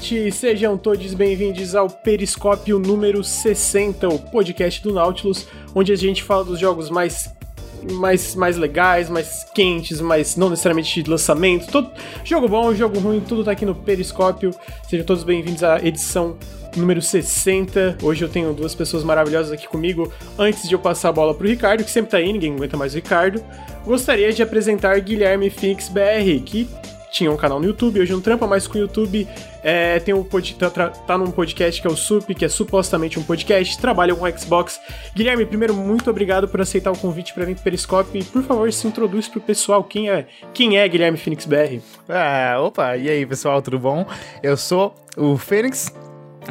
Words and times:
noite, 0.00 0.32
sejam 0.32 0.78
todos 0.78 1.12
bem-vindos 1.12 1.74
ao 1.74 1.90
Periscópio 1.90 2.78
número 2.78 3.22
60, 3.22 4.08
o 4.08 4.18
podcast 4.18 4.82
do 4.82 4.94
Nautilus, 4.94 5.46
onde 5.74 5.92
a 5.92 5.96
gente 5.96 6.22
fala 6.22 6.42
dos 6.42 6.58
jogos 6.58 6.88
mais 6.88 7.34
mais, 7.92 8.34
mais 8.34 8.56
legais, 8.56 9.10
mais 9.10 9.44
quentes, 9.54 10.00
mas 10.00 10.36
não 10.36 10.48
necessariamente 10.48 11.02
de 11.02 11.10
lançamento. 11.10 11.70
Todo, 11.70 11.90
jogo 12.24 12.48
bom, 12.48 12.74
jogo 12.74 12.98
ruim, 12.98 13.20
tudo 13.20 13.44
tá 13.44 13.50
aqui 13.50 13.66
no 13.66 13.74
Periscópio. 13.74 14.52
Sejam 14.88 15.04
todos 15.04 15.22
bem-vindos 15.22 15.62
à 15.62 15.78
edição 15.78 16.38
número 16.76 17.02
60. 17.02 17.98
Hoje 18.02 18.24
eu 18.24 18.28
tenho 18.28 18.54
duas 18.54 18.74
pessoas 18.74 19.04
maravilhosas 19.04 19.52
aqui 19.52 19.68
comigo. 19.68 20.10
Antes 20.38 20.66
de 20.66 20.74
eu 20.74 20.78
passar 20.78 21.10
a 21.10 21.12
bola 21.12 21.34
pro 21.34 21.46
Ricardo, 21.46 21.84
que 21.84 21.90
sempre 21.90 22.10
tá 22.10 22.16
aí, 22.18 22.32
ninguém 22.32 22.54
aguenta 22.54 22.76
mais 22.76 22.92
o 22.92 22.96
Ricardo, 22.96 23.42
gostaria 23.84 24.32
de 24.32 24.42
apresentar 24.42 24.98
Guilherme 25.00 25.50
Phoenix 25.50 25.88
BR, 25.88 26.42
que 26.44 26.68
tinha 27.10 27.30
um 27.30 27.36
canal 27.36 27.60
no 27.60 27.66
YouTube, 27.66 28.00
hoje 28.00 28.12
não 28.12 28.20
trampa 28.20 28.46
mais 28.46 28.66
com 28.66 28.78
o 28.78 28.80
YouTube. 28.80 29.26
É, 29.62 29.98
tem 30.00 30.14
um 30.14 30.24
tá, 30.24 30.88
tá 30.88 31.18
num 31.18 31.30
podcast 31.30 31.80
que 31.80 31.86
é 31.86 31.90
o 31.90 31.96
SUP, 31.96 32.34
que 32.34 32.44
é 32.44 32.48
supostamente 32.48 33.18
um 33.18 33.22
podcast, 33.22 33.78
trabalha 33.78 34.14
com 34.14 34.30
Xbox. 34.38 34.80
Guilherme, 35.14 35.44
primeiro, 35.44 35.74
muito 35.74 36.08
obrigado 36.08 36.48
por 36.48 36.60
aceitar 36.60 36.90
o 36.90 36.98
convite 36.98 37.34
para 37.34 37.44
vir 37.44 37.54
pro 37.54 37.64
Periscope 37.64 38.18
e, 38.18 38.24
por 38.24 38.42
favor, 38.42 38.72
se 38.72 38.86
introduz 38.86 39.28
pro 39.28 39.40
pessoal. 39.40 39.84
Quem 39.84 40.10
é, 40.10 40.26
quem 40.54 40.78
é 40.78 40.88
Guilherme 40.88 41.18
Phoenix 41.18 41.44
BR? 41.44 41.80
Ah, 42.08 42.56
opa, 42.60 42.96
e 42.96 43.08
aí, 43.08 43.26
pessoal, 43.26 43.60
tudo 43.60 43.78
bom? 43.78 44.06
Eu 44.42 44.56
sou 44.56 44.94
o 45.16 45.36
Fênix, 45.36 45.92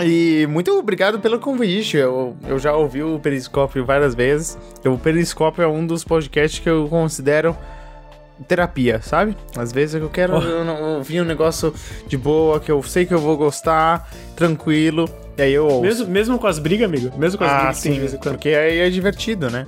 e 0.01 0.45
muito 0.47 0.71
obrigado 0.77 1.19
pelo 1.19 1.39
convite. 1.39 1.97
Eu, 1.97 2.35
eu 2.47 2.59
já 2.59 2.73
ouvi 2.73 3.01
o 3.01 3.19
Periscópio 3.19 3.83
várias 3.85 4.13
vezes. 4.13 4.57
O 4.85 4.97
Periscópio 4.97 5.63
é 5.63 5.67
um 5.67 5.85
dos 5.85 6.03
podcasts 6.03 6.59
que 6.59 6.69
eu 6.69 6.87
considero 6.87 7.57
terapia, 8.47 9.01
sabe? 9.01 9.35
Às 9.57 9.71
vezes 9.71 10.01
eu 10.01 10.09
quero 10.09 10.33
oh. 10.33 10.95
ouvir 10.97 11.21
um 11.21 11.25
negócio 11.25 11.73
de 12.07 12.17
boa, 12.17 12.59
que 12.59 12.71
eu 12.71 12.81
sei 12.83 13.05
que 13.05 13.13
eu 13.13 13.19
vou 13.19 13.37
gostar, 13.37 14.09
tranquilo, 14.35 15.09
e 15.37 15.41
aí 15.41 15.53
eu 15.53 15.65
ouço. 15.65 15.81
Mesmo, 15.81 16.07
mesmo 16.07 16.39
com 16.39 16.47
as 16.47 16.59
brigas, 16.59 16.87
amigo? 16.87 17.17
Mesmo 17.17 17.37
com 17.37 17.43
as 17.43 17.51
ah, 17.51 17.81
brigas 17.81 18.11
sim, 18.11 18.17
porque 18.17 18.49
aí 18.49 18.79
é 18.79 18.89
divertido, 18.89 19.49
né? 19.49 19.65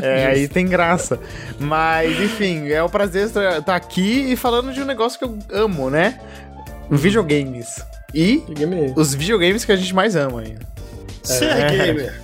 É, 0.00 0.22
é 0.22 0.26
aí 0.26 0.48
tem 0.48 0.66
graça. 0.66 1.18
Mas, 1.58 2.20
enfim, 2.20 2.68
é 2.68 2.82
um 2.82 2.88
prazer 2.88 3.26
estar 3.26 3.62
tá 3.62 3.76
aqui 3.76 4.32
e 4.32 4.36
falando 4.36 4.72
de 4.72 4.80
um 4.80 4.84
negócio 4.84 5.18
que 5.18 5.24
eu 5.24 5.38
amo, 5.52 5.90
né? 5.90 6.20
Videogames. 6.90 7.82
E 8.14 8.42
os 8.96 9.14
videogames 9.14 9.64
que 9.64 9.72
a 9.72 9.76
gente 9.76 9.94
mais 9.94 10.16
ama 10.16 10.40
ainda. 10.40 10.66
Ser 11.22 11.44
é. 11.44 11.70
gamer. 11.70 12.20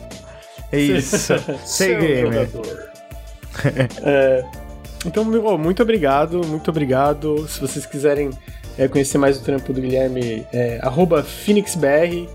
É 0.71 0.81
isso. 0.81 1.35
Ser 1.67 2.01
gamer. 2.01 2.49
é, 4.03 4.45
então, 5.05 5.25
muito 5.59 5.83
obrigado, 5.83 6.47
muito 6.47 6.71
obrigado. 6.71 7.47
Se 7.49 7.61
vocês 7.61 7.85
quiserem 7.87 8.31
é, 8.79 8.89
conhecer 8.89 9.19
mais 9.19 9.39
o 9.39 9.43
trampo 9.43 9.73
do 9.73 9.81
Guilherme, 9.81 10.47
é 10.53 10.81
PhoenixBR. 11.45 12.29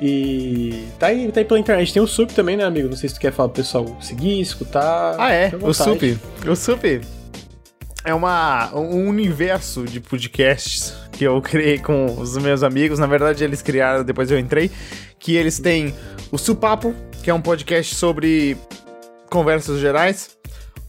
E 0.00 0.84
tá 0.98 1.06
aí, 1.06 1.30
tá 1.30 1.40
aí 1.40 1.44
pela 1.44 1.58
internet. 1.58 1.92
Tem 1.92 2.02
o 2.02 2.06
Sup 2.06 2.30
também, 2.32 2.56
né, 2.56 2.64
amigo? 2.64 2.88
Não 2.88 2.96
sei 2.96 3.08
se 3.08 3.14
tu 3.14 3.20
quer 3.20 3.32
falar 3.32 3.48
pro 3.48 3.62
pessoal 3.62 3.96
seguir, 4.00 4.40
escutar. 4.40 5.14
Ah, 5.18 5.32
é. 5.32 5.52
O 5.62 5.72
Sup. 5.72 6.18
O 6.46 6.56
Sup 6.56 7.00
é 8.04 8.12
uma, 8.12 8.74
um 8.74 9.08
universo 9.08 9.84
de 9.84 10.00
podcasts 10.00 10.94
que 11.12 11.24
eu 11.24 11.40
criei 11.40 11.78
com 11.78 12.06
os 12.06 12.36
meus 12.36 12.62
amigos. 12.62 12.98
Na 12.98 13.06
verdade, 13.06 13.44
eles 13.44 13.62
criaram, 13.62 14.04
depois 14.04 14.30
eu 14.30 14.38
entrei. 14.38 14.70
Que 15.18 15.36
eles 15.36 15.58
têm 15.58 15.94
o 16.30 16.36
Supapo, 16.36 16.94
que 17.22 17.30
é 17.30 17.34
um 17.34 17.40
podcast 17.40 17.94
sobre 17.94 18.56
conversas 19.30 19.80
gerais 19.80 20.36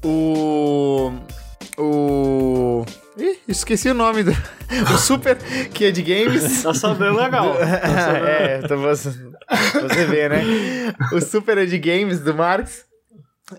o. 0.05 1.11
O. 1.77 2.85
Ih, 3.17 3.39
esqueci 3.47 3.89
o 3.89 3.93
nome 3.93 4.23
do. 4.23 4.31
O 4.93 4.97
Super, 4.97 5.37
de 5.37 6.01
games. 6.01 6.63
Tá 6.63 6.73
sabendo 6.73 7.17
legal. 7.17 7.53
Tá 7.57 8.01
sabendo. 8.01 8.27
é, 8.27 8.61
então 8.63 8.77
você, 8.79 9.09
você 9.09 10.05
vê, 10.05 10.27
né? 10.27 10.43
O 11.13 11.21
Super 11.21 11.65
de 11.65 11.77
games 11.77 12.19
do 12.19 12.33
Marx. 12.33 12.83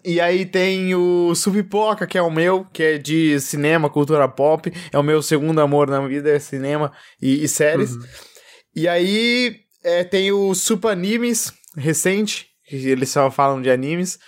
E 0.04 0.20
aí 0.20 0.44
tem 0.44 0.96
o 0.96 1.32
Supipoca, 1.36 2.08
que 2.08 2.18
é 2.18 2.22
o 2.22 2.30
meu, 2.30 2.64
que 2.72 2.82
é 2.82 2.98
de 2.98 3.38
cinema, 3.38 3.88
cultura 3.88 4.28
pop. 4.28 4.72
É 4.92 4.98
o 4.98 5.02
meu 5.02 5.22
segundo 5.22 5.60
amor 5.60 5.88
na 5.88 6.04
vida, 6.06 6.28
é 6.30 6.40
cinema 6.40 6.92
e, 7.22 7.44
e 7.44 7.48
séries. 7.48 7.92
Uhum. 7.92 8.02
E 8.74 8.88
aí 8.88 9.60
é, 9.84 10.02
tem 10.02 10.32
o 10.32 10.54
Supanimes, 10.54 11.52
recente, 11.76 12.48
que 12.66 12.76
eles 12.88 13.10
só 13.10 13.30
falam 13.30 13.62
de 13.62 13.70
animes. 13.70 14.18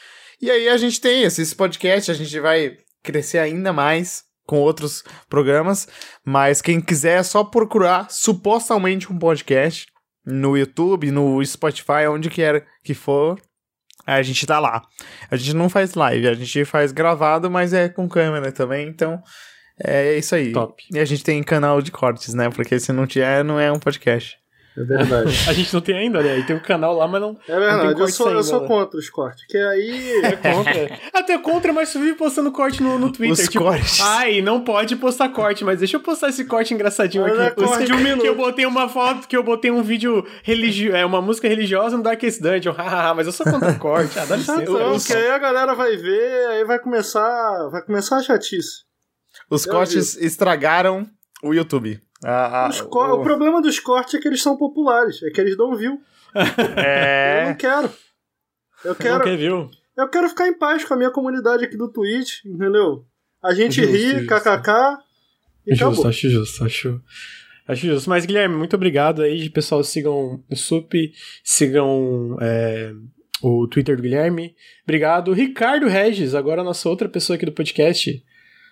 E 0.41 0.51
aí 0.51 0.69
a 0.69 0.77
gente 0.77 1.01
tem 1.01 1.23
esses 1.23 1.53
podcasts, 1.53 2.09
a 2.09 2.19
gente 2.19 2.39
vai 2.41 2.77
crescer 3.03 3.39
ainda 3.39 3.73
mais 3.73 4.25
com 4.47 4.59
outros 4.61 5.05
programas, 5.29 5.87
mas 6.25 6.63
quem 6.63 6.81
quiser 6.81 7.21
é 7.21 7.23
só 7.23 7.45
procurar 7.45 8.11
supostamente 8.11 9.13
um 9.13 9.19
podcast 9.19 9.87
no 10.25 10.57
YouTube, 10.57 11.11
no 11.11 11.45
Spotify, 11.45 12.07
onde 12.11 12.31
quer 12.31 12.67
que 12.83 12.95
for, 12.95 13.39
a 14.07 14.23
gente 14.23 14.47
tá 14.47 14.59
lá. 14.59 14.83
A 15.31 15.37
gente 15.37 15.55
não 15.55 15.69
faz 15.69 15.95
live, 15.95 16.29
a 16.29 16.35
gente 16.35 16.65
faz 16.65 16.93
gravado, 16.93 17.51
mas 17.51 17.73
é 17.73 17.89
com 17.89 18.09
câmera 18.09 18.51
também, 18.51 18.89
então 18.89 19.23
é 19.83 20.17
isso 20.17 20.35
aí. 20.35 20.53
Top. 20.53 20.83
E 20.91 20.99
a 20.99 21.05
gente 21.05 21.23
tem 21.23 21.43
canal 21.43 21.83
de 21.83 21.91
cortes, 21.91 22.33
né? 22.33 22.49
Porque 22.49 22.81
se 22.81 22.93
não 22.93 23.07
tiver, 23.07 23.45
não 23.45 23.61
é 23.61 23.71
um 23.71 23.79
podcast. 23.79 24.37
É 24.79 24.85
verdade. 24.85 25.31
a 25.49 25.53
gente 25.53 25.75
não 25.75 25.81
tem 25.81 25.99
ainda, 25.99 26.23
né? 26.23 26.39
E 26.39 26.45
tem 26.45 26.55
um 26.55 26.61
canal 26.61 26.95
lá, 26.95 27.09
mas 27.09 27.21
não. 27.21 27.37
É 27.49 27.59
verdade, 27.59 27.95
não 27.95 28.01
eu, 28.01 28.09
sou, 28.09 28.29
ainda, 28.29 28.39
eu 28.39 28.45
sou 28.45 28.61
né? 28.61 28.69
contra 28.69 28.99
os 28.99 29.11
cortes. 29.11 29.45
Que 29.47 29.59
aí. 29.59 30.23
É 30.29 30.37
contra. 30.37 30.99
Até 31.13 31.39
contra, 31.39 31.73
mas 31.73 31.93
tu 31.93 31.99
vive 32.01 32.15
postando 32.15 32.53
corte 32.53 32.83
no, 32.83 32.99
no 32.99 33.11
Twitter. 33.11 33.45
Os 33.45 33.51
tipo, 33.51 33.65
cortes. 33.65 34.01
ai, 34.01 34.41
não 34.41 34.63
pode 34.63 34.95
postar 34.97 35.31
corte, 35.31 35.65
mas 35.65 35.79
deixa 35.79 35.97
eu 35.97 36.01
postar 36.01 36.29
esse 36.29 36.45
corte 36.45 36.75
engraçadinho 36.75 37.25
mas 37.25 37.39
aqui. 37.39 37.63
É 37.63 37.67
corte 37.67 37.85
de 37.87 37.93
um 37.93 37.99
minuto. 37.99 38.19
Que 38.29 38.29
eu 38.29 38.35
botei 38.37 38.67
uma 38.67 38.89
foto, 38.89 39.27
que 39.27 39.37
eu 39.37 39.43
botei 39.43 39.71
um 39.71 39.83
vídeo 39.83 40.27
religioso, 40.43 40.97
é 40.97 41.05
uma 41.05 41.23
música 41.23 41.49
religiosa 41.49 41.97
no 41.97 42.03
Darkest 42.03 42.43
Dungeon. 42.43 42.73
Hahaha, 42.73 43.15
mas 43.15 43.27
eu 43.27 43.33
sou 43.33 43.47
contra 43.47 43.71
o 43.71 43.79
corte. 43.79 44.19
Ah, 44.19 44.25
dá 44.25 44.37
licença. 44.37 44.63
Então, 44.63 44.99
que 44.99 45.15
aí 45.15 45.31
a 45.31 45.39
galera 45.39 45.75
vai 45.75 45.97
ver, 45.97 46.47
aí 46.49 46.65
vai 46.65 46.79
começar. 46.79 47.69
Vai 47.71 47.83
começar 47.83 48.17
a 48.17 48.23
chatice. 48.23 48.85
Os 49.51 49.67
eu 49.67 49.73
cortes 49.73 50.15
vi. 50.15 50.27
estragaram 50.27 51.07
o 51.43 51.55
YouTube. 51.55 52.01
Ah, 52.25 52.67
ah, 52.67 52.71
o... 52.71 53.21
o... 53.21 53.23
problema 53.23 53.63
dos 53.63 53.79
cortes 53.79 54.15
é 54.15 54.19
que 54.19 54.27
eles 54.27 54.43
são 54.43 54.57
populares, 54.57 55.23
é 55.23 55.31
que 55.31 55.41
eles 55.41 55.57
dão 55.57 55.77
view. 55.77 56.01
É. 56.77 57.43
Eu 57.43 57.49
não 57.49 57.55
quero. 57.57 57.91
Eu 58.85 58.95
quero. 58.95 59.19
Não 59.19 59.25
quer 59.25 59.37
view? 59.37 59.71
Eu 59.97 60.09
quero 60.09 60.29
ficar 60.29 60.47
em 60.47 60.57
paz 60.57 60.85
com 60.85 60.95
a 60.95 60.97
minha 60.97 61.11
comunidade 61.11 61.65
aqui 61.65 61.77
do 61.77 61.91
Twitch, 61.91 62.45
entendeu? 62.45 63.05
A 63.43 63.53
gente 63.55 63.81
justo, 63.81 63.93
ri, 63.93 64.11
justo. 64.11 64.27
kkk. 64.27 64.99
E 65.67 65.75
justo, 65.75 65.87
acabou. 65.87 66.09
acho 66.09 66.29
justo, 66.29 66.65
acho. 66.65 67.01
Acho 67.67 67.87
justo. 67.87 68.09
Mas, 68.09 68.25
Guilherme, 68.25 68.55
muito 68.55 68.75
obrigado 68.77 69.23
aí. 69.23 69.51
Pessoal, 69.51 69.83
sigam 69.85 70.43
o 70.49 70.57
SUP, 70.57 71.13
sigam 71.45 72.37
é, 72.41 72.93
o 73.43 73.67
Twitter 73.69 73.97
do 73.97 74.03
Guilherme. 74.03 74.55
Obrigado. 74.85 75.33
Ricardo 75.33 75.87
Regis, 75.87 76.35
agora 76.35 76.63
a 76.63 76.65
nossa 76.65 76.89
outra 76.89 77.09
pessoa 77.09 77.37
aqui 77.37 77.45
do 77.45 77.53
podcast. 77.53 78.25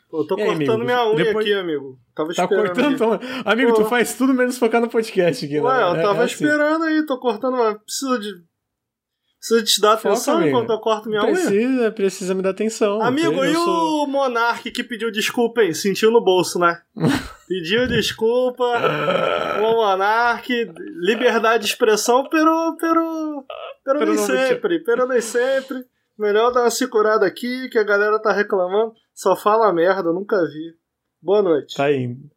Pô, 0.09 0.21
eu 0.21 0.27
tô 0.27 0.37
cortando 0.37 0.53
amigo? 0.53 0.79
minha 0.79 1.07
unha 1.09 1.25
Depois... 1.25 1.45
aqui, 1.45 1.55
amigo. 1.55 1.99
Tava 2.15 2.33
tá 2.33 2.47
cortando? 2.47 2.95
Então... 2.95 3.21
Amigo, 3.45 3.73
Pô. 3.73 3.83
tu 3.83 3.89
faz 3.89 4.15
tudo 4.15 4.33
menos 4.33 4.57
focar 4.57 4.81
no 4.81 4.89
podcast 4.89 5.45
aqui, 5.45 5.55
né? 5.55 5.61
Ué, 5.61 5.83
eu 5.83 5.97
é, 5.97 6.03
tava 6.03 6.23
é, 6.23 6.25
assim. 6.25 6.35
esperando 6.35 6.85
aí, 6.85 7.05
tô 7.05 7.19
cortando. 7.19 7.57
Precisa 7.81 8.19
de. 8.19 8.33
Precisa 9.39 9.63
te 9.63 9.81
dar 9.81 9.93
atenção 9.93 10.35
Foca, 10.35 10.49
enquanto 10.49 10.71
eu 10.71 10.81
corto 10.81 11.09
minha 11.09 11.21
precisa, 11.21 11.51
unha? 11.51 11.61
Precisa, 11.61 11.93
precisa 11.93 12.35
me 12.35 12.43
dar 12.43 12.51
atenção. 12.51 13.03
Amigo, 13.03 13.45
e 13.45 13.55
sou... 13.55 14.05
o 14.05 14.07
Monark 14.07 14.71
que 14.71 14.83
pediu 14.83 15.11
desculpa 15.11 15.61
aí? 15.61 15.75
Sentiu 15.75 16.11
no 16.11 16.21
bolso, 16.21 16.59
né? 16.59 16.81
pediu 17.47 17.87
desculpa. 17.87 18.65
o 19.61 19.77
Monark, 19.77 20.49
liberdade 21.01 21.65
de 21.65 21.71
expressão, 21.71 22.29
pero. 22.29 22.77
pero. 22.81 23.45
pero, 23.85 23.99
pero 23.99 24.15
nem 24.15 24.19
sempre. 24.19 24.79
Pero 24.81 25.07
nem 25.07 25.21
sempre. 25.21 25.85
Melhor 26.19 26.51
dar 26.51 26.63
uma 26.63 26.71
segurada 26.71 27.27
aqui, 27.27 27.69
que 27.69 27.79
a 27.79 27.85
galera 27.85 28.19
tá 28.19 28.33
reclamando. 28.33 28.93
Só 29.15 29.37
fala 29.37 29.73
merda, 29.73 30.13
nunca 30.13 30.37
vi. 30.47 30.75
Boa 31.23 31.43
noite. 31.43 31.77
Tá 31.77 31.93
indo. 31.93 32.31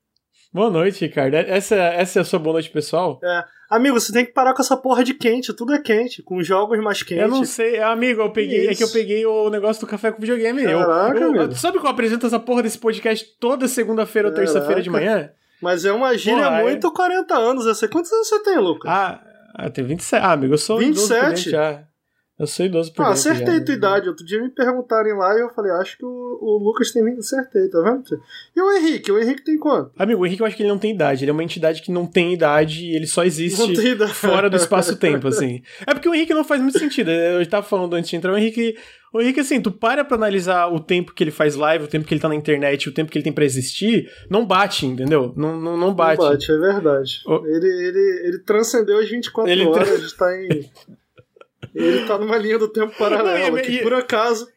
Boa 0.52 0.70
noite, 0.70 1.06
Ricardo. 1.06 1.36
Essa, 1.36 1.76
essa 1.76 2.20
é 2.20 2.22
a 2.22 2.26
sua 2.26 2.40
boa 2.40 2.54
noite, 2.54 2.72
pessoal? 2.72 3.20
É. 3.24 3.44
Amigo, 3.70 4.00
você 4.00 4.12
tem 4.12 4.26
que 4.26 4.34
parar 4.34 4.56
com 4.56 4.62
essa 4.64 4.76
porra 4.76 5.04
de 5.04 5.14
quente. 5.14 5.54
Tudo 5.54 5.74
é 5.74 5.80
quente, 5.80 6.24
com 6.24 6.42
jogos 6.42 6.80
mais 6.80 7.04
quentes. 7.04 7.24
Eu 7.24 7.30
não 7.30 7.46
sei, 7.46 7.80
amigo, 7.80 8.22
eu 8.22 8.32
peguei. 8.32 8.62
Isso. 8.62 8.72
É 8.72 8.76
que 8.76 8.84
eu 8.84 8.90
peguei 8.90 9.26
o 9.28 9.50
negócio 9.52 9.80
do 9.80 9.88
café 9.88 10.12
com 10.12 10.20
videogame. 10.20 10.64
Caraca, 10.64 11.20
eu, 11.20 11.36
eu, 11.36 11.52
sabe 11.52 11.80
que 11.80 11.86
eu 11.86 11.90
apresento 11.90 12.26
essa 12.26 12.40
porra 12.40 12.64
desse 12.64 12.80
podcast 12.80 13.24
toda 13.40 13.68
segunda-feira 13.68 14.30
ou 14.30 14.34
terça-feira 14.34 14.82
de 14.82 14.90
manhã? 14.90 15.30
Mas 15.62 15.86
é 15.86 15.92
uma 15.92 16.18
gíria 16.18 16.46
porra, 16.46 16.62
muito 16.62 16.88
é... 16.88 16.92
40 16.92 17.36
anos. 17.36 17.66
Eu 17.68 17.76
sei. 17.76 17.88
Quantos 17.88 18.12
anos 18.12 18.28
você 18.28 18.42
tem, 18.42 18.58
Lucas? 18.58 18.90
Ah, 18.90 19.22
ah 19.54 19.70
tem 19.70 19.84
27. 19.84 20.24
Ah, 20.24 20.32
amigo, 20.32 20.56
eu 20.56 20.58
sou 20.58 20.80
27? 20.80 21.52
já. 21.52 21.84
Eu 22.40 22.48
sou 22.48 22.66
idoso 22.66 22.94
por 22.94 23.04
Ah, 23.06 23.10
acertei 23.10 23.58
já. 23.58 23.66
tua 23.66 23.76
idade. 23.76 24.08
Outro 24.08 24.26
dia 24.26 24.42
me 24.42 24.50
perguntarem 24.50 25.14
lá 25.14 25.36
e 25.38 25.42
eu 25.42 25.50
falei, 25.50 25.72
acho 25.74 25.98
que 25.98 26.06
o, 26.06 26.40
o 26.42 26.58
Lucas 26.64 26.90
tem 26.92 27.04
20. 27.04 27.18
Acertei, 27.20 27.68
tá 27.68 27.82
vendo? 27.82 28.04
E 28.56 28.62
o 28.62 28.72
Henrique? 28.78 29.12
O 29.12 29.20
Henrique 29.20 29.44
tem 29.44 29.58
quanto? 29.58 29.92
Amigo, 30.00 30.22
o 30.22 30.26
Henrique 30.26 30.42
eu 30.42 30.48
acho 30.48 30.56
que 30.56 30.64
ele 30.64 30.70
não 30.70 30.78
tem 30.80 30.92
idade. 30.94 31.24
Ele 31.26 31.32
é 31.32 31.34
uma 31.34 31.44
entidade 31.44 31.82
que 31.82 31.92
não 31.92 32.06
tem 32.08 32.34
idade 32.34 32.86
e 32.86 32.96
ele 32.96 33.06
só 33.08 33.26
existe 33.26 33.60
Não 33.60 33.74
tem 33.74 33.88
idade. 33.92 34.14
fora 34.14 34.50
do 34.50 34.56
espaço-tempo, 34.56 35.28
assim. 35.28 35.62
É 35.86 35.94
porque 35.94 36.08
o 36.08 36.16
Henrique 36.16 36.34
não 36.34 36.46
faz 36.46 36.62
muito 36.62 36.80
sentido. 36.80 37.12
Eu 37.12 37.46
tava 37.50 37.66
falando 37.66 37.94
antes 37.96 38.10
de 38.10 38.16
entrar, 38.16 38.32
o 38.32 38.38
Henrique. 38.38 38.76
O 39.12 39.20
Henrique, 39.20 39.40
assim, 39.40 39.60
tu 39.60 39.72
para 39.72 40.06
pra 40.06 40.16
analisar 40.16 40.68
o 40.72 40.80
tempo 40.80 41.14
que 41.16 41.24
ele 41.24 41.32
faz 41.32 41.56
live, 41.56 41.84
o 41.86 41.88
tempo 41.88 42.06
que 42.06 42.14
ele 42.14 42.22
tá 42.22 42.30
na 42.30 42.36
internet, 42.36 42.88
o 42.88 42.94
tempo 42.94 43.12
que 43.12 43.18
ele 43.18 43.24
tem 43.24 43.34
pra 43.34 43.44
existir, 43.44 44.08
não 44.30 44.46
bate, 44.46 44.86
entendeu? 44.86 45.34
Não, 45.36 45.60
não, 45.60 45.76
não 45.76 45.94
bate. 45.94 46.22
Não 46.22 46.30
bate, 46.30 46.52
é 46.52 46.58
verdade. 46.58 47.22
O- 47.26 47.44
Ele, 47.48 47.68
ele, 47.68 48.28
ele 48.28 48.40
transcendeu 48.46 49.00
as 49.00 49.10
24 49.10 49.52
Ele 49.52 49.64
tra- 49.64 49.82
horas, 49.82 50.14
tá 50.14 50.38
em. 50.38 50.70
Ele 51.74 52.06
tá 52.06 52.18
numa 52.18 52.38
linha 52.38 52.58
do 52.58 52.68
tempo 52.68 52.96
paralela, 52.98 53.52
Não, 53.52 53.58
e- 53.60 53.62
que 53.62 53.82
por 53.84 53.94
acaso. 53.94 54.48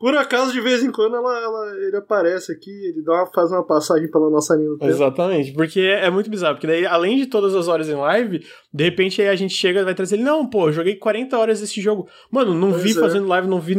Por 0.00 0.14
acaso, 0.16 0.52
de 0.52 0.60
vez 0.60 0.80
em 0.84 0.92
quando, 0.92 1.16
ela, 1.16 1.40
ela- 1.42 1.76
ele 1.84 1.96
aparece 1.96 2.52
aqui, 2.52 2.70
ele 2.70 3.02
dá 3.02 3.14
uma, 3.14 3.26
faz 3.26 3.50
uma 3.50 3.66
passagem 3.66 4.08
pela 4.08 4.30
nossa 4.30 4.54
linha 4.54 4.68
do 4.68 4.78
tempo. 4.78 4.88
Exatamente, 4.92 5.52
porque 5.52 5.80
é, 5.80 6.04
é 6.06 6.10
muito 6.10 6.30
bizarro, 6.30 6.54
porque 6.54 6.68
daí, 6.68 6.86
além 6.86 7.16
de 7.16 7.26
todas 7.26 7.52
as 7.52 7.66
horas 7.66 7.88
em 7.88 7.94
live, 7.96 8.46
de 8.72 8.84
repente 8.84 9.20
aí 9.20 9.26
a 9.28 9.34
gente 9.34 9.54
chega 9.54 9.80
e 9.80 9.84
vai 9.84 9.96
trazer 9.96 10.14
ele, 10.14 10.22
não, 10.22 10.48
pô, 10.48 10.70
joguei 10.70 10.94
40 10.94 11.36
horas 11.36 11.60
desse 11.60 11.80
jogo. 11.80 12.08
Mano, 12.30 12.54
não 12.54 12.70
Pois 12.70 12.82
vi 12.84 12.90
é. 12.92 12.94
fazendo 12.94 13.26
live, 13.26 13.48
não 13.48 13.60
vi. 13.60 13.74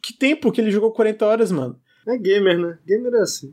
Que 0.00 0.16
tempo 0.16 0.52
que 0.52 0.60
ele 0.60 0.70
jogou 0.70 0.92
40 0.92 1.26
horas, 1.26 1.50
mano? 1.50 1.76
É 2.06 2.16
gamer, 2.18 2.56
né? 2.56 2.78
Gamer 2.86 3.12
é 3.14 3.22
assim. 3.22 3.52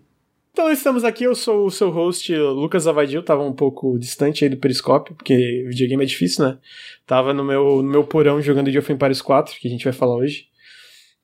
Então 0.53 0.69
estamos 0.69 1.03
aqui, 1.06 1.24
eu 1.24 1.33
sou 1.33 1.65
o 1.65 1.71
seu 1.71 1.89
host, 1.89 2.36
Lucas 2.36 2.86
Avadil, 2.86 3.24
tava 3.24 3.42
um 3.42 3.53
pouco 3.53 3.98
distante 3.98 4.44
aí 4.44 4.50
do 4.50 4.57
Periscópio, 4.57 5.15
porque 5.15 5.63
videogame 5.68 6.03
é 6.03 6.07
difícil, 6.07 6.45
né? 6.45 6.59
Tava 7.07 7.33
no 7.33 7.44
meu, 7.44 7.81
no 7.81 7.89
meu 7.89 8.03
porão 8.03 8.42
jogando 8.42 8.68
Age 8.68 8.77
of 8.80 8.92
Empires 8.92 9.21
4, 9.21 9.56
que 9.57 9.68
a 9.68 9.71
gente 9.71 9.86
vai 9.86 9.94
falar 9.94 10.15
hoje. 10.18 10.48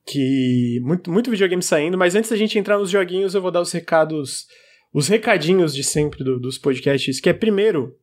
Que 0.06 0.80
muito, 0.82 1.12
muito 1.12 1.30
videogame 1.30 1.62
saindo, 1.62 1.98
mas 1.98 2.16
antes 2.16 2.30
da 2.30 2.38
gente 2.38 2.58
entrar 2.58 2.78
nos 2.78 2.90
joguinhos, 2.90 3.36
eu 3.36 3.42
vou 3.42 3.52
dar 3.52 3.60
os 3.60 3.72
recados, 3.74 4.48
os 4.94 5.10
recadinhos 5.10 5.76
de 5.76 5.84
sempre 5.84 6.24
do- 6.24 6.40
dos 6.40 6.58
podcasts, 6.58 7.20
que 7.20 7.28
é 7.30 7.34
primeiro, 7.34 7.94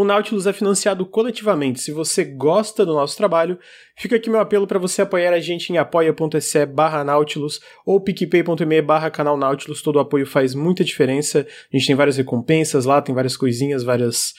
o 0.00 0.04
Nautilus 0.04 0.46
é 0.46 0.52
financiado 0.52 1.04
coletivamente. 1.04 1.80
Se 1.80 1.92
você 1.92 2.24
gosta 2.24 2.86
do 2.86 2.94
nosso 2.94 3.18
trabalho, 3.18 3.58
fica 3.94 4.16
aqui 4.16 4.30
meu 4.30 4.40
apelo 4.40 4.66
para 4.66 4.78
você 4.78 5.02
apoiar 5.02 5.34
a 5.34 5.40
gente 5.40 5.70
em 5.70 5.76
apoia.se 5.76 6.64
barra 6.64 7.04
Nautilus 7.04 7.60
ou 7.84 8.00
picpay.me 8.00 8.80
barra 8.80 9.10
canal 9.10 9.36
Nautilus. 9.36 9.82
Todo 9.82 9.96
o 9.96 10.00
apoio 10.00 10.24
faz 10.24 10.54
muita 10.54 10.82
diferença. 10.82 11.46
A 11.70 11.76
gente 11.76 11.86
tem 11.86 11.94
várias 11.94 12.16
recompensas 12.16 12.86
lá, 12.86 13.02
tem 13.02 13.14
várias 13.14 13.36
coisinhas, 13.36 13.82
várias... 13.82 14.32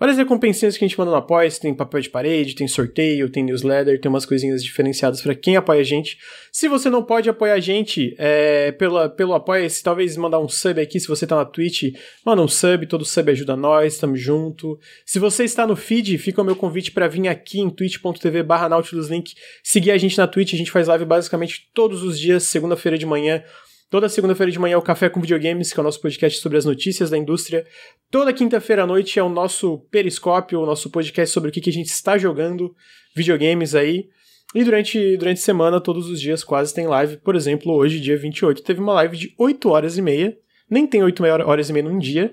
Várias 0.00 0.16
recompensinhas 0.16 0.78
que 0.78 0.84
a 0.84 0.88
gente 0.88 0.98
manda 0.98 1.10
no 1.10 1.16
apoia, 1.18 1.50
tem 1.50 1.74
papel 1.74 2.00
de 2.00 2.08
parede, 2.08 2.54
tem 2.54 2.66
sorteio, 2.66 3.28
tem 3.28 3.44
newsletter, 3.44 4.00
tem 4.00 4.08
umas 4.08 4.24
coisinhas 4.24 4.64
diferenciadas 4.64 5.20
para 5.20 5.34
quem 5.34 5.56
apoia 5.56 5.82
a 5.82 5.84
gente. 5.84 6.16
Se 6.50 6.68
você 6.68 6.88
não 6.88 7.02
pode 7.02 7.28
apoiar 7.28 7.52
a 7.52 7.60
gente 7.60 8.14
é, 8.16 8.72
pela, 8.72 9.10
pelo 9.10 9.34
apoia-se, 9.34 9.82
talvez 9.82 10.16
mandar 10.16 10.38
um 10.38 10.48
sub 10.48 10.80
aqui, 10.80 10.98
se 10.98 11.06
você 11.06 11.26
tá 11.26 11.36
na 11.36 11.44
Twitch, 11.44 11.92
manda 12.24 12.40
um 12.40 12.48
sub, 12.48 12.86
todo 12.86 13.04
sub 13.04 13.30
ajuda 13.30 13.54
nós, 13.54 13.98
tamo 13.98 14.16
junto. 14.16 14.78
Se 15.04 15.18
você 15.18 15.44
está 15.44 15.66
no 15.66 15.76
feed, 15.76 16.16
fica 16.16 16.40
o 16.40 16.44
meu 16.46 16.56
convite 16.56 16.92
para 16.92 17.06
vir 17.06 17.28
aqui 17.28 17.60
em 17.60 17.68
twitch.tv 17.68 18.42
barra 18.42 18.70
nautiluslink, 18.70 19.34
seguir 19.62 19.90
a 19.90 19.98
gente 19.98 20.16
na 20.16 20.26
Twitch, 20.26 20.54
a 20.54 20.56
gente 20.56 20.70
faz 20.70 20.88
live 20.88 21.04
basicamente 21.04 21.68
todos 21.74 22.02
os 22.02 22.18
dias, 22.18 22.44
segunda-feira 22.44 22.96
de 22.96 23.04
manhã, 23.04 23.44
Toda 23.90 24.08
segunda-feira 24.08 24.52
de 24.52 24.58
manhã 24.58 24.74
é 24.74 24.76
o 24.76 24.82
Café 24.82 25.08
com 25.08 25.20
Videogames, 25.20 25.72
que 25.72 25.80
é 25.80 25.82
o 25.82 25.84
nosso 25.84 26.00
podcast 26.00 26.40
sobre 26.40 26.56
as 26.56 26.64
notícias 26.64 27.10
da 27.10 27.18
indústria. 27.18 27.66
Toda 28.08 28.32
quinta-feira 28.32 28.84
à 28.84 28.86
noite 28.86 29.18
é 29.18 29.22
o 29.22 29.28
nosso 29.28 29.78
Periscópio, 29.90 30.60
o 30.60 30.66
nosso 30.66 30.90
podcast 30.90 31.34
sobre 31.34 31.50
o 31.50 31.52
que, 31.52 31.60
que 31.60 31.70
a 31.70 31.72
gente 31.72 31.88
está 31.88 32.16
jogando, 32.16 32.72
videogames 33.16 33.74
aí. 33.74 34.08
E 34.54 34.62
durante, 34.62 35.16
durante 35.16 35.38
a 35.38 35.42
semana, 35.42 35.80
todos 35.80 36.08
os 36.08 36.20
dias 36.20 36.44
quase 36.44 36.72
tem 36.72 36.86
live. 36.86 37.16
Por 37.16 37.34
exemplo, 37.34 37.72
hoje, 37.72 37.98
dia 37.98 38.16
28, 38.16 38.62
teve 38.62 38.80
uma 38.80 38.92
live 38.94 39.16
de 39.16 39.34
8 39.36 39.68
horas 39.68 39.98
e 39.98 40.02
meia. 40.02 40.38
Nem 40.70 40.86
tem 40.86 41.02
8 41.02 41.24
horas 41.24 41.68
e 41.68 41.72
meia 41.72 41.88
num 41.88 41.98
dia. 41.98 42.32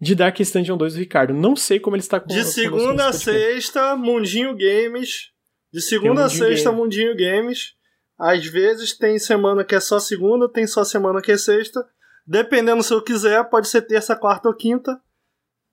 De 0.00 0.12
Dark 0.12 0.36
Dungeon 0.36 0.76
2 0.76 0.94
do 0.94 0.98
Ricardo. 0.98 1.32
Não 1.32 1.54
sei 1.54 1.78
como 1.78 1.94
ele 1.94 2.02
está 2.02 2.18
com 2.18 2.26
De 2.26 2.42
segunda 2.42 3.06
a 3.06 3.12
sexta, 3.12 3.94
Mundinho 3.94 4.56
Games. 4.56 5.30
De 5.72 5.80
segunda 5.80 6.24
a 6.24 6.28
sexta, 6.28 6.70
Game. 6.70 6.82
Mundinho 6.82 7.16
Games. 7.16 7.75
Às 8.18 8.46
vezes 8.46 8.96
tem 8.96 9.18
semana 9.18 9.64
que 9.64 9.74
é 9.74 9.80
só 9.80 9.98
segunda, 9.98 10.48
tem 10.48 10.66
só 10.66 10.84
semana 10.84 11.20
que 11.20 11.32
é 11.32 11.36
sexta. 11.36 11.86
Dependendo 12.26 12.82
se 12.82 12.92
eu 12.92 13.02
quiser, 13.02 13.44
pode 13.44 13.68
ser 13.68 13.82
terça, 13.82 14.16
quarta 14.16 14.48
ou 14.48 14.54
quinta. 14.54 14.98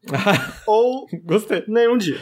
ou 0.67 1.07
Gostei. 1.23 1.63
nenhum 1.67 1.97
dia. 1.97 2.19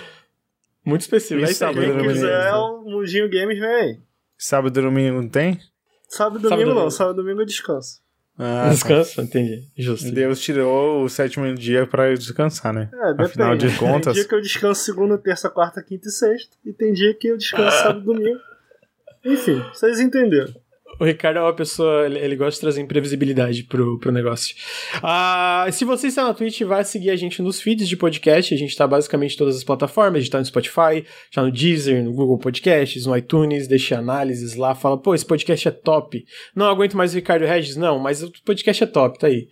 Muito 0.86 1.02
específico. 1.02 1.48
Aí. 1.48 1.54
sábado, 1.54 1.80
Quem 1.82 1.90
domingo, 1.92 2.14
quiser, 2.14 2.44
né? 2.46 2.54
o 2.54 2.82
Mundinho 2.84 3.30
Games 3.30 3.60
vem 3.60 3.70
aí. 3.70 4.00
Sábado 4.38 4.80
e 4.80 4.82
domingo 4.82 5.22
não 5.22 5.30
tem? 5.30 5.60
Sábado 6.08 6.40
e 6.40 6.42
Sábado 6.42 6.50
domingo 6.50 6.62
e 6.62 6.66
não, 6.66 6.74
domingo. 6.76 6.92
sábado 6.92 7.14
e 7.20 7.24
domingo 7.24 7.42
eu 7.42 7.46
descanso. 7.46 8.02
Ah, 8.38 8.70
Descansa, 8.70 9.22
entendi. 9.22 9.68
Justo. 9.78 10.10
Deus 10.12 10.40
tirou 10.40 11.04
o 11.04 11.10
sétimo 11.10 11.54
dia 11.54 11.86
pra 11.86 12.12
descansar, 12.16 12.74
né? 12.74 12.90
É, 12.92 13.12
depende. 13.12 13.24
Afinal 13.24 13.56
de 13.56 13.78
contas- 13.78 14.14
Tem 14.14 14.22
dia 14.22 14.28
que 14.28 14.34
eu 14.36 14.42
descanso 14.42 14.84
segunda, 14.84 15.18
terça, 15.18 15.50
quarta, 15.50 15.84
quinta 15.84 16.08
e 16.08 16.12
sexta. 16.12 16.56
E 16.66 16.74
tem 16.74 16.92
dia 16.94 17.14
que 17.14 17.28
eu 17.28 17.38
descanso 17.38 17.78
sábado 17.78 18.00
e 18.02 18.06
domingo. 18.06 18.40
Enfim, 19.24 19.64
vocês 19.74 20.00
entenderam. 20.00 20.54
O 21.00 21.04
Ricardo 21.04 21.38
é 21.38 21.42
uma 21.42 21.56
pessoa, 21.56 22.06
ele, 22.06 22.36
gosta 22.36 22.52
de 22.52 22.60
trazer 22.60 22.82
imprevisibilidade 22.82 23.64
pro, 23.64 23.98
pro 23.98 24.12
negócio. 24.12 24.56
Ah, 25.02 25.66
se 25.72 25.84
você 25.84 26.08
está 26.08 26.24
na 26.24 26.34
Twitch, 26.34 26.62
vai 26.62 26.84
seguir 26.84 27.10
a 27.10 27.16
gente 27.16 27.42
nos 27.42 27.60
feeds 27.60 27.90
de 27.90 27.98
podcast. 27.98 28.54
A 28.54 28.58
gente 28.58 28.76
tá 28.76 28.86
basicamente 28.86 29.34
em 29.34 29.38
todas 29.38 29.56
as 29.56 29.64
plataformas. 29.64 30.18
A 30.18 30.20
gente 30.20 30.32
tá 30.32 30.38
no 30.38 30.46
Spotify, 30.46 31.04
tá 31.34 31.42
no 31.42 31.52
Deezer, 31.52 32.04
no 32.04 32.14
Google 32.14 32.38
Podcasts, 32.38 33.08
no 33.08 33.18
iTunes. 33.18 33.68
Deixa 33.68 33.98
análises 33.98 34.56
lá, 34.56 34.76
fala, 34.76 34.96
pô, 34.96 35.16
esse 35.16 35.26
podcast 35.26 35.68
é 35.70 35.72
top. 35.72 36.24
Não 36.56 36.68
aguento 36.68 36.96
mais 36.96 37.14
o 37.14 37.16
Ricardo 37.16 37.46
Regis, 37.46 37.76
não, 37.76 37.98
mas 37.98 38.22
o 38.22 38.32
podcast 38.46 38.84
é 38.84 38.88
top, 38.88 39.18
tá 39.18 39.26
aí. 39.26 39.48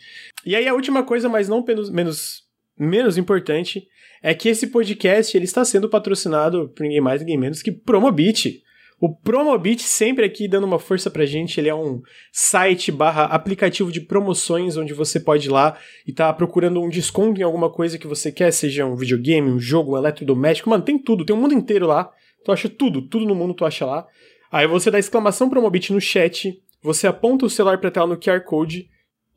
E 0.46 0.56
aí 0.56 0.68
a 0.68 0.74
última 0.76 1.04
coisa, 1.04 1.28
mas 1.28 1.50
não 1.50 1.66
menos, 1.66 1.90
menos, 1.90 2.44
menos 2.78 3.18
importante, 3.18 3.88
é 4.22 4.36
que 4.36 4.50
esse 4.50 4.68
podcast 4.68 5.36
ele 5.36 5.46
está 5.46 5.66
sendo 5.66 5.90
patrocinado 5.90 6.70
por 6.70 6.84
ninguém 6.84 7.02
mais, 7.02 7.22
ninguém 7.22 7.40
menos 7.40 7.64
que 7.64 7.72
Promobit. 7.72 8.62
O 9.02 9.16
Promobit 9.16 9.82
sempre 9.84 10.26
aqui 10.26 10.46
dando 10.46 10.66
uma 10.66 10.78
força 10.78 11.10
pra 11.10 11.26
gente, 11.26 11.58
ele 11.58 11.70
é 11.70 11.76
um 11.76 12.02
site 12.34 12.92
barra 12.92 13.24
aplicativo 13.26 13.94
de 13.94 14.02
promoções 14.02 14.76
onde 14.76 14.94
você 14.94 15.22
pode 15.22 15.48
ir 15.48 15.52
lá 15.52 15.78
e 16.06 16.12
tá 16.12 16.34
procurando 16.34 16.82
um 16.82 16.90
desconto 16.90 17.40
em 17.40 17.44
alguma 17.44 17.70
coisa 17.70 17.98
que 17.98 18.06
você 18.06 18.30
quer, 18.30 18.52
seja 18.52 18.86
um 18.86 18.98
videogame, 18.98 19.50
um 19.50 19.60
jogo, 19.60 19.94
um 19.94 19.98
eletrodoméstico, 19.98 20.70
mano, 20.70 20.84
tem 20.84 21.00
tudo, 21.00 21.24
tem 21.24 21.34
o 21.34 21.40
mundo 21.40 21.54
inteiro 21.54 21.88
lá. 21.88 22.12
Tu 22.44 22.52
acha 22.52 22.68
tudo, 22.68 23.02
tudo 23.02 23.26
no 23.26 23.36
mundo 23.36 23.54
tu 23.54 23.66
acha 23.66 23.86
lá. 23.86 24.06
Aí 24.52 24.68
você 24.68 24.92
dá 24.92 25.00
exclamação 25.00 25.50
Promobit 25.50 25.94
no 25.94 26.02
chat, 26.02 26.62
você 26.82 27.08
aponta 27.08 27.46
o 27.46 27.50
celular 27.50 27.80
pra 27.80 27.92
tela 27.92 28.08
no 28.08 28.18
QR 28.18 28.42
Code, 28.42 28.90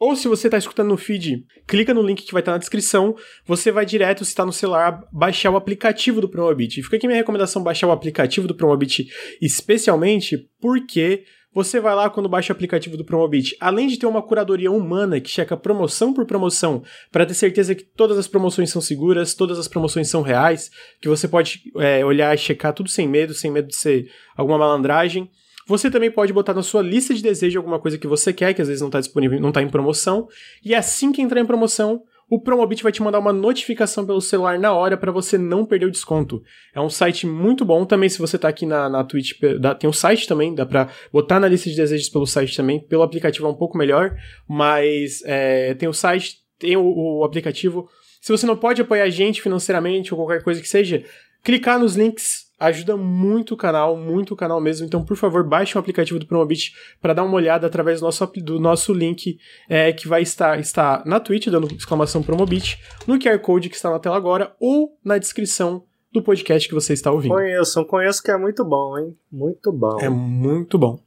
ou 0.02 0.16
se 0.16 0.26
você 0.26 0.49
está 0.49 0.59
escutando 0.59 0.88
no 0.88 0.97
feed, 0.97 1.47
clica 1.64 1.94
no 1.94 2.02
link 2.02 2.25
que 2.25 2.32
vai 2.32 2.42
estar 2.42 2.50
na 2.50 2.59
descrição, 2.59 3.14
você 3.47 3.71
vai 3.71 3.87
direto, 3.87 4.25
se 4.25 4.32
está 4.32 4.44
no 4.44 4.52
celular, 4.52 5.00
baixar 5.12 5.52
o 5.52 5.56
aplicativo 5.56 6.21
do 6.21 6.28
Promobit. 6.28 6.82
Fica 6.82 6.97
aqui 6.97 7.06
minha 7.06 7.21
recomendação, 7.21 7.62
baixar 7.62 7.87
o 7.87 7.92
aplicativo 7.92 8.49
do 8.49 8.54
Promobit, 8.56 9.06
especialmente 9.40 10.50
porque 10.61 11.23
você 11.54 11.78
vai 11.78 11.94
lá 11.94 12.11
quando 12.11 12.28
baixa 12.28 12.52
o 12.52 12.56
aplicativo 12.56 12.97
do 12.97 13.04
Promobit, 13.04 13.56
além 13.61 13.87
de 13.87 13.97
ter 13.97 14.06
uma 14.06 14.21
curadoria 14.21 14.73
humana 14.73 15.21
que 15.21 15.30
checa 15.30 15.56
promoção 15.56 16.12
por 16.12 16.26
promoção, 16.26 16.82
para 17.12 17.25
ter 17.25 17.35
certeza 17.35 17.73
que 17.73 17.85
todas 17.85 18.18
as 18.18 18.26
promoções 18.26 18.71
são 18.71 18.82
seguras, 18.82 19.35
todas 19.35 19.56
as 19.56 19.68
promoções 19.68 20.09
são 20.11 20.21
reais, 20.21 20.68
que 21.00 21.09
você 21.09 21.28
pode 21.28 21.62
é, 21.78 22.04
olhar 22.04 22.35
e 22.35 22.38
checar 22.38 22.73
tudo 22.73 22.88
sem 22.88 23.06
medo, 23.06 23.35
sem 23.35 23.52
medo 23.52 23.68
de 23.68 23.76
ser 23.76 24.11
alguma 24.37 24.59
malandragem. 24.59 25.30
Você 25.73 25.91
também 25.91 26.11
pode 26.11 26.35
botar 26.35 26.52
na 26.52 26.62
sua 26.62 26.83
lista 26.83 27.14
de 27.14 27.23
desejo 27.23 27.59
alguma 27.59 27.79
coisa 27.81 27.97
que 27.97 28.07
você 28.07 28.31
quer, 28.31 28.52
que 28.52 28.61
às 28.61 28.69
vezes 28.69 28.83
não 28.83 28.88
está 28.88 29.00
disponível, 29.00 29.41
não 29.41 29.49
está 29.49 29.62
em 29.62 29.71
promoção. 29.71 30.29
E 30.62 30.75
assim 30.75 31.11
que 31.11 31.23
entrar 31.23 31.41
em 31.41 31.47
promoção, 31.47 32.02
o 32.29 32.38
Promobit 32.38 32.83
vai 32.83 32.93
te 32.93 33.02
mandar 33.02 33.19
uma 33.19 33.33
notificação 33.33 34.05
pelo 34.05 34.21
celular 34.21 34.59
na 34.59 34.75
hora 34.75 34.99
para 34.99 35.11
você 35.11 35.38
não 35.38 35.64
perder 35.64 35.87
o 35.87 35.91
desconto. 35.91 36.43
É 36.75 36.81
um 36.81 36.91
site 36.91 37.26
muito 37.26 37.64
bom. 37.64 37.87
Também, 37.87 38.11
se 38.11 38.19
você 38.19 38.37
está 38.37 38.49
aqui 38.49 38.67
na, 38.67 38.87
na 38.91 39.02
Twitch, 39.02 39.33
dá- 39.59 39.75
tem 39.75 39.88
um 39.88 39.95
site 39.95 40.29
também, 40.29 40.55
dá 40.55 40.67
para 40.67 40.91
botar 41.11 41.41
na 41.41 41.49
lista 41.49 41.71
de 41.71 41.76
desejos 41.76 42.11
pelo 42.11 42.26
site 42.26 42.55
também. 42.55 42.79
Pelo 42.79 43.02
aplicativo 43.02 43.47
é 43.47 43.50
um 43.50 43.55
pouco 43.55 43.79
melhor, 43.79 44.14
mas 44.47 45.23
é, 45.25 45.73
tem 45.73 45.88
o 45.88 45.95
site, 45.95 46.37
tem 46.59 46.76
o, 46.76 46.85
o 46.85 47.25
aplicativo. 47.25 47.88
Se 48.21 48.31
você 48.31 48.45
não 48.47 48.59
pode 48.59 48.83
apoiar 48.83 49.05
a 49.05 49.11
gente 49.11 49.41
financeiramente 49.41 50.12
ou 50.12 50.21
qualquer 50.21 50.43
coisa 50.45 50.61
que 50.61 50.69
seja, 50.69 51.02
clicar 51.43 51.79
nos 51.79 51.97
links 51.97 52.51
ajuda 52.66 52.97
muito 52.97 53.54
o 53.54 53.57
canal, 53.57 53.97
muito 53.97 54.35
o 54.35 54.37
canal 54.37 54.61
mesmo. 54.61 54.87
Então, 54.87 55.04
por 55.04 55.16
favor, 55.16 55.42
baixe 55.47 55.76
o 55.76 55.81
aplicativo 55.81 56.19
do 56.19 56.26
Promobit 56.26 56.73
para 57.00 57.12
dar 57.12 57.25
uma 57.25 57.35
olhada 57.35 57.66
através 57.66 58.00
do 58.00 58.04
nosso, 58.04 58.25
do 58.37 58.61
nosso 58.61 58.92
link 58.92 59.38
é, 59.69 59.92
que 59.92 60.07
vai 60.07 60.23
estar, 60.23 60.59
estar 60.61 61.04
na 61.04 61.19
Twitch, 61.19 61.49
dando 61.49 61.73
exclamação 61.75 62.23
Promobit, 62.23 62.78
no 63.07 63.19
QR 63.19 63.38
Code 63.40 63.69
que 63.69 63.76
está 63.76 63.90
na 63.90 63.99
tela 63.99 64.16
agora 64.16 64.54
ou 64.61 64.97
na 65.04 65.19
descrição 65.19 65.85
do 66.12 66.23
podcast 66.23 66.69
que 66.69 66.75
você 66.75 66.92
está 66.92 67.11
ouvindo. 67.11 67.35
Conheçam, 67.35 67.85
conheço 67.85 68.23
que 68.23 68.31
é 68.31 68.37
muito 68.37 68.64
bom, 68.64 68.99
hein? 68.99 69.16
Muito 69.31 69.73
bom. 69.73 69.99
É 69.99 70.09
muito 70.09 70.78
bom. 70.78 71.02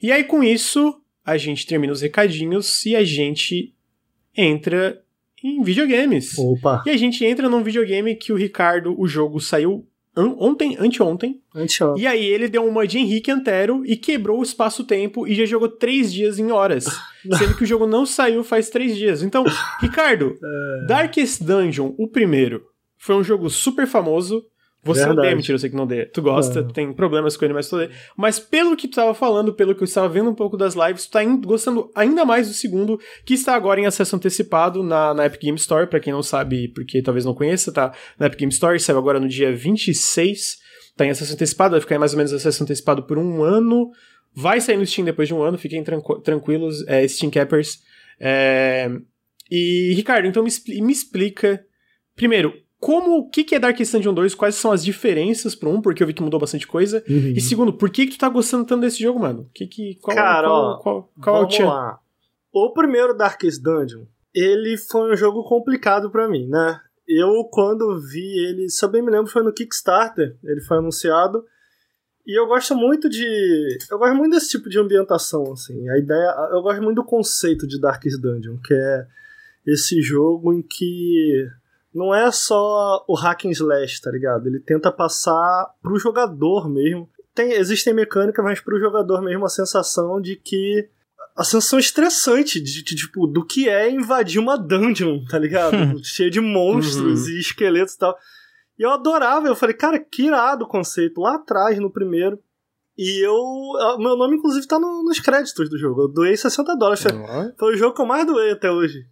E 0.00 0.12
aí, 0.12 0.24
com 0.24 0.42
isso, 0.42 1.00
a 1.24 1.36
gente 1.36 1.66
termina 1.66 1.92
os 1.92 2.00
recadinhos 2.00 2.86
e 2.86 2.94
a 2.94 3.04
gente 3.04 3.74
entra 4.34 5.02
em 5.42 5.62
videogames. 5.62 6.38
Opa. 6.38 6.82
E 6.86 6.90
a 6.90 6.96
gente 6.96 7.24
entra 7.24 7.48
num 7.48 7.62
videogame 7.62 8.14
que 8.14 8.32
o 8.32 8.36
Ricardo, 8.36 8.98
o 8.98 9.06
jogo 9.06 9.40
saiu 9.40 9.86
ontem, 10.16 10.76
anteontem. 10.78 11.40
Anteontem. 11.54 12.02
E 12.02 12.06
aí 12.06 12.24
ele 12.24 12.48
deu 12.48 12.66
uma 12.66 12.86
de 12.86 12.98
Henrique 12.98 13.30
Antero 13.30 13.82
e 13.84 13.96
quebrou 13.96 14.40
o 14.40 14.42
espaço-tempo 14.42 15.26
e 15.26 15.34
já 15.34 15.44
jogou 15.44 15.68
três 15.68 16.12
dias 16.12 16.38
em 16.38 16.50
horas. 16.50 16.84
sendo 17.38 17.56
que 17.56 17.64
o 17.64 17.66
jogo 17.66 17.86
não 17.86 18.06
saiu 18.06 18.42
faz 18.44 18.70
três 18.70 18.96
dias. 18.96 19.22
Então, 19.22 19.44
Ricardo, 19.80 20.34
É. 20.42 20.86
Darkest 20.86 21.42
Dungeon, 21.42 21.94
o 21.98 22.08
primeiro, 22.08 22.62
foi 22.98 23.14
um 23.14 23.22
jogo 23.24 23.50
super 23.50 23.86
famoso. 23.86 24.44
Você 24.86 25.00
Verdade. 25.00 25.18
odeia, 25.18 25.36
mentira, 25.36 25.54
eu 25.54 25.58
sei 25.58 25.68
que 25.70 25.76
não 25.76 25.82
odeia. 25.84 26.08
Tu 26.12 26.22
gosta, 26.22 26.60
É. 26.60 26.72
tem 26.72 26.92
problemas 26.92 27.36
com 27.36 27.44
ele, 27.44 27.52
mas 27.54 27.68
tu 27.68 27.76
odeia. 27.76 27.90
Mas 28.16 28.38
pelo 28.38 28.76
que 28.76 28.86
tu 28.88 28.94
tava 28.94 29.12
falando, 29.14 29.52
pelo 29.52 29.74
que 29.74 29.82
eu 29.82 29.84
estava 29.84 30.08
vendo 30.08 30.30
um 30.30 30.34
pouco 30.34 30.56
das 30.56 30.74
lives, 30.74 31.06
tu 31.06 31.10
tá 31.10 31.24
gostando 31.24 31.90
ainda 31.94 32.24
mais 32.24 32.48
do 32.48 32.54
segundo, 32.54 32.98
que 33.24 33.34
está 33.34 33.54
agora 33.54 33.80
em 33.80 33.86
acesso 33.86 34.14
antecipado 34.16 34.82
na, 34.82 35.12
na 35.12 35.26
Epic 35.26 35.40
Game 35.42 35.58
Store, 35.58 35.86
pra 35.86 35.98
quem 36.00 36.12
não 36.12 36.22
sabe, 36.22 36.68
porque 36.68 37.02
talvez 37.02 37.24
não 37.24 37.34
conheça, 37.34 37.72
tá 37.72 37.92
na 38.18 38.26
Epic 38.26 38.38
Game 38.38 38.52
Store, 38.52 38.78
saiu 38.78 38.98
agora 38.98 39.18
no 39.20 39.28
dia 39.28 39.54
26, 39.54 40.58
tá 40.96 41.04
em 41.04 41.10
acesso 41.10 41.32
antecipado, 41.34 41.72
vai 41.72 41.80
ficar 41.80 41.96
em 41.96 41.98
mais 41.98 42.12
ou 42.12 42.16
menos 42.18 42.32
acesso 42.32 42.62
antecipado 42.62 43.02
por 43.02 43.18
um 43.18 43.42
ano, 43.42 43.90
vai 44.34 44.60
sair 44.60 44.76
no 44.76 44.86
Steam 44.86 45.04
depois 45.04 45.26
de 45.28 45.34
um 45.34 45.42
ano, 45.42 45.58
fiquem 45.58 45.82
tranqu- 45.82 46.20
tranquilos, 46.22 46.86
é, 46.86 47.06
Steam 47.08 47.30
Cappers. 47.30 47.80
É, 48.20 48.88
E, 49.50 49.92
Ricardo, 49.94 50.26
então 50.26 50.42
me, 50.42 50.48
expli- 50.48 50.80
me 50.82 50.92
explica, 50.92 51.64
primeiro, 52.16 52.52
como, 52.80 53.18
o 53.18 53.30
que, 53.30 53.42
que 53.44 53.54
é 53.54 53.58
Darkest 53.58 53.92
Dungeon 53.92 54.14
2, 54.14 54.34
quais 54.34 54.54
são 54.54 54.70
as 54.72 54.84
diferenças 54.84 55.54
pro 55.54 55.70
1, 55.70 55.80
porque 55.80 56.02
eu 56.02 56.06
vi 56.06 56.12
que 56.12 56.22
mudou 56.22 56.38
bastante 56.40 56.66
coisa, 56.66 57.02
Uhum. 57.08 57.32
e 57.36 57.40
segundo, 57.40 57.72
por 57.72 57.90
que 57.90 58.06
que 58.06 58.12
tu 58.12 58.18
tá 58.18 58.28
gostando 58.28 58.66
tanto 58.66 58.82
desse 58.82 59.02
jogo, 59.02 59.18
mano? 59.20 59.48
Que, 59.54 59.66
que, 59.66 59.94
qual, 60.02 60.16
Cara, 60.16 60.46
qual, 60.48 60.64
ó, 60.64 60.76
qual, 60.78 61.12
qual 61.22 61.36
é 61.36 61.38
o 61.38 61.42
Vamos 61.48 61.58
lá. 61.58 61.98
O 62.52 62.72
primeiro 62.72 63.16
Darkest 63.16 63.62
Dungeon, 63.62 64.04
ele 64.34 64.76
foi 64.76 65.12
um 65.12 65.16
jogo 65.16 65.42
complicado 65.44 66.10
pra 66.10 66.28
mim, 66.28 66.46
né? 66.48 66.80
Eu, 67.08 67.44
quando 67.52 67.98
vi 68.00 68.46
ele, 68.46 68.68
se 68.68 68.84
eu 68.84 68.88
bem 68.90 69.02
me 69.02 69.10
lembro, 69.10 69.30
foi 69.30 69.42
no 69.42 69.52
Kickstarter, 69.52 70.36
ele 70.42 70.60
foi 70.60 70.78
anunciado. 70.78 71.44
E 72.26 72.36
eu 72.36 72.46
gosto 72.48 72.74
muito 72.74 73.08
de. 73.08 73.78
Eu 73.88 73.98
gosto 73.98 74.16
muito 74.16 74.32
desse 74.34 74.48
tipo 74.50 74.68
de 74.68 74.78
ambientação, 74.78 75.52
assim. 75.52 75.88
A 75.88 75.96
ideia. 75.98 76.34
Eu 76.50 76.60
gosto 76.62 76.82
muito 76.82 76.96
do 76.96 77.04
conceito 77.04 77.64
de 77.66 77.80
Darkest 77.80 78.20
Dungeon, 78.20 78.56
que 78.64 78.74
é 78.74 79.06
esse 79.64 80.02
jogo 80.02 80.52
em 80.52 80.60
que 80.60 81.46
não 81.96 82.14
é 82.14 82.30
só 82.30 83.04
o 83.08 83.14
hack 83.14 83.46
and 83.46 83.50
slash, 83.50 84.00
tá 84.00 84.10
ligado? 84.10 84.46
Ele 84.46 84.60
tenta 84.60 84.92
passar 84.92 85.70
pro 85.82 85.98
jogador 85.98 86.68
mesmo. 86.68 87.08
Tem, 87.34 87.52
existem 87.52 87.92
mecânicas, 87.94 88.44
mas 88.44 88.60
pro 88.60 88.78
jogador 88.78 89.20
mesmo 89.22 89.44
a 89.44 89.48
sensação 89.48 90.20
de 90.20 90.36
que 90.36 90.88
a 91.36 91.44
sensação 91.44 91.78
estressante 91.78 92.60
de, 92.60 92.82
de, 92.82 92.96
tipo, 92.96 93.26
do 93.26 93.44
que 93.44 93.68
é 93.68 93.90
invadir 93.90 94.38
uma 94.38 94.56
dungeon, 94.56 95.24
tá 95.28 95.38
ligado? 95.38 95.76
Cheia 96.04 96.30
de 96.30 96.40
monstros 96.40 97.22
Uhum. 97.26 97.28
e 97.34 97.40
esqueletos 97.40 97.94
e 97.94 97.98
tal. 97.98 98.16
E 98.78 98.82
eu 98.82 98.90
adorava, 98.90 99.46
eu 99.48 99.54
falei, 99.56 99.74
cara, 99.74 99.98
que 99.98 100.24
irado 100.26 100.64
o 100.64 100.68
conceito, 100.68 101.20
lá 101.20 101.34
atrás, 101.36 101.78
no 101.78 101.90
primeiro. 101.90 102.38
E 102.96 103.22
eu. 103.26 103.34
Meu 103.98 104.16
nome, 104.16 104.36
inclusive, 104.36 104.66
tá 104.66 104.78
no- 104.78 105.02
nos 105.02 105.20
créditos 105.20 105.68
do 105.68 105.78
jogo. 105.78 106.02
Eu 106.02 106.08
doei 106.08 106.34
60 106.36 106.74
dólares. 106.76 107.04
Ó, 107.06 107.50
foi 107.58 107.74
o 107.74 107.76
jogo 107.76 107.94
que 107.94 108.00
eu 108.00 108.06
mais 108.06 108.26
doei 108.26 108.52
até 108.52 108.70
hoje. 108.70 109.04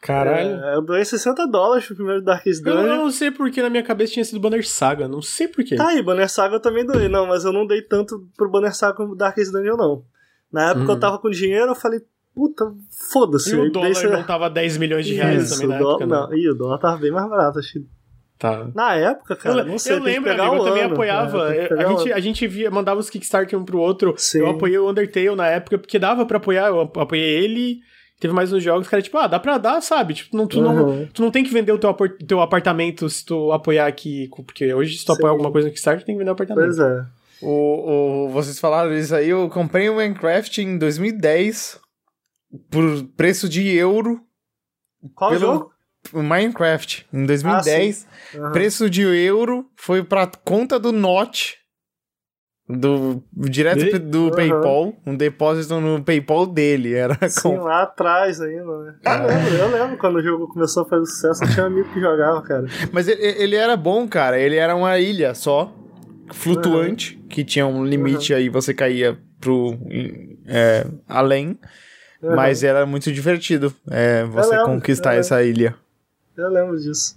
Caralho. 0.00 0.62
É, 0.64 0.74
eu 0.76 0.82
doei 0.82 1.04
60 1.04 1.46
dólares 1.48 1.86
pro 1.86 1.96
primeiro 1.96 2.22
Darkest 2.22 2.64
Eu, 2.64 2.72
eu 2.72 2.82
Dungeon. 2.82 2.96
não 2.96 3.10
sei 3.10 3.30
porque 3.30 3.60
na 3.60 3.68
minha 3.70 3.82
cabeça 3.82 4.12
tinha 4.12 4.24
sido 4.24 4.38
Banner 4.40 4.66
Saga, 4.66 5.08
não 5.08 5.20
sei 5.20 5.48
porquê. 5.48 5.74
Tá 5.76 5.88
aí, 5.88 6.02
Banner 6.02 6.28
Saga 6.30 6.56
eu 6.56 6.60
também 6.60 6.86
doei. 6.86 7.08
Não, 7.08 7.26
mas 7.26 7.44
eu 7.44 7.52
não 7.52 7.66
dei 7.66 7.82
tanto 7.82 8.26
pro 8.36 8.48
Banner 8.50 8.74
Saga 8.74 8.94
como 8.94 9.16
Darkest 9.16 9.50
Dungeon, 9.52 9.76
não. 9.76 10.02
Na 10.52 10.70
época 10.70 10.84
Uhum. 10.86 10.90
eu 10.92 11.00
tava 11.00 11.18
com 11.18 11.28
dinheiro, 11.28 11.66
eu 11.66 11.74
falei, 11.74 12.00
puta, 12.34 12.64
foda-se. 13.12 13.50
E 13.54 13.58
o 13.58 13.70
dólar 13.72 13.92
dei- 13.92 14.10
não 14.10 14.22
tava 14.24 14.48
10 14.48 14.76
milhões 14.78 15.04
de 15.04 15.14
reais 15.14 15.44
Isso, 15.50 15.54
também 15.60 15.68
na 15.68 15.76
o 15.76 15.78
dó- 15.84 15.90
época, 15.90 16.06
né? 16.06 16.16
não. 16.16 16.34
Ih, 16.34 16.50
o 16.50 16.54
dólar 16.54 16.78
tava 16.78 16.96
bem 16.98 17.10
mais 17.10 17.28
barato. 17.28 17.58
Acho 17.58 17.72
que 17.72 17.86
Tá. 18.38 18.70
na 18.72 18.94
época, 18.94 19.34
cara, 19.34 19.62
eu 19.62 19.66
não 19.66 19.78
sei, 19.80 19.94
eu 19.96 20.00
lembro, 20.00 20.30
amigo, 20.30 20.54
eu 20.54 20.60
o 20.60 20.64
também 20.64 20.84
ano, 20.84 20.92
apoiava. 20.94 21.52
é, 21.52 21.66
Eu- 21.72 21.76
a, 21.80 21.84
gente, 21.90 22.08
ano. 22.10 22.14
a 22.14 22.20
gente 22.20 22.46
via, 22.46 22.70
mandava 22.70 23.00
os 23.00 23.10
Kickstarter 23.10 23.58
um 23.58 23.64
pro 23.64 23.78
outro. 23.80 24.14
Sim. 24.16 24.38
Eu 24.38 24.50
apoiei 24.50 24.78
o 24.78 24.88
Undertale 24.88 25.34
na 25.34 25.48
época, 25.48 25.76
porque 25.76 25.98
dava 25.98 26.24
pra 26.24 26.36
apoiar, 26.36 26.68
eu 26.68 26.80
ap- 26.82 26.96
apoiei 26.98 27.44
ele. 27.44 27.80
Teve 28.20 28.34
mais 28.34 28.52
uns 28.52 28.62
jogos 28.62 28.88
que 28.88 28.94
era 28.94 29.02
tipo, 29.02 29.16
ah, 29.16 29.26
dá 29.28 29.38
pra 29.38 29.58
dar, 29.58 29.80
sabe? 29.80 30.14
Tipo, 30.14 30.36
não, 30.36 30.46
tu, 30.46 30.60
não, 30.60 30.88
Uhum. 30.88 31.08
tu 31.12 31.22
não 31.22 31.30
tem 31.30 31.44
que 31.44 31.52
vender 31.52 31.70
o 31.72 31.78
teu, 31.78 31.94
teu 32.26 32.40
apartamento 32.40 33.08
se 33.08 33.24
tu 33.24 33.52
apoiar 33.52 33.86
aqui. 33.86 34.28
Porque 34.44 34.74
hoje, 34.74 34.98
se 34.98 35.04
tu 35.04 35.12
Sim. 35.12 35.18
apoiar 35.18 35.30
alguma 35.32 35.52
coisa 35.52 35.68
no 35.68 35.72
Kickstarter, 35.72 36.04
tem 36.04 36.14
que 36.14 36.18
vender 36.18 36.30
o 36.30 36.32
apartamento. 36.32 36.64
Pois 36.66 36.78
é. 36.80 37.04
O, 37.40 38.26
o- 38.26 38.28
vocês 38.30 38.58
falaram 38.58 38.92
isso 38.92 39.14
aí, 39.14 39.28
eu 39.28 39.48
comprei 39.48 39.88
o 39.88 39.94
Minecraft 39.96 40.60
em 40.60 40.76
2010 40.76 41.78
por 42.70 43.04
preço 43.16 43.48
de 43.48 43.68
euro. 43.76 44.20
Qual 45.14 45.30
Pelo- 45.30 45.40
jogo? 45.40 45.70
O 46.12 46.22
Minecraft, 46.22 47.06
em 47.12 47.24
2010, 47.26 48.06
Aham. 48.34 48.50
preço 48.52 48.88
de 48.90 49.02
euro 49.02 49.66
foi 49.76 50.02
pra 50.02 50.26
conta 50.44 50.78
do 50.78 50.90
Notch, 50.90 51.54
do, 52.68 53.22
direto 53.32 53.80
E- 53.80 53.98
do 53.98 54.26
Aham. 54.26 54.30
PayPal, 54.32 54.92
um 55.06 55.16
depósito 55.16 55.80
no 55.80 56.02
PayPal 56.02 56.46
dele. 56.46 56.94
Era 56.94 57.16
Sim, 57.28 57.42
com... 57.42 57.62
lá 57.62 57.82
atrás 57.84 58.40
ainda, 58.40 58.78
né? 58.84 58.94
Ah. 59.06 59.22
Eu 59.22 59.26
lembro, 59.26 59.54
eu 59.54 59.68
lembro 59.70 59.98
quando 59.98 60.16
o 60.16 60.22
jogo 60.22 60.48
começou 60.48 60.82
a 60.82 60.86
fazer 60.86 61.06
sucesso, 61.06 61.44
eu 61.44 61.48
tinha 61.48 61.64
um 61.64 61.66
amigo 61.68 61.88
que 61.92 62.00
jogava, 62.00 62.42
cara. 62.42 62.66
Mas 62.92 63.08
ele, 63.08 63.22
ele 63.22 63.56
era 63.56 63.76
bom, 63.76 64.06
cara. 64.06 64.38
Ele 64.38 64.56
era 64.56 64.76
uma 64.76 64.98
ilha 64.98 65.34
só, 65.34 65.72
flutuante, 66.30 67.16
que 67.30 67.42
tinha 67.42 67.66
um 67.66 67.84
limite 67.84 68.34
aí, 68.34 68.50
você 68.50 68.74
caía 68.74 69.18
pro 69.40 69.78
é, 70.46 70.86
além. 71.08 71.58
Uhum. 72.20 72.34
Mas 72.34 72.62
era 72.64 72.84
muito 72.84 73.12
divertido 73.12 73.72
é, 73.88 74.24
você 74.24 74.50
lembro, 74.50 74.66
conquistar 74.66 75.14
essa 75.14 75.42
ilha. 75.42 75.74
Eu 76.36 76.50
lembro 76.50 76.76
disso. 76.78 77.16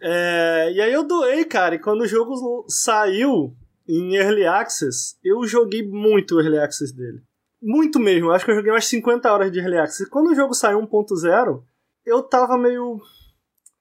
É, 0.00 0.70
e 0.72 0.80
aí 0.80 0.92
eu 0.92 1.02
doei, 1.02 1.44
cara, 1.44 1.74
e 1.74 1.78
quando 1.78 2.02
o 2.02 2.06
jogo 2.06 2.64
saiu 2.68 3.52
em 3.88 4.16
Early 4.16 4.46
Access, 4.46 5.16
eu 5.22 5.46
joguei 5.46 5.86
muito 5.86 6.36
o 6.36 6.40
Early 6.40 6.58
Access 6.58 6.94
dele. 6.94 7.22
Muito 7.62 7.98
mesmo, 7.98 8.30
acho 8.30 8.44
que 8.44 8.50
eu 8.50 8.56
joguei 8.56 8.70
umas 8.70 8.86
50 8.86 9.32
horas 9.32 9.50
de 9.50 9.58
Early 9.58 9.78
Access. 9.78 10.04
E 10.04 10.10
quando 10.10 10.30
o 10.30 10.34
jogo 10.34 10.54
saiu 10.54 10.80
1.0, 10.80 11.62
eu 12.04 12.22
tava 12.22 12.58
meio... 12.58 12.96
Não 12.96 13.00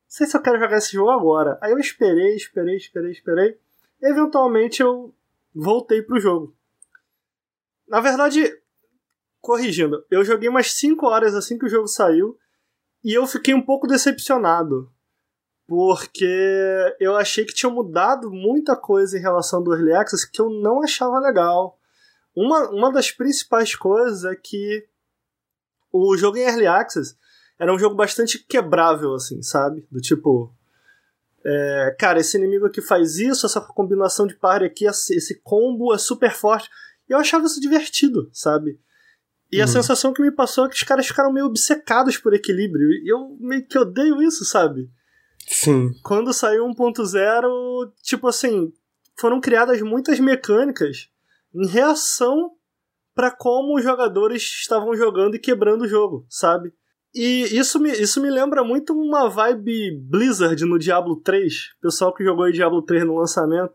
sei 0.08 0.28
se 0.28 0.38
eu 0.38 0.42
quero 0.42 0.60
jogar 0.60 0.78
esse 0.78 0.94
jogo 0.94 1.10
agora. 1.10 1.58
Aí 1.62 1.72
eu 1.72 1.78
esperei, 1.78 2.36
esperei, 2.36 2.78
esperei, 2.78 3.12
esperei. 3.12 3.58
Eventualmente 4.02 4.82
eu 4.82 5.14
voltei 5.54 6.02
pro 6.02 6.20
jogo. 6.20 6.56
Na 7.88 8.00
verdade, 8.00 8.52
corrigindo, 9.42 10.06
eu 10.10 10.24
joguei 10.24 10.48
umas 10.50 10.72
5 10.72 11.06
horas 11.06 11.36
assim 11.36 11.58
que 11.58 11.66
o 11.66 11.70
jogo 11.70 11.88
saiu. 11.88 12.38
E 13.04 13.14
eu 13.14 13.28
fiquei 13.28 13.54
um 13.54 13.62
pouco 13.62 13.88
decepcionado. 13.88 14.92
Porque 15.68 16.96
eu 17.00 17.16
achei 17.16 17.44
que 17.46 17.54
tinha 17.54 17.72
mudado 17.72 18.30
muita 18.32 18.76
coisa 18.76 19.18
em 19.18 19.22
relação 19.22 19.64
do 19.64 19.74
Early 19.74 19.94
Access 19.94 20.30
que 20.30 20.40
eu 20.40 20.50
não 20.50 20.84
achava 20.84 21.20
legal. 21.20 21.80
Uma, 22.36 22.70
uma 22.70 22.92
das 22.92 23.12
principais 23.12 23.76
coisas 23.76 24.24
é 24.26 24.36
que 24.36 24.86
o 25.92 26.16
jogo 26.18 26.38
em 26.38 26.42
Early 26.44 26.68
Access 26.68 27.16
era 27.58 27.74
um 27.74 27.80
jogo 27.80 27.96
bastante 27.96 28.38
quebrável, 28.38 29.14
assim, 29.16 29.42
sabe? 29.42 29.88
Do 29.92 30.00
tipo. 30.02 30.54
é, 31.44 31.96
cara, 32.00 32.20
esse 32.20 32.38
inimigo 32.38 32.66
aqui 32.66 32.82
faz 32.82 33.18
isso, 33.18 33.46
essa 33.46 33.62
combinação 33.62 34.28
de 34.28 34.36
party 34.36 34.66
aqui, 34.66 34.86
esse 34.86 35.16
esse 35.16 35.40
combo 35.42 35.94
é 35.94 35.98
super 35.98 36.32
forte. 36.34 36.70
E 37.10 37.14
eu 37.14 37.18
achava 37.20 37.46
isso 37.46 37.62
divertido, 37.62 38.30
sabe? 38.34 38.80
E 39.52 39.62
a 39.62 39.66
Uhum. 39.66 39.72
sensação 39.72 40.12
que 40.14 40.22
me 40.22 40.32
passou 40.32 40.66
é 40.66 40.70
que 40.70 40.76
os 40.76 40.84
caras 40.84 41.08
ficaram 41.08 41.32
meio 41.32 41.46
obcecados 41.46 42.18
por 42.18 42.34
equilíbrio. 42.34 42.90
E 42.92 43.08
eu 43.12 43.38
meio 43.40 43.66
que 43.66 43.78
odeio 43.78 44.22
isso, 44.22 44.44
sabe? 44.44 44.90
Sim. 45.48 45.92
Quando 46.04 46.34
saiu 46.34 46.66
1.0, 46.66 47.92
tipo 48.02 48.28
assim, 48.28 48.72
foram 49.18 49.40
criadas 49.40 49.82
muitas 49.82 50.20
mecânicas 50.20 51.10
em 51.54 51.68
reação 51.68 52.52
para 53.14 53.32
como 53.32 53.78
os 53.78 53.84
jogadores 53.84 54.44
estavam 54.44 54.96
jogando 54.96 55.36
e 55.36 55.40
quebrando 55.40 55.84
o 55.84 55.88
jogo, 55.88 56.26
sabe? 56.30 56.74
E 57.14 57.58
isso 57.58 57.80
me, 57.80 57.90
isso 57.92 58.22
me 58.22 58.30
lembra 58.30 58.62
muito 58.62 58.94
uma 58.94 59.30
vibe 59.30 59.98
Blizzard 60.10 60.66
no 60.66 60.78
Diablo 60.78 61.16
3, 61.22 61.76
pessoal 61.82 62.14
que 62.14 62.26
jogou 62.26 62.44
aí 62.44 62.52
Diablo 62.52 62.82
3 62.82 63.06
no 63.06 63.18
lançamento, 63.18 63.74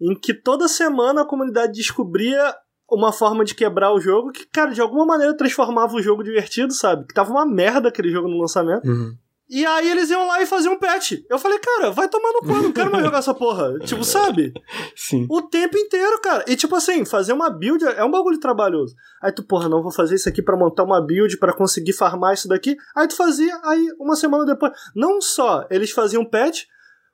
em 0.00 0.18
que 0.18 0.34
toda 0.34 0.66
semana 0.66 1.22
a 1.22 1.26
comunidade 1.26 1.74
descobria 1.74 2.52
uma 2.90 3.12
forma 3.12 3.44
de 3.44 3.54
quebrar 3.54 3.92
o 3.92 4.00
jogo 4.00 4.32
que, 4.32 4.46
cara, 4.46 4.72
de 4.72 4.80
alguma 4.80 5.06
maneira 5.06 5.36
transformava 5.36 5.94
o 5.94 6.02
jogo 6.02 6.24
divertido, 6.24 6.72
sabe? 6.72 7.06
Que 7.06 7.14
tava 7.14 7.30
uma 7.30 7.46
merda 7.46 7.88
aquele 7.88 8.10
jogo 8.10 8.28
no 8.28 8.40
lançamento. 8.40 8.84
Uhum. 8.88 9.16
E 9.48 9.64
aí 9.64 9.88
eles 9.88 10.10
iam 10.10 10.26
lá 10.26 10.42
e 10.42 10.46
faziam 10.46 10.74
um 10.74 10.78
patch. 10.78 11.12
Eu 11.30 11.38
falei, 11.38 11.58
cara, 11.60 11.92
vai 11.92 12.08
tomar 12.08 12.32
no 12.32 12.40
cu, 12.40 12.62
não 12.62 12.72
quero 12.72 12.90
mais 12.90 13.04
jogar 13.04 13.18
essa 13.18 13.32
porra. 13.32 13.78
Tipo, 13.86 14.02
sabe? 14.02 14.52
Sim. 14.96 15.26
O 15.30 15.42
tempo 15.42 15.78
inteiro, 15.78 16.20
cara. 16.20 16.44
E 16.48 16.56
tipo 16.56 16.74
assim, 16.74 17.04
fazer 17.04 17.32
uma 17.32 17.48
build 17.48 17.84
é 17.84 18.04
um 18.04 18.10
bagulho 18.10 18.40
trabalhoso. 18.40 18.96
Aí 19.22 19.30
tu, 19.30 19.44
porra, 19.44 19.68
não 19.68 19.82
vou 19.82 19.92
fazer 19.92 20.16
isso 20.16 20.28
aqui 20.28 20.42
pra 20.42 20.56
montar 20.56 20.82
uma 20.82 21.00
build 21.00 21.38
pra 21.38 21.52
conseguir 21.52 21.92
farmar 21.92 22.34
isso 22.34 22.48
daqui. 22.48 22.76
Aí 22.96 23.06
tu 23.06 23.14
fazia, 23.14 23.56
aí 23.64 23.86
uma 24.00 24.16
semana 24.16 24.44
depois. 24.44 24.72
Não 24.96 25.20
só 25.20 25.64
eles 25.70 25.92
faziam 25.92 26.24
patch, 26.24 26.64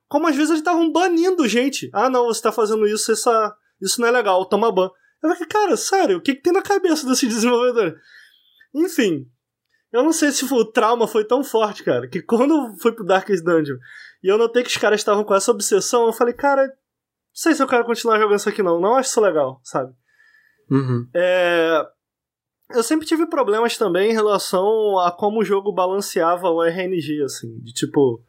como 0.08 0.26
às 0.26 0.34
vezes 0.34 0.50
eles 0.50 0.60
estavam 0.60 0.90
banindo 0.90 1.46
gente. 1.46 1.90
Ah, 1.92 2.08
não, 2.08 2.26
você 2.26 2.40
tá 2.40 2.50
fazendo 2.50 2.86
isso, 2.86 3.12
essa, 3.12 3.54
isso 3.80 4.00
não 4.00 4.08
é 4.08 4.10
legal, 4.10 4.44
toma 4.46 4.72
ban. 4.72 4.90
Eu 5.22 5.30
falei, 5.30 5.46
cara, 5.46 5.76
sério, 5.76 6.16
o 6.16 6.20
que, 6.20 6.34
que 6.34 6.42
tem 6.42 6.52
na 6.52 6.62
cabeça 6.62 7.06
desse 7.06 7.26
desenvolvedor? 7.28 7.94
Enfim. 8.74 9.26
Eu 9.92 10.02
não 10.02 10.12
sei 10.12 10.32
se 10.32 10.44
o 10.44 10.64
trauma 10.64 11.06
foi 11.06 11.24
tão 11.24 11.44
forte, 11.44 11.84
cara, 11.84 12.08
que 12.08 12.22
quando 12.22 12.54
eu 12.54 12.76
fui 12.78 12.92
pro 12.92 13.04
Darkest 13.04 13.44
Dungeon 13.44 13.76
e 14.24 14.28
eu 14.28 14.38
notei 14.38 14.62
que 14.62 14.70
os 14.70 14.76
caras 14.78 15.00
estavam 15.00 15.22
com 15.22 15.34
essa 15.34 15.50
obsessão, 15.50 16.06
eu 16.06 16.12
falei, 16.12 16.32
cara, 16.32 16.66
não 16.66 16.72
sei 17.34 17.54
se 17.54 17.62
eu 17.62 17.68
quero 17.68 17.84
continuar 17.84 18.18
jogando 18.18 18.38
isso 18.38 18.48
aqui 18.48 18.62
não, 18.62 18.80
não 18.80 18.94
acho 18.94 19.10
isso 19.10 19.20
legal, 19.20 19.60
sabe? 19.62 19.92
Uhum. 20.70 21.06
É... 21.14 21.86
Eu 22.74 22.82
sempre 22.82 23.06
tive 23.06 23.26
problemas 23.26 23.76
também 23.76 24.10
em 24.10 24.14
relação 24.14 24.98
a 24.98 25.12
como 25.12 25.40
o 25.40 25.44
jogo 25.44 25.70
balanceava 25.72 26.48
o 26.48 26.62
RNG, 26.64 27.22
assim, 27.22 27.58
de 27.60 27.74
tipo... 27.74 28.24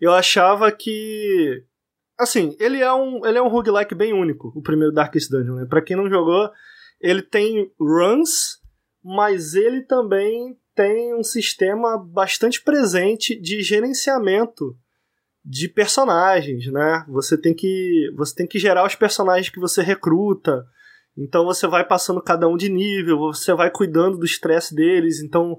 Eu 0.00 0.12
achava 0.12 0.72
que... 0.72 1.64
Assim, 2.18 2.56
ele 2.58 2.80
é 2.80 2.92
um, 2.92 3.24
ele 3.24 3.38
é 3.38 3.42
um 3.42 3.48
roguelike 3.48 3.94
bem 3.94 4.12
único, 4.12 4.52
o 4.56 4.62
primeiro 4.62 4.92
Darkest 4.92 5.30
Dungeon, 5.30 5.54
né? 5.54 5.66
Pra 5.66 5.80
quem 5.80 5.96
não 5.96 6.10
jogou, 6.10 6.50
ele 7.00 7.22
tem 7.22 7.70
runs, 7.78 8.60
mas 9.04 9.54
ele 9.54 9.82
também 9.82 10.58
tem 10.78 11.12
um 11.12 11.24
sistema 11.24 11.98
bastante 11.98 12.62
presente 12.62 13.34
de 13.34 13.62
gerenciamento 13.62 14.76
de 15.44 15.68
personagens, 15.68 16.70
né? 16.70 17.04
Você 17.08 17.36
tem 17.36 17.52
que 17.52 18.12
você 18.16 18.32
tem 18.32 18.46
que 18.46 18.60
gerar 18.60 18.86
os 18.86 18.94
personagens 18.94 19.48
que 19.48 19.58
você 19.58 19.82
recruta. 19.82 20.64
Então 21.16 21.44
você 21.44 21.66
vai 21.66 21.84
passando 21.84 22.22
cada 22.22 22.46
um 22.46 22.56
de 22.56 22.68
nível, 22.68 23.18
você 23.18 23.52
vai 23.54 23.72
cuidando 23.72 24.18
do 24.18 24.24
estresse 24.24 24.72
deles, 24.72 25.20
então 25.20 25.58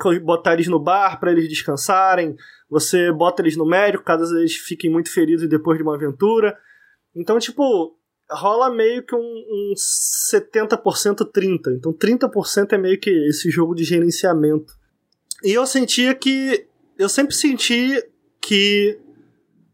que 0.00 0.20
botar 0.20 0.54
eles 0.54 0.66
no 0.66 0.80
bar 0.80 1.20
para 1.20 1.30
eles 1.30 1.46
descansarem, 1.46 2.34
você 2.70 3.12
bota 3.12 3.42
eles 3.42 3.58
no 3.58 3.66
médico 3.66 4.02
caso 4.02 4.34
eles 4.38 4.54
fiquem 4.56 4.90
muito 4.90 5.12
feridos 5.12 5.46
depois 5.46 5.76
de 5.76 5.82
uma 5.82 5.96
aventura. 5.96 6.56
Então, 7.14 7.38
tipo, 7.38 7.98
rola 8.30 8.70
meio 8.70 9.04
que 9.04 9.14
um, 9.14 9.18
um 9.18 9.74
70% 9.76 11.30
30%. 11.30 11.76
Então 11.76 11.92
30% 11.92 12.72
é 12.72 12.78
meio 12.78 12.98
que 12.98 13.10
esse 13.28 13.50
jogo 13.50 13.74
de 13.74 13.84
gerenciamento. 13.84 14.74
E 15.42 15.52
eu 15.52 15.66
sentia 15.66 16.14
que. 16.14 16.66
Eu 16.96 17.08
sempre 17.08 17.34
senti 17.34 18.02
que 18.40 18.98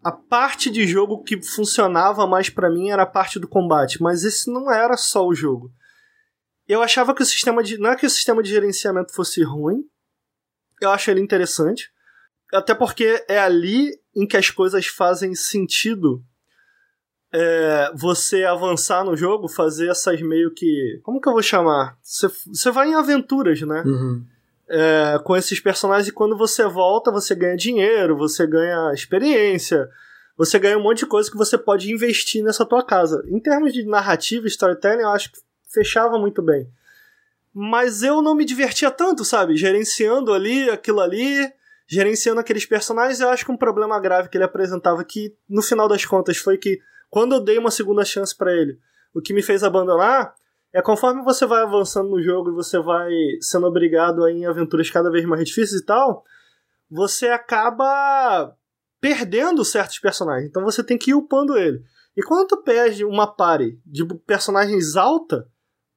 a 0.03 0.11
parte 0.11 0.71
de 0.71 0.87
jogo 0.87 1.23
que 1.23 1.43
funcionava 1.43 2.27
mais 2.27 2.49
para 2.49 2.71
mim 2.71 2.91
era 2.91 3.03
a 3.03 3.07
parte 3.07 3.39
do 3.39 3.47
combate, 3.47 4.03
mas 4.03 4.25
esse 4.25 4.51
não 4.51 4.73
era 4.73 4.97
só 4.97 5.27
o 5.27 5.35
jogo. 5.35 5.71
Eu 6.67 6.83
achava 6.83 7.15
que 7.15 7.23
o 7.23 7.27
sistema 7.27 7.63
de. 7.63 7.79
Não 7.79 7.91
é 7.91 7.97
que 7.97 8.07
o 8.07 8.11
sistema 8.11 8.43
de 8.43 8.51
gerenciamento 8.51 9.13
fosse 9.13 9.43
ruim. 9.43 9.85
Eu 10.81 10.91
acho 10.91 11.11
ele 11.11 11.21
interessante. 11.21 11.91
Até 12.53 12.75
porque 12.75 13.25
é 13.29 13.39
ali 13.39 13.91
em 14.15 14.27
que 14.27 14.37
as 14.37 14.51
coisas 14.51 14.87
fazem 14.87 15.35
sentido 15.35 16.25
é, 17.33 17.93
você 17.95 18.45
avançar 18.45 19.05
no 19.05 19.17
jogo, 19.17 19.49
fazer 19.49 19.89
essas 19.89 20.21
meio 20.21 20.53
que. 20.53 21.01
Como 21.03 21.21
que 21.21 21.29
eu 21.29 21.33
vou 21.33 21.43
chamar? 21.43 21.97
Você, 22.03 22.71
vai 22.71 22.89
em 22.89 22.95
aventuras, 22.95 23.61
né? 23.63 23.83
Uhum. 23.87 24.25
É, 24.69 25.19
com 25.25 25.37
esses 25.37 25.59
personagens 25.59 26.09
e 26.09 26.13
quando 26.13 26.37
você 26.37 26.65
volta, 26.67 27.11
você 27.11 27.35
ganha 27.35 27.57
dinheiro, 27.57 28.17
você 28.17 28.47
ganha 28.47 28.93
experiência, 28.95 29.89
você 30.37 30.59
ganha 30.59 30.79
um 30.79 30.83
monte 30.83 30.99
de 31.01 31.07
coisa 31.07 31.31
que 31.31 31.37
você 31.37 31.59
pode 31.59 31.93
investir 31.93 32.43
nessa 32.43 32.65
tua 32.65 32.85
casa. 32.85 33.25
Em 33.29 33.41
termos 33.41 33.73
de 33.73 33.85
narrativa 33.85 34.47
storytelling, 34.47 35.03
eu 35.03 35.11
acho 35.11 35.33
que 35.33 35.39
fechava 35.73 36.19
muito 36.19 36.41
bem. 36.41 36.69
Mas 37.53 38.05
eu 38.05 38.23
não 38.23 38.35
me 38.35 38.45
divertia 38.45 38.93
tanto, 38.93 39.25
sabe? 39.25 39.57
Gerenciando 39.57 40.33
ali, 40.33 40.71
aquilo 40.71 41.01
ali, 41.01 41.53
gerenciando 41.87 42.41
aqueles 42.41 42.65
personagens, 42.65 43.21
eu 43.21 43.29
acho 43.29 43.45
que 43.45 43.51
um 43.51 43.57
problema 43.57 43.99
grave 43.99 44.29
que 44.29 44.37
ele 44.37 44.45
apresentava 44.45 45.03
que, 45.03 45.35
no 45.49 45.61
final 45.63 45.89
das 45.89 46.05
contas, 46.05 46.37
foi 46.37 46.57
que 46.57 46.79
quando 47.11 47.35
eu 47.35 47.41
dei 47.41 47.59
uma 47.59 47.71
segunda 47.71 48.05
chance 48.05 48.35
para 48.35 48.55
ele, 48.55 48.79
o 49.13 49.21
que 49.21 49.35
me 49.35 49.43
fez 49.43 49.63
abandonar 49.63 50.35
é 50.73 50.81
conforme 50.81 51.23
você 51.23 51.45
vai 51.45 51.63
avançando 51.63 52.09
no 52.09 52.23
jogo 52.23 52.51
e 52.51 52.55
você 52.55 52.79
vai 52.79 53.11
sendo 53.41 53.67
obrigado 53.67 54.25
a 54.25 54.31
ir 54.31 54.37
em 54.37 54.47
aventuras 54.47 54.89
cada 54.89 55.11
vez 55.11 55.25
mais 55.25 55.45
difíceis 55.45 55.83
e 55.83 55.85
tal, 55.85 56.25
você 56.89 57.29
acaba 57.29 58.55
perdendo 59.01 59.65
certos 59.65 59.99
personagens. 59.99 60.49
Então 60.49 60.63
você 60.63 60.85
tem 60.85 60.97
que 60.97 61.11
ir 61.11 61.15
upando 61.15 61.59
ele. 61.59 61.83
E 62.17 62.23
quando 62.23 62.47
tu 62.47 62.63
perde 62.63 63.05
uma 63.05 63.27
party 63.27 63.81
de 63.85 64.05
personagens 64.27 64.95
alta, 64.97 65.49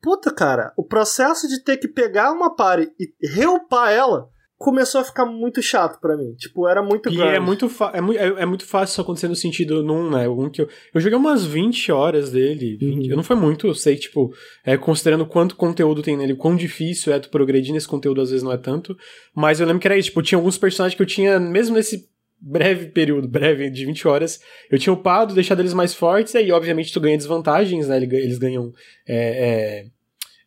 puta 0.02 0.34
cara, 0.34 0.74
o 0.76 0.84
processo 0.84 1.48
de 1.48 1.64
ter 1.64 1.78
que 1.78 1.88
pegar 1.88 2.32
uma 2.32 2.56
party 2.56 2.92
e 3.00 3.28
reupar 3.28 3.92
ela 3.92 4.30
começou 4.64 5.02
a 5.02 5.04
ficar 5.04 5.26
muito 5.26 5.62
chato 5.62 6.00
para 6.00 6.16
mim. 6.16 6.34
Tipo, 6.36 6.70
era 6.70 6.82
muito 6.82 7.12
E 7.12 7.18
grande. 7.18 7.36
é 7.36 7.40
muito, 7.40 7.70
é, 7.94 8.00
mu 8.00 8.14
é, 8.14 8.44
é, 8.44 8.46
muito 8.46 8.66
fácil 8.66 8.94
isso 8.94 9.02
acontecer 9.02 9.28
no 9.28 9.36
sentido 9.36 9.84
num, 9.84 10.10
né? 10.10 10.26
Um 10.30 10.50
que 10.50 10.62
eu, 10.62 10.70
eu 10.94 11.02
joguei 11.02 11.18
umas 11.18 11.46
20 11.46 11.92
horas 11.92 12.32
dele. 12.32 12.78
20, 12.78 13.10
uhum. 13.10 13.18
Não 13.18 13.24
foi 13.24 13.36
muito, 13.36 13.68
eu 13.68 13.76
sei, 13.76 13.98
tipo, 13.98 14.34
é, 14.64 14.78
considerando 14.78 15.26
quanto 15.26 15.58
conteúdo 15.58 16.02
tem 16.02 16.16
nele, 16.16 16.34
quão 16.34 16.56
difícil 16.56 17.12
é 17.12 17.20
tu 17.20 17.30
progredir 17.30 17.74
nesse 17.74 17.90
conteúdo, 17.90 18.22
às 18.22 18.30
vezes 18.30 18.42
não 18.42 18.54
é 18.54 18.58
tanto. 18.58 18.98
Mas 19.36 19.60
eu 19.60 19.68
lembro 19.68 19.82
que 19.82 19.88
era 19.88 19.98
isso, 19.98 20.08
tipo, 20.08 20.22
tinha 20.22 20.40
alguns 20.40 20.58
personagens 20.58 20.96
que 20.96 21.02
eu 21.02 21.08
tinha, 21.08 21.42
mesmo 21.42 21.76
nesse 21.76 22.08
breve 22.40 22.86
período, 22.86 23.28
breve, 23.28 23.70
de 23.70 23.86
20 23.86 24.08
horas, 24.08 24.40
eu 24.72 24.80
tinha 24.80 24.94
upado, 24.94 25.34
deixado 25.34 25.60
eles 25.60 25.74
mais 25.74 25.94
fortes, 25.94 26.34
e 26.36 26.38
aí, 26.38 26.52
obviamente, 26.54 26.94
tu 26.94 27.02
ganha 27.02 27.18
desvantagens, 27.18 27.90
né? 27.90 27.98
Eles 28.02 28.38
ganham. 28.38 28.72
É, 29.06 29.18
é, 29.18 29.86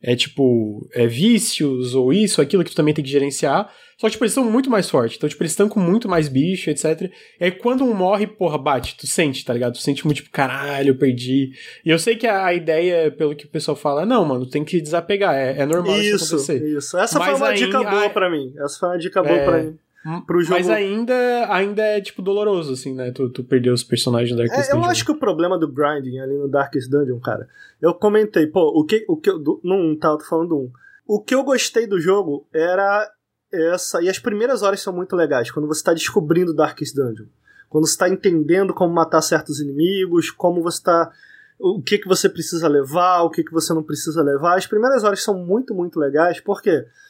é 0.03 0.15
tipo, 0.15 0.89
é, 0.93 1.07
vícios, 1.07 1.95
ou 1.95 2.13
isso, 2.13 2.41
aquilo 2.41 2.63
que 2.63 2.71
tu 2.71 2.77
também 2.77 2.95
tem 2.95 3.05
que 3.05 3.11
gerenciar. 3.11 3.73
Só 3.99 4.07
que, 4.07 4.13
tipo, 4.13 4.25
eles 4.25 4.35
são 4.35 4.45
muito 4.45 4.69
mais 4.69 4.91
fortes. 4.91 5.17
Então, 5.17 5.29
tipo, 5.29 5.43
eles 5.43 5.53
estão 5.53 5.69
com 5.69 5.81
muito 5.81 6.07
mais 6.07 6.29
bicho, 6.29 6.69
etc. 6.69 7.11
E 7.41 7.45
aí, 7.45 7.51
quando 7.51 7.83
um 7.83 7.95
morre, 7.95 8.27
porra, 8.27 8.59
bate, 8.59 8.95
tu 8.97 9.07
sente, 9.07 9.43
tá 9.43 9.55
ligado? 9.55 9.73
Tu 9.73 9.81
sente 9.81 10.05
muito, 10.05 10.19
tipo, 10.19 10.31
caralho, 10.31 10.91
eu 10.91 10.99
perdi. 10.99 11.51
E 11.85 11.89
eu 11.89 11.99
sei 11.99 12.15
que 12.15 12.27
a, 12.27 12.53
ideia, 12.53 13.11
pelo 13.11 13.35
que 13.35 13.47
o 13.47 13.51
pessoal 13.51 13.77
fala, 13.77 14.03
é, 14.03 14.07
não, 14.07 14.25
mano, 14.25 14.49
tem 14.49 14.65
que 14.65 14.83
desapegar. 14.83 15.35
É, 15.35 15.61
é 15.61 15.67
normal 15.67 15.99
isso, 15.99 16.17
isso 16.17 16.35
acontecer. 16.35 16.77
Isso, 16.77 16.99
Essa 16.99 17.19
Mas 17.19 17.31
foi 17.31 17.37
uma 17.37 17.49
aí, 17.49 17.57
dica 17.57 17.83
boa 17.83 18.07
a... 18.07 18.11
pra 18.11 18.31
mim. 18.31 18.53
Essa 18.59 18.79
foi 18.79 18.89
uma 18.91 18.99
dica 18.99 19.23
boa 19.23 19.35
é... 19.35 19.45
pra 19.45 19.63
mim. 19.63 19.79
Pro 20.27 20.41
jogo... 20.43 20.55
Mas 20.55 20.69
ainda, 20.69 21.15
ainda 21.49 21.83
é, 21.83 22.01
tipo, 22.01 22.23
doloroso, 22.23 22.73
assim, 22.73 22.95
né? 22.95 23.11
Tu, 23.11 23.29
tu 23.31 23.45
perder 23.45 23.71
os 23.71 23.83
personagens 23.83 24.31
do 24.31 24.37
Darkest 24.37 24.69
é, 24.69 24.73
Dungeon. 24.73 24.85
Eu 24.85 24.91
acho 24.91 25.05
que 25.05 25.13
o 25.13 25.19
problema 25.19 25.59
do 25.59 25.71
grinding 25.71 26.19
ali 26.19 26.37
no 26.37 26.49
Darkest 26.49 26.91
Dungeon, 26.91 27.19
cara... 27.21 27.49
Eu 27.81 27.93
comentei, 27.95 28.47
pô, 28.47 28.73
o 28.75 28.85
que... 28.85 29.05
O 29.09 29.17
que 29.17 29.33
do, 29.33 29.61
não, 29.63 29.97
tá, 29.97 30.09
eu 30.09 30.19
tô 30.19 30.25
falando 30.25 30.57
um. 30.57 30.71
O 31.07 31.21
que 31.21 31.35
eu 31.35 31.45
gostei 31.45 31.87
do 31.87 32.01
jogo 32.01 32.47
era 32.53 33.09
essa. 33.53 34.03
E 34.03 34.09
as 34.09 34.19
primeiras 34.19 34.63
horas 34.63 34.81
são 34.81 34.93
muito 34.93 35.15
legais, 35.15 35.51
quando 35.51 35.69
você 35.69 35.81
está 35.81 35.95
descobrindo 35.95 36.55
Darkest 36.55 36.95
Dungeon. 36.95 37.27
Quando 37.69 37.87
você 37.87 37.93
está 37.93 38.09
entendendo 38.09 38.75
como 38.75 38.93
matar 38.93 39.23
certos 39.23 39.61
inimigos, 39.61 40.31
como 40.31 40.63
você 40.63 40.79
está. 40.79 41.11
O 41.59 41.81
que, 41.81 41.99
que 41.99 42.09
você 42.09 42.29
precisa 42.29 42.69
levar, 42.69 43.23
o 43.23 43.31
que, 43.31 43.43
que 43.45 43.53
você 43.53 43.73
não 43.73 43.83
precisa 43.83 44.23
levar. 44.23 44.57
As 44.57 44.67
primeiras 44.67 45.05
horas 45.05 45.23
são 45.23 45.39
muito, 45.39 45.75
muito 45.75 45.99
legais. 45.99 46.41
Por 46.41 46.61
quê? 46.61 46.71
Porque 46.71 47.06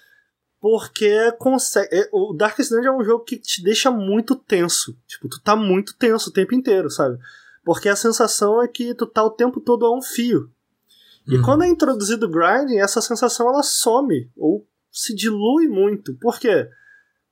consegue. 1.39 1.95
É, 1.95 2.09
o 2.13 2.33
Darkest 2.33 2.71
Dungeon 2.71 2.95
é 2.95 2.97
um 2.97 3.05
jogo 3.05 3.25
que 3.25 3.37
te 3.37 3.63
deixa 3.63 3.91
muito 3.91 4.35
tenso. 4.35 4.97
Tipo, 5.07 5.29
tu 5.29 5.41
tá 5.41 5.55
muito 5.55 5.95
tenso 5.97 6.31
o 6.31 6.33
tempo 6.33 6.55
inteiro, 6.55 6.91
sabe? 6.91 7.19
Porque 7.65 7.89
a 7.89 7.97
sensação 7.97 8.63
é 8.63 8.69
que 8.69 8.95
tu 8.95 9.07
tá 9.07 9.25
o 9.25 9.31
tempo 9.31 9.61
todo 9.61 9.87
a 9.87 9.97
um 9.97 10.03
fio. 10.03 10.51
E 11.27 11.37
uhum. 11.37 11.43
quando 11.43 11.65
é 11.65 11.69
introduzido 11.69 12.27
o 12.27 12.31
grinding, 12.31 12.79
essa 12.79 13.01
sensação 13.01 13.49
ela 13.49 13.63
some, 13.63 14.31
ou 14.37 14.67
se 14.91 15.15
dilui 15.15 15.67
muito. 15.67 16.15
Por 16.15 16.39
quê? 16.39 16.69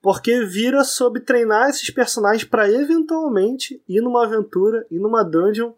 Porque 0.02 0.44
vira 0.44 0.84
sobre 0.84 1.20
treinar 1.20 1.70
esses 1.70 1.88
personagens 1.90 2.44
para 2.44 2.70
eventualmente 2.70 3.82
ir 3.88 4.00
numa 4.00 4.24
aventura, 4.24 4.86
ir 4.90 4.98
numa 4.98 5.22
dungeon 5.22 5.72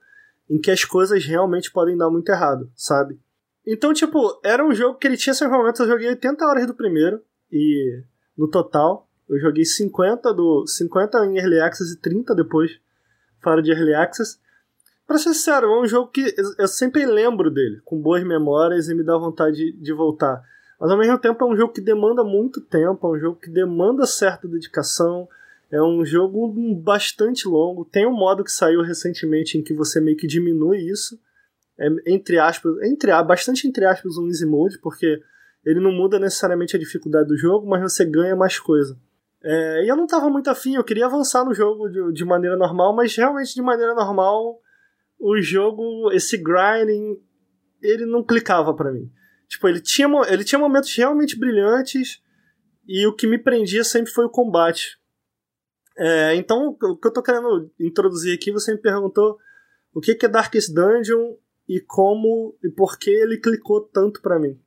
em 0.48 0.58
que 0.58 0.70
as 0.70 0.84
coisas 0.84 1.24
realmente 1.24 1.70
podem 1.70 1.96
dar 1.96 2.10
muito 2.10 2.28
errado, 2.30 2.70
sabe? 2.74 3.20
Então, 3.66 3.92
tipo, 3.92 4.40
era 4.44 4.64
um 4.64 4.72
jogo 4.72 4.98
que 4.98 5.06
ele 5.06 5.16
tinha 5.16 5.34
seus 5.34 5.50
momentos. 5.50 5.80
Eu 5.80 5.88
joguei 5.88 6.08
80 6.08 6.44
horas 6.44 6.66
do 6.66 6.74
primeiro, 6.74 7.20
e 7.50 8.02
no 8.36 8.48
total, 8.48 9.08
eu 9.28 9.38
joguei 9.38 9.64
50 9.64 10.32
do 10.32 10.66
50 10.66 11.26
em 11.26 11.38
Early 11.38 11.60
Access 11.60 11.94
e 11.94 12.00
30 12.00 12.34
depois, 12.34 12.78
fora 13.42 13.62
de 13.62 13.72
Early 13.72 13.94
Access. 13.94 14.38
Pra 15.06 15.18
ser 15.18 15.34
sincero, 15.34 15.66
é 15.66 15.80
um 15.80 15.86
jogo 15.86 16.10
que 16.10 16.34
eu 16.58 16.66
sempre 16.66 17.06
lembro 17.06 17.50
dele, 17.50 17.80
com 17.84 18.00
boas 18.00 18.24
memórias 18.24 18.88
e 18.88 18.94
me 18.94 19.04
dá 19.04 19.16
vontade 19.16 19.72
de, 19.72 19.92
voltar. 19.92 20.42
Mas 20.80 20.90
ao 20.90 20.98
mesmo 20.98 21.18
tempo 21.18 21.44
é 21.44 21.46
um 21.46 21.56
jogo 21.56 21.72
que 21.72 21.80
demanda 21.80 22.24
muito 22.24 22.60
tempo, 22.60 23.06
é 23.06 23.16
um 23.16 23.18
jogo 23.18 23.38
que 23.40 23.48
demanda 23.48 24.04
certa 24.04 24.48
dedicação, 24.48 25.28
é 25.70 25.80
um 25.80 26.04
jogo 26.04 26.52
bastante 26.74 27.48
longo. 27.48 27.84
Tem 27.84 28.06
um 28.06 28.16
modo 28.16 28.42
que 28.42 28.50
saiu 28.50 28.82
recentemente 28.82 29.56
em 29.56 29.62
que 29.62 29.74
você 29.74 30.00
meio 30.00 30.16
que 30.16 30.26
diminui 30.26 30.78
isso. 30.78 31.18
É, 31.78 31.88
entre 32.06 32.38
aspas, 32.38 32.72
entre 32.82 33.10
bastante 33.22 33.68
entre 33.68 33.84
aspas 33.84 34.16
um 34.16 34.26
easy 34.26 34.46
mode, 34.46 34.78
porque 34.78 35.22
ele 35.66 35.80
não 35.80 35.90
muda 35.90 36.18
necessariamente 36.20 36.76
a 36.76 36.78
dificuldade 36.78 37.26
do 37.26 37.36
jogo, 37.36 37.68
mas 37.68 37.82
você 37.82 38.04
ganha 38.04 38.36
mais 38.36 38.56
coisa. 38.56 38.96
É, 39.42 39.84
e 39.84 39.88
eu 39.88 39.96
não 39.96 40.06
tava 40.06 40.30
muito 40.30 40.48
afim, 40.48 40.76
eu 40.76 40.84
queria 40.84 41.06
avançar 41.06 41.44
no 41.44 41.52
jogo 41.52 41.88
de, 41.88 42.12
de 42.12 42.24
maneira 42.24 42.56
normal, 42.56 42.94
mas 42.94 43.14
realmente 43.16 43.52
de 43.52 43.60
maneira 43.60 43.92
normal 43.92 44.60
o 45.18 45.40
jogo, 45.40 46.12
esse 46.12 46.36
grinding, 46.36 47.20
ele 47.82 48.06
não 48.06 48.22
clicava 48.22 48.74
para 48.74 48.92
mim. 48.92 49.10
Tipo, 49.48 49.68
ele 49.68 49.80
tinha, 49.80 50.08
ele 50.28 50.44
tinha 50.44 50.58
momentos 50.58 50.94
realmente 50.94 51.38
brilhantes 51.38 52.22
e 52.86 53.04
o 53.06 53.14
que 53.14 53.26
me 53.26 53.38
prendia 53.38 53.82
sempre 53.82 54.12
foi 54.12 54.24
o 54.24 54.30
combate. 54.30 54.98
É, 55.98 56.34
então, 56.36 56.76
o 56.80 56.96
que 56.96 57.08
eu 57.08 57.12
tô 57.12 57.22
querendo 57.22 57.72
introduzir 57.80 58.34
aqui, 58.34 58.52
você 58.52 58.72
me 58.72 58.80
perguntou 58.80 59.36
o 59.92 60.00
que 60.00 60.16
é 60.22 60.28
Darkest 60.28 60.72
Dungeon 60.72 61.34
e 61.68 61.80
como 61.80 62.56
e 62.62 62.68
por 62.68 62.98
que 62.98 63.10
ele 63.10 63.38
clicou 63.38 63.80
tanto 63.80 64.20
para 64.20 64.38
mim. 64.38 64.60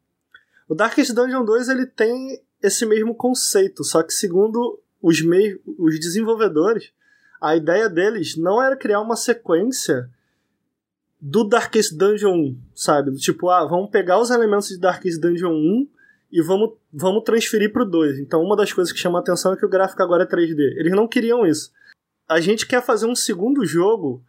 O 0.70 0.76
Darkest 0.76 1.14
Dungeon 1.14 1.44
2 1.44 1.68
ele 1.68 1.88
tem 1.88 2.40
esse 2.62 2.86
mesmo 2.86 3.16
conceito, 3.16 3.84
só 3.84 4.04
que 4.04 4.14
segundo 4.14 4.80
os, 5.02 5.20
mei 5.20 5.60
os 5.66 6.00
desenvolvedores, 6.00 6.92
a 7.42 7.56
ideia 7.56 7.90
deles 7.90 8.38
não 8.38 8.62
era 8.62 8.78
criar 8.78 9.02
uma 9.02 9.16
sequência 9.16 10.08
do 11.20 11.44
Darkest 11.44 11.98
Dungeon 11.98 12.36
1, 12.36 12.62
sabe? 12.76 13.16
Tipo, 13.16 13.50
ah, 13.50 13.66
vamos 13.66 13.90
pegar 13.90 14.22
os 14.22 14.30
elementos 14.30 14.68
de 14.68 14.78
Darkest 14.78 15.20
Dungeon 15.20 15.54
1 15.54 15.90
e 16.32 16.42
vamos, 16.44 16.78
vamos 16.94 17.24
transferir 17.24 17.74
pro 17.74 17.84
2. 17.84 18.20
Então, 18.20 18.44
uma 18.44 18.56
das 18.56 18.72
coisas 18.72 18.94
que 18.94 19.00
chama 19.00 19.18
a 19.18 19.22
atenção 19.22 19.54
é 19.54 19.58
que 19.58 19.66
o 19.66 19.70
gráfico 19.70 20.04
agora 20.04 20.24
é 20.24 20.28
3D. 20.28 20.60
Eles 20.78 20.92
não 20.92 21.08
queriam 21.08 21.48
isso. 21.48 21.72
A 22.28 22.40
gente 22.40 22.68
quer 22.68 22.84
fazer 22.84 23.08
um 23.08 23.16
segundo 23.16 23.66
jogo 23.66 24.24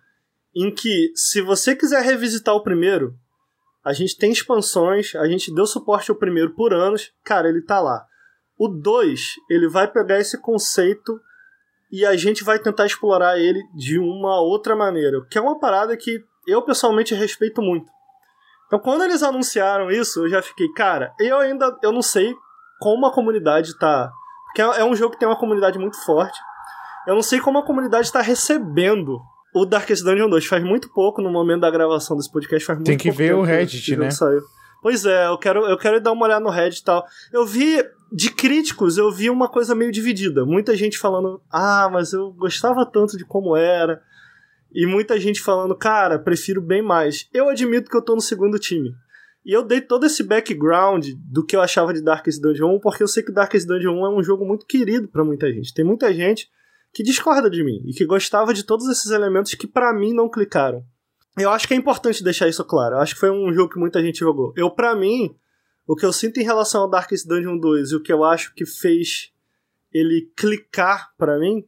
em 0.55 0.75
que, 0.75 1.13
se 1.15 1.43
você 1.43 1.77
quiser 1.77 2.03
revisitar 2.03 2.55
o 2.55 2.63
primeiro, 2.63 3.15
a 3.85 3.93
gente 3.93 4.17
tem 4.17 4.31
expansões, 4.31 5.15
a 5.15 5.27
gente 5.27 5.55
deu 5.55 5.67
suporte 5.67 6.11
ao 6.11 6.17
primeiro 6.17 6.55
por 6.55 6.73
anos, 6.73 7.13
cara, 7.25 7.49
ele 7.49 7.63
tá 7.63 7.81
lá. 7.81 8.05
O 8.59 8.69
2, 8.69 9.35
ele 9.49 9.69
vai 9.69 9.91
pegar 9.91 10.19
esse 10.19 10.41
conceito 10.41 11.19
e 11.91 12.05
a 12.05 12.17
gente 12.17 12.45
vai 12.45 12.59
tentar 12.59 12.87
explorar 12.87 13.39
ele 13.39 13.61
de 13.75 13.99
uma 13.99 14.41
outra 14.41 14.77
maneira, 14.77 15.25
que 15.31 15.39
é 15.39 15.41
uma 15.41 15.59
parada 15.59 15.97
que 15.97 16.23
eu 16.47 16.63
pessoalmente 16.63 17.15
respeito 17.15 17.63
muito. 17.63 17.91
Então, 18.67 18.79
quando 18.79 19.03
eles 19.03 19.23
anunciaram 19.23 19.91
isso, 19.91 20.25
eu 20.25 20.29
já 20.29 20.43
fiquei, 20.43 20.69
cara, 20.73 21.13
eu 21.19 21.39
ainda 21.39 21.77
eu 21.83 21.91
não 21.91 22.03
sei 22.03 22.35
como 22.79 23.07
a 23.07 23.13
comunidade 23.13 23.77
tá. 23.79 24.13
Porque 24.47 24.63
é 24.63 24.85
um 24.85 24.95
jogo 24.95 25.13
que 25.13 25.19
tem 25.19 25.29
uma 25.29 25.39
comunidade 25.39 25.79
muito 25.79 25.97
forte. 26.05 26.39
Eu 27.07 27.15
não 27.15 27.23
sei 27.23 27.41
como 27.41 27.59
a 27.59 27.65
comunidade 27.65 28.07
está 28.07 28.21
recebendo 28.21 29.21
o 29.55 29.65
Darkest 29.65 30.05
Dungeon 30.05 30.29
2. 30.29 30.47
Faz 30.47 30.63
muito 30.63 30.89
pouco 30.93 31.21
no 31.21 31.31
momento 31.31 31.61
da 31.61 31.71
gravação 31.71 32.17
desse 32.17 32.31
podcast. 32.31 32.65
Faz 32.65 32.79
muito 32.79 32.87
tem 32.87 32.99
que 32.99 33.11
ver 33.11 33.35
o 33.35 33.43
Reddit, 33.43 33.97
né? 33.97 34.11
Saiu. 34.11 34.43
Pois 34.83 35.05
é, 35.05 35.27
eu 35.27 35.37
quero, 35.37 35.67
eu 35.67 35.77
quero 35.77 36.01
dar 36.01 36.13
uma 36.13 36.25
olhada 36.25 36.43
no 36.43 36.51
Reddit 36.51 36.81
e 36.81 36.85
tal. 36.85 37.05
Eu 37.33 37.45
vi, 37.45 37.85
de 38.13 38.31
críticos, 38.31 38.97
eu 38.97 39.11
vi 39.13 39.29
uma 39.29 39.49
coisa 39.49 39.75
meio 39.75 39.93
dividida. 39.93 40.45
Muita 40.45 40.75
gente 40.75 40.99
falando, 40.99 41.41
ah, 41.51 41.89
mas 41.93 42.13
eu 42.13 42.33
gostava 42.33 42.87
tanto 42.87 43.17
de 43.17 43.25
como 43.25 43.57
era. 43.57 44.03
E 44.73 44.87
muita 44.87 45.19
gente 45.19 45.41
falando, 45.41 45.75
cara, 45.75 46.19
prefiro 46.19 46.63
bem 46.63 46.81
mais. 46.81 47.29
Eu 47.33 47.49
admito 47.49 47.91
que 47.91 47.97
eu 47.97 48.03
tô 48.03 48.15
no 48.15 48.21
segundo 48.21 48.59
time. 48.59 48.95
E 49.45 49.53
eu 49.53 49.63
dei 49.63 49.81
todo 49.81 50.07
esse 50.07 50.23
background 50.23 51.09
do 51.31 51.45
que 51.45 51.57
eu 51.57 51.61
achava 51.61 51.93
de 51.93 52.03
Darkest 52.03 52.41
Dungeon 52.41 52.77
1, 52.77 52.81
porque 52.81 53.03
eu 53.03 53.09
sei 53.09 53.23
que 53.23 53.33
Darkest 53.33 53.67
Dungeon 53.67 53.95
1 53.95 54.07
é 54.07 54.11
um 54.11 54.23
jogo 54.23 54.47
muito 54.47 54.67
querido 54.67 55.09
para 55.09 55.25
muita 55.25 55.51
gente. 55.53 55.75
Tem 55.75 55.85
muita 55.85 56.13
gente 56.13 56.49
que 56.93 57.03
discorda 57.03 57.49
de 57.49 57.63
mim 57.63 57.83
e 57.87 57.93
que 57.93 58.05
gostava 58.05 58.53
de 58.53 58.65
todos 58.65 58.89
esses 58.89 59.11
elementos 59.11 59.55
que 59.55 59.67
para 59.67 59.93
mim 59.93 60.13
não 60.13 60.29
clicaram. 60.29 60.85
Eu 61.39 61.51
acho 61.51 61.67
que 61.67 61.75
é 61.75 61.77
importante 61.77 62.25
deixar 62.25 62.49
isso 62.49 62.65
claro. 62.65 62.97
Eu 62.97 63.01
acho 63.01 63.15
que 63.15 63.21
foi 63.21 63.31
um 63.31 63.53
jogo 63.53 63.73
que 63.73 63.79
muita 63.79 64.03
gente 64.03 64.19
jogou. 64.19 64.53
Eu, 64.57 64.71
para 64.71 64.97
mim, 64.97 65.35
o 65.87 65.97
que 65.97 66.05
eu 66.05 66.13
sinto 66.13 66.39
em 66.39 66.45
relação 66.45 66.83
ao 66.83 66.91
Darkest 66.91 67.27
Dungeon 67.27 67.59
2 67.59 67.91
e 67.91 67.97
o 67.97 68.03
que 68.03 68.13
eu 68.13 68.25
acho 68.25 68.55
que 68.55 68.67
fez 68.67 69.33
ele 69.93 70.31
clicar 70.37 71.13
para 71.17 71.39
mim 71.39 71.67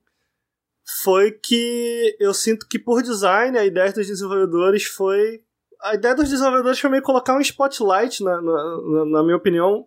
foi 1.02 1.32
que 1.32 2.16
eu 2.20 2.34
sinto 2.34 2.66
que 2.68 2.78
por 2.78 3.02
design 3.02 3.56
a 3.58 3.64
ideia 3.64 3.92
dos 3.92 4.06
desenvolvedores 4.06 4.84
foi 4.84 5.42
a 5.80 5.94
ideia 5.94 6.14
dos 6.14 6.28
desenvolvedores 6.28 6.78
foi 6.78 6.90
meio 6.90 7.02
colocar 7.02 7.36
um 7.36 7.40
spotlight 7.40 8.22
na, 8.22 8.40
na, 8.40 9.04
na 9.06 9.22
minha 9.22 9.36
opinião 9.36 9.86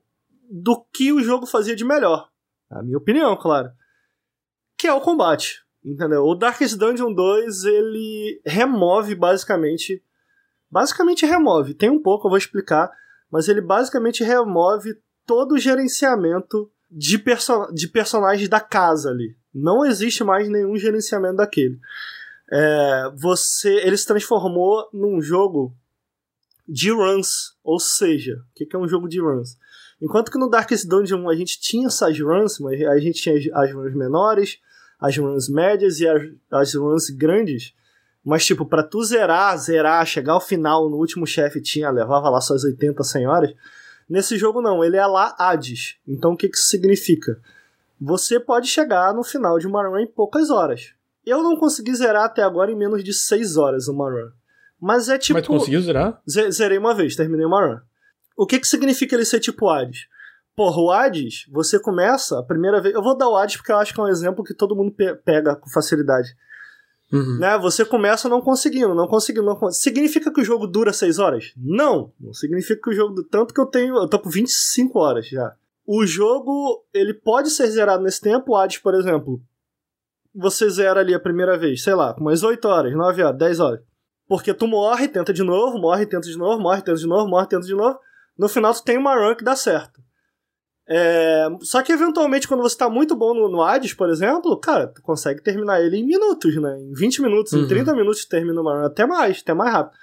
do 0.49 0.83
que 0.91 1.13
o 1.13 1.21
jogo 1.21 1.45
fazia 1.45 1.75
de 1.75 1.85
melhor 1.85 2.29
a 2.69 2.81
minha 2.81 2.97
opinião 2.97 3.35
claro 3.37 3.69
que 4.77 4.87
é 4.87 4.93
o 4.93 5.01
combate 5.01 5.63
entendeu 5.83 6.23
o 6.23 6.35
Darkest 6.35 6.77
Dungeon 6.77 7.13
2 7.13 7.63
ele 7.65 8.41
remove 8.45 9.15
basicamente 9.15 10.03
basicamente 10.69 11.25
remove 11.25 11.73
tem 11.73 11.89
um 11.89 12.01
pouco 12.01 12.27
eu 12.27 12.29
vou 12.29 12.37
explicar 12.37 12.91
mas 13.31 13.47
ele 13.47 13.61
basicamente 13.61 14.23
remove 14.23 14.97
todo 15.25 15.53
o 15.53 15.59
gerenciamento 15.59 16.71
de, 16.89 17.17
perso 17.17 17.71
de 17.73 17.87
personagens 17.87 18.47
da 18.47 18.59
casa 18.59 19.09
ali 19.09 19.35
não 19.55 19.85
existe 19.85 20.21
mais 20.21 20.49
nenhum 20.49 20.75
gerenciamento 20.75 21.37
daquele. 21.37 21.79
É, 22.51 23.11
você, 23.15 23.69
ele 23.85 23.95
se 23.95 24.05
transformou 24.05 24.89
num 24.93 25.21
jogo 25.21 25.73
de 26.67 26.91
runs, 26.91 27.55
ou 27.63 27.79
seja, 27.79 28.33
o 28.33 28.53
que, 28.53 28.65
que 28.65 28.75
é 28.75 28.79
um 28.79 28.87
jogo 28.87 29.07
de 29.07 29.21
runs? 29.21 29.57
Enquanto 30.01 30.31
que 30.31 30.37
no 30.37 30.49
Darkest 30.49 30.87
Dungeon 30.87 31.29
a 31.29 31.35
gente 31.35 31.59
tinha 31.59 31.87
essas 31.87 32.19
runs, 32.19 32.59
mas 32.59 32.81
a 32.81 32.99
gente 32.99 33.21
tinha 33.21 33.35
as 33.53 33.73
runs 33.73 33.95
menores, 33.95 34.59
as 34.99 35.17
runs 35.17 35.49
médias 35.49 35.99
e 35.99 36.07
as, 36.07 36.21
as 36.51 36.75
runs 36.75 37.09
grandes, 37.09 37.73
mas 38.23 38.45
tipo, 38.45 38.65
para 38.65 38.83
tu 38.83 39.03
zerar, 39.03 39.57
zerar, 39.57 40.05
chegar 40.05 40.33
ao 40.33 40.41
final, 40.41 40.89
no 40.89 40.97
último 40.97 41.25
chefe 41.25 41.61
tinha, 41.61 41.89
levava 41.89 42.29
lá 42.29 42.41
suas 42.41 42.63
80, 42.63 43.03
100 43.03 43.27
horas. 43.27 43.53
Nesse 44.09 44.37
jogo 44.37 44.61
não, 44.61 44.83
ele 44.83 44.97
é 44.97 45.05
lá 45.05 45.35
Hades. 45.37 45.97
Então 46.07 46.33
o 46.33 46.37
que 46.37 46.49
que 46.49 46.57
isso 46.57 46.67
significa? 46.67 47.39
você 47.99 48.39
pode 48.39 48.67
chegar 48.67 49.13
no 49.13 49.23
final 49.23 49.57
de 49.57 49.67
uma 49.67 49.87
run 49.87 49.99
em 49.99 50.07
poucas 50.07 50.49
horas. 50.49 50.93
Eu 51.25 51.41
não 51.41 51.57
consegui 51.57 51.93
zerar 51.95 52.25
até 52.25 52.43
agora 52.43 52.71
em 52.71 52.75
menos 52.75 53.03
de 53.03 53.13
6 53.13 53.57
horas 53.57 53.87
uma 53.87 54.09
run. 54.09 54.29
Mas 54.79 55.09
é 55.09 55.17
tipo. 55.17 55.37
Mas 55.37 55.45
tu 55.45 55.51
conseguiu 55.51 55.81
zerar? 55.81 56.21
Zerei 56.27 56.77
uma 56.77 56.93
vez, 56.93 57.15
terminei 57.15 57.45
uma 57.45 57.65
run. 57.65 57.79
O 58.35 58.45
que 58.45 58.59
que 58.59 58.67
significa 58.67 59.15
ele 59.15 59.25
ser 59.25 59.39
tipo 59.39 59.69
Hades? 59.69 60.07
Porra, 60.55 60.81
o 60.81 60.91
Hades, 60.91 61.45
você 61.51 61.79
começa 61.79 62.39
a 62.39 62.43
primeira 62.43 62.81
vez. 62.81 62.95
Eu 62.95 63.03
vou 63.03 63.17
dar 63.17 63.29
o 63.29 63.35
Hades 63.35 63.57
porque 63.57 63.71
eu 63.71 63.77
acho 63.77 63.93
que 63.93 63.99
é 63.99 64.03
um 64.03 64.07
exemplo 64.07 64.43
que 64.43 64.53
todo 64.53 64.75
mundo 64.75 64.91
pe 64.91 65.15
pega 65.15 65.55
com 65.55 65.69
facilidade. 65.69 66.35
Uhum. 67.11 67.39
Né? 67.39 67.57
Você 67.59 67.85
começa 67.85 68.27
não 68.27 68.41
conseguindo, 68.41 68.95
não 68.95 69.07
conseguindo, 69.07 69.45
não 69.45 69.55
conseguindo. 69.55 69.83
Significa 69.83 70.33
que 70.33 70.41
o 70.41 70.45
jogo 70.45 70.65
dura 70.65 70.91
6 70.91 71.19
horas? 71.19 71.53
Não! 71.55 72.11
Não 72.19 72.33
significa 72.33 72.81
que 72.81 72.89
o 72.89 72.93
jogo. 72.93 73.23
Tanto 73.23 73.53
que 73.53 73.59
eu 73.59 73.65
tenho. 73.65 73.95
Eu 73.95 74.07
tô 74.07 74.19
com 74.19 74.29
25 74.29 74.99
horas 74.99 75.27
já 75.27 75.55
o 75.85 76.05
jogo 76.05 76.83
ele 76.93 77.13
pode 77.13 77.49
ser 77.51 77.67
zerado 77.67 78.03
nesse 78.03 78.19
tempo. 78.19 78.51
O 78.51 78.55
Hades, 78.55 78.79
por 78.79 78.95
exemplo, 78.95 79.41
você 80.33 80.69
zera 80.69 80.99
ali 80.99 81.13
a 81.13 81.19
primeira 81.19 81.57
vez, 81.57 81.83
sei 81.83 81.93
lá, 81.93 82.15
umas 82.17 82.43
8 82.43 82.65
horas, 82.67 82.93
9 82.93 83.23
horas, 83.23 83.37
10 83.37 83.59
horas. 83.59 83.81
Porque 84.27 84.53
tu 84.53 84.67
morre, 84.67 85.07
tenta 85.07 85.31
de 85.31 85.43
novo, 85.43 85.77
morre, 85.77 86.05
tenta 86.05 86.27
de 86.27 86.37
novo, 86.37 86.59
morre, 86.59 86.81
tenta 86.81 86.97
de 86.97 87.07
novo, 87.07 87.29
morre, 87.29 87.47
tenta 87.47 87.65
de 87.65 87.75
novo. 87.75 87.99
No 88.37 88.49
final 88.49 88.73
tu 88.73 88.83
tem 88.83 88.97
uma 88.97 89.15
run 89.15 89.35
que 89.35 89.43
dá 89.43 89.55
certo. 89.55 90.01
É... 90.87 91.47
Só 91.61 91.81
que 91.81 91.91
eventualmente, 91.91 92.47
quando 92.47 92.61
você 92.61 92.77
tá 92.77 92.89
muito 92.89 93.15
bom 93.15 93.33
no, 93.33 93.49
no 93.49 93.61
Hades, 93.61 93.93
por 93.93 94.09
exemplo, 94.09 94.59
cara, 94.59 94.87
tu 94.87 95.01
consegue 95.01 95.41
terminar 95.41 95.81
ele 95.81 95.97
em 95.97 96.05
minutos, 96.05 96.55
né? 96.61 96.79
Em 96.79 96.93
20 96.93 97.21
minutos, 97.21 97.53
uhum. 97.53 97.63
em 97.63 97.67
30 97.67 97.93
minutos 97.93 98.25
tu 98.25 98.29
termina 98.29 98.61
uma 98.61 98.79
run, 98.79 98.85
até 98.85 99.05
mais, 99.05 99.39
até 99.41 99.53
mais 99.53 99.71
rápido. 99.71 99.97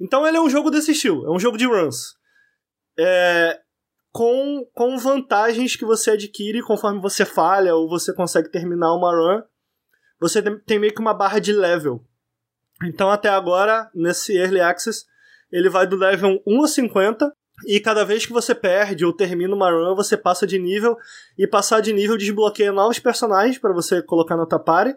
Então 0.00 0.26
ele 0.26 0.36
é 0.36 0.40
um 0.40 0.50
jogo 0.50 0.70
desse 0.70 0.92
estilo, 0.92 1.26
é 1.26 1.30
um 1.30 1.38
jogo 1.38 1.56
de 1.56 1.66
runs. 1.66 2.14
É, 2.98 3.60
com, 4.14 4.64
com 4.72 4.96
vantagens 4.96 5.74
que 5.74 5.84
você 5.84 6.12
adquire 6.12 6.62
conforme 6.62 7.00
você 7.00 7.24
falha 7.24 7.74
ou 7.74 7.88
você 7.88 8.14
consegue 8.14 8.48
terminar 8.48 8.94
uma 8.94 9.10
run. 9.10 9.42
Você 10.20 10.40
tem 10.60 10.78
meio 10.78 10.94
que 10.94 11.00
uma 11.00 11.12
barra 11.12 11.40
de 11.40 11.52
level. 11.52 12.00
Então, 12.84 13.10
até 13.10 13.28
agora, 13.28 13.90
nesse 13.92 14.36
Early 14.36 14.60
Access, 14.60 15.04
ele 15.50 15.68
vai 15.68 15.86
do 15.86 15.96
level 15.96 16.40
1 16.46 16.62
a 16.62 16.68
50. 16.68 17.32
E 17.66 17.80
cada 17.80 18.04
vez 18.04 18.26
que 18.26 18.32
você 18.32 18.54
perde 18.54 19.04
ou 19.04 19.12
termina 19.12 19.54
uma 19.54 19.70
run, 19.70 19.94
você 19.94 20.16
passa 20.16 20.46
de 20.46 20.58
nível. 20.58 20.96
E 21.38 21.46
passar 21.46 21.80
de 21.80 21.92
nível 21.92 22.16
desbloqueia 22.16 22.72
novos 22.72 22.98
personagens 22.98 23.58
para 23.58 23.72
você 23.72 24.02
colocar 24.02 24.36
na 24.36 24.46
tua 24.46 24.58
party 24.58 24.96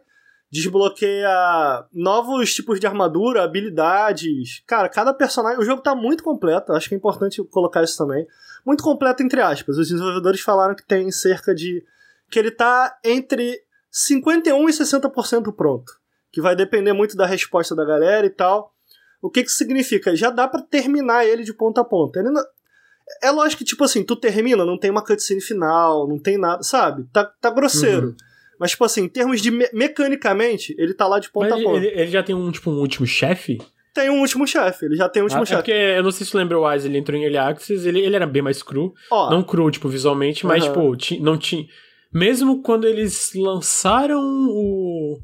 desbloqueia 0.52 1.86
novos 1.94 2.54
tipos 2.54 2.80
de 2.80 2.88
armadura, 2.88 3.44
habilidades. 3.44 4.64
Cara, 4.66 4.90
cada 4.90 5.14
personagem. 5.14 5.60
O 5.60 5.66
jogo 5.66 5.82
tá 5.82 5.96
muito 5.96 6.24
completo, 6.24 6.74
acho 6.74 6.88
que 6.90 6.96
é 6.96 6.98
importante 6.98 7.44
colocar 7.46 7.84
isso 7.84 7.98
também. 7.98 8.26
Muito 8.66 8.84
completo, 8.84 9.24
entre 9.24 9.42
aspas. 9.42 9.78
Os 9.78 9.90
desenvolvedores 9.90 10.42
falaram 10.42 10.76
que 10.76 10.86
tem 10.86 11.12
cerca 11.12 11.54
de. 11.54 11.84
que 12.30 12.40
ele 12.40 12.52
tá 12.52 12.98
entre 13.04 13.62
51% 13.94 14.70
e 14.70 14.74
60% 14.74 15.56
pronto. 15.56 15.92
Que 16.32 16.42
vai 16.42 16.56
depender 16.56 16.94
muito 16.94 17.16
da 17.16 17.26
resposta 17.26 17.76
da 17.76 17.86
galera 17.86 18.26
e 18.26 18.30
tal. 18.30 18.74
O 19.22 19.30
que 19.30 19.44
que 19.44 19.52
significa? 19.52 20.16
Já 20.16 20.30
dá 20.30 20.48
para 20.48 20.62
terminar 20.62 21.26
ele 21.26 21.44
de 21.44 21.54
ponta 21.54 21.82
a 21.82 21.84
ponta. 21.84 22.20
Ele 22.20 22.30
não... 22.30 22.44
É 23.22 23.32
lógico 23.32 23.60
que, 23.60 23.66
tipo 23.66 23.84
assim, 23.84 24.04
tu 24.04 24.16
termina, 24.16 24.66
não 24.66 24.78
tem 24.78 24.92
uma 24.92 25.04
cutscene 25.04 25.42
final, 25.42 26.08
não 26.08 26.20
tem 26.20 26.38
nada, 26.38 26.62
sabe? 26.64 27.06
Tá, 27.12 27.24
tá 27.24 27.50
grosseiro. 27.50 28.08
Uhum. 28.08 28.16
Mas, 28.60 28.72
tipo 28.72 28.84
assim, 28.84 29.04
em 29.04 29.10
termos 29.10 29.42
de 29.42 29.52
me 29.52 29.68
mecanicamente, 29.72 30.76
ele 30.78 30.94
tá 30.94 31.08
lá 31.08 31.20
de 31.20 31.30
ponta 31.30 31.50
Mas 31.50 31.60
a 31.60 31.64
ponta. 31.64 31.78
Ele, 31.78 31.88
ele 31.88 32.12
já 32.12 32.24
tem 32.24 32.36
um, 32.36 32.52
tipo, 32.52 32.72
um 32.72 32.80
último 32.80 33.06
chefe? 33.06 33.60
Tem 33.94 34.10
um 34.10 34.20
último 34.20 34.46
chefe, 34.46 34.86
ele 34.86 34.96
já 34.96 35.10
tem 35.10 35.22
um 35.22 35.26
último 35.26 35.42
ah, 35.42 35.46
chefe. 35.46 35.54
É 35.54 35.62
porque 35.62 35.72
eu 35.72 36.04
não 36.04 36.12
sei 36.12 36.26
se 36.26 36.32
você 36.32 36.38
lembra 36.38 36.60
o 36.60 36.68
Wise, 36.68 36.88
ele 36.88 36.98
entrou 36.98 37.18
em 37.18 37.24
Early 37.24 37.38
Access, 37.38 37.88
ele, 37.88 38.00
ele 38.00 38.16
era 38.16 38.28
bem 38.28 38.42
mais 38.42 38.62
cru. 38.62 38.94
Ó, 39.10 39.30
não 39.32 39.42
cru, 39.42 39.72
tipo, 39.72 39.90
visualmente, 39.90 40.46
mas, 40.46 40.64
tipo, 40.64 40.96
não 41.20 41.38
tinha. 41.38 41.66
Mesmo 42.14 42.62
quando 42.62 42.86
eles 42.86 43.32
lançaram 43.36 44.22
o. 44.22 45.20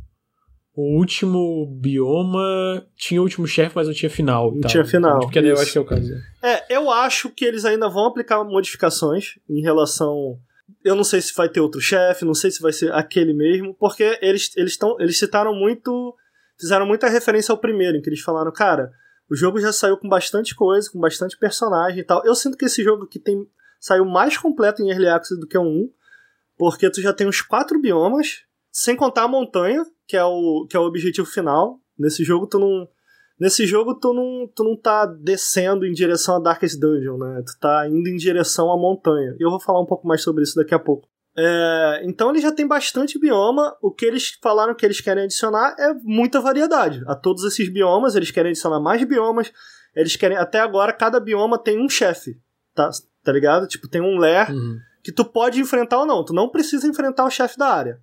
O 0.75 0.97
último 0.97 1.67
bioma 1.79 2.85
tinha 2.95 3.21
o 3.21 3.23
último 3.23 3.45
chefe, 3.45 3.75
mas 3.75 3.87
não 3.87 3.93
tinha 3.93 4.09
final. 4.09 4.51
Não 4.51 4.61
tá? 4.61 4.69
tinha 4.69 4.83
final. 4.83 5.19
Porque 5.19 5.39
eu 5.39 5.59
acho 5.59 5.71
que 5.71 5.77
é 5.77 5.81
o 5.81 5.85
caso. 5.85 6.11
É, 6.41 6.75
eu 6.75 6.89
acho 6.89 7.29
que 7.29 7.45
eles 7.45 7.63
ainda 7.63 7.87
vão 7.87 8.07
aplicar 8.07 8.43
modificações 8.43 9.35
em 9.47 9.61
relação 9.61 10.39
eu 10.83 10.95
não 10.95 11.03
sei 11.03 11.21
se 11.21 11.33
vai 11.33 11.49
ter 11.49 11.61
outro 11.61 11.79
chefe, 11.79 12.25
não 12.25 12.33
sei 12.33 12.51
se 12.51 12.61
vai 12.61 12.73
ser 12.73 12.91
aquele 12.93 13.33
mesmo, 13.33 13.73
porque 13.73 14.17
eles, 14.21 14.51
eles, 14.55 14.77
tão, 14.77 14.99
eles 14.99 15.17
citaram 15.17 15.55
muito. 15.55 16.15
Fizeram 16.59 16.85
muita 16.85 17.09
referência 17.09 17.51
ao 17.51 17.57
primeiro, 17.57 17.97
em 17.97 18.01
que 18.01 18.09
eles 18.09 18.21
falaram, 18.21 18.51
cara, 18.51 18.91
o 19.29 19.35
jogo 19.35 19.59
já 19.59 19.73
saiu 19.73 19.97
com 19.97 20.07
bastante 20.07 20.53
coisa, 20.53 20.89
com 20.91 20.99
bastante 20.99 21.37
personagem 21.37 21.99
e 21.99 22.03
tal. 22.03 22.23
Eu 22.25 22.35
sinto 22.35 22.57
que 22.57 22.65
esse 22.65 22.83
jogo 22.83 23.05
aqui 23.05 23.19
tem, 23.19 23.45
saiu 23.79 24.05
mais 24.05 24.37
completo 24.37 24.81
em 24.81 24.89
Early 24.89 25.07
Access 25.07 25.39
do 25.39 25.47
que 25.47 25.57
o 25.57 25.63
1, 25.63 25.89
porque 26.57 26.89
tu 26.91 27.01
já 27.01 27.11
tem 27.11 27.27
os 27.27 27.41
quatro 27.41 27.81
biomas, 27.81 28.43
sem 28.71 28.95
contar 28.95 29.23
a 29.23 29.27
montanha, 29.27 29.83
que 30.07 30.17
é 30.17 30.23
o, 30.23 30.65
que 30.69 30.75
é 30.75 30.79
o 30.79 30.83
objetivo 30.83 31.27
final. 31.27 31.79
Nesse 31.97 32.23
jogo 32.23 32.47
tu 32.47 32.59
não. 32.59 32.87
Nesse 33.39 33.65
jogo 33.65 33.95
tu 33.99 34.13
não, 34.13 34.47
tu 34.55 34.63
não 34.63 34.75
tá 34.77 35.05
descendo 35.05 35.85
em 35.85 35.91
direção 35.91 36.35
a 36.35 36.39
Darkest 36.39 36.79
Dungeon, 36.79 37.17
né? 37.17 37.41
Tu 37.45 37.59
tá 37.59 37.87
indo 37.89 38.07
em 38.07 38.15
direção 38.15 38.71
à 38.71 38.77
montanha. 38.77 39.35
E 39.39 39.43
eu 39.43 39.49
vou 39.49 39.59
falar 39.59 39.81
um 39.81 39.85
pouco 39.85 40.07
mais 40.07 40.21
sobre 40.21 40.43
isso 40.43 40.55
daqui 40.55 40.73
a 40.73 40.79
pouco. 40.79 41.07
É, 41.35 42.01
então 42.05 42.29
ele 42.29 42.39
já 42.39 42.51
tem 42.51 42.67
bastante 42.67 43.19
bioma. 43.19 43.75
O 43.81 43.91
que 43.91 44.05
eles 44.05 44.37
falaram 44.41 44.75
que 44.75 44.85
eles 44.85 45.01
querem 45.01 45.23
adicionar 45.23 45.75
é 45.79 45.93
muita 46.03 46.39
variedade. 46.39 47.03
A 47.07 47.15
todos 47.15 47.43
esses 47.43 47.67
biomas, 47.69 48.15
eles 48.15 48.29
querem 48.29 48.51
adicionar 48.51 48.79
mais 48.79 49.03
biomas. 49.03 49.51
Eles 49.95 50.15
querem. 50.15 50.37
Até 50.37 50.59
agora, 50.59 50.93
cada 50.93 51.19
bioma 51.19 51.57
tem 51.57 51.83
um 51.83 51.89
chefe. 51.89 52.39
Tá, 52.75 52.89
tá 53.23 53.31
ligado? 53.31 53.67
Tipo, 53.67 53.87
tem 53.87 53.99
um 54.01 54.17
lair 54.17 54.51
Uhum. 54.51 54.77
que 55.03 55.11
tu 55.11 55.25
pode 55.25 55.59
enfrentar 55.59 55.99
ou 55.99 56.05
não. 56.05 56.23
Tu 56.23 56.33
não 56.33 56.49
precisa 56.49 56.87
enfrentar 56.87 57.25
o 57.25 57.31
chefe 57.31 57.57
da 57.57 57.67
área. 57.67 57.99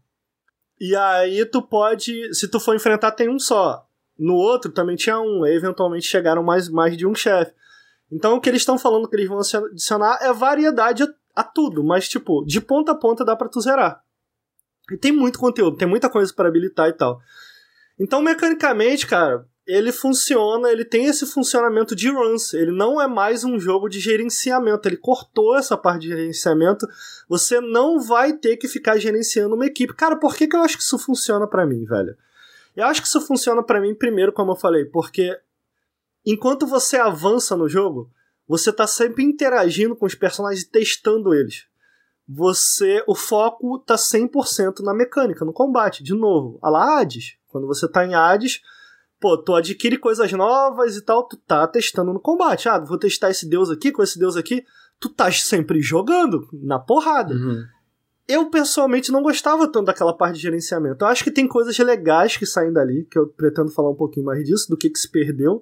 E 0.80 0.96
aí 0.96 1.44
tu 1.44 1.60
pode. 1.60 2.32
Se 2.32 2.48
tu 2.48 2.58
for 2.58 2.74
enfrentar, 2.74 3.12
tem 3.12 3.28
um 3.28 3.38
só. 3.38 3.86
No 4.18 4.34
outro 4.34 4.72
também 4.72 4.96
tinha 4.96 5.20
um. 5.20 5.44
Aí, 5.44 5.54
eventualmente 5.54 6.06
chegaram 6.06 6.42
mais, 6.42 6.68
mais 6.68 6.96
de 6.96 7.06
um 7.06 7.14
chefe. 7.14 7.52
Então 8.10 8.36
o 8.36 8.40
que 8.40 8.48
eles 8.48 8.62
estão 8.62 8.78
falando 8.78 9.08
que 9.08 9.14
eles 9.14 9.28
vão 9.28 9.40
adicionar 9.40 10.18
é 10.22 10.32
variedade 10.32 11.02
a, 11.02 11.08
a 11.36 11.44
tudo. 11.44 11.84
Mas, 11.84 12.08
tipo, 12.08 12.44
de 12.46 12.60
ponta 12.60 12.92
a 12.92 12.94
ponta 12.94 13.24
dá 13.24 13.36
pra 13.36 13.48
tu 13.48 13.60
zerar. 13.60 14.02
E 14.90 14.96
tem 14.96 15.12
muito 15.12 15.38
conteúdo, 15.38 15.76
tem 15.76 15.86
muita 15.86 16.08
coisa 16.08 16.32
para 16.34 16.48
habilitar 16.48 16.88
e 16.88 16.92
tal. 16.92 17.20
Então, 17.98 18.22
mecanicamente, 18.22 19.06
cara, 19.06 19.46
ele 19.70 19.92
funciona, 19.92 20.68
ele 20.68 20.85
tem 20.85 21.06
esse 21.06 21.24
funcionamento 21.24 21.94
de 21.94 22.11
runs. 22.11 22.52
Ele 22.54 22.72
não 22.72 23.00
é 23.00 23.06
mais 23.06 23.44
um 23.44 23.59
jogo 23.59 23.88
de 23.88 24.00
gerenciamento. 24.00 24.88
Ele 24.88 24.96
cortou 24.96 25.56
essa 25.56 25.76
parte 25.76 26.02
de 26.02 26.09
gerenciamento. 26.09 26.88
Você 27.28 27.61
não 27.61 28.00
vai 28.00 28.33
ter 28.33 28.56
que 28.56 28.66
ficar 28.66 28.98
gerenciando 28.98 29.54
uma 29.54 29.66
equipe. 29.66 29.94
Cara, 29.94 30.16
por 30.16 30.35
que, 30.35 30.48
que 30.48 30.56
eu 30.56 30.62
acho 30.62 30.76
que 30.76 30.83
isso 30.83 30.98
funciona 30.98 31.46
para 31.46 31.64
mim, 31.64 31.85
velho? 31.85 32.16
Eu 32.74 32.87
acho 32.87 33.00
que 33.00 33.06
isso 33.06 33.20
funciona 33.20 33.62
para 33.62 33.80
mim 33.80 33.94
primeiro, 33.94 34.33
como 34.33 34.52
eu 34.52 34.56
falei, 34.56 34.85
porque 34.85 35.38
enquanto 36.26 36.66
você 36.66 36.96
avança 36.96 37.56
no 37.56 37.68
jogo, 37.68 38.11
você 38.48 38.72
tá 38.72 38.87
sempre 38.88 39.22
interagindo 39.22 39.94
com 39.94 40.04
os 40.04 40.16
personagens 40.16 40.64
e 40.64 40.70
testando 40.70 41.33
eles. 41.33 41.66
Você, 42.28 43.04
o 43.06 43.14
foco 43.14 43.78
tá 43.78 43.94
100% 43.94 44.80
na 44.80 44.92
mecânica, 44.94 45.44
no 45.44 45.52
combate, 45.52 46.02
de 46.02 46.14
novo. 46.14 46.59
A 46.61 46.70
lá 46.70 47.00
Hades, 47.00 47.37
quando 47.48 47.68
você 47.68 47.88
tá 47.88 48.04
em 48.04 48.14
Hades, 48.14 48.61
pô, 49.20 49.37
tu 49.37 49.54
adquire 49.54 49.98
coisas 49.98 50.33
novas 50.33 50.96
e 50.96 51.02
tal, 51.02 51.24
tu 51.24 51.37
tá 51.37 51.66
testando 51.66 52.12
no 52.12 52.18
combate. 52.18 52.68
Ah, 52.68 52.78
vou 52.78 52.98
testar 52.98 53.30
esse 53.30 53.46
deus 53.46 53.70
aqui 53.70 53.92
com 53.92 54.02
esse 54.02 54.18
deus 54.18 54.37
aqui. 54.37 54.64
Tu 54.98 55.09
tá 55.11 55.30
sempre 55.30 55.80
jogando 55.80 56.48
na 56.52 56.78
porrada. 56.78 57.35
Uhum. 57.35 57.64
Eu, 58.26 58.48
pessoalmente, 58.48 59.12
não 59.12 59.22
gostava 59.22 59.66
tanto 59.66 59.87
daquela 59.87 60.16
parte 60.16 60.37
de 60.37 60.42
gerenciamento. 60.42 61.04
Eu 61.04 61.09
acho 61.09 61.24
que 61.24 61.30
tem 61.30 61.46
coisas 61.46 61.76
legais 61.78 62.37
que 62.37 62.46
saem 62.46 62.72
dali, 62.72 63.04
que 63.11 63.18
eu 63.18 63.26
pretendo 63.26 63.70
falar 63.70 63.90
um 63.90 63.94
pouquinho 63.94 64.26
mais 64.26 64.44
disso, 64.44 64.68
do 64.68 64.76
que, 64.76 64.88
que 64.88 64.98
se 64.98 65.11
perdeu. 65.11 65.61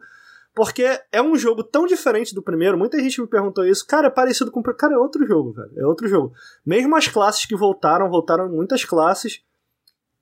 Porque 0.55 1.01
é 1.11 1.23
um 1.23 1.37
jogo 1.37 1.63
tão 1.63 1.87
diferente 1.87 2.35
do 2.35 2.43
primeiro. 2.43 2.77
Muita 2.77 2.99
gente 3.01 3.21
me 3.21 3.27
perguntou 3.27 3.65
isso. 3.65 3.87
Cara, 3.87 4.09
é 4.09 4.11
parecido 4.11 4.51
com 4.51 4.61
o 4.61 4.63
Cara, 4.63 4.95
é 4.95 4.99
outro 4.99 5.27
jogo, 5.27 5.53
velho. 5.53 5.71
É 5.77 5.87
outro 5.87 6.09
jogo. 6.09 6.33
Mesmo 6.67 6.95
as 6.97 7.09
classes 7.09 7.47
que 7.47 7.57
voltaram, 7.57 8.11
voltaram 8.11 8.49
muitas 8.49 8.85
classes. 8.85 9.41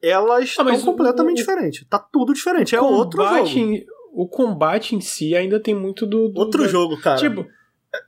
Elas 0.09 0.40
Ah, 0.40 0.45
estão 0.45 0.75
o- 0.75 0.85
completamente 0.85 1.37
o- 1.38 1.40
diferentes. 1.40 1.87
Tá 1.88 1.99
tudo 1.99 2.33
diferente. 2.33 2.75
É 2.75 2.81
outro 2.81 3.23
jogo. 3.25 3.49
em- 3.59 3.85
o 4.12 4.27
combate 4.29 4.95
em 4.95 5.01
si 5.01 5.35
ainda 5.37 5.61
tem 5.61 5.75
muito 5.75 6.07
do. 6.07 6.29
do- 6.29 6.40
Outro 6.40 6.62
da- 6.62 6.69
jogo, 6.69 6.97
cara. 7.01 7.19
Tipo. 7.19 7.47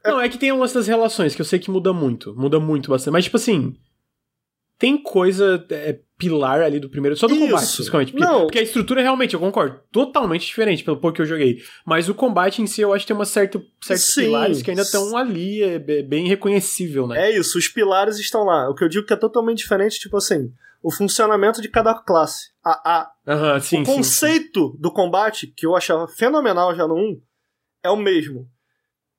Não, 0.04 0.20
é 0.20 0.28
que 0.28 0.36
tem 0.38 0.50
algumas 0.50 0.72
das 0.72 0.86
relações 0.86 1.34
que 1.34 1.40
eu 1.40 1.46
sei 1.46 1.58
que 1.58 1.70
muda 1.70 1.92
muito. 1.92 2.34
Muda 2.36 2.60
muito 2.60 2.90
bastante. 2.90 3.12
Mas, 3.12 3.24
tipo 3.24 3.36
assim. 3.36 3.74
Tem 4.78 4.96
coisa 4.96 5.66
é, 5.70 5.98
pilar 6.16 6.60
ali 6.62 6.78
do 6.78 6.88
primeiro. 6.88 7.16
Só 7.16 7.26
do 7.26 7.34
Isso. 7.34 7.46
combate, 7.46 7.74
principalmente. 7.74 8.12
Porque, 8.12 8.24
Não. 8.24 8.40
porque 8.42 8.58
a 8.60 8.62
estrutura 8.62 9.02
realmente, 9.02 9.34
eu 9.34 9.40
concordo, 9.40 9.80
totalmente 9.90 10.46
diferente 10.46 10.84
pelo 10.84 10.98
pouco 10.98 11.16
que 11.16 11.22
eu 11.22 11.26
joguei. 11.26 11.58
Mas 11.84 12.08
o 12.08 12.14
combate 12.14 12.62
em 12.62 12.66
si, 12.68 12.80
eu 12.80 12.92
acho 12.92 13.04
que 13.04 13.08
tem 13.08 13.16
uma 13.16 13.24
certa, 13.24 13.60
certos 13.82 14.14
Sim. 14.14 14.20
pilares 14.26 14.62
que 14.62 14.70
ainda 14.70 14.82
estão 14.82 15.16
ali, 15.16 15.64
é, 15.64 15.74
é 15.74 16.02
bem 16.02 16.28
reconhecível, 16.28 17.08
né? 17.08 17.28
É 17.28 17.36
isso, 17.36 17.58
os 17.58 17.66
pilares 17.66 18.18
estão 18.20 18.44
lá. 18.44 18.70
O 18.70 18.74
que 18.74 18.84
eu 18.84 18.88
digo 18.88 19.04
que 19.04 19.12
é 19.12 19.16
totalmente 19.16 19.58
diferente, 19.58 19.98
tipo 19.98 20.16
assim, 20.16 20.48
o 20.82 20.92
funcionamento 20.92 21.60
de 21.60 21.68
cada 21.68 21.94
classe. 21.94 22.50
A, 22.64 23.00
a, 23.00 23.12
Aham, 23.26 23.60
sim, 23.60 23.82
o 23.82 23.84
sim, 23.84 23.84
sim. 23.84 23.96
conceito 23.96 24.76
do 24.78 24.92
combate, 24.92 25.48
que 25.48 25.66
eu 25.66 25.76
achava 25.76 26.06
fenomenal 26.08 26.74
já 26.74 26.86
no 26.86 26.94
1, 26.94 27.22
é 27.84 27.90
o 27.90 27.96
mesmo. 27.96 28.48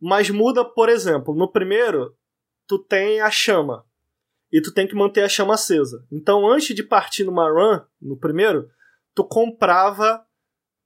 Mas 0.02 0.30
muda, 0.30 0.64
por 0.64 0.88
exemplo, 0.88 1.36
no 1.36 1.52
primeiro, 1.52 2.16
tu 2.68 2.80
tem 2.80 3.20
a 3.20 3.30
chama. 3.30 3.86
E 4.52 4.62
tu 4.62 4.74
tem 4.74 4.88
que 4.88 4.96
manter 4.96 5.24
a 5.24 5.30
chama 5.30 5.54
acesa. 5.54 6.04
Então, 6.12 6.50
antes 6.50 6.76
de 6.76 6.82
partir 6.82 7.24
numa 7.24 7.50
run, 7.50 7.82
no 8.02 8.18
primeiro, 8.18 8.68
tu 9.14 9.24
comprava. 9.24 10.26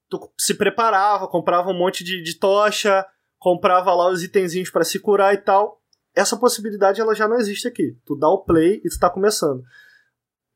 Tu 0.09 0.19
se 0.37 0.55
preparava, 0.55 1.27
comprava 1.27 1.69
um 1.69 1.77
monte 1.77 2.03
de, 2.03 2.21
de 2.21 2.37
tocha, 2.37 3.05
comprava 3.39 3.93
lá 3.93 4.09
os 4.09 4.21
itenzinhos 4.21 4.69
para 4.69 4.83
se 4.83 4.99
curar 4.99 5.33
e 5.33 5.37
tal. 5.37 5.81
Essa 6.15 6.37
possibilidade 6.37 6.99
ela 6.99 7.15
já 7.15 7.27
não 7.27 7.37
existe 7.37 7.67
aqui. 7.67 7.97
Tu 8.05 8.15
dá 8.17 8.27
o 8.27 8.43
play 8.43 8.81
e 8.83 8.89
tu 8.89 8.99
tá 8.99 9.09
começando. 9.09 9.63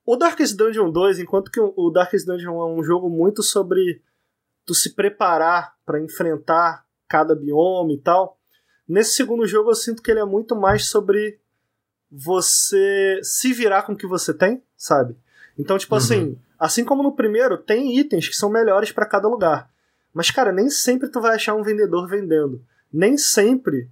O 0.08 0.16
Darkest 0.16 0.56
Dungeon 0.56 0.90
2, 0.90 1.20
enquanto 1.20 1.52
que 1.52 1.60
o 1.60 1.90
Darkest 1.90 2.26
Dungeon 2.26 2.62
é 2.62 2.66
um 2.66 2.82
jogo 2.82 3.10
muito 3.10 3.44
sobre 3.44 4.02
tu 4.66 4.74
se 4.74 4.96
preparar 4.96 5.76
para 5.86 6.02
enfrentar 6.02 6.86
cada 7.10 7.36
bioma 7.36 7.92
e 7.92 7.98
tal, 7.98 8.40
nesse 8.88 9.16
segundo 9.16 9.46
jogo 9.46 9.70
eu 9.70 9.76
sinto 9.76 10.02
que 10.02 10.10
ele 10.10 10.22
é 10.22 10.26
muito 10.26 10.56
mais 10.56 10.88
sobre 10.88 11.38
você 12.10 13.20
se 13.22 13.52
virar 13.52 13.84
com 13.84 13.92
o 13.92 13.98
que 13.98 14.08
você 14.08 14.34
tem, 14.34 14.64
sabe? 14.78 15.18
Então, 15.60 15.78
tipo 15.78 15.94
Uhum. 15.94 15.98
assim, 15.98 16.40
assim 16.58 16.86
como 16.86 17.04
no 17.04 17.14
primeiro, 17.14 17.58
tem 17.58 18.00
itens 18.00 18.30
que 18.30 18.36
são 18.36 18.50
melhores 18.50 18.94
para 18.94 19.06
cada 19.06 19.28
lugar. 19.28 19.70
Mas, 20.14 20.32
cara, 20.32 20.54
nem 20.54 20.70
sempre 20.70 21.10
tu 21.10 21.20
vai 21.20 21.36
achar 21.36 21.54
um 21.54 21.64
vendedor 21.64 22.08
vendendo. 22.08 22.64
Nem 22.94 23.18
sempre 23.18 23.90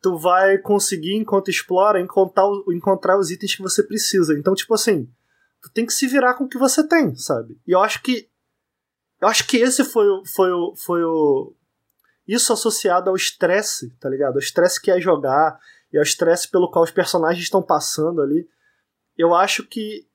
tu 0.00 0.16
vai 0.16 0.56
conseguir, 0.56 1.14
enquanto 1.14 1.50
explora, 1.50 2.00
encontrar, 2.00 2.46
encontrar 2.68 3.18
os 3.18 3.30
itens 3.30 3.54
que 3.54 3.60
você 3.60 3.82
precisa. 3.82 4.32
Então, 4.32 4.54
tipo 4.54 4.72
assim, 4.72 5.06
tem 5.72 5.86
que 5.86 5.92
se 5.92 6.06
virar 6.06 6.34
com 6.34 6.44
o 6.44 6.48
que 6.48 6.58
você 6.58 6.86
tem, 6.86 7.14
sabe? 7.16 7.58
E 7.66 7.72
eu 7.72 7.80
acho 7.80 8.02
que. 8.02 8.28
Eu 9.20 9.28
acho 9.28 9.46
que 9.46 9.56
esse 9.56 9.84
foi 9.84 10.08
o. 10.08 10.24
Foi 10.24 10.50
o, 10.50 10.74
foi 10.76 11.02
o 11.02 11.52
isso 12.26 12.52
associado 12.52 13.08
ao 13.08 13.16
estresse, 13.16 13.90
tá 13.98 14.08
ligado? 14.08 14.34
Ao 14.34 14.38
estresse 14.38 14.80
que 14.80 14.90
é 14.90 15.00
jogar 15.00 15.58
e 15.90 15.96
ao 15.96 16.02
estresse 16.02 16.50
pelo 16.50 16.70
qual 16.70 16.84
os 16.84 16.90
personagens 16.90 17.42
estão 17.42 17.62
passando 17.62 18.20
ali. 18.20 18.46
Eu 19.16 19.34
acho 19.34 19.64
que 19.64 20.06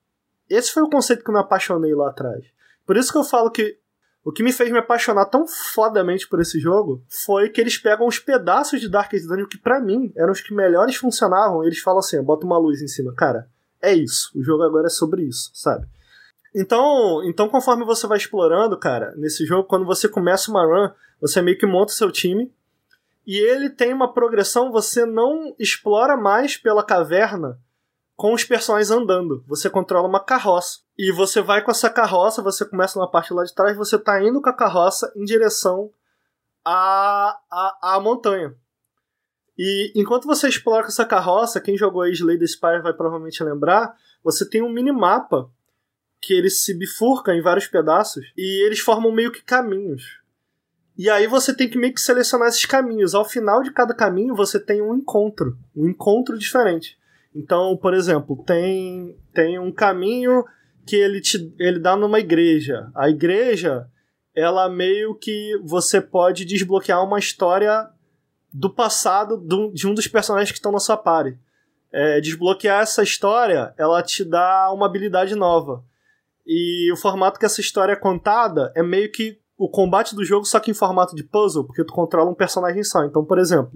esse 0.48 0.72
foi 0.72 0.84
o 0.84 0.90
conceito 0.90 1.24
que 1.24 1.30
eu 1.30 1.34
me 1.34 1.40
apaixonei 1.40 1.96
lá 1.96 2.10
atrás. 2.10 2.46
Por 2.86 2.96
isso 2.96 3.12
que 3.12 3.18
eu 3.18 3.24
falo 3.24 3.50
que 3.50 3.80
o 4.24 4.32
que 4.32 4.44
me 4.44 4.54
fez 4.54 4.72
me 4.72 4.78
apaixonar 4.78 5.26
tão 5.26 5.46
fodamente 5.48 6.30
por 6.30 6.40
esse 6.40 6.60
jogo 6.60 7.04
foi 7.10 7.50
que 7.50 7.60
eles 7.60 7.78
pegam 7.78 8.08
os 8.08 8.20
pedaços 8.20 8.80
de 8.80 8.88
Darkest 8.88 9.28
Dungeon 9.28 9.48
que 9.48 9.58
pra 9.58 9.82
mim 9.82 10.14
eram 10.16 10.32
os 10.32 10.40
que 10.40 10.54
melhores 10.54 10.96
funcionavam. 10.96 11.64
Eles 11.64 11.80
falam 11.80 12.00
assim: 12.00 12.22
bota 12.22 12.46
uma 12.46 12.58
luz 12.58 12.82
em 12.82 12.88
cima, 12.88 13.14
cara. 13.14 13.50
É 13.84 13.94
isso. 13.94 14.32
O 14.34 14.42
jogo 14.42 14.64
agora 14.64 14.88
é 14.88 14.90
sobre 14.90 15.24
isso, 15.24 15.52
sabe? 15.54 15.86
Então, 16.56 17.22
então 17.26 17.50
conforme 17.50 17.84
você 17.84 18.08
vai 18.08 18.18
explorando, 18.18 18.78
cara, 18.78 19.14
nesse 19.18 19.46
jogo, 19.46 19.68
quando 19.68 19.86
você 19.86 20.08
começa 20.08 20.50
uma 20.50 20.66
run, 20.66 20.90
você 21.20 21.42
meio 21.42 21.58
que 21.58 21.66
monta 21.66 21.92
seu 21.92 22.10
time 22.10 22.50
e 23.28 23.38
ele 23.38 23.70
tem 23.70 23.94
uma 23.94 24.14
progressão, 24.14 24.72
você 24.72 25.06
não 25.06 25.54
explora 25.60 26.16
mais 26.16 26.56
pela 26.56 26.84
caverna 26.84 27.60
com 28.16 28.34
os 28.34 28.44
personagens 28.44 28.92
andando. 28.92 29.44
Você 29.48 29.70
controla 29.70 30.08
uma 30.08 30.24
carroça. 30.24 30.80
E 30.98 31.12
você 31.12 31.42
vai 31.42 31.62
com 31.62 31.72
essa 31.72 31.90
carroça, 31.90 32.42
você 32.42 32.64
começa 32.64 33.00
na 33.00 33.08
parte 33.08 33.34
lá 33.34 33.44
de 33.44 33.54
trás, 33.54 33.76
você 33.76 33.98
tá 33.98 34.22
indo 34.24 34.42
com 34.42 34.50
a 34.50 34.56
carroça 34.56 35.12
em 35.16 35.26
direção 35.26 35.90
à, 36.64 37.38
à, 37.52 37.96
à 37.96 38.00
montanha. 38.00 38.56
E 39.58 39.92
enquanto 39.96 40.26
você 40.26 40.48
explora 40.48 40.88
essa 40.88 41.06
carroça, 41.06 41.62
quem 41.62 41.78
jogou 41.78 42.08
Slay 42.08 42.38
the 42.38 42.48
Spire 42.48 42.82
vai 42.82 42.94
provavelmente 42.94 43.44
lembrar, 43.44 43.96
você 44.24 44.48
tem 44.48 44.62
um 44.62 44.72
minimapa 44.72 45.50
que 46.22 46.34
ele 46.34 46.50
se 46.50 46.74
bifurca 46.74 47.36
em 47.36 47.42
vários 47.42 47.68
pedaços 47.68 48.26
e 48.38 48.66
eles 48.66 48.80
formam 48.80 49.12
meio 49.12 49.32
que 49.32 49.44
caminhos. 49.44 50.22
E 50.98 51.10
aí 51.10 51.28
você 51.28 51.54
tem 51.54 51.70
que 51.70 51.78
meio 51.78 51.94
que 51.94 52.02
selecionar 52.02 52.48
esses 52.48 52.66
caminhos. 52.66 53.14
Ao 53.14 53.26
final 53.26 53.62
de 53.62 53.72
cada 53.72 53.94
caminho 53.94 54.36
você 54.36 54.60
tem 54.60 54.82
um 54.82 54.96
encontro, 54.96 55.58
um 55.76 55.90
encontro 55.90 56.38
diferente. 56.38 56.98
Então, 57.36 57.76
por 57.78 57.94
exemplo, 57.94 58.42
tem 58.46 59.18
tem 59.34 59.60
um 59.60 59.72
caminho 59.72 60.46
que 60.86 60.96
ele 60.96 61.20
te 61.20 61.54
ele 61.60 61.80
dá 61.80 61.96
numa 61.96 62.20
igreja. 62.20 62.92
A 62.96 63.10
igreja, 63.10 63.88
ela 64.36 64.70
meio 64.70 65.16
que 65.16 65.60
você 65.64 66.00
pode 66.00 66.46
desbloquear 66.46 67.04
uma 67.04 67.20
história 67.20 67.90
do 68.54 68.70
passado 68.70 69.38
do- 69.38 69.72
de 69.74 69.88
um 69.88 69.94
dos 69.94 70.08
personagens 70.08 70.52
que 70.52 70.58
estão 70.58 70.72
na 70.72 70.80
sua 70.80 70.98
party. 70.98 71.38
É, 71.92 72.20
desbloquear 72.22 72.82
essa 72.82 73.04
história, 73.04 73.74
ela 73.78 74.02
te 74.02 74.24
dá 74.24 74.72
uma 74.72 74.86
habilidade 74.86 75.36
nova. 75.36 75.84
E 76.46 76.92
o 76.92 76.98
formato 76.98 77.40
que 77.40 77.46
essa 77.46 77.62
história 77.62 77.94
é 77.94 77.96
contada 77.96 78.72
é 78.76 78.84
meio 78.84 79.12
que 79.12 79.40
o 79.58 79.70
combate 79.70 80.16
do 80.16 80.26
jogo, 80.26 80.46
só 80.46 80.60
que 80.60 80.72
em 80.72 80.74
formato 80.74 81.16
de 81.16 81.24
puzzle, 81.24 81.64
porque 81.64 81.84
tu 81.84 81.94
controla 81.94 82.30
um 82.30 82.34
personagem 82.36 82.84
só. 82.84 83.04
Então, 83.04 83.24
por 83.24 83.38
exemplo, 83.40 83.72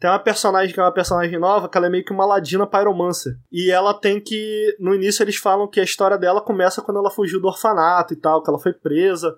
Tem 0.00 0.08
uma 0.08 0.18
personagem 0.20 0.72
que 0.72 0.78
é 0.78 0.82
uma 0.82 0.92
personagem 0.92 1.36
nova, 1.40 1.68
que 1.68 1.76
ela 1.76 1.88
é 1.88 1.90
meio 1.90 2.04
que 2.04 2.12
uma 2.12 2.24
ladina 2.24 2.64
pyromancer. 2.66 3.36
E 3.50 3.68
ela 3.70 3.92
tem 3.92 4.20
que. 4.20 4.76
No 4.78 4.94
início 4.94 5.24
eles 5.24 5.34
falam 5.36 5.66
que 5.66 5.80
a 5.80 5.82
história 5.82 6.16
dela 6.16 6.40
começa 6.40 6.80
quando 6.80 6.98
ela 6.98 7.10
fugiu 7.10 7.40
do 7.40 7.48
orfanato 7.48 8.14
e 8.14 8.16
tal, 8.16 8.40
que 8.40 8.48
ela 8.48 8.60
foi 8.60 8.72
presa. 8.72 9.36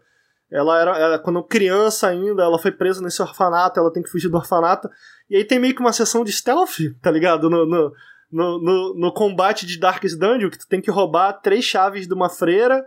Ela 0.51 0.81
era, 0.81 1.19
quando 1.21 1.43
criança 1.45 2.09
ainda, 2.09 2.43
ela 2.43 2.59
foi 2.59 2.73
presa 2.73 3.01
nesse 3.01 3.23
orfanato, 3.23 3.79
ela 3.79 3.93
tem 3.93 4.03
que 4.03 4.11
fugir 4.11 4.29
do 4.29 4.37
orfanato. 4.37 4.89
E 5.29 5.37
aí 5.37 5.45
tem 5.45 5.61
meio 5.61 5.75
que 5.75 5.81
uma 5.81 5.93
sessão 5.93 6.25
de 6.25 6.33
stealth, 6.33 6.79
tá 7.01 7.11
ligado? 7.11 7.49
No, 7.49 7.65
no, 7.65 7.93
no, 8.33 8.95
no, 8.97 9.13
combate 9.13 9.65
de 9.65 9.79
Darkest 9.79 10.19
Dungeon, 10.19 10.51
que 10.51 10.59
tu 10.59 10.67
tem 10.67 10.81
que 10.81 10.91
roubar 10.91 11.35
três 11.35 11.65
chaves 11.65 12.09
de 12.09 12.15
uma 12.15 12.29
freira 12.29 12.85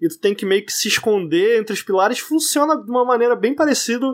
e 0.00 0.08
tu 0.08 0.18
tem 0.20 0.34
que 0.34 0.44
meio 0.44 0.64
que 0.64 0.72
se 0.72 0.88
esconder 0.88 1.58
entre 1.58 1.72
os 1.72 1.82
pilares. 1.82 2.18
Funciona 2.18 2.76
de 2.76 2.90
uma 2.90 3.04
maneira 3.04 3.34
bem 3.34 3.54
parecida 3.54 4.06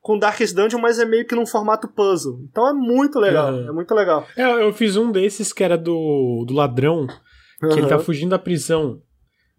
com 0.00 0.18
Darkest 0.18 0.54
Dungeon, 0.54 0.80
mas 0.80 0.98
é 0.98 1.04
meio 1.04 1.26
que 1.26 1.34
num 1.34 1.46
formato 1.46 1.86
puzzle. 1.86 2.40
Então 2.50 2.66
é 2.66 2.72
muito 2.72 3.20
legal, 3.20 3.52
Uhum. 3.52 3.68
é 3.68 3.72
muito 3.72 3.94
legal. 3.94 4.26
É, 4.36 4.42
eu 4.64 4.72
fiz 4.72 4.96
um 4.96 5.12
desses 5.12 5.52
que 5.52 5.62
era 5.62 5.76
do, 5.76 6.44
do 6.46 6.54
ladrão, 6.54 7.06
que 7.60 7.78
ele 7.78 7.86
tá 7.86 7.98
fugindo 7.98 8.30
da 8.30 8.38
prisão. 8.38 9.00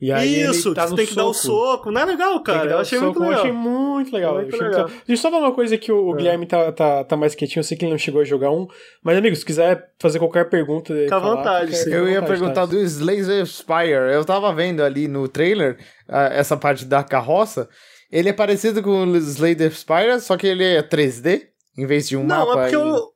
E 0.06 0.12
aí 0.12 0.42
Isso, 0.42 0.68
ele 0.70 0.76
tá 0.76 0.86
tu 0.86 0.90
no 0.90 0.96
tem 0.98 1.06
que 1.06 1.16
dar 1.16 1.26
o 1.26 1.34
soco. 1.34 1.90
Não 1.90 2.02
é 2.02 2.06
legal, 2.06 2.38
cara? 2.44 2.72
Eu 2.72 2.80
achei 2.80 3.00
soco, 3.00 3.20
muito 3.20 3.24
eu 3.24 3.30
legal. 3.30 3.40
achei 3.42 3.52
muito 3.54 4.14
legal. 4.14 4.34
Muito 4.34 4.50
eu 4.50 4.56
achei 4.56 4.68
legal. 4.68 4.86
legal. 4.86 5.02
Deixa 5.08 5.12
eu 5.14 5.18
só 5.18 5.32
falar 5.32 5.48
uma 5.48 5.56
coisa 5.56 5.78
que 5.78 5.92
o, 5.94 6.08
o 6.10 6.14
É. 6.14 6.18
Guilherme 6.18 6.46
tá, 6.46 6.72
tá, 6.74 7.04
tá 7.06 7.16
mais 7.16 7.34
quietinho, 7.36 7.60
eu 7.60 7.64
sei 7.64 7.78
que 7.78 7.86
ele 7.86 7.92
não 7.92 7.98
chegou 7.98 8.20
a 8.20 8.26
jogar 8.26 8.52
um. 8.52 8.68
Mas, 9.02 9.18
amigo, 9.18 9.34
se 9.36 9.46
quiser 9.46 9.92
fazer 10.00 10.20
qualquer 10.20 10.50
pergunta. 10.50 10.94
Fica 10.94 11.16
à 11.16 11.20
vontade, 11.20 11.72
fica- 11.72 11.84
sim. 11.86 11.90
Eu 11.94 12.08
ia 12.10 12.20
vontade, 12.20 12.40
perguntar 12.40 12.62
tá? 12.62 12.66
do 12.66 12.80
Slayer 12.82 13.46
Spire. 13.46 14.12
Eu 14.14 14.26
tava 14.26 14.54
vendo 14.54 14.84
ali 14.84 15.08
no 15.08 15.28
trailer 15.30 15.78
essa 16.10 16.58
parte 16.58 16.84
da 16.84 17.02
carroça. 17.02 17.70
Ele 18.12 18.28
é 18.30 18.34
parecido 18.34 18.84
com 18.84 19.06
o 19.06 19.16
Slayer 19.18 19.72
Spire, 19.72 20.20
só 20.20 20.36
que 20.36 20.48
ele 20.48 20.64
é 20.66 20.82
3D, 20.84 21.44
em 21.78 21.86
vez 21.86 22.10
de 22.10 22.18
um 22.18 22.24
Não, 22.26 22.46
mapa. 22.46 22.60
é 22.60 22.64
porque 22.70 22.76
em- 22.76 22.92
o. 22.92 23.13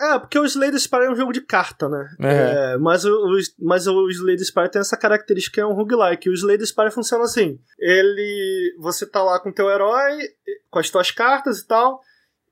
É, 0.00 0.18
porque 0.18 0.38
o 0.38 0.44
Slade 0.46 0.78
Spire 0.80 1.04
é 1.04 1.10
um 1.10 1.16
jogo 1.16 1.32
de 1.32 1.40
carta, 1.42 1.88
né? 1.88 2.08
É. 2.20 2.72
É, 2.74 2.78
mas, 2.78 3.04
o, 3.04 3.10
o- 3.12 3.38
mas 3.60 3.86
o 3.86 4.08
Slade 4.08 4.44
Spire 4.44 4.70
tem 4.70 4.80
essa 4.80 4.96
característica 4.96 5.54
que 5.54 5.60
é 5.60 5.66
um 5.66 5.74
roguelike. 5.74 6.30
O 6.30 6.34
Slade 6.34 6.66
Spire 6.66 6.90
funciona 6.90 7.24
assim: 7.24 7.58
ele. 7.78 8.74
Você 8.80 9.04
tá 9.06 9.22
lá 9.22 9.38
com 9.40 9.50
o 9.50 9.54
teu 9.54 9.68
herói, 9.70 10.18
com 10.70 10.78
as 10.78 10.88
tuas 10.90 11.10
cartas 11.10 11.58
e 11.58 11.66
tal, 11.66 12.00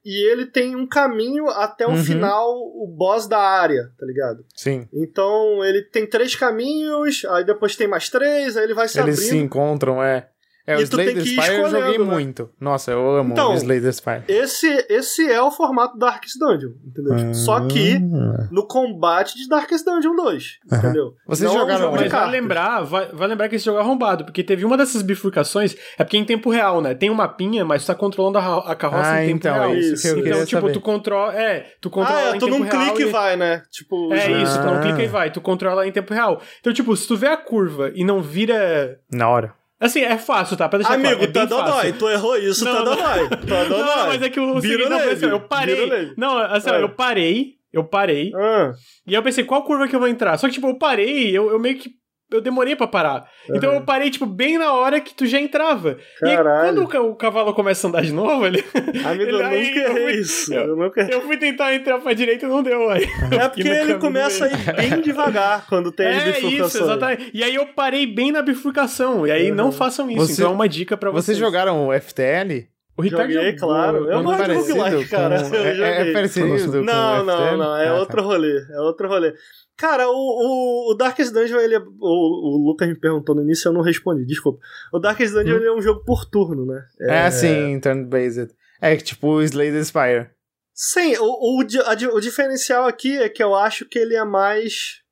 e 0.05 0.31
ele 0.31 0.47
tem 0.47 0.77
um 0.77 0.87
caminho 0.87 1.49
até 1.49 1.87
o 1.87 1.91
Uhum. 1.91 2.05
final, 2.05 2.51
o 2.55 2.87
boss 2.97 3.27
da 3.27 3.39
área, 3.39 3.91
tá 3.99 4.05
ligado? 4.07 4.45
Sim. 4.55 4.87
Então 4.93 5.65
ele 5.65 5.83
tem 5.83 6.07
três 6.07 6.35
caminhos, 6.35 7.25
aí 7.31 7.45
depois 7.45 7.77
tem 7.77 7.89
mais 7.89 8.09
três, 8.09 8.57
aí 8.57 8.65
ele 8.65 8.75
vai 8.75 8.89
se 8.89 8.99
Eles 9.01 9.17
abrindo. 9.19 9.31
se 9.31 9.37
encontram, 9.39 10.03
é. 10.03 10.29
É, 10.69 10.77
o 10.77 10.81
E 10.83 10.87
que 10.87 11.01
ir 11.01 11.25
Spire 11.25 11.55
eu 11.57 11.71
joguei 11.71 11.99
né? 11.99 12.05
muito. 12.05 12.51
Nossa, 12.61 12.91
eu 12.91 13.17
amo 13.17 13.33
Então, 13.33 13.53
o 13.53 13.55
Slayer 13.55 13.91
Spire. 13.93 14.23
Esse, 14.29 14.67
esse 14.91 15.27
é 15.31 15.41
o 15.41 15.51
formato 15.51 15.97
Darkest 15.97 16.39
Dungeon, 16.39 16.73
entendeu? 16.87 17.17
Tipo, 17.17 17.35
Só 17.35 17.61
que 17.67 17.95
Ah. 17.97 18.49
no 18.51 18.67
combate 18.67 19.35
de 19.37 19.49
Darkest 19.49 19.85
Dungeon 19.85 20.15
2, 20.15 20.59
Aham. 20.71 20.79
entendeu? 20.79 21.15
Vocês 21.27 21.49
Não 21.51 21.57
é 21.57 21.57
um 21.57 21.61
jogaram 21.63 21.81
jogo 21.85 21.97
de 21.97 22.03
Mas 22.05 22.13
vai 22.13 22.31
lembrar, 22.31 22.81
vai, 22.83 23.07
vai 23.13 23.29
lembrar 23.29 23.49
que 23.49 23.57
esse 23.57 23.65
jogo 23.65 23.79
é 23.79 23.81
arrombado, 23.81 24.25
porque 24.27 24.45
teve 24.45 24.65
uma 24.65 24.77
dessas 24.77 25.01
bifurcações, 25.01 25.75
é 25.99 26.05
porque 26.05 26.19
em 26.19 26.25
tempo 26.25 26.51
real, 26.51 26.83
né? 26.83 26.95
Tem 26.95 27.09
um 27.11 27.15
mapinha, 27.15 27.65
mas 27.65 27.83
tu 27.85 27.87
tá 27.87 27.95
controlando 27.95 28.37
a, 28.37 28.71
a 28.73 28.75
carroça 28.77 29.11
Ah, 29.11 29.25
em 29.25 29.29
tempo 29.29 29.37
então, 29.39 29.55
real. 29.55 29.71
é 29.71 29.79
isso 29.79 30.03
que 30.15 30.21
Então, 30.21 30.45
tipo, 30.45 30.61
saber. 30.61 30.73
tu 30.75 30.81
controla. 30.83 31.35
É, 31.35 31.67
tu 31.81 31.89
controla 31.89 32.19
Ah, 32.21 32.33
é, 32.33 32.37
em 32.37 32.39
tu 32.39 32.47
real. 32.47 32.69
clica 32.69 33.03
e 33.03 33.11
vai, 33.11 33.37
né? 33.37 33.63
Tipo, 33.71 34.13
É 34.13 34.21
já- 34.21 34.43
isso, 34.43 34.59
tu 34.61 34.67
não 34.67 34.77
Ah. 34.77 34.81
clica 34.81 35.03
e 35.03 35.07
vai, 35.07 35.31
tu 35.31 35.41
controla 35.41 35.87
em 35.87 35.93
tempo 35.93 36.13
real. 36.13 36.41
Então, 36.61 36.73
tipo, 36.75 36.95
se 36.95 37.09
tu 37.09 37.17
vê 37.17 37.29
a 37.29 37.37
curva 37.39 37.91
e 37.95 38.05
não 38.05 38.21
vira. 38.21 38.99
Na 39.11 39.29
hora. 39.31 39.55
Assim, 39.81 40.01
é 40.01 40.19
fácil, 40.19 40.57
tá? 40.57 40.69
Pra 40.69 40.79
deixar 40.79 40.95
Amigo, 40.95 41.11
claro, 41.17 41.25
é 41.25 41.33
tá 41.33 41.45
dodói. 41.45 41.93
Tu 41.93 42.09
errou 42.09 42.37
isso, 42.37 42.65
Não, 42.65 42.73
tá 42.73 42.83
dodói. 42.83 43.29
Tá 43.47 43.65
dodói. 43.65 43.79
Não, 43.79 44.07
mas 44.09 44.23
é 44.23 44.29
que 44.29 44.41
o 44.41 44.61
seguinte, 44.61 44.89
não, 44.89 44.99
assim, 44.99 45.27
eu 45.27 45.41
parei. 45.41 46.13
Não, 46.17 46.39
assim, 46.39 46.71
É. 46.71 46.83
eu 46.83 46.89
parei, 46.89 47.55
eu 47.73 47.85
parei, 47.85 48.33
Ah, 48.35 48.73
e 49.07 49.15
eu 49.15 49.23
pensei, 49.23 49.45
qual 49.45 49.63
curva 49.63 49.87
que 49.87 49.95
eu 49.95 50.01
vou 50.01 50.09
entrar? 50.09 50.37
Só 50.37 50.49
que, 50.49 50.55
tipo, 50.55 50.67
eu 50.69 50.79
parei, 50.79 51.31
eu, 51.37 51.51
eu 51.51 51.59
meio 51.61 51.79
que. 51.79 51.91
Eu 52.31 52.43
demorei 52.43 52.77
pra 52.77 52.87
parar. 52.87 53.25
Então 53.55 53.73
eu 53.73 53.81
parei, 53.81 54.11
tipo, 54.11 54.27
bem 54.27 54.59
na 54.59 54.75
hora 54.75 55.01
que 55.01 55.15
tu 55.15 55.25
já 55.27 55.41
entrava. 55.41 55.97
E 56.23 56.29
aí, 56.29 56.37
Caralho. 56.37 56.67
quando 56.75 56.83
o, 56.85 56.87
ca- 56.89 57.01
o 57.01 57.15
cavalo 57.15 57.55
começa 57.55 57.87
a 57.87 57.89
andar 57.89 58.03
de 58.03 58.13
novo, 58.13 58.47
ele. 58.47 58.63
amigo, 59.07 59.31
eu 59.31 59.37
Ele- 59.41 59.43
aí 59.45 59.67
nunca 59.69 59.79
eu 59.81 59.91
errei 59.97 60.03
fui- 60.13 60.21
isso. 60.21 60.53
eu- 60.55 60.61
Eu 60.67 60.77
nunca 60.77 61.01
errei. 61.01 61.15
Eu 61.15 61.23
fui 61.23 61.37
tentar 61.39 61.75
entrar 61.75 61.99
pra 62.01 62.13
direita 62.13 62.45
e 62.45 62.49
não 62.49 62.63
deu, 62.63 62.91
aí. 62.91 63.05
É 63.33 63.49
porque 63.49 63.67
ele 63.67 63.95
começa 63.95 64.45
a 64.45 64.49
ir 64.49 64.77
bem 64.77 65.01
devagar 65.01 65.67
quando 65.69 65.91
tem 65.91 66.07
as 66.07 66.15
É 66.27 66.31
isso, 66.31 66.41
bifurcações. 66.49 66.85
exatamente. 66.85 67.31
E 67.33 67.43
aí 67.43 67.55
eu 67.55 67.67
parei 67.69 68.07
bem 68.07 68.31
na 68.31 68.43
bifurcação. 68.43 69.27
E 69.27 69.31
aí 69.31 69.51
não 69.51 69.73
façam 69.73 70.11
isso. 70.11 70.27
Você- 70.27 70.33
então 70.43 70.51
é 70.51 70.55
uma 70.55 70.69
dica 70.69 70.97
pra 70.99 71.11
vocês. 71.11 71.25
Vocês 71.25 71.39
jogaram 71.39 71.89
o 71.89 71.93
FTL? 71.93 72.69
O 72.99 73.03
Ricardo 73.03 73.33
Joguei, 73.33 73.53
jogou. 73.53 73.69
claro. 73.69 74.11
Eu 74.11 74.23
não 74.23 74.37
parece- 74.37 74.73
roguelike, 74.73 75.09
cara. 75.11 75.43
com- 75.49 75.55
é, 75.55 76.09
é 76.11 76.13
parecido 76.13 76.49
com 76.49 76.83
Não, 76.83 77.25
não, 77.25 77.37
FTL? 77.39 77.57
não. 77.57 77.77
É 77.77 77.87
Ah, 77.89 77.93
tá. 77.93 77.99
outro 78.01 78.23
rolê. 78.23 78.67
É 78.73 78.81
outro 78.81 79.09
rolê. 79.09 79.35
Cara, 79.77 80.09
o, 80.09 80.13
o, 80.13 80.91
o 80.93 80.95
Darkest 80.97 81.33
Dungeon, 81.33 81.61
ele 81.61 81.77
é, 81.77 81.79
o, 81.79 81.85
o 82.01 82.67
Lucas 82.67 82.89
me 82.89 82.99
perguntou 82.99 83.33
no 83.37 83.43
início, 83.43 83.69
eu 83.69 83.73
não 83.73 83.81
respondi, 83.81 84.25
desculpa. 84.27 84.59
O 84.93 84.99
Darkest 84.99 85.33
Dungeon 85.33 85.57
ele 85.57 85.67
é 85.69 85.73
um 85.73 85.81
jogo 85.81 86.03
por 86.05 86.25
turno, 86.25 86.67
né? 86.67 86.83
É, 87.03 87.31
sim, 87.31 87.79
turn-based. 87.79 88.49
É 88.81 88.97
tipo 88.97 89.29
o 89.29 89.43
Slayer 89.43 89.85
Spire. 89.85 90.31
Sim, 90.75 91.17
o, 91.21 91.61
o, 91.61 91.65
a 91.87 92.15
o 92.15 92.21
diferencial 92.21 92.87
aqui 92.87 93.17
é 93.19 93.29
que 93.29 93.43
eu 93.43 93.55
acho 93.55 93.85
que 93.89 93.99
ele 93.99 94.17
é 94.17 94.25
mais. 94.25 95.03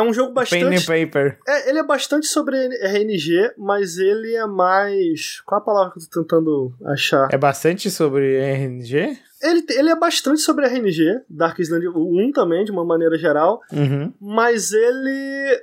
É 0.00 0.02
um 0.02 0.12
jogo 0.14 0.32
Pen 0.32 0.62
and 0.62 0.70
bastante. 0.70 0.86
paper. 0.86 1.38
É, 1.46 1.68
ele 1.68 1.78
é 1.78 1.82
bastante 1.84 2.26
sobre 2.26 2.56
RNG, 2.56 3.52
mas 3.58 3.98
ele 3.98 4.34
é 4.34 4.46
mais. 4.46 5.40
Qual 5.42 5.60
a 5.60 5.64
palavra 5.64 5.92
que 5.92 5.98
eu 6.00 6.08
tô 6.10 6.22
tentando 6.22 6.72
achar? 6.86 7.28
É 7.32 7.36
bastante 7.38 7.90
sobre 7.90 8.36
RNG? 8.38 9.18
Ele, 9.42 9.64
ele 9.70 9.88
é 9.90 9.96
bastante 9.96 10.40
sobre 10.40 10.66
RNG, 10.66 11.20
Dungeon, 11.28 11.92
o 11.94 12.20
1 12.20 12.32
também, 12.32 12.64
de 12.64 12.70
uma 12.70 12.84
maneira 12.84 13.16
geral, 13.16 13.60
Uhum. 13.72 14.12
mas 14.20 14.72
ele. 14.72 15.62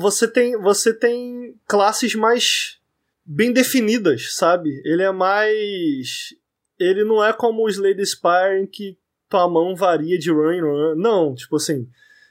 Você 0.00 0.28
tem, 0.28 0.56
você 0.60 0.92
tem 0.92 1.54
classes 1.66 2.14
mais 2.14 2.78
bem 3.24 3.52
definidas, 3.52 4.34
sabe? 4.34 4.70
Ele 4.84 5.02
é 5.02 5.10
mais. 5.12 6.34
Ele 6.78 7.04
não 7.04 7.24
é 7.24 7.32
como 7.32 7.64
o 7.64 7.68
Slade 7.68 8.04
Spire 8.04 8.60
em 8.62 8.66
que 8.66 8.96
tua 9.28 9.48
mão 9.48 9.74
varia 9.74 10.18
de 10.18 10.30
run 10.30 10.52
em 10.52 10.60
run. 10.60 10.94
Não, 10.96 11.34
tipo 11.34 11.56
assim. 11.56 11.88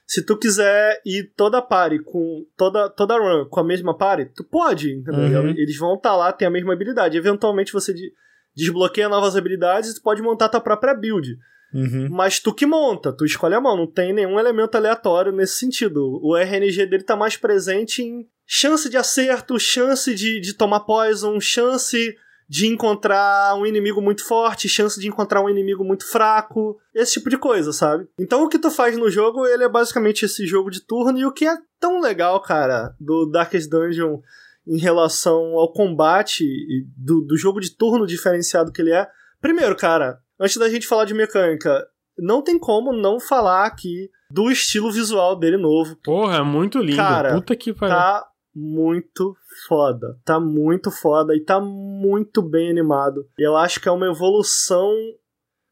Se 0.08 0.26
tu 0.26 0.38
quiser 0.38 1.02
ir 1.06 1.34
toda 1.36 1.62
party 1.62 2.00
com. 2.00 2.46
toda, 2.56 2.90
toda 2.90 3.18
run 3.18 3.46
com 3.50 3.60
a 3.60 3.64
mesma 3.64 3.96
party, 3.98 4.32
tu 4.34 4.44
pode, 4.44 4.94
entendeu? 4.94 5.42
Uhum. 5.42 5.50
Eles 5.50 5.78
vão 5.78 5.96
estar 5.96 6.16
lá, 6.16 6.32
tem 6.32 6.48
a 6.48 6.52
mesma 6.52 6.72
habilidade. 6.74 7.18
Eventualmente 7.18 7.74
você 7.74 7.94
de- 7.94 8.14
desbloqueia 8.56 9.10
novas 9.10 9.36
habilidades 9.36 9.90
e 9.92 9.96
tu 9.96 10.02
pode 10.02 10.22
montar 10.22 10.48
tua 10.48 10.62
própria 10.62 10.94
build. 10.94 11.38
Uhum. 11.74 12.08
Mas 12.10 12.40
tu 12.40 12.54
que 12.54 12.66
monta, 12.66 13.12
tu 13.12 13.26
escolhe 13.26 13.54
a 13.54 13.60
mão, 13.60 13.76
não 13.76 13.86
tem 13.86 14.14
nenhum 14.14 14.40
elemento 14.40 14.76
aleatório 14.76 15.34
nesse 15.34 15.56
sentido. 15.60 16.20
O 16.24 16.38
RNG 16.38 16.86
dele 16.86 17.04
tá 17.04 17.18
mais 17.18 17.36
presente 17.36 18.02
em 18.02 18.26
chance 18.46 18.90
de 18.90 18.96
acerto, 18.96 19.60
chance 19.60 20.16
de, 20.16 20.40
de 20.40 20.54
tomar 20.54 20.80
poison, 20.80 21.38
chance 21.42 22.16
de 22.50 22.68
encontrar 22.68 23.56
um 23.56 23.66
inimigo 23.66 24.02
muito 24.02 24.24
forte, 24.26 24.70
chance 24.70 25.00
de 25.00 25.08
encontrar 25.08 25.44
um 25.44 25.50
inimigo 25.50 25.84
muito 25.84 26.10
fraco, 26.10 26.78
esse 26.94 27.14
tipo 27.14 27.30
de 27.30 27.38
coisa, 27.38 27.74
sabe? 27.74 28.08
Então 28.20 28.44
o 28.44 28.50
que 28.50 28.58
tu 28.58 28.72
faz 28.72 28.98
no 28.98 29.10
jogo, 29.10 29.46
ele 29.46 29.64
é 29.64 29.70
basicamente 29.70 30.24
esse 30.26 30.46
jogo 30.48 30.70
de 30.70 30.82
turno, 30.82 31.18
e 31.20 31.26
o 31.26 31.32
que 31.32 31.46
é 31.46 31.58
tão 31.80 32.00
legal, 32.00 32.40
cara, 32.42 32.96
do 33.00 33.26
Darkest 33.26 33.70
Dungeon 33.70 34.20
em 34.66 34.78
relação 34.78 35.58
ao 35.58 35.72
combate 35.72 36.44
e 36.44 36.86
do, 36.96 37.22
do 37.22 37.38
jogo 37.38 37.60
de 37.60 37.76
turno 37.76 38.06
diferenciado 38.06 38.72
que 38.72 38.82
ele 38.82 38.92
é. 38.92 39.08
Primeiro, 39.42 39.76
cara, 39.76 40.20
antes 40.40 40.58
da 40.58 40.70
gente 40.70 40.88
falar 40.88 41.06
de 41.06 41.14
mecânica, 41.14 41.86
não 42.18 42.42
tem 42.42 42.58
como 42.58 42.92
não 42.92 43.20
falar 43.20 43.66
aqui 43.66 44.10
do 44.30 44.52
estilo 44.52 44.92
visual 44.92 45.38
dele 45.38 45.58
novo. 45.58 45.96
Porra, 46.04 46.44
muito 46.44 46.80
lindo. 46.80 46.98
Cara, 46.98 47.34
Puta 47.34 47.56
que 47.56 47.74
pariu. 47.74 47.96
Tá 47.96 48.26
muito 48.54 49.36
foda. 49.68 50.18
Tá 50.26 50.40
muito 50.40 50.90
foda 50.90 51.36
e 51.36 51.42
tá 51.44 51.60
muito 51.60 52.42
bem 52.42 52.70
animado. 52.70 53.28
Eu 53.38 53.56
acho 53.58 53.80
que 53.82 53.88
é 53.90 53.92
uma 53.92 54.08
evolução 54.08 54.92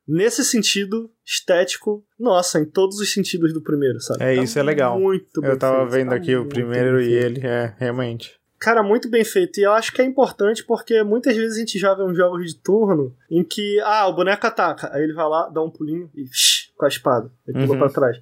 nesse 0.07 0.43
sentido 0.45 1.09
estético, 1.25 2.03
nossa, 2.19 2.59
em 2.59 2.65
todos 2.65 2.99
os 2.99 3.11
sentidos 3.11 3.53
do 3.53 3.61
primeiro, 3.61 3.99
sabe? 3.99 4.23
É, 4.23 4.35
Tá 4.35 4.43
isso 4.43 4.59
é 4.59 4.63
legal. 4.63 4.99
Muito 4.99 5.41
bem 5.41 5.49
Eu 5.49 5.57
tava 5.57 5.77
feito, 5.79 5.91
vendo 5.91 6.09
tá 6.09 6.15
aqui 6.15 6.35
o 6.35 6.47
primeiro 6.47 7.01
e 7.01 7.05
feito. 7.05 7.25
ele, 7.25 7.47
é, 7.47 7.73
realmente. 7.79 8.39
Cara, 8.59 8.81
muito 8.81 9.09
bem 9.09 9.23
feito. 9.25 9.59
E 9.59 9.63
eu 9.63 9.71
acho 9.73 9.91
que 9.91 10.01
é 10.01 10.05
importante 10.05 10.63
porque 10.65 11.03
muitas 11.03 11.35
vezes 11.35 11.55
a 11.57 11.59
gente 11.59 11.77
joga 11.77 12.03
uns 12.05 12.15
jogos 12.15 12.45
de 12.45 12.57
turno 12.61 13.15
em 13.29 13.43
que, 13.43 13.79
ah, 13.81 14.07
o 14.07 14.13
boneco 14.15 14.45
ataca. 14.47 14.89
Aí 14.93 15.03
ele 15.03 15.13
vai 15.13 15.27
lá, 15.27 15.49
dá 15.49 15.61
um 15.61 15.69
pulinho 15.69 16.09
e 16.15 16.25
shh, 16.31 16.71
com 16.77 16.85
a 16.85 16.87
espada. 16.87 17.29
Pula 17.45 17.65
Uhum. 17.67 17.77
pra 17.79 17.89
trás. 17.89 18.17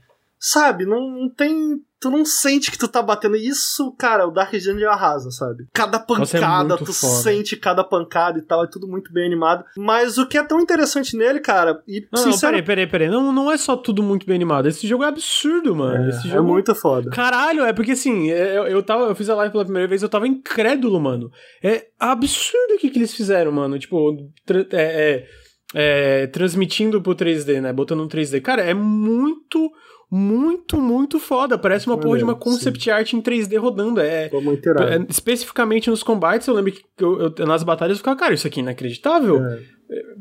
Sabe, 0.46 0.86
não, 0.86 1.10
não 1.10 1.30
tem. 1.30 1.80
Tu 2.02 2.12
não 2.12 2.26
sente 2.26 2.70
que 2.70 2.78
tu 2.78 2.86
tá 2.90 3.02
batendo. 3.02 3.38
Isso, 3.38 3.96
cara, 3.98 4.28
o 4.28 4.32
Dark 4.32 4.52
Dungeon 4.52 4.90
arrasa, 4.90 5.32
sabe? 5.32 5.66
Cada 5.72 6.06
Nossa, 6.10 6.38
é 6.38 6.42
pancada, 6.42 6.76
muito 6.76 6.84
tu 6.84 6.94
foda. 6.94 7.14
sente 7.14 7.56
cada 7.56 7.82
pancada 7.82 8.40
e 8.40 8.42
tal, 8.42 8.62
é 8.62 8.68
tudo 8.68 8.86
muito 8.86 9.14
bem 9.14 9.26
animado. 9.26 9.64
Mas 9.78 10.18
o 10.18 10.28
que 10.28 10.38
é 10.38 10.44
tão 10.44 10.60
interessante 10.60 11.16
nele, 11.16 11.40
cara, 11.40 11.82
e 11.88 12.02
Não, 12.12 12.22
não, 12.22 12.34
sincero, 12.34 12.52
peraí, 12.52 12.66
peraí, 12.66 12.88
peraí. 12.88 13.08
Não, 13.08 13.32
não 13.32 13.50
é 13.50 13.56
só 13.56 13.78
tudo 13.78 14.04
muito 14.04 14.26
bem 14.26 14.36
animado. 14.36 14.68
Esse 14.68 14.86
jogo 14.86 15.06
é 15.06 15.08
absurdo, 15.08 15.74
mano. 15.74 16.10
Esse 16.10 16.28
é, 16.28 16.32
jogo 16.32 16.50
muito 16.50 16.76
foda. 16.76 17.10
Caralho, 17.10 17.64
é 17.64 17.72
porque 17.72 17.94
assim, 17.94 18.30
é, 18.30 18.58
eu, 18.58 18.68
eu, 18.68 18.84
tava, 18.84 19.06
eu 19.06 19.16
fiz 19.16 19.30
a 19.30 19.36
live 19.36 19.54
pela 19.54 19.64
primeira 19.64 19.88
vez, 19.88 20.04
eu 20.04 20.10
tava 20.10 20.28
incrédulo, 20.28 21.00
mano. 21.00 21.32
É 21.64 21.88
absurdo 21.98 22.74
o 22.74 22.78
que, 22.80 22.90
que 22.90 23.00
eles 23.00 23.14
fizeram, 23.14 23.54
mano. 23.54 23.80
Tipo, 23.80 24.30
é, 24.50 24.68
é, 24.74 25.28
é, 25.74 26.28
transmitindo 26.28 27.02
pro 27.02 27.16
3D, 27.16 27.62
né? 27.62 27.74
Botando 27.74 28.04
um 28.04 28.08
3D. 28.08 28.42
Cara, 28.42 28.62
é 28.62 28.74
muito, 28.74 29.72
muito, 30.16 30.80
muito 30.80 31.20
foda. 31.20 31.58
Parece 31.58 31.88
uma 31.88 31.98
porra 31.98 32.18
de 32.20 32.24
uma 32.24 32.36
concept 32.36 32.92
art 32.92 33.14
em 33.14 33.22
3D 33.22 33.58
rodando. 33.60 34.00
É, 34.00 34.30
é, 34.84 35.06
especificamente 35.10 35.90
nos 35.90 36.04
combates, 36.04 36.48
eu 36.48 36.54
lembro 36.54 36.72
que 36.72 36.84
eu, 37.00 37.34
eu- 37.36 37.46
nas 37.48 37.64
batalhas 37.64 37.96
eu 37.96 38.00
ficava, 38.00 38.16
cara, 38.20 38.34
isso 38.36 38.46
aqui 38.46 38.60
é 38.60 38.64
inacreditável. 38.64 39.44
É. 39.44 39.60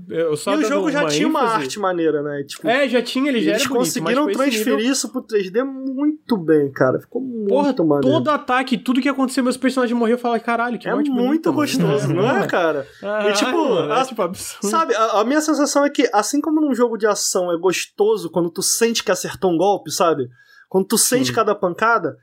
Eu 0.09 0.37
só 0.37 0.53
E 0.55 0.57
o 0.59 0.65
jogo 0.65 0.91
já 0.91 1.07
tinha 1.07 1.27
uma 1.27 1.41
ênfase- 1.41 1.63
arte 1.63 1.79
maneira, 1.79 2.23
né? 2.23 2.43
Tipo, 2.47 2.69
É, 2.69 2.89
já 2.89 3.01
tinha, 3.01 3.31
ele 3.31 3.41
já 3.41 3.53
eles 3.53 3.67
bonito, 3.67 3.79
conseguiram 3.79 4.27
transferir 4.27 4.77
nível- 4.77 4.93
isso 4.93 5.11
pro 5.11 5.23
3D 5.23 5.63
muito 5.65 6.37
bem, 6.37 6.71
cara. 6.73 7.01
Ficou 7.01 7.23
muito 7.23 7.49
Porra, 7.49 7.73
maneiro. 7.79 8.01
todo 8.17 8.29
ataque, 8.29 8.77
tudo 8.77 9.01
que 9.01 9.09
aconteceu, 9.09 9.43
meus 9.43 9.57
personagens 9.57 9.97
morreram, 9.99 10.19
eu 10.19 10.21
falei, 10.23 10.41
caralho, 10.41 10.79
que 10.79 10.89
É 10.89 10.95
muito 10.95 11.13
bonita, 11.13 11.51
mano. 11.51 11.63
gostoso, 11.63 12.13
não 12.13 12.29
é, 12.37 12.47
cara? 12.49 12.87
Ah, 13.03 13.29
E, 13.31 13.33
tipo, 13.33 13.51
mano, 13.51 13.93
é, 13.93 14.01
a- 14.01 14.05
tipo 14.05 14.21
absurdo. 14.23 14.67
Sabe, 14.71 14.95
a, 14.95 15.21
a 15.21 15.25
minha 15.25 15.41
sensação 15.41 15.85
é 15.85 15.91
que, 15.91 16.09
assim 16.13 16.41
como 16.41 16.61
num 16.61 16.75
jogo 16.75 16.97
de 16.99 17.07
ação 17.07 17.51
é 17.53 17.57
gostoso 17.59 18.31
quando 18.31 18.51
tu 18.51 18.63
sente 18.63 19.03
que 19.03 19.11
acertou 19.13 19.51
um 19.53 19.57
golpe, 19.57 19.91
sabe? 19.91 20.29
Quando 20.69 20.87
tu 20.87 20.99
sente 20.99 21.29
Sim. 21.29 21.35
cada 21.35 21.55
pancada, 21.55 22.17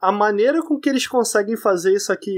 a 0.00 0.12
maneira 0.12 0.62
com 0.62 0.78
que 0.78 0.88
eles 0.88 1.06
conseguem 1.06 1.56
fazer 1.56 1.94
isso 1.94 2.12
aqui, 2.12 2.34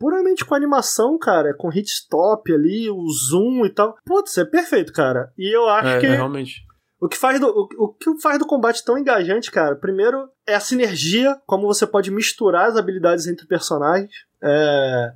puramente 0.00 0.44
com 0.44 0.54
animação, 0.54 1.18
cara, 1.18 1.54
com 1.54 1.68
hit 1.68 1.86
stop 1.88 2.50
ali, 2.52 2.90
o 2.90 3.06
zoom 3.10 3.66
e 3.66 3.70
tal. 3.70 3.94
Putz, 4.04 4.36
é 4.38 4.44
perfeito, 4.46 4.92
cara. 4.92 5.30
E 5.38 5.54
eu 5.54 5.68
acho 5.68 5.88
É, 5.88 6.00
que 6.00 6.06
é, 6.06 6.14
realmente. 6.16 6.62
o 6.98 7.06
que, 7.06 7.18
faz 7.18 7.38
do, 7.38 7.46
o, 7.46 7.68
o 7.84 7.88
que 7.92 8.18
faz 8.20 8.38
do 8.38 8.46
combate 8.46 8.82
tão 8.84 8.96
engajante, 8.98 9.50
cara, 9.50 9.76
primeiro 9.76 10.26
é 10.46 10.54
a 10.54 10.60
sinergia, 10.60 11.36
como 11.46 11.66
você 11.66 11.86
pode 11.86 12.10
misturar 12.10 12.68
as 12.68 12.76
habilidades 12.76 13.26
entre 13.26 13.46
personagens. 13.46 14.10
É, 14.42 15.12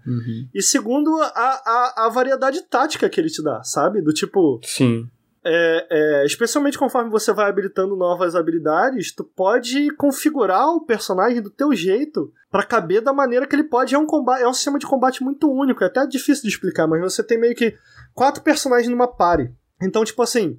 e 0.54 0.60
segundo, 0.62 1.10
a, 1.22 1.26
a, 1.34 2.06
a 2.06 2.08
variedade 2.10 2.60
tática 2.68 3.08
que 3.08 3.18
ele 3.18 3.30
te 3.30 3.42
dá, 3.42 3.62
sabe? 3.64 4.02
Do 4.02 4.12
tipo, 4.12 4.60
Sim. 4.62 5.08
É, 5.46 5.86
é, 5.90 6.26
especialmente 6.26 6.78
conforme 6.78 7.10
você 7.10 7.32
vai 7.32 7.48
habilitando 7.48 7.94
novas 7.94 8.34
habilidades, 8.34 9.12
tu 9.14 9.22
pode 9.22 9.90
configurar 9.96 10.68
o 10.68 10.86
personagem 10.86 11.42
do 11.42 11.50
teu 11.50 11.74
jeito 11.74 12.32
pra 12.50 12.64
caber 12.64 13.02
da 13.02 13.12
maneira 13.12 13.46
que 13.46 13.54
ele 13.54 13.64
pode. 13.64 13.94
É 13.94 13.98
um 13.98 14.06
combate, 14.06 14.42
é 14.42 14.48
um 14.48 14.54
sistema 14.54 14.78
de 14.78 14.86
combate 14.86 15.22
muito 15.22 15.50
único, 15.50 15.84
é 15.84 15.86
até 15.86 16.06
difícil 16.06 16.44
de 16.44 16.48
explicar, 16.48 16.86
mas 16.86 17.00
você 17.00 17.22
tem 17.22 17.38
meio 17.38 17.54
que 17.54 17.76
quatro 18.14 18.42
personagens 18.42 18.88
numa 18.88 19.06
party. 19.06 19.52
Então, 19.82 20.04
tipo 20.04 20.22
assim, 20.22 20.56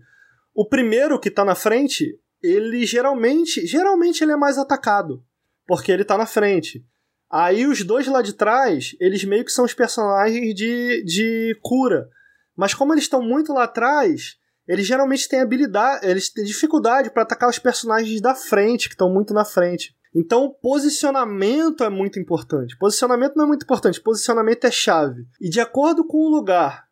o 0.54 0.68
primeiro 0.68 1.20
que 1.20 1.32
tá 1.32 1.44
na 1.44 1.56
frente, 1.56 2.20
ele 2.42 2.86
geralmente, 2.86 3.66
geralmente 3.66 4.24
ele 4.24 4.34
é 4.34 4.38
mais 4.38 4.58
atacado, 4.58 5.24
porque 5.66 5.92
ele 5.92 6.06
tá 6.06 6.16
na 6.16 6.28
frente. 6.28 6.86
Aí 7.30 7.66
os 7.66 7.84
dois 7.84 8.06
lá 8.08 8.22
de 8.22 8.34
trás, 8.34 8.96
eles 9.00 9.24
meio 9.24 9.44
que 9.44 9.52
são 9.52 9.66
os 9.66 9.74
personagens 9.74 10.54
de, 10.54 11.04
de 11.04 11.58
cura. 11.62 12.08
Mas 12.56 12.74
como 12.74 12.94
eles 12.94 13.06
estão 13.06 13.22
muito 13.22 13.52
lá 13.52 13.64
atrás, 13.64 14.38
eles 14.68 14.88
geralmente 14.88 15.28
têm 15.30 15.42
habilidade, 15.42 16.06
eles 16.06 16.30
têm 16.30 16.44
dificuldade 16.44 17.10
para 17.12 17.24
atacar 17.24 17.50
os 17.50 17.60
personagens 17.60 18.20
da 18.20 18.34
frente, 18.34 18.88
que 18.88 18.96
estão 18.96 19.10
muito 19.10 19.34
na 19.34 19.46
frente. 19.46 19.96
Então, 20.14 20.56
posicionamento 20.62 21.84
é 21.84 21.90
muito 21.90 22.18
importante. 22.18 22.78
Posicionamento 22.78 23.36
não 23.36 23.46
é 23.46 23.48
muito 23.48 23.64
importante, 23.64 24.02
posicionamento 24.02 24.64
é 24.64 24.72
chave. 24.72 25.28
E 25.42 25.50
de 25.50 25.60
acordo 25.60 26.08
com 26.08 26.18
o 26.18 26.30
lugar 26.30 26.86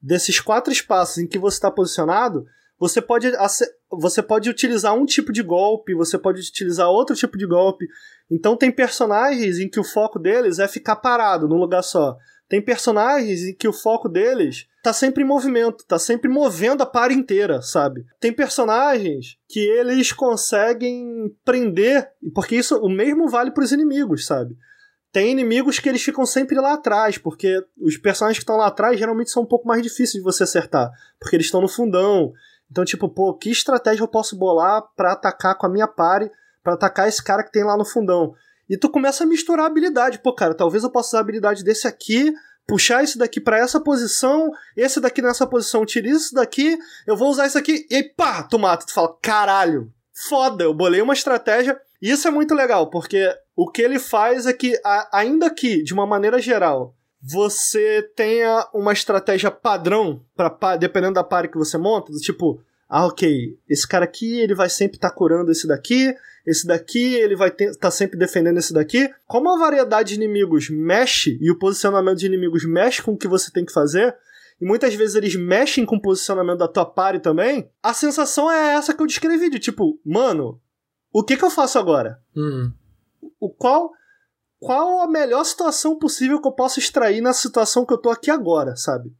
desses 0.00 0.38
quatro 0.38 0.72
espaços 0.72 1.18
em 1.18 1.26
que 1.26 1.38
você 1.38 1.56
está 1.56 1.70
posicionado, 1.70 2.46
você 2.78 3.02
pode, 3.02 3.32
você 3.90 4.22
pode 4.22 4.48
utilizar 4.48 4.94
um 4.94 5.04
tipo 5.04 5.32
de 5.32 5.42
golpe, 5.42 5.92
você 5.92 6.16
pode 6.16 6.40
utilizar 6.40 6.88
outro 6.88 7.16
tipo 7.16 7.36
de 7.36 7.46
golpe. 7.46 7.84
Então, 8.30 8.56
tem 8.56 8.70
personagens 8.70 9.58
em 9.58 9.68
que 9.68 9.80
o 9.80 9.84
foco 9.84 10.18
deles 10.18 10.60
é 10.60 10.68
ficar 10.68 10.96
parado 10.96 11.48
num 11.48 11.58
lugar 11.58 11.82
só. 11.82 12.16
Tem 12.48 12.64
personagens 12.64 13.42
em 13.42 13.54
que 13.54 13.66
o 13.66 13.72
foco 13.72 14.08
deles 14.08 14.68
tá 14.88 14.92
sempre 14.94 15.22
em 15.22 15.26
movimento, 15.26 15.84
tá 15.86 15.98
sempre 15.98 16.30
movendo 16.30 16.82
a 16.82 16.86
par 16.86 17.10
inteira, 17.10 17.60
sabe? 17.60 18.06
Tem 18.18 18.32
personagens 18.32 19.36
que 19.46 19.60
eles 19.60 20.12
conseguem 20.12 21.30
prender, 21.44 22.10
porque 22.34 22.56
isso 22.56 22.78
o 22.78 22.88
mesmo 22.88 23.28
vale 23.28 23.50
pros 23.50 23.70
inimigos, 23.70 24.24
sabe? 24.24 24.56
Tem 25.12 25.30
inimigos 25.30 25.78
que 25.78 25.90
eles 25.90 26.02
ficam 26.02 26.24
sempre 26.24 26.56
lá 26.56 26.72
atrás, 26.72 27.18
porque 27.18 27.62
os 27.76 27.98
personagens 27.98 28.38
que 28.38 28.44
estão 28.44 28.56
lá 28.56 28.68
atrás 28.68 28.98
geralmente 28.98 29.30
são 29.30 29.42
um 29.42 29.46
pouco 29.46 29.68
mais 29.68 29.82
difíceis 29.82 30.12
de 30.12 30.22
você 30.22 30.44
acertar, 30.44 30.90
porque 31.20 31.36
eles 31.36 31.46
estão 31.46 31.60
no 31.60 31.68
fundão. 31.68 32.32
Então, 32.70 32.82
tipo, 32.82 33.10
pô, 33.10 33.34
que 33.34 33.50
estratégia 33.50 34.02
eu 34.02 34.08
posso 34.08 34.38
bolar 34.38 34.82
pra 34.96 35.12
atacar 35.12 35.58
com 35.58 35.66
a 35.66 35.70
minha 35.70 35.86
pare, 35.86 36.30
pra 36.64 36.72
atacar 36.72 37.08
esse 37.08 37.22
cara 37.22 37.42
que 37.42 37.52
tem 37.52 37.62
lá 37.62 37.76
no 37.76 37.84
fundão? 37.84 38.32
E 38.70 38.78
tu 38.78 38.88
começa 38.88 39.24
a 39.24 39.26
misturar 39.26 39.66
habilidade. 39.66 40.18
Pô, 40.18 40.34
cara, 40.34 40.54
talvez 40.54 40.82
eu 40.82 40.90
possa 40.90 41.08
usar 41.08 41.18
a 41.18 41.20
habilidade 41.20 41.62
desse 41.62 41.86
aqui, 41.86 42.32
puxar 42.68 43.02
esse 43.02 43.16
daqui 43.16 43.40
pra 43.40 43.58
essa 43.58 43.80
posição, 43.80 44.52
esse 44.76 45.00
daqui 45.00 45.22
nessa 45.22 45.46
posição, 45.46 45.86
tira 45.86 46.06
isso 46.06 46.34
daqui, 46.34 46.78
eu 47.06 47.16
vou 47.16 47.30
usar 47.30 47.46
isso 47.46 47.56
aqui, 47.56 47.86
e 47.90 47.94
aí 47.96 48.04
pá, 48.04 48.42
tu 48.42 48.58
mata. 48.58 48.84
Tu 48.84 48.92
fala, 48.92 49.16
caralho, 49.22 49.90
foda, 50.28 50.64
eu 50.64 50.74
bolei 50.74 51.00
uma 51.00 51.14
estratégia. 51.14 51.80
E 52.00 52.10
isso 52.10 52.28
é 52.28 52.30
muito 52.30 52.54
legal, 52.54 52.90
porque 52.90 53.34
o 53.56 53.68
que 53.68 53.80
ele 53.80 53.98
faz 53.98 54.46
é 54.46 54.52
que, 54.52 54.78
ainda 55.10 55.50
que, 55.50 55.82
de 55.82 55.94
uma 55.94 56.06
maneira 56.06 56.40
geral, 56.40 56.94
você 57.20 58.02
tenha 58.14 58.68
uma 58.72 58.92
estratégia 58.92 59.50
padrão, 59.50 60.22
pra, 60.36 60.76
dependendo 60.76 61.14
da 61.14 61.24
pare 61.24 61.48
que 61.48 61.58
você 61.58 61.78
monta, 61.78 62.12
do 62.12 62.18
tipo, 62.18 62.62
ah, 62.88 63.06
ok, 63.06 63.58
esse 63.68 63.86
cara 63.86 64.04
aqui 64.04 64.38
ele 64.40 64.54
vai 64.54 64.70
sempre 64.70 64.96
estar 64.96 65.10
curando 65.10 65.50
esse 65.52 65.66
daqui, 65.66 66.14
esse 66.46 66.66
daqui 66.66 67.14
ele 67.14 67.36
vai 67.36 67.50
estar 67.50 67.90
sempre 67.90 68.18
defendendo 68.18 68.56
esse 68.56 68.72
daqui. 68.72 69.10
Como 69.26 69.52
a 69.52 69.58
variedade 69.58 70.10
de 70.10 70.14
inimigos 70.14 70.70
mexe 70.70 71.38
e 71.40 71.50
o 71.50 71.58
posicionamento 71.58 72.18
de 72.18 72.26
inimigos 72.26 72.64
mexe 72.64 73.02
com 73.02 73.12
o 73.12 73.18
que 73.18 73.28
você 73.28 73.52
tem 73.52 73.64
que 73.64 73.72
fazer, 73.72 74.16
e 74.60 74.64
muitas 74.64 74.94
vezes 74.94 75.14
eles 75.14 75.36
mexem 75.36 75.84
com 75.84 75.96
o 75.96 76.00
posicionamento 76.00 76.58
da 76.58 76.68
tua 76.68 76.86
pare 76.86 77.20
também, 77.20 77.70
a 77.82 77.92
sensação 77.92 78.50
é 78.50 78.74
essa 78.74 78.94
que 78.94 79.02
eu 79.02 79.06
descrevi, 79.06 79.50
de 79.50 79.58
tipo, 79.58 80.00
mano, 80.04 80.60
o 81.12 81.22
que 81.22 81.36
que 81.36 81.44
eu 81.44 81.50
faço 81.50 81.78
agora? 81.78 82.18
Hum. 82.34 82.72
o 83.40 83.50
qual 83.50 83.92
qual 84.58 85.00
a 85.00 85.08
melhor 85.08 85.44
situação 85.44 85.98
possível 85.98 86.40
que 86.40 86.48
eu 86.48 86.52
posso 86.52 86.80
extrair 86.80 87.20
na 87.20 87.32
situação 87.32 87.86
que 87.86 87.92
eu 87.92 87.98
tô 87.98 88.10
aqui 88.10 88.30
agora, 88.30 88.74
sabe? 88.74 89.14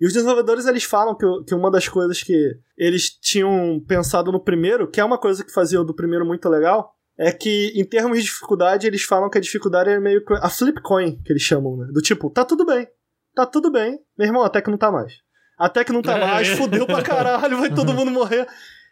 E 0.00 0.06
os 0.06 0.12
desenvolvedores 0.12 0.66
eles 0.66 0.84
falam 0.84 1.16
que, 1.16 1.26
que 1.46 1.54
uma 1.54 1.70
das 1.70 1.88
coisas 1.88 2.22
que 2.22 2.56
eles 2.76 3.10
tinham 3.10 3.80
pensado 3.86 4.32
no 4.32 4.42
primeiro, 4.42 4.90
que 4.90 5.00
é 5.00 5.04
uma 5.04 5.18
coisa 5.18 5.44
que 5.44 5.52
fazia 5.52 5.80
o 5.80 5.84
do 5.84 5.94
primeiro 5.94 6.26
muito 6.26 6.48
legal, 6.48 6.92
é 7.18 7.30
que 7.32 7.72
em 7.76 7.84
termos 7.84 8.18
de 8.18 8.24
dificuldade 8.24 8.86
eles 8.86 9.02
falam 9.02 9.30
que 9.30 9.38
a 9.38 9.40
dificuldade 9.40 9.90
é 9.90 10.00
meio 10.00 10.24
que 10.24 10.34
a 10.34 10.48
flip 10.48 10.80
coin 10.82 11.20
que 11.22 11.32
eles 11.32 11.42
chamam, 11.42 11.76
né? 11.76 11.86
Do 11.92 12.00
tipo, 12.00 12.28
tá 12.28 12.44
tudo 12.44 12.66
bem, 12.66 12.88
tá 13.34 13.46
tudo 13.46 13.70
bem, 13.70 13.98
meu 14.18 14.26
irmão, 14.26 14.42
até 14.42 14.60
que 14.60 14.70
não 14.70 14.78
tá 14.78 14.90
mais. 14.90 15.14
Até 15.56 15.84
que 15.84 15.92
não 15.92 16.02
tá 16.02 16.18
mais, 16.18 16.48
fudeu 16.48 16.86
pra 16.86 17.02
caralho, 17.02 17.58
vai 17.58 17.72
todo 17.72 17.94
mundo 17.94 18.10
morrer. 18.10 18.48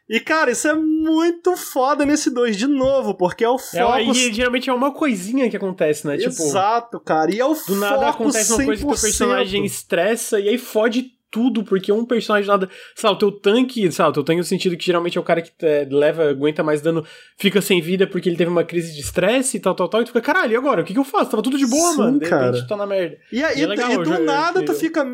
E, 0.09 0.21
cara, 0.21 0.51
isso 0.51 0.69
é 0.69 0.75
muito 0.75 1.57
foda 1.57 2.05
nesse 2.05 2.31
2, 2.31 2.57
de 2.57 2.67
novo, 2.67 3.15
porque 3.15 3.45
é 3.45 3.49
o 3.49 3.55
É, 3.57 3.59
foco 3.59 3.99
e 4.15 4.33
geralmente 4.33 4.69
é 4.69 4.73
uma 4.73 4.93
coisinha 4.93 5.49
que 5.49 5.57
acontece, 5.57 6.07
né? 6.07 6.17
Tipo, 6.19 6.31
Exato, 6.43 7.01
cara. 7.01 7.35
E 7.35 7.41
é 7.41 7.47
o 7.47 7.55
do 7.55 7.77
nada 7.77 7.95
foco 7.97 8.23
acontece 8.25 8.53
uma 8.53 8.65
coisa 8.65 8.83
que 8.85 8.91
o 8.91 8.95
100%. 8.95 9.01
personagem 9.01 9.65
estressa 9.65 10.39
e 10.41 10.49
aí 10.49 10.59
fode 10.59 11.13
tudo, 11.31 11.65
porque 11.65 11.91
um 11.91 12.05
personagem 12.05 12.47
nada. 12.47 12.69
Sei 12.95 13.09
lá, 13.09 13.17
o 13.17 13.19
teu 13.19 13.33
tanque, 13.33 13.91
sei 13.91 14.03
lá, 14.05 14.11
o 14.11 14.13
teu 14.13 14.23
tanque 14.23 14.39
no 14.41 14.45
sentido 14.45 14.77
que 14.77 14.85
geralmente 14.85 15.17
é 15.17 15.21
o 15.21 15.25
cara 15.25 15.41
que 15.41 15.51
é, 15.63 15.89
leva, 15.91 16.29
aguenta 16.29 16.63
mais 16.63 16.83
dano, 16.83 17.07
fica 17.39 17.63
sem 17.63 17.81
vida 17.81 18.07
porque 18.07 18.29
ele 18.29 18.37
teve 18.37 18.51
uma 18.51 18.65
crise 18.65 18.93
de 18.93 19.01
estresse 19.01 19.57
e 19.57 19.61
tal, 19.61 19.75
tal, 19.75 19.89
tal, 19.89 20.03
e 20.03 20.05
tu 20.05 20.09
fica, 20.09 20.21
caralho, 20.21 20.53
e 20.53 20.57
agora? 20.57 20.83
O 20.83 20.85
que, 20.85 20.93
que 20.93 20.99
eu 20.99 21.05
faço? 21.05 21.31
Tava 21.31 21.43
tudo 21.43 21.57
de 21.57 21.67
boa, 21.67 21.93
Sim, 21.93 21.99
mano. 21.99 22.19
De 22.19 22.29
cara. 22.29 22.47
repente 22.47 22.65
tu 22.65 22.69
tá 22.69 22.77
na 22.77 22.87
merda. 22.87 23.17
E 23.33 23.43
aí, 23.43 23.59
E 23.61 23.63
é 23.63 23.67
legal, 23.67 23.93
e 23.93 24.05
do 24.05 24.19
nada 24.19 24.63
tu 24.63 24.75
fica. 24.75 25.07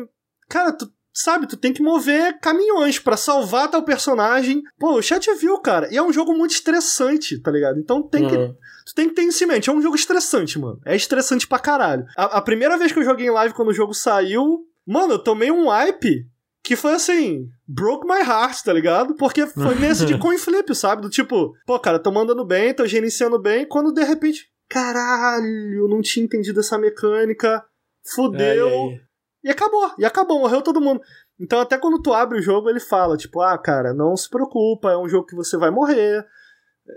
Cara, 0.49 0.73
tu 0.73 0.91
sabe, 1.21 1.47
tu 1.47 1.57
tem 1.57 1.73
que 1.73 1.81
mover 1.81 2.39
caminhões 2.39 2.99
pra 2.99 3.17
salvar 3.17 3.69
teu 3.69 3.83
personagem. 3.83 4.61
Pô, 4.77 4.93
o 4.93 5.01
chat 5.01 5.31
viu, 5.35 5.59
cara. 5.59 5.87
E 5.91 5.97
é 5.97 6.03
um 6.03 6.13
jogo 6.13 6.33
muito 6.33 6.51
estressante, 6.51 7.39
tá 7.41 7.51
ligado? 7.51 7.79
Então 7.79 8.01
tem 8.01 8.27
que. 8.27 8.35
Uhum. 8.35 8.55
Tu 8.85 8.95
tem 8.95 9.09
que 9.09 9.15
ter 9.15 9.23
isso 9.23 9.43
em 9.43 9.47
mente. 9.47 9.69
É 9.69 9.73
um 9.73 9.81
jogo 9.81 9.95
estressante, 9.95 10.57
mano. 10.57 10.79
É 10.85 10.95
estressante 10.95 11.47
pra 11.47 11.59
caralho. 11.59 12.05
A, 12.17 12.37
a 12.37 12.41
primeira 12.41 12.77
vez 12.77 12.91
que 12.91 12.99
eu 12.99 13.03
joguei 13.03 13.27
em 13.27 13.31
live 13.31 13.53
quando 13.53 13.69
o 13.69 13.73
jogo 13.73 13.93
saiu, 13.93 14.65
mano, 14.85 15.13
eu 15.13 15.19
tomei 15.19 15.51
um 15.51 15.69
hype 15.69 16.25
que 16.63 16.75
foi 16.75 16.93
assim, 16.93 17.49
broke 17.67 18.07
my 18.07 18.19
heart, 18.19 18.61
tá 18.63 18.73
ligado? 18.73 19.15
Porque 19.15 19.45
foi 19.47 19.75
nesse 19.75 20.05
de 20.05 20.17
coin 20.19 20.37
flip, 20.37 20.73
sabe? 20.75 21.01
Do 21.01 21.09
tipo, 21.09 21.53
pô, 21.65 21.79
cara, 21.79 21.99
tô 21.99 22.11
mandando 22.11 22.45
bem, 22.45 22.73
tô 22.73 22.85
gerenciando 22.85 23.39
bem, 23.41 23.67
quando 23.67 23.93
de 23.93 24.03
repente, 24.03 24.47
caralho, 24.69 25.87
não 25.87 26.01
tinha 26.01 26.23
entendido 26.23 26.59
essa 26.59 26.77
mecânica, 26.77 27.63
fudeu. 28.03 28.67
Ai, 28.67 28.93
ai. 28.93 29.08
E 29.43 29.49
acabou, 29.49 29.91
e 29.97 30.05
acabou, 30.05 30.39
morreu 30.39 30.61
todo 30.61 30.81
mundo. 30.81 31.01
Então, 31.39 31.61
até 31.61 31.77
quando 31.77 32.01
tu 32.01 32.13
abre 32.13 32.37
o 32.37 32.41
jogo, 32.41 32.69
ele 32.69 32.79
fala, 32.79 33.15
tipo, 33.15 33.41
ah, 33.41 33.57
cara, 33.57 33.93
não 33.93 34.15
se 34.17 34.29
preocupa, 34.29 34.91
é 34.91 34.97
um 34.97 35.07
jogo 35.07 35.25
que 35.25 35.35
você 35.35 35.57
vai 35.57 35.69
morrer. 35.69 36.25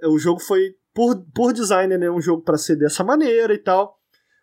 O 0.04 0.18
jogo 0.18 0.40
foi, 0.40 0.74
por, 0.92 1.24
por 1.32 1.52
design, 1.52 1.96
né, 1.96 2.10
um 2.10 2.20
jogo 2.20 2.42
pra 2.42 2.58
ser 2.58 2.76
dessa 2.76 3.04
maneira 3.04 3.54
e 3.54 3.58
tal. 3.58 3.98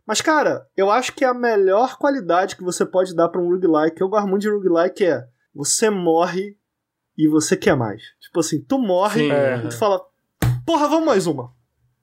Mas, 0.06 0.22
cara, 0.22 0.66
eu 0.76 0.90
acho 0.90 1.14
que 1.14 1.26
a 1.26 1.34
melhor 1.34 1.98
qualidade 1.98 2.56
que 2.56 2.64
você 2.64 2.86
pode 2.86 3.14
dar 3.14 3.30
pra 3.30 3.42
um 3.42 3.50
roguelike, 3.50 4.02
eu 4.02 4.10
gosto 4.10 4.28
muito 4.28 4.42
de 4.42 4.50
roguelike, 4.50 5.06
é 5.06 5.28
você 5.54 5.90
morre 5.90 6.58
e 7.18 7.28
você 7.28 7.58
quer 7.58 7.76
mais. 7.76 8.02
Tipo 8.22 8.40
assim, 8.40 8.62
tu 8.62 8.80
morre 8.80 9.20
Sim, 9.20 9.32
e 9.66 9.70
tu 9.70 9.78
fala, 9.78 10.02
porra, 10.66 10.88
vamos 10.88 11.06
mais 11.06 11.28
uma. 11.28 11.54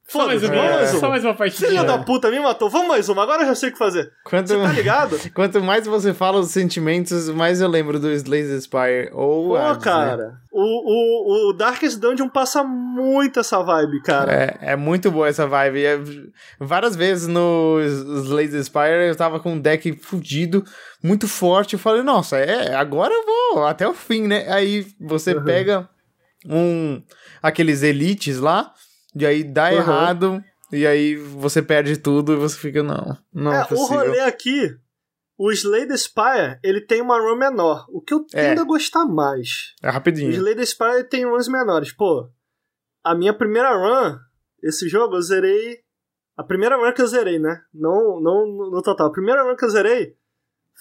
Só 0.09 0.25
mais 0.27 0.43
uma, 0.43 0.55
vamos 0.55 0.71
mais 0.73 0.91
só 0.91 0.99
uma. 0.99 1.09
mais 1.09 1.25
uma 1.25 1.35
partida. 1.35 1.67
Filha 1.67 1.83
da 1.85 1.99
puta, 1.99 2.31
me 2.31 2.39
matou. 2.39 2.71
Vamos 2.71 2.87
mais 2.89 3.09
uma, 3.09 3.23
agora 3.25 3.43
eu 3.43 3.47
já 3.49 3.55
sei 3.57 3.71
o 3.71 3.73
que 3.73 3.79
fazer. 3.79 4.13
Quanto, 4.25 4.47
Você 4.49 4.57
tá 4.61 4.69
ligado? 4.73 5.19
quanto 5.35 5.61
mais 5.61 5.85
você 5.87 6.15
fala 6.15 6.39
os 6.39 6.51
sentimentos, 6.51 7.29
mais 7.31 7.61
eu 7.61 7.67
lembro 7.69 7.99
do 7.99 8.11
Slay 8.13 8.45
Spire 8.61 9.11
ou 9.13 9.49
Pô, 9.49 9.57
Hades, 9.57 9.79
né? 9.79 9.83
cara, 9.93 10.35
o, 10.53 10.61
o, 10.61 11.51
o 11.51 11.53
Darkest 11.53 11.99
Dungeon 11.99 12.29
passa 12.29 12.63
muito 12.63 13.41
essa 13.41 13.61
vibe, 13.65 14.01
cara. 14.03 14.33
É, 14.61 14.73
é 14.73 14.77
muito 14.77 15.11
boa 15.11 15.27
essa 15.29 15.47
vibe. 15.47 15.85
É- 15.85 16.01
várias 16.61 16.95
vezes 16.95 17.27
no 17.27 17.79
Slay 18.25 18.47
Spire 18.63 19.09
eu 19.09 19.17
tava 19.17 19.41
com 19.41 19.55
um 19.55 19.61
deck 19.61 19.93
fudido, 20.01 20.63
muito 21.03 21.27
forte. 21.27 21.73
Eu 21.75 21.81
falei, 21.81 22.03
nossa, 22.05 22.39
é, 22.39 22.75
agora 22.77 23.13
eu 23.13 23.25
vou 23.55 23.67
até 23.67 23.89
o 23.89 23.93
fim, 23.93 24.23
né? 24.29 24.47
Aí 24.53 24.87
você 25.01 25.35
Uhum. 25.35 25.45
pega 25.45 25.89
um 26.49 27.03
aqueles 27.43 27.83
elites 27.83 28.39
lá, 28.39 28.73
e 29.19 29.25
aí 29.27 29.43
dá 29.45 29.71
Uhum. 29.71 29.77
errado, 29.77 30.45
e 30.73 30.87
aí 30.87 31.17
você 31.17 31.63
perde 31.63 31.97
tudo 31.97 32.33
e 32.33 32.37
você 32.37 32.57
fica, 32.59 32.83
não, 32.83 33.17
não 33.33 33.53
é, 33.53 33.67
É, 33.71 33.75
o 33.75 33.85
rolê 33.87 34.21
aqui, 34.21 34.77
o 35.39 35.51
Slay 35.53 35.87
the 35.87 35.97
Spire, 35.97 36.59
ele 36.63 36.81
tem 36.81 37.01
uma 37.03 37.19
run 37.21 37.37
menor, 37.37 37.87
o 37.91 38.01
que 38.01 38.15
eu 38.15 38.25
É. 38.35 38.49
tendo 38.51 38.63
a 38.63 38.65
gostar 38.65 39.05
mais. 39.07 39.75
É 39.83 39.89
O 39.89 39.93
rapidinho. 39.93 40.31
Slay 40.31 40.55
the 40.55 40.65
Spire 40.65 41.05
tem 41.09 41.25
runs 41.27 41.49
menores. 41.49 41.93
Pô, 41.93 42.29
a 43.05 43.15
minha 43.15 43.33
primeira 43.35 43.71
run, 43.75 44.17
esse 44.63 44.89
jogo, 44.89 45.17
eu 45.17 45.23
zerei... 45.23 45.81
A 46.39 46.43
primeira 46.45 46.77
run 46.77 46.93
que 46.93 47.01
eu 47.01 47.07
zerei, 47.07 47.39
né? 47.39 47.63
Não, 47.73 48.21
não 48.21 48.47
no 48.71 48.83
total. 48.83 49.07
A 49.07 49.13
primeira 49.13 49.43
run 49.43 49.57
que 49.57 49.65
eu 49.65 49.71
zerei 49.71 50.15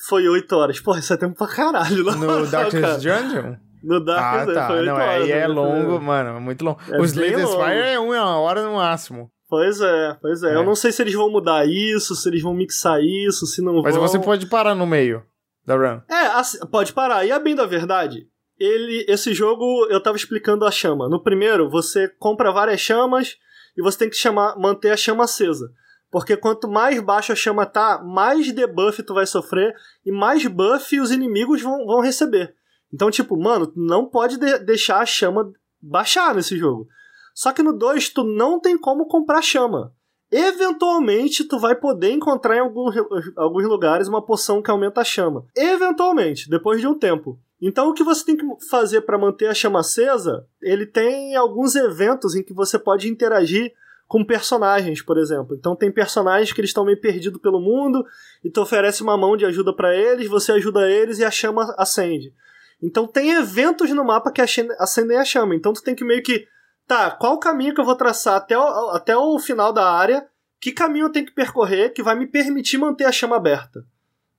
foi 0.10 0.28
8 0.28 0.52
horas. 0.54 0.82
Porra, 0.82 1.00
isso 1.00 1.14
é 1.14 1.18
tempo 1.18 1.34
pra 1.38 1.48
caralho. 1.48 2.04
na 2.04 2.14
No 2.16 2.28
cara. 2.52 2.70
Dungeon? 2.98 3.56
No 3.86 3.98
Ah, 3.98 4.00
Darkest 4.00 4.54
tá. 4.54 4.68
foi 4.68 4.76
8 4.78 4.86
Não, 4.88 4.94
horas. 4.96 5.10
aí 5.24 5.32
é 5.32 5.40
né? 5.42 5.48
longo, 5.48 6.02
mano, 6.02 6.38
é 6.38 6.40
muito 6.40 6.66
longo. 6.66 6.80
É 6.92 7.00
o 7.00 7.06
Slay. 7.06 7.30
Spire 7.46 7.90
é 7.94 8.00
uma 8.00 8.40
hora 8.40 8.64
no 8.64 8.74
máximo. 8.76 9.30
Pois 9.48 9.80
é, 9.80 10.18
pois 10.22 10.42
é. 10.44 10.54
É. 10.54 10.56
Eu 10.56 10.64
não 10.64 10.76
sei 10.76 10.92
se 10.92 11.02
eles 11.04 11.14
vão 11.14 11.30
mudar 11.30 11.68
isso, 11.68 12.16
se 12.16 12.28
eles 12.28 12.42
vão 12.42 12.54
mixar 12.54 13.00
isso, 13.02 13.46
se 13.46 13.62
não 13.62 13.82
Mas 13.84 13.96
vão. 13.96 14.08
você 14.08 14.18
pode 14.18 14.48
parar 14.48 14.74
no 14.74 14.88
meio 14.88 15.24
da 15.66 15.76
run. 15.76 16.02
É, 16.10 16.26
assim, 16.38 16.58
pode 16.72 16.94
parar. 16.94 17.26
E 17.26 17.32
a 17.32 17.38
bem 17.40 17.54
da 17.56 17.66
verdade, 17.66 18.28
ele, 18.60 19.06
esse 19.08 19.34
jogo 19.34 19.86
eu 19.90 20.02
tava 20.02 20.18
explicando 20.18 20.66
a 20.66 20.72
chama. 20.72 21.08
No 21.08 21.22
primeiro, 21.22 21.70
você 21.70 22.08
compra 22.20 22.52
várias 22.52 22.80
chamas 22.82 23.36
e 23.78 23.82
você 23.84 24.00
tem 24.00 24.10
que 24.10 24.16
chamar, 24.16 24.58
manter 24.58 24.90
a 24.92 24.98
chama 24.98 25.26
acesa. 25.26 25.70
Porque 26.12 26.36
quanto 26.38 26.68
mais 26.70 27.00
baixa 27.02 27.34
a 27.34 27.36
chama 27.36 27.66
tá, 27.66 28.02
mais 28.04 28.52
debuff 28.52 29.04
tu 29.04 29.14
vai 29.14 29.26
sofrer 29.28 29.74
e 30.06 30.12
mais 30.12 30.46
buff 30.48 31.00
os 31.00 31.12
inimigos 31.12 31.62
vão, 31.62 31.86
vão 31.86 32.00
receber. 32.00 32.54
Então, 32.96 33.12
tipo, 33.12 33.38
mano, 33.38 33.70
não 33.76 34.06
pode 34.06 34.38
de- 34.38 34.60
deixar 34.60 35.02
a 35.02 35.06
chama 35.06 35.52
baixar 35.82 36.34
nesse 36.34 36.58
jogo. 36.58 36.88
Só 37.34 37.52
que 37.52 37.62
no 37.62 37.74
2, 37.78 38.08
tu 38.08 38.24
não 38.24 38.58
tem 38.58 38.78
como 38.78 39.06
comprar 39.06 39.42
chama. 39.42 39.92
Eventualmente, 40.32 41.44
tu 41.44 41.60
vai 41.60 41.76
poder 41.76 42.12
encontrar 42.12 42.56
em 42.56 42.60
algum, 42.60 42.90
alguns 43.36 43.66
lugares 43.66 44.08
uma 44.08 44.22
poção 44.26 44.62
que 44.62 44.72
aumenta 44.72 45.02
a 45.02 45.04
chama. 45.04 45.46
Eventualmente, 45.54 46.50
depois 46.50 46.80
de 46.80 46.88
um 46.88 46.98
tempo. 46.98 47.38
Então, 47.62 47.90
o 47.90 47.94
que 47.94 48.04
você 48.04 48.24
tem 48.26 48.38
que 48.38 48.46
fazer 48.70 49.02
para 49.02 49.18
manter 49.18 49.48
a 49.48 49.54
chama 49.54 49.82
acesa, 49.82 50.48
ele 50.62 50.86
tem 50.86 51.36
alguns 51.36 51.76
eventos 51.76 52.34
em 52.34 52.44
que 52.44 52.54
você 52.54 52.80
pode 52.80 53.10
interagir 53.10 53.74
com 54.08 54.24
personagens, 54.24 55.02
por 55.02 55.18
exemplo. 55.18 55.56
Então, 55.58 55.76
tem 55.76 55.92
personagens 55.92 56.54
que 56.54 56.62
eles 56.62 56.70
estão 56.70 56.86
meio 56.86 57.00
perdidos 57.02 57.42
pelo 57.42 57.60
mundo 57.60 58.06
e 58.44 58.50
tu 58.50 58.62
oferece 58.62 59.04
uma 59.04 59.18
mão 59.18 59.36
de 59.36 59.46
ajuda 59.46 59.74
para 59.74 59.94
eles, 59.96 60.30
você 60.30 60.54
ajuda 60.54 60.90
eles 60.90 61.20
e 61.20 61.26
a 61.26 61.32
chama 61.32 61.74
acende. 61.78 62.34
Então, 62.82 63.08
tem 63.08 63.32
eventos 63.32 63.90
no 63.92 64.04
mapa 64.04 64.32
que 64.32 64.42
acendem 64.42 65.18
a 65.18 65.26
chama. 65.26 65.56
Então, 65.56 65.74
tu 65.74 65.82
tem 65.82 65.96
que 65.96 66.04
meio 66.04 66.22
que 66.22 66.46
tá, 66.88 67.12
qual 67.12 67.36
o 67.36 67.40
caminho 67.40 67.74
que 67.74 67.82
eu 67.82 67.86
vou 67.86 67.96
traçar 67.96 68.36
até 68.36 68.58
o, 68.58 68.90
até 68.92 69.16
o 69.16 69.40
final 69.40 69.74
da 69.74 69.90
área? 69.90 70.28
Que 70.60 70.72
caminho 70.72 71.06
eu 71.06 71.12
tenho 71.12 71.26
que 71.26 71.34
percorrer 71.34 71.94
que 71.94 72.04
vai 72.04 72.16
me 72.16 72.28
permitir 72.28 72.78
manter 72.78 73.06
a 73.06 73.12
chama 73.12 73.36
aberta? 73.36 73.86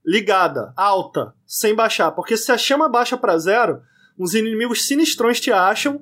Ligada, 0.05 0.73
alta, 0.77 1.35
sem 1.47 1.75
baixar. 1.75 2.13
Porque 2.13 2.37
se 2.37 2.51
a 2.53 2.59
chama 2.59 2.89
baixa 2.89 3.17
pra 3.17 3.39
zero, 3.39 3.81
uns 4.19 4.35
inimigos 4.35 4.87
sinistrões 4.87 5.41
te 5.41 5.53
acham. 5.53 6.01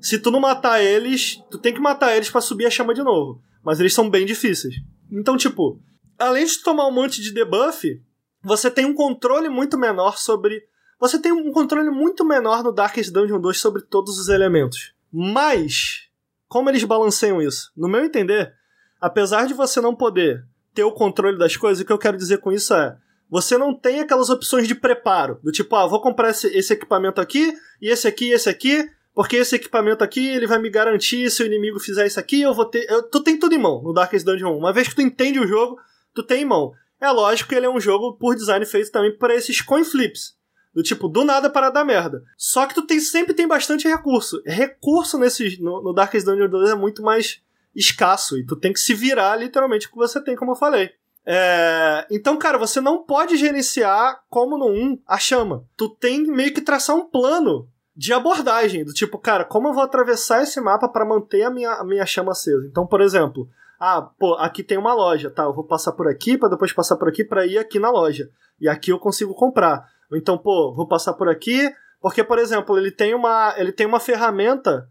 Se 0.00 0.18
tu 0.18 0.30
não 0.30 0.40
matar 0.40 0.82
eles, 0.82 1.42
tu 1.50 1.58
tem 1.58 1.72
que 1.72 1.80
matar 1.80 2.14
eles 2.14 2.30
pra 2.30 2.40
subir 2.40 2.66
a 2.66 2.70
chama 2.70 2.94
de 2.94 3.02
novo. 3.02 3.42
Mas 3.64 3.80
eles 3.80 3.94
são 3.94 4.08
bem 4.08 4.24
difíceis. 4.24 4.74
Então, 5.10 5.36
tipo, 5.36 5.80
além 6.18 6.44
de 6.44 6.62
tomar 6.62 6.86
um 6.86 6.92
monte 6.92 7.22
de 7.22 7.32
debuff, 7.32 8.00
você 8.42 8.70
tem 8.70 8.84
um 8.84 8.94
controle 8.94 9.48
muito 9.48 9.78
menor 9.78 10.18
sobre. 10.18 10.62
Você 11.00 11.18
tem 11.18 11.30
um 11.30 11.52
controle 11.52 11.90
muito 11.90 12.24
menor 12.24 12.64
no 12.64 12.72
Darkest 12.72 13.12
Dungeon 13.12 13.40
2 13.40 13.58
sobre 13.58 13.82
todos 13.82 14.18
os 14.18 14.28
elementos. 14.28 14.92
Mas, 15.12 16.08
como 16.48 16.68
eles 16.68 16.82
balanceiam 16.82 17.40
isso? 17.40 17.70
No 17.76 17.88
meu 17.88 18.04
entender, 18.04 18.52
apesar 19.00 19.46
de 19.46 19.54
você 19.54 19.80
não 19.80 19.94
poder 19.94 20.44
ter 20.74 20.82
o 20.82 20.92
controle 20.92 21.38
das 21.38 21.56
coisas, 21.56 21.82
o 21.82 21.86
que 21.86 21.92
eu 21.92 21.98
quero 21.98 22.16
dizer 22.16 22.38
com 22.38 22.50
isso 22.50 22.74
é. 22.74 22.96
Você 23.30 23.56
não 23.58 23.74
tem 23.74 24.00
aquelas 24.00 24.30
opções 24.30 24.66
de 24.66 24.74
preparo, 24.74 25.38
do 25.42 25.52
tipo, 25.52 25.76
ah, 25.76 25.86
vou 25.86 26.00
comprar 26.00 26.30
esse, 26.30 26.46
esse 26.48 26.72
equipamento 26.72 27.20
aqui, 27.20 27.52
e 27.80 27.90
esse 27.90 28.08
aqui, 28.08 28.30
e 28.30 28.32
esse 28.32 28.48
aqui, 28.48 28.88
porque 29.14 29.36
esse 29.36 29.54
equipamento 29.54 30.02
aqui, 30.02 30.26
ele 30.26 30.46
vai 30.46 30.58
me 30.58 30.70
garantir, 30.70 31.30
se 31.30 31.42
o 31.42 31.46
inimigo 31.46 31.78
fizer 31.78 32.06
isso 32.06 32.18
aqui, 32.18 32.40
eu 32.40 32.54
vou 32.54 32.64
ter... 32.64 32.90
Eu, 32.90 33.02
tu 33.02 33.22
tem 33.22 33.38
tudo 33.38 33.54
em 33.54 33.58
mão 33.58 33.82
no 33.82 33.92
Darkest 33.92 34.24
Dungeon 34.24 34.54
1. 34.54 34.58
Uma 34.58 34.72
vez 34.72 34.88
que 34.88 34.94
tu 34.94 35.02
entende 35.02 35.38
o 35.38 35.46
jogo, 35.46 35.76
tu 36.14 36.22
tem 36.22 36.42
em 36.42 36.46
mão. 36.46 36.72
É 37.00 37.10
lógico 37.10 37.50
que 37.50 37.54
ele 37.54 37.66
é 37.66 37.70
um 37.70 37.80
jogo, 37.80 38.16
por 38.16 38.34
design, 38.34 38.64
feito 38.64 38.90
também 38.90 39.16
para 39.16 39.34
esses 39.34 39.60
coin 39.60 39.84
flips. 39.84 40.37
Do 40.78 40.82
tipo, 40.84 41.08
do 41.08 41.24
nada 41.24 41.50
para 41.50 41.70
dar 41.70 41.84
merda. 41.84 42.22
Só 42.36 42.64
que 42.64 42.72
tu 42.72 42.86
tem, 42.86 43.00
sempre 43.00 43.34
tem 43.34 43.48
bastante 43.48 43.88
recurso. 43.88 44.40
Recurso 44.46 45.18
nesse, 45.18 45.60
no, 45.60 45.82
no 45.82 45.92
Darkest 45.92 46.24
Dungeon 46.24 46.48
2 46.48 46.70
é 46.70 46.74
muito 46.76 47.02
mais 47.02 47.42
escasso. 47.74 48.38
E 48.38 48.46
tu 48.46 48.54
tem 48.54 48.72
que 48.72 48.78
se 48.78 48.94
virar 48.94 49.34
literalmente 49.34 49.88
com 49.88 49.98
o 49.98 50.00
que 50.00 50.08
você 50.08 50.22
tem, 50.22 50.36
como 50.36 50.52
eu 50.52 50.54
falei. 50.54 50.92
É, 51.26 52.06
então, 52.08 52.36
cara, 52.36 52.56
você 52.56 52.80
não 52.80 53.02
pode 53.02 53.36
gerenciar, 53.36 54.22
como 54.30 54.56
no 54.56 54.68
1, 54.68 55.00
a 55.04 55.18
chama. 55.18 55.64
Tu 55.76 55.88
tem 55.96 56.24
meio 56.28 56.54
que 56.54 56.60
traçar 56.60 56.94
um 56.94 57.06
plano 57.06 57.68
de 57.96 58.12
abordagem. 58.12 58.84
Do 58.84 58.92
tipo, 58.92 59.18
cara, 59.18 59.44
como 59.44 59.66
eu 59.66 59.74
vou 59.74 59.82
atravessar 59.82 60.44
esse 60.44 60.60
mapa 60.60 60.88
para 60.88 61.04
manter 61.04 61.42
a 61.42 61.50
minha, 61.50 61.72
a 61.72 61.82
minha 61.82 62.06
chama 62.06 62.30
acesa? 62.30 62.68
Então, 62.70 62.86
por 62.86 63.00
exemplo, 63.00 63.48
ah, 63.80 64.00
pô, 64.00 64.34
aqui 64.34 64.62
tem 64.62 64.78
uma 64.78 64.94
loja, 64.94 65.28
tá? 65.28 65.42
Eu 65.42 65.52
vou 65.52 65.64
passar 65.64 65.90
por 65.90 66.06
aqui 66.06 66.38
para 66.38 66.50
depois 66.50 66.72
passar 66.72 66.96
por 66.96 67.08
aqui 67.08 67.24
para 67.24 67.44
ir 67.44 67.58
aqui 67.58 67.80
na 67.80 67.90
loja. 67.90 68.30
E 68.60 68.68
aqui 68.68 68.92
eu 68.92 68.98
consigo 69.00 69.34
comprar. 69.34 69.97
Ou 70.10 70.16
então, 70.16 70.38
pô, 70.38 70.74
vou 70.74 70.86
passar 70.86 71.14
por 71.14 71.28
aqui, 71.28 71.70
porque, 72.00 72.22
por 72.22 72.38
exemplo, 72.38 72.78
ele 72.78 72.90
tem 72.90 73.14
uma, 73.14 73.54
ele 73.56 73.72
tem 73.72 73.86
uma 73.86 74.00
ferramenta 74.00 74.88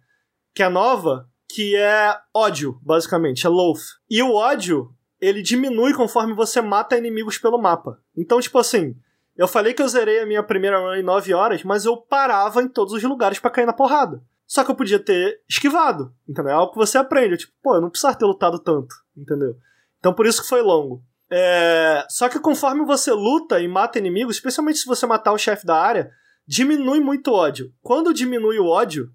que 0.54 0.64
é 0.64 0.70
nova, 0.70 1.28
que 1.50 1.76
é 1.76 2.16
ódio, 2.34 2.80
basicamente, 2.84 3.46
é 3.46 3.50
loath. 3.50 3.82
E 4.10 4.22
o 4.22 4.34
ódio, 4.34 4.94
ele 5.20 5.42
diminui 5.42 5.94
conforme 5.94 6.34
você 6.34 6.62
mata 6.62 6.98
inimigos 6.98 7.38
pelo 7.38 7.58
mapa. 7.58 8.00
Então, 8.16 8.40
tipo 8.40 8.58
assim, 8.58 8.96
eu 9.38 9.48
falei 9.48 9.74
que 9.74 9.82
eu 9.82 9.88
zerei 9.88 10.20
a 10.20 10.26
minha 10.26 10.44
primeira 10.44 10.80
run 10.80 10.96
em 10.96 11.04
9 11.04 11.34
horas, 11.34 11.64
mas 11.64 11.86
eu 11.86 11.96
parava 11.96 12.62
em 12.62 12.68
todos 12.68 12.94
os 12.94 13.04
lugares 13.04 13.40
para 13.40 13.52
cair 13.52 13.66
na 13.66 13.74
porrada. 13.74 14.22
Só 14.48 14.64
que 14.64 14.72
eu 14.72 14.76
podia 14.76 14.98
ter 14.98 15.42
esquivado, 15.48 16.14
entendeu? 16.28 16.52
É 16.52 16.56
algo 16.56 16.72
que 16.72 16.78
você 16.78 16.98
aprende. 16.98 17.38
Tipo, 17.38 17.54
pô, 17.62 17.76
eu 17.76 17.82
não 17.82 17.90
precisava 17.90 18.18
ter 18.18 18.26
lutado 18.26 18.58
tanto, 18.60 18.96
entendeu? 19.16 19.56
Então 20.00 20.14
por 20.14 20.26
isso 20.26 20.42
que 20.42 20.48
foi 20.48 20.62
longo. 20.62 21.04
É... 21.32 22.06
Só 22.10 22.30
que 22.30 22.40
conforme 22.40 22.86
você 22.86 23.12
luta 23.12 23.60
e 23.60 23.68
mata 23.68 24.00
inimigos, 24.00 24.36
especialmente 24.36 24.80
se 24.80 24.86
você 24.86 25.06
matar 25.06 25.34
o 25.34 25.38
chefe 25.38 25.66
da 25.66 25.76
área, 25.76 26.10
diminui 26.48 27.00
muito 27.00 27.32
o 27.32 27.34
ódio. 27.34 27.72
Quando 27.82 28.14
diminui 28.14 28.58
o 28.58 28.68
ódio 28.68 29.10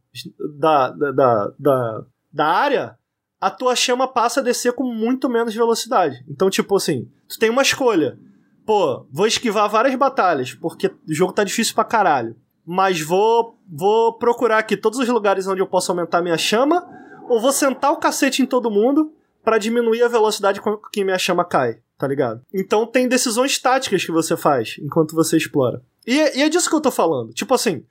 da, 0.58 0.90
da, 0.90 1.52
da, 1.58 2.04
da, 2.32 2.46
área, 2.46 2.98
a 3.40 3.50
tua 3.50 3.74
chama 3.74 4.06
passa 4.06 4.40
a 4.40 4.42
descer 4.42 4.74
com 4.74 4.84
muito 4.84 5.28
menos 5.28 5.54
velocidade. 5.54 6.22
Então, 6.28 6.50
tipo 6.50 6.76
assim, 6.76 7.08
tu 7.26 7.38
tem 7.38 7.48
uma 7.48 7.62
escolha. 7.62 8.18
Pô, 8.66 9.06
vou 9.10 9.26
esquivar 9.26 9.68
várias 9.68 9.94
batalhas, 9.94 10.54
porque 10.54 10.88
o 10.88 11.14
jogo 11.14 11.32
tá 11.32 11.42
difícil 11.42 11.74
pra 11.74 11.84
caralho. 11.84 12.36
Mas 12.64 13.00
vou, 13.00 13.58
vou 13.68 14.16
procurar 14.18 14.58
aqui 14.58 14.76
todos 14.76 14.98
os 14.98 15.08
lugares 15.08 15.48
onde 15.48 15.60
eu 15.60 15.66
posso 15.66 15.90
aumentar 15.90 16.22
minha 16.22 16.38
chama, 16.38 16.86
ou 17.28 17.40
vou 17.40 17.50
sentar 17.50 17.90
o 17.90 17.96
cacete 17.96 18.42
em 18.42 18.46
todo 18.46 18.70
mundo 18.70 19.12
para 19.42 19.58
diminuir 19.58 20.02
a 20.02 20.08
velocidade 20.08 20.60
com 20.60 20.76
que 20.76 21.02
minha 21.02 21.18
chama 21.18 21.44
cai, 21.44 21.80
tá 22.02 22.08
ligado? 22.08 22.44
Então 22.52 22.84
tem 22.84 23.06
decisões 23.06 23.56
táticas 23.60 24.04
que 24.04 24.10
você 24.10 24.36
faz 24.36 24.74
enquanto 24.80 25.14
você 25.14 25.36
explora. 25.36 25.80
E, 26.04 26.18
é- 26.20 26.36
e 26.38 26.42
é 26.42 26.48
disso 26.48 26.68
que 26.68 26.74
eu 26.74 26.80
tô 26.80 26.90
falando. 26.90 27.32
Tipo 27.32 27.54
assim, 27.54 27.84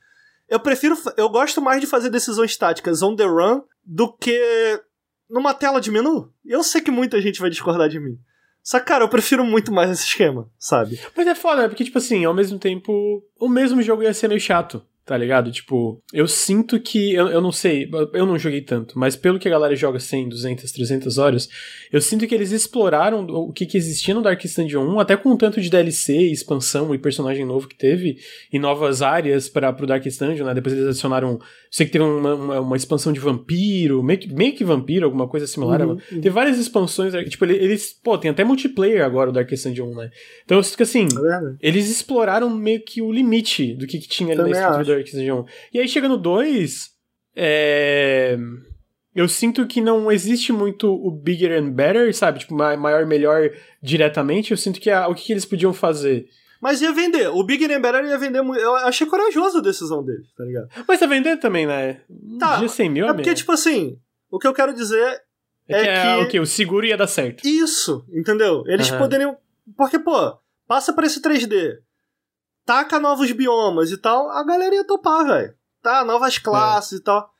eu 0.50 0.60
prefiro. 0.60 0.98
Eu 1.16 1.30
gosto 1.30 1.62
mais 1.62 1.80
de 1.80 1.88
fazer 1.88 2.10
decisões 2.10 2.58
táticas 2.58 3.02
on 3.02 3.16
the 3.16 3.24
run 3.24 3.62
do 3.86 4.12
que 4.12 4.38
numa 5.30 5.54
tela 5.54 5.80
de 5.80 5.90
menu. 5.90 6.30
Eu 6.46 6.62
sei 6.62 6.82
que 6.82 6.92
muita 6.92 7.22
gente 7.22 7.40
vai 7.40 7.50
discordar 7.50 7.88
de 7.88 8.02
mim. 8.02 8.20
Só 8.62 8.82
que, 8.82 8.86
cara, 8.88 9.06
eu 9.06 9.10
prefiro 9.10 9.46
muito 9.46 9.72
mais 9.72 9.90
esse 9.90 10.04
esquema, 10.04 10.50
sabe? 10.60 11.00
Mas 11.16 11.26
é 11.26 11.34
foda, 11.34 11.62
né? 11.62 11.68
Porque, 11.70 11.86
tipo 11.86 11.98
assim, 11.98 12.26
ao 12.26 12.34
mesmo 12.34 12.60
tempo, 12.60 13.24
o 13.40 13.48
mesmo 13.48 13.82
jogo 13.82 14.04
ia 14.04 14.14
ser 14.14 14.28
meio 14.28 14.42
chato, 14.42 14.86
tá 15.12 15.18
ligado? 15.18 15.52
Tipo, 15.52 16.02
eu 16.14 16.26
sinto 16.26 16.80
que. 16.80 17.14
Eu, 17.14 17.28
eu 17.28 17.42
não 17.42 17.52
sei, 17.52 17.90
eu 18.14 18.26
não 18.26 18.40
joguei 18.40 18.62
tanto, 18.62 18.98
mas 18.98 19.14
pelo 19.14 19.38
que 19.38 19.46
a 19.46 19.52
galera 19.52 19.76
joga 19.76 20.00
100, 20.00 20.30
200, 20.30 20.72
300 20.72 21.18
horas, 21.18 21.50
eu 21.92 22.00
sinto 22.00 22.26
que 22.26 22.34
eles 22.34 22.52
exploraram 22.52 23.26
o 23.26 23.52
que, 23.52 23.66
que 23.66 23.78
existia 23.78 24.16
no 24.16 24.22
Dark 24.22 24.42
Dungeon 24.42 24.86
1, 24.86 25.00
até 25.02 25.18
com 25.18 25.32
um 25.32 25.36
tanto 25.36 25.60
de 25.60 25.70
DLC, 25.70 26.16
expansão 26.32 26.96
e 26.96 26.98
personagem 26.98 27.44
novo 27.44 27.68
que 27.68 27.78
teve, 27.78 28.20
e 28.54 28.58
novas 28.58 29.02
áreas 29.02 29.50
para 29.50 29.74
pro 29.74 29.86
Dark 29.86 30.02
Dungeon, 30.02 30.46
né? 30.46 30.54
Depois 30.54 30.74
eles 30.74 30.88
adicionaram. 30.88 31.38
Sei 31.70 31.86
que 31.86 31.92
teve 31.92 32.06
uma, 32.06 32.34
uma, 32.34 32.60
uma, 32.62 32.78
expansão 32.78 33.12
de 33.12 33.20
vampiro, 33.20 34.02
meio 34.02 34.20
que, 34.20 34.34
meio 34.34 34.54
que 34.54 34.64
vampiro, 34.64 35.06
alguma 35.06 35.28
coisa 35.28 35.46
similar. 35.46 35.82
Uhum, 35.82 35.92
uhum. 35.92 36.22
Teve 36.22 36.30
várias 36.30 36.58
expansões, 36.58 37.14
tipo, 37.30 37.44
eles. 37.44 37.94
Pô, 38.02 38.18
tem 38.18 38.32
até 38.32 38.46
multiplayer 38.46 39.04
agora 39.04 39.30
o 39.30 39.34
Dark 39.34 39.50
Dungeon 39.50 39.88
1, 39.88 39.96
né? 39.96 40.10
Então 40.46 40.58
eu 40.58 40.64
sinto 40.64 40.78
que 40.78 40.84
assim, 40.84 41.06
é 41.06 41.68
eles 41.68 41.90
exploraram 41.90 42.50
meio 42.50 42.82
que 42.82 43.02
o 43.02 43.12
limite 43.12 43.74
do 43.74 43.86
que, 43.86 44.00
que 44.00 44.08
tinha 44.08 44.30
ali 44.30 44.38
Também 44.38 44.54
na 44.54 44.70
estrutura 44.70 45.01
Dark 45.04 45.14
Dungeon 45.14 45.42
1. 45.42 45.46
E 45.74 45.80
aí 45.80 45.88
chega 45.88 46.08
no 46.08 46.18
2, 46.18 46.90
é... 47.36 48.38
eu 49.16 49.28
sinto 49.28 49.66
que 49.68 49.82
não 49.82 50.12
existe 50.12 50.52
muito 50.52 50.92
o 50.92 51.12
bigger 51.12 51.62
and 51.62 51.72
better, 51.72 52.14
sabe? 52.16 52.40
Tipo, 52.40 52.56
maior 52.56 53.06
melhor 53.06 53.52
diretamente. 53.82 54.52
Eu 54.52 54.58
sinto 54.58 54.80
que 54.80 54.90
a... 54.90 55.08
o 55.08 55.16
que, 55.16 55.26
que 55.26 55.34
eles 55.34 55.46
podiam 55.46 55.74
fazer? 55.74 56.28
Mas 56.62 56.80
ia 56.80 56.94
vender. 56.94 57.28
O 57.28 57.44
Bigger 57.44 57.76
and 57.76 57.82
Better 57.82 58.06
ia 58.06 58.20
vender 58.20 58.44
muito. 58.44 58.62
Eu 58.62 58.76
achei 58.76 59.08
corajoso 59.08 59.58
a 59.58 59.62
decisão 59.62 60.06
dele, 60.06 60.24
tá 60.38 60.44
ligado? 60.46 60.70
Mas 60.88 61.00
tá 61.00 61.08
vendendo 61.08 61.40
também, 61.40 61.66
né? 61.66 62.02
Tá. 62.38 62.58
Dia 62.58 62.70
100 62.70 62.90
mil 62.90 63.08
é, 63.08 63.10
é 63.10 63.14
porque, 63.14 63.34
tipo 63.34 63.52
assim, 63.52 63.98
o 64.30 64.38
que 64.38 64.46
eu 64.46 64.54
quero 64.54 64.72
dizer 64.72 65.24
é, 65.68 65.74
é 65.76 65.82
que, 65.82 65.90
é, 65.90 66.02
que... 66.04 66.24
o 66.24 66.28
que? 66.28 66.40
O 66.40 66.46
seguro 66.46 66.86
ia 66.86 66.96
dar 66.96 67.08
certo. 67.08 67.48
Isso, 67.48 68.06
entendeu? 68.14 68.64
Eles 68.68 68.92
uhum. 68.92 69.00
poderiam. 69.00 69.38
Porque, 69.76 69.98
pô, 69.98 70.38
passa 70.68 70.94
pra 70.94 71.08
esse 71.08 71.20
3D 71.20 71.80
taca 72.66 73.00
novos 73.00 73.32
biomas 73.32 73.92
e 73.92 73.98
tal, 73.98 74.30
a 74.30 74.44
galera 74.44 74.76
ia 74.76 74.84
topar, 74.86 75.26
velho. 75.26 75.56
Tá, 75.82 76.06
novas 76.06 76.38
classes 76.38 76.94
é. 76.94 76.96
e 76.98 77.00
tal. 77.00 77.32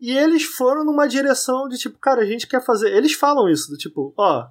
E 0.00 0.10
eles 0.10 0.42
foram 0.42 0.84
numa 0.84 1.06
direção 1.06 1.68
de 1.68 1.78
tipo, 1.78 1.98
cara, 1.98 2.22
a 2.22 2.26
gente 2.26 2.46
quer 2.46 2.64
fazer. 2.64 2.92
Eles 2.92 3.12
falam 3.12 3.48
isso, 3.48 3.70
do 3.70 3.76
tipo, 3.76 4.12
ó, 4.16 4.48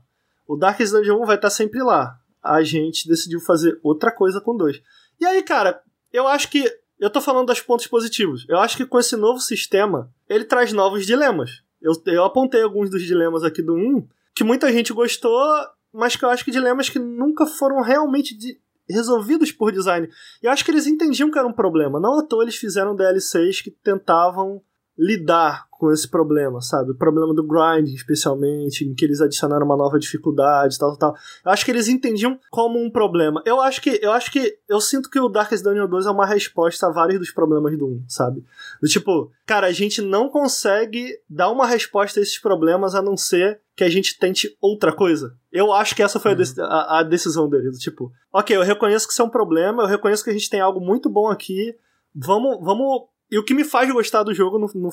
o 0.48 0.56
Darkest 0.56 0.94
Dungeon 0.94 1.22
1 1.22 1.26
vai 1.26 1.36
estar 1.36 1.50
tá 1.50 1.54
sempre 1.54 1.82
lá. 1.84 2.18
A 2.42 2.64
gente 2.64 3.08
decidiu 3.08 3.40
fazer 3.42 3.80
outra 3.84 4.12
coisa 4.12 4.40
com 4.40 4.56
dois. 4.56 4.82
E 5.20 5.26
aí, 5.26 5.44
cara, 5.44 5.82
eu 6.12 6.28
acho 6.28 6.50
que. 6.50 6.66
Eu 7.00 7.10
tô 7.10 7.20
falando 7.20 7.48
dos 7.48 7.60
pontos 7.60 7.88
positivos. 7.88 8.46
Eu 8.48 8.60
acho 8.60 8.78
que 8.78 8.86
com 8.86 9.00
esse 9.00 9.16
novo 9.16 9.40
sistema, 9.40 10.10
ele 10.30 10.46
traz 10.46 10.72
novos 10.72 11.06
dilemas. 11.06 11.64
Eu, 11.82 11.94
eu 12.06 12.24
apontei 12.24 12.62
alguns 12.62 12.90
dos 12.92 13.02
dilemas 13.02 13.44
aqui 13.44 13.62
do 13.62 13.74
1, 13.74 14.08
que 14.36 14.44
muita 14.44 14.72
gente 14.72 14.94
gostou, 14.94 15.44
mas 15.92 16.16
que 16.16 16.24
eu 16.24 16.30
acho 16.30 16.46
que 16.46 16.52
dilemas 16.52 16.90
que 16.90 17.00
nunca 17.00 17.46
foram 17.46 17.82
realmente 17.82 18.38
de, 18.38 18.60
resolvidos 18.92 19.52
por 19.52 19.72
design. 19.72 20.08
E 20.42 20.48
acho 20.48 20.64
que 20.64 20.72
eles 20.72 20.88
entendiam 20.88 21.32
que 21.32 21.38
era 21.38 21.48
um 21.48 21.54
problema. 21.54 22.00
Não 22.00 22.20
à 22.20 22.24
toa 22.24 22.44
eles 22.44 22.56
fizeram 22.56 22.96
DLCs 22.96 23.62
que 23.62 23.72
tentavam 23.72 24.62
lidar 25.02 25.66
com 25.72 25.92
esse 25.92 26.08
problema, 26.08 26.62
sabe? 26.62 26.92
O 26.92 26.96
problema 26.96 27.34
do 27.34 27.44
grind, 27.44 27.88
especialmente, 27.88 28.86
em 28.86 28.94
que 28.94 29.04
eles 29.04 29.20
adicionaram 29.20 29.66
uma 29.66 29.76
nova 29.76 29.98
dificuldade, 29.98 30.78
tal, 30.78 30.96
tal. 30.96 31.16
Eu 31.44 31.52
acho 31.52 31.66
que 31.66 31.72
eles 31.72 31.88
entendiam 31.88 32.40
como 32.52 32.80
um 32.80 32.88
problema. 32.88 33.42
Eu 33.44 33.60
acho 33.60 33.82
que 33.82 34.00
eu 34.00 34.12
acho 34.12 34.32
que 34.32 34.60
eu 34.70 34.80
sinto 34.80 35.10
que 35.10 35.20
o 35.20 35.28
Darkest 35.28 35.64
Dungeon 35.64 35.88
2 35.88 36.06
é 36.06 36.12
uma 36.12 36.28
resposta 36.28 36.86
a 36.86 36.92
vários 36.92 37.18
dos 37.18 37.32
problemas 37.32 37.76
do 37.76 37.88
1, 37.88 38.04
sabe? 38.08 38.46
Do 38.80 38.88
tipo, 38.88 39.32
cara, 39.44 39.66
a 39.66 39.72
gente 39.72 40.04
não 40.04 40.30
consegue 40.30 41.18
dar 41.28 41.50
uma 41.50 41.66
resposta 41.66 42.20
a 42.20 42.22
esses 42.22 42.38
problemas 42.38 42.94
a 42.94 43.02
não 43.02 43.18
ser 43.18 43.60
que 43.76 43.84
a 43.84 43.90
gente 43.90 44.20
tente 44.20 44.56
outra 44.62 44.94
coisa. 44.96 45.36
Eu 45.52 45.74
acho 45.74 45.96
que 45.96 46.04
essa 46.04 46.20
foi 46.20 46.36
uhum. 46.36 46.44
a, 46.60 47.00
a, 47.00 47.04
decisão 47.04 47.50
dele. 47.50 47.72
Do 47.72 47.80
tipo, 47.80 48.12
ok, 48.32 48.56
eu 48.56 48.62
reconheço 48.62 49.08
que 49.08 49.14
isso 49.14 49.22
é 49.24 49.26
um 49.26 49.30
problema, 49.30 49.82
eu 49.82 49.88
reconheço 49.88 50.24
que 50.24 50.30
a 50.30 50.34
gente 50.34 50.48
tem 50.48 50.62
algo 50.62 50.80
muito 50.80 51.10
bom 51.10 51.28
aqui. 51.28 51.76
Vamos, 52.14 52.64
vamos 52.64 53.08
e 53.32 53.40
o 53.40 53.44
que 53.44 53.54
me 53.54 53.64
faz 53.64 53.92
gostar 53.92 54.24
do 54.24 54.34
jogo, 54.34 54.60
no, 54.60 54.70
no, 54.76 54.92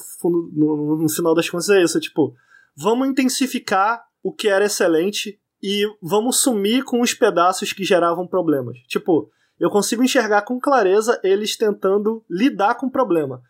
no, 0.53 1.03
no 1.03 1.09
final 1.09 1.34
das 1.34 1.51
contas, 1.51 1.68
é 1.70 1.82
isso: 1.82 1.99
tipo, 1.99 2.34
vamos 2.76 3.09
intensificar 3.09 4.05
o 4.22 4.32
que 4.32 4.49
era 4.49 4.64
excelente 4.64 5.41
e 5.61 5.84
vamos 6.01 6.41
sumir 6.41 6.84
com 6.84 7.01
os 7.01 7.12
pedaços 7.12 7.72
que 7.72 7.84
geravam 7.84 8.26
problemas. 8.26 8.78
Tipo, 8.86 9.28
eu 9.59 9.68
consigo 9.68 10.05
enxergar 10.05 10.43
com 10.43 10.61
clareza 10.61 11.20
eles 11.24 11.57
tentando 11.57 12.24
lidar 12.30 12.76
com 12.76 12.86
o 12.86 12.93
problema. 12.93 13.43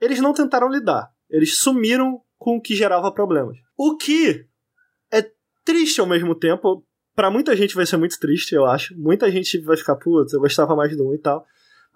Eles 0.00 0.20
não 0.20 0.32
tentaram 0.32 0.68
lidar, 0.68 1.10
eles 1.28 1.58
sumiram 1.58 2.20
com 2.38 2.56
o 2.56 2.60
que 2.60 2.76
gerava 2.76 3.10
problemas. 3.10 3.56
O 3.76 3.96
que 3.96 4.46
é 5.10 5.28
triste 5.64 6.00
ao 6.00 6.06
mesmo 6.06 6.34
tempo. 6.34 6.84
Para 7.14 7.30
muita 7.30 7.56
gente 7.56 7.74
vai 7.74 7.86
ser 7.86 7.96
muito 7.96 8.18
triste, 8.20 8.54
eu 8.54 8.66
acho. 8.66 8.94
Muita 8.96 9.30
gente 9.30 9.58
vai 9.60 9.76
ficar, 9.76 9.96
putz, 9.96 10.34
eu 10.34 10.40
gostava 10.40 10.76
mais 10.76 10.94
do 10.94 11.08
1 11.08 11.14
e 11.14 11.18
tal. 11.18 11.46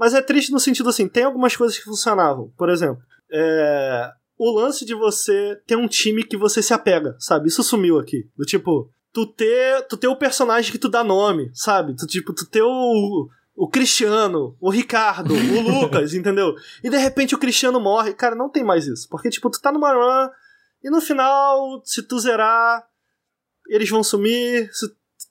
Mas 0.01 0.15
é 0.15 0.23
triste 0.23 0.51
no 0.51 0.59
sentido 0.59 0.89
assim, 0.89 1.07
tem 1.07 1.25
algumas 1.25 1.55
coisas 1.55 1.77
que 1.77 1.85
funcionavam. 1.85 2.51
Por 2.57 2.71
exemplo, 2.71 3.03
é, 3.31 4.11
o 4.39 4.51
lance 4.51 4.87
de 4.87 4.95
você 4.95 5.61
ter 5.67 5.77
um 5.77 5.87
time 5.87 6.25
que 6.25 6.39
você 6.39 6.63
se 6.63 6.73
apega, 6.73 7.15
sabe? 7.19 7.49
Isso 7.49 7.63
sumiu 7.63 7.99
aqui. 7.99 8.27
Do 8.35 8.47
tipo, 8.47 8.91
tu 9.13 9.27
ter, 9.27 9.87
tu 9.89 9.99
ter 9.99 10.09
o 10.09 10.17
personagem 10.17 10.73
que 10.73 10.79
tu 10.79 10.89
dá 10.89 11.05
nome, 11.05 11.51
sabe? 11.53 11.95
Tu, 11.95 12.07
tipo, 12.07 12.33
tu 12.33 12.47
ter 12.47 12.63
o, 12.63 13.29
o 13.55 13.69
Cristiano, 13.69 14.57
o 14.59 14.71
Ricardo, 14.71 15.35
o 15.35 15.61
Lucas, 15.83 16.15
entendeu? 16.15 16.55
E 16.83 16.89
de 16.89 16.97
repente 16.97 17.35
o 17.35 17.39
Cristiano 17.39 17.79
morre. 17.79 18.15
Cara, 18.15 18.35
não 18.35 18.49
tem 18.49 18.65
mais 18.65 18.87
isso. 18.87 19.07
Porque, 19.11 19.29
tipo, 19.29 19.51
tu 19.51 19.61
tá 19.61 19.71
numa 19.71 19.93
run 19.93 20.31
e 20.83 20.89
no 20.89 21.03
final, 21.03 21.83
se 21.85 22.03
tu 22.03 22.19
zerar, 22.19 22.87
eles 23.69 23.91
vão 23.91 24.03
sumir. 24.03 24.71
Se 24.73 24.89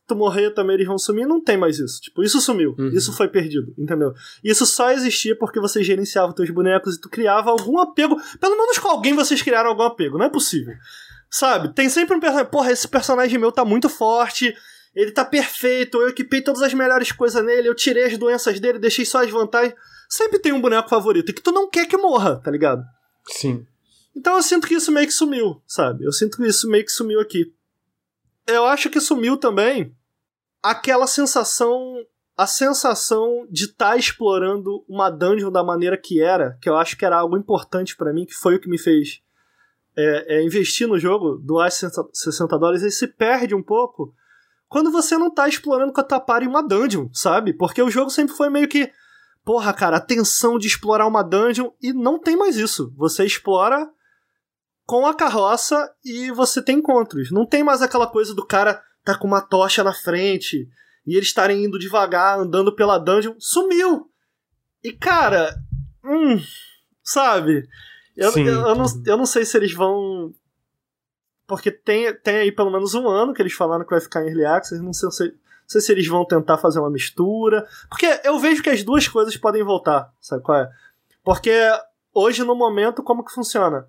tu 0.10 0.16
morrer 0.16 0.52
também 0.52 0.74
eles 0.74 0.88
vão 0.88 0.98
sumir, 0.98 1.26
não 1.26 1.42
tem 1.42 1.56
mais 1.56 1.80
isso. 1.80 2.02
Tipo, 2.02 2.24
isso 2.24 2.42
sumiu. 2.42 2.76
Uhum. 2.78 2.90
Isso 2.90 3.14
foi 3.14 3.28
perdido, 3.28 3.74
entendeu? 3.78 4.14
Isso 4.44 4.66
só 4.66 4.92
existia 4.92 5.38
porque 5.38 5.60
você 5.60 5.84
gerenciava 5.84 6.34
teus 6.34 6.50
bonecos 6.50 6.96
e 6.96 7.02
tu 7.02 7.08
criava 7.08 7.50
algum 7.52 7.80
apego. 7.80 8.20
Pelo 8.40 8.58
menos 8.58 8.78
com 8.78 8.90
alguém 8.90 9.14
vocês 9.14 9.42
criaram 9.42 9.70
algum 9.70 9.84
apego, 9.84 10.18
não 10.18 10.26
é 10.26 10.30
possível. 10.30 10.74
Sabe? 11.30 11.74
Tem 11.74 11.88
sempre 11.88 12.16
um 12.16 12.20
personagem, 12.20 12.52
porra, 12.52 12.72
esse 12.72 12.88
personagem 12.88 13.40
meu 13.40 13.52
tá 13.52 13.64
muito 13.64 13.88
forte, 13.88 14.54
ele 14.96 15.12
tá 15.12 15.24
perfeito, 15.24 16.02
eu 16.02 16.10
equipei 16.10 16.42
todas 16.42 16.62
as 16.64 16.74
melhores 16.74 17.12
coisas 17.12 17.44
nele, 17.46 17.70
eu 17.70 17.76
tirei 17.76 18.06
as 18.06 18.18
doenças 18.18 18.60
dele, 18.60 18.80
deixei 18.80 19.06
só 19.06 19.24
as 19.24 19.30
vantagens. 19.30 19.76
Sempre 20.10 20.40
tem 20.40 20.52
um 20.52 20.60
boneco 20.60 20.90
favorito 20.90 21.30
e 21.30 21.34
que 21.34 21.42
tu 21.42 21.52
não 21.52 21.70
quer 21.70 21.86
que 21.86 21.96
morra, 21.96 22.38
tá 22.38 22.50
ligado? 22.50 22.84
Sim. 23.28 23.66
Então 24.16 24.36
eu 24.36 24.42
sinto 24.42 24.68
que 24.68 24.74
isso 24.74 24.92
meio 24.92 25.06
que 25.06 25.14
sumiu, 25.14 25.62
sabe? 25.68 26.04
Eu 26.04 26.12
sinto 26.12 26.38
que 26.38 26.48
isso 26.48 26.68
meio 26.68 26.84
que 26.84 26.92
sumiu 26.92 27.20
aqui. 27.20 27.54
Eu 28.48 28.66
acho 28.66 28.90
que 28.90 29.00
sumiu 29.00 29.38
também 29.38 29.96
aquela 30.62 31.08
sensação 31.08 31.96
a 32.38 32.48
sensação 32.48 33.46
de 33.52 33.66
estar 33.66 33.90
tá 33.90 33.98
explorando 33.98 34.86
uma 34.88 35.10
dungeon 35.10 35.52
da 35.52 35.62
maneira 35.62 35.98
que 35.98 36.22
era, 36.22 36.58
que 36.62 36.70
eu 36.70 36.78
acho 36.78 36.96
que 36.96 37.04
era 37.04 37.18
algo 37.18 37.38
importante 37.38 37.98
para 37.98 38.14
mim, 38.14 38.26
que 38.26 38.34
foi 38.34 38.56
o 38.56 38.62
que 38.62 38.70
me 38.70 38.78
fez 38.78 39.22
é, 39.98 40.38
é, 40.38 40.42
investir 40.42 40.88
no 40.88 40.98
jogo, 40.98 41.38
doar 41.38 41.70
60 41.70 42.58
dólares, 42.58 42.82
ele 42.82 42.92
se 42.92 43.08
perde 43.08 43.54
um 43.54 43.62
pouco 43.62 44.14
quando 44.70 44.90
você 44.90 45.18
não 45.18 45.30
tá 45.30 45.50
explorando 45.50 45.92
com 45.92 46.00
a 46.00 46.04
tua 46.04 46.22
party 46.22 46.48
uma 46.48 46.66
dungeon, 46.66 47.10
sabe? 47.12 47.52
Porque 47.52 47.82
o 47.82 47.90
jogo 47.90 48.10
sempre 48.10 48.34
foi 48.34 48.50
meio 48.50 48.70
que, 48.70 48.90
porra, 49.44 49.74
cara, 49.74 49.98
a 49.98 50.02
tensão 50.02 50.58
de 50.58 50.68
explorar 50.68 51.08
uma 51.08 51.24
dungeon 51.24 51.72
e 51.82 51.92
não 51.92 52.18
tem 52.18 52.38
mais 52.38 52.56
isso. 52.56 52.94
Você 52.96 53.26
explora 53.26 53.90
com 54.86 55.06
a 55.06 55.14
carroça 55.14 55.92
e 56.06 56.32
você 56.32 56.62
tem 56.62 56.78
encontros. 56.78 57.32
Não 57.32 57.46
tem 57.46 57.66
mais 57.66 57.82
aquela 57.82 58.08
coisa 58.08 58.34
do 58.34 58.46
cara 58.46 58.82
tá 59.04 59.18
com 59.18 59.28
uma 59.28 59.42
tocha 59.42 59.84
na 59.84 59.94
frente 59.94 60.68
e 61.06 61.16
eles 61.16 61.30
estarem 61.30 61.66
indo 61.66 61.80
devagar, 61.80 62.40
andando 62.40 62.76
pela 62.76 62.98
dungeon, 62.98 63.36
sumiu. 63.40 64.10
E 64.84 64.94
cara, 64.94 65.56
hum, 66.04 66.40
sabe? 67.04 67.68
Eu, 68.16 68.32
eu, 68.36 68.46
eu, 68.46 68.76
não, 68.76 68.86
eu 69.06 69.18
não 69.18 69.26
sei 69.26 69.46
se 69.46 69.58
eles 69.58 69.74
vão. 69.74 70.34
Porque 71.48 71.72
tem, 71.72 72.14
tem 72.22 72.38
aí 72.38 72.52
pelo 72.52 72.72
menos 72.72 72.94
um 72.94 73.08
ano 73.08 73.34
que 73.34 73.42
eles 73.42 73.54
falaram 73.54 73.84
que 73.84 73.90
vai 73.90 74.02
ficar 74.02 74.22
em 74.22 74.28
Early 74.28 74.46
Access, 74.46 74.84
não 74.84 74.94
sei, 74.94 75.06
não 75.08 75.12
sei, 75.12 75.28
não 75.30 75.38
sei 75.68 75.82
se 75.82 75.92
eles 75.92 76.08
vão 76.08 76.26
tentar 76.26 76.58
fazer 76.58 76.80
uma 76.80 76.92
mistura. 76.92 77.68
Porque 77.90 78.22
eu 78.24 78.38
vejo 78.40 78.62
que 78.62 78.70
as 78.70 78.84
duas 78.84 79.08
coisas 79.08 79.36
podem 79.36 79.64
voltar, 79.64 80.14
sabe 80.22 80.44
qual 80.44 80.60
é? 80.60 80.70
Porque 81.24 81.52
hoje, 82.14 82.44
no 82.44 82.56
momento, 82.56 83.02
como 83.02 83.24
que 83.24 83.34
funciona? 83.34 83.88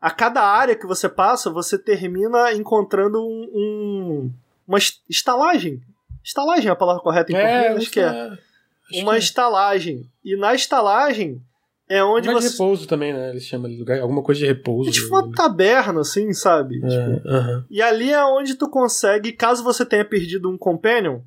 A 0.00 0.10
cada 0.10 0.42
área 0.42 0.76
que 0.76 0.86
você 0.86 1.08
passa, 1.08 1.50
você 1.50 1.78
termina 1.78 2.52
encontrando 2.52 3.20
um, 3.20 3.50
um 3.54 4.32
uma 4.66 4.78
estalagem. 5.08 5.80
Estalagem 6.24 6.68
é 6.68 6.72
a 6.72 6.76
palavra 6.76 7.02
correta 7.02 7.32
em 7.32 7.36
é, 7.36 7.40
português? 7.40 7.82
Acho 7.82 7.90
que 7.90 8.00
é. 8.00 8.08
Acho 8.10 9.02
uma 9.02 9.12
que 9.12 9.16
é. 9.16 9.18
estalagem. 9.18 10.10
E 10.24 10.36
na 10.36 10.54
estalagem 10.54 11.40
é 11.88 12.02
onde 12.02 12.28
lugar 12.28 12.42
você. 12.42 12.50
repouso 12.50 12.86
também, 12.86 13.12
né? 13.12 13.30
Eles 13.30 13.44
chamam 13.44 13.70
de 13.70 13.76
lugar, 13.76 14.00
alguma 14.00 14.22
coisa 14.22 14.40
de 14.40 14.46
repouso. 14.46 14.90
É 14.90 14.92
tipo 14.92 15.08
uma 15.08 15.30
taberna, 15.32 16.00
assim, 16.00 16.32
sabe? 16.32 16.84
É, 16.84 16.88
tipo, 16.88 17.28
uh 17.28 17.32
-huh. 17.32 17.64
E 17.70 17.80
ali 17.80 18.12
é 18.12 18.24
onde 18.24 18.56
tu 18.56 18.68
consegue, 18.68 19.32
caso 19.32 19.62
você 19.62 19.86
tenha 19.86 20.04
perdido 20.04 20.50
um 20.50 20.58
companion, 20.58 21.20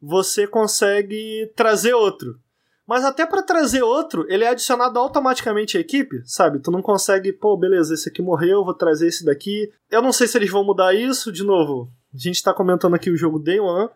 você 0.00 0.46
consegue 0.46 1.50
trazer 1.56 1.94
outro. 1.94 2.38
Mas 2.86 3.04
até 3.04 3.26
para 3.26 3.42
trazer 3.42 3.82
outro, 3.82 4.24
ele 4.28 4.44
é 4.44 4.48
adicionado 4.48 4.98
automaticamente 4.98 5.76
à 5.76 5.80
equipe, 5.80 6.22
sabe? 6.24 6.60
Tu 6.60 6.70
não 6.70 6.80
consegue, 6.80 7.32
pô, 7.32 7.56
beleza, 7.56 7.94
esse 7.94 8.08
aqui 8.08 8.22
morreu, 8.22 8.64
vou 8.64 8.74
trazer 8.74 9.08
esse 9.08 9.24
daqui. 9.24 9.68
Eu 9.90 10.00
não 10.00 10.12
sei 10.12 10.28
se 10.28 10.38
eles 10.38 10.50
vão 10.50 10.64
mudar 10.64 10.94
isso, 10.94 11.32
de 11.32 11.42
novo. 11.42 11.90
A 12.14 12.18
gente 12.18 12.42
tá 12.42 12.54
comentando 12.54 12.94
aqui 12.94 13.10
o 13.10 13.16
jogo 13.16 13.40
Day 13.40 13.58
One. 13.58 13.90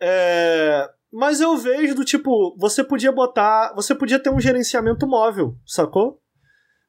É... 0.00 0.90
Mas 1.10 1.40
eu 1.40 1.56
vejo 1.56 1.94
do 1.94 2.04
tipo, 2.04 2.54
você 2.58 2.84
podia 2.84 3.12
botar. 3.12 3.72
Você 3.74 3.94
podia 3.94 4.18
ter 4.18 4.30
um 4.30 4.40
gerenciamento 4.40 5.06
móvel, 5.06 5.56
sacou? 5.66 6.20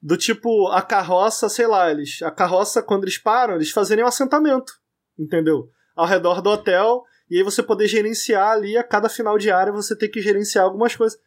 Do 0.01 0.17
tipo, 0.17 0.67
a 0.67 0.81
carroça, 0.81 1.47
sei 1.47 1.67
lá, 1.67 1.89
eles. 1.89 2.21
A 2.21 2.31
carroça, 2.31 2.83
quando 2.83 3.03
eles 3.03 3.17
param, 3.17 3.55
eles 3.55 3.71
fazerem 3.71 4.03
um 4.03 4.07
assentamento. 4.07 4.73
Entendeu? 5.17 5.69
Ao 5.95 6.05
redor 6.05 6.41
do 6.41 6.49
hotel. 6.49 7.03
E 7.33 7.37
aí 7.37 7.43
você 7.43 7.63
poder 7.63 7.87
gerenciar 7.87 8.51
ali 8.51 8.77
a 8.77 8.83
cada 8.83 9.09
final 9.09 9.39
de 9.39 9.49
área, 9.49 9.73
você 9.73 9.95
ter 9.95 10.07
que 10.07 10.21
gerenciar 10.21 10.65
algumas 10.65 10.95
coisas. 10.95 11.19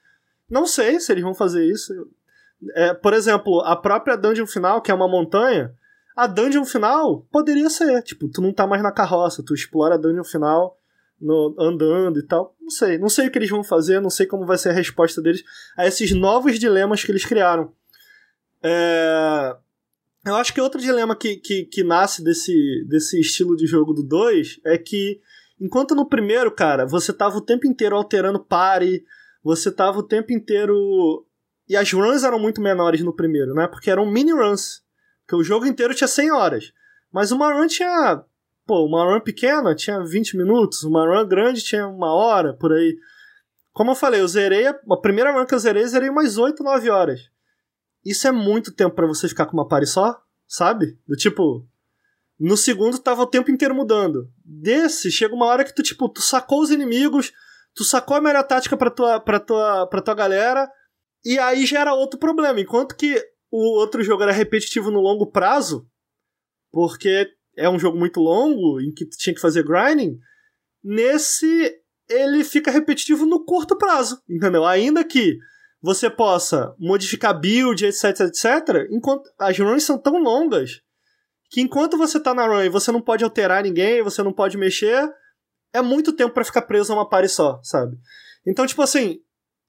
Não 0.48 0.64
sei 0.64 1.00
se 1.00 1.10
eles 1.10 1.24
vão 1.24 1.34
fazer 1.34 1.64
isso. 1.64 1.92
É, 2.76 2.94
por 2.94 3.12
exemplo, 3.12 3.60
a 3.62 3.74
própria 3.74 4.16
dungeon 4.16 4.46
final, 4.46 4.80
que 4.80 4.92
é 4.92 4.94
uma 4.94 5.08
montanha, 5.08 5.74
a 6.14 6.28
dungeon 6.28 6.64
final 6.64 7.26
poderia 7.32 7.68
ser, 7.68 8.02
tipo, 8.04 8.28
tu 8.28 8.40
não 8.40 8.52
tá 8.52 8.68
mais 8.68 8.84
na 8.84 8.92
carroça, 8.92 9.42
tu 9.42 9.52
explora 9.52 9.96
a 9.96 9.98
dungeon 9.98 10.22
final 10.22 10.78
no, 11.20 11.56
andando 11.58 12.20
e 12.20 12.22
tal. 12.22 12.54
Não 12.60 12.70
sei, 12.70 12.98
não 12.98 13.08
sei 13.08 13.26
o 13.26 13.30
que 13.32 13.38
eles 13.40 13.50
vão 13.50 13.64
fazer, 13.64 14.00
não 14.00 14.08
sei 14.08 14.26
como 14.26 14.46
vai 14.46 14.58
ser 14.58 14.68
a 14.68 14.74
resposta 14.74 15.20
deles 15.20 15.42
a 15.76 15.88
esses 15.88 16.12
novos 16.12 16.56
dilemas 16.56 17.02
que 17.02 17.10
eles 17.10 17.24
criaram. 17.24 17.72
É... 18.62 19.56
Eu 20.24 20.36
acho 20.36 20.54
que 20.54 20.60
outro 20.60 20.80
dilema 20.80 21.16
que, 21.16 21.36
que, 21.36 21.64
que 21.64 21.82
nasce 21.82 22.22
desse, 22.22 22.84
desse 22.88 23.20
estilo 23.20 23.56
de 23.56 23.66
jogo 23.66 23.92
do 23.92 24.04
2 24.04 24.60
é 24.64 24.78
que, 24.78 25.20
enquanto 25.60 25.94
no 25.94 26.08
primeiro, 26.08 26.50
cara, 26.50 26.86
você 26.86 27.12
tava 27.12 27.36
o 27.36 27.44
tempo 27.44 27.66
inteiro 27.66 27.96
alterando 27.96 28.44
pare, 28.44 29.04
você 29.42 29.70
tava 29.70 29.98
o 29.98 30.02
tempo 30.02 30.32
inteiro. 30.32 31.24
E 31.68 31.76
as 31.76 31.92
runs 31.92 32.24
eram 32.24 32.38
muito 32.38 32.60
menores 32.60 33.00
no 33.00 33.14
primeiro, 33.14 33.54
né? 33.54 33.66
Porque 33.66 33.90
eram 33.90 34.10
mini 34.10 34.32
runs. 34.32 34.82
Porque 35.20 35.36
o 35.36 35.44
jogo 35.44 35.66
inteiro 35.66 35.94
tinha 35.94 36.08
100 36.08 36.30
horas. 36.30 36.72
Mas 37.12 37.32
uma 37.32 37.52
run 37.52 37.66
tinha. 37.66 38.22
Pô, 38.66 38.84
uma 38.84 39.04
run 39.04 39.20
pequena 39.20 39.74
tinha 39.74 40.02
20 40.02 40.36
minutos, 40.36 40.82
uma 40.82 41.06
run 41.06 41.26
grande 41.26 41.62
tinha 41.62 41.86
uma 41.86 42.12
hora, 42.12 42.54
por 42.54 42.72
aí. 42.72 42.96
Como 43.72 43.90
eu 43.90 43.94
falei, 43.94 44.20
eu 44.20 44.28
zerei. 44.28 44.66
A, 44.66 44.74
primeira 45.00 45.32
run 45.32 45.46
que 45.46 45.54
eu 45.54 45.58
zerei, 45.58 45.86
zerei 45.86 46.08
umas 46.08 46.38
8, 46.38 46.62
9 46.62 46.90
horas. 46.90 47.20
Isso 48.04 48.26
é 48.26 48.32
muito 48.32 48.72
tempo 48.72 48.94
para 48.94 49.06
você 49.06 49.28
ficar 49.28 49.46
com 49.46 49.56
uma 49.56 49.66
party 49.66 49.86
só, 49.86 50.20
sabe? 50.46 50.98
Do 51.06 51.16
tipo. 51.16 51.66
No 52.38 52.56
segundo 52.56 52.98
tava 52.98 53.22
o 53.22 53.26
tempo 53.26 53.50
inteiro 53.50 53.74
mudando. 53.74 54.30
Desse, 54.44 55.10
chega 55.10 55.34
uma 55.34 55.46
hora 55.46 55.64
que 55.64 55.74
tu, 55.74 55.82
tipo, 55.82 56.08
tu 56.08 56.20
sacou 56.20 56.60
os 56.60 56.70
inimigos, 56.70 57.32
tu 57.74 57.82
sacou 57.82 58.16
a 58.16 58.20
melhor 58.20 58.46
tática 58.46 58.76
pra 58.76 58.90
tua, 58.90 59.20
pra 59.20 59.40
tua, 59.40 59.86
pra 59.86 60.02
tua 60.02 60.14
galera, 60.14 60.70
e 61.24 61.38
aí 61.38 61.64
gera 61.64 61.94
outro 61.94 62.18
problema. 62.18 62.60
Enquanto 62.60 62.94
que 62.94 63.22
o 63.50 63.78
outro 63.78 64.02
jogo 64.02 64.22
era 64.22 64.32
repetitivo 64.32 64.90
no 64.90 65.00
longo 65.00 65.30
prazo, 65.30 65.88
porque 66.70 67.28
é 67.56 67.68
um 67.70 67.78
jogo 67.78 67.98
muito 67.98 68.20
longo, 68.20 68.80
em 68.80 68.92
que 68.92 69.08
tinha 69.08 69.34
que 69.34 69.40
fazer 69.40 69.64
grinding, 69.64 70.18
nesse 70.84 71.74
ele 72.08 72.44
fica 72.44 72.70
repetitivo 72.70 73.26
no 73.26 73.44
curto 73.44 73.76
prazo, 73.76 74.22
entendeu? 74.28 74.64
Ainda 74.64 75.02
que 75.02 75.38
você 75.80 76.08
possa 76.08 76.74
modificar 76.78 77.38
build, 77.38 77.84
etc, 77.84 78.20
etc, 78.20 78.88
enquanto 78.90 79.28
as 79.38 79.58
runs 79.58 79.84
são 79.84 79.98
tão 79.98 80.18
longas 80.18 80.82
que 81.50 81.60
enquanto 81.60 81.96
você 81.96 82.18
tá 82.20 82.34
na 82.34 82.46
run 82.46 82.64
e 82.64 82.68
você 82.68 82.90
não 82.90 83.00
pode 83.00 83.24
alterar 83.24 83.62
ninguém, 83.62 84.02
você 84.02 84.22
não 84.22 84.32
pode 84.32 84.56
mexer, 84.56 85.08
é 85.72 85.80
muito 85.80 86.12
tempo 86.12 86.34
para 86.34 86.44
ficar 86.44 86.62
preso 86.62 86.92
a 86.92 86.96
uma 86.96 87.08
party 87.08 87.28
só, 87.28 87.60
sabe? 87.62 87.96
Então, 88.46 88.66
tipo 88.66 88.82
assim, 88.82 89.20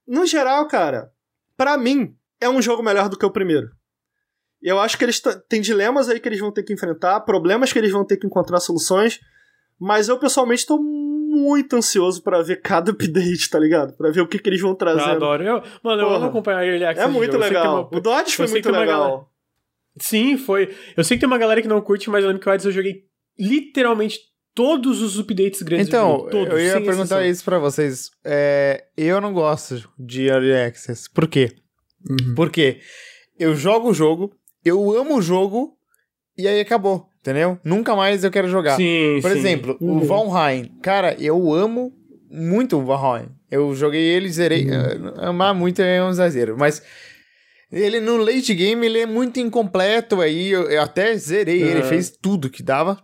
no 0.07 0.25
geral, 0.25 0.67
cara, 0.67 1.11
para 1.55 1.77
mim, 1.77 2.15
é 2.39 2.47
um 2.47 2.61
jogo 2.61 2.83
melhor 2.83 3.09
do 3.09 3.17
que 3.17 3.25
o 3.25 3.31
primeiro. 3.31 3.69
Eu 4.61 4.79
acho 4.79 4.97
que 4.97 5.05
eles 5.05 5.21
têm 5.47 5.61
dilemas 5.61 6.09
aí 6.09 6.19
que 6.19 6.27
eles 6.27 6.39
vão 6.39 6.51
ter 6.51 6.63
que 6.63 6.73
enfrentar, 6.73 7.19
problemas 7.21 7.71
que 7.71 7.79
eles 7.79 7.91
vão 7.91 8.05
ter 8.05 8.17
que 8.17 8.25
encontrar 8.25 8.59
soluções, 8.59 9.19
mas 9.79 10.09
eu 10.09 10.17
pessoalmente 10.17 10.65
tô 10.65 10.79
muito 10.79 11.75
ansioso 11.75 12.23
para 12.23 12.41
ver 12.41 12.61
cada 12.61 12.89
update, 12.91 13.49
tá 13.49 13.59
ligado? 13.59 13.95
Para 13.95 14.11
ver 14.11 14.21
o 14.21 14.27
que, 14.27 14.39
que 14.39 14.49
eles 14.49 14.61
vão 14.61 14.73
trazer. 14.73 15.01
Eu 15.01 15.15
adoro. 15.15 15.43
Eu, 15.43 15.55
mano, 15.55 15.71
Porra, 15.81 16.01
eu 16.01 16.09
amo 16.09 16.25
acompanhar 16.25 16.65
ele 16.65 16.85
aqui. 16.85 16.99
É 16.99 17.07
muito 17.07 17.37
legal. 17.37 17.89
Uma... 17.91 17.97
O 17.97 18.01
Dodge 18.01 18.35
foi 18.35 18.47
muito 18.47 18.71
legal. 18.71 19.31
Sim, 19.99 20.37
foi. 20.37 20.75
Eu 20.95 21.03
sei 21.03 21.17
que 21.17 21.21
tem 21.21 21.27
uma 21.27 21.37
galera 21.37 21.61
que 21.61 21.67
não 21.67 21.81
curte, 21.81 22.09
mas 22.09 22.23
eu 22.23 22.27
lembro 22.29 22.41
que 22.41 22.49
o 22.49 22.51
Hades 22.51 22.65
eu 22.65 22.71
joguei 22.71 23.03
literalmente 23.39 24.19
todos 24.53 25.03
os 25.03 25.19
updates 25.19 25.61
grandes 25.61 25.87
então, 25.87 26.17
jogo. 26.17 26.29
Todos, 26.31 26.53
eu 26.53 26.59
ia 26.59 26.73
perguntar 26.73 27.03
exceção. 27.03 27.25
isso 27.25 27.43
para 27.43 27.59
vocês. 27.59 28.09
É, 28.25 28.85
eu 28.97 29.21
não 29.21 29.31
gosto 29.31 29.87
de 29.99 30.25
Early 30.25 30.53
Access. 30.55 31.07
Por 31.07 31.27
quê? 31.27 31.51
Uhum. 32.09 32.33
Porque 32.33 32.79
eu 33.37 33.55
jogo 33.55 33.89
o 33.89 33.93
jogo, 33.93 34.35
eu 34.65 34.97
amo 34.97 35.17
o 35.17 35.21
jogo, 35.21 35.77
e 36.35 36.47
aí 36.47 36.59
acabou, 36.59 37.07
entendeu? 37.19 37.59
Nunca 37.63 37.95
mais 37.95 38.23
eu 38.23 38.31
quero 38.31 38.47
jogar. 38.47 38.77
Sim, 38.77 39.19
Por 39.21 39.31
sim. 39.31 39.37
exemplo, 39.37 39.77
uhum. 39.79 39.97
o 39.97 39.99
Valheim. 40.05 40.71
Cara, 40.81 41.15
eu 41.19 41.53
amo 41.53 41.93
muito 42.29 42.77
o 42.77 42.83
Valheim. 42.83 43.29
Eu 43.51 43.75
joguei 43.75 44.01
ele, 44.01 44.27
zerei. 44.29 44.67
Uhum. 44.67 45.13
Amar 45.17 45.53
muito 45.53 45.81
é 45.81 46.03
um 46.03 46.09
exagero, 46.09 46.55
mas... 46.57 46.81
Ele 47.71 47.99
no 47.99 48.17
late 48.17 48.53
game 48.53 48.85
ele 48.85 48.99
é 48.99 49.05
muito 49.05 49.39
incompleto 49.39 50.21
aí, 50.21 50.49
eu, 50.49 50.69
eu 50.69 50.81
até 50.81 51.15
zerei 51.17 51.63
uhum. 51.63 51.69
ele, 51.69 51.83
fez 51.83 52.09
tudo 52.09 52.49
que 52.49 52.63
dava. 52.63 52.97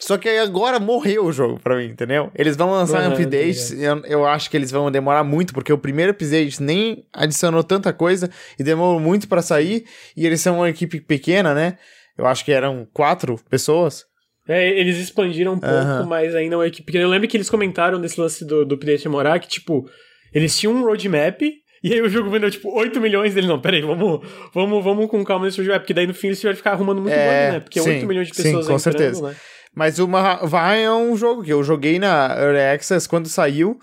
Só 0.00 0.16
que 0.16 0.30
agora 0.30 0.80
morreu 0.80 1.26
o 1.26 1.32
jogo 1.32 1.60
pra 1.60 1.76
mim, 1.76 1.84
entendeu? 1.84 2.30
Eles 2.34 2.56
vão 2.56 2.70
lançar 2.70 3.06
uhum, 3.06 3.12
updates, 3.12 3.70
eu, 3.72 4.02
eu, 4.06 4.26
acho 4.26 4.48
que 4.48 4.56
eles 4.56 4.70
vão 4.70 4.90
demorar 4.90 5.22
muito, 5.22 5.52
porque 5.52 5.70
o 5.70 5.76
primeiro 5.76 6.12
update 6.12 6.62
nem 6.62 7.04
adicionou 7.12 7.62
tanta 7.62 7.92
coisa 7.92 8.30
e 8.58 8.64
demorou 8.64 8.98
muito 8.98 9.28
para 9.28 9.42
sair, 9.42 9.84
e 10.16 10.24
eles 10.24 10.40
são 10.40 10.56
uma 10.56 10.70
equipe 10.70 11.00
pequena, 11.02 11.52
né? 11.52 11.76
Eu 12.16 12.26
acho 12.26 12.46
que 12.46 12.52
eram 12.52 12.88
quatro 12.94 13.38
pessoas. 13.50 14.06
É, 14.48 14.70
eles 14.80 14.96
expandiram 14.96 15.52
um 15.52 15.60
pouco, 15.60 15.74
uhum. 15.74 16.06
mas 16.06 16.34
ainda 16.34 16.54
é 16.54 16.58
uma 16.58 16.66
equipe 16.66 16.86
pequena. 16.86 17.04
Eu 17.04 17.10
lembro 17.10 17.28
que 17.28 17.36
eles 17.36 17.50
comentaram 17.50 17.98
nesse 17.98 18.18
lance 18.18 18.42
do, 18.44 18.64
do 18.64 18.76
update 18.76 19.04
demorar 19.04 19.38
que, 19.38 19.48
tipo, 19.48 19.88
eles 20.32 20.58
tinham 20.58 20.74
um 20.74 20.82
roadmap, 20.82 21.42
e 21.82 21.92
aí 21.92 22.02
o 22.02 22.08
jogo 22.08 22.30
vendeu, 22.30 22.50
tipo, 22.50 22.70
8 22.70 23.00
milhões 23.00 23.34
dele. 23.34 23.46
Não, 23.46 23.60
peraí, 23.60 23.80
vamos, 23.82 24.20
vamos, 24.52 24.84
vamos 24.84 25.10
com 25.10 25.24
calma 25.24 25.46
nesse 25.46 25.58
roadmap, 25.58 25.80
porque 25.80 25.94
daí 25.94 26.06
no 26.06 26.14
fim 26.14 26.28
eles 26.28 26.38
tiveram 26.40 26.54
que 26.54 26.58
ficar 26.58 26.72
arrumando 26.72 27.00
muito 27.00 27.14
é, 27.14 27.52
né? 27.52 27.60
Porque 27.60 27.80
sim, 27.80 27.90
8 27.90 28.06
milhões 28.06 28.28
de 28.28 28.34
pessoas 28.34 28.66
sim, 28.66 28.72
com 28.72 28.78
entrando, 28.78 28.98
certeza. 28.98 29.28
né? 29.28 29.36
Mas 29.74 29.98
o 29.98 30.08
Vai 30.44 30.84
é 30.84 30.92
um 30.92 31.16
jogo 31.16 31.42
que 31.42 31.52
eu 31.52 31.62
joguei 31.62 31.98
na 31.98 32.36
Early 32.36 32.74
Access 32.74 33.08
quando 33.08 33.28
saiu. 33.28 33.78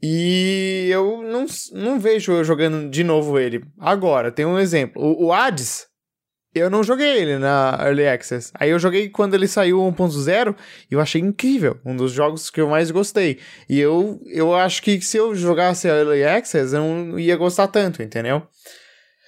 E 0.00 0.88
eu 0.90 1.22
não, 1.22 1.46
não 1.72 1.98
vejo 1.98 2.32
eu 2.32 2.44
jogando 2.44 2.88
de 2.88 3.02
novo 3.02 3.38
ele. 3.38 3.64
Agora, 3.80 4.30
tem 4.30 4.46
um 4.46 4.58
exemplo. 4.58 5.02
O, 5.02 5.26
o 5.26 5.32
Hades, 5.32 5.87
eu 6.58 6.70
não 6.70 6.82
joguei 6.82 7.18
ele 7.18 7.38
na 7.38 7.78
Early 7.80 8.06
Access. 8.06 8.50
Aí 8.54 8.70
eu 8.70 8.78
joguei 8.78 9.08
quando 9.08 9.34
ele 9.34 9.48
saiu 9.48 9.78
1.0 9.78 10.54
e 10.90 10.94
eu 10.94 11.00
achei 11.00 11.20
incrível. 11.20 11.78
Um 11.84 11.96
dos 11.96 12.12
jogos 12.12 12.50
que 12.50 12.60
eu 12.60 12.68
mais 12.68 12.90
gostei. 12.90 13.38
E 13.68 13.78
eu, 13.78 14.20
eu 14.26 14.54
acho 14.54 14.82
que 14.82 15.00
se 15.00 15.16
eu 15.16 15.34
jogasse 15.34 15.88
a 15.88 15.96
Early 15.96 16.24
Access, 16.24 16.74
eu 16.74 16.82
não 16.82 17.18
ia 17.18 17.36
gostar 17.36 17.68
tanto, 17.68 18.02
entendeu? 18.02 18.42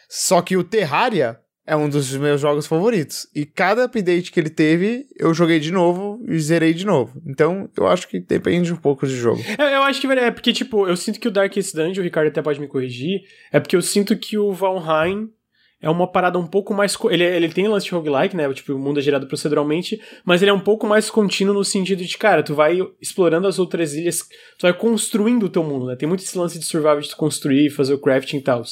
Só 0.08 0.42
que 0.42 0.56
o 0.56 0.64
Terraria 0.64 1.38
é 1.70 1.76
um 1.76 1.88
dos 1.88 2.12
meus 2.16 2.40
jogos 2.40 2.66
favoritos. 2.66 3.28
E 3.32 3.46
cada 3.46 3.84
update 3.84 4.32
que 4.32 4.40
ele 4.40 4.50
teve, 4.50 5.06
eu 5.16 5.32
joguei 5.32 5.60
de 5.60 5.70
novo 5.70 6.20
e 6.26 6.36
zerei 6.40 6.74
de 6.74 6.84
novo. 6.84 7.22
Então, 7.24 7.70
eu 7.76 7.86
acho 7.86 8.08
que 8.08 8.18
depende 8.18 8.72
um 8.72 8.76
pouco 8.76 9.06
de 9.06 9.14
jogo. 9.14 9.40
É, 9.56 9.76
eu 9.76 9.82
acho 9.82 10.00
que 10.00 10.06
é 10.08 10.30
porque, 10.32 10.52
tipo, 10.52 10.88
eu 10.88 10.96
sinto 10.96 11.20
que 11.20 11.28
o 11.28 11.30
Darkest 11.30 11.74
Dungeon, 11.74 12.00
o 12.00 12.04
Ricardo 12.04 12.26
até 12.26 12.42
pode 12.42 12.58
me 12.58 12.66
corrigir, 12.66 13.20
é 13.52 13.60
porque 13.60 13.76
eu 13.76 13.82
sinto 13.82 14.16
que 14.16 14.36
o 14.36 14.52
Valheim 14.52 15.30
é 15.82 15.88
uma 15.88 16.06
parada 16.06 16.38
um 16.38 16.46
pouco 16.46 16.74
mais. 16.74 16.96
Ele, 17.10 17.24
ele 17.24 17.48
tem 17.48 17.66
lance 17.66 17.86
de 17.86 17.92
roguelike, 17.92 18.36
né? 18.36 18.52
Tipo, 18.52 18.74
o 18.74 18.78
mundo 18.78 19.00
é 19.00 19.02
gerado 19.02 19.26
proceduralmente, 19.26 19.98
mas 20.24 20.42
ele 20.42 20.50
é 20.50 20.54
um 20.54 20.60
pouco 20.60 20.86
mais 20.86 21.08
contínuo 21.08 21.54
no 21.54 21.64
sentido 21.64 22.04
de, 22.04 22.18
cara, 22.18 22.42
tu 22.42 22.54
vai 22.54 22.78
explorando 23.00 23.46
as 23.46 23.58
outras 23.58 23.94
ilhas, 23.94 24.20
tu 24.58 24.62
vai 24.62 24.74
construindo 24.74 25.44
o 25.44 25.48
teu 25.48 25.64
mundo, 25.64 25.86
né? 25.86 25.96
Tem 25.96 26.06
muito 26.06 26.22
esse 26.22 26.36
lance 26.36 26.58
de 26.58 26.66
survival 26.66 27.00
de 27.00 27.08
tu 27.08 27.16
construir, 27.16 27.70
fazer 27.70 27.94
o 27.94 27.98
crafting 27.98 28.36
e 28.36 28.42
tal. 28.42 28.62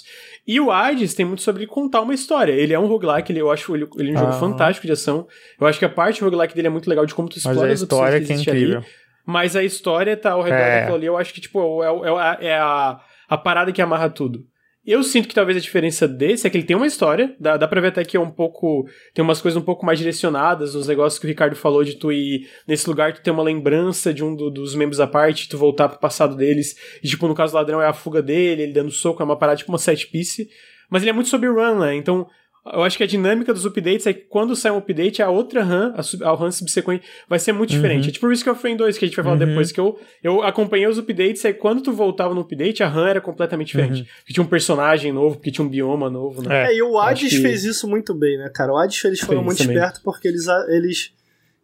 E 0.46 0.60
o 0.60 0.70
Hades 0.70 1.14
tem 1.14 1.24
muito 1.24 1.42
sobre 1.42 1.66
contar 1.66 2.02
uma 2.02 2.12
história. 2.12 2.52
Ele 2.52 2.74
é 2.74 2.78
um 2.78 2.86
roguelike, 2.86 3.32
ele, 3.32 3.40
eu 3.40 3.50
acho 3.50 3.74
ele, 3.74 3.88
ele 3.96 4.10
é 4.10 4.14
um 4.14 4.18
jogo 4.18 4.32
ah. 4.32 4.40
fantástico 4.40 4.86
de 4.86 4.92
ação. 4.92 5.26
Eu 5.58 5.66
acho 5.66 5.78
que 5.78 5.86
a 5.86 5.90
parte 5.90 6.22
roguelike 6.22 6.54
dele 6.54 6.66
é 6.66 6.70
muito 6.70 6.90
legal 6.90 7.06
de 7.06 7.14
como 7.14 7.28
tu 7.28 7.38
explora 7.38 7.72
as 7.72 7.80
história 7.80 8.20
que, 8.20 8.32
é 8.32 8.36
incrível. 8.36 8.78
Ali. 8.78 8.86
Mas 9.24 9.56
a 9.56 9.62
história 9.62 10.14
tá 10.14 10.32
ao 10.32 10.42
redor 10.42 10.56
é. 10.56 10.80
daquilo 10.80 10.96
ali, 10.96 11.06
eu 11.06 11.16
acho 11.16 11.32
que, 11.32 11.40
tipo, 11.40 11.82
é, 11.82 11.88
é, 11.88 12.48
é 12.48 12.58
a, 12.58 13.00
a 13.28 13.38
parada 13.38 13.72
que 13.72 13.80
amarra 13.80 14.10
tudo. 14.10 14.44
Eu 14.90 15.02
sinto 15.02 15.28
que 15.28 15.34
talvez 15.34 15.54
a 15.54 15.60
diferença 15.60 16.08
desse 16.08 16.46
é 16.46 16.50
que 16.50 16.56
ele 16.56 16.64
tem 16.64 16.74
uma 16.74 16.86
história, 16.86 17.36
dá, 17.38 17.58
dá 17.58 17.68
pra 17.68 17.78
ver 17.78 17.88
até 17.88 18.02
que 18.02 18.16
é 18.16 18.20
um 18.20 18.30
pouco. 18.30 18.88
Tem 19.12 19.22
umas 19.22 19.38
coisas 19.38 19.60
um 19.60 19.62
pouco 19.62 19.84
mais 19.84 19.98
direcionadas, 19.98 20.74
os 20.74 20.88
negócios 20.88 21.20
que 21.20 21.26
o 21.26 21.28
Ricardo 21.28 21.54
falou 21.54 21.84
de 21.84 21.96
tu 21.96 22.10
ir 22.10 22.48
nesse 22.66 22.88
lugar, 22.88 23.12
tu 23.12 23.20
ter 23.20 23.30
uma 23.30 23.42
lembrança 23.42 24.14
de 24.14 24.24
um 24.24 24.34
do, 24.34 24.48
dos 24.48 24.74
membros 24.74 24.96
da 24.96 25.06
parte, 25.06 25.46
tu 25.46 25.58
voltar 25.58 25.90
pro 25.90 25.98
passado 25.98 26.34
deles. 26.34 26.74
E, 27.02 27.06
tipo, 27.06 27.28
no 27.28 27.34
caso 27.34 27.52
do 27.52 27.56
ladrão 27.56 27.82
é 27.82 27.86
a 27.86 27.92
fuga 27.92 28.22
dele, 28.22 28.62
ele 28.62 28.72
dando 28.72 28.90
soco, 28.90 29.20
é 29.20 29.26
uma 29.26 29.36
parada 29.36 29.58
tipo 29.58 29.70
uma 29.70 29.76
set 29.76 30.06
piece. 30.06 30.48
Mas 30.88 31.02
ele 31.02 31.10
é 31.10 31.12
muito 31.12 31.28
sobre 31.28 31.50
run, 31.50 31.80
né? 31.80 31.94
Então, 31.94 32.26
eu 32.72 32.82
acho 32.82 32.96
que 32.96 33.02
a 33.02 33.06
dinâmica 33.06 33.52
dos 33.52 33.64
updates 33.64 34.06
é 34.06 34.12
que 34.12 34.20
quando 34.22 34.54
sai 34.56 34.72
um 34.72 34.78
update, 34.78 35.22
a 35.22 35.28
outra 35.28 35.62
RAM, 35.62 35.94
a, 35.96 36.28
a 36.28 36.34
RAM 36.34 36.50
subsequente, 36.50 37.04
vai 37.28 37.38
ser 37.38 37.52
muito 37.52 37.70
uhum. 37.70 37.76
diferente. 37.76 38.08
É 38.08 38.12
tipo 38.12 38.26
o 38.26 38.30
Risk 38.30 38.46
of 38.46 38.62
Rain 38.62 38.76
2, 38.76 38.98
que 38.98 39.04
a 39.04 39.08
gente 39.08 39.16
vai 39.16 39.24
falar 39.24 39.40
uhum. 39.40 39.46
depois, 39.46 39.72
que 39.72 39.80
eu, 39.80 39.98
eu 40.22 40.42
acompanhei 40.42 40.86
os 40.86 40.98
updates, 40.98 41.44
e 41.44 41.52
quando 41.52 41.82
tu 41.82 41.92
voltava 41.92 42.34
no 42.34 42.40
update, 42.40 42.82
a 42.82 42.88
RAM 42.88 43.08
era 43.08 43.20
completamente 43.20 43.68
diferente. 43.68 44.00
Uhum. 44.00 44.06
Porque 44.18 44.32
tinha 44.32 44.44
um 44.44 44.48
personagem 44.48 45.12
novo, 45.12 45.36
porque 45.36 45.50
tinha 45.50 45.64
um 45.64 45.68
bioma 45.68 46.10
novo, 46.10 46.42
né? 46.42 46.66
É, 46.66 46.76
e 46.76 46.82
o 46.82 46.98
Hades 46.98 47.30
que... 47.30 47.40
fez 47.40 47.64
isso 47.64 47.88
muito 47.88 48.14
bem, 48.14 48.38
né, 48.38 48.50
cara? 48.54 48.72
O 48.72 48.76
Hades, 48.76 49.04
eles 49.04 49.20
foram 49.20 49.42
muito 49.42 49.60
espertos 49.60 50.00
porque 50.00 50.28
eles, 50.28 50.46
eles, 50.68 51.12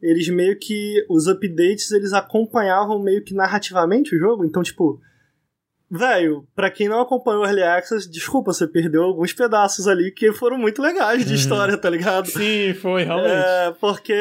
eles 0.03 0.29
meio 0.29 0.59
que, 0.59 1.05
os 1.09 1.27
updates, 1.27 1.91
eles 1.91 2.13
acompanhavam 2.13 3.03
meio 3.03 3.23
que 3.23 3.35
narrativamente 3.35 4.15
o 4.15 4.19
jogo, 4.19 4.45
então, 4.45 4.63
tipo 4.63 5.01
velho, 5.99 6.47
pra 6.55 6.71
quem 6.71 6.89
não 6.89 7.01
acompanhou 7.01 7.43
o 7.43 7.47
Early 7.47 7.63
Access, 7.63 8.11
desculpa, 8.11 8.53
você 8.53 8.67
perdeu 8.67 9.03
alguns 9.05 9.33
pedaços 9.33 9.87
ali 9.89 10.11
que 10.13 10.33
foram 10.33 10.59
muito 10.59 10.83
legais 10.83 11.25
de 11.25 11.31
Uhum. 11.31 11.35
história, 11.37 11.77
tá 11.79 11.89
ligado? 11.91 12.27
Sim, 12.29 12.75
foi, 12.75 13.05
realmente. 13.05 13.33
É, 13.35 13.71
porque 13.81 14.13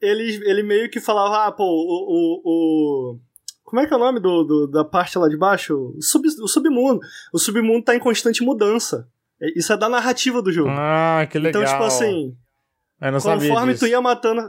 ele, 0.00 0.40
ele 0.44 0.62
meio 0.62 0.90
que 0.90 1.00
falava, 1.00 1.46
ah, 1.46 1.52
pô, 1.52 1.64
o. 1.64 2.06
o, 2.08 3.12
o- 3.14 3.18
como 3.64 3.80
é 3.82 3.86
que 3.86 3.92
é 3.92 3.96
o 3.96 4.00
nome 4.00 4.18
do, 4.18 4.44
do- 4.44 4.66
da 4.66 4.82
parte 4.84 5.18
lá 5.18 5.28
de 5.28 5.36
baixo? 5.36 5.92
O, 5.96 6.00
sub, 6.02 6.26
o 6.40 6.48
submundo. 6.48 7.00
O 7.34 7.38
submundo 7.38 7.84
tá 7.84 7.94
em 7.94 7.98
constante 7.98 8.42
mudança. 8.42 9.06
É, 9.40 9.46
Isso 9.58 9.72
é 9.72 9.76
da 9.76 9.88
narrativa 9.90 10.40
do 10.40 10.50
jogo. 10.50 10.70
Ah, 10.70 11.26
que 11.30 11.38
legal. 11.38 11.62
então, 11.62 11.72
tipo 11.74 11.84
assim, 11.84 12.34
Eu 13.00 13.12
não 13.12 13.20
conforme 13.20 13.74
tu 13.76 13.86
ia 13.86 14.00
matando. 14.00 14.40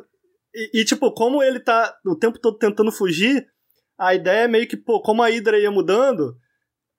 E, 0.56 0.80
e, 0.82 0.86
tipo, 0.86 1.12
como 1.12 1.44
ele 1.44 1.60
tá 1.60 1.94
o 2.06 2.16
tempo 2.16 2.40
todo 2.40 2.58
tentando 2.58 2.92
fugir, 2.94 3.46
a 3.98 4.16
ideia 4.16 4.46
é 4.46 4.48
meio 4.48 4.66
que, 4.68 4.78
pô, 4.78 5.02
como 5.02 5.22
a 5.22 5.28
Hydra 5.28 5.60
ia 5.60 5.70
mudando. 5.70 6.36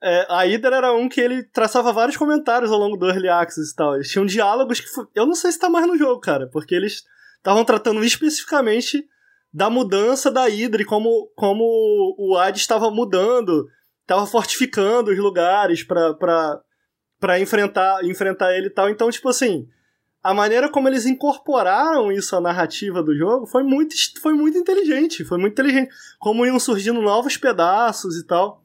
É, 0.03 0.27
a 0.29 0.45
Hydra 0.45 0.77
era 0.77 0.93
um 0.95 1.09
que 1.09 1.21
ele 1.21 1.43
traçava 1.43 1.93
vários 1.93 2.17
comentários 2.17 2.71
ao 2.73 2.79
longo 2.79 2.97
do 2.97 3.09
Early 3.09 3.29
Access 3.29 3.73
e 3.73 3.75
tal. 3.75 3.95
Eles 3.95 4.09
tinham 4.09 4.25
diálogos 4.25 4.81
que. 4.81 4.89
Eu 5.15 5.27
não 5.27 5.35
sei 5.35 5.53
se 5.53 5.59
tá 5.59 5.69
mais 5.69 5.87
no 5.87 5.99
jogo, 5.99 6.21
cara, 6.21 6.49
porque 6.49 6.75
eles 6.75 7.05
estavam 7.37 7.65
tratando 7.65 8.03
especificamente 8.03 9.07
da 9.53 9.69
mudança 9.69 10.31
da 10.31 10.47
Hydra 10.47 10.83
e 10.83 10.85
como, 10.85 11.31
como 11.35 11.65
o 12.19 12.37
Hades 12.39 12.63
estava 12.63 12.91
mudando, 12.91 13.67
estava 14.03 14.27
fortificando 14.27 15.11
os 15.11 15.19
lugares 15.19 15.83
pra 15.83 17.41
enfrentar, 17.41 18.05
enfrentar 18.05 18.55
ele 18.55 18.69
e 18.69 18.71
tal. 18.71 18.89
Então, 18.89 19.11
tipo 19.11 19.29
assim, 19.29 19.69
a 20.23 20.33
maneira 20.33 20.71
como 20.71 20.89
eles 20.89 21.05
incorporaram 21.05 22.13
isso 22.13 22.37
à 22.37 22.41
narrativa 22.41 23.03
do 23.03 23.15
jogo 23.15 23.47
foi 23.47 23.63
muito, 23.63 23.95
foi 24.21 24.33
muito 24.33 24.57
inteligente. 24.57 25.25
Foi 25.25 25.37
muito 25.37 25.53
inteligente. 25.53 25.91
Como 26.19 26.47
iam 26.47 26.59
surgindo 26.59 27.03
novos 27.03 27.37
pedaços 27.37 28.17
e 28.17 28.27
tal. 28.27 28.65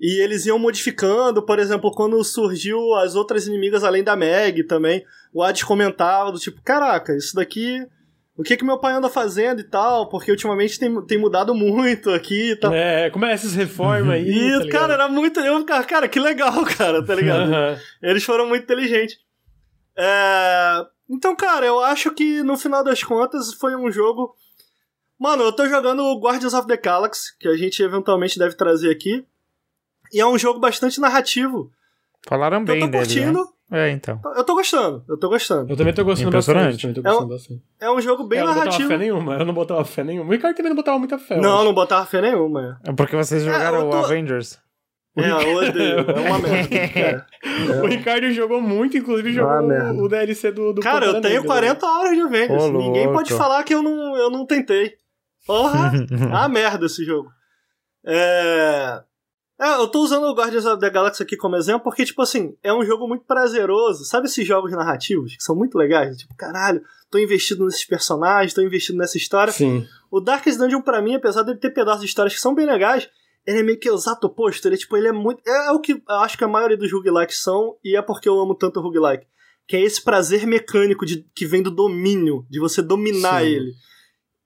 E 0.00 0.20
eles 0.22 0.44
iam 0.46 0.58
modificando, 0.58 1.42
por 1.42 1.58
exemplo, 1.58 1.90
quando 1.92 2.22
surgiu 2.24 2.94
as 2.94 3.14
outras 3.14 3.46
inimigas 3.46 3.84
além 3.84 4.02
da 4.02 4.16
Meg 4.16 4.64
também, 4.64 5.04
o 5.32 5.42
Hades 5.42 5.62
comentava 5.62 6.32
do 6.32 6.38
tipo, 6.38 6.60
caraca, 6.62 7.16
isso 7.16 7.34
daqui. 7.34 7.86
O 8.36 8.42
que 8.42 8.56
que 8.56 8.64
meu 8.64 8.80
pai 8.80 8.92
anda 8.94 9.08
fazendo 9.08 9.60
e 9.60 9.64
tal? 9.64 10.08
Porque 10.08 10.30
ultimamente 10.30 10.78
tem, 10.78 11.06
tem 11.06 11.16
mudado 11.16 11.54
muito 11.54 12.10
aqui 12.10 12.50
e 12.50 12.56
tal. 12.56 12.74
É, 12.74 13.08
como 13.08 13.24
é 13.24 13.32
essas 13.32 13.54
reformas 13.54 14.14
aí? 14.14 14.28
E, 14.28 14.50
tá 14.50 14.58
ligado? 14.58 14.68
cara, 14.68 14.94
era 14.94 15.08
muito. 15.08 15.38
Eu, 15.38 15.60
ficava, 15.60 15.84
cara, 15.84 16.08
que 16.08 16.18
legal, 16.18 16.64
cara, 16.76 17.04
tá 17.04 17.14
ligado? 17.14 17.52
Eles 18.02 18.24
foram 18.24 18.48
muito 18.48 18.64
inteligentes. 18.64 19.16
É, 19.96 20.84
Então, 21.08 21.36
cara, 21.36 21.64
eu 21.64 21.78
acho 21.78 22.10
que 22.10 22.42
no 22.42 22.56
final 22.56 22.82
das 22.82 23.04
contas 23.04 23.54
foi 23.54 23.76
um 23.76 23.88
jogo. 23.90 24.34
Mano, 25.16 25.44
eu 25.44 25.52
tô 25.52 25.68
jogando 25.68 26.02
o 26.02 26.18
Guardians 26.18 26.54
of 26.54 26.66
the 26.66 26.76
Galaxy, 26.76 27.38
que 27.38 27.46
a 27.46 27.56
gente 27.56 27.80
eventualmente 27.84 28.36
deve 28.36 28.56
trazer 28.56 28.90
aqui. 28.90 29.24
E 30.14 30.20
é 30.20 30.26
um 30.26 30.38
jogo 30.38 30.60
bastante 30.60 31.00
narrativo. 31.00 31.70
Falaram 32.26 32.60
eu 32.60 32.64
bem 32.64 32.80
tô 32.80 32.86
dele, 32.86 32.98
curtindo. 33.04 33.40
né? 33.70 33.86
É, 33.86 33.90
então. 33.90 34.20
Eu 34.36 34.44
tô 34.44 34.54
gostando, 34.54 35.04
eu 35.08 35.18
tô 35.18 35.28
gostando. 35.28 35.72
Eu 35.72 35.76
também 35.76 35.92
tô 35.92 36.04
gostando 36.04 36.30
bastante. 36.30 36.80
Também 36.82 36.94
tô 36.94 37.00
É 37.00 37.10
um- 37.10 37.14
gostando 37.14 37.28
bastante. 37.34 37.62
É 37.80 37.90
um 37.90 38.00
jogo 38.00 38.24
bem 38.24 38.38
É, 38.38 38.42
eu 38.42 38.46
não 38.46 38.52
botava 38.54 38.66
narrativo. 38.70 38.88
fé 38.88 38.98
nenhuma, 38.98 39.34
eu 39.36 39.44
não 39.44 39.54
botava 39.54 39.84
fé 39.84 40.04
nenhuma. 40.04 40.28
O 40.28 40.32
Ricardo 40.32 40.54
também 40.56 40.68
não 40.70 40.76
botava 40.76 40.98
muita 40.98 41.18
fé. 41.18 41.36
eu 41.36 41.42
Não, 41.42 41.64
não 41.64 41.74
botava 41.74 42.06
fé 42.06 42.20
nenhuma. 42.20 42.78
É 42.86 42.92
porque 42.92 43.16
vocês 43.16 43.42
jogaram 43.42 43.80
eu 43.80 43.90
tô- 43.90 43.96
o 43.96 44.04
Avengers. 44.04 44.58
É, 45.16 45.30
eu 45.30 45.54
odeio. 45.56 45.98
É 46.10 46.20
uma 46.28 46.38
merda. 46.38 46.68
cara. 46.88 47.26
O 47.82 47.86
Ricardo 47.86 48.30
jogou 48.32 48.60
muito, 48.60 48.96
inclusive 48.96 49.32
jogou 49.32 49.50
Ah, 49.70 49.92
o 49.92 50.08
DLC 50.08 50.50
do, 50.52 50.72
do 50.72 50.80
Cara, 50.80 51.06
eu 51.06 51.20
tenho 51.20 51.42
Negra. 51.42 51.46
40 51.46 51.86
horas 51.86 52.14
de 52.16 52.20
Avengers. 52.20 52.62
Ô, 52.64 52.68
Ninguém 52.72 53.04
louco. 53.06 53.12
pode 53.18 53.32
falar 53.34 53.62
que 53.64 53.74
eu 53.74 53.82
não, 53.82 54.16
eu 54.16 54.28
não 54.30 54.44
tentei. 54.46 54.94
Porra! 55.46 55.92
ah, 56.32 56.48
merda 56.48 56.86
esse 56.86 57.04
jogo. 57.04 57.28
É... 58.06 59.00
é. 59.60 59.74
Eu 59.74 59.88
tô 59.88 60.00
usando 60.02 60.24
o 60.24 60.34
Guardians 60.34 60.66
of 60.66 60.80
the 60.80 60.90
Galaxy 60.90 61.22
aqui 61.22 61.36
como 61.36 61.56
exemplo 61.56 61.82
porque, 61.82 62.04
tipo 62.04 62.22
assim, 62.22 62.56
é 62.62 62.72
um 62.72 62.84
jogo 62.84 63.06
muito 63.06 63.24
prazeroso. 63.24 64.04
Sabe 64.04 64.26
esses 64.26 64.46
jogos 64.46 64.72
narrativos 64.72 65.36
que 65.36 65.42
são 65.42 65.54
muito 65.54 65.76
legais? 65.76 66.16
Tipo, 66.16 66.34
caralho, 66.36 66.82
tô 67.10 67.18
investido 67.18 67.64
nesses 67.64 67.84
personagens, 67.84 68.54
tô 68.54 68.60
investido 68.60 68.98
nessa 68.98 69.16
história. 69.16 69.52
Sim. 69.52 69.86
O 70.10 70.20
Darkest 70.20 70.58
Dungeon, 70.58 70.82
pra 70.82 71.00
mim, 71.00 71.14
apesar 71.14 71.42
dele 71.42 71.58
ter 71.58 71.70
pedaços 71.70 72.00
de 72.00 72.06
histórias 72.06 72.34
que 72.34 72.40
são 72.40 72.54
bem 72.54 72.66
legais, 72.66 73.08
ele 73.46 73.60
é 73.60 73.62
meio 73.62 73.78
que 73.78 73.90
o 73.90 73.94
exato 73.94 74.26
oposto. 74.26 74.66
Ele, 74.66 74.76
tipo, 74.76 74.96
ele 74.96 75.08
é 75.08 75.12
muito. 75.12 75.40
É, 75.46 75.70
o 75.70 75.80
que 75.80 75.92
eu 75.92 76.16
acho 76.16 76.36
que 76.36 76.44
a 76.44 76.48
maioria 76.48 76.76
dos 76.76 76.92
roguelikes 76.92 77.42
são, 77.42 77.76
e 77.84 77.96
é 77.96 78.02
porque 78.02 78.28
eu 78.28 78.38
amo 78.40 78.54
tanto 78.54 78.80
o 78.80 78.82
roguelike. 78.82 79.26
Que 79.66 79.76
é 79.76 79.80
esse 79.80 80.02
prazer 80.02 80.46
mecânico 80.46 81.06
de, 81.06 81.26
que 81.34 81.46
vem 81.46 81.62
do 81.62 81.70
domínio, 81.70 82.46
de 82.50 82.58
você 82.58 82.82
dominar 82.82 83.40
Sim. 83.40 83.46
ele. 83.46 83.72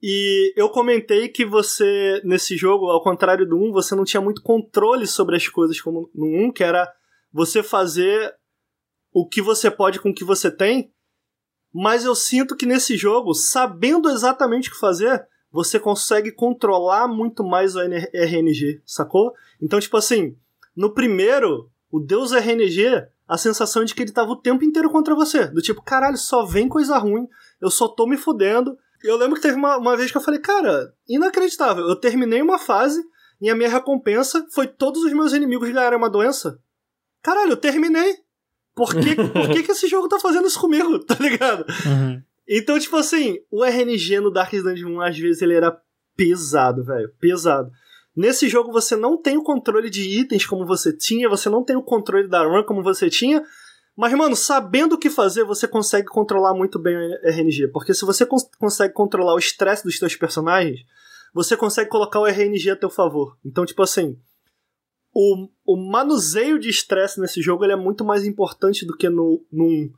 E 0.02 0.52
eu 0.56 0.68
comentei 0.68 1.28
que 1.28 1.44
você, 1.44 2.20
nesse 2.24 2.56
jogo, 2.56 2.86
ao 2.86 3.02
contrário 3.02 3.46
do 3.46 3.56
1, 3.56 3.72
você 3.72 3.94
não 3.94 4.04
tinha 4.04 4.20
muito 4.20 4.42
controle 4.42 5.06
sobre 5.06 5.36
as 5.36 5.48
coisas 5.48 5.80
como 5.80 6.08
no 6.14 6.26
1, 6.46 6.52
que 6.52 6.62
era 6.62 6.88
você 7.32 7.62
fazer 7.62 8.34
o 9.12 9.26
que 9.26 9.42
você 9.42 9.70
pode 9.70 9.98
com 9.98 10.10
o 10.10 10.14
que 10.14 10.24
você 10.24 10.50
tem. 10.50 10.92
Mas 11.74 12.04
eu 12.04 12.14
sinto 12.14 12.56
que 12.56 12.64
nesse 12.64 12.96
jogo, 12.96 13.34
sabendo 13.34 14.08
exatamente 14.08 14.68
o 14.68 14.72
que 14.72 14.78
fazer, 14.78 15.26
você 15.50 15.80
consegue 15.80 16.30
controlar 16.30 17.08
muito 17.08 17.42
mais 17.42 17.74
o 17.74 17.80
RNG, 17.80 18.80
sacou? 18.84 19.32
Então, 19.60 19.80
tipo 19.80 19.96
assim, 19.96 20.36
no 20.76 20.94
primeiro, 20.94 21.70
o 21.90 21.98
Deus 21.98 22.32
RNG, 22.32 23.06
a 23.26 23.36
sensação 23.36 23.84
de 23.84 23.94
que 23.94 24.02
ele 24.02 24.12
tava 24.12 24.30
o 24.30 24.40
tempo 24.40 24.64
inteiro 24.64 24.90
contra 24.90 25.14
você. 25.14 25.46
Do 25.48 25.60
tipo, 25.60 25.82
caralho, 25.82 26.16
só 26.16 26.44
vem 26.44 26.68
coisa 26.68 26.96
ruim, 26.98 27.26
eu 27.60 27.70
só 27.70 27.88
tô 27.88 28.06
me 28.06 28.16
fudendo. 28.16 28.78
Eu 29.02 29.16
lembro 29.16 29.36
que 29.36 29.42
teve 29.42 29.56
uma, 29.56 29.76
uma 29.76 29.96
vez 29.96 30.10
que 30.10 30.16
eu 30.16 30.22
falei, 30.22 30.40
cara, 30.40 30.92
inacreditável. 31.08 31.86
Eu 31.86 31.96
terminei 31.96 32.42
uma 32.42 32.58
fase 32.58 33.02
e 33.40 33.48
a 33.48 33.54
minha 33.54 33.68
recompensa 33.68 34.46
foi 34.52 34.66
todos 34.66 35.02
os 35.04 35.12
meus 35.12 35.32
inimigos 35.32 35.70
ganharem 35.70 35.98
uma 35.98 36.10
doença. 36.10 36.58
Caralho, 37.22 37.52
eu 37.52 37.56
terminei. 37.56 38.16
Por 38.74 38.94
que, 38.94 39.14
por 39.14 39.50
que, 39.50 39.62
que 39.62 39.72
esse 39.72 39.88
jogo 39.88 40.08
tá 40.08 40.18
fazendo 40.18 40.46
isso 40.46 40.60
comigo? 40.60 40.98
Tá 41.04 41.16
ligado? 41.20 41.64
Uhum. 41.86 42.22
Então, 42.48 42.78
tipo 42.78 42.96
assim, 42.96 43.38
o 43.50 43.64
RNG 43.64 44.20
no 44.20 44.30
Darkest 44.30 44.64
Dungeon 44.64 44.90
1, 44.96 45.00
às 45.02 45.18
vezes, 45.18 45.42
ele 45.42 45.54
era 45.54 45.76
pesado, 46.16 46.84
velho. 46.84 47.12
Pesado. 47.20 47.70
Nesse 48.16 48.48
jogo 48.48 48.72
você 48.72 48.96
não 48.96 49.16
tem 49.16 49.36
o 49.36 49.44
controle 49.44 49.88
de 49.88 50.02
itens 50.02 50.44
como 50.44 50.66
você 50.66 50.92
tinha, 50.92 51.28
você 51.28 51.48
não 51.48 51.62
tem 51.62 51.76
o 51.76 51.82
controle 51.82 52.26
da 52.26 52.42
run 52.42 52.64
como 52.64 52.82
você 52.82 53.08
tinha. 53.08 53.44
Mas, 53.98 54.14
mano, 54.14 54.36
sabendo 54.36 54.94
o 54.94 54.98
que 54.98 55.10
fazer, 55.10 55.42
você 55.42 55.66
consegue 55.66 56.06
controlar 56.06 56.54
muito 56.54 56.78
bem 56.78 56.96
o 56.96 57.28
RNG. 57.28 57.66
Porque 57.66 57.92
se 57.92 58.04
você 58.04 58.24
cons 58.24 58.48
consegue 58.56 58.94
controlar 58.94 59.34
o 59.34 59.40
estresse 59.40 59.82
dos 59.82 59.98
seus 59.98 60.14
personagens, 60.14 60.78
você 61.34 61.56
consegue 61.56 61.90
colocar 61.90 62.20
o 62.20 62.26
RNG 62.26 62.70
a 62.70 62.76
teu 62.76 62.90
favor. 62.90 63.36
Então, 63.44 63.66
tipo 63.66 63.82
assim, 63.82 64.16
o, 65.12 65.48
o 65.66 65.76
manuseio 65.76 66.60
de 66.60 66.68
estresse 66.68 67.20
nesse 67.20 67.42
jogo 67.42 67.64
é 67.64 67.74
muito 67.74 68.04
mais 68.04 68.24
importante 68.24 68.86
do 68.86 68.96
que 68.96 69.08
no, 69.08 69.44
no 69.50 69.64
1. 69.64 69.92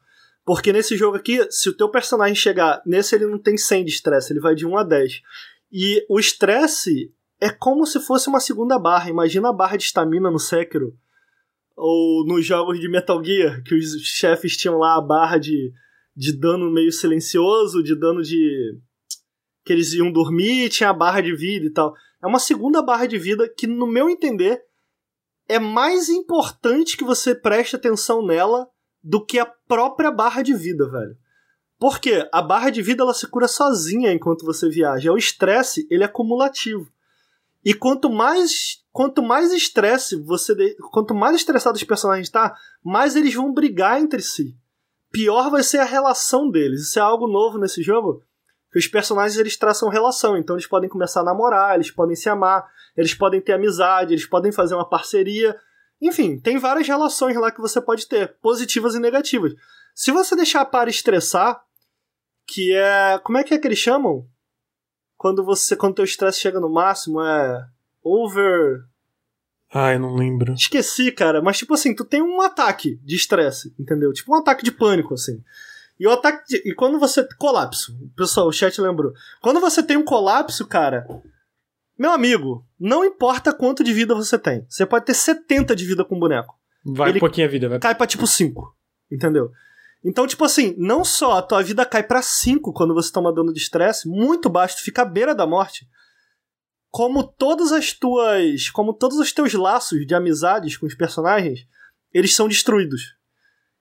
Porque 0.46 0.72
nesse 0.72 0.96
jogo 0.96 1.18
aqui, 1.18 1.46
se 1.50 1.68
o 1.68 1.76
teu 1.76 1.90
personagem 1.90 2.34
chegar. 2.34 2.80
Nesse 2.86 3.14
ele 3.14 3.26
não 3.26 3.38
tem 3.38 3.58
100 3.58 3.84
de 3.84 3.90
estresse, 3.90 4.32
ele 4.32 4.40
vai 4.40 4.54
de 4.54 4.66
1 4.66 4.78
a 4.78 4.82
10. 4.82 5.20
E 5.70 6.06
o 6.08 6.18
estresse 6.18 7.12
é 7.38 7.50
como 7.50 7.84
se 7.84 8.00
fosse 8.00 8.30
uma 8.30 8.40
segunda 8.40 8.78
barra. 8.78 9.10
Imagina 9.10 9.50
a 9.50 9.52
barra 9.52 9.76
de 9.76 9.84
estamina 9.84 10.30
no 10.30 10.38
Sekiro. 10.38 10.96
Ou 11.76 12.26
nos 12.26 12.44
jogos 12.44 12.78
de 12.78 12.88
Metal 12.88 13.22
Gear, 13.24 13.62
que 13.62 13.74
os 13.74 14.00
chefes 14.02 14.56
tinham 14.56 14.76
lá 14.76 14.96
a 14.96 15.00
barra 15.00 15.38
de, 15.38 15.72
de 16.14 16.32
dano 16.32 16.70
meio 16.70 16.92
silencioso, 16.92 17.82
de 17.82 17.98
dano 17.98 18.22
de. 18.22 18.78
que 19.64 19.72
eles 19.72 19.92
iam 19.92 20.12
dormir, 20.12 20.68
tinha 20.68 20.90
a 20.90 20.94
barra 20.94 21.20
de 21.20 21.34
vida 21.34 21.66
e 21.66 21.70
tal. 21.70 21.94
É 22.22 22.26
uma 22.26 22.38
segunda 22.38 22.82
barra 22.82 23.06
de 23.06 23.18
vida 23.18 23.48
que, 23.48 23.66
no 23.66 23.86
meu 23.86 24.10
entender, 24.10 24.62
é 25.48 25.58
mais 25.58 26.08
importante 26.08 26.96
que 26.96 27.04
você 27.04 27.34
preste 27.34 27.74
atenção 27.74 28.24
nela 28.24 28.68
do 29.02 29.24
que 29.24 29.38
a 29.38 29.46
própria 29.46 30.10
barra 30.10 30.42
de 30.42 30.54
vida, 30.54 30.88
velho. 30.88 31.16
Porque 31.78 32.28
a 32.30 32.42
barra 32.42 32.68
de 32.68 32.82
vida 32.82 33.02
ela 33.02 33.14
se 33.14 33.26
cura 33.26 33.48
sozinha 33.48 34.12
enquanto 34.12 34.44
você 34.44 34.68
viaja. 34.68 35.10
O 35.10 35.16
estresse, 35.16 35.86
ele 35.90 36.04
é 36.04 36.08
cumulativo. 36.08 36.92
E 37.64 37.72
quanto 37.72 38.10
mais 38.10 38.79
quanto 38.92 39.22
mais 39.22 39.52
estresse 39.52 40.16
você 40.16 40.74
quanto 40.92 41.14
mais 41.14 41.36
estressado 41.36 41.76
os 41.76 41.84
personagens 41.84 42.28
tá, 42.28 42.56
mais 42.82 43.16
eles 43.16 43.34
vão 43.34 43.52
brigar 43.52 44.00
entre 44.00 44.20
si. 44.22 44.56
Pior 45.10 45.50
vai 45.50 45.62
ser 45.62 45.78
a 45.78 45.84
relação 45.84 46.50
deles. 46.50 46.82
Isso 46.82 46.98
é 46.98 47.02
algo 47.02 47.26
novo 47.26 47.58
nesse 47.58 47.82
jogo. 47.82 48.22
Que 48.70 48.78
os 48.78 48.86
personagens 48.86 49.36
eles 49.36 49.56
traçam 49.56 49.88
relação, 49.88 50.36
então 50.36 50.54
eles 50.54 50.66
podem 50.66 50.88
começar 50.88 51.20
a 51.20 51.24
namorar, 51.24 51.74
eles 51.74 51.90
podem 51.90 52.14
se 52.14 52.28
amar, 52.28 52.64
eles 52.96 53.12
podem 53.12 53.40
ter 53.40 53.52
amizade, 53.52 54.14
eles 54.14 54.26
podem 54.26 54.52
fazer 54.52 54.74
uma 54.74 54.88
parceria. 54.88 55.58
Enfim, 56.00 56.38
tem 56.38 56.56
várias 56.56 56.86
relações 56.86 57.36
lá 57.36 57.50
que 57.50 57.60
você 57.60 57.80
pode 57.80 58.06
ter, 58.06 58.36
positivas 58.40 58.94
e 58.94 59.00
negativas. 59.00 59.52
Se 59.94 60.12
você 60.12 60.36
deixar 60.36 60.60
a 60.60 60.64
par 60.64 60.86
estressar, 60.86 61.60
que 62.46 62.74
é. 62.74 63.18
Como 63.22 63.38
é 63.38 63.44
que 63.44 63.54
é 63.54 63.58
que 63.58 63.66
eles 63.66 63.78
chamam? 63.78 64.26
Quando 65.16 65.44
você. 65.44 65.76
Quando 65.76 65.96
teu 65.96 66.04
estresse 66.04 66.40
chega 66.40 66.60
no 66.60 66.68
máximo, 66.68 67.20
é. 67.20 67.66
Over. 68.02 68.84
Ai, 69.72 69.98
não 69.98 70.14
lembro. 70.14 70.52
Esqueci, 70.54 71.12
cara, 71.12 71.40
mas 71.40 71.58
tipo 71.58 71.74
assim, 71.74 71.94
tu 71.94 72.04
tem 72.04 72.20
um 72.22 72.40
ataque 72.40 72.98
de 73.04 73.14
estresse, 73.14 73.72
entendeu? 73.78 74.12
Tipo 74.12 74.34
um 74.34 74.38
ataque 74.38 74.64
de 74.64 74.72
pânico, 74.72 75.14
assim. 75.14 75.42
E 75.98 76.06
o 76.06 76.10
ataque. 76.10 76.44
De... 76.48 76.70
E 76.70 76.74
quando 76.74 76.98
você. 76.98 77.26
Colapso. 77.38 77.96
Pessoal, 78.16 78.48
o 78.48 78.52
chat 78.52 78.80
lembrou. 78.80 79.12
Quando 79.40 79.60
você 79.60 79.82
tem 79.82 79.96
um 79.96 80.04
colapso, 80.04 80.66
cara. 80.66 81.06
Meu 81.98 82.10
amigo, 82.12 82.66
não 82.78 83.04
importa 83.04 83.52
quanto 83.52 83.84
de 83.84 83.92
vida 83.92 84.14
você 84.14 84.38
tem. 84.38 84.64
Você 84.68 84.86
pode 84.86 85.04
ter 85.04 85.12
70 85.12 85.76
de 85.76 85.84
vida 85.84 86.02
com 86.02 86.16
o 86.16 86.18
boneco. 86.18 86.54
Vai 86.82 87.10
Ele- 87.10 87.18
um 87.18 87.20
pouquinho 87.20 87.46
a 87.46 87.50
vida, 87.50 87.68
vai. 87.68 87.78
Cai 87.78 87.94
pra 87.94 88.06
tipo 88.06 88.26
5. 88.26 88.74
Entendeu? 89.12 89.50
Então, 90.02 90.26
tipo 90.26 90.42
assim, 90.42 90.74
não 90.78 91.04
só 91.04 91.32
a 91.32 91.42
tua 91.42 91.62
vida 91.62 91.84
cai 91.84 92.02
pra 92.02 92.22
5 92.22 92.72
quando 92.72 92.94
você 92.94 93.12
toma 93.12 93.34
dano 93.34 93.52
de 93.52 93.60
estresse, 93.60 94.08
muito 94.08 94.48
baixo, 94.48 94.76
tu 94.78 94.82
fica 94.82 95.02
à 95.02 95.04
beira 95.04 95.34
da 95.34 95.46
morte. 95.46 95.86
Como 96.90 97.22
todas 97.22 97.72
as 97.72 97.92
tuas. 97.92 98.68
Como 98.70 98.92
todos 98.92 99.18
os 99.18 99.32
teus 99.32 99.54
laços 99.54 100.06
de 100.06 100.14
amizades 100.14 100.76
com 100.76 100.86
os 100.86 100.94
personagens, 100.94 101.60
eles 102.12 102.34
são 102.34 102.48
destruídos. 102.48 103.14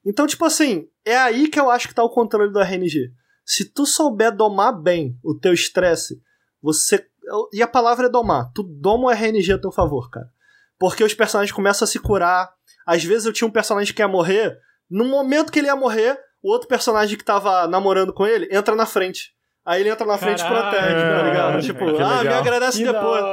Então, 0.05 0.27
tipo 0.27 0.45
assim, 0.45 0.87
é 1.05 1.17
aí 1.17 1.47
que 1.47 1.59
eu 1.59 1.69
acho 1.69 1.87
que 1.87 1.95
tá 1.95 2.03
o 2.03 2.09
controle 2.09 2.51
do 2.51 2.59
RNG. 2.59 3.11
Se 3.45 3.65
tu 3.65 3.85
souber 3.85 4.35
domar 4.35 4.79
bem 4.79 5.17
o 5.23 5.37
teu 5.37 5.53
estresse, 5.53 6.21
você. 6.61 7.05
E 7.53 7.61
a 7.61 7.67
palavra 7.67 8.07
é 8.07 8.09
domar. 8.09 8.51
Tu 8.53 8.63
doma 8.63 9.07
o 9.07 9.11
RNG 9.11 9.53
a 9.53 9.57
teu 9.59 9.71
favor, 9.71 10.09
cara. 10.09 10.29
Porque 10.77 11.03
os 11.03 11.13
personagens 11.13 11.53
começam 11.53 11.85
a 11.85 11.87
se 11.87 11.99
curar. 11.99 12.49
Às 12.85 13.03
vezes 13.03 13.25
eu 13.25 13.33
tinha 13.33 13.47
um 13.47 13.51
personagem 13.51 13.93
que 13.93 14.01
ia 14.01 14.07
morrer. 14.07 14.57
No 14.89 15.05
momento 15.05 15.51
que 15.51 15.59
ele 15.59 15.67
ia 15.67 15.75
morrer, 15.75 16.17
o 16.41 16.51
outro 16.51 16.67
personagem 16.67 17.17
que 17.17 17.23
tava 17.23 17.67
namorando 17.67 18.13
com 18.13 18.25
ele 18.25 18.47
entra 18.51 18.75
na 18.75 18.85
frente. 18.85 19.33
Aí 19.69 19.81
ele 19.81 19.89
entra 19.89 20.03
na 20.03 20.17
frente 20.17 20.39
e 20.39 20.41
Caralho, 20.41 20.71
protege, 20.71 20.95
tá 20.95 21.21
ligado? 21.21 21.33
caralho, 21.35 21.61
Tipo, 21.61 21.85
ah, 22.03 22.23
me 22.23 22.33
agradece 22.33 22.79
Que 22.79 22.91
depois. 22.91 23.23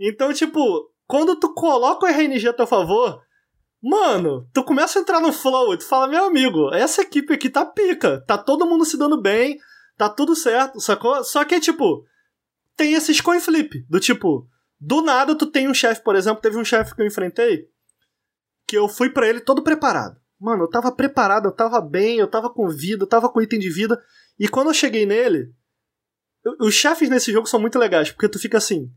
Então, 0.00 0.32
tipo, 0.32 0.90
quando 1.06 1.38
tu 1.38 1.52
coloca 1.52 2.06
o 2.06 2.08
RNG 2.08 2.48
a 2.48 2.52
teu 2.54 2.66
favor, 2.66 3.20
mano, 3.82 4.48
tu 4.54 4.64
começa 4.64 4.98
a 4.98 5.02
entrar 5.02 5.20
no 5.20 5.34
flow 5.34 5.74
e 5.74 5.76
tu 5.76 5.86
fala, 5.86 6.08
meu 6.08 6.24
amigo, 6.24 6.72
essa 6.72 7.02
equipe 7.02 7.34
aqui 7.34 7.50
tá 7.50 7.62
pica, 7.62 8.24
tá 8.26 8.38
todo 8.38 8.64
mundo 8.64 8.86
se 8.86 8.96
dando 8.96 9.20
bem, 9.20 9.58
tá 9.98 10.08
tudo 10.08 10.34
certo, 10.34 10.80
sacou? 10.80 11.22
Só 11.22 11.44
que, 11.44 11.60
tipo, 11.60 12.06
tem 12.74 12.94
esses 12.94 13.20
coin 13.20 13.38
flip, 13.38 13.84
do 13.86 14.00
tipo, 14.00 14.48
do 14.80 15.02
nada 15.02 15.34
tu 15.34 15.44
tem 15.44 15.68
um 15.68 15.74
chefe, 15.74 16.02
por 16.02 16.16
exemplo, 16.16 16.40
teve 16.40 16.56
um 16.56 16.64
chefe 16.64 16.94
que 16.94 17.02
eu 17.02 17.06
enfrentei, 17.06 17.66
que 18.66 18.78
eu 18.78 18.88
fui 18.88 19.10
pra 19.10 19.28
ele 19.28 19.40
todo 19.40 19.62
preparado. 19.62 20.16
Mano, 20.40 20.64
eu 20.64 20.70
tava 20.70 20.90
preparado, 20.90 21.48
eu 21.48 21.52
tava 21.52 21.82
bem, 21.82 22.16
eu 22.16 22.26
tava 22.26 22.48
com 22.48 22.66
vida, 22.66 23.04
eu 23.04 23.06
tava 23.06 23.28
com 23.28 23.42
item 23.42 23.58
de 23.58 23.68
vida, 23.68 24.02
e 24.38 24.48
quando 24.48 24.68
eu 24.68 24.74
cheguei 24.74 25.04
nele, 25.04 25.54
os 26.60 26.74
chefes 26.74 27.08
nesse 27.08 27.32
jogo 27.32 27.46
são 27.46 27.60
muito 27.60 27.78
legais, 27.78 28.10
porque 28.10 28.28
tu 28.28 28.38
fica 28.38 28.58
assim, 28.58 28.90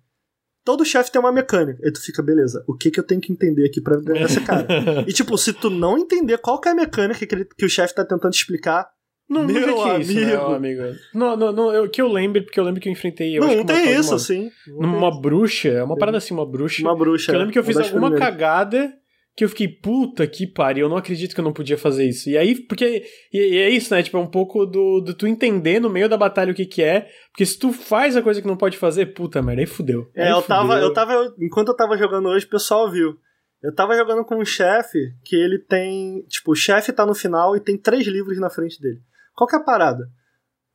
todo 0.66 0.86
chefe 0.86 1.12
tem 1.12 1.20
uma 1.20 1.32
mecânica. 1.32 1.80
Aí 1.84 1.92
tu 1.92 2.02
fica, 2.02 2.22
beleza, 2.22 2.64
o 2.68 2.76
que 2.76 2.92
que 2.92 3.00
eu 3.00 3.04
tenho 3.04 3.22
que 3.22 3.32
entender 3.32 3.66
aqui 3.66 3.82
pra 3.82 3.96
ganhar 4.02 4.26
esse 4.26 4.42
cara? 4.42 4.68
e 5.08 5.14
tipo, 5.14 5.38
se 5.38 5.54
tu 5.54 5.70
não 5.70 5.98
entender 5.98 6.38
qual 6.38 6.60
que 6.60 6.68
é 6.70 6.72
a 6.72 6.76
mecânica 6.76 7.26
que, 7.26 7.34
ele- 7.36 7.46
que 7.58 7.66
o 7.66 7.70
chefe 7.70 7.94
tá 7.96 8.06
tentando 8.06 8.34
explicar, 8.34 8.88
Não, 9.30 9.46
Meu 9.46 9.68
não 9.68 9.88
é 9.88 9.96
que 9.98 10.02
isso, 10.02 10.14
né, 10.20 10.36
amigo. 10.36 10.82
amigo. 10.82 11.00
Não, 11.14 11.38
não, 11.38 11.52
não, 11.52 11.72
eu, 11.74 11.88
que 11.88 12.02
eu 12.02 12.08
lembro, 12.12 12.42
porque 12.44 12.60
eu 12.60 12.64
lembro 12.64 12.82
que 12.82 12.90
eu 12.90 12.94
enfrentei. 12.94 13.38
Eu 13.38 13.42
não, 13.42 13.48
acho 13.48 13.58
não 13.58 13.66
que 13.66 13.72
uma 13.74 13.80
tem 13.80 13.94
isso, 14.00 14.10
uma, 14.10 14.16
assim. 14.16 14.52
Não 14.68 14.98
Uma 14.98 15.22
bruxa, 15.22 15.70
é 15.70 15.84
uma 15.84 15.96
parada 15.96 16.18
assim, 16.18 16.34
uma 16.34 16.46
bruxa. 16.50 16.82
uma 16.82 16.96
bruxa. 16.98 17.28
Que 17.32 17.36
eu 17.36 17.40
lembro 17.40 17.54
que 17.54 17.60
eu 17.60 17.64
fiz 17.64 17.76
uma 17.76 17.82
das 17.84 17.92
alguma 17.94 18.10
primeiras. 18.10 18.34
cagada 18.36 18.94
que 19.40 19.46
eu 19.46 19.50
fiquei, 19.50 19.70
puta 19.70 20.28
que 20.28 20.46
pariu, 20.46 20.86
eu 20.86 20.90
não 20.90 20.98
acredito 20.98 21.34
que 21.34 21.40
eu 21.40 21.46
não 21.46 21.54
podia 21.54 21.78
fazer 21.78 22.04
isso. 22.04 22.30
E 22.30 22.38
aí, 22.38 22.56
porque. 22.56 23.06
E, 23.32 23.38
e 23.38 23.58
é 23.58 23.70
isso, 23.70 23.94
né? 23.94 24.04
Tipo, 24.04 24.18
é 24.18 24.20
um 24.20 24.30
pouco 24.30 24.66
do, 24.66 25.00
do 25.00 25.14
tu 25.14 25.26
entender 25.26 25.80
no 25.80 25.90
meio 25.90 26.10
da 26.10 26.18
batalha 26.18 26.52
o 26.52 26.56
que 26.56 26.66
que 26.66 26.84
é. 26.84 27.10
Porque 27.32 27.46
se 27.46 27.58
tu 27.58 27.72
faz 27.72 28.18
a 28.18 28.22
coisa 28.22 28.42
que 28.42 28.48
não 28.48 28.58
pode 28.58 28.78
fazer, 28.78 29.14
puta 29.14 29.42
merda, 29.42 29.62
aí 29.62 29.66
fudeu. 29.66 30.12
É, 30.14 30.26
Aí 30.26 30.32
eu 30.32 30.42
tava, 30.42 30.74
fudeu. 30.74 30.84
eu 30.84 30.94
tava. 30.94 31.34
Enquanto 31.40 31.70
eu 31.70 31.76
tava 31.78 31.98
jogando 31.98 32.28
hoje, 32.28 32.46
o 32.48 32.50
pessoal 32.50 32.92
viu. 32.92 33.18
Eu 33.64 33.74
tava 33.74 33.96
jogando 33.96 34.26
com 34.26 34.36
um 34.36 34.44
chefe 34.44 35.00
que 35.24 35.38
ele 35.38 35.58
tem. 35.58 36.22
Tipo, 36.28 36.52
o 36.52 36.56
chefe 36.56 36.92
tá 36.92 37.06
no 37.06 37.16
final 37.16 37.56
e 37.56 37.62
tem 37.62 37.78
três 37.78 38.06
livros 38.06 38.38
na 38.42 38.50
frente 38.50 38.78
dele. 38.82 39.00
Qual 39.34 39.48
que 39.48 39.56
é 39.56 39.60
a 39.60 39.64
parada? 39.64 40.04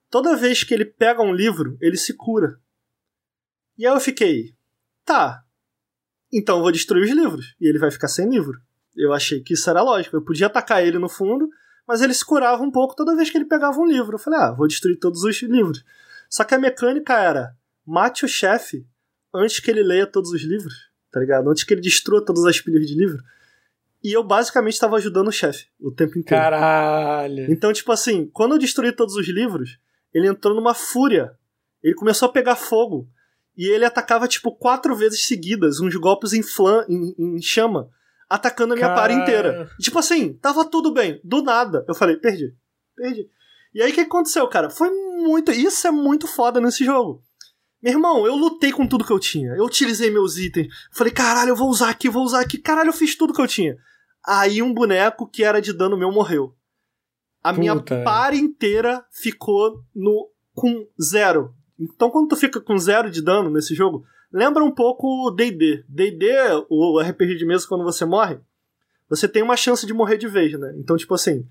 Toda 0.09 0.39
vez 0.39 0.65
que 0.65 0.73
ele 0.73 0.87
pega 0.87 1.21
um 1.21 1.35
livro, 1.35 1.77
ele 1.83 1.99
se 1.99 2.17
cura. 2.17 2.57
E 3.77 3.87
aí 3.87 3.93
eu 3.93 4.01
fiquei. 4.01 4.55
Tá. 5.05 5.44
Então 6.35 6.57
eu 6.57 6.63
vou 6.63 6.73
destruir 6.73 7.05
os 7.05 7.11
livros. 7.11 7.55
E 7.61 7.69
ele 7.69 7.79
vai 7.79 7.91
ficar 7.91 8.09
sem 8.09 8.29
livro. 8.29 8.61
Eu 8.97 9.13
achei 9.13 9.41
que 9.41 9.55
isso 9.55 9.69
era 9.71 9.83
lógico. 9.83 10.17
Eu 10.17 10.23
podia 10.23 10.47
atacar 10.47 10.85
ele 10.85 10.99
no 10.99 11.09
fundo, 11.09 11.49
mas 11.87 12.01
ele 12.01 12.15
se 12.15 12.25
curava 12.25 12.63
um 12.63 12.71
pouco 12.71 12.97
toda 12.97 13.17
vez 13.17 13.31
que 13.31 13.39
ele 13.39 13.45
pegava 13.45 13.79
um 13.81 13.87
livro. 13.87 14.15
Eu 14.15 14.19
falei, 14.19 14.41
ah, 14.41 14.53
vou 14.53 14.67
destruir 14.67 14.99
todos 14.99 15.23
os 15.23 15.43
livros. 15.43 15.85
Só 16.29 16.43
que 16.45 16.55
a 16.55 16.59
mecânica 16.59 17.15
era: 17.15 17.55
mate 17.87 18.25
o 18.25 18.29
chefe 18.29 18.87
antes 19.33 19.61
que 19.61 19.71
ele 19.71 19.83
leia 19.83 20.07
todos 20.07 20.31
os 20.31 20.43
livros, 20.43 20.91
tá 21.11 21.21
ligado? 21.21 21.49
Antes 21.49 21.65
que 21.65 21.75
ele 21.75 21.81
destrua 21.81 22.25
todas 22.25 22.45
as 22.45 22.61
pilhas 22.61 22.87
de 22.87 22.95
livro. 22.95 23.23
E 24.03 24.13
eu 24.13 24.23
basicamente 24.23 24.75
estava 24.75 24.97
ajudando 24.97 25.29
o 25.29 25.33
chefe 25.33 25.67
o 25.81 25.91
tempo 25.91 26.19
inteiro. 26.19 26.43
Caralho. 26.43 27.51
Então, 27.51 27.73
tipo 27.73 27.91
assim, 27.91 28.29
quando 28.33 28.53
eu 28.53 28.59
destruí 28.59 28.93
todos 28.93 29.15
os 29.17 29.27
livros, 29.29 29.79
ele 30.13 30.29
entrou 30.29 30.55
numa 30.55 30.75
fúria. 30.75 31.33
Ele 31.83 31.95
começou 31.95 32.29
a 32.29 32.33
pegar 32.33 32.55
fogo. 32.55 33.09
E 33.57 33.67
ele 33.67 33.85
atacava, 33.85 34.27
tipo, 34.27 34.53
quatro 34.53 34.97
vezes 34.97 35.27
seguidas, 35.27 35.81
uns 35.81 35.95
golpes 35.97 36.33
em, 36.33 36.43
flan, 36.43 36.85
em, 36.89 37.15
em 37.19 37.43
chama, 37.43 37.89
atacando 38.29 38.75
a 38.75 38.77
minha 38.77 38.89
Cara. 38.89 39.01
par 39.01 39.11
inteira. 39.11 39.71
E, 39.79 39.83
tipo 39.83 39.99
assim, 39.99 40.35
tava 40.35 40.65
tudo 40.65 40.93
bem. 40.93 41.21
Do 41.23 41.43
nada. 41.43 41.85
Eu 41.89 41.95
falei, 41.95 42.17
perdi. 42.17 42.55
Perdi. 42.97 43.29
E 43.75 43.83
aí 43.83 43.91
o 43.91 43.95
que 43.95 44.01
aconteceu, 44.01 44.47
cara? 44.49 44.71
Foi 44.71 44.91
muito. 44.91 45.51
Isso 45.53 45.87
é 45.87 45.91
muito 45.91 46.27
foda 46.27 46.61
nesse 46.61 46.85
jogo. 46.85 47.23
Meu 47.83 47.93
irmão, 47.93 48.27
eu 48.27 48.35
lutei 48.35 48.73
com 48.73 48.87
tudo 48.87 49.05
que 49.05 49.13
eu 49.13 49.19
tinha. 49.19 49.53
Eu 49.53 49.65
utilizei 49.65 50.11
meus 50.11 50.39
itens. 50.39 50.69
Falei, 50.91 51.13
caralho, 51.13 51.51
eu 51.51 51.57
vou 51.57 51.69
usar 51.69 51.91
aqui, 51.91 52.09
vou 52.09 52.25
usar 52.25 52.41
aqui. 52.41 52.57
Caralho, 52.57 52.89
eu 52.89 52.95
fiz 52.95 53.15
tudo 53.15 53.35
que 53.35 53.41
eu 53.41 53.47
tinha. 53.47 53.77
Aí 54.27 54.63
um 54.63 54.73
boneco 54.73 55.29
que 55.29 55.45
era 55.45 55.61
de 55.61 55.73
dano 55.73 55.97
meu 55.97 56.11
morreu. 56.11 56.57
A 57.43 57.53
minha 57.53 57.77
Puta. 57.77 58.03
par 58.03 58.33
inteira 58.33 59.05
ficou 59.11 59.83
no 59.95 60.31
com 60.55 60.87
zero. 61.03 61.55
Então 61.79 62.11
quando 62.11 62.29
tu 62.29 62.37
fica 62.37 62.61
com 62.61 62.79
zero 62.79 63.11
de 63.11 63.23
dano 63.23 63.51
nesse 63.51 63.75
jogo, 63.75 64.05
lembra 64.33 64.63
um 64.63 64.71
pouco 64.71 65.27
o 65.27 65.31
D&D. 65.31 65.85
D&D, 65.89 66.27
o 66.69 67.01
RPG 67.01 67.37
de 67.37 67.45
mesa, 67.45 67.67
quando 67.69 67.85
você 67.85 68.05
morre, 68.05 68.39
você 69.09 69.29
tem 69.29 69.43
uma 69.43 69.57
chance 69.57 69.87
de 69.87 69.93
morrer 69.93 70.17
de 70.17 70.29
vez, 70.29 70.59
né? 70.59 70.75
Então, 70.79 70.97
tipo 70.97 71.15
assim, 71.15 71.47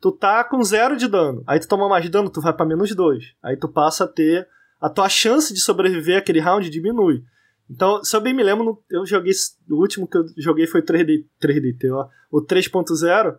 tu 0.00 0.12
tá 0.12 0.42
com 0.44 0.62
zero 0.62 0.96
de 0.96 1.08
dano, 1.08 1.42
aí 1.46 1.60
tu 1.60 1.68
toma 1.68 1.88
mais 1.88 2.08
dano, 2.08 2.30
tu 2.30 2.40
vai 2.40 2.52
pra 2.52 2.66
menos 2.66 2.94
dois. 2.94 3.34
Aí 3.42 3.56
tu 3.56 3.68
passa 3.68 4.04
a 4.04 4.08
ter... 4.08 4.48
A 4.80 4.88
tua 4.88 5.08
chance 5.08 5.52
de 5.52 5.58
sobreviver 5.58 6.18
àquele 6.18 6.38
round 6.38 6.70
diminui. 6.70 7.24
Então, 7.68 8.02
se 8.04 8.14
eu 8.14 8.20
bem 8.20 8.32
me 8.32 8.44
lembro, 8.44 8.80
eu 8.88 9.04
joguei. 9.04 9.32
O 9.68 9.74
último 9.74 10.06
que 10.06 10.16
eu 10.16 10.24
joguei 10.38 10.68
foi 10.68 10.82
3D, 10.82 11.26
3DT, 11.42 11.92
ó. 11.92 12.08
O 12.30 12.40
3.0. 12.40 13.36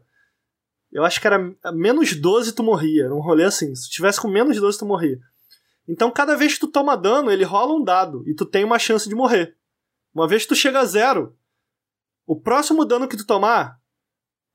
Eu 0.92 1.06
acho 1.06 1.22
que 1.22 1.28
era 1.28 1.40
menos 1.74 2.14
12 2.14 2.54
tu 2.54 2.62
morria. 2.62 3.06
Era 3.06 3.16
um 3.16 3.22
rolê 3.22 3.46
assim. 3.46 3.74
Se 3.74 3.90
tivesse 3.90 4.20
com 4.20 4.28
menos 4.28 4.60
12 4.60 4.78
tu 4.78 4.86
morria. 4.86 5.18
Então, 5.92 6.12
cada 6.12 6.36
vez 6.38 6.54
que 6.54 6.60
tu 6.60 6.68
toma 6.68 6.96
dano, 6.96 7.32
ele 7.32 7.44
rola 7.44 7.74
um 7.74 7.84
dado. 7.84 8.24
E 8.28 8.36
tu 8.36 8.46
tem 8.46 8.64
uma 8.64 8.78
chance 8.78 9.10
de 9.10 9.16
morrer. 9.16 9.56
Uma 10.14 10.28
vez 10.28 10.44
que 10.44 10.50
tu 10.50 10.56
chega 10.56 10.80
a 10.80 10.86
zero, 10.86 11.36
o 12.28 12.40
próximo 12.40 12.86
dano 12.86 13.08
que 13.08 13.18
tu 13.18 13.26
tomar, 13.26 13.80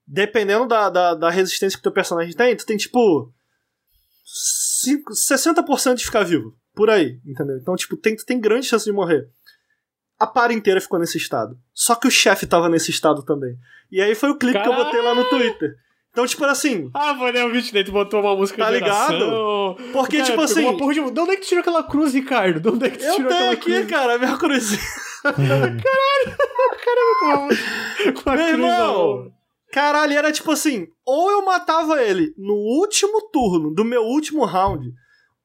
dependendo 0.06 0.66
da, 0.66 0.88
da, 0.88 1.14
da 1.14 1.30
resistência 1.30 1.76
que 1.76 1.82
teu 1.82 1.90
personagem 1.92 2.34
tem, 2.34 2.56
tu 2.56 2.64
tem 2.64 2.76
tipo. 2.76 3.32
cinco- 4.24 5.12
60% 5.12 5.96
de 5.96 6.04
ficar 6.04 6.22
vivo. 6.24 6.56
Por 6.74 6.88
aí, 6.90 7.20
entendeu? 7.26 7.56
Então, 7.56 7.76
tipo, 7.76 7.96
tem, 7.96 8.16
tu 8.16 8.24
tem 8.24 8.40
grande 8.40 8.66
chance 8.66 8.84
de 8.84 8.92
morrer. 8.92 9.28
A 10.18 10.26
par 10.26 10.50
inteira 10.50 10.80
ficou 10.80 10.98
nesse 10.98 11.18
estado. 11.18 11.58
Só 11.72 11.94
que 11.96 12.06
o 12.06 12.10
chefe 12.10 12.46
tava 12.46 12.68
nesse 12.68 12.90
estado 12.90 13.22
também. 13.24 13.56
E 13.90 14.00
aí 14.00 14.14
foi 14.14 14.30
o 14.30 14.38
clipe 14.38 14.60
que 14.60 14.68
eu 14.68 14.74
botei 14.84 15.00
lá 15.00 15.14
no 15.14 15.24
Twitter. 15.28 15.76
Então, 16.14 16.24
tipo 16.28 16.44
assim, 16.44 16.88
Ah, 16.94 17.12
mano, 17.12 17.36
é 17.36 17.44
o 17.44 17.50
vídeo 17.50 17.72
daí, 17.72 17.82
tu 17.82 17.90
botou 17.90 18.20
uma 18.20 18.36
música 18.36 18.62
Tá 18.64 18.70
ligado? 18.70 19.74
Porque, 19.92 20.18
Cara, 20.18 20.30
tipo 20.30 20.40
assim- 20.42 20.62
Uma 20.64 20.76
porra 20.78 20.94
de... 20.94 21.10
De 21.10 21.20
onde 21.20 21.32
é 21.32 21.36
que 21.36 21.42
tu 21.42 21.48
tirou 21.48 21.60
aquela 21.60 21.82
cruz, 21.82 22.14
Ricardo? 22.14 22.60
De 22.60 22.68
onde 22.68 22.86
é 22.86 22.90
que 22.90 22.98
tu 22.98 23.04
eu 23.04 23.16
tirou 23.16 23.28
tenho 23.28 23.40
aquela 23.50 23.52
aqui, 23.52 23.72
cruz? 23.72 23.86
cara, 23.90 24.14
a 24.14 24.18
minha 24.18 24.36
cruzinha. 24.38 24.80
Com 28.22 28.30
a 28.30 28.36
Meu 28.36 28.46
cruz 28.46 28.50
irmão, 28.50 29.16
mão. 29.18 29.32
Caralho, 29.72 30.12
era 30.16 30.32
tipo 30.32 30.50
assim: 30.52 30.86
ou 31.04 31.30
eu 31.30 31.44
matava 31.44 32.02
ele 32.02 32.34
no 32.38 32.54
último 32.54 33.20
turno 33.32 33.74
do 33.74 33.84
meu 33.84 34.02
último 34.02 34.44
round, 34.44 34.92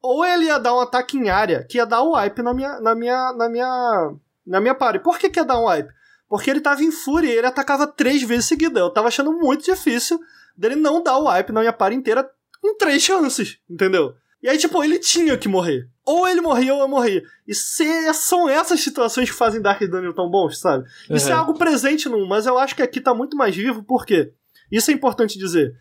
ou 0.01 0.23
ele 0.25 0.45
ia 0.45 0.59
dar 0.59 0.75
um 0.75 0.79
ataque 0.81 1.17
em 1.17 1.29
área 1.29 1.65
que 1.67 1.77
ia 1.77 1.85
dar 1.85 2.01
o 2.01 2.15
wipe 2.15 2.41
na 2.41 2.53
minha. 2.53 2.79
na 2.79 2.95
minha. 2.95 3.33
na 3.33 3.49
minha. 3.49 4.11
na 4.45 4.61
minha 4.61 4.75
party. 4.75 4.99
Por 4.99 5.17
que, 5.17 5.29
que 5.29 5.39
ia 5.39 5.45
dar 5.45 5.59
um 5.59 5.67
wipe? 5.67 5.89
Porque 6.27 6.49
ele 6.49 6.61
tava 6.61 6.83
em 6.83 6.91
fúria 6.91 7.29
e 7.33 7.37
ele 7.37 7.47
atacava 7.47 7.87
três 7.87 8.21
vezes 8.21 8.45
seguida. 8.45 8.79
Eu 8.79 8.91
tava 8.91 9.07
achando 9.07 9.33
muito 9.33 9.63
difícil 9.65 10.19
dele 10.59 10.75
não 10.75 11.01
dar 11.01 11.17
o 11.17 11.27
wipe 11.29 11.51
na 11.51 11.61
minha 11.61 11.73
party 11.73 11.95
inteira 11.95 12.29
com 12.61 12.75
três 12.77 13.01
chances, 13.01 13.57
entendeu? 13.69 14.13
E 14.43 14.47
aí, 14.49 14.57
tipo, 14.57 14.83
ele 14.83 14.99
tinha 14.99 15.37
que 15.37 15.47
morrer. 15.49 15.87
Ou 16.05 16.27
ele 16.27 16.39
morria 16.41 16.73
ou 16.73 16.81
eu 16.81 16.87
morria. 16.87 17.21
E 17.47 17.53
se- 17.53 18.13
são 18.13 18.47
essas 18.49 18.79
situações 18.81 19.29
que 19.29 19.35
fazem 19.35 19.61
Dark 19.61 19.81
Dungeon 19.81 20.13
tão 20.13 20.29
bons, 20.29 20.59
sabe? 20.59 20.85
Isso 21.09 21.29
é 21.29 21.33
Uhum. 21.33 21.39
algo 21.39 21.53
presente 21.55 22.07
no 22.09 22.17
1, 22.17 22.27
mas 22.27 22.45
eu 22.45 22.57
acho 22.57 22.75
que 22.75 22.81
aqui 22.81 23.01
tá 23.01 23.13
muito 23.13 23.35
mais 23.37 23.55
vivo, 23.55 23.83
por 23.83 24.05
quê? 24.05 24.31
Isso 24.71 24.91
é 24.91 24.93
importante 24.93 25.37
dizer. 25.37 25.73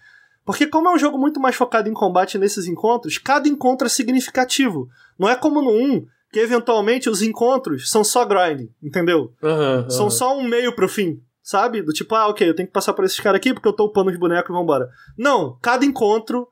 Porque 0.45 0.67
como 0.67 0.89
é 0.89 0.93
um 0.95 0.99
jogo 0.99 1.19
muito 1.19 1.39
mais 1.39 1.55
focado 1.57 1.89
em 1.89 1.93
combate 1.95 2.39
nesses 2.39 2.67
encontros, 2.67 3.19
cada 3.19 3.49
encontro 3.49 3.87
é 3.87 3.91
significativo. 3.91 4.89
Não 5.19 5.29
é 5.29 5.37
como 5.37 5.61
no 5.63 5.71
1, 5.71 6.07
que 6.33 6.41
eventualmente 6.41 7.09
os 7.09 7.23
encontros 7.23 7.91
são 7.91 8.03
só 8.03 8.25
grind, 8.25 8.69
entendeu? 8.83 9.33
Aham, 9.43 9.89
São 9.91 10.07
aham. 10.07 10.11
só 10.11 10.37
um 10.39 10.43
meio 10.45 10.75
pro 10.75 10.89
fim, 10.89 11.21
sabe? 11.49 11.81
Do 11.81 11.95
tipo, 11.95 12.15
ah, 12.15 12.29
ok, 12.29 12.47
eu 12.47 12.55
tenho 12.55 12.69
que 12.69 12.75
passar 12.75 12.93
por 12.93 13.07
esses 13.07 13.19
caras 13.19 13.39
aqui 13.39 13.55
porque 13.55 13.67
eu 13.67 13.73
tô 13.73 13.87
upando 13.87 14.11
os 14.11 14.19
bonecos 14.19 14.51
e 14.51 14.53
vambora. 14.53 14.91
Não, 15.17 15.59
cada 15.63 15.83
encontro, 15.83 16.47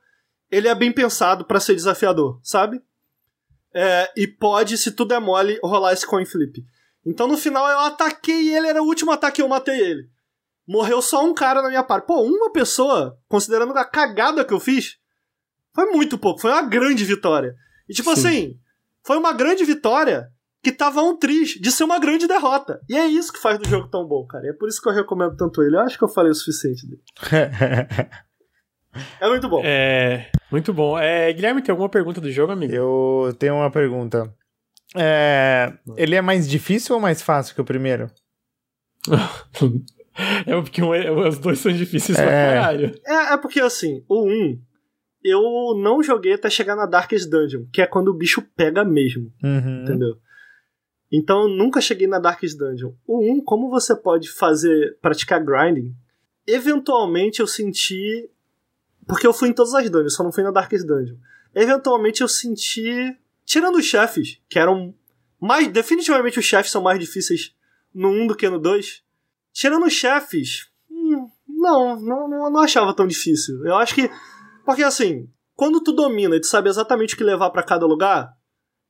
ele 0.51 0.68
é 0.68 0.74
bem 0.74 0.90
pensado 0.90 1.44
pra 1.44 1.61
ser 1.61 1.74
desafiador, 1.74 2.40
sabe? 2.42 2.80
É, 3.74 4.11
e 4.16 4.26
pode, 4.26 4.78
se 4.78 4.90
tudo 4.92 5.12
é 5.12 5.20
mole, 5.20 5.61
rolar 5.62 5.92
esse 5.92 6.07
coin 6.07 6.24
flip. 6.24 6.64
Então 7.05 7.28
no 7.28 7.36
final 7.36 7.68
eu 7.68 7.80
ataquei 7.80 8.57
ele, 8.57 8.68
era 8.68 8.82
o 8.82 8.86
último 8.86 9.12
ataque 9.12 9.42
eu 9.42 9.49
matei 9.49 9.78
ele. 9.78 10.09
Morreu 10.66 11.03
só 11.03 11.22
um 11.22 11.34
cara 11.34 11.61
na 11.61 11.68
minha 11.68 11.82
parte. 11.82 12.07
Pô, 12.07 12.22
uma 12.22 12.51
pessoa, 12.51 13.18
considerando 13.28 13.76
a 13.76 13.84
cagada 13.84 14.47
que 14.47 14.55
eu 14.55 14.59
fiz, 14.59 14.97
foi 15.74 15.90
muito 15.90 16.16
pouco, 16.16 16.40
foi 16.40 16.51
uma 16.51 16.62
grande 16.62 17.05
vitória. 17.05 17.55
E 17.86 17.92
tipo 17.92 18.16
Sim. 18.16 18.26
assim, 18.26 18.61
foi 19.05 19.18
uma 19.18 19.34
grande 19.34 19.62
vitória 19.62 20.32
que 20.67 20.73
tava 20.73 21.01
um 21.01 21.17
triz 21.17 21.51
de 21.51 21.71
ser 21.71 21.85
uma 21.85 22.01
grande 22.01 22.27
derrota. 22.27 22.81
E 22.89 22.97
é 22.97 23.07
isso 23.07 23.33
que 23.33 23.39
faz 23.39 23.57
do 23.57 23.69
jogo 23.69 23.87
tão 23.87 24.05
bom, 24.05 24.27
cara. 24.27 24.47
E 24.47 24.49
é 24.49 24.53
por 24.53 24.69
isso 24.69 24.83
que 24.83 24.89
eu 24.89 24.93
recomendo 24.93 25.37
tanto 25.37 25.62
ele. 25.62 25.77
Eu 25.77 25.81
acho 25.81 25.97
que 25.97 26.03
eu 26.03 26.09
falei 26.09 26.33
o 26.33 26.35
suficiente 26.35 26.85
dele. 26.89 27.01
é 29.21 29.29
muito 29.29 29.49
bom. 29.49 29.62
É, 29.64 30.29
muito 30.51 30.75
bom. 30.75 30.99
É, 30.99 31.33
Guilherme, 31.33 31.62
tem 31.62 31.71
alguma 31.71 31.89
pergunta 31.89 32.21
do 32.21 32.33
jogo, 32.33 32.51
amigo? 32.51 32.75
Eu 32.75 33.33
tenho 33.39 33.55
uma 33.55 33.71
pergunta. 33.71 34.35
É, 34.97 35.73
ele 35.97 36.17
é 36.17 36.21
mais 36.21 36.51
difícil 36.51 36.97
ou 36.97 37.01
mais 37.01 37.23
fácil 37.23 37.55
que 37.55 37.61
o 37.61 37.64
primeiro? 37.64 38.11
é 40.45 40.61
porque 40.61 40.83
os 40.83 41.39
dois 41.39 41.61
são 41.61 41.71
difíceis 41.71 42.19
é. 42.19 42.23
pra 42.23 42.33
caralho. 42.33 43.01
É, 43.07 43.35
é 43.35 43.37
porque 43.37 43.61
assim, 43.61 44.05
o 44.09 44.25
1, 44.25 44.33
um, 44.33 44.61
eu 45.23 45.41
não 45.81 46.03
joguei 46.03 46.33
até 46.33 46.51
chegar 46.51 46.75
na 46.75 46.87
Darkest 46.87 47.31
Dungeon, 47.31 47.67
que 47.73 47.81
é 47.81 47.87
quando 47.87 48.09
o 48.09 48.17
bicho 48.17 48.43
pega 48.57 48.85
mesmo. 48.85 49.33
Uhum. 49.45 49.85
Entendeu? 49.85 50.17
Então 51.11 51.43
eu 51.43 51.49
nunca 51.49 51.81
cheguei 51.81 52.07
na 52.07 52.19
Darkest 52.19 52.57
Dungeon. 52.59 52.93
O 53.07 53.21
1, 53.21 53.45
como 53.45 53.71
você 53.71 53.95
pode 53.95 54.31
fazer, 54.31 54.99
praticar 55.01 55.43
grinding, 55.43 55.95
eventualmente 56.47 57.41
eu 57.41 57.47
senti. 57.47 58.29
Porque 59.07 59.27
eu 59.27 59.33
fui 59.33 59.49
em 59.49 59.53
todas 59.53 59.73
as 59.75 59.89
dungeons, 59.89 60.15
só 60.15 60.25
não 60.25 60.33
fui 60.33 60.43
na 60.43 60.51
Darkest 60.51 60.85
Dungeon. 60.85 61.17
Eventualmente 61.55 62.23
eu 62.23 62.29
senti. 62.29 63.17
Tirando 63.45 63.77
os 63.77 63.85
chefes, 63.85 64.41
que 64.49 64.59
eram. 64.59 64.93
mais 65.41 65.69
Definitivamente 65.69 66.39
os 66.39 66.45
chefes 66.45 66.73
são 66.73 66.83
mais 66.83 66.99
difíceis 66.99 67.55
no 67.95 68.09
1 68.09 68.27
do 68.27 68.37
que 68.37 68.49
no 68.49 68.59
2. 68.59 69.03
Tirando 69.53 69.87
os 69.87 69.93
chefes. 69.93 70.69
Hum, 70.91 71.31
não, 71.49 72.01
não, 72.01 72.51
não 72.51 72.61
achava 72.61 72.95
tão 72.95 73.07
difícil. 73.07 73.65
Eu 73.65 73.77
acho 73.77 73.95
que. 73.95 74.11
Porque 74.65 74.83
assim, 74.83 75.31
quando 75.55 75.81
tu 75.81 75.93
domina 75.93 76.35
e 76.35 76.41
tu 76.41 76.47
sabe 76.47 76.69
exatamente 76.69 77.15
o 77.15 77.17
que 77.17 77.23
levar 77.23 77.51
para 77.51 77.63
cada 77.63 77.87
lugar, 77.87 78.37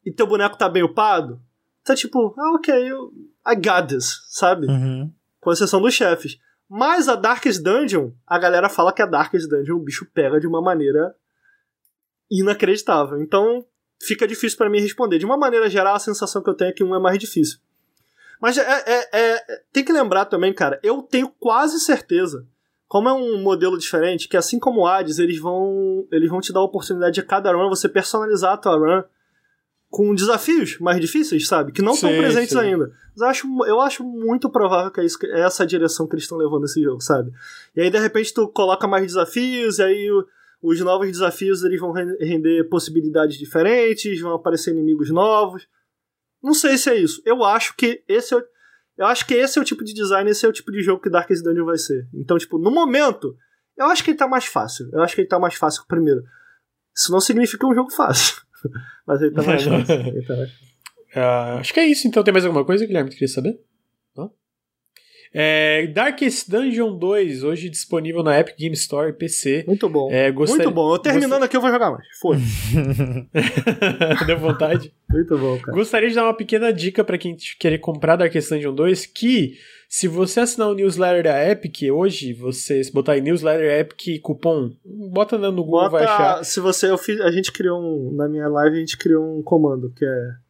e 0.05 0.11
teu 0.11 0.27
boneco 0.27 0.57
tá 0.57 0.69
bem 0.69 0.83
upado, 0.83 1.41
tá 1.87 1.95
tipo, 1.95 2.35
ah, 2.39 2.55
ok, 2.57 2.75
eu, 2.75 3.13
I 3.47 3.55
got 3.55 3.89
this, 3.89 4.23
sabe? 4.29 4.67
Uhum. 4.67 5.13
Com 5.41 5.53
exceção 5.53 5.81
dos 5.81 5.95
chefes. 5.95 6.39
Mas 6.69 7.09
a 7.09 7.15
Darkest 7.15 7.63
Dungeon, 7.63 8.11
a 8.27 8.39
galera 8.39 8.69
fala 8.69 8.93
que 8.93 9.01
a 9.01 9.07
Darkest 9.07 9.49
Dungeon 9.49 9.77
o 9.77 9.85
bicho 9.85 10.07
pega 10.13 10.41
de 10.41 10.47
uma 10.47 10.61
maneira 10.61 11.15
inacreditável. 12.31 13.21
Então, 13.23 13.65
fica 14.03 14.27
difícil 14.27 14.59
para 14.59 14.69
mim 14.69 14.81
responder. 14.81 15.19
De 15.19 15.25
uma 15.25 15.37
maneira 15.37 15.71
geral, 15.71 15.95
a 15.95 16.01
sensação 16.01 16.43
que 16.43 16.51
eu 16.51 16.55
tenho 16.55 16.71
é 16.71 16.73
que 16.73 16.83
um 16.83 16.95
é 16.95 16.99
mais 16.99 17.19
difícil. 17.19 17.59
Mas 18.41 18.59
é, 18.59 18.63
é, 18.63 19.09
é, 19.13 19.63
tem 19.73 19.85
que 19.85 19.93
lembrar 19.93 20.27
também, 20.27 20.53
cara, 20.53 20.79
eu 20.83 21.03
tenho 21.03 21.33
quase 21.41 21.81
certeza, 21.81 22.47
como 22.87 23.09
é 23.09 23.13
um 23.13 23.41
modelo 23.41 23.79
diferente, 23.79 24.29
que 24.29 24.37
assim 24.37 24.59
como 24.59 24.83
o 24.83 24.87
Hades, 24.87 25.19
eles 25.19 25.39
vão, 25.41 26.07
eles 26.13 26.29
vão 26.29 26.41
te 26.41 26.53
dar 26.53 26.61
a 26.61 26.65
oportunidade 26.65 27.15
de 27.15 27.23
cada 27.23 27.53
run 27.53 27.69
você 27.69 27.89
personalizar 27.89 28.53
a 28.53 28.57
tua 28.57 28.77
run 28.77 29.03
com 29.89 30.15
desafios 30.15 30.79
mais 30.79 31.01
difíceis, 31.01 31.47
sabe? 31.47 31.73
Que 31.73 31.83
não 31.83 31.95
estão 31.95 32.11
presentes 32.11 32.51
sim. 32.51 32.59
ainda. 32.59 32.93
Mas 33.17 33.21
eu 33.23 33.27
acho, 33.29 33.65
eu 33.67 33.81
acho 33.81 34.05
muito 34.05 34.51
provável 34.51 34.91
que 34.91 35.01
é, 35.01 35.05
isso, 35.05 35.19
é 35.25 35.41
essa 35.41 35.63
a 35.63 35.67
direção 35.67 36.07
que 36.07 36.15
eles 36.15 36.25
estão 36.25 36.39
levando 36.39 36.65
esse 36.65 36.83
jogo, 36.83 37.01
sabe? 37.01 37.31
E 37.75 37.81
aí, 37.81 37.91
de 37.91 37.99
repente, 37.99 38.35
tu 38.35 38.49
coloca 38.49 38.87
mais 38.87 39.07
desafios, 39.07 39.79
e 39.79 39.83
aí 39.83 40.11
o, 40.11 40.27
os 40.63 40.81
novos 40.81 41.07
desafios 41.09 41.63
eles 41.65 41.81
vão 41.81 41.93
render 41.93 42.65
possibilidades 42.69 43.39
diferentes, 43.39 44.21
vão 44.21 44.35
aparecer 44.35 44.73
inimigos 44.73 45.11
novos. 45.11 45.67
Não 46.43 46.53
sei 46.53 46.77
se 46.77 46.91
é 46.91 46.97
isso. 46.97 47.23
Eu 47.25 47.43
acho 47.45 47.75
que 47.77 48.03
esse 48.09 48.35
é 48.35 48.37
o, 48.37 48.45
eu 48.99 49.07
acho 49.07 49.27
que 49.27 49.35
esse 49.35 49.59
é 49.59 49.63
o 49.63 49.65
tipo 49.65 49.85
de 49.85 49.93
design, 49.93 50.31
esse 50.31 50.45
é 50.47 50.49
o 50.49 50.53
tipo 50.53 50.73
de 50.73 50.83
jogo 50.83 51.03
que 51.03 51.11
Darkest 51.11 51.43
Dungeon 51.43 51.67
vai 51.67 51.79
ser. 51.79 52.09
Então, 52.15 52.39
tipo, 52.39 52.59
no 52.59 52.71
momento, 52.71 53.37
eu 53.77 53.87
acho 53.87 54.03
que 54.03 54.11
ele 54.11 54.19
tá 54.19 54.27
mais 54.27 54.47
fácil. 54.47 54.89
Eu 54.93 55.03
acho 55.03 55.15
que 55.15 55.21
ele 55.21 55.29
tá 55.29 55.39
mais 55.39 55.55
fácil 55.55 55.81
que 55.81 55.85
o 55.85 55.89
primeiro. 55.89 56.23
Isso 56.95 57.13
não 57.13 57.21
significa 57.21 57.67
um 57.67 57.75
jogo 57.75 57.91
fácil. 57.91 58.46
Mas 59.07 59.23
ele 59.23 59.35
tá 59.35 59.43
mais 59.43 59.63
fácil. 59.65 59.95
Ele 59.95 60.23
tá 60.23 60.37
mais 60.37 60.51
fácil. 60.51 60.67
Uh, 61.15 61.59
acho 61.61 61.73
que 61.73 61.81
é 61.81 61.87
isso. 61.87 62.07
Então 62.07 62.23
tem 62.23 62.33
mais 62.33 62.45
alguma 62.45 62.65
coisa, 62.65 62.87
Guilherme, 62.87 63.11
que 63.11 63.17
queria 63.17 63.33
saber? 63.33 63.59
É, 65.39 65.87
Darkest 65.89 66.49
Dungeon 66.49 66.97
2, 66.97 67.45
hoje 67.45 67.69
disponível 67.69 68.23
na 68.23 68.41
Epic 68.41 68.57
Game 68.57 68.75
Store 68.75 69.13
PC. 69.13 69.65
Muito 69.67 69.87
bom. 69.87 70.11
É, 70.11 70.33
gostaria... 70.33 70.65
Muito 70.65 70.75
bom. 70.75 70.95
Eu 70.95 70.99
terminando 70.99 71.43
aqui 71.43 71.55
eu 71.55 71.61
vou 71.61 71.71
jogar 71.71 71.91
mais. 71.91 72.07
Foi. 72.23 72.39
Deu 74.27 74.39
vontade? 74.39 74.95
Muito 75.11 75.37
bom, 75.37 75.59
cara. 75.59 75.77
Gostaria 75.77 76.09
de 76.09 76.15
dar 76.15 76.25
uma 76.25 76.35
pequena 76.35 76.73
dica 76.73 77.05
para 77.05 77.19
quem 77.19 77.37
querer 77.61 77.79
comprar 77.79 78.17
Darkest 78.17 78.49
Dungeon 78.49 78.75
2, 78.75 79.05
que 79.05 79.59
se 79.91 80.09
você 80.09 80.41
assinar 80.41 80.69
o 80.69 80.75
newsletter 80.75 81.25
da 81.25 81.51
Epic 81.51 81.83
hoje, 81.93 82.33
você 82.33 82.83
se 82.83 82.91
botar 82.91 83.19
em 83.19 83.21
newsletter 83.21 83.81
Epic 83.81 84.23
cupom, 84.23 84.73
bota 84.85 85.37
no 85.37 85.53
Google, 85.53 85.83
bota, 85.83 85.91
vai 85.91 86.05
achar. 86.05 86.45
Se 86.45 86.61
você, 86.61 86.89
eu 86.91 86.97
fiz, 86.97 87.21
a 87.21 87.31
gente 87.31 87.53
criou 87.53 87.79
um, 87.79 88.17
na 88.17 88.27
minha 88.27 88.49
live 88.49 88.77
a 88.77 88.81
gente 88.81 88.97
criou 88.97 89.39
um 89.39 89.43
comando 89.43 89.93
que 89.95 90.05
é 90.05 90.46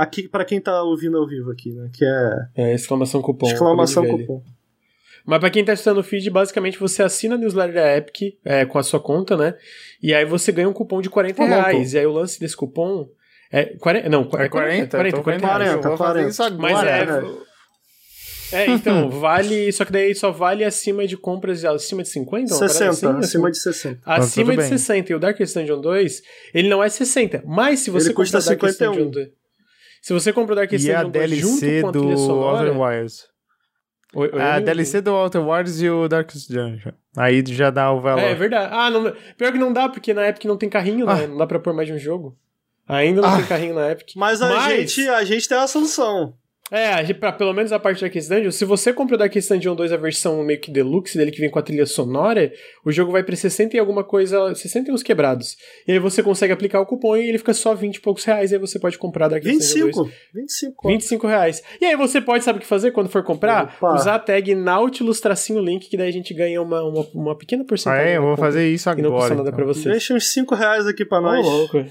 aqui 0.00 0.28
para 0.28 0.44
quem 0.44 0.60
tá 0.60 0.82
ouvindo 0.82 1.18
ao 1.18 1.26
vivo 1.26 1.50
aqui, 1.50 1.72
né, 1.72 1.90
que 1.92 2.04
é 2.04 2.46
É 2.56 2.74
exclamação 2.74 3.20
cupom. 3.20 3.46
Exclamação 3.46 4.06
cupom. 4.06 4.42
Mas 5.24 5.38
pra 5.38 5.50
quem 5.50 5.64
tá 5.64 5.72
assistindo 5.72 6.00
o 6.00 6.02
feed, 6.02 6.30
basicamente 6.30 6.78
você 6.78 7.02
assina 7.02 7.34
a 7.34 7.38
newsletter 7.38 7.74
da 7.74 7.96
Epic 7.96 8.38
é, 8.44 8.64
com 8.64 8.78
a 8.78 8.82
sua 8.82 8.98
conta, 8.98 9.36
né? 9.36 9.54
E 10.02 10.14
aí 10.14 10.24
você 10.24 10.50
ganha 10.50 10.68
um 10.68 10.72
cupom 10.72 11.02
de 11.02 11.10
40 11.10 11.44
reais. 11.44 11.92
E 11.92 11.98
aí 11.98 12.06
o 12.06 12.12
lance 12.12 12.40
desse 12.40 12.56
cupom 12.56 13.08
é 13.52 13.64
40, 13.64 14.08
não, 14.08 14.22
é 14.22 14.48
40, 14.48 14.48
40, 14.48 14.88
40, 14.88 15.22
40, 15.22 15.40
40, 15.40 15.96
40, 15.96 16.28
Isso 16.28 16.42
agora, 16.42 16.58
Mas 16.58 16.84
é, 16.84 17.06
né? 17.06 17.22
É, 18.52 18.66
então, 18.70 19.10
vale. 19.10 19.70
Só 19.72 19.84
que 19.84 19.92
daí 19.92 20.14
só 20.14 20.30
vale 20.30 20.64
acima 20.64 21.06
de 21.06 21.16
compras 21.16 21.64
acima 21.64 22.02
de 22.02 22.08
50? 22.08 22.54
60, 22.54 22.90
assim, 22.90 23.06
acima 23.06 23.50
de 23.50 23.58
60. 23.58 24.00
Acima 24.04 24.56
de 24.56 24.64
60. 24.64 25.12
E 25.12 25.14
o 25.14 25.18
Darkest 25.20 25.54
Dungeon 25.54 25.80
2, 25.80 26.22
ele 26.54 26.68
não 26.68 26.82
é 26.82 26.88
60. 26.88 27.44
Mas 27.46 27.80
se 27.80 27.90
você 27.90 28.08
ele 28.08 28.14
custa 28.14 28.40
51. 28.40 28.92
Dungeon 28.92 29.10
2, 29.10 29.28
se 30.00 30.12
você 30.12 30.32
compra 30.32 30.52
o 30.52 30.56
Darkest 30.56 30.86
Dungeon 30.86 31.10
2 31.10 31.30
junto 31.36 31.60
com 31.60 31.88
a 31.88 31.92
trilha 31.92 32.16
sonora... 32.16 32.68
Outer 32.68 32.80
Wires. 32.80 33.28
O, 34.12 34.24
o, 34.24 34.40
a 34.40 34.58
DLC 34.58 35.00
do 35.00 35.12
Outer 35.12 35.46
Wires 35.46 35.80
e 35.80 35.88
o 35.88 36.08
Darkest 36.08 36.48
Dungeon. 36.48 36.92
Aí 37.16 37.44
já 37.46 37.70
dá 37.70 37.92
o 37.92 38.00
valor. 38.00 38.22
É, 38.22 38.32
é 38.32 38.34
verdade. 38.34 38.72
Ah, 38.72 38.90
não, 38.90 39.12
pior 39.36 39.52
que 39.52 39.58
não 39.58 39.72
dá, 39.72 39.88
porque 39.88 40.14
na 40.14 40.28
Epic 40.28 40.44
não 40.44 40.56
tem 40.56 40.68
carrinho, 40.68 41.06
né? 41.06 41.12
ah. 41.12 41.16
né? 41.16 41.26
Não 41.26 41.36
dá 41.36 41.46
pra 41.46 41.58
pôr 41.58 41.72
mais 41.74 41.88
de 41.88 41.94
um 41.94 41.98
jogo. 41.98 42.36
Ainda 42.86 43.20
não 43.20 43.28
ah. 43.28 43.36
tem 43.36 43.46
carrinho 43.46 43.74
na 43.74 43.90
Epic. 43.90 44.12
Mas 44.16 44.42
a, 44.42 44.48
Mas... 44.48 44.92
Gente, 44.92 45.08
a 45.08 45.24
gente 45.24 45.48
tem 45.48 45.58
a 45.58 45.66
solução. 45.66 46.34
É, 46.70 47.12
pra, 47.14 47.32
pelo 47.32 47.52
menos 47.52 47.72
a 47.72 47.78
parte 47.78 48.00
da 48.00 48.06
Darkest 48.06 48.28
Dungeon, 48.28 48.50
se 48.50 48.64
você 48.64 48.92
compra 48.92 49.16
o 49.16 49.18
Darkest 49.18 49.48
Dungeon 49.48 49.74
2 49.74 49.92
a 49.92 49.96
versão 49.96 50.42
meio 50.44 50.60
que 50.60 50.70
deluxe 50.70 51.18
dele, 51.18 51.30
que 51.30 51.40
vem 51.40 51.50
com 51.50 51.58
a 51.58 51.62
trilha 51.62 51.84
sonora, 51.84 52.52
o 52.84 52.92
jogo 52.92 53.10
vai 53.10 53.22
pra 53.22 53.34
60 53.34 53.76
e 53.76 53.80
alguma 53.80 54.04
coisa, 54.04 54.54
60 54.54 54.90
e 54.90 54.94
uns 54.94 55.02
quebrados. 55.02 55.56
E 55.86 55.92
aí 55.92 55.98
você 55.98 56.22
consegue 56.22 56.52
aplicar 56.52 56.80
o 56.80 56.86
cupom 56.86 57.16
e 57.16 57.28
ele 57.28 57.38
fica 57.38 57.52
só 57.52 57.74
20 57.74 57.96
e 57.96 58.00
poucos 58.00 58.24
reais, 58.24 58.52
e 58.52 58.54
aí 58.54 58.60
você 58.60 58.78
pode 58.78 58.98
comprar 58.98 59.28
Darkest 59.28 59.52
25, 59.52 59.86
Dungeon 59.86 60.02
2. 60.04 60.14
25. 60.34 60.88
25 60.88 61.26
reais. 61.26 61.62
E 61.80 61.84
aí 61.84 61.96
você 61.96 62.20
pode, 62.20 62.44
sabe 62.44 62.58
o 62.58 62.62
que 62.62 62.66
fazer 62.66 62.92
quando 62.92 63.08
for 63.08 63.24
comprar? 63.24 63.74
Opa. 63.76 63.94
Usar 63.94 64.14
a 64.14 64.18
tag 64.18 64.54
Nautilus 64.54 65.20
tracinho 65.20 65.60
link, 65.60 65.88
que 65.88 65.96
daí 65.96 66.08
a 66.08 66.12
gente 66.12 66.32
ganha 66.32 66.62
uma, 66.62 66.82
uma, 66.82 67.06
uma 67.14 67.36
pequena 67.36 67.64
porcentagem. 67.64 68.06
Ah, 68.06 68.10
é, 68.10 68.16
eu 68.16 68.22
vou 68.22 68.36
fazer 68.36 68.68
isso 68.68 68.88
agora. 68.88 69.06
E 69.06 69.10
não 69.10 69.18
custa 69.18 69.34
nada 69.34 69.48
então. 69.48 69.56
pra 69.56 69.66
você. 69.66 69.90
Deixa 69.90 70.14
uns 70.14 70.32
5 70.32 70.54
reais 70.54 70.86
aqui 70.86 71.04
pra 71.04 71.20
nós. 71.20 71.44
Ô, 71.44 71.50
louco. 71.50 71.84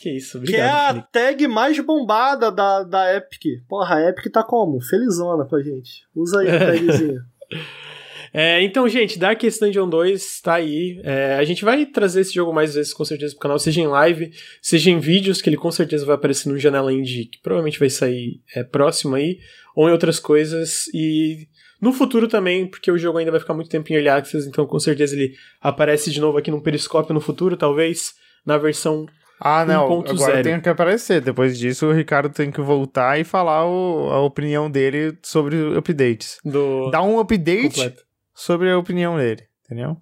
Que 0.00 0.10
isso, 0.16 0.38
obrigado. 0.38 0.94
Que 0.94 1.18
é 1.18 1.20
a 1.20 1.30
tag 1.30 1.48
mais 1.48 1.78
bombada 1.80 2.52
da, 2.52 2.84
da 2.84 3.16
Epic. 3.16 3.64
Porra, 3.68 3.96
a 3.96 4.08
Epic 4.08 4.32
tá 4.32 4.44
como? 4.44 4.80
Felizona 4.80 5.44
com 5.44 5.56
a 5.56 5.62
gente. 5.62 6.06
Usa 6.14 6.40
aí 6.40 6.50
a 6.50 6.58
tagzinha. 6.58 7.20
É, 8.30 8.62
então, 8.62 8.86
gente, 8.86 9.18
Darkest 9.18 9.58
Dungeon 9.58 9.88
2 9.88 10.40
tá 10.42 10.56
aí. 10.56 11.00
É, 11.02 11.36
a 11.36 11.44
gente 11.44 11.64
vai 11.64 11.86
trazer 11.86 12.20
esse 12.20 12.34
jogo 12.34 12.52
mais 12.52 12.74
vezes, 12.74 12.92
com 12.92 13.02
certeza, 13.02 13.32
pro 13.32 13.40
canal, 13.40 13.58
seja 13.58 13.80
em 13.80 13.86
live, 13.86 14.30
seja 14.60 14.90
em 14.90 14.98
vídeos, 14.98 15.40
que 15.40 15.48
ele 15.48 15.56
com 15.56 15.70
certeza 15.70 16.04
vai 16.04 16.14
aparecer 16.14 16.50
no 16.50 16.58
Janela 16.58 16.92
Indie, 16.92 17.24
que 17.24 17.40
provavelmente 17.40 17.78
vai 17.78 17.88
sair 17.88 18.42
é, 18.54 18.62
próximo 18.62 19.14
aí, 19.14 19.38
ou 19.74 19.88
em 19.88 19.92
outras 19.92 20.20
coisas. 20.20 20.88
E 20.92 21.48
no 21.80 21.92
futuro 21.92 22.28
também, 22.28 22.66
porque 22.66 22.90
o 22.90 22.98
jogo 22.98 23.18
ainda 23.18 23.30
vai 23.30 23.40
ficar 23.40 23.54
muito 23.54 23.70
tempo 23.70 23.90
em 23.90 23.94
Early 23.94 24.10
Access, 24.10 24.46
então 24.46 24.66
com 24.66 24.78
certeza 24.78 25.16
ele 25.16 25.32
aparece 25.60 26.10
de 26.10 26.20
novo 26.20 26.36
aqui 26.36 26.50
no 26.50 26.62
Periscópio 26.62 27.14
no 27.14 27.20
futuro, 27.20 27.56
talvez, 27.56 28.12
na 28.44 28.58
versão 28.58 29.06
ah, 29.40 29.64
não. 29.64 30.00
1. 30.00 30.00
Agora 30.00 30.34
0. 30.34 30.42
tem 30.42 30.60
que 30.60 30.68
aparecer. 30.68 31.20
Depois 31.20 31.58
disso, 31.58 31.86
o 31.86 31.92
Ricardo 31.92 32.28
tem 32.28 32.50
que 32.50 32.60
voltar 32.60 33.18
e 33.18 33.24
falar 33.24 33.66
o, 33.66 34.10
a 34.10 34.20
opinião 34.20 34.70
dele 34.70 35.16
sobre 35.22 35.56
updates. 35.76 36.38
Do... 36.44 36.90
Dá 36.90 37.02
um 37.02 37.18
update 37.18 37.68
completo. 37.68 38.02
sobre 38.34 38.70
a 38.70 38.78
opinião 38.78 39.16
dele, 39.16 39.42
entendeu? 39.64 39.96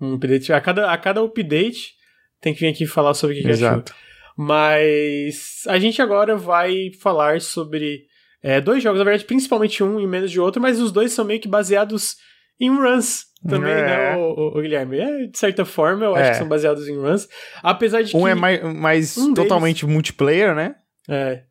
Um 0.00 0.14
update. 0.14 0.52
A 0.52 0.60
cada, 0.60 0.92
a 0.92 0.98
cada 0.98 1.22
update 1.22 1.94
tem 2.40 2.54
que 2.54 2.60
vir 2.60 2.68
aqui 2.68 2.86
falar 2.86 3.14
sobre 3.14 3.38
o 3.38 3.42
que 3.42 3.48
Exato. 3.48 3.92
achou. 3.92 4.08
Mas 4.36 5.62
a 5.66 5.78
gente 5.78 6.00
agora 6.00 6.36
vai 6.36 6.92
falar 7.00 7.40
sobre 7.40 8.06
é, 8.42 8.60
dois 8.60 8.82
jogos, 8.82 8.98
na 8.98 9.04
verdade, 9.04 9.24
principalmente 9.24 9.82
um 9.82 9.98
e 9.98 10.06
menos 10.06 10.30
de 10.30 10.38
outro, 10.38 10.62
mas 10.62 10.80
os 10.80 10.92
dois 10.92 11.12
são 11.12 11.24
meio 11.24 11.40
que 11.40 11.48
baseados 11.48 12.16
em 12.60 12.70
runs 12.70 13.24
também, 13.48 13.72
É. 13.72 13.82
né, 13.86 14.16
o, 14.16 14.20
o- 14.20 14.58
o 14.58 14.60
Guilherme? 14.62 14.98
É, 14.98 15.26
de 15.26 15.38
certa 15.38 15.64
forma, 15.64 16.04
eu 16.06 16.14
acho 16.14 16.24
É. 16.24 16.30
que 16.30 16.36
são 16.38 16.48
baseados 16.48 16.88
em 16.88 16.96
runs. 16.96 17.28
Apesar 17.62 18.02
de 18.02 18.16
Um 18.16 18.24
que... 18.24 18.28
é 18.30 18.34
mais, 18.34 18.62
mais 18.74 19.16
um 19.16 19.32
deles- 19.32 19.48
totalmente 19.48 19.86
multiplayer, 19.86 20.54
né? 20.54 20.74
É. 21.08 21.42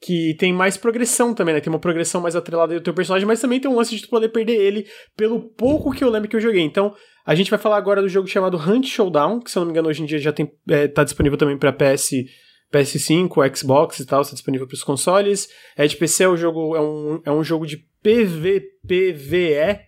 Que 0.00 0.34
tem 0.38 0.52
mais 0.52 0.76
progressão 0.76 1.34
também, 1.34 1.54
né? 1.54 1.60
Tem 1.60 1.72
uma 1.72 1.78
progressão 1.80 2.20
mais 2.20 2.36
atrelada 2.36 2.72
do 2.74 2.80
teu 2.80 2.94
personagem, 2.94 3.26
mas 3.26 3.40
também 3.40 3.58
tem 3.60 3.70
um 3.70 3.74
lance 3.76 3.94
de 3.96 4.02
tu 4.02 4.08
poder 4.08 4.28
perder 4.28 4.54
ele 4.56 4.86
pelo 5.16 5.40
pouco 5.40 5.92
que 5.92 6.04
eu 6.04 6.10
lembro 6.10 6.28
que 6.28 6.36
eu 6.36 6.40
joguei. 6.40 6.62
Então, 6.62 6.94
a 7.26 7.34
gente 7.34 7.50
vai 7.50 7.58
falar 7.58 7.76
agora 7.78 8.00
do 8.00 8.08
jogo 8.08 8.28
chamado 8.28 8.56
Hunt 8.56 8.86
Showdown, 8.86 9.40
que 9.40 9.50
se 9.50 9.58
eu 9.58 9.60
não 9.60 9.66
me 9.66 9.72
engano 9.72 9.88
hoje 9.88 10.02
em 10.02 10.06
dia 10.06 10.18
já 10.18 10.32
tem, 10.32 10.50
é, 10.70 10.86
tá 10.86 11.02
disponível 11.02 11.36
também 11.36 11.58
pra 11.58 11.72
PS, 11.72 12.12
PS5, 12.72 13.56
Xbox 13.56 13.98
e 13.98 14.06
tal, 14.06 14.20
está 14.22 14.34
disponível 14.34 14.68
pros 14.68 14.84
consoles. 14.84 15.48
É 15.76 15.84
de 15.86 15.96
PC, 15.96 16.24
é, 16.24 16.28
o 16.28 16.36
jogo, 16.36 16.76
é, 16.76 16.80
um, 16.80 17.20
é 17.26 17.30
um 17.32 17.42
jogo 17.42 17.66
de 17.66 17.78
PVPVE 18.02 19.80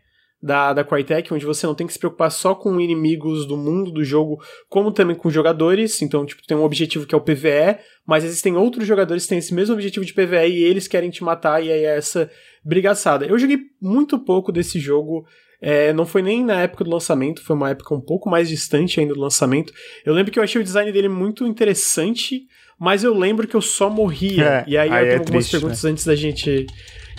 da, 0.43 0.73
da 0.73 0.85
Crytek, 0.85 1.33
onde 1.35 1.45
você 1.45 1.67
não 1.67 1.75
tem 1.75 1.87
que 1.87 1.93
se 1.93 1.99
preocupar 1.99 2.31
só 2.31 2.55
com 2.55 2.81
inimigos 2.81 3.47
do 3.47 3.57
mundo 3.57 3.91
do 3.91 4.03
jogo, 4.03 4.43
como 4.69 4.91
também 4.91 5.15
com 5.15 5.29
jogadores. 5.31 6.01
Então, 6.01 6.25
tipo, 6.25 6.47
tem 6.47 6.57
um 6.57 6.65
objetivo 6.65 7.07
que 7.07 7.15
é 7.15 7.19
o 7.19 7.21
PVE, 7.21 7.79
mas 8.07 8.25
existem 8.25 8.57
outros 8.57 8.87
jogadores 8.87 9.25
que 9.25 9.29
têm 9.29 9.39
esse 9.39 9.55
mesmo 9.55 9.75
objetivo 9.75 10.05
de 10.05 10.15
PVE 10.15 10.49
e 10.49 10.65
eles 10.65 10.89
querem 10.89 11.11
te 11.11 11.23
matar, 11.23 11.62
e 11.62 11.71
aí 11.71 11.85
é 11.85 11.97
essa 11.97 12.31
brigaçada. 12.65 13.27
Eu 13.27 13.39
joguei 13.39 13.59
muito 13.81 14.19
pouco 14.19 14.51
desse 14.51 14.79
jogo. 14.79 15.27
é, 15.61 15.93
não 15.93 16.07
foi 16.07 16.23
nem 16.23 16.43
na 16.43 16.62
época 16.62 16.85
do 16.85 16.91
lançamento, 16.91 17.45
foi 17.45 17.55
uma 17.55 17.71
época 17.71 17.95
um 17.95 18.01
pouco 18.01 18.31
mais 18.31 18.49
distante 18.49 18.99
ainda 18.99 19.12
do 19.12 19.21
lançamento. 19.21 19.73
Eu 20.07 20.15
lembro 20.15 20.33
que 20.33 20.39
eu 20.39 20.43
achei 20.43 20.59
o 20.59 20.65
design 20.65 20.91
dele 20.91 21.09
muito 21.09 21.47
interessante, 21.47 22.47
mas 22.79 23.05
eu 23.05 23.15
lembro 23.15 23.47
que 23.47 23.55
eu 23.55 23.61
só 23.61 23.91
morria. 23.91 24.43
É, 24.43 24.65
e 24.67 24.79
aí, 24.79 24.89
eu 24.89 24.95
aí 24.95 25.01
tenho 25.03 25.12
é 25.12 25.19
algumas 25.19 25.27
triste, 25.27 25.51
perguntas 25.51 25.85
antes 25.85 26.07
da 26.07 26.15
gente. 26.15 26.67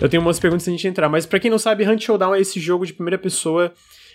Eu 0.02 0.08
tenho 0.08 0.20
umas 0.20 0.40
perguntas 0.40 0.66
antes 0.66 0.80
gente 0.80 0.88
entrar. 0.88 1.08
Mas 1.08 1.26
pra 1.26 1.38
quem 1.38 1.48
não 1.48 1.58
sabe, 1.58 1.88
Hunt 1.88 2.02
Showdown 2.02 2.34
é 2.34 2.40
esse 2.40 2.58
jogo 2.58 2.84
de 2.84 2.92
primeira 2.92 3.16
pessoa 3.16 3.72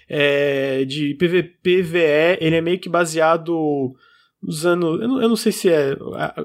é, 0.09 0.83
de 0.83 1.13
PVPVE. 1.13 2.37
Ele 2.41 2.57
é 2.57 2.61
meio 2.61 2.77
que 2.77 2.89
baseado 2.89 3.95
nos 4.43 4.65
anos. 4.65 5.01
Eu 5.01 5.07
não, 5.07 5.21
eu 5.21 5.29
não 5.29 5.35
sei 5.37 5.53
se 5.53 5.69
é 5.69 5.95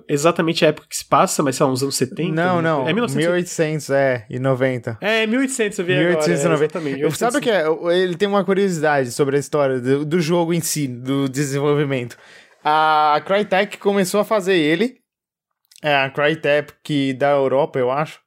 exatamente 0.09 0.65
a 0.65 0.69
época 0.69 0.87
que 0.89 0.97
se 0.97 1.05
passa, 1.05 1.43
mas 1.43 1.59
lá, 1.59 1.67
uns 1.67 1.83
anos 1.83 1.97
70. 1.97 2.33
Não, 2.33 2.63
não. 2.63 2.89
É 2.89 2.93
1970. 2.93 3.33
1800, 3.33 3.91
é, 3.91 4.27
e 4.31 4.39
90. 4.39 4.99
É, 5.01 5.27
1800, 5.27 5.79
eu 5.81 5.85
vi 5.85 5.93
agora. 5.93 6.09
1890. 6.11 6.79
É, 6.79 6.91
exatamente. 6.93 7.17
Sabe 7.17 7.37
o 7.37 7.41
que 7.41 7.51
é? 7.51 8.01
Ele 8.01 8.17
tem 8.17 8.29
uma 8.29 8.45
curiosidade 8.45 9.11
sobre 9.11 9.37
a 9.37 9.41
história 9.41 9.81
do, 9.81 10.05
do 10.05 10.21
jogo 10.21 10.55
em 10.55 10.61
si, 10.61 10.87
do 10.87 11.29
desenvolvimento. 11.29 12.17
A 12.63 13.21
Crytek 13.27 13.77
começou 13.79 14.21
a 14.21 14.25
fazer 14.25 14.55
ele. 14.55 14.99
É 15.83 15.97
a 15.97 16.09
Crytek 16.11 17.13
da 17.15 17.31
Europa, 17.31 17.77
eu 17.81 17.91
acho. 17.91 18.23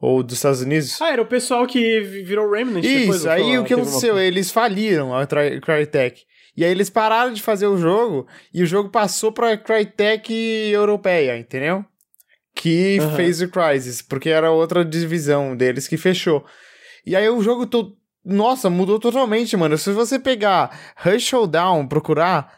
Ou 0.00 0.22
dos 0.22 0.36
Estados 0.36 0.60
Unidos. 0.62 1.00
Ah, 1.02 1.10
era 1.12 1.22
o 1.22 1.26
pessoal 1.26 1.66
que 1.66 2.00
virou 2.00 2.50
Remnant 2.50 2.82
depois. 2.84 3.16
Isso, 3.16 3.22
foi 3.24 3.30
aí 3.32 3.58
o 3.58 3.62
que 3.62 3.68
teve 3.70 3.80
uma- 3.80 3.88
aconteceu? 3.88 4.18
Eles 4.18 4.50
faliram 4.50 5.12
a 5.16 5.26
Crytek. 5.26 6.22
E 6.56 6.64
aí 6.64 6.70
eles 6.70 6.88
pararam 6.90 7.32
de 7.32 7.42
fazer 7.42 7.66
o 7.66 7.76
jogo 7.78 8.26
e 8.52 8.62
o 8.62 8.66
jogo 8.66 8.90
passou 8.90 9.32
pra 9.32 9.56
Crytek 9.56 10.32
europeia, 10.72 11.36
entendeu? 11.38 11.84
Que 12.54 12.98
Aham. 13.00 13.16
fez 13.16 13.40
o 13.40 13.48
Crysis, 13.48 14.02
porque 14.02 14.28
era 14.28 14.50
outra 14.50 14.84
divisão 14.84 15.56
deles 15.56 15.86
que 15.86 15.96
fechou. 15.96 16.44
E 17.06 17.14
aí 17.14 17.28
o 17.28 17.40
jogo 17.42 17.66
todo. 17.66 17.96
Nossa, 18.24 18.68
mudou 18.68 18.98
totalmente, 18.98 19.56
mano. 19.56 19.78
Se 19.78 19.90
você 19.92 20.18
pegar 20.18 20.76
Rush 20.96 21.22
Showdown, 21.22 21.86
procurar 21.86 22.52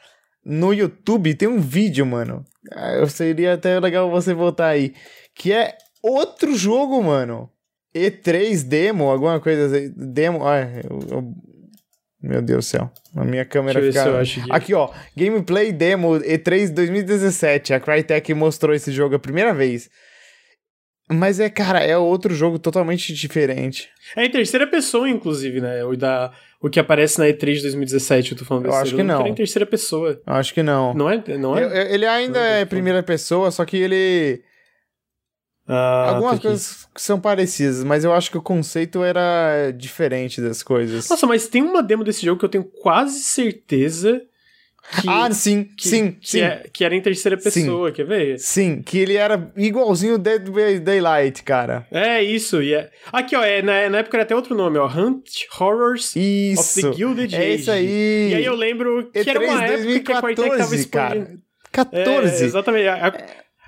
no 0.44 0.72
YouTube, 0.72 1.34
tem 1.34 1.48
um 1.48 1.60
vídeo, 1.60 2.04
mano. 2.06 2.44
Ah, 2.72 2.92
Eu 2.94 3.06
seria 3.08 3.54
até 3.54 3.78
legal 3.78 4.10
você 4.10 4.34
botar 4.34 4.68
aí. 4.68 4.94
Que 5.34 5.52
é 5.52 5.76
outro 6.02 6.54
jogo, 6.56 7.02
mano. 7.02 7.50
E3 7.94 8.62
demo, 8.62 9.10
alguma 9.10 9.40
coisa 9.40 9.66
assim. 9.66 9.92
Demo. 9.96 10.46
Ai, 10.46 10.80
eu- 10.88 11.00
eu- 11.10 11.34
meu 12.22 12.40
Deus 12.42 12.66
do 12.66 12.68
céu. 12.68 12.90
A 13.16 13.24
minha 13.24 13.44
câmera 13.44 13.80
fica. 13.82 14.18
acho 14.20 14.44
aqui. 14.50 14.74
Ó. 14.74 14.90
Gameplay 15.16 15.72
demo 15.72 16.12
E3 16.20 16.70
2017. 16.70 17.72
A 17.74 17.80
Crytek 17.80 18.32
mostrou 18.34 18.74
esse 18.74 18.92
jogo 18.92 19.14
a 19.16 19.18
primeira 19.18 19.52
vez. 19.54 19.88
Mas 21.12 21.40
é, 21.40 21.50
cara, 21.50 21.80
é 21.80 21.96
outro 21.96 22.32
jogo 22.32 22.56
totalmente 22.58 23.12
diferente. 23.12 23.88
É 24.16 24.24
em 24.24 24.30
terceira 24.30 24.64
pessoa, 24.66 25.08
inclusive, 25.10 25.60
né? 25.60 25.82
O, 25.84 25.96
da, 25.96 26.32
o 26.62 26.70
que 26.70 26.78
aparece 26.78 27.18
na 27.18 27.26
E3 27.26 27.54
de 27.56 27.62
2017, 27.62 28.32
eu 28.32 28.38
tô 28.38 28.44
falando 28.44 28.66
Eu 28.66 28.74
acho 28.74 28.94
que 28.94 29.02
não. 29.02 29.26
em 29.26 29.34
terceira 29.34 29.66
pessoa. 29.66 30.20
Eu 30.24 30.32
acho 30.34 30.54
que 30.54 30.62
não. 30.62 30.94
Não 30.94 31.10
é? 31.10 31.20
Não 31.36 31.58
é? 31.58 31.64
Eu- 31.64 31.68
eu- 31.70 31.94
ele 31.94 32.06
ainda 32.06 32.38
Não, 32.38 32.46
é 32.46 32.60
não. 32.60 32.66
primeira 32.68 33.02
pessoa, 33.02 33.50
só 33.50 33.64
que 33.64 33.76
ele. 33.76 34.40
Ah, 35.72 36.10
Algumas 36.10 36.34
aqui. 36.34 36.42
coisas 36.48 36.88
que 36.92 37.00
são 37.00 37.20
parecidas, 37.20 37.84
mas 37.84 38.02
eu 38.02 38.12
acho 38.12 38.28
que 38.28 38.36
o 38.36 38.42
conceito 38.42 39.04
era 39.04 39.70
diferente 39.70 40.40
das 40.40 40.64
coisas. 40.64 41.08
Nossa, 41.08 41.26
mas 41.28 41.46
tem 41.46 41.62
uma 41.62 41.80
demo 41.80 42.02
desse 42.02 42.26
jogo 42.26 42.40
que 42.40 42.44
eu 42.44 42.48
tenho 42.48 42.64
quase 42.64 43.20
certeza 43.20 44.20
que, 45.00 45.08
ah, 45.08 45.30
sim, 45.30 45.62
que, 45.76 45.88
sim, 45.88 46.12
que, 46.12 46.28
sim. 46.28 46.40
é- 46.40 46.64
que 46.72 46.84
era 46.84 46.96
em 46.96 47.00
terceira 47.00 47.36
pessoa, 47.36 47.92
quer 47.92 48.04
ver? 48.04 48.38
Sim, 48.40 48.82
que 48.82 48.98
ele 48.98 49.14
era 49.14 49.52
igualzinho 49.56 50.18
Dead 50.18 50.42
by 50.50 50.80
Daylight, 50.80 51.44
cara. 51.44 51.86
É 51.92 52.20
isso. 52.20 52.60
E 52.60 52.74
é... 52.74 52.90
Aqui, 53.12 53.36
ó, 53.36 53.42
é, 53.44 53.62
na, 53.62 53.88
na 53.88 53.98
época 53.98 54.16
era 54.16 54.24
até 54.24 54.34
outro 54.34 54.56
nome, 54.56 54.78
ó. 54.78 54.88
Hunt 54.88 55.28
Horrors 55.60 56.16
Isso. 56.16 56.60
of 56.80 56.82
the 56.82 56.92
Gilded 56.96 57.32
é 57.34 57.38
Age. 57.38 57.54
isso 57.60 57.70
aí. 57.70 58.30
E 58.30 58.34
aí 58.34 58.44
eu 58.44 58.56
lembro 58.56 59.08
que 59.12 59.20
E3 59.20 59.28
era 59.28 59.40
uma 59.40 59.64
época 59.64 60.00
que 60.00 60.12
a 60.12 60.20
Crytek 60.22 60.34
tava 60.48 60.58
2014, 60.58 60.88
cara. 60.88 61.16
expandindo. 61.18 61.42
14. 61.70 62.42
É, 62.42 62.46
exatamente. 62.46 62.88
A, 62.88 63.06
a, 63.06 63.12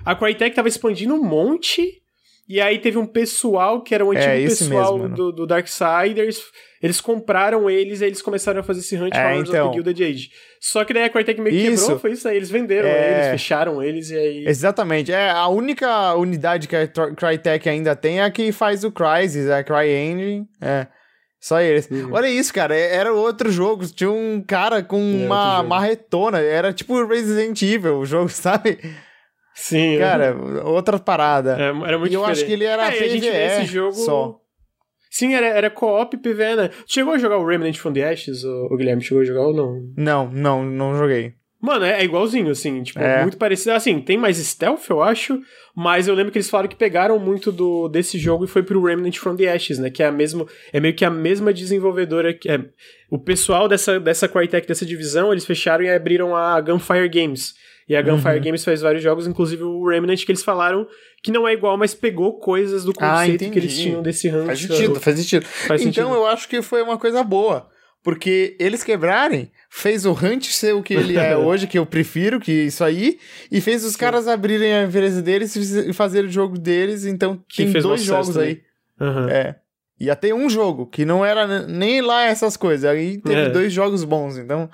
a 0.05 0.15
Crytek 0.15 0.55
tava 0.55 0.67
expandindo 0.67 1.13
um 1.13 1.23
monte. 1.23 1.99
E 2.47 2.59
aí 2.59 2.77
teve 2.77 2.97
um 2.97 3.05
pessoal 3.07 3.81
que 3.81 3.95
era 3.95 4.05
o 4.05 4.11
antigo 4.11 4.25
É, 4.27 4.43
pessoal 4.43 4.97
mesmo, 4.99 5.15
do, 5.15 5.31
do 5.31 5.47
Darksiders. 5.47 6.41
Eles 6.81 6.99
compraram 6.99 7.69
eles 7.69 8.01
e 8.01 8.05
eles 8.05 8.21
começaram 8.21 8.59
a 8.59 8.63
fazer 8.63 8.81
esse 8.81 8.97
Hunt 8.97 9.13
É, 9.15 9.25
Horrors 9.31 9.47
então. 9.49 9.67
of 9.69 9.77
the 9.77 9.81
Gilded 9.83 10.03
Age. 10.03 10.29
Só 10.59 10.83
que 10.83 10.93
daí 10.93 11.03
a 11.05 11.09
Crytek 11.09 11.39
meio 11.39 11.55
que 11.55 11.67
Isso. 11.69 11.83
quebrou, 11.83 11.99
foi 11.99 12.11
isso 12.11 12.27
aí. 12.27 12.35
Eles 12.35 12.49
venderam 12.49 12.89
É. 12.89 13.13
eles, 13.15 13.27
fecharam 13.31 13.81
eles 13.81 14.09
e 14.09 14.17
aí... 14.17 14.45
Exatamente. 14.45 15.09
É, 15.13 15.29
a 15.29 15.47
única 15.47 16.13
unidade 16.15 16.67
que 16.67 16.75
a 16.75 16.85
Crytek 16.85 17.69
ainda 17.69 17.95
tem 17.95 18.19
é 18.19 18.23
a 18.25 18.29
que 18.29 18.51
faz 18.51 18.83
o 18.83 18.91
Crysis, 18.91 19.49
a 19.49 19.63
CryEngine. 19.63 20.45
É. 20.61 20.87
Só 21.39 21.61
eles. 21.61 21.89
Uhum. 21.89 22.09
Olha 22.11 22.27
isso, 22.27 22.53
cara. 22.53 22.75
é- 22.75 22.93
Era 22.93 23.13
outro 23.13 23.49
jogo. 23.49 23.85
Tinha 23.87 24.11
um 24.11 24.43
cara 24.45 24.83
com 24.83 24.97
outro 25.01 25.25
uma 25.27 25.63
marretona. 25.63 26.39
Era 26.39 26.73
tipo 26.73 27.05
Resident 27.05 27.61
Evil 27.61 27.99
o 27.99 28.05
jogo, 28.05 28.27
sabe? 28.31 28.79
Sim. 29.53 29.97
Cara, 29.99 30.35
outra 30.63 30.97
parada. 30.97 31.57
É, 31.59 31.87
era 31.87 31.97
muito 31.97 32.11
e 32.11 32.15
eu 32.15 32.25
acho 32.25 32.45
que 32.45 32.51
ele 32.51 32.65
era 32.65 32.93
é, 32.93 32.99
e 32.99 33.03
a 33.03 33.07
gente 33.07 33.21
vê 33.21 33.31
PvE 33.31 33.45
esse 33.45 33.65
jogo... 33.65 33.93
só. 33.93 34.39
Sim, 35.11 35.35
era, 35.35 35.45
era 35.45 35.69
co-op 35.69 36.17
PvE, 36.17 36.55
né? 36.55 36.69
Chegou 36.87 37.13
a 37.13 37.19
jogar 37.19 37.37
o 37.37 37.45
Remnant 37.45 37.75
from 37.75 37.93
the 37.93 38.03
Ashes, 38.03 38.43
o, 38.43 38.75
Guilherme? 38.75 39.03
Chegou 39.03 39.21
a 39.21 39.25
jogar 39.25 39.41
ou 39.41 39.53
não? 39.53 39.93
Não, 39.95 40.31
não, 40.31 40.65
não 40.65 40.97
joguei. 40.97 41.35
Mano, 41.61 41.85
é, 41.85 42.01
é 42.01 42.03
igualzinho, 42.03 42.49
assim, 42.49 42.81
tipo, 42.81 42.99
É. 42.99 43.21
muito 43.21 43.37
parecido. 43.37 43.71
Assim, 43.71 44.01
tem 44.01 44.17
mais 44.17 44.37
stealth, 44.37 44.89
eu 44.89 45.01
acho, 45.01 45.39
mas 45.75 46.07
eu 46.07 46.15
lembro 46.15 46.31
que 46.31 46.37
eles 46.37 46.49
falaram 46.49 46.67
que 46.67 46.75
pegaram 46.75 47.17
muito 47.19 47.51
do, 47.51 47.87
desse 47.87 48.17
jogo 48.17 48.43
e 48.43 48.47
foi 48.47 48.63
pro 48.63 48.83
Remnant 48.83 49.15
from 49.17 49.35
the 49.35 49.49
Ashes, 49.49 49.77
né? 49.77 49.89
Que 49.89 50.01
é 50.01 50.07
a 50.07 50.11
mesma, 50.11 50.47
é 50.73 50.79
meio 50.79 50.95
que 50.95 51.05
a 51.05 51.09
mesma 51.09 51.53
desenvolvedora 51.53 52.33
que 52.33 52.49
é. 52.49 52.59
O 53.09 53.19
pessoal 53.19 53.67
dessa, 53.67 53.99
dessa 53.99 54.27
Crytek, 54.27 54.67
dessa 54.67 54.85
divisão, 54.85 55.31
eles 55.31 55.45
fecharam 55.45 55.85
e 55.85 55.89
abriram 55.89 56.35
a 56.35 56.59
Gunfire 56.59 57.07
Games. 57.07 57.53
E 57.87 57.95
a 57.95 58.01
Gunfire 58.01 58.37
Uhum. 58.37 58.41
Games 58.43 58.63
faz 58.63 58.81
vários 58.81 59.03
jogos, 59.03 59.27
inclusive 59.27 59.63
o 59.63 59.85
Remnant, 59.87 60.23
que 60.25 60.31
eles 60.31 60.43
falaram 60.43 60.87
que 61.21 61.31
não 61.31 61.47
é 61.47 61.53
igual, 61.53 61.77
mas 61.77 61.93
pegou 61.93 62.39
coisas 62.39 62.83
do 62.85 62.93
Ah, 62.99 63.19
conceito 63.19 63.39
que 63.39 63.45
entendi. 63.45 63.59
eles 63.59 63.77
tinham 63.77 64.01
desse 64.01 64.29
Hunt. 64.29 64.45
Faz 64.45 64.59
sentido, 64.59 64.99
faz 64.99 65.17
sentido. 65.19 65.45
Faz 65.45 65.81
então 65.81 66.05
sentido. 66.09 66.15
eu 66.15 66.27
acho 66.27 66.47
que 66.47 66.61
foi 66.61 66.81
uma 66.81 66.97
coisa 66.97 67.23
boa. 67.23 67.69
Porque 68.03 68.57
eles 68.59 68.83
quebrarem, 68.83 69.49
fez 69.69 70.05
o 70.05 70.11
Hunt 70.11 70.47
ser 70.47 70.73
o 70.75 70.83
que 70.83 70.93
ele 70.93 71.17
é 71.17 71.35
hoje, 71.37 71.67
que 71.67 71.79
eu 71.79 71.85
prefiro, 71.85 72.37
que 72.39 72.51
isso 72.51 72.83
aí, 72.83 73.17
e 73.49 73.61
fez 73.61 73.85
os 73.85 73.95
caras 73.95 74.27
abrirem 74.27 74.73
a 74.73 74.83
empresa 74.83 75.21
deles 75.21 75.55
e 75.55 75.93
fazer 75.93 76.25
o 76.25 76.29
jogo 76.29 76.57
deles, 76.59 77.05
então 77.05 77.41
Que 77.47 77.63
tem 77.63 77.71
fez 77.71 77.83
dois 77.83 78.01
jogos 78.03 78.29
também. 78.33 78.49
aí. 78.49 78.61
Aham. 79.07 79.29
É. 79.29 79.55
Ia 80.01 80.15
ter 80.17 80.33
um 80.33 80.49
jogo, 80.49 80.85
que 80.87 81.05
não 81.05 81.23
era 81.23 81.65
nem 81.65 82.01
lá 82.01 82.23
essas 82.25 82.57
coisas. 82.57 82.83
Aí 82.83 83.21
teve 83.21 83.39
É. 83.41 83.49
dois 83.49 83.71
jogos 83.71 84.03
bons, 84.03 84.37
então 84.37 84.69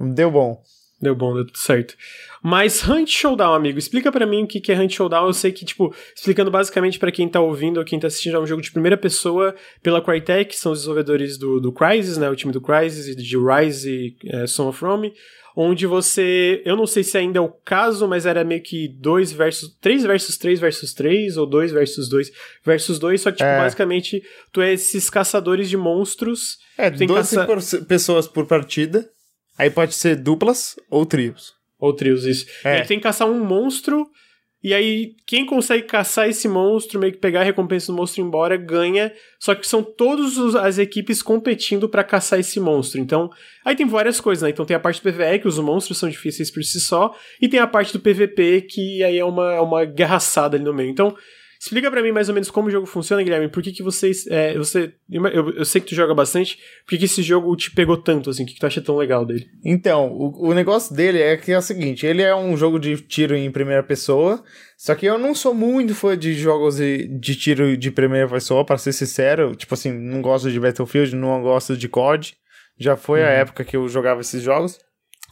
deu 0.00 0.30
bom. 0.30 0.58
Deu 1.02 1.14
bom, 1.14 1.34
deu 1.34 1.44
tudo 1.44 1.58
certo. 1.58 1.94
Mas 2.46 2.86
Hunt 2.86 3.08
Showdown, 3.08 3.54
amigo, 3.54 3.78
explica 3.78 4.12
pra 4.12 4.26
mim 4.26 4.42
o 4.44 4.46
que 4.46 4.70
é 4.70 4.78
Hunt 4.78 4.92
Showdown. 4.92 5.28
Eu 5.28 5.32
sei 5.32 5.50
que, 5.50 5.64
tipo, 5.64 5.94
explicando 6.14 6.50
basicamente 6.50 6.98
pra 6.98 7.10
quem 7.10 7.26
tá 7.26 7.40
ouvindo 7.40 7.78
ou 7.78 7.84
quem 7.86 7.98
tá 7.98 8.06
assistindo, 8.08 8.36
é 8.36 8.38
um 8.40 8.46
jogo 8.46 8.60
de 8.60 8.70
primeira 8.70 8.98
pessoa 8.98 9.54
pela 9.82 10.02
Crytek, 10.02 10.50
que 10.50 10.56
são 10.58 10.72
os 10.72 10.80
desenvolvedores 10.80 11.38
do, 11.38 11.58
do 11.58 11.72
Crysis, 11.72 12.18
né? 12.18 12.28
O 12.28 12.36
time 12.36 12.52
do 12.52 12.60
Crysis 12.60 13.08
e 13.08 13.16
de 13.16 13.36
Rise 13.38 13.90
e 13.90 14.16
é, 14.28 14.46
Son 14.46 14.68
of 14.68 14.84
Rome. 14.84 15.14
Onde 15.56 15.86
você. 15.86 16.60
Eu 16.66 16.76
não 16.76 16.86
sei 16.86 17.02
se 17.02 17.16
ainda 17.16 17.38
é 17.38 17.40
o 17.40 17.48
caso, 17.48 18.06
mas 18.06 18.26
era 18.26 18.44
meio 18.44 18.60
que 18.62 18.88
2 18.88 19.32
versus. 19.32 19.70
3 19.80 20.02
versus 20.02 20.36
3 20.36 20.60
versus 20.60 20.92
3, 20.92 21.36
ou 21.38 21.46
2 21.46 21.72
versus 21.72 22.08
2 22.10 22.30
versus 22.62 22.98
2. 22.98 23.20
Só 23.22 23.30
que, 23.30 23.38
tipo, 23.38 23.48
É. 23.48 23.58
basicamente, 23.58 24.20
tu 24.52 24.60
é 24.60 24.72
esses 24.74 25.08
caçadores 25.08 25.70
de 25.70 25.76
monstros. 25.78 26.58
É, 26.76 26.90
Tem 26.90 27.06
12 27.06 27.36
caça- 27.36 27.80
pessoas 27.86 28.26
por 28.28 28.46
partida. 28.46 29.08
Aí 29.56 29.70
pode 29.70 29.94
ser 29.94 30.16
duplas 30.16 30.74
ou 30.90 31.06
trios. 31.06 31.52
Ou 31.84 31.92
trios, 31.94 32.24
isso. 32.24 32.46
É. 32.64 32.78
E 32.78 32.80
aí 32.80 32.86
tem 32.86 32.98
que 32.98 33.02
caçar 33.02 33.28
um 33.28 33.44
monstro 33.44 34.06
E 34.66 34.72
aí, 34.72 35.14
quem 35.26 35.44
consegue 35.44 35.82
caçar 35.82 36.26
esse 36.26 36.48
monstro, 36.48 36.98
meio 36.98 37.12
que 37.12 37.18
pegar 37.18 37.42
a 37.42 37.44
recompensa 37.44 37.92
do 37.92 37.96
monstro 37.96 38.22
embora, 38.22 38.56
ganha. 38.56 39.12
Só 39.38 39.54
que 39.54 39.66
são 39.66 39.82
todas 39.82 40.38
as 40.54 40.78
equipes 40.78 41.22
competindo 41.22 41.86
para 41.86 42.02
caçar 42.02 42.40
esse 42.40 42.58
monstro. 42.58 42.98
Então, 42.98 43.28
aí 43.62 43.76
tem 43.76 43.86
várias 43.86 44.22
coisas, 44.22 44.42
né? 44.42 44.48
Então 44.48 44.64
tem 44.64 44.74
a 44.74 44.80
parte 44.80 45.02
do 45.02 45.12
PvE, 45.12 45.40
que 45.40 45.48
os 45.48 45.58
monstros 45.58 45.98
são 45.98 46.08
difíceis 46.08 46.50
por 46.50 46.64
si 46.64 46.80
só, 46.80 47.14
e 47.42 47.46
tem 47.46 47.60
a 47.60 47.66
parte 47.66 47.92
do 47.92 48.00
PvP, 48.00 48.62
que 48.62 49.04
aí 49.04 49.18
é 49.18 49.24
uma, 49.24 49.52
é 49.52 49.60
uma 49.60 49.84
guerraçada 49.84 50.56
ali 50.56 50.64
no 50.64 50.72
meio. 50.72 50.88
Então, 50.88 51.14
Explica 51.64 51.90
para 51.90 52.02
mim 52.02 52.12
mais 52.12 52.28
ou 52.28 52.34
menos 52.34 52.50
como 52.50 52.68
o 52.68 52.70
jogo 52.70 52.86
funciona, 52.86 53.22
Guilherme. 53.22 53.48
Por 53.48 53.62
que, 53.62 53.72
que 53.72 53.82
vocês. 53.82 54.26
É, 54.26 54.52
você, 54.58 54.92
eu, 55.10 55.24
eu, 55.26 55.64
sei 55.64 55.80
que 55.80 55.86
tu 55.86 55.94
joga 55.94 56.14
bastante. 56.14 56.58
Por 56.84 56.90
que, 56.90 56.98
que 56.98 57.04
esse 57.06 57.22
jogo 57.22 57.56
te 57.56 57.70
pegou 57.70 57.96
tanto, 57.96 58.28
assim? 58.28 58.42
O 58.42 58.46
que, 58.46 58.52
que 58.52 58.60
tu 58.60 58.66
acha 58.66 58.82
tão 58.82 58.98
legal 58.98 59.24
dele? 59.24 59.46
Então, 59.64 60.12
o, 60.12 60.50
o 60.50 60.52
negócio 60.52 60.94
dele 60.94 61.22
é 61.22 61.38
que 61.38 61.50
é 61.50 61.56
o 61.56 61.62
seguinte: 61.62 62.04
ele 62.04 62.20
é 62.20 62.36
um 62.36 62.54
jogo 62.54 62.78
de 62.78 62.98
tiro 62.98 63.34
em 63.34 63.50
primeira 63.50 63.82
pessoa. 63.82 64.44
Só 64.76 64.94
que 64.94 65.06
eu 65.06 65.16
não 65.16 65.34
sou 65.34 65.54
muito 65.54 65.94
fã 65.94 66.18
de 66.18 66.34
jogos 66.34 66.76
de, 66.76 67.08
de 67.18 67.34
tiro 67.34 67.78
de 67.78 67.90
primeira 67.90 68.28
pessoa, 68.28 68.62
para 68.62 68.76
ser 68.76 68.92
sincero. 68.92 69.56
Tipo 69.56 69.72
assim, 69.72 69.90
não 69.90 70.20
gosto 70.20 70.52
de 70.52 70.60
Battlefield, 70.60 71.16
não 71.16 71.40
gosto 71.40 71.78
de 71.78 71.88
COD. 71.88 72.36
Já 72.78 72.94
foi 72.94 73.20
uhum. 73.20 73.26
a 73.26 73.30
época 73.30 73.64
que 73.64 73.74
eu 73.74 73.88
jogava 73.88 74.20
esses 74.20 74.42
jogos. 74.42 74.78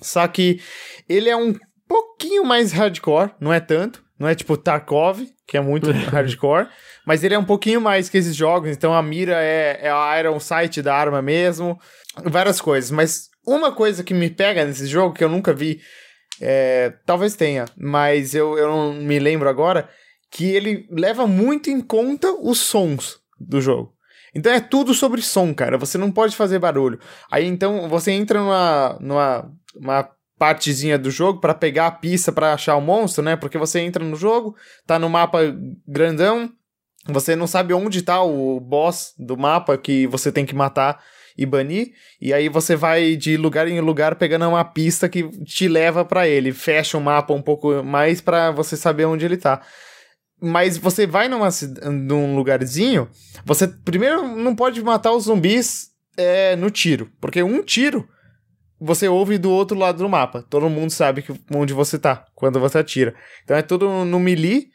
Só 0.00 0.26
que 0.26 0.62
ele 1.06 1.28
é 1.28 1.36
um 1.36 1.54
pouquinho 1.86 2.42
mais 2.42 2.72
hardcore, 2.72 3.32
não 3.38 3.52
é 3.52 3.60
tanto. 3.60 4.02
Não 4.18 4.28
é 4.28 4.34
tipo 4.36 4.56
Tarkov, 4.56 5.20
que 5.52 5.58
é 5.58 5.60
muito 5.60 5.90
hardcore, 6.08 6.66
mas 7.06 7.22
ele 7.22 7.34
é 7.34 7.38
um 7.38 7.44
pouquinho 7.44 7.78
mais 7.78 8.08
que 8.08 8.16
esses 8.16 8.34
jogos, 8.34 8.70
então 8.70 8.94
a 8.94 9.02
mira 9.02 9.34
é, 9.34 9.80
é 9.82 9.90
a 9.90 10.18
Iron 10.18 10.40
Sight 10.40 10.80
da 10.80 10.96
arma 10.96 11.20
mesmo, 11.20 11.78
várias 12.24 12.58
coisas. 12.58 12.90
Mas 12.90 13.28
uma 13.46 13.70
coisa 13.70 14.02
que 14.02 14.14
me 14.14 14.30
pega 14.30 14.64
nesse 14.64 14.86
jogo, 14.86 15.14
que 15.14 15.22
eu 15.22 15.28
nunca 15.28 15.52
vi, 15.52 15.78
é, 16.40 16.94
talvez 17.04 17.36
tenha, 17.36 17.66
mas 17.76 18.34
eu, 18.34 18.56
eu 18.56 18.66
não 18.66 18.94
me 18.94 19.18
lembro 19.18 19.46
agora, 19.46 19.90
que 20.30 20.46
ele 20.46 20.86
leva 20.90 21.26
muito 21.26 21.68
em 21.68 21.82
conta 21.82 22.32
os 22.32 22.58
sons 22.58 23.20
do 23.38 23.60
jogo. 23.60 23.92
Então 24.34 24.50
é 24.50 24.58
tudo 24.58 24.94
sobre 24.94 25.20
som, 25.20 25.52
cara. 25.52 25.76
Você 25.76 25.98
não 25.98 26.10
pode 26.10 26.34
fazer 26.34 26.58
barulho. 26.58 26.98
Aí 27.30 27.44
então 27.44 27.90
você 27.90 28.12
entra 28.12 28.40
numa, 28.40 28.96
numa 28.98 29.52
uma 29.76 30.08
partezinha 30.42 30.98
do 30.98 31.08
jogo 31.08 31.40
para 31.40 31.54
pegar 31.54 31.86
a 31.86 31.90
pista 31.92 32.32
para 32.32 32.52
achar 32.52 32.74
o 32.74 32.80
monstro, 32.80 33.22
né? 33.22 33.36
Porque 33.36 33.56
você 33.56 33.78
entra 33.78 34.04
no 34.04 34.16
jogo, 34.16 34.56
tá 34.84 34.98
no 34.98 35.08
mapa 35.08 35.38
grandão, 35.86 36.50
você 37.06 37.36
não 37.36 37.46
sabe 37.46 37.72
onde 37.72 38.02
tá 38.02 38.20
o 38.20 38.58
boss 38.58 39.14
do 39.16 39.36
mapa 39.36 39.78
que 39.78 40.04
você 40.08 40.32
tem 40.32 40.44
que 40.44 40.52
matar 40.52 41.00
e 41.38 41.46
banir, 41.46 41.92
e 42.20 42.34
aí 42.34 42.48
você 42.48 42.74
vai 42.74 43.14
de 43.14 43.36
lugar 43.36 43.68
em 43.68 43.80
lugar 43.80 44.16
pegando 44.16 44.48
uma 44.48 44.64
pista 44.64 45.08
que 45.08 45.28
te 45.44 45.68
leva 45.68 46.04
para 46.04 46.26
ele, 46.26 46.50
fecha 46.50 46.98
o 46.98 47.00
mapa 47.00 47.32
um 47.32 47.40
pouco 47.40 47.80
mais 47.84 48.20
para 48.20 48.50
você 48.50 48.76
saber 48.76 49.04
onde 49.04 49.24
ele 49.24 49.36
tá. 49.36 49.62
Mas 50.40 50.76
você 50.76 51.06
vai 51.06 51.28
numa, 51.28 51.50
num 51.84 52.34
lugarzinho, 52.34 53.08
você 53.44 53.68
primeiro 53.68 54.26
não 54.26 54.56
pode 54.56 54.82
matar 54.82 55.12
os 55.12 55.26
zumbis 55.26 55.92
é, 56.16 56.56
no 56.56 56.68
tiro, 56.68 57.12
porque 57.20 57.44
um 57.44 57.62
tiro 57.62 58.08
você 58.84 59.06
ouve 59.06 59.38
do 59.38 59.50
outro 59.50 59.78
lado 59.78 59.98
do 59.98 60.08
mapa. 60.08 60.42
Todo 60.42 60.68
mundo 60.68 60.90
sabe 60.90 61.22
que, 61.22 61.32
onde 61.54 61.72
você 61.72 61.98
tá 61.98 62.24
quando 62.34 62.58
você 62.58 62.78
atira. 62.78 63.14
Então 63.44 63.56
é 63.56 63.62
tudo 63.62 64.04
no 64.04 64.18
melee. 64.18 64.72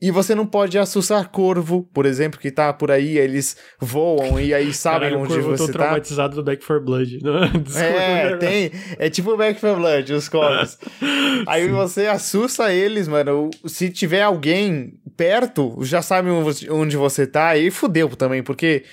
E 0.00 0.12
você 0.12 0.32
não 0.32 0.46
pode 0.46 0.78
assustar 0.78 1.26
corvo, 1.28 1.82
por 1.92 2.06
exemplo, 2.06 2.38
que 2.38 2.52
tá 2.52 2.72
por 2.72 2.88
aí, 2.88 3.18
eles 3.18 3.56
voam 3.80 4.38
e 4.38 4.54
aí 4.54 4.72
sabem 4.72 5.10
Caralho, 5.10 5.24
onde 5.24 5.34
corvo, 5.34 5.56
você 5.56 5.62
eu 5.64 5.66
tô 5.66 5.72
tá. 5.72 5.78
traumatizado 5.80 6.36
do 6.36 6.44
Back 6.44 6.64
4 6.64 6.84
Blood. 6.84 7.18
É, 7.76 8.36
tem. 8.36 8.70
É 8.96 9.10
tipo 9.10 9.36
Back 9.36 9.58
4 9.58 9.76
Blood, 9.76 10.12
os 10.12 10.28
corvos. 10.28 10.78
aí 11.48 11.64
Sim. 11.64 11.72
você 11.72 12.06
assusta 12.06 12.72
eles, 12.72 13.08
mano. 13.08 13.50
Se 13.66 13.90
tiver 13.90 14.22
alguém 14.22 14.92
perto, 15.16 15.76
já 15.82 16.00
sabe 16.00 16.30
onde 16.30 16.96
você 16.96 17.26
tá, 17.26 17.48
aí 17.48 17.68
fudeu 17.68 18.08
também, 18.10 18.40
porque 18.40 18.84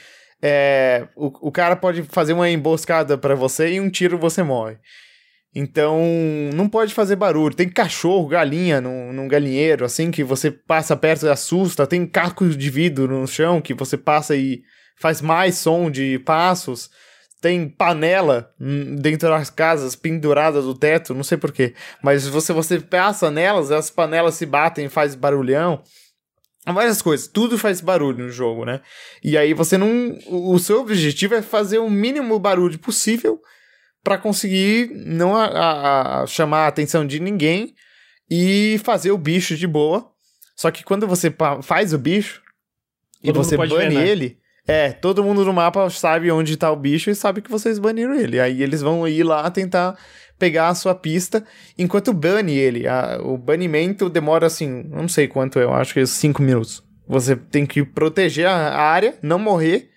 é, 0.47 1.07
o, 1.15 1.47
o 1.47 1.51
cara 1.51 1.76
pode 1.76 2.03
fazer 2.03 2.34
uma 2.34 2.47
emboscada 2.47 3.17
para 3.17 3.34
você 3.34 3.73
e 3.73 3.80
um 3.80 3.89
tiro 3.89 4.15
você 4.15 4.43
morre. 4.43 4.77
Então, 5.55 6.03
não 6.53 6.69
pode 6.69 6.93
fazer 6.93 7.15
barulho. 7.15 7.55
Tem 7.55 7.67
cachorro, 7.67 8.27
galinha 8.27 8.80
num, 8.80 9.11
num 9.11 9.27
galinheiro, 9.27 9.84
assim, 9.84 10.11
que 10.11 10.23
você 10.23 10.51
passa 10.51 10.95
perto 10.95 11.26
e 11.26 11.30
assusta. 11.30 11.88
Tem 11.88 12.05
cacos 12.05 12.55
de 12.55 12.69
vidro 12.69 13.07
no 13.07 13.26
chão 13.26 13.59
que 13.59 13.73
você 13.73 13.97
passa 13.97 14.35
e 14.35 14.61
faz 14.99 15.19
mais 15.19 15.55
som 15.55 15.89
de 15.89 16.19
passos. 16.19 16.91
Tem 17.41 17.67
panela 17.67 18.51
hum, 18.61 18.97
dentro 18.97 19.30
das 19.30 19.49
casas 19.49 19.95
penduradas 19.95 20.65
do 20.65 20.76
teto, 20.76 21.15
não 21.15 21.23
sei 21.23 21.39
porquê. 21.39 21.73
Mas 22.03 22.27
você, 22.27 22.53
você 22.53 22.80
passa 22.80 23.31
nelas, 23.31 23.72
as 23.72 23.89
panelas 23.89 24.35
se 24.35 24.45
batem 24.45 24.85
e 24.85 24.89
faz 24.89 25.15
barulhão 25.15 25.81
várias 26.73 27.01
coisas, 27.01 27.27
tudo 27.27 27.57
faz 27.57 27.79
barulho 27.79 28.25
no 28.25 28.31
jogo, 28.31 28.65
né? 28.65 28.81
E 29.23 29.37
aí 29.37 29.53
você 29.53 29.77
não. 29.77 30.17
O 30.27 30.57
seu 30.57 30.81
objetivo 30.81 31.35
é 31.35 31.41
fazer 31.41 31.77
o 31.77 31.89
mínimo 31.89 32.39
barulho 32.39 32.79
possível 32.79 33.39
para 34.03 34.17
conseguir 34.17 34.89
não 34.93 35.35
a, 35.35 35.45
a, 35.45 36.23
a 36.23 36.27
chamar 36.27 36.65
a 36.65 36.67
atenção 36.67 37.05
de 37.05 37.19
ninguém 37.19 37.73
e 38.29 38.79
fazer 38.83 39.11
o 39.11 39.17
bicho 39.17 39.55
de 39.55 39.67
boa. 39.67 40.11
Só 40.55 40.71
que 40.71 40.83
quando 40.83 41.07
você 41.07 41.33
faz 41.63 41.93
o 41.93 41.97
bicho 41.97 42.41
todo 43.21 43.29
e 43.29 43.31
você 43.31 43.57
bane 43.57 43.75
ver, 43.75 43.91
né? 43.91 44.07
ele, 44.07 44.39
é, 44.67 44.91
todo 44.91 45.23
mundo 45.23 45.45
no 45.45 45.53
mapa 45.53 45.89
sabe 45.89 46.31
onde 46.31 46.57
tá 46.57 46.71
o 46.71 46.75
bicho 46.75 47.09
e 47.09 47.15
sabe 47.15 47.41
que 47.41 47.51
vocês 47.51 47.77
baniram 47.77 48.15
ele. 48.15 48.39
Aí 48.39 48.63
eles 48.63 48.81
vão 48.81 49.07
ir 49.07 49.23
lá 49.23 49.49
tentar 49.51 49.97
pegar 50.39 50.69
a 50.69 50.75
sua 50.75 50.95
pista 50.95 51.45
enquanto 51.77 52.13
bane 52.13 52.53
ele. 52.53 52.87
A, 52.87 53.19
o 53.21 53.37
banimento 53.37 54.09
demora 54.09 54.47
assim, 54.47 54.83
não 54.89 55.07
sei 55.07 55.27
quanto, 55.27 55.59
eu 55.59 55.73
acho 55.73 55.93
que 55.93 55.99
é 55.99 56.05
5 56.05 56.41
minutos. 56.41 56.83
Você 57.07 57.35
tem 57.35 57.65
que 57.65 57.83
proteger 57.83 58.47
a, 58.47 58.81
área, 58.81 59.17
não 59.21 59.37
morrer. 59.37 59.89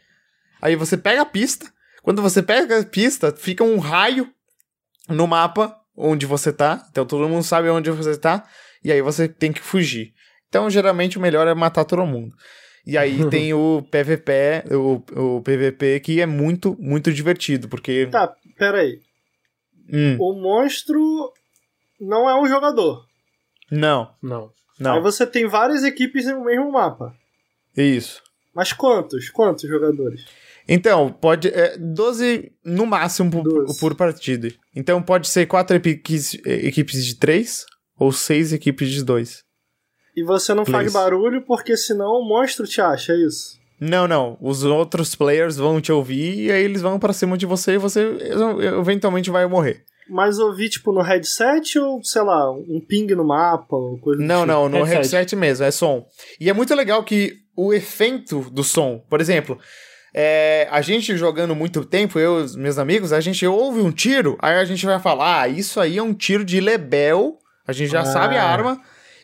Aí 0.61 0.77
você 0.77 0.97
pega 0.97 1.23
a 1.23 1.27
pista. 1.27 1.67
Quando 2.03 2.21
você 2.21 2.43
pega 2.43 2.81
a 2.81 2.85
pista, 2.85 3.35
fica 3.35 3.65
um 3.65 3.79
raio 3.79 4.29
no 5.09 5.27
mapa 5.27 5.75
onde 5.97 6.27
você 6.27 6.53
tá. 6.53 6.87
Então 6.91 7.07
todo 7.07 7.29
mundo 7.29 7.43
sabe 7.43 7.71
onde 7.71 7.91
você 7.91 8.17
tá. 8.17 8.45
E 8.85 8.93
aí 8.93 9.01
você 9.01 9.27
tem 9.29 9.51
que 9.51 9.61
fugir. 9.61 10.13
Então, 10.49 10.71
geralmente, 10.71 11.19
o 11.19 11.21
melhor 11.21 11.47
é 11.47 11.55
matar 11.55 11.85
todo 11.85 12.07
mundo. 12.07 12.35
E 12.87 12.97
aí 12.97 13.25
tem 13.31 13.53
o 13.55 13.83
PVP, 13.91 14.65
o, 14.75 15.37
o 15.37 15.43
PVP, 15.43 16.01
que 16.01 16.21
é 16.21 16.27
muito, 16.27 16.77
muito 16.81 17.13
divertido, 17.13 17.69
porque. 17.69 18.07
Tá, 18.07 18.35
peraí. 18.57 19.01
Hum. 19.93 20.17
O 20.21 20.35
monstro 20.35 21.33
não 22.01 22.29
é 22.29 22.41
um 22.41 22.47
jogador. 22.47 23.07
Não. 23.71 24.11
Não. 24.23 24.53
Não. 24.79 24.95
Aí 24.95 25.01
você 25.01 25.27
tem 25.27 25.47
várias 25.47 25.83
equipes 25.83 26.27
no 26.27 26.45
mesmo 26.45 26.71
mapa. 26.71 27.15
Isso. 27.77 28.23
Mas 28.55 28.73
quantos? 28.73 29.31
Quantos 29.31 29.69
jogadores? 29.69 30.25
Então, 30.69 31.11
pode. 31.11 31.49
É, 31.49 31.77
12 31.79 32.53
no 32.65 32.87
máximo 32.87 33.31
por, 33.31 33.79
por 33.79 33.95
partida. 33.95 34.49
Então 34.75 35.03
pode 35.03 35.29
ser 35.29 35.47
quatro 35.47 35.77
equipes, 35.77 36.35
equipes 36.45 37.05
de 37.05 37.17
três 37.17 37.65
ou 37.99 38.13
seis 38.13 38.53
equipes 38.53 38.91
de 38.91 39.03
dois. 39.03 39.43
E 40.19 40.23
você 40.25 40.53
não 40.53 40.65
Please. 40.65 40.91
faz 40.91 40.93
barulho 40.93 41.43
porque 41.43 41.77
senão 41.77 42.21
o 42.21 42.29
monstro 42.29 42.67
te 42.67 42.81
acha, 42.81 43.13
é 43.13 43.17
isso? 43.17 43.57
Não, 43.81 44.09
não. 44.09 44.37
Os 44.41 44.65
outros 44.65 45.15
players 45.15 45.57
vão 45.57 45.81
te 45.81 45.93
ouvir 45.93 46.47
e 46.47 46.51
aí 46.51 46.65
eles 46.65 46.83
vão 46.83 46.99
para 46.99 47.13
cima 47.13 47.39
de 47.39 47.47
você 47.47 47.75
e 47.75 47.79
você 47.79 48.19
eventualmente 48.81 49.31
vai 49.31 49.47
morrer. 49.47 49.85
Mas 50.11 50.41
ouvir, 50.41 50.71
tipo, 50.71 50.91
no 50.91 51.03
headset 51.03 51.79
ou, 51.79 52.03
sei 52.03 52.23
lá, 52.23 52.51
um 52.51 52.81
ping 52.81 53.07
no 53.15 53.25
mapa 53.25 53.77
ou 53.77 53.99
coisa 53.99 54.21
Não, 54.21 54.41
tipo? 54.41 54.47
não, 54.47 54.69
no 54.69 54.79
headset. 54.79 55.15
headset 55.15 55.37
mesmo, 55.37 55.65
é 55.65 55.71
som. 55.71 56.05
E 56.41 56.51
é 56.51 56.53
muito 56.53 56.75
legal 56.75 57.05
que 57.05 57.35
o 57.55 57.73
efeito 57.73 58.41
do 58.51 58.65
som, 58.65 59.05
por 59.09 59.21
exemplo, 59.21 59.57
é, 60.13 60.67
a 60.71 60.81
gente 60.81 61.17
jogando 61.17 61.55
muito 61.55 61.85
tempo, 61.85 62.19
eu 62.19 62.41
e 62.41 62.43
os 62.43 62.57
meus 62.57 62.79
amigos, 62.79 63.13
a 63.13 63.21
gente 63.21 63.47
ouve 63.47 63.81
um 63.81 63.93
tiro, 63.93 64.37
aí 64.41 64.57
a 64.57 64.65
gente 64.65 64.85
vai 64.85 64.99
falar, 64.99 65.43
ah, 65.43 65.49
isso 65.49 65.79
aí 65.79 65.99
é 65.99 66.03
um 66.03 66.15
tiro 66.15 66.45
de 66.45 66.61
Lebel, 66.61 67.39
a 67.67 67.73
gente 67.73 67.93
já 67.93 68.01
ah. 68.01 68.07
sabe 68.07 68.37
a 68.37 68.45
arma, 68.45 68.81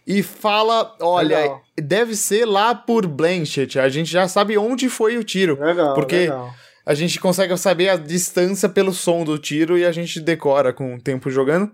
e 0.06 0.22
fala: 0.22 0.94
olha, 1.01 1.39
legal. 1.39 1.62
deve 1.76 2.14
ser 2.14 2.44
lá 2.44 2.74
por 2.74 3.06
Blanchett. 3.06 3.78
A 3.78 3.89
gente 3.89 4.10
já 4.10 4.28
sabe 4.28 4.56
onde 4.59 4.89
foi 4.89 5.16
o 5.16 5.24
tiro. 5.24 5.59
Legal. 5.60 5.94
Porque 5.94 6.16
legal. 6.16 6.52
a 6.85 6.94
gente 6.94 7.18
consegue 7.20 7.56
saber 7.56 7.89
a 7.89 7.97
distância 7.97 8.68
pelo 8.68 8.93
som 8.93 9.24
do 9.24 9.39
tiro 9.39 9.78
e 9.78 9.85
a 9.85 9.93
gente 9.93 10.20
decora 10.20 10.72
com 10.72 10.94
o 10.94 11.01
tempo 11.01 11.31
jogando. 11.31 11.70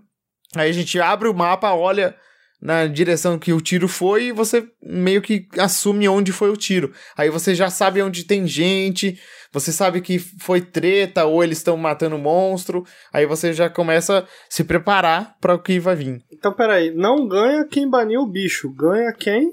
Aí 0.55 0.69
a 0.69 0.73
gente 0.73 0.99
abre 0.99 1.27
o 1.27 1.33
mapa, 1.33 1.73
olha 1.73 2.15
na 2.61 2.85
direção 2.85 3.39
que 3.39 3.51
o 3.51 3.59
tiro 3.59 3.87
foi 3.87 4.25
e 4.25 4.31
você 4.31 4.67
meio 4.83 5.21
que 5.21 5.47
assume 5.57 6.07
onde 6.07 6.31
foi 6.31 6.51
o 6.51 6.57
tiro. 6.57 6.93
Aí 7.17 7.29
você 7.29 7.55
já 7.55 7.71
sabe 7.71 8.03
onde 8.03 8.23
tem 8.23 8.45
gente, 8.45 9.19
você 9.51 9.71
sabe 9.71 10.01
que 10.01 10.17
foi 10.17 10.61
treta 10.61 11.25
ou 11.25 11.43
eles 11.43 11.57
estão 11.57 11.75
matando 11.77 12.17
monstro, 12.17 12.85
aí 13.11 13.25
você 13.25 13.51
já 13.53 13.69
começa 13.69 14.19
a 14.19 14.25
se 14.49 14.63
preparar 14.63 15.35
para 15.41 15.55
o 15.55 15.59
que 15.61 15.79
vai 15.79 15.95
vir. 15.95 16.23
Então, 16.31 16.53
peraí, 16.53 16.91
não 16.95 17.27
ganha 17.27 17.65
quem 17.65 17.89
baniu 17.89 18.21
o 18.21 18.31
bicho, 18.31 18.73
ganha 18.73 19.11
quem? 19.13 19.49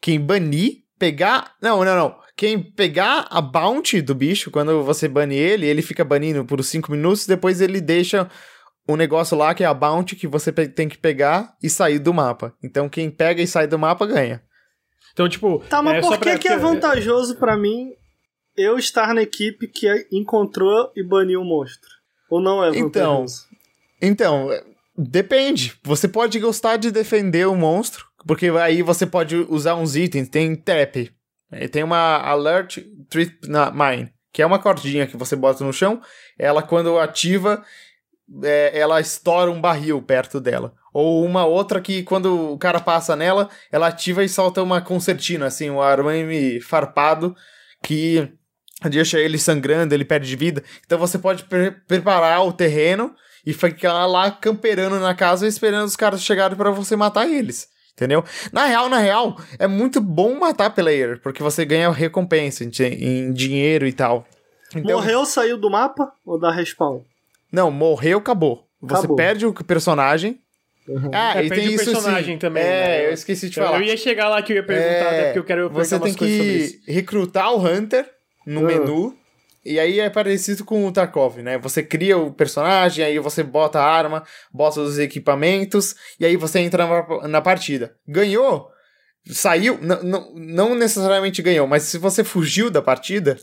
Quem 0.00 0.20
banir, 0.20 0.78
pegar. 0.98 1.52
Não, 1.62 1.84
não, 1.84 1.96
não. 1.96 2.16
Quem 2.36 2.62
pegar 2.62 3.26
a 3.30 3.40
bounty 3.40 4.00
do 4.00 4.14
bicho, 4.14 4.50
quando 4.50 4.82
você 4.84 5.08
bane 5.08 5.34
ele, 5.34 5.66
ele 5.66 5.82
fica 5.82 6.04
banindo 6.04 6.44
por 6.44 6.62
5 6.62 6.90
minutos, 6.92 7.26
depois 7.26 7.60
ele 7.60 7.80
deixa 7.80 8.30
um 8.88 8.94
negócio 8.96 9.36
lá 9.36 9.52
que 9.54 9.64
é 9.64 9.66
a 9.66 9.74
bounty 9.74 10.14
que 10.14 10.26
você 10.28 10.52
tem 10.52 10.88
que 10.88 10.96
pegar 10.96 11.52
e 11.62 11.68
sair 11.68 11.98
do 11.98 12.14
mapa. 12.14 12.54
Então 12.62 12.88
quem 12.88 13.10
pega 13.10 13.42
e 13.42 13.46
sai 13.46 13.66
do 13.66 13.78
mapa 13.78 14.06
ganha. 14.06 14.40
Então, 15.12 15.28
tipo. 15.28 15.58
Tá, 15.68 15.82
mas 15.82 15.96
é, 15.96 16.02
só 16.02 16.10
por 16.10 16.18
que, 16.20 16.30
pra- 16.30 16.38
que 16.38 16.48
é 16.48 16.56
vantajoso 16.56 17.36
pra 17.36 17.56
mim 17.56 17.88
eu 18.58 18.76
estar 18.78 19.14
na 19.14 19.22
equipe 19.22 19.68
que 19.68 20.06
encontrou 20.12 20.90
e 20.94 21.02
baniu 21.02 21.40
o 21.40 21.44
monstro? 21.44 21.88
Ou 22.28 22.40
não 22.40 22.62
é 22.62 22.68
Então, 22.70 23.20
vantajoso? 23.20 23.46
Então, 24.02 24.52
é, 24.52 24.64
depende. 24.96 25.74
Você 25.82 26.08
pode 26.08 26.38
gostar 26.38 26.76
de 26.76 26.90
defender 26.90 27.46
o 27.46 27.54
monstro, 27.54 28.04
porque 28.26 28.48
aí 28.48 28.82
você 28.82 29.06
pode 29.06 29.36
usar 29.48 29.76
uns 29.76 29.96
itens. 29.96 30.28
Tem 30.28 30.54
trap. 30.54 31.10
É, 31.50 31.68
Tem 31.68 31.82
uma 31.82 32.18
alert 32.18 32.78
trip 33.08 33.48
na 33.48 33.70
mine, 33.70 34.12
que 34.32 34.42
é 34.42 34.46
uma 34.46 34.58
cordinha 34.58 35.06
que 35.06 35.16
você 35.16 35.34
bota 35.34 35.64
no 35.64 35.72
chão. 35.72 36.00
Ela, 36.38 36.62
quando 36.62 36.98
ativa, 36.98 37.64
é, 38.42 38.78
ela 38.78 39.00
estoura 39.00 39.50
um 39.50 39.60
barril 39.60 40.02
perto 40.02 40.40
dela. 40.40 40.74
Ou 40.92 41.24
uma 41.24 41.46
outra 41.46 41.80
que, 41.80 42.02
quando 42.02 42.52
o 42.52 42.58
cara 42.58 42.80
passa 42.80 43.14
nela, 43.14 43.48
ela 43.70 43.86
ativa 43.86 44.24
e 44.24 44.28
solta 44.28 44.62
uma 44.62 44.80
concertina, 44.80 45.46
assim, 45.46 45.70
um 45.70 45.80
arame 45.80 46.60
farpado 46.60 47.34
que 47.82 48.28
deixa 48.82 49.18
ele 49.18 49.38
sangrando, 49.38 49.94
ele 49.94 50.04
perde 50.04 50.34
vida. 50.36 50.62
Então 50.86 50.98
você 50.98 51.18
pode 51.18 51.44
pre- 51.44 51.72
preparar 51.86 52.44
o 52.46 52.52
terreno 52.52 53.14
e 53.46 53.52
ficar 53.52 54.06
lá 54.06 54.30
camperando 54.30 55.00
na 55.00 55.14
casa 55.14 55.46
esperando 55.46 55.86
os 55.86 55.96
caras 55.96 56.22
chegarem 56.22 56.56
pra 56.56 56.70
você 56.70 56.94
matar 56.96 57.28
eles. 57.28 57.68
Entendeu? 57.94 58.24
Na 58.52 58.66
real, 58.66 58.88
na 58.88 58.98
real, 58.98 59.36
é 59.58 59.66
muito 59.66 60.00
bom 60.00 60.38
matar 60.38 60.70
player, 60.70 61.18
porque 61.20 61.42
você 61.42 61.64
ganha 61.64 61.90
recompensa 61.90 62.62
em, 62.62 62.70
em 62.94 63.32
dinheiro 63.32 63.86
e 63.88 63.92
tal. 63.92 64.24
Então, 64.76 64.98
Morreu, 64.98 65.24
saiu 65.24 65.56
do 65.58 65.68
mapa 65.68 66.12
ou 66.24 66.38
da 66.38 66.52
respawn? 66.52 67.00
Não, 67.50 67.70
morreu, 67.72 68.18
acabou. 68.18 68.68
Você 68.80 68.98
Acabou. 68.98 69.16
perde 69.16 69.46
o 69.46 69.52
personagem. 69.52 70.38
Ah, 71.12 71.38
É, 71.40 71.44
e 71.44 71.48
perde 71.48 71.64
tem 71.64 71.68
o 71.70 71.74
isso 71.74 71.84
personagem 71.92 72.34
sim. 72.34 72.38
também. 72.38 72.62
É, 72.62 72.66
né? 72.66 73.06
eu 73.08 73.12
esqueci 73.12 73.50
de 73.50 73.58
Eu- 73.58 73.64
falar. 73.66 73.78
Eu 73.78 73.82
ia 73.82 73.96
chegar 73.96 74.28
lá 74.28 74.40
que 74.42 74.52
eu 74.52 74.56
ia 74.58 74.62
perguntar, 74.62 75.08
até 75.08 75.24
porque 75.24 75.38
eu 75.40 75.44
quero 75.44 75.60
perguntar 75.62 75.84
Você 75.84 75.98
tem 75.98 76.08
umas 76.08 76.16
coisas 76.16 76.36
sobre 76.36 76.52
isso. 76.52 76.84
que 76.84 76.92
recrutar 76.92 77.52
o 77.52 77.66
Hunter 77.66 78.08
no 78.54 78.62
menu. 78.62 79.16
E 79.64 79.78
aí 79.78 80.00
é 80.00 80.08
parecido 80.08 80.64
com 80.64 80.86
o 80.86 80.92
Tarkov, 80.92 81.38
né? 81.42 81.58
Você 81.58 81.82
cria 81.82 82.16
o 82.16 82.32
personagem, 82.32 83.04
aí 83.04 83.18
você 83.18 83.42
bota 83.42 83.78
a 83.78 83.84
arma, 83.84 84.22
bota 84.52 84.80
os 84.80 84.98
equipamentos, 84.98 85.94
e 86.18 86.24
aí 86.24 86.36
você 86.36 86.60
entra 86.60 86.86
na, 86.86 87.28
na 87.28 87.40
partida. 87.42 87.94
Ganhou, 88.06 88.68
saiu, 89.26 89.78
n- 89.82 89.98
não 90.34 90.74
necessariamente 90.74 91.42
ganhou, 91.42 91.66
mas 91.66 91.82
se 91.82 91.98
você 91.98 92.24
fugiu 92.24 92.70
da 92.70 92.80
partida 92.80 93.36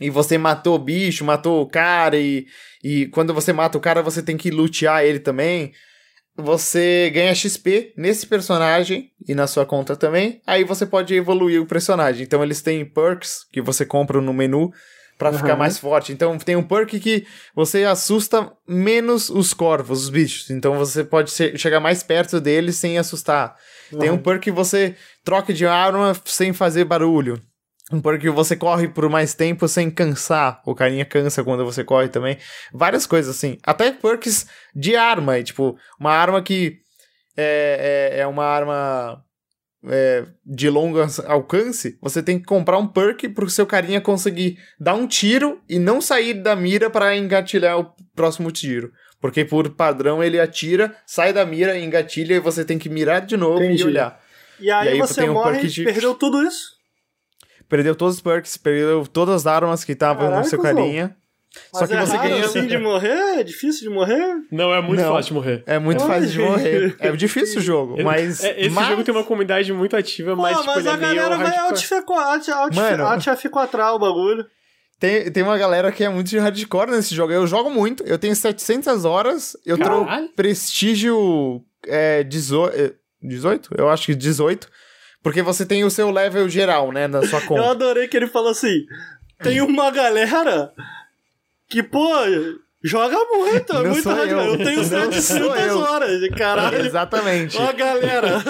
e 0.00 0.08
você 0.08 0.38
matou 0.38 0.76
o 0.76 0.78
bicho, 0.78 1.24
matou 1.24 1.60
o 1.60 1.66
cara, 1.68 2.16
e, 2.16 2.46
e 2.82 3.06
quando 3.08 3.34
você 3.34 3.52
mata 3.52 3.76
o 3.76 3.80
cara, 3.80 4.00
você 4.00 4.22
tem 4.22 4.36
que 4.36 4.50
lutear 4.50 5.04
ele 5.04 5.18
também. 5.18 5.72
Você 6.40 7.10
ganha 7.12 7.34
XP 7.34 7.92
nesse 7.96 8.26
personagem 8.26 9.10
e 9.26 9.34
na 9.34 9.46
sua 9.48 9.66
conta 9.66 9.96
também. 9.96 10.40
Aí 10.46 10.62
você 10.62 10.86
pode 10.86 11.12
evoluir 11.14 11.60
o 11.60 11.66
personagem. 11.66 12.22
Então 12.22 12.42
eles 12.42 12.62
têm 12.62 12.84
perks 12.84 13.44
que 13.52 13.60
você 13.60 13.84
compra 13.84 14.20
no 14.20 14.32
menu 14.32 14.70
pra 15.18 15.32
ficar 15.32 15.54
Uhum. 15.54 15.58
mais 15.58 15.78
forte. 15.78 16.12
Então 16.12 16.38
tem 16.38 16.54
um 16.54 16.62
perk 16.62 17.00
que 17.00 17.26
você 17.56 17.82
assusta 17.82 18.52
menos 18.68 19.28
os 19.28 19.52
corvos, 19.52 20.04
os 20.04 20.10
bichos. 20.10 20.48
Então 20.50 20.78
você 20.78 21.02
pode 21.02 21.32
che- 21.32 21.58
chegar 21.58 21.80
mais 21.80 22.04
perto 22.04 22.40
deles 22.40 22.76
sem 22.76 22.96
assustar. 22.98 23.56
Tem 23.98 24.10
um 24.10 24.18
perk 24.18 24.44
que 24.44 24.52
você 24.52 24.94
troca 25.24 25.52
de 25.52 25.66
arma 25.66 26.14
sem 26.24 26.52
fazer 26.52 26.84
barulho. 26.84 27.42
Um 27.92 28.00
perk 28.02 28.20
que 28.20 28.30
você 28.30 28.54
corre 28.54 28.86
por 28.88 29.08
mais 29.08 29.32
tempo 29.34 29.66
sem 29.66 29.90
cansar. 29.90 30.60
O 30.66 30.74
carinha 30.74 31.04
cansa 31.06 31.42
quando 31.42 31.64
você 31.64 31.82
corre 31.82 32.08
também. 32.08 32.36
Várias 32.72 33.06
coisas 33.06 33.34
assim. 33.34 33.56
Até 33.62 33.90
perks 33.92 34.46
de 34.74 34.94
arma. 34.94 35.36
é, 35.38 35.42
Tipo, 35.42 35.76
uma 35.98 36.12
arma 36.12 36.42
que 36.42 36.76
é, 37.36 38.12
é, 38.16 38.20
é 38.20 38.26
uma 38.26 38.44
arma 38.44 39.24
é, 39.86 40.26
de 40.44 40.68
longo 40.68 40.98
alcance. 41.26 41.96
Você 42.02 42.22
tem 42.22 42.38
que 42.38 42.44
comprar 42.44 42.76
um 42.78 42.86
perk 42.86 43.28
pro 43.30 43.48
seu 43.48 43.64
carinha 43.66 44.00
conseguir 44.00 44.58
dar 44.78 44.94
um 44.94 45.06
tiro 45.06 45.60
e 45.68 45.78
não 45.78 46.00
sair 46.00 46.34
da 46.34 46.54
mira 46.54 46.90
para 46.90 47.16
engatilhar 47.16 47.78
o 47.78 47.90
próximo 48.14 48.50
tiro. 48.50 48.92
Porque 49.20 49.44
por 49.44 49.70
padrão 49.70 50.22
ele 50.22 50.38
atira, 50.38 50.94
sai 51.06 51.32
da 51.32 51.44
mira, 51.46 51.78
engatilha 51.78 52.34
e 52.34 52.40
você 52.40 52.64
tem 52.64 52.78
que 52.78 52.88
mirar 52.88 53.22
de 53.24 53.36
novo 53.36 53.62
Entendi. 53.64 53.82
e 53.82 53.86
olhar. 53.86 54.20
E 54.60 54.70
aí, 54.70 54.88
E 54.88 54.90
aí 54.90 54.98
você 54.98 55.28
um 55.28 55.32
morre 55.34 55.62
e 55.62 55.68
de- 55.68 55.84
perdeu 55.84 56.14
tudo 56.14 56.42
isso? 56.46 56.76
Perdeu 57.68 57.94
todos 57.94 58.16
os 58.16 58.20
perks, 58.20 58.56
perdeu 58.56 59.06
todas 59.06 59.34
as 59.34 59.46
armas 59.46 59.84
que 59.84 59.92
estavam 59.92 60.30
no 60.30 60.44
seu 60.44 60.60
carinha. 60.60 61.14
Mas 61.72 61.80
Só 61.80 61.86
que 61.86 61.94
é 61.94 62.00
você 62.00 62.16
raro 62.16 62.28
ganha. 62.28 62.44
assim 62.44 62.66
de 62.66 62.78
morrer? 62.78 63.40
É 63.40 63.42
difícil 63.42 63.88
de 63.88 63.94
morrer? 63.94 64.36
Não, 64.52 64.72
é 64.72 64.80
muito 64.80 65.00
Não. 65.02 65.12
fácil 65.12 65.28
de 65.28 65.34
morrer. 65.34 65.62
É 65.66 65.78
muito 65.78 66.06
fácil 66.06 66.28
de 66.28 66.38
morrer. 66.38 66.96
É 67.00 67.10
difícil 67.12 67.58
o 67.58 67.62
jogo, 67.62 68.02
mas. 68.02 68.44
É, 68.44 68.60
esse 68.60 68.70
mas- 68.70 68.88
jogo 68.88 69.02
tem 69.02 69.14
uma 69.14 69.24
comunidade 69.24 69.72
muito 69.72 69.96
ativa, 69.96 70.36
Pô, 70.36 70.42
mas, 70.42 70.56
mas, 70.56 70.66
tipo, 70.66 70.78
ele 70.78 70.88
a 70.88 70.92
é 70.92 70.96
meio 70.96 71.14
galera 71.16 71.36
vai. 71.36 71.68
F4 73.36 73.94
o 73.94 73.98
bagulho. 73.98 74.46
Tem, 75.00 75.30
tem 75.30 75.42
uma 75.42 75.56
galera 75.56 75.92
que 75.92 76.02
é 76.04 76.08
muito 76.08 76.28
de 76.28 76.38
hardcore 76.38 76.90
nesse 76.90 77.14
jogo. 77.14 77.32
Eu 77.32 77.46
jogo 77.46 77.70
muito, 77.70 78.02
eu 78.04 78.18
tenho 78.18 78.34
700 78.34 79.04
horas, 79.04 79.56
eu 79.64 79.78
Caralho. 79.78 80.06
tenho 80.06 80.28
prestígio 80.34 81.62
é, 81.86 82.24
18, 82.24 82.76
é, 82.76 82.92
18? 83.22 83.70
Eu 83.76 83.88
acho 83.88 84.06
que 84.06 84.14
18. 84.14 84.68
Porque 85.22 85.42
você 85.42 85.66
tem 85.66 85.84
o 85.84 85.90
seu 85.90 86.10
level 86.10 86.48
geral, 86.48 86.92
né, 86.92 87.06
na 87.08 87.26
sua 87.26 87.40
Eu 87.42 87.46
conta. 87.46 87.70
adorei 87.70 88.08
que 88.08 88.16
ele 88.16 88.26
falou 88.26 88.50
assim: 88.50 88.84
tem 89.42 89.60
uma 89.60 89.90
galera 89.90 90.72
que, 91.68 91.82
pô, 91.82 92.08
joga 92.82 93.16
muito, 93.30 93.72
é 93.72 93.82
Não 93.82 93.90
muito 93.90 94.08
hardcore. 94.08 94.30
eu. 94.30 94.38
Eu 94.52 94.58
tenho 94.58 94.76
Não 94.76 94.84
700 94.84 95.24
sou 95.24 95.56
eu. 95.56 95.78
horas, 95.78 96.28
caralho. 96.36 96.86
Exatamente. 96.86 97.56
Ó 97.58 97.72
galera. 97.72 98.42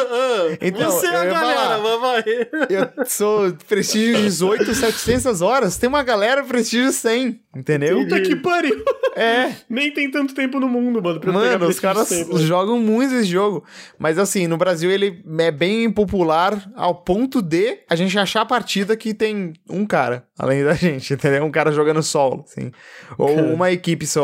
Então, 0.60 0.90
você 0.90 1.06
é 1.06 1.16
a 1.16 1.24
galera, 1.24 1.78
vai 1.98 2.24
Eu 2.68 3.06
sou 3.06 3.52
prestígio 3.68 4.16
18, 4.22 4.74
700 4.74 5.40
horas. 5.42 5.76
Tem 5.76 5.88
uma 5.88 6.02
galera 6.02 6.42
prestígio 6.44 6.92
100, 6.92 7.40
entendeu? 7.56 7.98
Puta 8.02 8.20
que 8.20 8.36
pariu! 8.36 8.82
É. 9.16 9.52
Nem 9.68 9.92
tem 9.92 10.10
tanto 10.10 10.34
tempo 10.34 10.60
no 10.60 10.68
mundo, 10.68 11.02
mano. 11.02 11.18
Pra 11.20 11.32
Mano, 11.32 11.66
os 11.66 11.80
caras 11.80 12.06
sempre. 12.08 12.38
jogam 12.38 12.78
muito 12.78 13.14
esse 13.14 13.24
jogo. 13.24 13.64
Mas 13.98 14.18
assim, 14.18 14.46
no 14.46 14.56
Brasil 14.56 14.90
ele 14.90 15.22
é 15.40 15.50
bem 15.50 15.90
popular 15.90 16.70
ao 16.76 16.94
ponto 16.94 17.42
de 17.42 17.78
a 17.90 17.96
gente 17.96 18.16
achar 18.18 18.42
a 18.42 18.46
partida 18.46 18.96
que 18.96 19.12
tem 19.12 19.54
um 19.68 19.84
cara, 19.84 20.24
além 20.38 20.62
da 20.62 20.74
gente, 20.74 21.12
entendeu? 21.14 21.44
Um 21.44 21.50
cara 21.50 21.72
jogando 21.72 22.02
solo, 22.02 22.44
assim. 22.46 22.70
Ou 23.16 23.34
uma 23.54 23.72
equipe 23.72 24.06
só. 24.06 24.17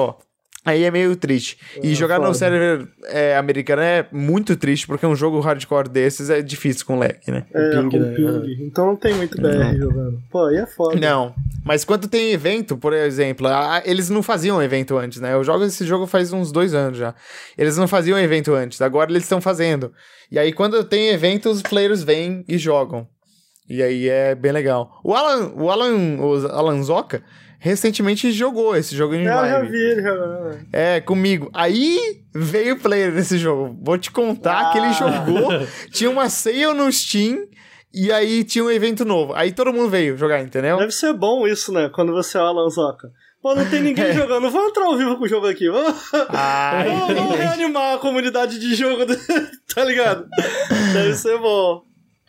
Aí 0.67 0.83
é 0.83 0.91
meio 0.91 1.15
triste. 1.15 1.59
E 1.83 1.93
Ah, 1.93 1.95
jogar 1.95 2.19
no 2.19 2.25
foda. 2.25 2.39
server 2.39 2.89
é, 3.09 3.37
americano 3.37 3.83
é 3.83 4.07
muito 4.11 4.57
triste, 4.57 4.87
porque 4.87 5.05
um 5.05 5.15
jogo 5.15 5.39
hardcore 5.39 5.91
desses 5.91 6.31
é 6.31 6.41
difícil 6.41 6.87
com 6.87 6.99
lag, 6.99 7.19
né? 7.29 7.45
É, 7.55 7.71
Ping, 7.83 7.91
com 7.91 7.99
né? 7.99 8.15
ping. 8.17 8.65
Então 8.65 8.87
não 8.87 8.97
tem 8.97 9.13
muito 9.13 9.37
BR 9.39 9.77
jogando. 9.79 10.23
Pô, 10.31 10.47
aí 10.47 10.57
é 10.57 10.67
foda. 10.67 10.99
Não, 10.99 11.35
mas 11.63 11.85
quando 11.85 12.09
tem 12.09 12.33
evento, 12.33 12.79
por 12.79 12.95
exemplo, 12.95 13.47
ah, 13.47 13.83
eles 13.85 14.09
não 14.09 14.23
faziam 14.23 14.63
evento 14.63 14.97
antes, 14.97 15.21
né? 15.21 15.35
Eu 15.35 15.45
jogo 15.45 15.65
esse 15.65 15.85
jogo 15.85 16.07
faz 16.07 16.33
uns 16.33 16.51
dois 16.51 16.73
anos 16.73 16.97
já. 16.97 17.15
Eles 17.59 17.77
não 17.77 17.87
faziam 17.87 18.19
evento 18.19 18.55
antes, 18.55 18.81
agora 18.81 19.11
eles 19.11 19.25
estão 19.25 19.43
fazendo. 19.43 19.93
E 20.31 20.39
aí, 20.39 20.51
quando 20.51 20.83
tem 20.83 21.11
evento, 21.11 21.51
os 21.51 21.61
players 21.61 22.03
vêm 22.03 22.43
e 22.49 22.57
jogam. 22.57 23.07
E 23.69 23.83
aí 23.83 24.09
é 24.09 24.35
bem 24.35 24.53
legal. 24.53 25.01
O 25.03 25.15
Alan, 25.15 25.53
o 25.57 25.71
Alan, 25.71 26.17
o 26.21 26.47
Alan 26.49 26.83
Zoca 26.83 27.23
recentemente 27.59 28.31
jogou 28.31 28.77
esse 28.77 28.95
jogo 28.95 29.15
em 29.15 29.21
É, 29.21 29.23
Eu 29.23 29.27
já 29.27 29.41
live. 29.41 29.69
vi 29.71 30.03
jogando. 30.03 30.59
É, 30.73 31.01
comigo. 31.01 31.51
Aí 31.55 32.21
veio 32.35 32.75
o 32.75 32.79
player 32.79 33.11
nesse 33.13 33.39
jogo. 33.39 33.75
Vou 33.83 33.97
te 33.97 34.11
contar 34.11 34.71
que 34.71 34.79
ele 34.79 34.89
Ah. 34.89 34.93
jogou, 34.93 35.49
tinha 35.91 36.11
uma 36.11 36.29
sale 36.29 36.73
no 36.75 36.93
Steam. 36.93 37.47
E 37.97 38.11
aí 38.13 38.43
tinha 38.45 38.65
um 38.65 38.71
evento 38.71 39.05
novo. 39.05 39.33
Aí 39.35 39.53
todo 39.53 39.73
mundo 39.73 39.89
veio 39.89 40.17
jogar, 40.17 40.43
entendeu? 40.43 40.77
Deve 40.79 40.91
ser 40.93 41.13
bom 41.15 41.47
isso, 41.47 41.73
né? 41.73 41.89
Quando 41.95 42.13
você 42.13 42.37
é 42.37 42.41
o 42.41 42.45
Alan 42.45 42.69
Zoca. 42.69 43.09
Pô, 43.41 43.55
não 43.55 43.65
tem 43.71 43.81
ninguém 43.81 44.13
jogando. 44.13 44.51
Vamos 44.51 44.71
entrar 44.71 44.85
ao 44.85 44.97
vivo 44.99 45.17
com 45.17 45.25
o 45.25 45.29
jogo 45.29 45.47
aqui. 45.47 45.71
Vamos, 45.71 45.95
Ai, 46.31 46.89
vamos, 46.89 47.15
vamos 47.15 47.37
reanimar 47.37 47.95
a 47.95 47.99
comunidade 47.99 48.59
de 48.59 48.75
jogo. 48.75 49.05
tá 49.75 49.85
ligado? 49.85 50.27
Deve 50.93 51.15
ser 51.15 51.39
bom. 51.39 51.83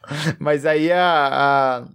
Mas 0.40 0.66
aí 0.66 0.92
a. 0.92 1.30
a- 1.32 1.88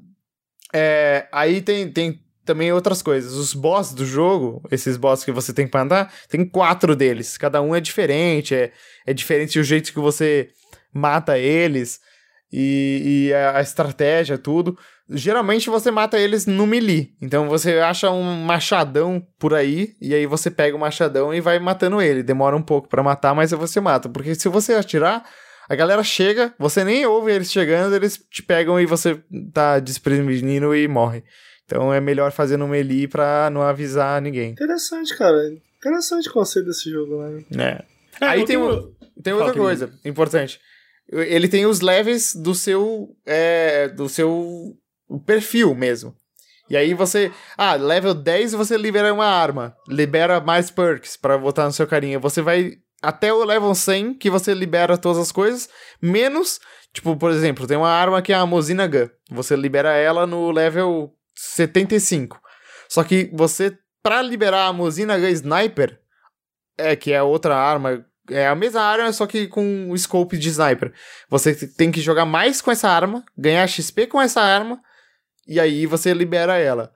é, 0.73 1.27
aí 1.33 1.61
tem, 1.61 1.91
tem 1.91 2.21
também 2.45 2.73
outras 2.73 3.03
coisas. 3.03 3.33
Os 3.35 3.53
boss 3.55 3.93
do 3.93 4.07
jogo, 4.07 4.63
esses 4.71 4.97
boss 4.97 5.25
que 5.25 5.33
você 5.33 5.53
tem 5.53 5.67
que 5.67 5.77
matar, 5.77 6.13
tem 6.29 6.45
quatro 6.45 6.95
deles. 6.95 7.37
Cada 7.37 7.61
um 7.61 7.75
é 7.75 7.81
diferente, 7.81 8.55
é, 8.55 8.73
é 9.07 9.13
diferente 9.13 9.59
o 9.59 9.65
jeito 9.65 9.93
que 9.93 9.99
você 9.99 10.49
mata 10.93 11.39
eles 11.39 12.01
e, 12.53 13.29
e 13.31 13.35
a, 13.35 13.59
a 13.59 13.61
estratégia, 13.61 14.39
tudo. 14.39 14.77
Geralmente 15.09 15.69
você 15.69 15.91
mata 15.91 16.17
eles 16.19 16.47
no 16.47 16.69
melee. 16.69 17.15
Então 17.21 17.49
você 17.49 17.79
acha 17.79 18.11
um 18.13 18.45
machadão 18.45 19.25
por 19.41 19.53
aí, 19.55 19.95
e 20.01 20.15
aí 20.15 20.25
você 20.25 20.49
pega 20.51 20.77
o 20.77 20.81
machadão 20.81 21.35
e 21.35 21.41
vai 21.41 21.59
matando 21.59 22.01
ele. 22.01 22.23
Demora 22.23 22.57
um 22.57 22.63
pouco 22.63 22.89
pra 22.89 23.03
matar, 23.03 23.35
mas 23.35 23.51
você 23.51 23.81
mata. 23.81 24.09
Porque 24.09 24.37
se 24.37 24.49
você 24.49 24.75
atirar, 24.75 25.25
a 25.71 25.77
galera 25.77 26.03
chega, 26.03 26.53
você 26.59 26.83
nem 26.85 27.07
ouve 27.07 27.33
eles 27.33 27.51
chegando, 27.51 27.95
eles 27.95 28.19
te 28.31 28.43
pegam 28.43 28.79
e 28.81 28.87
você 28.87 29.19
tá 29.53 29.79
desprevenido 29.79 30.75
e 30.75 30.89
morre. 30.89 31.23
Então 31.65 31.95
é 31.95 32.01
melhor 32.01 32.33
fazer 32.33 32.57
no 32.57 32.67
melee 32.67 33.07
pra 33.07 33.49
não 33.51 33.63
avisar 33.63 34.21
ninguém. 34.21 34.51
Interessante, 34.51 35.17
cara. 35.17 35.37
Interessante 35.79 36.29
o 36.29 36.33
conceito 36.33 36.67
desse 36.67 36.91
jogo, 36.91 37.23
né? 37.23 37.45
É. 38.21 38.25
É, 38.25 38.29
Aí 38.29 38.39
tem, 38.39 38.47
tenho- 38.59 38.69
um- 38.75 38.95
tem 39.23 39.33
outra 39.33 39.55
coisa 39.55 39.93
importante. 40.05 40.61
Ele 41.09 41.49
tem 41.49 41.67
os 41.67 41.81
levels 41.81 42.35
do 42.35 42.55
seu 42.55 43.09
é, 43.25 43.89
do 43.89 44.09
seu 44.09 44.75
perfil 45.25 45.75
mesmo. 45.75 46.15
E 46.69 46.77
aí 46.77 46.95
você, 46.95 47.33
ah, 47.59 47.75
level 47.75 48.15
10 48.15 48.53
você 48.53 48.77
libera 48.77 49.13
uma 49.13 49.27
arma, 49.27 49.75
libera 49.89 50.41
mais 50.41 50.71
perks 50.71 51.17
pra 51.17 51.37
botar 51.39 51.65
no 51.65 51.73
seu 51.73 51.87
carinha. 51.87 52.19
Você 52.21 52.41
vai 52.43 52.75
até 53.03 53.33
o 53.33 53.45
level 53.45 53.75
100 53.75 54.15
que 54.15 54.31
você 54.31 54.53
libera 54.55 54.99
todas 54.99 55.19
as 55.19 55.33
coisas, 55.33 55.69
menos, 56.01 56.61
tipo, 56.93 57.17
por 57.17 57.31
exemplo, 57.31 57.67
tem 57.67 57.77
uma 57.77 57.91
arma 57.91 58.23
que 58.23 58.33
é 58.33 58.37
a 58.37 58.47
Mozina 58.47 58.87
Gun. 58.87 59.09
Você 59.31 59.57
libera 59.57 59.95
ela 59.95 60.27
no 60.27 60.51
level 60.51 61.13
75. 61.35 62.41
Só 62.89 63.05
que 63.05 63.31
você 63.33 63.77
pra 64.03 64.23
liberar 64.23 64.67
a 64.67 64.73
Mozina 64.73 65.19
Gun 65.19 65.29
Sniper, 65.29 66.01
é 66.77 66.97
que 66.97 67.13
é 67.13 67.23
outra 67.23 67.57
arma 67.57 68.05
é 68.31 68.47
a 68.47 68.55
mesma 68.55 68.81
arma, 68.81 69.13
só 69.13 69.27
que 69.27 69.47
com 69.49 69.91
o 69.91 69.99
scope 69.99 70.39
de 70.39 70.49
sniper. 70.49 70.93
Você 71.29 71.55
tem 71.67 71.91
que 71.91 72.01
jogar 72.01 72.25
mais 72.25 72.61
com 72.61 72.71
essa 72.71 72.89
arma, 72.89 73.25
ganhar 73.37 73.67
XP 73.67 74.07
com 74.07 74.21
essa 74.21 74.41
arma, 74.41 74.81
e 75.47 75.59
aí 75.59 75.87
você 75.87 76.15
libera 76.15 76.57
ela. 76.57 76.93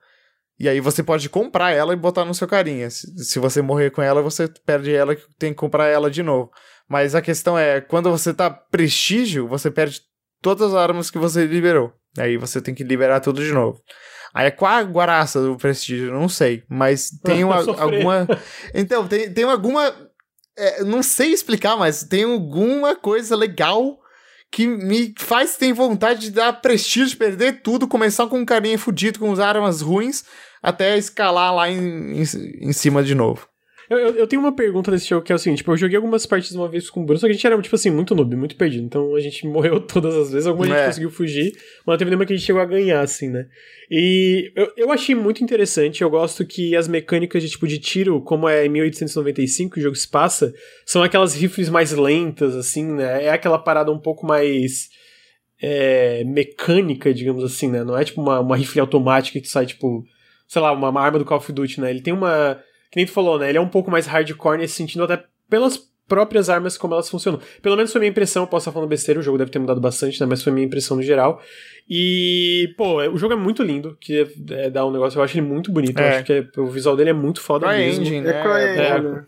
E 0.59 0.69
aí 0.69 0.79
você 0.79 1.03
pode 1.03 1.27
comprar 1.29 1.71
ela 1.71 1.93
e 1.93 1.97
botar 1.97 2.23
no 2.23 2.33
seu 2.33 2.47
carinha. 2.47 2.89
Se, 2.89 3.39
você 3.39 3.61
morrer 3.61 3.91
com 3.91 4.01
ela, 4.01 4.21
você 4.21 4.47
perde 4.65 4.93
ela 4.93 5.13
e 5.13 5.17
tem 5.37 5.51
que 5.51 5.59
comprar 5.59 5.87
ela 5.87 6.09
de 6.09 6.23
novo. 6.23 6.49
Mas 6.87 7.13
a 7.13 7.21
questão 7.21 7.57
é, 7.57 7.81
quando 7.81 8.09
você 8.09 8.33
tá 8.33 8.49
prestígio, 8.49 9.47
você 9.47 9.69
perde 9.69 10.01
todas 10.41 10.69
as 10.69 10.75
armas 10.75 11.11
que 11.11 11.17
você 11.17 11.45
liberou. 11.45 11.91
Aí 12.17 12.37
você 12.37 12.61
tem 12.61 12.73
que 12.73 12.83
liberar 12.83 13.19
tudo 13.19 13.43
de 13.43 13.51
novo. 13.51 13.81
Aí 14.33 14.49
qual 14.51 14.71
a 14.71 14.83
guaraça 14.83 15.41
do 15.41 15.57
prestígio? 15.57 16.13
Não 16.13 16.29
sei. 16.29 16.63
Mas 16.69 17.09
tem 17.23 17.43
uma, 17.45 17.57
alguma. 17.57 18.27
Então, 18.73 19.07
tem, 19.07 19.33
tem 19.33 19.43
alguma. 19.43 19.93
é, 20.57 20.83
não 20.83 21.03
sei 21.03 21.33
explicar, 21.33 21.75
mas 21.75 22.03
tem 22.03 22.23
alguma 22.23 22.95
coisa 22.95 23.35
legal 23.35 23.99
que 24.51 24.67
me 24.67 25.13
faz 25.17 25.57
ter 25.57 25.73
vontade 25.73 26.21
de 26.21 26.31
dar 26.31 26.53
prestígio, 26.61 27.17
perder 27.17 27.61
tudo, 27.61 27.89
começar 27.89 28.27
com 28.27 28.39
um 28.39 28.45
carinha 28.45 28.79
fudido, 28.79 29.19
com 29.19 29.31
as 29.31 29.39
armas 29.39 29.81
ruins, 29.81 30.23
até 30.69 30.97
escalar 30.97 31.53
lá 31.53 31.69
em, 31.69 32.19
em, 32.19 32.21
em 32.21 32.73
cima 32.73 33.03
de 33.03 33.13
novo. 33.15 33.47
Eu, 33.87 33.99
eu, 33.99 34.15
eu 34.15 34.25
tenho 34.27 34.41
uma 34.41 34.55
pergunta 34.55 34.89
desse 34.89 35.07
jogo 35.07 35.23
que 35.23 35.31
é 35.31 35.35
o 35.35 35.37
seguinte: 35.37 35.59
tipo, 35.59 35.71
eu 35.71 35.77
joguei 35.77 35.95
algumas 35.95 36.25
partidas 36.25 36.55
uma 36.55 36.67
vez 36.67 36.89
com 36.89 37.01
o 37.01 37.05
Bruno, 37.05 37.19
só 37.19 37.27
que 37.27 37.31
a 37.31 37.35
gente 37.35 37.45
era, 37.45 37.61
tipo 37.61 37.75
assim, 37.75 37.91
muito 37.91 38.15
noob, 38.15 38.35
muito 38.35 38.55
perdido. 38.55 38.83
Então 38.83 39.13
a 39.15 39.19
gente 39.19 39.45
morreu 39.47 39.79
todas 39.79 40.15
as 40.15 40.31
vezes. 40.31 40.47
Algumas 40.47 40.71
a 40.71 40.73
gente 40.73 40.81
É. 40.83 40.87
conseguiu 40.87 41.11
fugir, 41.11 41.51
mas 41.85 41.93
não 41.93 41.97
teve 41.97 42.09
nenhuma 42.09 42.25
que 42.25 42.33
a 42.33 42.35
gente 42.35 42.45
chegou 42.47 42.61
a 42.63 42.65
ganhar, 42.65 43.01
assim, 43.01 43.29
né? 43.29 43.45
E 43.91 44.51
eu, 44.55 44.71
eu 44.75 44.91
achei 44.91 45.13
muito 45.13 45.43
interessante. 45.43 46.01
Eu 46.01 46.09
gosto 46.09 46.43
que 46.47 46.75
as 46.75 46.87
mecânicas 46.87 47.43
de 47.43 47.49
tipo 47.51 47.67
de 47.67 47.77
tiro, 47.77 48.19
como 48.21 48.49
é 48.49 48.65
em 48.65 48.69
1895 48.69 49.75
que 49.75 49.79
o 49.79 49.83
jogo 49.83 49.95
se 49.95 50.07
passa, 50.09 50.51
são 50.83 51.03
aquelas 51.03 51.35
rifles 51.35 51.69
mais 51.69 51.91
lentas, 51.91 52.55
assim, 52.55 52.83
né? 52.91 53.25
É 53.25 53.29
aquela 53.29 53.59
parada 53.59 53.91
um 53.91 53.99
pouco 53.99 54.25
mais. 54.25 54.89
é, 55.61 56.23
mecânica, 56.23 57.13
digamos 57.13 57.43
assim, 57.43 57.69
né? 57.69 57.83
Não 57.83 57.95
é 57.97 58.03
tipo 58.03 58.19
uma, 58.19 58.39
uma 58.39 58.57
rifle 58.57 58.81
automática 58.81 59.39
que 59.39 59.47
sai, 59.47 59.67
tipo, 59.67 60.03
sei 60.47 60.61
lá, 60.61 60.71
uma, 60.71 60.89
uma 60.89 61.01
arma 61.01 61.19
do 61.19 61.25
Call 61.25 61.37
of 61.37 61.51
Duty, 61.51 61.81
né? 61.81 61.89
Ele 61.89 62.01
tem 62.01 62.13
uma. 62.13 62.59
Que 62.91 62.97
nem 62.97 63.05
tu 63.05 63.11
falou, 63.11 63.37
né? 63.39 63.49
Ele 63.49 63.57
é 63.57 63.61
um 63.61 63.67
pouco 63.69 63.91
mais 63.91 64.05
hardcore 64.07 64.57
nesse 64.57 64.75
sentido, 64.75 65.03
até 65.03 65.23
pelas 65.49 65.77
próprias 66.07 66.49
armas 66.49 66.77
como 66.77 66.93
elas 66.93 67.09
funcionam. 67.09 67.39
Pelo 67.63 67.75
menos 67.75 67.91
foi 67.91 67.99
minha 67.99 68.11
impressão, 68.11 68.43
eu 68.43 68.47
posso 68.47 68.63
estar 68.63 68.71
falando 68.71 68.87
besteira, 68.89 69.19
o 69.19 69.23
jogo 69.23 69.37
deve 69.39 69.49
ter 69.49 69.57
mudado 69.59 69.81
bastante, 69.81 70.19
né? 70.21 70.27
Mas 70.27 70.43
foi 70.43 70.53
minha 70.53 70.65
impressão 70.65 70.95
no 70.97 71.03
geral. 71.03 71.41
E, 71.89 72.73
pô, 72.77 73.01
é- 73.01 73.09
o 73.09 73.17
jogo 73.17 73.33
é 73.33 73.37
muito 73.37 73.63
lindo, 73.63 73.97
que 73.99 74.21
é, 74.49 74.65
é 74.65 74.69
dar 74.69 74.85
um 74.85 74.91
negócio, 74.91 75.17
eu 75.19 75.23
acho 75.23 75.37
ele 75.37 75.45
muito 75.47 75.71
bonito, 75.71 75.97
eu 75.99 76.05
É. 76.05 76.15
acho 76.17 76.23
que 76.25 76.33
é- 76.33 76.47
o 76.57 76.67
visual 76.67 76.95
dele 76.95 77.11
é 77.11 77.13
muito 77.13 77.41
foda 77.41 77.67
mesmo. 77.67 78.03
CryEngine, 78.03 78.27
É 78.27 78.33
né? 78.33 78.41
CryEngine, 78.43 79.09
né? 79.11 79.25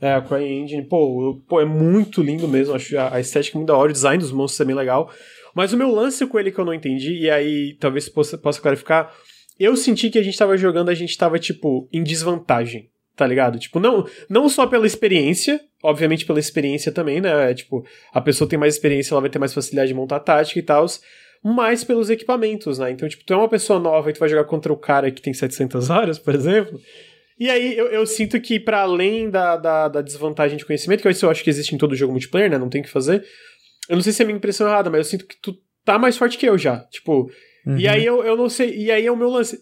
É, 0.00 0.12
a 0.14 0.20
CryEngine, 0.20 0.82
pô, 0.84 1.40
pô, 1.48 1.60
é 1.60 1.64
muito 1.64 2.22
lindo 2.22 2.48
mesmo, 2.48 2.74
acho 2.74 2.98
a, 2.98 3.14
a 3.14 3.20
estética 3.20 3.56
muito 3.56 3.68
da 3.68 3.76
hora, 3.76 3.90
o 3.90 3.92
design 3.92 4.18
dos 4.18 4.32
monstros 4.32 4.60
é 4.60 4.64
bem 4.64 4.74
legal. 4.76 5.10
Mas 5.54 5.72
o 5.72 5.76
meu 5.76 5.90
lance 5.90 6.26
com 6.26 6.38
ele 6.38 6.50
que 6.52 6.58
eu 6.58 6.64
não 6.64 6.74
entendi, 6.74 7.14
e 7.22 7.30
aí 7.30 7.74
talvez 7.80 8.08
possa, 8.08 8.36
possa 8.38 8.60
clarificar, 8.60 9.12
eu 9.60 9.76
senti 9.76 10.10
que 10.10 10.18
a 10.18 10.22
gente 10.22 10.38
tava 10.38 10.56
jogando, 10.56 10.88
a 10.88 10.94
gente 10.94 11.16
tava, 11.16 11.38
tipo, 11.38 11.88
em 11.92 12.02
desvantagem, 12.02 12.90
tá 13.14 13.26
ligado? 13.26 13.58
Tipo, 13.58 13.78
não, 13.78 14.06
não 14.28 14.48
só 14.48 14.66
pela 14.66 14.86
experiência, 14.86 15.60
obviamente 15.82 16.24
pela 16.24 16.40
experiência 16.40 16.90
também, 16.90 17.20
né? 17.20 17.50
É, 17.50 17.54
tipo, 17.54 17.84
a 18.12 18.20
pessoa 18.20 18.48
tem 18.48 18.58
mais 18.58 18.74
experiência, 18.74 19.12
ela 19.12 19.20
vai 19.20 19.30
ter 19.30 19.38
mais 19.38 19.52
facilidade 19.52 19.88
de 19.88 19.94
montar 19.94 20.20
tática 20.20 20.58
e 20.58 20.62
tal, 20.62 20.86
mas 21.44 21.84
pelos 21.84 22.10
equipamentos, 22.10 22.78
né? 22.78 22.90
Então, 22.90 23.08
tipo, 23.08 23.24
tu 23.24 23.32
é 23.32 23.36
uma 23.36 23.48
pessoa 23.48 23.78
nova 23.78 24.10
e 24.10 24.12
tu 24.12 24.20
vai 24.20 24.28
jogar 24.28 24.44
contra 24.44 24.72
o 24.72 24.76
cara 24.76 25.10
que 25.10 25.22
tem 25.22 25.32
700 25.32 25.90
horas, 25.90 26.18
por 26.18 26.34
exemplo, 26.34 26.80
e 27.40 27.48
aí 27.48 27.74
eu, 27.74 27.86
eu 27.86 28.06
sinto 28.06 28.38
que, 28.38 28.60
para 28.60 28.82
além 28.82 29.30
da, 29.30 29.56
da, 29.56 29.88
da 29.88 30.02
desvantagem 30.02 30.58
de 30.58 30.66
conhecimento, 30.66 31.00
que 31.00 31.08
isso 31.08 31.24
eu 31.24 31.30
acho 31.30 31.42
que 31.42 31.48
existe 31.48 31.74
em 31.74 31.78
todo 31.78 31.96
jogo 31.96 32.12
multiplayer, 32.12 32.50
né? 32.50 32.58
Não 32.58 32.68
tem 32.68 32.82
o 32.82 32.84
que 32.84 32.90
fazer. 32.90 33.24
Eu 33.88 33.96
não 33.96 34.02
sei 34.02 34.12
se 34.12 34.20
é 34.20 34.26
minha 34.26 34.36
impressão 34.36 34.68
errada, 34.68 34.90
mas 34.90 34.98
eu 34.98 35.04
sinto 35.04 35.26
que 35.26 35.40
tu 35.40 35.56
tá 35.82 35.98
mais 35.98 36.18
forte 36.18 36.36
que 36.36 36.44
eu 36.44 36.58
já. 36.58 36.80
Tipo. 36.90 37.30
E 37.78 37.86
Uhum. 37.86 37.90
aí 37.92 38.04
eu, 38.04 38.22
eu 38.24 38.36
não 38.36 38.48
sei. 38.48 38.76
E 38.76 38.90
aí 38.90 39.06
é 39.06 39.12
o 39.12 39.16
meu 39.16 39.28
lance. 39.30 39.58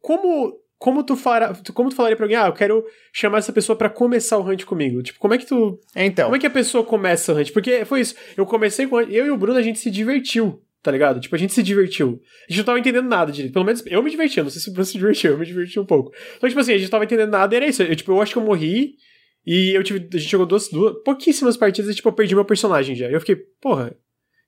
Como. 0.00 0.60
Como 0.78 1.04
tu, 1.04 1.14
fará, 1.14 1.54
como 1.72 1.90
tu 1.90 1.94
falaria 1.94 2.16
pra 2.16 2.24
alguém, 2.24 2.36
ah, 2.36 2.48
eu 2.48 2.52
quero 2.52 2.84
chamar 3.12 3.38
essa 3.38 3.52
pessoa 3.52 3.76
pra 3.78 3.88
começar 3.88 4.36
o 4.36 4.42
hunt 4.44 4.64
comigo? 4.64 5.00
Tipo, 5.00 5.16
como 5.20 5.32
é 5.32 5.38
que 5.38 5.46
tu. 5.46 5.78
Então, 5.94 6.24
Como 6.24 6.34
é 6.34 6.40
que 6.40 6.46
a 6.46 6.50
pessoa 6.50 6.82
começa 6.82 7.32
o 7.32 7.36
hunt? 7.38 7.52
Porque 7.52 7.84
foi 7.84 8.00
isso. 8.00 8.16
Eu 8.36 8.44
comecei 8.44 8.88
com. 8.88 9.00
Eu 9.00 9.26
e 9.26 9.30
o 9.30 9.36
Bruno, 9.36 9.56
a 9.60 9.62
gente 9.62 9.78
se 9.78 9.88
divertiu, 9.92 10.60
tá 10.82 10.90
ligado? 10.90 11.20
Tipo, 11.20 11.36
a 11.36 11.38
gente 11.38 11.52
se 11.52 11.62
divertiu. 11.62 12.20
A 12.48 12.52
gente 12.52 12.58
não 12.58 12.64
tava 12.64 12.80
entendendo 12.80 13.06
nada 13.08 13.30
direito. 13.30 13.52
Pelo 13.52 13.64
menos 13.64 13.80
eu 13.86 14.02
me 14.02 14.10
diverti. 14.10 14.38
eu 14.38 14.42
Não 14.44 14.50
sei 14.50 14.60
se 14.60 14.70
o 14.70 14.72
Bruno 14.72 14.84
se 14.84 14.94
divertiu, 14.98 15.30
eu 15.30 15.38
me 15.38 15.46
diverti 15.46 15.78
um 15.78 15.86
pouco. 15.86 16.10
Então, 16.36 16.48
tipo 16.48 16.60
assim, 16.60 16.72
a 16.72 16.78
gente 16.78 16.90
tava 16.90 17.04
entendendo 17.04 17.30
nada 17.30 17.54
e 17.54 17.56
era 17.58 17.66
isso. 17.66 17.80
Eu, 17.84 17.94
tipo, 17.94 18.10
eu 18.10 18.20
acho 18.20 18.32
que 18.32 18.38
eu 18.38 18.42
morri. 18.44 18.94
E 19.46 19.70
eu 19.76 19.84
tive. 19.84 20.08
A 20.12 20.16
gente 20.18 20.30
jogou 20.32 20.46
duas, 20.46 20.68
duas. 20.68 20.96
Pouquíssimas 21.04 21.56
partidas 21.56 21.92
e, 21.92 21.94
tipo, 21.94 22.08
eu 22.08 22.12
perdi 22.12 22.34
meu 22.34 22.44
personagem 22.44 22.96
já. 22.96 23.08
E 23.08 23.12
eu 23.12 23.20
fiquei, 23.20 23.36
porra. 23.60 23.94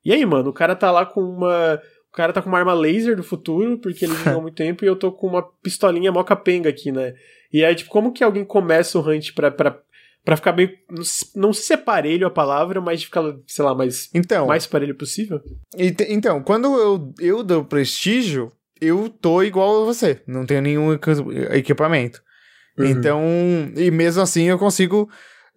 E 0.04 0.12
aí, 0.12 0.26
mano? 0.26 0.50
O 0.50 0.52
cara 0.52 0.74
tá 0.74 0.90
lá 0.90 1.06
com 1.06 1.20
uma. 1.20 1.80
O 2.14 2.16
cara 2.16 2.32
tá 2.32 2.40
com 2.40 2.48
uma 2.48 2.58
arma 2.60 2.72
laser 2.72 3.16
do 3.16 3.24
futuro, 3.24 3.76
porque 3.76 4.04
ele 4.04 4.14
jogou 4.14 4.38
há 4.38 4.40
muito 4.42 4.54
tempo, 4.54 4.84
e 4.84 4.88
eu 4.88 4.94
tô 4.94 5.10
com 5.10 5.26
uma 5.26 5.42
pistolinha 5.42 6.12
mó 6.12 6.22
capenga 6.22 6.68
aqui, 6.70 6.92
né? 6.92 7.12
E 7.52 7.64
aí, 7.64 7.74
tipo, 7.74 7.90
como 7.90 8.12
que 8.12 8.22
alguém 8.22 8.44
começa 8.44 8.96
o 8.96 9.02
hunt 9.02 9.32
pra, 9.34 9.50
pra, 9.50 9.76
pra 10.24 10.36
ficar 10.36 10.52
bem. 10.52 10.72
Não 10.88 11.02
se- 11.02 11.26
não 11.36 11.52
sei 11.52 11.64
se 11.64 11.72
é 11.72 11.76
parelho 11.76 12.24
a 12.24 12.30
palavra, 12.30 12.80
mas 12.80 13.00
de 13.00 13.06
ficar, 13.06 13.22
sei 13.48 13.64
lá, 13.64 13.74
mais, 13.74 14.08
então, 14.14 14.46
mais 14.46 14.64
parelho 14.64 14.94
possível? 14.94 15.40
te- 15.76 16.06
então, 16.08 16.40
quando 16.40 16.66
eu, 16.78 17.12
eu 17.18 17.42
dou 17.42 17.64
prestígio, 17.64 18.52
eu 18.80 19.08
tô 19.08 19.42
igual 19.42 19.82
a 19.82 19.84
você. 19.84 20.22
Não 20.24 20.46
tenho 20.46 20.62
nenhum 20.62 20.92
equi- 20.92 21.10
equipamento. 21.50 22.22
Uhum. 22.78 22.86
Então, 22.86 23.22
e 23.76 23.90
mesmo 23.90 24.22
assim 24.22 24.44
eu 24.44 24.58
consigo 24.58 25.10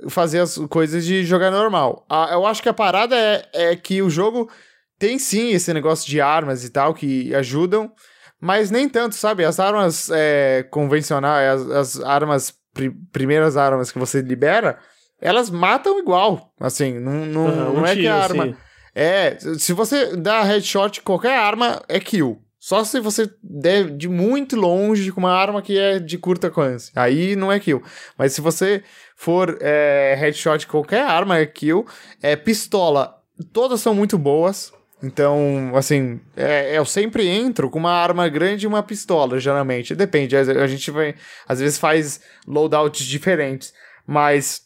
fazer 0.09 0.39
as 0.39 0.57
coisas 0.69 1.05
de 1.05 1.23
jogar 1.23 1.51
normal. 1.51 2.03
A- 2.09 2.29
eu 2.33 2.47
acho 2.47 2.63
que 2.63 2.69
a 2.69 2.73
parada 2.73 3.15
é, 3.15 3.47
é 3.53 3.75
que 3.75 4.01
o 4.01 4.09
jogo 4.09 4.49
tem 4.99 5.17
sim 5.19 5.51
esse 5.51 5.73
negócio 5.73 6.09
de 6.09 6.19
armas 6.21 6.63
e 6.63 6.69
tal 6.69 6.93
que 6.93 7.33
ajudam, 7.35 7.91
mas 8.39 8.69
nem 8.71 8.87
tanto, 8.87 9.15
sabe? 9.15 9.43
As 9.45 9.59
armas 9.59 10.09
é, 10.11 10.65
convencionais, 10.69 11.61
as, 11.61 11.69
as 11.97 12.03
armas, 12.03 12.53
pri- 12.73 12.93
primeiras 13.11 13.57
armas 13.57 13.91
que 13.91 13.99
você 13.99 14.21
libera, 14.21 14.77
elas 15.19 15.49
matam 15.49 15.99
igual. 15.99 16.53
Assim, 16.59 16.99
não, 16.99 17.25
não, 17.25 17.47
Aham, 17.47 17.69
um 17.69 17.73
não 17.77 17.85
é 17.85 17.95
que 17.95 18.01
tiro, 18.01 18.13
a 18.13 18.17
arma. 18.23 18.43
assim. 18.45 18.55
É, 18.95 19.37
se 19.59 19.73
você 19.73 20.15
dá 20.15 20.41
headshot, 20.43 21.01
qualquer 21.01 21.37
arma 21.37 21.81
é 21.87 21.99
kill. 21.99 22.41
Só 22.59 22.83
se 22.83 22.99
você 22.99 23.29
der 23.41 23.89
de 23.95 24.09
muito 24.09 24.55
longe 24.55 25.11
com 25.11 25.19
uma 25.19 25.31
arma 25.31 25.61
que 25.61 25.77
é 25.77 25.99
de 25.99 26.17
curta 26.17 26.47
alcance. 26.47 26.91
Aí 26.95 27.35
não 27.35 27.51
é 27.51 27.59
kill. 27.59 27.81
Mas 28.17 28.33
se 28.33 28.41
você 28.41 28.83
for 29.15 29.57
é, 29.61 30.15
headshot 30.19 30.65
qualquer 30.67 31.03
arma 31.03 31.37
é 31.37 31.45
kill. 31.45 31.85
É 32.21 32.35
pistola. 32.35 33.15
Todas 33.53 33.79
são 33.81 33.93
muito 33.93 34.17
boas. 34.17 34.73
Então, 35.01 35.71
assim, 35.75 36.19
é, 36.35 36.77
eu 36.77 36.83
sempre 36.83 37.27
entro 37.27 37.69
com 37.69 37.77
uma 37.77 37.91
arma 37.91 38.27
grande 38.27 38.65
e 38.65 38.67
uma 38.67 38.81
pistola, 38.81 39.39
geralmente. 39.39 39.95
Depende, 39.95 40.35
a, 40.35 40.41
a 40.41 40.67
gente 40.67 40.89
vai. 40.89 41.15
Às 41.47 41.59
vezes 41.59 41.77
faz 41.77 42.19
loadouts 42.47 43.05
diferentes. 43.05 43.73
Mas 44.05 44.61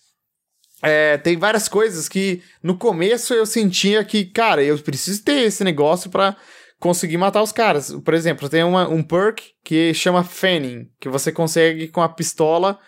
é, 0.81 1.17
tem 1.17 1.37
várias 1.37 1.67
coisas 1.67 2.07
que 2.07 2.41
no 2.63 2.77
começo 2.77 3.33
eu 3.33 3.45
sentia 3.45 4.03
que, 4.03 4.25
cara, 4.25 4.63
eu 4.63 4.77
preciso 4.79 5.23
ter 5.23 5.41
esse 5.41 5.63
negócio 5.63 6.09
pra 6.09 6.35
conseguir 6.79 7.17
matar 7.17 7.41
os 7.41 7.51
caras. 7.51 7.93
Por 8.03 8.13
exemplo, 8.13 8.49
tem 8.49 8.63
uma, 8.63 8.87
um 8.87 9.03
perk 9.03 9.53
que 9.63 9.93
chama 9.93 10.23
Fanning, 10.23 10.89
que 10.99 11.09
você 11.09 11.31
consegue 11.31 11.87
com 11.89 12.01
a 12.01 12.09
pistola 12.09 12.79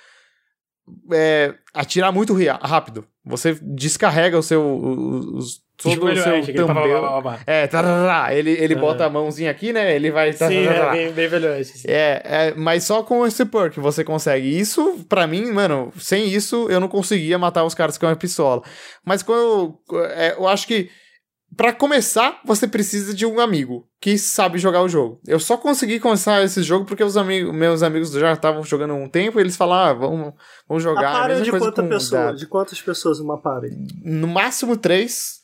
é, 1.11 1.53
atirar 1.73 2.11
muito 2.11 2.35
rápido. 2.61 3.05
Você 3.25 3.57
descarrega 3.61 4.37
o 4.37 4.43
seu. 4.43 4.61
os, 5.35 5.61
todo 5.83 6.05
o 6.05 6.09
ele- 6.09 6.21
seu 6.21 6.33
é, 6.33 7.21
pá. 7.21 7.39
É, 7.45 7.67
tarará, 7.67 8.33
ele, 8.35 8.51
ele 8.51 8.73
Aham. 8.73 8.81
bota 8.81 9.05
a 9.05 9.09
mãozinha 9.09 9.51
aqui, 9.51 9.71
né? 9.73 9.95
Ele 9.95 10.11
vai. 10.11 10.33
Sim, 10.33 10.37
tarará. 10.39 10.95
é 10.97 11.05
bem, 11.05 11.11
bem 11.11 11.27
velhote. 11.27 11.61
assim. 11.61 11.87
É, 11.87 12.21
é, 12.25 12.53
mas 12.55 12.83
só 12.83 13.03
com 13.03 13.25
esse 13.25 13.45
perk 13.45 13.79
você 13.79 14.03
consegue. 14.03 14.47
Isso, 14.59 15.05
pra 15.07 15.27
mim, 15.27 15.51
mano, 15.51 15.91
sem 15.99 16.27
isso 16.27 16.67
eu 16.69 16.79
não 16.79 16.87
conseguia 16.87 17.37
matar 17.37 17.63
os 17.63 17.73
caras 17.73 17.97
com 17.97 18.05
uma 18.05 18.15
pistola. 18.15 18.61
Mas 19.05 19.21
quando 19.21 19.79
eu, 19.91 20.05
é, 20.11 20.35
eu 20.37 20.47
acho 20.47 20.67
que 20.67 20.89
Pra 21.55 21.71
começar, 21.71 22.41
você 22.43 22.67
precisa 22.67 23.13
de 23.13 23.27
um 23.27 23.39
amigo 23.39 23.87
que 24.01 24.17
sabe 24.17 24.57
jogar 24.57 24.81
o 24.81 24.89
jogo. 24.89 25.19
Eu 25.27 25.39
só 25.39 25.55
consegui 25.55 25.99
começar 25.99 26.43
esse 26.43 26.63
jogo 26.63 26.83
porque 26.83 27.03
os 27.03 27.15
amigos, 27.15 27.53
meus 27.53 27.83
amigos 27.83 28.11
já 28.11 28.33
estavam 28.33 28.63
jogando 28.63 28.91
há 28.93 28.95
um 28.95 29.07
tempo 29.07 29.37
e 29.39 29.41
eles 29.43 29.55
falaram, 29.55 29.91
ah, 29.91 29.93
vamos, 29.93 30.33
vamos 30.67 30.83
jogar. 30.83 31.09
A 31.09 31.11
A 31.11 31.27
party 31.27 31.43
de, 31.43 31.51
coisa 31.51 31.65
quanta 31.67 31.83
com 31.83 31.89
pessoa, 31.89 32.33
de 32.33 32.47
quantas 32.47 32.81
pessoas 32.81 33.19
uma 33.19 33.39
party? 33.39 33.69
No 34.03 34.27
máximo 34.27 34.75
três 34.75 35.42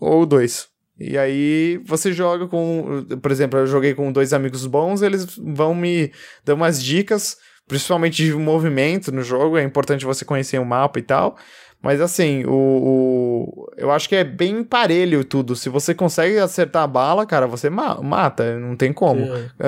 ou 0.00 0.24
dois. 0.26 0.68
E 0.98 1.16
aí 1.16 1.80
você 1.84 2.12
joga 2.12 2.48
com. 2.48 3.04
Por 3.22 3.30
exemplo, 3.30 3.58
eu 3.60 3.66
joguei 3.66 3.94
com 3.94 4.10
dois 4.10 4.32
amigos 4.32 4.66
bons, 4.66 5.00
eles 5.02 5.26
vão 5.36 5.72
me 5.74 6.10
dar 6.44 6.54
umas 6.54 6.82
dicas, 6.82 7.36
principalmente 7.68 8.24
de 8.24 8.32
movimento 8.34 9.12
no 9.12 9.22
jogo. 9.22 9.56
É 9.56 9.62
importante 9.62 10.04
você 10.04 10.24
conhecer 10.24 10.58
o 10.58 10.64
mapa 10.64 10.98
e 10.98 11.02
tal. 11.02 11.36
Mas 11.80 12.00
assim, 12.00 12.44
o, 12.46 12.52
o- 12.52 13.66
eu 13.76 13.90
acho 13.92 14.08
que 14.08 14.16
é 14.16 14.24
bem 14.24 14.64
parelho 14.64 15.24
tudo. 15.24 15.54
Se 15.54 15.68
você 15.68 15.94
consegue 15.94 16.36
acertar 16.38 16.82
a 16.82 16.86
bala, 16.88 17.24
cara, 17.24 17.46
você 17.46 17.70
ma- 17.70 18.02
mata. 18.02 18.58
Não 18.58 18.76
tem 18.76 18.92
como. 18.92 19.24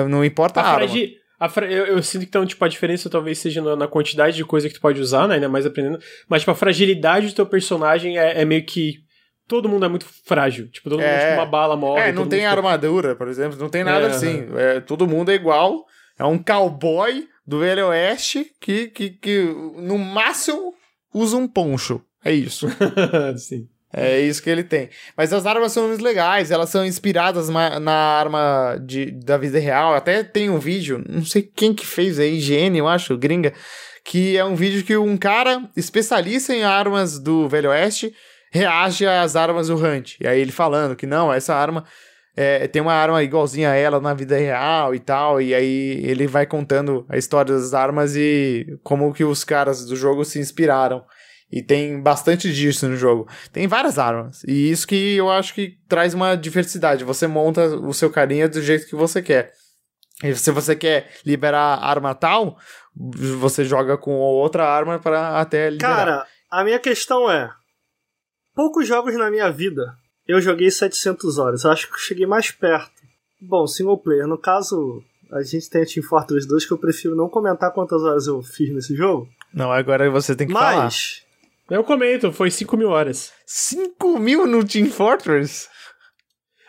Não 0.09 0.23
importa 0.25 0.59
a, 0.59 0.63
A 0.63 0.67
arma. 0.73 0.87
eu, 1.73 1.85
eu 1.85 2.03
sinto 2.03 2.23
que 2.23 2.27
então, 2.27 2.45
tipo, 2.45 2.63
a 2.65 2.67
diferença 2.67 3.09
talvez 3.09 3.37
seja 3.39 3.61
na, 3.61 3.75
na 3.77 3.87
quantidade 3.87 4.35
de 4.35 4.43
coisa 4.43 4.67
que 4.67 4.75
tu 4.75 4.81
pode 4.81 4.99
usar, 4.99 5.27
né? 5.29 5.35
Ainda 5.35 5.47
mais 5.47 5.65
aprendendo. 5.65 5.97
Mas, 6.27 6.41
tipo, 6.41 6.51
a 6.51 6.55
fragilidade 6.55 7.27
do 7.27 7.33
teu 7.33 7.45
personagem 7.45 8.17
é, 8.19 8.41
é 8.41 8.45
meio 8.45 8.65
que. 8.65 8.95
Todo 9.51 9.67
mundo 9.67 9.85
é 9.85 9.89
muito 9.89 10.05
frágil. 10.25 10.69
Tipo, 10.69 10.89
todo 10.89 10.99
mundo, 10.99 11.09
É. 11.09 11.31
tipo, 11.31 11.41
uma 11.41 11.45
bala 11.45 11.75
morre. 11.75 12.03
É, 12.03 12.11
não 12.13 12.25
tem 12.25 12.39
mundo, 12.39 12.49
armadura, 12.51 13.17
por 13.17 13.27
exemplo, 13.27 13.59
não 13.59 13.67
tem 13.67 13.83
nada 13.83 14.05
É, 14.05 14.09
assim. 14.09 14.47
É, 14.55 14.79
todo 14.79 15.05
mundo 15.05 15.29
é 15.29 15.35
igual. 15.35 15.85
É 16.17 16.23
um 16.23 16.37
cowboy 16.37 17.27
do 17.45 17.59
Velho 17.59 17.87
Oeste 17.87 18.49
que, 18.61 18.87
que, 18.87 19.09
que 19.09 19.43
no 19.75 19.97
máximo 19.97 20.73
usa 21.13 21.35
um 21.35 21.49
poncho. 21.49 22.01
É 22.23 22.31
isso. 22.31 22.65
Sim. 23.35 23.67
É 23.93 24.21
isso 24.21 24.41
que 24.41 24.49
ele 24.49 24.63
tem. 24.63 24.89
Mas 25.17 25.33
as 25.33 25.45
armas 25.45 25.73
são 25.73 25.89
muito 25.89 26.01
legais, 26.01 26.49
elas 26.49 26.69
são 26.69 26.85
inspiradas 26.85 27.49
na 27.49 27.93
arma 27.93 28.77
de, 28.81 29.11
da 29.11 29.37
vida 29.37 29.59
real. 29.59 29.93
Até 29.93 30.23
tem 30.23 30.49
um 30.49 30.59
vídeo, 30.59 31.03
não 31.09 31.25
sei 31.25 31.41
quem 31.41 31.73
que 31.73 31.85
fez 31.85 32.17
aí, 32.19 32.37
IGN, 32.37 32.77
eu 32.77 32.87
acho, 32.87 33.17
gringa, 33.17 33.51
que 34.05 34.37
é 34.37 34.45
um 34.45 34.55
vídeo 34.55 34.85
que 34.85 34.95
um 34.95 35.17
cara 35.17 35.69
especialista 35.75 36.55
em 36.55 36.63
armas 36.63 37.19
do 37.19 37.49
Velho 37.49 37.69
Oeste 37.69 38.13
reage 38.51 39.07
às 39.07 39.35
armas 39.35 39.67
do 39.67 39.75
Hunt. 39.75 40.17
E 40.19 40.27
aí 40.27 40.39
ele 40.39 40.51
falando 40.51 40.95
que 40.95 41.07
não, 41.07 41.33
essa 41.33 41.55
arma 41.55 41.85
é, 42.35 42.67
tem 42.67 42.81
uma 42.81 42.93
arma 42.93 43.23
igualzinha 43.23 43.71
a 43.71 43.75
ela 43.75 43.99
na 43.99 44.13
vida 44.13 44.37
real 44.37 44.93
e 44.93 44.99
tal. 44.99 45.41
E 45.41 45.55
aí 45.55 46.01
ele 46.03 46.27
vai 46.27 46.45
contando 46.45 47.05
a 47.09 47.17
história 47.17 47.55
das 47.55 47.73
armas 47.73 48.15
e 48.15 48.77
como 48.83 49.13
que 49.13 49.23
os 49.23 49.43
caras 49.43 49.85
do 49.85 49.95
jogo 49.95 50.23
se 50.23 50.39
inspiraram. 50.39 51.03
E 51.51 51.61
tem 51.61 52.01
bastante 52.01 52.53
disso 52.53 52.87
no 52.87 52.95
jogo. 52.95 53.27
Tem 53.51 53.67
várias 53.67 53.99
armas. 53.99 54.41
E 54.45 54.71
isso 54.71 54.87
que 54.87 55.17
eu 55.17 55.29
acho 55.29 55.53
que 55.53 55.77
traz 55.87 56.13
uma 56.13 56.35
diversidade. 56.35 57.03
Você 57.03 57.27
monta 57.27 57.65
o 57.65 57.93
seu 57.93 58.09
carinha 58.09 58.47
do 58.47 58.61
jeito 58.61 58.87
que 58.87 58.95
você 58.95 59.21
quer. 59.21 59.51
E 60.23 60.33
se 60.35 60.49
você 60.51 60.75
quer 60.75 61.09
liberar 61.25 61.79
arma 61.83 62.15
tal, 62.15 62.57
você 62.95 63.65
joga 63.65 63.97
com 63.97 64.13
outra 64.13 64.65
arma 64.65 64.97
para 64.97 65.39
até 65.39 65.69
liberar. 65.69 65.95
Cara, 65.95 66.27
a 66.49 66.63
minha 66.63 66.79
questão 66.79 67.29
é: 67.29 67.49
poucos 68.55 68.87
jogos 68.87 69.15
na 69.15 69.29
minha 69.29 69.49
vida 69.51 69.95
eu 70.27 70.39
joguei 70.39 70.69
700 70.71 71.37
horas. 71.37 71.63
Eu 71.63 71.71
acho 71.71 71.87
que 71.87 71.93
eu 71.93 71.99
cheguei 71.99 72.25
mais 72.25 72.51
perto. 72.51 73.01
Bom, 73.39 73.65
single 73.67 73.97
player. 73.97 74.27
No 74.27 74.37
caso, 74.37 75.03
a 75.31 75.41
gente 75.41 75.69
tem 75.69 75.81
a 75.81 75.85
Team 75.85 76.05
Fortress 76.05 76.47
2 76.47 76.65
que 76.65 76.71
eu 76.71 76.77
prefiro 76.77 77.15
não 77.15 77.27
comentar 77.27 77.73
quantas 77.73 78.01
horas 78.01 78.27
eu 78.27 78.41
fiz 78.41 78.73
nesse 78.73 78.95
jogo. 78.95 79.27
Não, 79.53 79.71
agora 79.71 80.09
você 80.09 80.35
tem 80.35 80.47
que 80.47 80.53
falar. 80.53 80.83
Mas, 80.83 81.23
Eu 81.69 81.83
comento, 81.83 82.31
foi 82.31 82.51
5 82.51 82.77
mil 82.77 82.89
horas. 82.89 83.31
5 83.45 84.19
mil 84.19 84.45
no 84.45 84.63
Team 84.63 84.87
Fortress? 84.87 85.67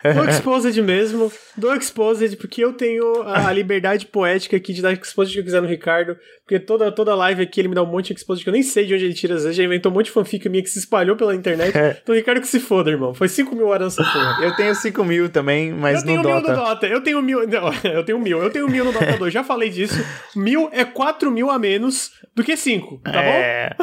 Do 0.13 0.29
Exposed 0.29 0.81
mesmo, 0.81 1.31
do 1.55 1.73
Exposed, 1.73 2.35
porque 2.37 2.63
eu 2.63 2.73
tenho 2.73 3.21
a, 3.23 3.47
a 3.47 3.53
liberdade 3.53 4.05
poética 4.07 4.57
aqui 4.57 4.73
de 4.73 4.81
dar 4.81 4.91
Exposed 4.93 5.33
que 5.33 5.39
eu 5.39 5.43
quiser 5.43 5.61
no 5.61 5.67
Ricardo, 5.67 6.17
porque 6.45 6.59
toda, 6.59 6.91
toda 6.91 7.15
live 7.15 7.41
aqui 7.43 7.61
ele 7.61 7.69
me 7.69 7.75
dá 7.75 7.81
um 7.83 7.85
monte 7.85 8.13
de 8.13 8.19
Exposed 8.19 8.43
que 8.43 8.49
eu 8.49 8.53
nem 8.53 8.63
sei 8.63 8.85
de 8.85 8.93
onde 8.93 9.05
ele 9.05 9.13
tira, 9.13 9.35
às 9.35 9.43
vezes 9.43 9.55
já 9.55 9.63
inventou 9.63 9.91
um 9.91 9.95
monte 9.95 10.05
de 10.07 10.11
fanfic 10.11 10.49
minha 10.49 10.61
que 10.61 10.69
se 10.69 10.79
espalhou 10.79 11.15
pela 11.15 11.33
internet. 11.35 11.75
É. 11.77 11.99
Então, 12.03 12.13
Ricardo 12.15 12.41
que 12.41 12.47
se 12.47 12.59
foda, 12.59 12.89
irmão. 12.91 13.13
Foi 13.13 13.29
5 13.29 13.55
mil 13.55 13.67
horas 13.67 13.95
nessa 13.97 14.11
porra. 14.11 14.37
Eu 14.43 14.53
tenho 14.55 14.75
5 14.75 15.03
mil 15.05 15.29
também, 15.29 15.71
mas 15.71 15.99
eu 15.99 16.05
tenho 16.05 16.21
no 16.21 16.29
mil 16.29 16.41
Dota. 16.41 16.53
no 16.53 16.63
Dota, 16.63 16.87
eu 16.87 17.01
tenho 17.01 17.21
mil. 17.21 17.47
Não, 17.47 17.71
eu 17.89 18.03
tenho 18.03 18.19
mil, 18.19 18.41
eu 18.41 18.49
tenho 18.49 18.67
mil 18.67 18.83
no 18.83 18.91
Dota 18.91 19.17
2, 19.17 19.33
já 19.33 19.43
falei 19.43 19.69
disso. 19.69 19.95
Mil 20.35 20.69
é 20.73 20.83
4 20.83 21.31
mil 21.31 21.49
a 21.49 21.57
menos 21.57 22.11
do 22.35 22.43
que 22.43 22.57
5, 22.57 22.99
tá 23.03 23.11
bom? 23.11 23.17
é... 23.19 23.75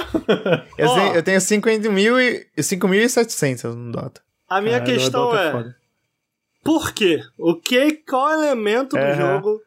eu, 0.76 0.88
Ó. 0.88 0.94
sei- 0.94 1.16
eu 1.16 1.22
tenho 1.22 1.40
50 1.40 1.88
mil 1.90 2.20
e 2.20 2.47
5.700 2.59 3.74
no 3.74 3.92
Dota. 3.92 4.20
a 4.48 4.60
minha 4.60 4.78
Caralho, 4.80 4.98
questão 4.98 5.22
Dota 5.30 5.40
é: 5.40 5.52
foda. 5.52 5.76
Por 6.62 6.92
quê? 6.92 7.20
O 7.38 7.54
que, 7.56 7.92
qual 8.08 8.30
elemento 8.32 8.96
do 8.96 9.14
jogo 9.14 9.60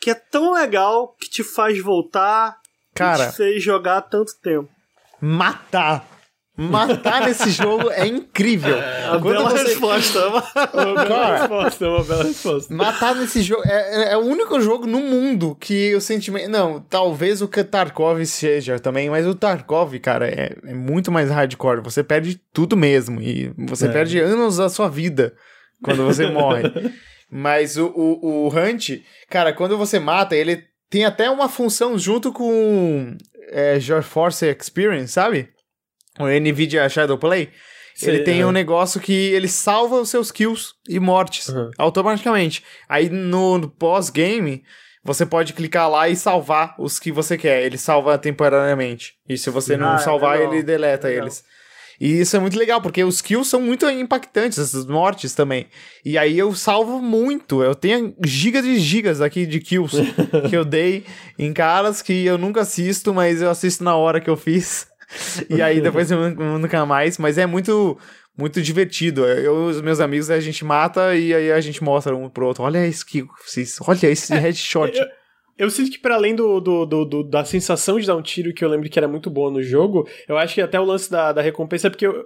que 0.00 0.10
é 0.10 0.14
tão 0.14 0.52
legal 0.54 1.14
que 1.20 1.28
te 1.28 1.42
faz 1.44 1.78
voltar 1.82 2.56
Cara, 2.94 3.30
te 3.30 3.36
fez 3.36 3.62
jogar 3.62 4.02
tanto 4.02 4.32
tempo? 4.42 4.68
matar. 5.20 6.06
Matar 6.56 7.22
nesse 7.22 7.48
jogo 7.52 7.90
é 7.90 8.06
incrível. 8.06 8.76
A 8.78 9.18
Quando 9.18 9.22
bela 9.38 9.50
você- 9.50 9.62
resposta. 9.68 10.26
Uma 10.28 10.42
bela 10.74 11.06
Cara. 11.06 11.38
resposta, 11.38 11.88
uma 11.88 12.04
bela 12.04 12.24
resposta. 12.24 12.74
Matar 12.74 13.14
nesse 13.14 13.40
jogo 13.42 13.62
é, 13.64 14.02
é- 14.08 14.12
é 14.12 14.16
o 14.16 14.20
único 14.20 14.60
jogo 14.60 14.86
no 14.86 14.98
mundo 15.00 15.54
que 15.58 15.94
o 15.94 16.00
sentimento. 16.02 16.50
Não, 16.50 16.80
talvez 16.80 17.40
o 17.40 17.48
que 17.48 17.64
Tarkov 17.64 18.22
seja 18.26 18.78
também, 18.78 19.08
mas 19.08 19.26
o 19.26 19.34
Tarkov, 19.34 19.98
cara, 20.00 20.28
é, 20.28 20.54
é 20.66 20.74
muito 20.74 21.10
mais 21.10 21.30
hardcore. 21.30 21.80
Você 21.82 22.02
perde 22.04 22.38
tudo 22.52 22.76
mesmo. 22.76 23.22
E 23.22 23.54
você 23.56 23.86
É. 23.86 23.92
perde 23.92 24.18
anos 24.20 24.58
da 24.58 24.68
sua 24.68 24.88
vida 24.88 25.34
quando 25.82 26.04
você 26.04 26.26
morre. 26.30 26.62
Mas 27.30 27.76
o, 27.76 27.86
o, 27.86 28.46
o 28.46 28.48
Hunt, 28.48 29.00
cara, 29.28 29.52
quando 29.52 29.78
você 29.78 29.98
mata, 29.98 30.34
ele 30.34 30.64
tem 30.88 31.04
até 31.04 31.30
uma 31.30 31.48
função 31.48 31.96
junto 31.98 32.32
com 32.32 33.16
é, 33.50 33.78
GeForce 33.78 34.46
Experience, 34.46 35.12
sabe? 35.12 35.48
O 36.18 36.26
NVIDIA 36.26 36.88
Shadowplay. 36.88 37.50
Ele 38.02 38.16
Sei, 38.16 38.24
tem 38.24 38.40
é. 38.40 38.46
um 38.46 38.50
negócio 38.52 39.00
que 39.00 39.12
ele 39.12 39.46
salva 39.48 40.00
os 40.00 40.08
seus 40.08 40.30
kills 40.32 40.70
e 40.88 40.98
mortes 40.98 41.48
Uhum. 41.48 41.70
automaticamente. 41.78 42.64
Aí 42.88 43.08
no, 43.10 43.58
no 43.58 43.68
pós-game, 43.68 44.62
você 45.04 45.26
pode 45.26 45.52
clicar 45.52 45.88
lá 45.90 46.08
e 46.08 46.16
salvar 46.16 46.74
os 46.78 46.98
que 46.98 47.12
você 47.12 47.36
quer. 47.36 47.62
Ele 47.62 47.76
salva 47.76 48.16
temporariamente. 48.18 49.14
E 49.28 49.36
se 49.36 49.50
você 49.50 49.76
não 49.76 49.90
Ah, 49.92 49.98
salvar, 49.98 50.38
legal. 50.38 50.52
ele 50.54 50.62
deleta 50.62 51.08
Legal. 51.08 51.24
eles. 51.24 51.44
E 52.00 52.20
isso 52.20 52.34
é 52.34 52.40
muito 52.40 52.58
legal, 52.58 52.80
porque 52.80 53.04
os 53.04 53.20
kills 53.20 53.50
são 53.50 53.60
muito 53.60 53.88
impactantes, 53.90 54.58
as 54.58 54.86
mortes 54.86 55.34
também. 55.34 55.66
E 56.02 56.16
aí 56.16 56.38
eu 56.38 56.54
salvo 56.54 56.98
muito. 57.02 57.62
Eu 57.62 57.74
tenho 57.74 58.14
gigas 58.24 58.64
de 58.64 58.78
gigas 58.78 59.20
aqui 59.20 59.44
de 59.44 59.60
kills 59.60 59.96
que 60.48 60.56
eu 60.56 60.64
dei 60.64 61.04
em 61.38 61.52
caras 61.52 62.00
que 62.00 62.24
eu 62.24 62.38
nunca 62.38 62.62
assisto, 62.62 63.12
mas 63.12 63.42
eu 63.42 63.50
assisto 63.50 63.84
na 63.84 63.94
hora 63.94 64.18
que 64.20 64.30
eu 64.30 64.36
fiz. 64.36 64.86
E 65.50 65.60
aí 65.60 65.80
depois 65.80 66.10
eu 66.10 66.30
nu- 66.30 66.58
nunca 66.58 66.86
mais. 66.86 67.18
Mas 67.18 67.36
é 67.36 67.44
muito, 67.44 67.98
muito 68.38 68.62
divertido. 68.62 69.26
Eu 69.26 69.68
e 69.68 69.70
os 69.72 69.80
meus 69.82 70.00
amigos, 70.00 70.30
a 70.30 70.40
gente 70.40 70.64
mata 70.64 71.14
e 71.14 71.34
aí 71.34 71.52
a 71.52 71.60
gente 71.60 71.84
mostra 71.84 72.16
um 72.16 72.30
pro 72.30 72.46
outro. 72.46 72.62
Olha 72.62 72.86
isso 72.86 73.04
que 73.04 73.26
vocês. 73.46 73.76
Olha 73.86 74.06
esse 74.06 74.32
headshot. 74.38 74.92
Eu- 75.64 75.70
sinto 75.70 75.90
que 75.90 75.98
para 75.98 76.14
além 76.14 76.34
do, 76.34 76.60
do, 76.60 76.86
do- 76.86 77.04
do- 77.04 77.24
da 77.24 77.44
sensação 77.44 77.98
de 77.98 78.06
dar 78.06 78.16
um 78.16 78.22
tiro, 78.22 78.52
que 78.54 78.64
eu 78.64 78.68
lembro 78.68 78.88
que 78.88 78.98
era 78.98 79.08
muito 79.08 79.30
boa 79.30 79.50
no 79.50 79.62
jogo, 79.62 80.08
eu 80.28 80.36
acho 80.38 80.54
que 80.54 80.60
até 80.60 80.78
o 80.80 80.84
lance 80.84 81.10
da, 81.10 81.32
da 81.32 81.42
recompensa 81.42 81.86
é 81.86 81.90
porque 81.90 82.06
eu. 82.06 82.24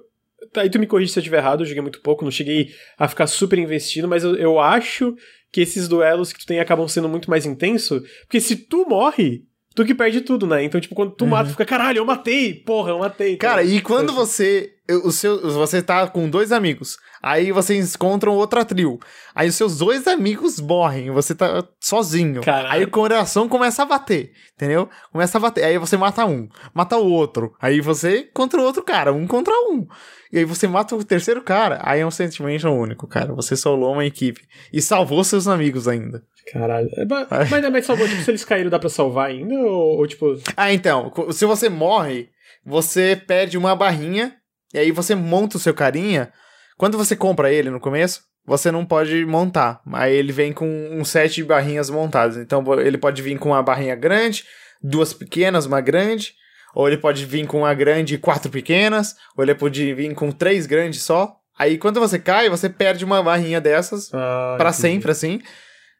Aí 0.57 0.69
tu 0.69 0.79
me 0.79 0.87
corrige 0.87 1.11
se 1.13 1.19
eu 1.19 1.23
estiver 1.23 1.39
errado, 1.39 1.63
eu 1.63 1.67
joguei 1.67 1.81
muito 1.83 2.01
pouco, 2.03 2.23
não 2.25 2.31
cheguei 2.31 2.69
a 2.99 3.09
ficar 3.09 3.27
super 3.27 3.59
investido, 3.59 4.07
mas 4.07 4.25
eu, 4.25 4.37
eu 4.37 4.61
acho 4.61 5.15
que 5.51 5.61
esses 5.61 5.89
duelos 5.89 6.33
que 6.33 6.41
tu 6.41 6.47
tem 6.47 6.61
acabam 6.61 6.87
sendo 6.87 7.09
muito 7.09 7.31
mais 7.31 7.47
intensos, 7.47 8.03
porque 8.23 8.41
se 8.41 8.57
tu 8.57 8.85
morre, 8.89 9.45
tu 9.75 9.85
que 9.85 9.95
perde 9.95 10.21
tudo, 10.21 10.47
né? 10.47 10.65
Então, 10.65 10.81
tipo, 10.81 10.95
quando 10.95 11.13
tu 11.13 11.27
mata, 11.27 11.49
tu 11.49 11.53
fica, 11.53 11.65
caralho, 11.65 11.99
eu 11.99 12.05
matei, 12.05 12.55
porra, 12.55 12.91
eu 12.91 12.99
matei. 12.99 13.37
Cara, 13.37 13.63
e 13.63 13.81
quando 13.81 14.13
Então, 14.13 14.15
você. 14.15 14.71
O 15.03 15.11
seu, 15.11 15.41
você 15.53 15.81
tá 15.83 16.07
com 16.07 16.29
dois 16.29 16.53
amigos. 16.53 16.99
Aí 17.23 17.51
vocês 17.51 17.95
encontram 17.95 18.35
outra 18.35 18.67
trio. 18.67 18.99
Aí 19.35 19.49
os 19.49 19.55
seus 19.55 19.79
dois 19.79 20.07
amigos 20.07 20.61
morrem. 20.61 21.11
Você 21.11 21.35
tá 21.35 21.67
sozinho. 21.81 22.43
Caralho. 22.43 22.71
Aí 22.71 22.85
o 22.85 22.91
coração 22.91 23.49
começa 23.49 23.83
a 23.83 23.87
bater. 23.87 24.33
Entendeu? 24.55 24.87
Começa 25.11 25.39
a 25.39 25.41
bater. 25.41 25.65
Aí 25.65 25.79
você 25.79 25.97
mata 25.97 26.27
um, 26.27 26.51
mata 26.75 26.99
o 26.99 27.11
outro. 27.11 27.55
Aí 27.63 27.81
você 27.81 28.25
contra 28.35 28.61
o 28.61 28.63
outro 28.63 28.83
cara, 28.83 29.11
um 29.11 29.27
contra 29.27 29.55
um. 29.71 29.87
E 30.31 30.41
aí 30.41 30.45
você 30.45 30.69
mata 30.69 30.95
o 30.95 31.03
terceiro 31.03 31.41
cara. 31.41 31.81
Aí 31.83 32.01
é 32.01 32.07
um 32.07 32.11
sentimento 32.11 32.69
único, 32.69 33.07
cara. 33.07 33.33
Você 33.33 33.57
solou 33.57 33.95
uma 33.95 34.05
equipe. 34.05 34.43
E 34.71 34.83
salvou 34.83 35.25
seus 35.25 35.49
amigos 35.49 35.89
ainda. 35.89 36.23
Caralho. 36.53 36.89
É, 36.97 37.05
Mas, 37.05 37.51
mas, 37.51 37.71
mas 37.71 37.87
salvou, 37.87 38.09
tipo, 38.09 38.23
se 38.23 38.31
eles 38.31 38.45
caíram, 38.45 38.71
dá 38.71 38.79
pra 38.79 38.89
salvar 38.89 39.29
ainda? 39.31 39.55
Ou, 39.55 39.99
ou, 39.99 40.07
tipo. 40.07 40.37
Ah, 40.57 40.73
então, 40.73 41.13
se 41.33 41.45
você 41.47 41.69
morre, 41.69 42.29
você 42.65 43.21
perde 43.27 43.57
uma 43.59 43.75
barrinha, 43.75 44.35
e 44.73 44.79
aí 44.79 44.91
você 44.91 45.15
monta 45.15 45.57
o 45.57 45.61
seu 45.61 45.73
carinha. 45.75 46.33
Quando 46.77 46.99
você 46.99 47.15
compra 47.17 47.53
ele 47.53 47.71
no 47.71 47.81
começo, 47.81 48.23
você 48.47 48.71
não 48.71 48.85
pode 48.85 49.25
montar. 49.25 49.81
Aí 49.93 50.15
ele 50.15 50.33
vem 50.33 50.53
com 50.53 50.67
um 50.93 51.05
set 51.05 51.35
de 51.37 51.45
barrinhas 51.45 51.89
montadas. 51.89 52.37
Então 52.37 52.63
ele 52.81 52.99
pode 52.99 53.23
vir 53.23 53.39
com 53.39 53.51
uma 53.51 53.63
barrinha 53.63 53.95
grande, 53.95 54.45
duas 54.83 55.13
pequenas, 55.15 55.67
uma 55.67 55.81
grande. 55.81 56.35
Ou 56.75 56.89
ele 56.89 56.99
pode 56.99 57.25
vir 57.25 57.47
com 57.47 57.59
uma 57.61 57.73
grande 57.73 58.17
e 58.17 58.19
quatro 58.19 58.51
pequenas. 58.51 59.15
Ou 59.37 59.45
ele 59.45 59.55
pode 59.55 59.95
vir 59.95 60.13
com 60.15 60.31
três 60.33 60.67
grandes 60.67 61.03
só. 61.03 61.37
Aí 61.57 61.79
quando 61.79 62.01
você 62.01 62.19
cai, 62.19 62.49
você 62.51 62.69
perde 62.69 63.05
uma 63.05 63.23
barrinha 63.23 63.61
dessas 63.61 64.13
Ah, 64.13 64.57
pra 64.59 64.71
entendi. 64.71 64.81
sempre, 64.83 65.13
assim. 65.13 65.41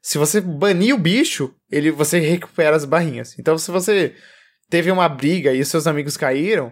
Se 0.05 0.19
você 0.19 0.39
banir 0.39 0.95
o 0.95 0.99
bicho, 0.99 1.55
ele 1.73 1.91
você 1.91 2.19
recupera 2.19 2.77
as 2.77 2.85
barrinhas. 2.85 3.39
Então, 3.39 3.57
se 3.57 3.71
você 3.71 4.15
teve 4.69 4.91
uma 4.91 5.09
briga 5.09 5.51
e 5.55 5.63
os 5.63 5.69
seus 5.69 5.87
amigos 5.87 6.15
caíram, 6.15 6.71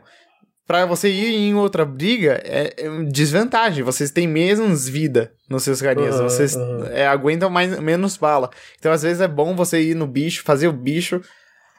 pra 0.66 0.84
você 0.84 1.08
ir 1.08 1.34
em 1.34 1.54
outra 1.54 1.82
briga 1.86 2.42
é, 2.44 2.74
é 2.76 3.04
desvantagem. 3.04 3.82
Vocês 3.82 4.10
têm 4.10 4.28
menos 4.28 4.86
vida 4.86 5.32
nos 5.48 5.62
seus 5.62 5.80
carinhas. 5.80 6.16
Aham, 6.16 6.28
vocês 6.28 6.54
aham. 6.54 6.86
é, 6.92 7.06
aguentam 7.06 7.48
mais, 7.48 7.80
menos 7.80 8.18
bala. 8.18 8.50
Então, 8.78 8.92
às 8.92 9.02
vezes, 9.02 9.22
é 9.22 9.28
bom 9.28 9.56
você 9.56 9.80
ir 9.80 9.94
no 9.94 10.06
bicho, 10.06 10.44
fazer 10.44 10.68
o 10.68 10.72
bicho 10.72 11.22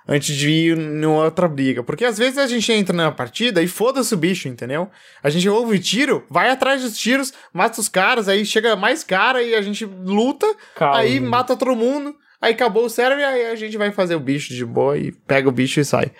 antes 0.07 0.35
de 0.35 0.49
ir 0.49 0.77
em 0.77 1.05
outra 1.05 1.47
briga. 1.47 1.83
Porque 1.83 2.05
às 2.05 2.17
vezes 2.17 2.37
a 2.37 2.47
gente 2.47 2.71
entra 2.71 2.95
na 2.95 3.11
partida 3.11 3.61
e 3.61 3.67
foda-se 3.67 4.13
o 4.13 4.17
bicho, 4.17 4.47
entendeu? 4.47 4.89
A 5.21 5.29
gente 5.29 5.47
ouve 5.47 5.79
tiro, 5.79 6.25
vai 6.29 6.49
atrás 6.49 6.81
dos 6.81 6.97
tiros, 6.97 7.33
mata 7.53 7.79
os 7.79 7.89
caras, 7.89 8.27
aí 8.27 8.45
chega 8.45 8.75
mais 8.75 9.03
cara 9.03 9.41
e 9.41 9.55
a 9.55 9.61
gente 9.61 9.85
luta, 9.85 10.45
Calma. 10.75 10.97
aí 10.97 11.19
mata 11.19 11.55
todo 11.55 11.75
mundo, 11.75 12.15
aí 12.41 12.53
acabou 12.53 12.85
o 12.85 12.89
cérebro 12.89 13.21
e 13.21 13.25
aí 13.25 13.45
a 13.47 13.55
gente 13.55 13.77
vai 13.77 13.91
fazer 13.91 14.15
o 14.15 14.19
bicho 14.19 14.53
de 14.53 14.65
boa 14.65 14.97
e 14.97 15.11
pega 15.11 15.47
o 15.47 15.51
bicho 15.51 15.79
e 15.79 15.85
sai. 15.85 16.11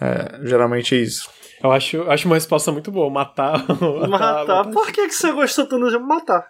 É, 0.00 0.46
geralmente 0.46 0.94
é 0.94 0.98
isso. 0.98 1.28
Eu 1.62 1.72
acho, 1.72 2.02
acho 2.08 2.26
uma 2.26 2.36
resposta 2.36 2.70
muito 2.70 2.90
boa. 2.92 3.10
Matar. 3.10 3.64
Matar. 4.08 4.70
Por 4.70 4.92
que, 4.92 5.08
que 5.08 5.14
você 5.14 5.32
gostou 5.32 5.66
tanto 5.66 5.90
de 5.90 5.98
matar? 5.98 6.46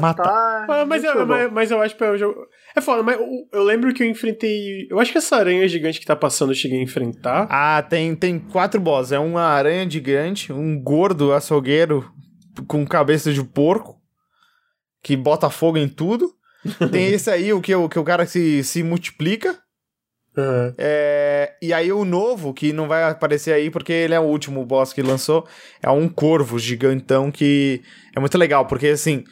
Matar. 0.00 0.66
Ah, 0.70 0.86
mas, 0.86 1.02
muito 1.02 1.18
eu, 1.18 1.26
bom. 1.26 1.34
mas, 1.34 1.52
mas 1.52 1.70
eu 1.70 1.82
acho 1.82 1.94
que 1.94 2.02
é 2.02 2.10
um 2.12 2.16
jogo. 2.16 2.46
É 2.74 2.80
foda, 2.80 3.02
mas 3.02 3.20
eu, 3.20 3.26
eu 3.52 3.62
lembro 3.62 3.92
que 3.92 4.02
eu 4.02 4.08
enfrentei. 4.08 4.88
Eu 4.90 4.98
acho 4.98 5.12
que 5.12 5.18
essa 5.18 5.36
aranha 5.36 5.68
gigante 5.68 6.00
que 6.00 6.06
tá 6.06 6.16
passando 6.16 6.52
eu 6.52 6.56
cheguei 6.56 6.78
a 6.78 6.82
enfrentar. 6.82 7.46
Ah, 7.50 7.82
tem, 7.82 8.14
tem 8.16 8.38
quatro 8.38 8.80
boss. 8.80 9.12
É 9.12 9.18
uma 9.18 9.42
aranha 9.42 9.88
gigante, 9.88 10.50
um 10.50 10.80
gordo 10.80 11.34
açougueiro 11.34 12.10
com 12.66 12.86
cabeça 12.86 13.32
de 13.32 13.44
porco, 13.44 14.00
que 15.02 15.14
bota 15.14 15.50
fogo 15.50 15.76
em 15.76 15.88
tudo. 15.88 16.32
Tem 16.92 17.08
esse 17.08 17.28
aí, 17.28 17.52
o 17.52 17.60
que, 17.60 17.74
o 17.74 17.88
que 17.88 17.98
o 17.98 18.04
cara 18.04 18.24
se, 18.24 18.62
se 18.62 18.82
multiplica. 18.82 19.58
Aham. 20.38 20.74
É, 20.78 21.54
e 21.60 21.74
aí 21.74 21.92
o 21.92 22.04
novo, 22.04 22.54
que 22.54 22.72
não 22.72 22.88
vai 22.88 23.02
aparecer 23.02 23.52
aí 23.52 23.68
porque 23.68 23.92
ele 23.92 24.14
é 24.14 24.20
o 24.20 24.24
último 24.24 24.64
boss 24.64 24.92
que 24.92 25.02
lançou, 25.02 25.46
é 25.82 25.90
um 25.90 26.08
corvo 26.08 26.58
gigantão 26.58 27.30
que 27.30 27.82
é 28.16 28.20
muito 28.20 28.38
legal, 28.38 28.66
porque 28.66 28.86
assim, 28.86 29.24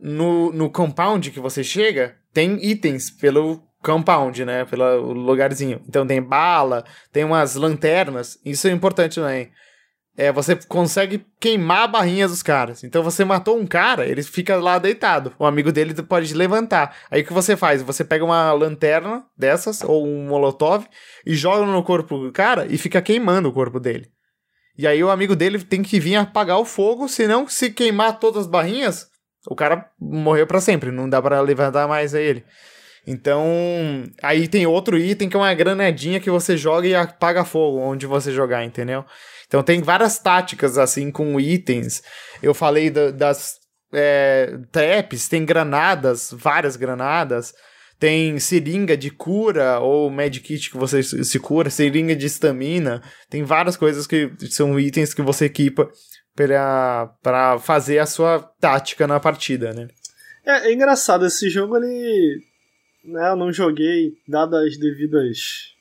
no, 0.00 0.52
no 0.52 0.70
compound 0.70 1.30
que 1.30 1.40
você 1.40 1.64
chega, 1.64 2.16
tem 2.32 2.58
itens 2.64 3.10
pelo 3.10 3.62
compound, 3.82 4.44
né? 4.44 4.64
Pelo 4.64 5.12
lugarzinho. 5.12 5.80
Então 5.88 6.06
tem 6.06 6.20
bala, 6.20 6.84
tem 7.12 7.24
umas 7.24 7.54
lanternas, 7.54 8.38
isso 8.44 8.66
é 8.66 8.72
importante 8.72 9.16
também. 9.16 9.50
É, 10.18 10.32
você 10.32 10.56
consegue 10.56 11.26
queimar 11.38 11.82
a 11.82 11.86
barrinha 11.86 12.26
dos 12.26 12.42
caras. 12.42 12.82
Então 12.82 13.02
você 13.02 13.22
matou 13.22 13.58
um 13.58 13.66
cara, 13.66 14.06
ele 14.06 14.22
fica 14.22 14.56
lá 14.56 14.78
deitado. 14.78 15.34
O 15.38 15.44
amigo 15.44 15.70
dele 15.70 15.92
pode 16.02 16.32
levantar. 16.32 16.96
Aí 17.10 17.20
o 17.20 17.24
que 17.24 17.34
você 17.34 17.54
faz? 17.54 17.82
Você 17.82 18.02
pega 18.02 18.24
uma 18.24 18.50
lanterna 18.52 19.24
dessas, 19.36 19.82
ou 19.82 20.06
um 20.06 20.26
molotov, 20.26 20.86
e 21.26 21.34
joga 21.34 21.66
no 21.66 21.82
corpo 21.82 22.18
do 22.18 22.32
cara 22.32 22.66
e 22.66 22.78
fica 22.78 23.02
queimando 23.02 23.50
o 23.50 23.52
corpo 23.52 23.78
dele. 23.78 24.10
E 24.78 24.86
aí 24.86 25.04
o 25.04 25.10
amigo 25.10 25.36
dele 25.36 25.62
tem 25.62 25.82
que 25.82 26.00
vir 26.00 26.16
apagar 26.16 26.58
o 26.58 26.64
fogo, 26.64 27.08
senão 27.08 27.46
se 27.46 27.70
queimar 27.70 28.18
todas 28.18 28.42
as 28.42 28.46
barrinhas, 28.46 29.10
o 29.48 29.54
cara 29.54 29.88
morreu 30.00 30.46
pra 30.46 30.60
sempre, 30.60 30.90
não 30.90 31.08
dá 31.08 31.20
pra 31.22 31.40
levantar 31.40 31.86
mais 31.88 32.14
ele. 32.14 32.44
Então, 33.06 33.44
aí 34.22 34.48
tem 34.48 34.66
outro 34.66 34.98
item 34.98 35.28
que 35.28 35.36
é 35.36 35.38
uma 35.38 35.54
granadinha 35.54 36.18
que 36.18 36.28
você 36.30 36.56
joga 36.56 36.88
e 36.88 36.94
apaga 36.94 37.44
fogo 37.44 37.78
onde 37.78 38.04
você 38.04 38.32
jogar, 38.32 38.64
entendeu? 38.64 39.04
Então 39.46 39.62
tem 39.62 39.80
várias 39.80 40.18
táticas 40.18 40.76
assim 40.76 41.10
com 41.12 41.38
itens. 41.38 42.02
Eu 42.42 42.52
falei 42.52 42.90
da- 42.90 43.10
das 43.12 43.54
é, 43.94 44.58
traps, 44.72 45.28
tem 45.28 45.44
granadas, 45.44 46.30
várias 46.36 46.74
granadas. 46.74 47.54
Tem 47.98 48.38
seringa 48.38 48.94
de 48.96 49.10
cura 49.10 49.78
ou 49.78 50.10
medkit 50.10 50.70
que 50.70 50.76
você 50.76 51.02
se 51.02 51.38
cura, 51.38 51.70
seringa 51.70 52.14
de 52.14 52.26
estamina. 52.26 53.00
Tem 53.30 53.42
várias 53.44 53.76
coisas 53.76 54.06
que 54.06 54.30
são 54.50 54.78
itens 54.78 55.14
que 55.14 55.22
você 55.22 55.46
equipa 55.46 55.88
pra, 56.36 57.10
pra 57.22 57.58
fazer 57.58 57.98
a 57.98 58.06
sua 58.06 58.38
tática 58.60 59.06
na 59.06 59.18
partida, 59.18 59.72
né? 59.72 59.88
É, 60.44 60.68
é 60.68 60.72
engraçado, 60.72 61.26
esse 61.26 61.48
jogo 61.50 61.76
ele. 61.78 62.40
Né, 63.04 63.30
eu 63.30 63.36
não 63.36 63.52
joguei, 63.52 64.14
dadas 64.28 64.66
as 64.66 64.76
devidas. 64.76 65.72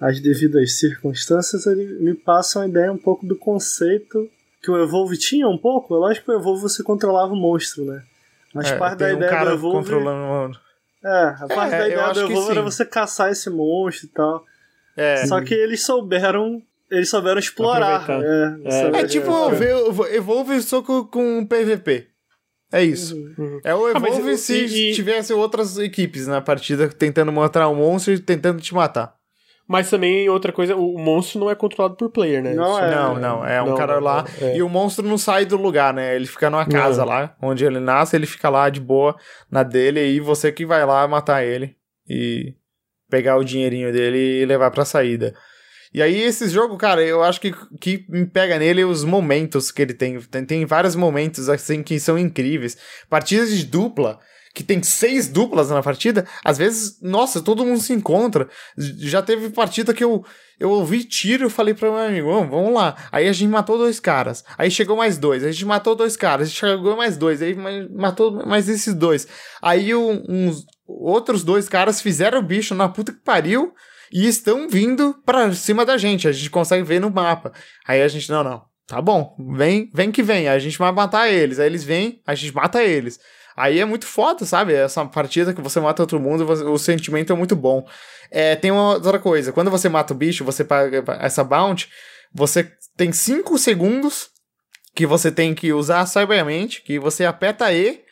as 0.00 0.20
devidas 0.20 0.78
circunstâncias, 0.78 1.66
ele 1.66 1.86
me 2.00 2.14
passa 2.14 2.60
uma 2.60 2.66
ideia 2.68 2.92
um 2.92 2.98
pouco 2.98 3.26
do 3.26 3.36
conceito 3.36 4.30
que 4.62 4.70
o 4.70 4.82
Evolve 4.82 5.18
tinha 5.18 5.48
um 5.48 5.58
pouco. 5.58 5.94
É 5.94 5.98
lógico 5.98 6.26
que 6.26 6.32
o 6.32 6.38
Evolve 6.38 6.62
você 6.62 6.82
controlava 6.82 7.32
o 7.32 7.36
monstro, 7.36 7.84
né? 7.84 8.02
Mas 8.54 8.70
É, 8.70 8.76
parte 8.76 8.98
da 8.98 9.06
um 9.06 9.08
ideia 9.14 9.30
do 9.30 9.36
cara 9.36 9.52
Evolve. 9.52 9.78
controlando. 9.78 10.58
É, 11.04 11.08
a 11.40 11.46
parte 11.48 11.74
É, 11.74 11.78
da 11.78 11.88
ideia 11.88 12.12
do 12.12 12.20
Evolve 12.20 12.50
era 12.52 12.62
você 12.62 12.84
caçar 12.84 13.32
esse 13.32 13.50
monstro 13.50 14.06
e 14.06 14.10
tal. 14.10 14.44
É, 14.96 15.26
Só 15.26 15.40
que 15.40 15.54
eles 15.54 15.82
souberam. 15.84 16.62
Eles 16.92 17.08
souberam 17.08 17.38
explorar. 17.38 18.04
É, 18.08 18.56
É, 18.64 19.00
é 19.00 19.04
tipo 19.06 19.30
é. 19.32 20.16
Evolve 20.16 20.60
só 20.60 20.82
com, 20.82 21.04
com 21.04 21.46
PVP. 21.46 22.06
É 22.72 22.82
isso. 22.84 23.16
Uhum. 23.38 23.60
É 23.64 23.74
o 23.74 23.86
Ah, 23.86 24.00
mas 24.00 24.12
Evolve 24.14 24.30
o- 24.32 24.36
se 24.38 24.54
e- 24.64 24.90
e- 24.90 24.94
tivesse 24.94 25.32
outras 25.32 25.78
equipes 25.78 26.26
na 26.26 26.40
partida 26.40 26.88
tentando 26.88 27.32
matar 27.32 27.68
um 27.68 27.74
monstro 27.74 28.12
e 28.14 28.18
tentando 28.18 28.60
te 28.60 28.74
matar. 28.74 29.14
Mas 29.68 29.88
também 29.88 30.28
outra 30.28 30.52
coisa, 30.52 30.74
o 30.76 30.98
monstro 30.98 31.38
não 31.40 31.48
é 31.50 31.54
controlado 31.54 31.96
por 31.96 32.10
player, 32.10 32.42
né? 32.42 32.52
Não 32.52 32.78
É, 32.78 32.90
não, 32.90 33.14
não. 33.18 33.46
É 33.46 33.62
um 33.62 33.68
não, 33.68 33.76
cara 33.76 33.98
lá. 34.00 34.24
não, 34.40 34.48
é. 34.48 34.56
E 34.56 34.62
o 34.62 34.68
monstro 34.68 35.06
não 35.06 35.16
sai 35.16 35.46
do 35.46 35.56
lugar, 35.56 35.94
né? 35.94 36.14
Ele 36.16 36.26
fica 36.26 36.50
numa 36.50 36.66
casa 36.66 37.02
Não. 37.02 37.08
lá, 37.08 37.34
onde 37.40 37.64
ele 37.64 37.78
nasce, 37.80 38.16
ele 38.16 38.26
fica 38.26 38.50
lá 38.50 38.68
de 38.68 38.80
boa 38.80 39.16
na 39.50 39.62
dele, 39.62 40.00
e 40.04 40.20
você 40.20 40.50
que 40.52 40.66
vai 40.66 40.84
lá 40.84 41.06
matar 41.08 41.44
ele 41.44 41.74
e 42.08 42.54
pegar 43.08 43.36
o 43.36 43.44
dinheirinho 43.44 43.92
dele 43.92 44.42
e 44.42 44.44
levar 44.44 44.70
pra 44.70 44.84
saída. 44.84 45.34
E 45.94 46.00
aí, 46.00 46.20
esse 46.22 46.48
jogo, 46.48 46.76
cara, 46.78 47.02
eu 47.02 47.22
acho 47.22 47.40
que 47.40 47.52
que 47.80 48.04
me 48.08 48.24
pega 48.26 48.58
nele 48.58 48.84
os 48.84 49.04
momentos 49.04 49.70
que 49.70 49.82
ele 49.82 49.92
tem. 49.94 50.18
Tem, 50.20 50.44
tem 50.44 50.64
vários 50.64 50.96
momentos, 50.96 51.48
assim, 51.48 51.82
que 51.82 52.00
são 52.00 52.18
incríveis. 52.18 52.76
Partidas 53.10 53.50
de 53.54 53.64
dupla, 53.64 54.18
que 54.54 54.62
tem 54.64 54.82
seis 54.82 55.28
duplas 55.28 55.70
na 55.70 55.82
partida, 55.82 56.26
às 56.44 56.56
vezes, 56.58 56.98
nossa, 57.02 57.40
todo 57.42 57.64
mundo 57.64 57.80
se 57.80 57.92
encontra. 57.92 58.48
Já 58.76 59.20
teve 59.22 59.50
partida 59.50 59.92
que 59.94 60.02
eu, 60.04 60.24
eu 60.58 60.70
ouvi 60.70 61.04
tiro 61.04 61.46
e 61.46 61.50
falei 61.50 61.74
pra 61.74 61.90
meu 61.90 61.98
amigo, 61.98 62.30
"Vamos, 62.32 62.50
vamos 62.50 62.74
lá. 62.74 62.96
Aí 63.10 63.28
a 63.28 63.32
gente 63.32 63.50
matou 63.50 63.76
dois 63.78 64.00
caras. 64.00 64.44
Aí 64.56 64.70
chegou 64.70 64.96
mais 64.96 65.18
dois. 65.18 65.44
A 65.44 65.50
gente 65.52 65.64
matou 65.66 65.94
dois 65.94 66.16
caras. 66.16 66.48
Aí 66.48 66.54
chegou 66.54 66.96
mais 66.96 67.16
dois. 67.18 67.42
Aí 67.42 67.54
ma- 67.54 67.88
matou 67.94 68.46
mais 68.46 68.68
esses 68.68 68.94
dois. 68.94 69.26
Aí 69.60 69.94
um- 69.94 70.22
uns 70.28 70.64
outros 70.86 71.44
dois 71.44 71.68
caras 71.68 72.00
fizeram 72.00 72.38
o 72.38 72.42
bicho 72.42 72.74
na 72.74 72.88
puta 72.88 73.12
que 73.12 73.20
pariu 73.20 73.72
e 74.12 74.26
estão 74.26 74.68
vindo 74.68 75.14
pra 75.24 75.52
cima 75.52 75.84
da 75.84 75.96
gente. 75.96 76.28
A 76.28 76.32
gente 76.32 76.50
consegue 76.50 76.82
ver 76.84 77.00
no 77.00 77.10
mapa. 77.10 77.52
Aí 77.86 78.02
a 78.02 78.08
gente, 78.08 78.30
não, 78.30 78.44
não. 78.44 78.62
Tá 78.86 79.00
bom, 79.00 79.34
vem, 79.56 79.88
vem 79.94 80.10
que 80.12 80.22
vem. 80.22 80.48
A 80.48 80.58
gente 80.58 80.76
vai 80.78 80.92
matar 80.92 81.30
eles. 81.30 81.58
Aí 81.58 81.66
eles 81.66 81.82
vêm, 81.84 82.20
a 82.26 82.34
gente 82.34 82.54
mata 82.54 82.82
eles. 82.82 83.18
Aí 83.56 83.78
é 83.80 83.84
muito 83.84 84.06
foda, 84.06 84.44
sabe? 84.44 84.72
Essa 84.74 85.04
partida 85.04 85.52
que 85.54 85.60
você 85.60 85.78
mata 85.80 86.02
outro 86.02 86.18
mundo, 86.20 86.44
o 86.70 86.78
sentimento 86.78 87.32
é 87.32 87.36
muito 87.36 87.54
bom. 87.54 87.86
É, 88.30 88.56
tem 88.56 88.70
uma 88.70 88.94
outra 88.94 89.18
coisa. 89.18 89.52
Quando 89.52 89.70
você 89.70 89.88
mata 89.88 90.12
o 90.12 90.16
bicho, 90.16 90.44
você 90.44 90.64
paga 90.64 91.04
essa 91.20 91.44
bounty, 91.44 91.88
você 92.34 92.70
tem 92.96 93.12
5 93.12 93.56
segundos 93.58 94.28
que 94.94 95.06
você 95.06 95.30
tem 95.30 95.54
que 95.54 95.72
usar 95.72 96.04
sabiamente, 96.06 96.82
que 96.82 96.98
você 96.98 97.24
aperta 97.24 97.72
E 97.72 98.02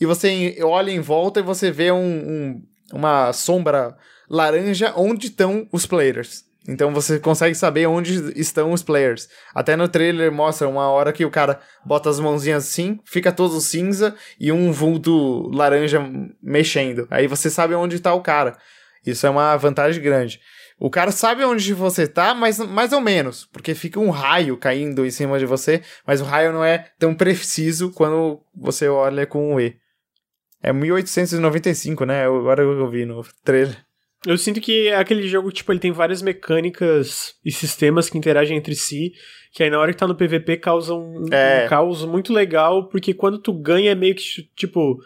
e 0.00 0.06
você 0.06 0.56
olha 0.62 0.90
em 0.90 1.00
volta 1.00 1.38
e 1.38 1.42
você 1.42 1.70
vê 1.70 1.92
um, 1.92 1.98
um- 2.04 2.62
uma 2.92 3.32
sombra 3.32 3.96
laranja 4.28 4.92
onde 4.96 5.26
estão 5.26 5.68
os 5.72 5.86
players. 5.86 6.44
Então 6.66 6.94
você 6.94 7.18
consegue 7.18 7.54
saber 7.54 7.86
onde 7.86 8.32
estão 8.38 8.72
os 8.72 8.82
players. 8.82 9.28
Até 9.54 9.76
no 9.76 9.86
trailer 9.86 10.32
mostra 10.32 10.66
uma 10.66 10.88
hora 10.88 11.12
que 11.12 11.24
o 11.24 11.30
cara 11.30 11.60
bota 11.84 12.08
as 12.08 12.18
mãozinhas 12.18 12.64
assim, 12.64 12.98
fica 13.04 13.30
todo 13.30 13.60
cinza 13.60 14.14
e 14.40 14.50
um 14.50 14.72
vulto 14.72 15.50
laranja 15.50 16.00
mexendo. 16.42 17.06
Aí 17.10 17.26
você 17.26 17.50
sabe 17.50 17.74
onde 17.74 18.00
tá 18.00 18.14
o 18.14 18.22
cara. 18.22 18.56
Isso 19.04 19.26
é 19.26 19.30
uma 19.30 19.54
vantagem 19.56 20.02
grande. 20.02 20.40
O 20.78 20.90
cara 20.90 21.12
sabe 21.12 21.44
onde 21.44 21.72
você 21.74 22.06
tá, 22.06 22.34
mas 22.34 22.58
mais 22.58 22.92
ou 22.92 23.00
menos, 23.00 23.46
porque 23.52 23.74
fica 23.74 24.00
um 24.00 24.10
raio 24.10 24.56
caindo 24.56 25.06
em 25.06 25.10
cima 25.10 25.38
de 25.38 25.46
você, 25.46 25.82
mas 26.06 26.20
o 26.20 26.24
raio 26.24 26.52
não 26.52 26.64
é 26.64 26.86
tão 26.98 27.14
preciso 27.14 27.92
quando 27.92 28.40
você 28.54 28.88
olha 28.88 29.26
com 29.26 29.54
o 29.54 29.60
E. 29.60 29.76
É 30.62 30.72
1895, 30.72 32.04
né? 32.06 32.24
Agora 32.24 32.62
eu 32.62 32.90
vi 32.90 33.04
no 33.04 33.22
trailer. 33.44 33.83
Eu 34.26 34.38
sinto 34.38 34.60
que 34.60 34.88
é 34.88 34.96
aquele 34.96 35.26
jogo, 35.28 35.52
tipo, 35.52 35.70
ele 35.72 35.80
tem 35.80 35.92
várias 35.92 36.22
mecânicas 36.22 37.34
e 37.44 37.52
sistemas 37.52 38.08
que 38.08 38.16
interagem 38.16 38.56
entre 38.56 38.74
si, 38.74 39.12
que 39.52 39.62
aí 39.62 39.70
na 39.70 39.78
hora 39.78 39.92
que 39.92 39.98
tá 39.98 40.06
no 40.06 40.14
PVP 40.14 40.56
causa 40.56 40.94
um, 40.94 41.26
É. 41.30 41.64
um 41.64 41.68
caos 41.68 42.04
muito 42.04 42.32
legal, 42.32 42.88
porque 42.88 43.12
quando 43.12 43.38
tu 43.38 43.52
ganha 43.52 43.90
é 43.92 43.94
meio 43.94 44.14
que, 44.14 44.22
tipo, 44.56 44.98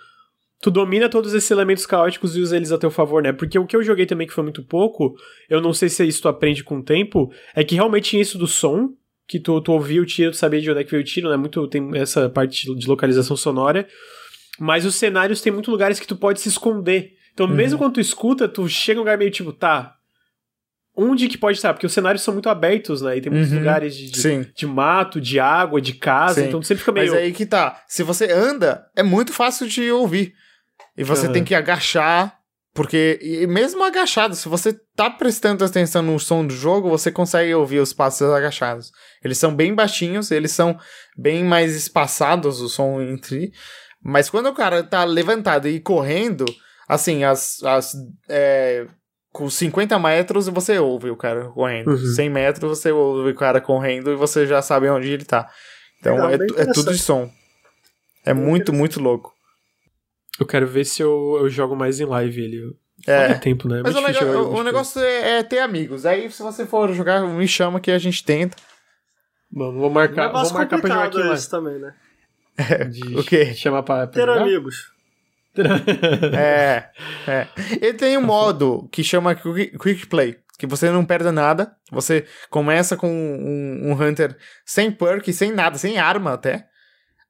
tu 0.60 0.70
domina 0.70 1.08
todos 1.08 1.34
esses 1.34 1.50
elementos 1.50 1.84
caóticos 1.84 2.36
e 2.36 2.40
usa 2.40 2.56
eles 2.56 2.72
a 2.72 2.78
teu 2.78 2.90
favor, 2.90 3.22
né? 3.22 3.32
Porque 3.32 3.58
o 3.58 3.66
que 3.66 3.76
eu 3.76 3.82
joguei 3.82 4.06
também, 4.06 4.26
que 4.26 4.32
foi 4.32 4.44
muito 4.44 4.62
pouco, 4.62 5.14
eu 5.50 5.60
não 5.60 5.72
sei 5.72 5.88
se 5.88 6.06
isso 6.06 6.22
tu 6.22 6.28
aprende 6.28 6.62
com 6.62 6.78
o 6.78 6.82
tempo, 6.82 7.32
é 7.54 7.64
que 7.64 7.74
realmente 7.74 8.10
tinha 8.10 8.22
isso 8.22 8.38
do 8.38 8.46
som, 8.46 8.90
que 9.26 9.38
tu, 9.38 9.60
tu 9.60 9.72
ouvia 9.72 10.00
o 10.00 10.06
tiro, 10.06 10.30
tu 10.30 10.36
sabia 10.36 10.60
de 10.60 10.70
onde 10.70 10.80
é 10.80 10.84
que 10.84 10.90
veio 10.90 11.02
o 11.02 11.06
tiro, 11.06 11.28
né? 11.28 11.36
Muito, 11.36 11.66
tem 11.68 11.90
essa 11.96 12.30
parte 12.30 12.72
de 12.74 12.86
localização 12.88 13.36
sonora. 13.36 13.86
Mas 14.58 14.84
os 14.86 14.94
cenários 14.94 15.40
tem 15.40 15.52
muitos 15.52 15.70
lugares 15.70 16.00
que 16.00 16.06
tu 16.06 16.16
pode 16.16 16.40
se 16.40 16.48
esconder. 16.48 17.12
Então, 17.39 17.47
Uhum. 17.47 17.55
mesmo 17.55 17.78
quando 17.78 17.93
tu 17.94 18.01
escuta, 18.01 18.48
tu 18.48 18.69
chega 18.69 18.97
num 18.97 19.02
lugar 19.02 19.16
meio 19.16 19.31
tipo, 19.31 19.52
tá. 19.52 19.94
Onde 20.97 21.28
que 21.28 21.39
pode 21.39 21.56
estar? 21.56 21.73
Porque 21.73 21.86
os 21.86 21.93
cenários 21.93 22.23
são 22.23 22.35
muito 22.35 22.48
abertos, 22.48 23.01
né? 23.01 23.16
E 23.16 23.20
tem 23.20 23.31
muitos 23.31 23.52
Uhum. 23.52 23.59
lugares 23.60 23.94
de, 23.94 24.10
de, 24.10 24.52
de 24.52 24.66
mato, 24.66 25.20
de 25.20 25.39
água, 25.39 25.81
de 25.81 25.93
casa. 25.93 26.40
Sim. 26.40 26.48
Então 26.48 26.60
sempre 26.60 26.81
fica 26.81 26.90
meio. 26.90 27.12
Mas 27.12 27.23
aí 27.23 27.32
que 27.32 27.47
tá. 27.47 27.81
Se 27.86 28.02
você 28.02 28.28
anda, 28.32 28.85
é 28.97 29.05
muito 29.05 29.32
fácil 29.32 29.69
de 29.69 29.89
ouvir. 29.93 30.35
E 30.97 31.05
você 31.05 31.27
Aham. 31.27 31.32
tem 31.35 31.44
que 31.44 31.55
agachar. 31.55 32.36
Porque, 32.74 33.20
e 33.23 33.47
mesmo 33.47 33.85
agachado, 33.85 34.35
se 34.35 34.48
você 34.48 34.73
tá 34.97 35.09
prestando 35.09 35.65
atenção 35.65 36.02
no 36.02 36.19
som 36.19 36.44
do 36.44 36.52
jogo, 36.55 36.89
você 36.90 37.12
consegue 37.12 37.55
ouvir 37.55 37.78
os 37.78 37.93
passos 37.93 38.28
agachados. 38.32 38.90
Eles 39.24 39.39
são 39.39 39.55
bem 39.55 39.74
baixinhos, 39.74 40.32
eles 40.32 40.51
são 40.51 40.77
bem 41.16 41.44
mais 41.44 41.77
espaçados, 41.77 42.60
o 42.60 42.69
som 42.69 43.01
entre. 43.01 43.52
Mas 44.02 44.28
quando 44.28 44.47
o 44.48 44.55
cara 44.55 44.82
tá 44.82 45.05
levantado 45.05 45.69
e 45.69 45.78
correndo, 45.81 46.44
assim, 46.89 47.23
as. 47.24 47.62
as 47.62 47.94
é, 48.28 48.86
com 49.31 49.48
50 49.48 49.98
metros 49.98 50.48
você 50.48 50.78
ouve 50.78 51.10
o 51.10 51.16
cara 51.16 51.44
correndo. 51.51 51.90
Uhum. 51.90 51.97
100 52.15 52.31
metros 52.31 52.78
você 52.78 52.90
ouve 52.90 53.31
o 53.31 53.35
cara 53.35 53.60
correndo 53.60 54.10
e 54.10 54.16
você 54.16 54.47
já 54.47 54.60
sabe 54.62 54.89
onde 54.89 55.09
ele 55.10 55.24
tá. 55.24 55.48
Então 56.01 56.15
Legal, 56.27 56.31
é, 56.59 56.62
é 56.62 56.73
tudo 56.73 56.90
de 56.93 56.98
som. 56.98 57.31
É 58.24 58.32
Bem 58.35 58.43
muito, 58.43 58.73
muito 58.73 59.01
louco. 59.01 59.32
Eu 60.40 60.47
quero 60.47 60.66
ver 60.66 60.85
se 60.85 61.02
eu, 61.02 61.36
eu 61.40 61.48
jogo 61.48 61.77
mais 61.77 62.01
em 62.01 62.05
live 62.05 62.40
ele. 62.43 62.77
É. 63.06 63.35
Tempo, 63.35 63.69
né? 63.69 63.81
Mas 63.82 63.94
o, 63.94 64.01
jogar 64.12 64.60
o- 64.60 64.62
negócio 64.65 65.01
é, 65.01 65.39
é 65.39 65.43
ter 65.43 65.60
amigos. 65.60 66.05
Aí, 66.05 66.28
se 66.31 66.43
você 66.43 66.66
for 66.66 66.93
jogar, 66.93 67.20
me 67.20 67.47
chama 67.47 67.81
que 67.81 67.90
a 67.90 67.98
gente 67.98 68.24
tenta. 68.24 68.56
Vamos, 69.52 69.77
vou 69.81 69.89
Um 69.90 69.93
marcar, 69.93 70.24
vou 70.24 70.32
negócio 70.32 70.55
marcar 70.55 70.81
pra 70.81 70.89
jogar 70.90 71.05
aqui 71.06 71.32
esse 71.32 71.48
também, 71.51 71.78
né? 71.78 71.94
De 72.90 73.16
O 73.16 73.23
quê? 73.24 73.55
Chamar 73.55 73.82
pra, 73.82 74.06
pra 74.06 74.06
Ter 74.09 74.27
jogar? 74.27 74.43
amigos. 74.43 74.90
É, 76.35 76.85
é. 77.26 77.47
Ele 77.80 77.94
tem 77.94 78.16
um 78.16 78.22
modo 78.22 78.89
que 78.93 79.02
chama 79.02 79.35
Quick 79.35 80.06
Play. 80.06 80.36
Que 80.59 80.66
você 80.66 80.90
não 80.90 81.05
perde 81.05 81.30
nada. 81.30 81.72
Você 81.90 82.26
começa 82.51 82.97
com 82.97 83.09
um, 83.09 83.90
um 83.90 83.93
Hunter 83.93 84.36
sem 84.66 84.90
perk, 84.90 85.32
sem 85.32 85.52
nada, 85.52 85.78
sem 85.78 85.98
arma 85.98 86.32
até. 86.32 86.66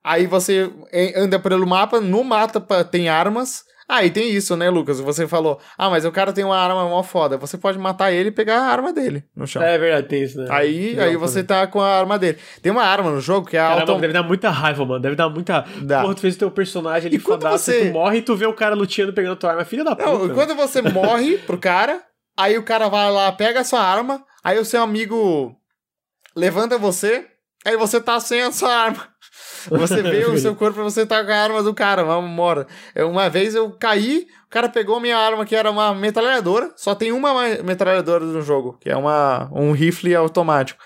Aí 0.03 0.27
você 0.27 0.71
anda 1.15 1.39
pelo 1.39 1.67
mapa, 1.67 2.01
no 2.01 2.25
mapa 2.25 2.61
tem 2.85 3.09
armas. 3.09 3.65
Ah, 3.91 4.05
e 4.05 4.11
tem 4.11 4.29
isso, 4.31 4.55
né, 4.55 4.69
Lucas? 4.69 5.01
Você 5.01 5.27
falou, 5.27 5.59
ah, 5.79 5.89
mas 5.89 6.05
o 6.05 6.13
cara 6.13 6.31
tem 6.31 6.45
uma 6.45 6.59
arma 6.59 6.85
mó 6.87 7.03
foda. 7.03 7.39
Você 7.39 7.57
pode 7.57 7.79
matar 7.79 8.13
ele 8.13 8.29
e 8.29 8.33
pegar 8.33 8.59
a 8.59 8.67
arma 8.67 8.93
dele 8.93 9.25
no 9.35 9.47
chão. 9.47 9.63
É 9.63 9.79
verdade, 9.79 10.07
tem 10.09 10.23
isso, 10.23 10.39
né? 10.39 10.47
Aí, 10.51 11.01
aí 11.01 11.17
você 11.17 11.43
tá 11.43 11.67
com 11.67 11.81
a 11.81 11.89
arma 11.99 12.19
dele. 12.19 12.37
Tem 12.61 12.71
uma 12.71 12.83
arma 12.83 13.11
no 13.11 13.19
jogo 13.19 13.49
que 13.49 13.57
é 13.57 13.61
a 13.61 13.69
Caramba, 13.69 13.93
auto... 13.93 14.01
deve 14.03 14.13
dar 14.13 14.23
muita 14.23 14.51
raiva, 14.51 14.85
mano. 14.85 15.01
Deve 15.01 15.17
dar 15.17 15.31
muita. 15.31 15.65
Dá. 15.81 16.03
Porra, 16.03 16.15
tu 16.15 16.21
fez 16.21 16.35
o 16.37 16.39
teu 16.39 16.51
personagem 16.51 17.09
ali 17.09 17.17
E 17.17 17.21
quando 17.21 17.43
fadaço, 17.45 17.65
você- 17.65 17.87
tu 17.87 17.93
morre 17.95 18.19
e 18.19 18.23
tu 18.23 18.37
vê 18.37 18.45
o 18.47 18.53
cara 18.53 18.75
luteando 18.75 19.15
pegando 19.15 19.37
tua 19.37 19.53
arma. 19.53 19.65
Filha 19.65 19.83
da 19.85 19.97
puta. 19.97 20.07
Não, 20.11 20.35
quando 20.35 20.55
você 20.55 20.83
morre 20.83 21.39
pro 21.39 21.57
cara, 21.57 22.03
aí 22.37 22.59
o 22.59 22.63
cara 22.63 22.89
vai 22.91 23.11
lá, 23.11 23.33
pega 23.33 23.61
a 23.61 23.65
sua 23.65 23.81
arma, 23.81 24.23
aí 24.45 24.59
o 24.59 24.67
seu 24.67 24.83
amigo 24.83 25.57
levanta 26.37 26.77
você, 26.77 27.27
aí 27.65 27.75
você 27.77 28.01
tá 28.01 28.21
sem 28.21 28.43
a 28.43 28.53
sua 28.53 28.71
arma. 28.75 29.09
Você 29.71 30.03
vê 30.03 30.25
o 30.27 30.39
seu 30.39 30.55
corpo 30.55 30.83
você 30.83 31.05
tá 31.07 31.25
com 31.25 31.31
a 31.31 31.37
arma 31.37 31.63
do 31.63 31.75
cara, 31.75 32.05
vamos 32.05 32.31
embora. 32.31 32.67
Eu, 32.95 33.11
Uma 33.11 33.29
vez 33.29 33.55
eu 33.55 33.71
caí, 33.73 34.27
o 34.47 34.51
cara 34.51 34.69
pegou 34.69 35.01
minha 35.01 35.17
arma, 35.17 35.45
que 35.45 35.55
era 35.57 35.71
uma 35.71 35.95
metralhadora, 35.95 36.71
só 36.77 36.95
tem 36.95 37.13
uma 37.13 37.33
ma- 37.35 37.63
metralhadora 37.65 38.25
no 38.25 38.43
jogo, 38.43 38.77
que 38.81 38.89
é 38.91 38.97
uma, 38.97 39.49
um 39.53 39.73
rifle 39.73 40.15
automático. 40.15 40.81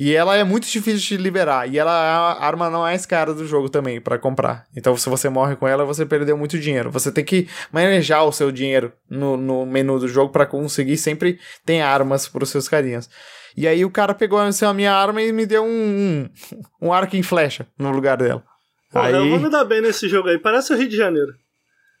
E 0.00 0.14
ela 0.14 0.36
é 0.36 0.44
muito 0.44 0.68
difícil 0.68 1.00
de 1.00 1.16
liberar. 1.16 1.68
E 1.68 1.76
ela 1.76 1.90
é 1.90 2.10
a 2.42 2.46
arma 2.46 2.70
não 2.70 2.82
mais 2.82 3.04
cara 3.04 3.34
do 3.34 3.44
jogo 3.44 3.68
também 3.68 4.00
pra 4.00 4.16
comprar. 4.16 4.64
Então, 4.76 4.96
se 4.96 5.08
você 5.10 5.28
morre 5.28 5.56
com 5.56 5.66
ela, 5.66 5.84
você 5.84 6.06
perdeu 6.06 6.38
muito 6.38 6.56
dinheiro. 6.56 6.88
Você 6.92 7.10
tem 7.10 7.24
que 7.24 7.48
manejar 7.72 8.22
o 8.22 8.30
seu 8.30 8.52
dinheiro 8.52 8.92
no, 9.10 9.36
no 9.36 9.66
menu 9.66 9.98
do 9.98 10.06
jogo 10.06 10.30
pra 10.30 10.46
conseguir 10.46 10.96
sempre 10.98 11.40
ter 11.66 11.80
armas 11.80 12.28
pros 12.28 12.48
seus 12.48 12.68
carinhas. 12.68 13.10
E 13.58 13.66
aí 13.66 13.84
o 13.84 13.90
cara 13.90 14.14
pegou 14.14 14.38
assim, 14.38 14.64
a 14.64 14.72
minha 14.72 14.92
arma 14.92 15.20
e 15.20 15.32
me 15.32 15.44
deu 15.44 15.64
um, 15.64 15.68
um, 15.68 16.86
um 16.88 16.92
arco 16.92 17.16
em 17.16 17.22
flecha 17.24 17.66
no 17.76 17.90
lugar 17.90 18.16
dela. 18.16 18.44
Porra, 18.92 19.10
eu 19.10 19.22
aí... 19.22 19.30
vou 19.30 19.40
me 19.40 19.50
dar 19.50 19.64
bem 19.64 19.80
nesse 19.82 20.08
jogo 20.08 20.28
aí. 20.28 20.38
Parece 20.38 20.72
o 20.72 20.76
Rio 20.76 20.88
de 20.88 20.96
Janeiro. 20.96 21.32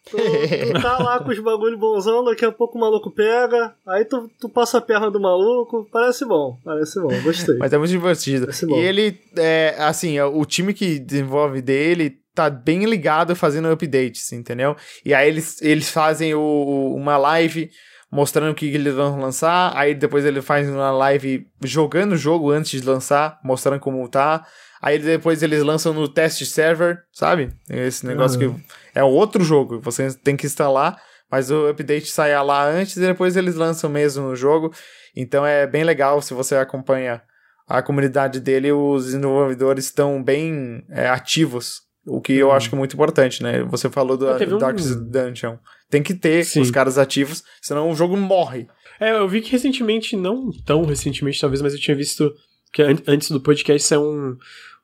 Tu, 0.08 0.16
tu 0.72 0.80
tá 0.80 0.98
lá 0.98 1.18
com 1.18 1.30
os 1.30 1.38
bagulho 1.40 1.76
bonzão, 1.76 2.24
daqui 2.24 2.44
a 2.44 2.52
pouco 2.52 2.78
o 2.78 2.80
maluco 2.80 3.10
pega, 3.10 3.74
aí 3.86 4.04
tu, 4.04 4.30
tu 4.40 4.48
passa 4.48 4.78
a 4.78 4.80
perna 4.80 5.10
do 5.10 5.18
maluco. 5.20 5.84
Parece 5.92 6.24
bom, 6.24 6.56
parece 6.64 7.00
bom, 7.00 7.10
gostei. 7.22 7.56
Mas 7.58 7.72
é 7.72 7.78
muito 7.78 7.90
divertido. 7.90 8.48
E 8.68 8.74
ele, 8.78 9.20
é, 9.36 9.74
assim, 9.80 10.18
o 10.20 10.44
time 10.44 10.72
que 10.72 11.00
desenvolve 11.00 11.60
dele 11.60 12.18
tá 12.34 12.48
bem 12.48 12.84
ligado 12.84 13.34
fazendo 13.34 13.68
updates, 13.68 14.32
entendeu? 14.32 14.76
E 15.04 15.12
aí 15.12 15.26
eles, 15.28 15.60
eles 15.60 15.90
fazem 15.90 16.34
o- 16.36 16.94
uma 16.96 17.16
live 17.18 17.68
mostrando 18.10 18.52
o 18.52 18.54
que 18.54 18.66
eles 18.66 18.94
vão 18.94 19.20
lançar, 19.20 19.72
aí 19.76 19.94
depois 19.94 20.24
ele 20.24 20.40
faz 20.40 20.68
uma 20.68 20.90
live 20.90 21.46
jogando 21.62 22.12
o 22.12 22.16
jogo 22.16 22.50
antes 22.50 22.80
de 22.80 22.86
lançar, 22.86 23.38
mostrando 23.44 23.80
como 23.80 24.08
tá. 24.08 24.46
Aí 24.80 24.98
depois 24.98 25.42
eles 25.42 25.62
lançam 25.62 25.92
no 25.92 26.08
test 26.08 26.44
server, 26.44 27.02
sabe? 27.12 27.52
Esse 27.68 28.06
negócio 28.06 28.38
que 28.38 28.64
é 28.94 29.02
outro 29.02 29.44
jogo, 29.44 29.80
você 29.80 30.12
tem 30.14 30.36
que 30.36 30.46
instalar, 30.46 31.00
mas 31.30 31.50
o 31.50 31.68
update 31.68 32.10
sai 32.10 32.32
lá 32.42 32.64
antes 32.64 32.96
e 32.96 33.00
depois 33.00 33.36
eles 33.36 33.56
lançam 33.56 33.90
mesmo 33.90 34.28
no 34.28 34.36
jogo. 34.36 34.72
Então 35.14 35.44
é 35.44 35.66
bem 35.66 35.84
legal 35.84 36.22
se 36.22 36.32
você 36.32 36.56
acompanha 36.56 37.20
a 37.66 37.82
comunidade 37.82 38.40
dele, 38.40 38.72
os 38.72 39.04
desenvolvedores 39.06 39.84
estão 39.84 40.22
bem 40.22 40.82
é, 40.88 41.08
ativos. 41.08 41.82
O 42.08 42.20
que 42.20 42.32
eu 42.32 42.50
acho 42.52 42.68
que 42.68 42.74
é 42.74 42.78
muito 42.78 42.94
importante, 42.94 43.42
né? 43.42 43.62
Você 43.64 43.88
falou 43.90 44.16
do, 44.16 44.36
teve 44.38 44.54
um- 44.54 44.58
Darkest 44.58 44.94
Dungeon. 44.96 45.56
Tem 45.90 46.02
que 46.02 46.14
ter 46.14 46.44
Sim. 46.44 46.60
os 46.60 46.70
caras 46.70 46.98
ativos, 46.98 47.42
senão 47.62 47.90
o 47.90 47.94
jogo 47.94 48.16
morre. 48.16 48.66
É, 49.00 49.12
eu 49.12 49.28
vi 49.28 49.40
que 49.40 49.52
recentemente, 49.52 50.16
não 50.16 50.50
tão 50.66 50.84
recentemente 50.84 51.40
talvez, 51.40 51.62
mas 51.62 51.72
eu 51.72 51.80
tinha 51.80 51.96
visto 51.96 52.32
que 52.72 52.82
an- 52.82 52.96
antes 53.06 53.30
do 53.30 53.40
podcast 53.40 53.86
saiu 53.86 54.02
um, 54.02 54.36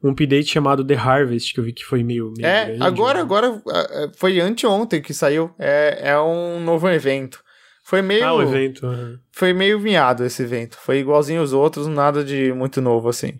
um 0.02 0.10
update 0.10 0.46
chamado 0.48 0.84
The 0.84 0.94
Harvest, 0.94 1.52
que 1.52 1.60
eu 1.60 1.64
vi 1.64 1.72
que 1.72 1.84
foi 1.84 2.02
meio. 2.02 2.32
meio 2.36 2.46
É, 2.46 2.66
grande, 2.66 2.82
agora, 2.82 3.14
né? 3.18 3.20
agora 3.22 3.62
é, 3.70 4.10
foi 4.16 4.40
anteontem 4.40 5.02
que 5.02 5.12
saiu. 5.12 5.50
É, 5.58 6.10
é 6.10 6.20
um 6.20 6.60
novo 6.62 6.88
evento. 6.88 7.42
Foi 7.86 8.00
meio. 8.00 8.24
Ah, 8.24 8.32
o 8.34 8.40
evento. 8.42 8.86
aham. 8.86 9.18
Foi 9.32 9.52
meio 9.52 9.78
miado 9.80 10.24
esse 10.24 10.42
evento. 10.42 10.78
Foi 10.78 10.98
igualzinho 10.98 11.42
os 11.42 11.52
outros, 11.52 11.86
nada 11.86 12.24
de 12.24 12.50
muito 12.52 12.80
novo 12.80 13.08
assim. 13.10 13.32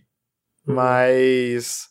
Uhum. 0.66 0.74
Mas. 0.74 1.84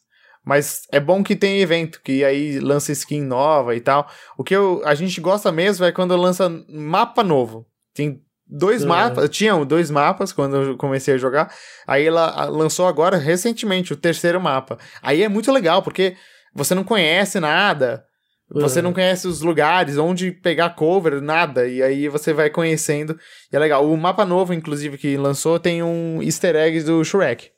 Mas 0.45 0.81
é 0.91 0.99
bom 0.99 1.23
que 1.23 1.35
tem 1.35 1.61
evento, 1.61 2.01
que 2.03 2.23
aí 2.23 2.59
lança 2.59 2.91
skin 2.91 3.21
nova 3.21 3.75
e 3.75 3.79
tal. 3.79 4.07
O 4.37 4.43
que 4.43 4.53
eu, 4.55 4.81
a 4.83 4.93
gente 4.93 5.21
gosta 5.21 5.51
mesmo 5.51 5.85
é 5.85 5.91
quando 5.91 6.15
lança 6.17 6.49
mapa 6.67 7.23
novo. 7.23 7.65
Tem 7.93 8.21
dois 8.45 8.83
É. 8.83 8.85
mapas, 8.85 9.29
tinham 9.29 9.65
dois 9.65 9.89
mapas 9.89 10.33
quando 10.33 10.57
eu 10.57 10.77
comecei 10.77 11.13
a 11.13 11.17
jogar. 11.17 11.53
Aí 11.87 12.05
ela 12.05 12.45
lançou 12.45 12.87
agora, 12.87 13.15
recentemente, 13.17 13.93
o 13.93 13.97
terceiro 13.97 14.41
mapa. 14.41 14.77
Aí 15.01 15.23
é 15.23 15.29
muito 15.29 15.51
legal, 15.51 15.81
porque 15.81 16.15
você 16.53 16.75
não 16.75 16.83
conhece 16.83 17.39
nada. 17.39 18.03
Você 18.51 18.79
É. 18.79 18.81
não 18.81 18.91
conhece 18.93 19.25
os 19.27 19.41
lugares, 19.41 19.97
onde 19.97 20.29
pegar 20.31 20.71
cover, 20.71 21.21
nada. 21.21 21.65
E 21.67 21.81
aí 21.81 22.09
você 22.09 22.33
vai 22.33 22.49
conhecendo. 22.49 23.17
E 23.51 23.55
é 23.55 23.59
legal. 23.59 23.89
O 23.89 23.97
mapa 23.97 24.25
novo, 24.25 24.53
inclusive, 24.53 24.97
que 24.97 25.15
lançou, 25.17 25.57
tem 25.57 25.81
um 25.81 26.21
easter 26.21 26.53
egg 26.55 26.81
do 26.83 27.03
Shrek. 27.03 27.49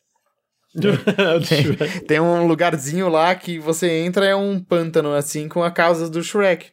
Tem 2.07 2.19
um 2.19 2.45
lugarzinho 2.45 3.07
lá 3.09 3.33
que 3.35 3.57
você 3.59 3.89
entra, 3.89 4.25
é 4.25 4.35
um 4.35 4.59
pântano, 4.59 5.13
assim, 5.13 5.47
com 5.47 5.63
a 5.63 5.71
casa 5.71 6.09
do 6.09 6.23
Shrek. 6.23 6.67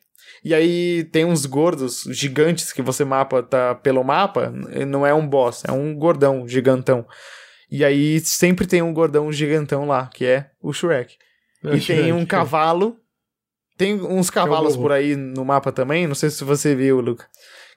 E 0.45 0.53
aí 0.53 1.05
tem 1.05 1.25
uns 1.25 1.47
gordos 1.47 2.03
gigantes 2.09 2.73
que 2.73 2.83
você 2.83 3.05
mapa 3.05 3.45
tá 3.45 3.77
pelo 3.77 4.03
mapa, 4.03 4.53
não 4.89 5.07
é 5.07 5.15
um 5.15 5.27
boss, 5.27 5.63
é 5.65 5.71
um 5.71 5.95
gordão 5.95 6.49
gigantão. 6.49 7.07
E 7.71 7.85
aí 7.85 8.19
sempre 8.21 8.67
tem 8.67 8.83
um 8.83 8.93
gordão 8.93 9.31
gigantão 9.31 9.87
lá, 9.87 10.11
que 10.13 10.27
é 10.27 10.51
o 10.61 10.73
Shrek. 10.73 11.17
E 11.65 11.81
tem 11.81 12.13
um 12.13 12.27
cavalo. 12.27 12.97
Tem 13.79 13.95
uns 13.95 14.31
cavalos 14.31 14.75
burro. 14.75 14.89
por 14.89 14.93
aí 14.93 15.17
no 15.17 15.45
mapa 15.45 15.73
também, 15.73 16.07
não 16.07 16.15
sei 16.15 16.29
se 16.29 16.45
você 16.45 16.75
viu, 16.75 17.01
Luca. 17.01 17.27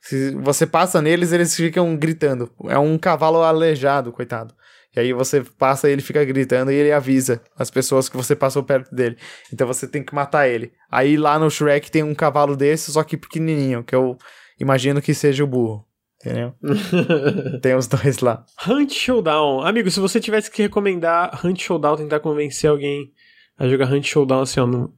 Se 0.01 0.31
você 0.35 0.67
passa 0.67 1.01
neles, 1.01 1.31
eles 1.31 1.55
ficam 1.55 1.95
gritando. 1.95 2.51
É 2.67 2.77
um 2.77 2.97
cavalo 2.97 3.41
aleijado, 3.41 4.11
coitado. 4.11 4.53
E 4.95 4.99
aí 4.99 5.13
você 5.13 5.41
passa 5.41 5.89
e 5.89 5.91
ele 5.91 6.01
fica 6.01 6.23
gritando 6.23 6.71
e 6.71 6.75
ele 6.75 6.91
avisa 6.91 7.41
as 7.57 7.69
pessoas 7.69 8.07
que 8.07 8.15
você 8.15 8.35
passou 8.35 8.63
perto 8.63 8.93
dele. 8.93 9.17
Então 9.51 9.67
você 9.67 9.87
tem 9.87 10.03
que 10.03 10.15
matar 10.15 10.47
ele. 10.47 10.71
Aí 10.89 11.17
lá 11.17 11.37
no 11.37 11.49
Shrek 11.49 11.91
tem 11.91 12.03
um 12.03 12.15
cavalo 12.15 12.55
desse, 12.55 12.91
só 12.91 13.03
que 13.03 13.17
pequenininho, 13.17 13.83
que 13.83 13.95
eu 13.95 14.17
imagino 14.59 15.01
que 15.01 15.13
seja 15.13 15.43
o 15.43 15.47
burro. 15.47 15.85
Entendeu? 16.25 16.53
Tem 17.61 17.75
os 17.75 17.85
dois 17.85 18.17
lá. 18.19 18.43
Hunt 18.67 18.91
Showdown. 18.91 19.61
Amigo, 19.61 19.91
se 19.91 19.99
você 19.99 20.19
tivesse 20.19 20.49
que 20.49 20.63
recomendar 20.63 21.45
Hunt 21.45 21.61
Showdown, 21.61 21.97
tentar 21.97 22.19
convencer 22.19 22.67
alguém 22.67 23.11
a 23.59 23.67
jogar 23.67 23.91
Hunt 23.93 24.05
Showdown 24.05 24.41
assim, 24.41 24.59
ó, 24.59 24.65
no... 24.65 24.91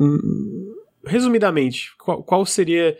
Hum, 0.00 0.74
resumidamente, 1.06 1.94
qual, 1.98 2.22
qual 2.22 2.46
seria. 2.46 2.96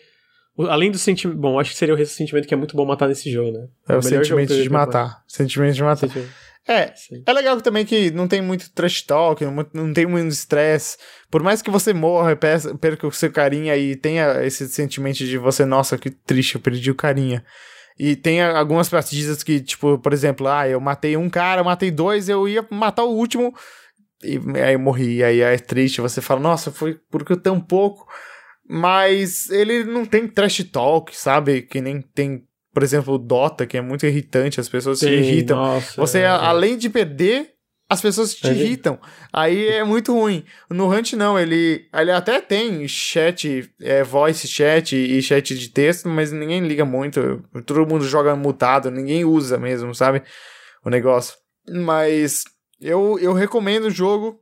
O- 0.58 0.66
Além 0.66 0.90
do 0.90 0.98
sentimento. 0.98 1.38
Bom, 1.38 1.58
acho 1.58 1.70
que 1.70 1.76
seria 1.78 1.94
o 1.94 2.06
sentimento 2.06 2.46
que 2.46 2.52
é 2.52 2.56
muito 2.56 2.76
bom 2.76 2.84
matar 2.84 3.08
nesse 3.08 3.30
jogo, 3.30 3.50
né? 3.52 3.66
É 3.88 3.92
o 3.96 4.02
jogo 4.02 4.08
sentimento 4.16 4.52
eu 4.52 4.62
de 4.62 4.68
matar. 4.70 5.22
Sentimento 5.26 5.74
de 5.74 5.82
matar. 5.82 6.08
Sentimento. 6.08 6.30
É, 6.68 6.92
é 7.24 7.32
legal 7.32 7.58
também 7.62 7.86
que 7.86 8.10
não 8.10 8.28
tem 8.28 8.42
muito 8.42 8.70
trash 8.72 9.00
talk, 9.00 9.42
não, 9.42 9.66
não 9.72 9.92
tem 9.94 10.04
muito 10.04 10.30
estresse. 10.30 10.98
Por 11.30 11.42
mais 11.42 11.62
que 11.62 11.70
você 11.70 11.94
morra, 11.94 12.36
perca 12.36 13.06
o 13.06 13.10
seu 13.12 13.32
carinha 13.32 13.74
e 13.74 13.96
tenha 13.96 14.44
esse 14.44 14.68
sentimento 14.68 15.16
de 15.16 15.38
você, 15.38 15.64
nossa, 15.64 15.96
que 15.96 16.10
triste, 16.10 16.56
eu 16.56 16.60
perdi 16.60 16.90
o 16.90 16.94
carinha. 16.94 17.42
E 17.98 18.14
tem 18.14 18.42
algumas 18.42 18.86
partidas 18.88 19.42
que, 19.42 19.60
tipo, 19.60 19.98
por 19.98 20.12
exemplo, 20.12 20.46
ah, 20.46 20.68
eu 20.68 20.78
matei 20.78 21.16
um 21.16 21.30
cara, 21.30 21.64
matei 21.64 21.90
dois, 21.90 22.28
eu 22.28 22.46
ia 22.46 22.64
matar 22.70 23.04
o 23.04 23.14
último, 23.16 23.54
e 24.22 24.38
aí 24.62 24.74
eu 24.74 24.78
morri. 24.78 25.24
Aí 25.24 25.40
é 25.40 25.56
triste, 25.56 26.02
você 26.02 26.20
fala, 26.20 26.38
nossa, 26.38 26.70
foi 26.70 27.00
porque 27.10 27.32
eu 27.32 27.40
tão 27.40 27.58
pouco. 27.58 28.06
Mas 28.68 29.48
ele 29.50 29.84
não 29.84 30.04
tem 30.04 30.28
trash 30.28 30.62
talk, 30.64 31.16
sabe? 31.16 31.62
Que 31.62 31.80
nem 31.80 32.02
tem 32.02 32.44
por 32.72 32.84
exemplo, 32.84 33.14
o 33.14 33.18
Dota, 33.18 33.66
que 33.66 33.76
é 33.76 33.80
muito 33.80 34.06
irritante, 34.06 34.60
as 34.60 34.68
pessoas 34.68 35.00
Sim, 35.00 35.06
se 35.06 35.14
irritam. 35.14 35.56
Nossa, 35.56 36.00
você, 36.00 36.18
é, 36.20 36.26
além 36.28 36.76
de 36.76 36.88
perder, 36.88 37.54
as 37.90 38.00
pessoas 38.00 38.34
te 38.34 38.46
é. 38.46 38.52
irritam. 38.52 39.00
Aí 39.32 39.66
é 39.66 39.82
muito 39.82 40.12
ruim. 40.12 40.44
No 40.70 40.92
Hunt, 40.92 41.14
não, 41.14 41.38
ele, 41.38 41.88
ele 41.92 42.12
até 42.12 42.40
tem 42.40 42.86
chat, 42.86 43.68
é, 43.80 44.04
voice 44.04 44.46
chat 44.46 44.94
e 44.94 45.20
chat 45.22 45.58
de 45.58 45.68
texto, 45.70 46.08
mas 46.08 46.30
ninguém 46.30 46.60
liga 46.68 46.84
muito. 46.84 47.42
Todo 47.64 47.86
mundo 47.86 48.04
joga 48.04 48.36
mutado, 48.36 48.90
ninguém 48.90 49.24
usa 49.24 49.58
mesmo, 49.58 49.94
sabe? 49.94 50.22
O 50.84 50.90
negócio. 50.90 51.34
Mas 51.68 52.44
eu, 52.80 53.18
eu 53.20 53.32
recomendo 53.32 53.86
o 53.86 53.90
jogo 53.90 54.38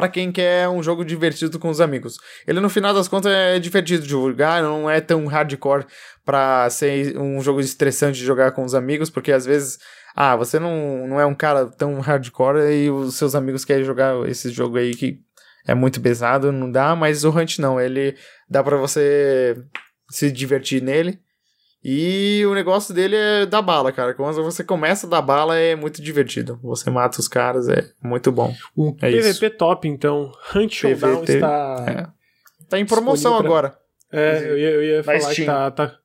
para 0.00 0.08
quem 0.08 0.32
quer 0.32 0.66
um 0.66 0.82
jogo 0.82 1.04
divertido 1.04 1.58
com 1.58 1.68
os 1.68 1.78
amigos. 1.78 2.18
Ele, 2.46 2.58
no 2.58 2.70
final 2.70 2.94
das 2.94 3.06
contas, 3.06 3.30
é 3.30 3.58
divertido 3.58 4.02
de 4.02 4.08
jogar, 4.08 4.62
não 4.62 4.88
é 4.88 4.98
tão 4.98 5.26
hardcore 5.26 5.84
para 6.24 6.70
ser 6.70 7.18
um 7.18 7.38
jogo 7.42 7.60
estressante 7.60 8.18
de 8.18 8.24
jogar 8.24 8.52
com 8.52 8.64
os 8.64 8.74
amigos, 8.74 9.10
porque 9.10 9.30
às 9.30 9.44
vezes, 9.44 9.78
ah, 10.16 10.34
você 10.34 10.58
não, 10.58 11.06
não 11.06 11.20
é 11.20 11.26
um 11.26 11.34
cara 11.34 11.66
tão 11.66 12.00
hardcore 12.00 12.60
e 12.72 12.90
os 12.90 13.16
seus 13.16 13.34
amigos 13.34 13.62
querem 13.62 13.84
jogar 13.84 14.26
esse 14.26 14.48
jogo 14.50 14.78
aí 14.78 14.94
que 14.94 15.20
é 15.66 15.74
muito 15.74 16.00
pesado, 16.00 16.50
não 16.50 16.72
dá, 16.72 16.96
mas 16.96 17.22
o 17.22 17.28
Hunt 17.28 17.58
não, 17.58 17.78
ele 17.78 18.16
dá 18.48 18.64
para 18.64 18.78
você 18.78 19.54
se 20.10 20.32
divertir 20.32 20.80
nele. 20.80 21.20
E 21.82 22.44
o 22.44 22.54
negócio 22.54 22.94
dele 22.94 23.16
é 23.16 23.46
dar 23.46 23.62
bala, 23.62 23.90
cara. 23.90 24.12
Quando 24.12 24.42
você 24.42 24.62
começa 24.62 25.06
a 25.06 25.10
dar 25.10 25.22
bala 25.22 25.56
é 25.56 25.74
muito 25.74 26.02
divertido. 26.02 26.58
Você 26.62 26.90
mata 26.90 27.18
os 27.18 27.26
caras, 27.26 27.68
é 27.68 27.90
muito 28.02 28.30
bom. 28.30 28.54
Um 28.76 28.90
é 29.00 29.10
PVP 29.10 29.46
isso. 29.46 29.50
top, 29.50 29.88
então. 29.88 30.30
Hunt 30.54 30.72
Showdown 30.72 31.20
PVT, 31.20 31.32
está. 31.32 31.84
É. 31.88 32.20
Tá 32.68 32.78
em 32.78 32.84
promoção 32.84 33.38
pra... 33.38 33.46
agora. 33.46 33.78
É, 34.12 34.50
eu 34.50 34.58
ia, 34.58 34.70
eu 34.70 34.82
ia 34.82 35.04
falar 35.04 35.20
Steam. 35.20 35.34
que 35.34 35.44
tá, 35.44 35.70
tá, 35.70 35.96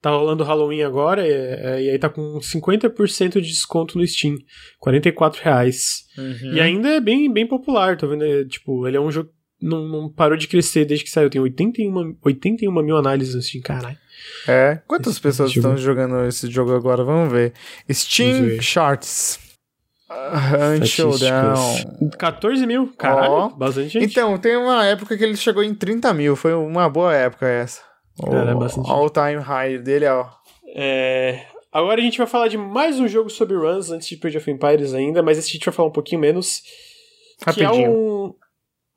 tá 0.00 0.10
rolando 0.10 0.44
Halloween 0.44 0.82
agora, 0.82 1.26
e, 1.26 1.32
é, 1.32 1.82
e 1.82 1.90
aí 1.90 1.98
tá 1.98 2.08
com 2.08 2.38
50% 2.38 3.40
de 3.40 3.48
desconto 3.48 3.98
no 3.98 4.06
Steam. 4.06 4.36
44 4.78 5.42
reais. 5.42 6.04
Uhum. 6.16 6.54
E 6.54 6.60
ainda 6.60 6.88
é 6.90 7.00
bem, 7.00 7.32
bem 7.32 7.46
popular, 7.46 7.96
tô 7.96 8.06
vendo? 8.06 8.24
É, 8.24 8.44
tipo, 8.44 8.86
ele 8.86 8.96
é 8.96 9.00
um 9.00 9.10
jogo. 9.10 9.30
Não, 9.60 9.88
não 9.88 10.12
parou 10.12 10.36
de 10.36 10.46
crescer 10.46 10.84
desde 10.84 11.04
que 11.04 11.10
saiu. 11.10 11.30
Tem 11.30 11.40
81, 11.40 12.18
81 12.22 12.70
mil 12.82 12.96
análises 12.96 13.34
no 13.34 13.42
Steam, 13.42 13.62
caralho. 13.62 13.96
É. 14.48 14.80
Quantas 14.86 15.14
esse 15.14 15.20
pessoas 15.20 15.50
estão 15.50 15.76
jogando 15.76 16.24
esse 16.26 16.50
jogo 16.50 16.74
agora? 16.74 17.04
Vamos 17.04 17.32
ver. 17.32 17.52
Steam 17.90 18.32
Vamos 18.32 18.48
ver. 18.54 18.62
Charts. 18.62 19.46
Hunt 20.08 20.86
Showdown. 20.86 22.10
14 22.16 22.66
mil, 22.66 22.92
caralho, 22.96 23.32
oh. 23.32 23.48
bastante 23.50 23.88
gente. 23.88 24.06
Então, 24.06 24.38
tem 24.38 24.56
uma 24.56 24.86
época 24.86 25.16
que 25.16 25.24
ele 25.24 25.36
chegou 25.36 25.64
em 25.64 25.74
30 25.74 26.14
mil, 26.14 26.36
foi 26.36 26.54
uma 26.54 26.88
boa 26.88 27.12
época 27.14 27.46
essa. 27.46 27.82
Cara, 28.24 28.54
o 28.54 28.58
bastante 28.58 28.90
all 28.90 29.10
time 29.10 29.36
high 29.36 29.78
dele, 29.78 30.06
ó. 30.06 30.28
É... 30.74 31.44
Agora 31.72 32.00
a 32.00 32.04
gente 32.04 32.18
vai 32.18 32.26
falar 32.26 32.48
de 32.48 32.56
mais 32.56 32.98
um 32.98 33.08
jogo 33.08 33.28
sobre 33.28 33.56
runs 33.56 33.90
antes 33.90 34.08
de 34.08 34.16
Page 34.16 34.38
of 34.38 34.50
Empires 34.50 34.94
ainda, 34.94 35.22
mas 35.22 35.38
esse 35.38 35.48
a 35.48 35.52
gente 35.52 35.64
vai 35.64 35.74
falar 35.74 35.88
um 35.88 35.92
pouquinho 35.92 36.20
menos. 36.20 36.62
Rapidinho. 37.44 37.70
Que 37.70 37.84
é 37.84 37.88
um 37.90 38.34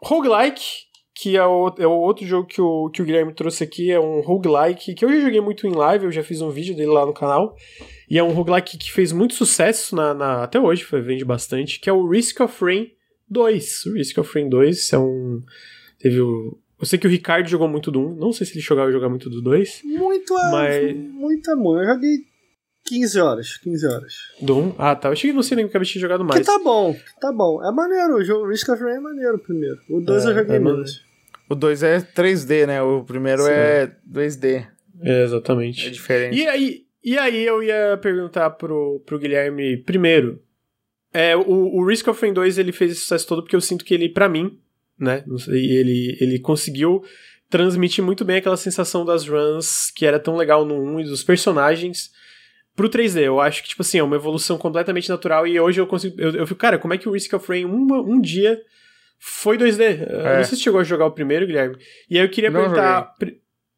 roguelike 0.02 0.89
que 1.22 1.36
é 1.36 1.46
o, 1.46 1.76
é 1.78 1.86
o 1.86 1.92
outro 1.92 2.26
jogo 2.26 2.48
que 2.48 2.62
o, 2.62 2.90
que 2.90 3.02
o 3.02 3.06
Guilherme 3.06 3.34
trouxe 3.34 3.62
aqui, 3.62 3.92
é 3.92 4.00
um 4.00 4.22
roguelike, 4.22 4.94
que 4.94 5.04
eu 5.04 5.10
já 5.10 5.20
joguei 5.20 5.42
muito 5.42 5.68
em 5.68 5.72
live, 5.72 6.06
eu 6.06 6.12
já 6.14 6.24
fiz 6.24 6.40
um 6.40 6.50
vídeo 6.50 6.74
dele 6.74 6.92
lá 6.92 7.06
no 7.06 7.14
canal, 7.14 7.58
e 8.10 8.18
é 8.18 8.24
um 8.24 8.32
roguelike 8.32 8.78
que 8.78 8.90
fez 8.90 9.12
muito 9.12 9.34
sucesso 9.34 9.98
na, 9.98 10.14
na 10.14 10.44
até 10.44 10.58
hoje, 10.58 10.86
foi, 10.86 11.02
vende 11.02 11.26
bastante, 11.26 11.82
que 11.82 11.90
é 11.90 11.94
o 11.94 12.08
Risk 12.08 12.40
of 12.40 12.64
Rain 12.64 12.92
2. 13.30 13.86
O 13.88 13.94
Risk 13.96 14.18
of 14.18 14.34
Rain 14.34 14.48
2 14.48 14.94
é 14.94 14.98
um... 14.98 15.44
teve 16.00 16.22
o... 16.22 16.58
Eu 16.80 16.86
sei 16.86 16.98
que 16.98 17.06
o 17.06 17.10
Ricardo 17.10 17.50
jogou 17.50 17.68
muito 17.68 17.92
do 17.92 18.00
1, 18.00 18.16
não 18.16 18.32
sei 18.32 18.48
se 18.48 18.54
ele 18.54 18.62
jogava 18.62 18.90
jogar 18.90 19.10
muito 19.10 19.30
do 19.30 19.42
2. 19.42 19.82
Muito, 19.84 20.34
mas... 20.34 20.96
muito 20.96 21.52
amor, 21.52 21.84
eu 21.84 21.96
joguei 21.96 22.20
15 22.86 23.20
horas, 23.20 23.58
15 23.58 23.88
horas. 23.88 24.14
Do 24.42 24.58
1? 24.58 24.76
Ah, 24.78 24.96
tá. 24.96 25.10
Eu 25.10 25.16
cheguei 25.18 25.36
no 25.36 25.44
cinema 25.44 25.68
que 25.68 25.76
eu 25.76 25.84
tinha 25.84 26.02
jogado 26.02 26.24
mais. 26.24 26.40
Que 26.40 26.46
tá 26.46 26.58
bom, 26.64 26.96
tá 27.20 27.34
bom. 27.34 27.62
É 27.62 27.72
maneiro, 27.74 28.16
o 28.16 28.24
jogo 28.24 28.48
Risk 28.48 28.70
of 28.70 28.82
Rain 28.82 28.96
é 28.96 29.00
maneiro 29.02 29.38
primeiro. 29.38 29.78
O 29.90 30.00
2 30.00 30.24
é, 30.24 30.30
eu 30.30 30.34
joguei 30.34 30.56
é 30.56 30.60
menos. 30.60 31.09
O 31.50 31.56
2 31.56 31.82
é 31.84 32.00
3D, 32.00 32.68
né? 32.68 32.82
O 32.82 33.04
primeiro 33.04 33.42
Sim. 33.42 33.52
é 33.52 33.92
2D. 34.08 34.68
É, 35.02 35.24
exatamente. 35.24 35.88
É 35.88 35.90
diferente. 35.90 36.38
E 36.38 36.48
aí, 36.48 36.86
e 37.04 37.18
aí 37.18 37.44
eu 37.44 37.64
ia 37.64 37.98
perguntar 38.02 38.52
pro, 38.52 39.02
pro 39.06 39.18
Guilherme 39.18 39.78
primeiro. 39.78 40.42
É, 41.12 41.36
o, 41.36 41.42
o 41.42 41.86
Risk 41.86 42.08
of 42.08 42.22
Rain 42.22 42.34
2 42.34 42.60
ele 42.60 42.72
fez 42.72 42.92
esse 42.92 43.02
sucesso 43.02 43.28
todo 43.28 43.42
porque 43.42 43.56
eu 43.56 43.62
sinto 43.62 43.84
que 43.84 43.96
ele, 43.96 44.10
para 44.10 44.30
mim, 44.30 44.60
né? 45.00 45.24
Ele, 45.48 46.16
ele 46.20 46.40
conseguiu 46.40 47.04
transmitir 47.50 48.04
muito 48.04 48.24
bem 48.24 48.38
aquela 48.38 48.58
sensação 48.58 49.04
das 49.04 49.28
runs 49.28 49.90
que 49.90 50.06
era 50.06 50.20
tão 50.20 50.36
legal 50.36 50.64
no 50.64 50.76
1 50.76 51.00
e 51.00 51.04
dos 51.06 51.24
personagens 51.24 52.12
pro 52.76 52.90
3D. 52.90 53.22
Eu 53.22 53.42
acho 53.42 53.64
que, 53.64 53.70
tipo 53.70 53.82
assim, 53.82 53.98
é 53.98 54.04
uma 54.04 54.16
evolução 54.16 54.58
completamente 54.58 55.10
natural 55.10 55.48
e 55.48 55.60
hoje 55.60 55.82
eu 55.82 55.88
consigo. 55.88 56.20
Eu, 56.22 56.32
eu 56.32 56.46
fico, 56.46 56.60
cara, 56.60 56.78
como 56.78 56.94
é 56.94 56.98
que 56.98 57.10
o 57.10 57.12
Risk 57.12 57.34
of 57.34 57.48
Rain 57.48 57.66
um, 57.66 57.88
um 58.08 58.22
dia 58.22 58.62
foi 59.20 59.58
2D. 59.58 60.08
É. 60.08 60.38
Não 60.38 60.44
sei 60.44 60.58
se 60.58 60.64
chegou 60.64 60.80
a 60.80 60.84
jogar 60.84 61.06
o 61.06 61.12
primeiro, 61.12 61.46
Guilherme. 61.46 61.78
E 62.10 62.18
aí 62.18 62.24
eu 62.24 62.30
queria 62.30 62.50
não 62.50 62.62
perguntar. 62.62 63.14
Pr 63.20 63.34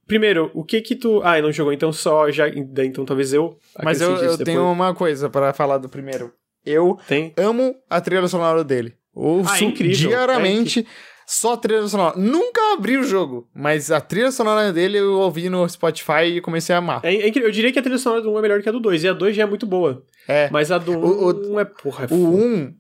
primeiro, 0.07 0.51
o 0.53 0.63
que 0.63 0.81
que 0.81 0.95
tu. 0.95 1.22
Ah, 1.23 1.41
não 1.41 1.51
jogou, 1.51 1.72
então 1.72 1.91
só 1.91 2.30
já. 2.30 2.47
Então 2.49 3.05
talvez 3.05 3.34
eu. 3.34 3.57
Mas 3.81 4.01
eu, 4.01 4.15
eu 4.18 4.38
tenho 4.38 4.69
uma 4.69 4.93
coisa 4.93 5.30
para 5.30 5.53
falar 5.53 5.77
do 5.77 5.89
primeiro. 5.89 6.34
Eu 6.65 6.97
Tem? 7.07 7.34
amo 7.38 7.76
a 7.89 7.99
trilha 7.99 8.27
sonora 8.27 8.63
dele. 8.63 8.93
Ouço 9.13 9.51
ah, 9.51 9.63
incrível. 9.63 10.09
diariamente. 10.09 10.81
É 10.81 11.11
só 11.31 11.55
trilha 11.55 11.88
sonora. 11.88 12.18
Nunca 12.18 12.73
abri 12.73 12.97
o 12.97 13.03
jogo, 13.03 13.47
mas 13.55 13.89
a 13.89 14.01
trilha 14.01 14.31
sonora 14.31 14.73
dele 14.73 14.97
eu 14.97 15.13
ouvi 15.13 15.49
no 15.49 15.68
Spotify 15.68 16.26
e 16.26 16.41
comecei 16.41 16.76
a 16.76 16.80
amar. 16.80 16.99
É, 17.03 17.15
é 17.15 17.31
eu 17.34 17.51
diria 17.51 17.72
que 17.72 17.80
a 17.80 17.81
trilha 17.81 17.97
sonora 17.97 18.22
do 18.22 18.34
1 18.34 18.38
é 18.38 18.41
melhor 18.41 18.61
que 18.61 18.68
a 18.68 18.72
do 18.72 18.81
2, 18.81 19.03
e 19.03 19.07
a 19.07 19.13
2 19.13 19.35
já 19.35 19.43
é 19.43 19.45
muito 19.45 19.65
boa. 19.65 20.03
É. 20.27 20.49
Mas 20.51 20.72
a 20.72 20.77
do 20.77 20.91
1 20.91 20.95
o, 20.97 21.53
o, 21.53 21.59
é 21.59 21.63
porra. 21.63 22.05
É 22.09 22.13
o 22.13 22.35
1 22.35 22.73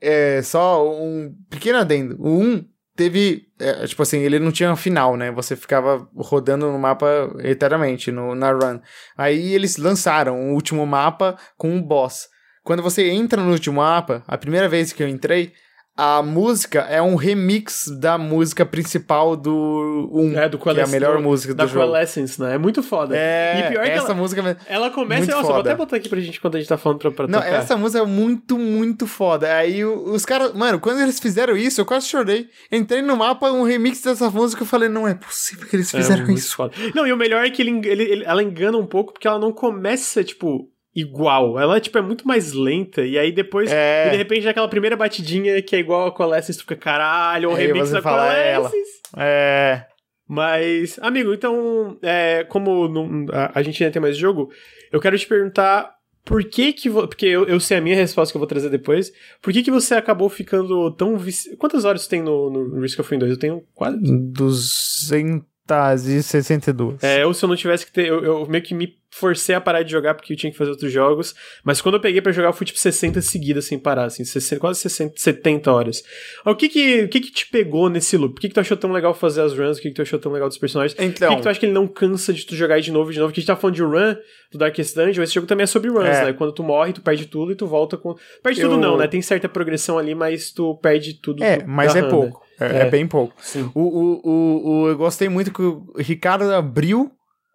é, 0.00 0.42
só 0.42 0.88
um 0.88 1.34
pequeno 1.50 1.78
adendo. 1.78 2.16
O 2.18 2.40
1 2.40 2.64
teve, 2.96 3.46
é, 3.60 3.86
tipo 3.86 4.02
assim, 4.02 4.18
ele 4.18 4.38
não 4.38 4.50
tinha 4.50 4.74
final, 4.74 5.16
né? 5.16 5.30
Você 5.30 5.54
ficava 5.54 6.08
rodando 6.16 6.70
no 6.70 6.78
mapa 6.78 7.06
eternamente, 7.40 8.10
no, 8.10 8.34
na 8.34 8.50
run. 8.50 8.80
Aí 9.16 9.54
eles 9.54 9.76
lançaram 9.76 10.50
o 10.50 10.54
último 10.54 10.84
mapa 10.86 11.38
com 11.56 11.70
um 11.70 11.82
boss. 11.82 12.28
Quando 12.64 12.82
você 12.82 13.08
entra 13.08 13.42
no 13.42 13.52
último 13.52 13.76
mapa, 13.76 14.22
a 14.26 14.36
primeira 14.36 14.68
vez 14.68 14.92
que 14.92 15.02
eu 15.02 15.08
entrei, 15.08 15.52
a 16.00 16.22
música 16.22 16.82
é 16.82 17.02
um 17.02 17.16
remix 17.16 17.88
da 17.88 18.16
música 18.16 18.64
principal 18.64 19.34
do 19.34 20.08
1, 20.12 20.38
é, 20.38 20.48
do 20.48 20.56
que 20.56 20.68
é 20.68 20.82
a 20.84 20.86
melhor 20.86 21.20
música 21.20 21.52
do 21.52 21.56
da 21.56 21.66
jogo. 21.66 21.80
Da 21.80 21.86
Coalescence, 21.86 22.40
né? 22.40 22.54
É 22.54 22.58
muito 22.58 22.84
foda. 22.84 23.16
É, 23.16 23.58
e 23.58 23.72
pior 23.72 23.82
essa 23.84 24.04
que 24.04 24.12
ela, 24.12 24.14
música 24.14 24.56
ela 24.68 24.90
começa, 24.90 25.22
muito 25.22 25.30
nossa, 25.32 25.42
foda. 25.42 25.52
vou 25.54 25.60
até 25.60 25.74
botar 25.74 25.96
aqui 25.96 26.08
pra 26.08 26.20
gente 26.20 26.40
quando 26.40 26.54
a 26.54 26.58
gente 26.60 26.68
tá 26.68 26.78
falando 26.78 27.00
pra, 27.00 27.10
pra 27.10 27.26
Não, 27.26 27.40
tocar. 27.40 27.52
essa 27.52 27.76
música 27.76 28.04
é 28.04 28.06
muito, 28.06 28.56
muito 28.56 29.08
foda. 29.08 29.52
Aí 29.52 29.84
os 29.84 30.24
caras, 30.24 30.54
mano, 30.54 30.78
quando 30.78 31.00
eles 31.00 31.18
fizeram 31.18 31.56
isso, 31.56 31.80
eu 31.80 31.84
quase 31.84 32.06
chorei. 32.06 32.48
Entrei 32.70 33.02
no 33.02 33.16
mapa, 33.16 33.50
um 33.50 33.64
remix 33.64 34.00
dessa 34.00 34.30
música, 34.30 34.62
eu 34.62 34.66
falei, 34.66 34.88
não 34.88 35.08
é 35.08 35.14
possível 35.14 35.66
que 35.66 35.74
eles 35.74 35.92
é 35.92 35.98
fizeram 35.98 36.28
é, 36.28 36.32
isso. 36.32 36.54
Foda. 36.54 36.74
Não, 36.94 37.08
e 37.08 37.12
o 37.12 37.16
melhor 37.16 37.44
é 37.44 37.50
que 37.50 37.60
ele, 37.60 37.72
ele, 37.88 38.02
ele, 38.04 38.24
ela 38.24 38.40
engana 38.40 38.78
um 38.78 38.86
pouco, 38.86 39.14
porque 39.14 39.26
ela 39.26 39.40
não 39.40 39.50
começa, 39.50 40.22
tipo, 40.22 40.70
igual. 40.94 41.58
Ela, 41.58 41.80
tipo, 41.80 41.98
é 41.98 42.02
muito 42.02 42.26
mais 42.26 42.52
lenta. 42.52 43.02
E 43.02 43.18
aí 43.18 43.32
depois, 43.32 43.70
é. 43.72 44.08
e 44.08 44.10
de 44.10 44.16
repente, 44.16 44.48
aquela 44.48 44.68
primeira 44.68 44.96
batidinha 44.96 45.60
que 45.62 45.76
é 45.76 45.78
igual 45.78 46.08
a 46.08 46.12
Coalescence, 46.12 46.58
tu 46.58 46.62
fica, 46.62 46.76
caralho, 46.76 47.50
um 47.50 47.54
remix 47.54 47.90
da 47.90 48.02
Coalescence. 48.02 49.00
É. 49.16 49.86
Mas, 50.28 50.98
amigo, 51.00 51.32
então, 51.32 51.96
é, 52.02 52.44
como 52.44 52.86
não, 52.86 53.26
a, 53.32 53.58
a, 53.58 53.62
gente 53.62 53.82
ainda 53.82 53.92
tem 53.94 54.02
mais 54.02 54.14
jogo, 54.14 54.50
eu 54.92 55.00
quero 55.00 55.18
te 55.18 55.26
perguntar 55.26 55.90
por 56.22 56.44
que 56.44 56.74
que... 56.74 56.90
Porque 56.90 57.24
eu, 57.24 57.46
eu 57.46 57.58
sei 57.58 57.78
a 57.78 57.80
minha 57.80 57.96
resposta 57.96 58.30
que 58.30 58.36
eu 58.36 58.40
vou 58.40 58.46
trazer 58.46 58.68
depois. 58.68 59.10
Por 59.40 59.54
que 59.54 59.62
que 59.62 59.70
você 59.70 59.94
acabou 59.94 60.28
ficando 60.28 60.90
tão... 60.90 61.16
Vici... 61.16 61.56
Quantas 61.56 61.86
horas 61.86 62.02
você 62.02 62.10
tem 62.10 62.22
no, 62.22 62.50
no 62.50 62.78
Risk 62.78 63.00
of 63.00 63.08
Rain 63.08 63.20
2? 63.20 63.32
Eu 63.32 63.38
tenho 63.38 63.64
quase... 63.74 63.96
200 63.98 65.47
562. 65.68 67.02
É, 67.02 67.24
ou 67.26 67.34
se 67.34 67.44
eu 67.44 67.48
não 67.48 67.56
tivesse 67.56 67.84
que 67.86 67.92
ter. 67.92 68.06
Eu, 68.06 68.24
eu 68.24 68.46
meio 68.46 68.62
que 68.64 68.74
me 68.74 68.96
forcei 69.10 69.54
a 69.54 69.60
parar 69.60 69.82
de 69.82 69.90
jogar 69.90 70.14
porque 70.14 70.34
eu 70.34 70.36
tinha 70.36 70.52
que 70.52 70.58
fazer 70.58 70.70
outros 70.70 70.92
jogos. 70.92 71.34
Mas 71.64 71.80
quando 71.80 71.94
eu 71.94 72.00
peguei 72.00 72.20
pra 72.20 72.30
jogar, 72.30 72.48
eu 72.48 72.52
fui 72.52 72.66
tipo 72.66 72.78
60 72.78 73.20
seguidas 73.22 73.64
sem 73.64 73.78
parar, 73.78 74.04
assim, 74.04 74.22
60, 74.24 74.60
quase 74.60 74.80
60, 74.80 75.14
70 75.16 75.72
horas. 75.72 76.02
O 76.44 76.54
que 76.54 76.68
que, 76.68 77.02
o 77.04 77.08
que 77.08 77.20
que 77.20 77.30
te 77.32 77.46
pegou 77.48 77.88
nesse 77.88 78.16
loop? 78.16 78.34
Por 78.34 78.40
que, 78.42 78.48
que 78.48 78.54
tu 78.54 78.60
achou 78.60 78.76
tão 78.76 78.92
legal 78.92 79.14
fazer 79.14 79.40
as 79.42 79.56
runs? 79.56 79.78
O 79.78 79.80
que, 79.80 79.88
que 79.88 79.94
tu 79.94 80.02
achou 80.02 80.18
tão 80.18 80.30
legal 80.30 80.48
dos 80.48 80.58
personagens? 80.58 80.94
Então- 81.00 81.28
Por 81.28 81.34
que, 81.34 81.36
que 81.36 81.42
tu 81.42 81.48
acha 81.48 81.58
que 81.60 81.66
ele 81.66 81.72
não 81.72 81.86
cansa 81.88 82.32
de 82.32 82.44
tu 82.44 82.54
jogar 82.54 82.80
de 82.80 82.92
novo 82.92 83.10
e 83.10 83.14
de 83.14 83.18
novo? 83.18 83.30
Porque 83.30 83.40
a 83.40 83.42
gente 83.42 83.46
tá 83.48 83.56
falando 83.56 83.76
de 83.76 83.82
run 83.82 84.14
do 84.52 84.58
Darkest 84.58 84.94
Dungeon, 84.94 85.22
esse 85.22 85.34
jogo 85.34 85.46
também 85.46 85.64
é 85.64 85.66
sobre 85.66 85.90
runs, 85.90 86.04
É. 86.06 86.24
né? 86.26 86.32
Quando 86.34 86.52
tu 86.52 86.62
morre, 86.62 86.92
tu 86.92 87.00
perde 87.00 87.26
tudo 87.26 87.50
e 87.52 87.54
tu 87.56 87.66
volta 87.66 87.96
com. 87.96 88.14
Perde 88.42 88.60
Eu- 88.60 88.68
tudo 88.68 88.80
não, 88.80 88.96
né? 88.98 89.06
Tem 89.08 89.22
certa 89.22 89.48
progressão 89.48 89.98
ali, 89.98 90.14
mas 90.14 90.50
tu 90.52 90.76
perde 90.82 91.14
tudo. 91.14 91.42
É, 91.42 91.64
mas 91.66 91.96
é 91.96 92.00
run, 92.00 92.08
pouco. 92.10 92.40
né? 92.40 92.47
É, 92.60 92.64
É. 92.66 92.78
é 92.86 92.90
bem 92.90 93.06
pouco. 93.06 93.34
O, 93.74 93.80
o, 93.80 94.20
o, 94.24 94.70
o- 94.82 94.88
eu 94.88 94.96
gostei 94.96 95.28
muito 95.28 95.52
que 95.52 95.62
o 95.62 95.92
Ricardo 95.98 96.52
abriu 96.52 97.10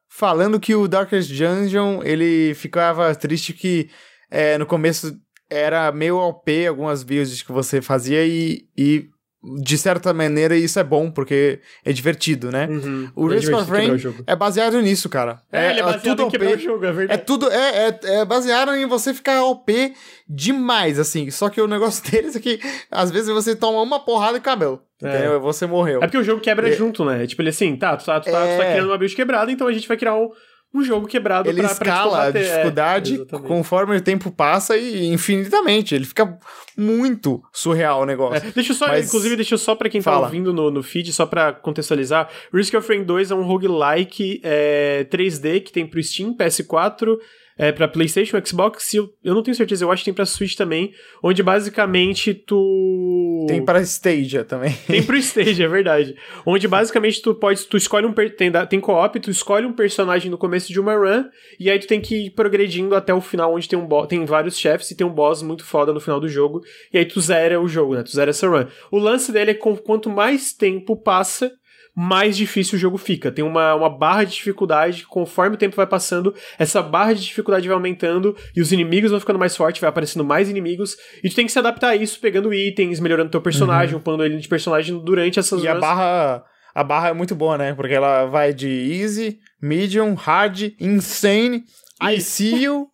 falando 0.10 0.60
que 0.60 0.76
o 0.76 0.88
Darkest 0.88 1.30
Dungeon 1.32 2.02
ele 2.04 2.54
ficava 2.54 3.14
triste 3.16 3.52
que 3.54 3.90
é, 4.30 4.58
no 4.58 4.66
começo 4.66 5.14
era 5.50 5.92
meio 5.92 6.18
OP 6.18 6.66
algumas 6.68 7.04
builds 7.04 7.42
que 7.42 7.52
você 7.52 7.82
fazia 7.82 8.26
e, 8.26 8.62
e 8.78 9.08
de 9.44 9.78
certa 9.78 10.14
maneira 10.14 10.56
isso 10.56 10.80
é 10.80 10.84
bom 10.84 11.11
porque 11.11 11.60
é 11.84 11.91
divertido, 11.91 12.49
né? 12.49 12.65
Uhum. 12.68 13.10
O 13.15 13.30
É 13.32 13.36
Risk 13.36 13.53
of 13.53 13.65
quebrar 13.65 13.78
Rain 13.88 14.15
é 14.26 14.36
baseado 14.36 14.82
nisso, 14.82 15.10
cara. 15.10 15.41
É, 15.52 15.72
ele 15.72 15.80
é 15.82 15.84
baseado 15.84 16.03
tudo 16.03 16.24
em 16.24 16.30
quebrar 16.30 16.49
OP. 16.52 16.56
o 16.56 16.60
jogo, 16.60 16.86
é 16.86 16.90
É 16.90 16.91
verdade. 16.94 17.24
tudo. 17.26 17.52
É, 17.52 17.88
é, 17.88 17.99
é 18.22 18.26
baseado 18.26 18.74
em 18.76 18.86
você 18.86 19.14
ficar 19.14 19.44
OP 19.44 19.94
demais, 20.28 20.98
assim. 20.99 21.30
Só 21.30 21.49
que 21.49 21.60
o 21.61 21.68
negócio 21.68 22.03
deles 22.10 22.36
é 22.36 22.40
que 22.40 22.60
às 22.90 23.11
vezes 23.11 23.30
você 23.30 23.56
toma 23.56 23.82
uma 23.82 23.99
porrada 23.99 24.38
e 24.38 24.41
cabelo. 24.41 24.82
É. 25.02 25.10
Entendeu? 25.10 25.41
Você 25.41 25.65
morreu. 25.65 25.98
É 26.02 26.06
porque 26.07 26.18
o 26.18 26.24
jogo 26.24 26.40
quebra 26.41 26.70
É. 26.70 26.72
junto, 26.72 27.03
né? 27.03 27.28
Tipo, 27.28 27.41
ele 27.41 27.49
assim, 27.49 27.76
tá, 27.76 27.98
tu 27.98 28.06
tá, 28.06 28.20
tu 28.22 28.26
tá, 28.26 28.32
tu 28.32 28.57
tá 28.57 28.64
É. 28.64 28.72
criando 28.74 28.88
uma 28.90 28.98
build 28.98 29.14
quebrada, 29.15 29.52
então 29.52 29.68
a 29.68 29.74
gente 29.74 29.88
vai 29.88 29.98
criar 29.98 30.15
um, 30.15 30.30
um 30.74 30.84
jogo 30.84 31.06
quebrado 31.08 31.48
Ele 31.50 31.60
pra, 31.62 31.68
pra 31.76 31.88
escala 31.88 32.18
a 32.24 32.26
combater. 32.28 32.40
É, 32.40 32.50
dificuldade 32.52 33.14
exatamente. 33.16 33.48
conforme 33.48 33.95
o 33.98 34.02
tempo 34.02 34.32
passa 34.32 34.76
e 34.76 35.06
infinitamente. 35.08 35.94
Ele 35.94 36.06
fica 36.06 36.38
muito 36.78 37.44
surreal 37.52 38.00
o 38.00 38.04
É, 38.04 38.08
negócio. 38.08 38.52
deixa 38.54 38.72
eu 38.72 38.76
só, 38.76 38.88
Mas- 38.88 39.08
inclusive, 39.08 39.36
deixa 39.36 39.54
eu 39.54 39.58
só 39.60 39.76
pra 39.76 39.90
quem 39.90 40.02
tá 40.02 40.12
Fala. 40.12 40.26
ouvindo 40.26 40.52
no, 40.54 40.72
no 40.72 40.82
feed, 40.82 41.14
só 41.14 41.26
pra 41.26 41.54
contextualizar. 41.54 42.28
Risk 42.54 42.74
of 42.74 42.88
Rain 42.88 43.04
2 43.04 43.32
é 43.32 43.36
um 43.36 43.44
roguelike 43.44 44.41
é, 44.44 45.06
3D 45.12 45.62
que 45.62 45.72
tem 45.72 45.86
pro 45.86 46.02
Steam, 46.02 46.36
PS4, 46.36 47.18
é, 47.58 47.72
pra 47.72 47.88
PlayStation, 47.88 48.38
Xbox, 48.44 48.94
eu, 48.94 49.10
eu 49.24 49.34
não 49.36 49.44
tenho 49.44 49.56
certeza, 49.56 49.86
eu 49.86 49.92
acho 49.92 50.02
que 50.02 50.06
tem 50.06 50.14
pra 50.14 50.26
Switch 50.26 50.56
também, 50.56 50.92
onde 51.22 51.44
basicamente 51.44 52.34
tu. 52.34 53.46
Tem 53.48 53.64
para 53.64 53.82
Stadia 53.82 54.44
também. 54.44 54.74
Tem 54.88 55.04
pro 55.04 55.16
stage, 55.18 55.62
é 55.62 55.68
verdade. 55.68 56.16
Onde 56.46 56.68
basicamente 56.68 57.22
tu 57.22 57.34
pode. 57.36 57.64
Tu 57.66 57.78
escolhe 57.78 58.06
um. 58.06 58.14
Tem, 58.14 58.52
tem 58.70 58.80
co-op, 58.80 59.20
tu 59.20 59.30
escolhe 59.30 59.66
um 59.66 59.74
personagem 59.74 60.30
no 60.32 60.38
começo 60.38 60.72
de 60.72 60.80
uma 60.80 60.96
run, 60.96 61.26
e 61.60 61.70
aí 61.70 61.80
tu 61.80 61.88
tem 61.88 62.02
que 62.02 62.28
ir 62.28 62.30
progredindo 62.32 62.96
até 62.96 63.14
o 63.14 63.22
final, 63.22 63.54
onde 63.54 63.68
tem 63.68 63.78
um 63.78 63.88
tem 64.08 64.26
vários 64.26 64.58
chefes 64.58 64.90
e 64.92 64.96
tem 64.98 65.06
um 65.06 65.14
boss 65.14 65.42
muito 65.42 65.64
foda 65.64 65.94
no 65.94 66.00
final 66.00 66.20
do 66.20 66.28
jogo. 66.28 66.62
E 66.92 66.98
aí 66.98 67.06
tu 67.06 67.20
zera 67.22 67.62
o 67.62 67.68
jogo, 67.68 67.96
né? 67.96 68.04
Tu 68.04 68.12
zera 68.12 68.32
essa 68.32 68.48
run. 68.48 68.66
O 68.92 68.98
lance 68.98 69.32
dele 69.32 69.52
é 69.52 69.54
que 69.54 69.60
com- 69.60 69.78
quanto 69.78 70.10
mais 70.10 70.54
tempo 70.54 70.96
passa. 70.96 71.52
Mais 71.95 72.36
difícil 72.36 72.76
o 72.76 72.80
jogo 72.80 72.98
fica. 72.98 73.32
Tem 73.32 73.44
uma, 73.44 73.76
uma 73.76 73.90
barra 73.90 74.24
de 74.24 74.34
dificuldade, 74.34 75.06
conforme 75.06 75.56
o 75.56 75.60
tempo 75.60 75.76
vai 75.76 75.88
passando, 75.88 76.34
essa 76.57 76.82
barra 76.82 77.14
de 77.14 77.22
dificuldade 77.22 77.68
vai 77.68 77.76
aumentando 77.76 78.36
e 78.56 78.61
os 78.61 78.72
inimigos 78.72 79.11
vão 79.11 79.20
ficando 79.20 79.40
mais 79.40 79.56
fortes, 79.56 79.80
vai 79.80 79.90
aparecendo 79.90 80.24
mais 80.24 80.49
inimigos, 80.49 80.95
e 81.24 81.30
tu 81.30 81.36
tem 81.36 81.45
que 81.45 81.52
se 81.52 81.60
adaptar 81.60 81.90
a 81.90 81.95
isso, 81.95 82.20
pegando 82.20 82.53
itens, 82.53 82.99
melhorando 82.99 83.30
teu 83.30 83.41
personagem, 83.41 83.95
upando 83.95 84.24
ele 84.24 84.38
de 84.38 84.48
personagem 84.48 84.98
durante 85.03 85.40
essas 85.40 85.60
Uhum. 85.60 85.65
E 85.65 85.68
a 85.68 85.76
barra. 85.76 86.44
A 86.76 86.84
barra 86.84 87.10
é 87.10 87.14
muito 87.14 87.36
boa, 87.36 87.56
né? 87.56 87.74
Porque 87.76 87.94
ela 87.94 88.26
vai 88.26 88.52
de 88.52 88.68
easy, 88.68 89.38
medium, 89.61 90.15
hard, 90.15 90.74
insane, 90.80 91.64
I 92.02 92.20
see 92.20 92.64
you, 92.64 92.88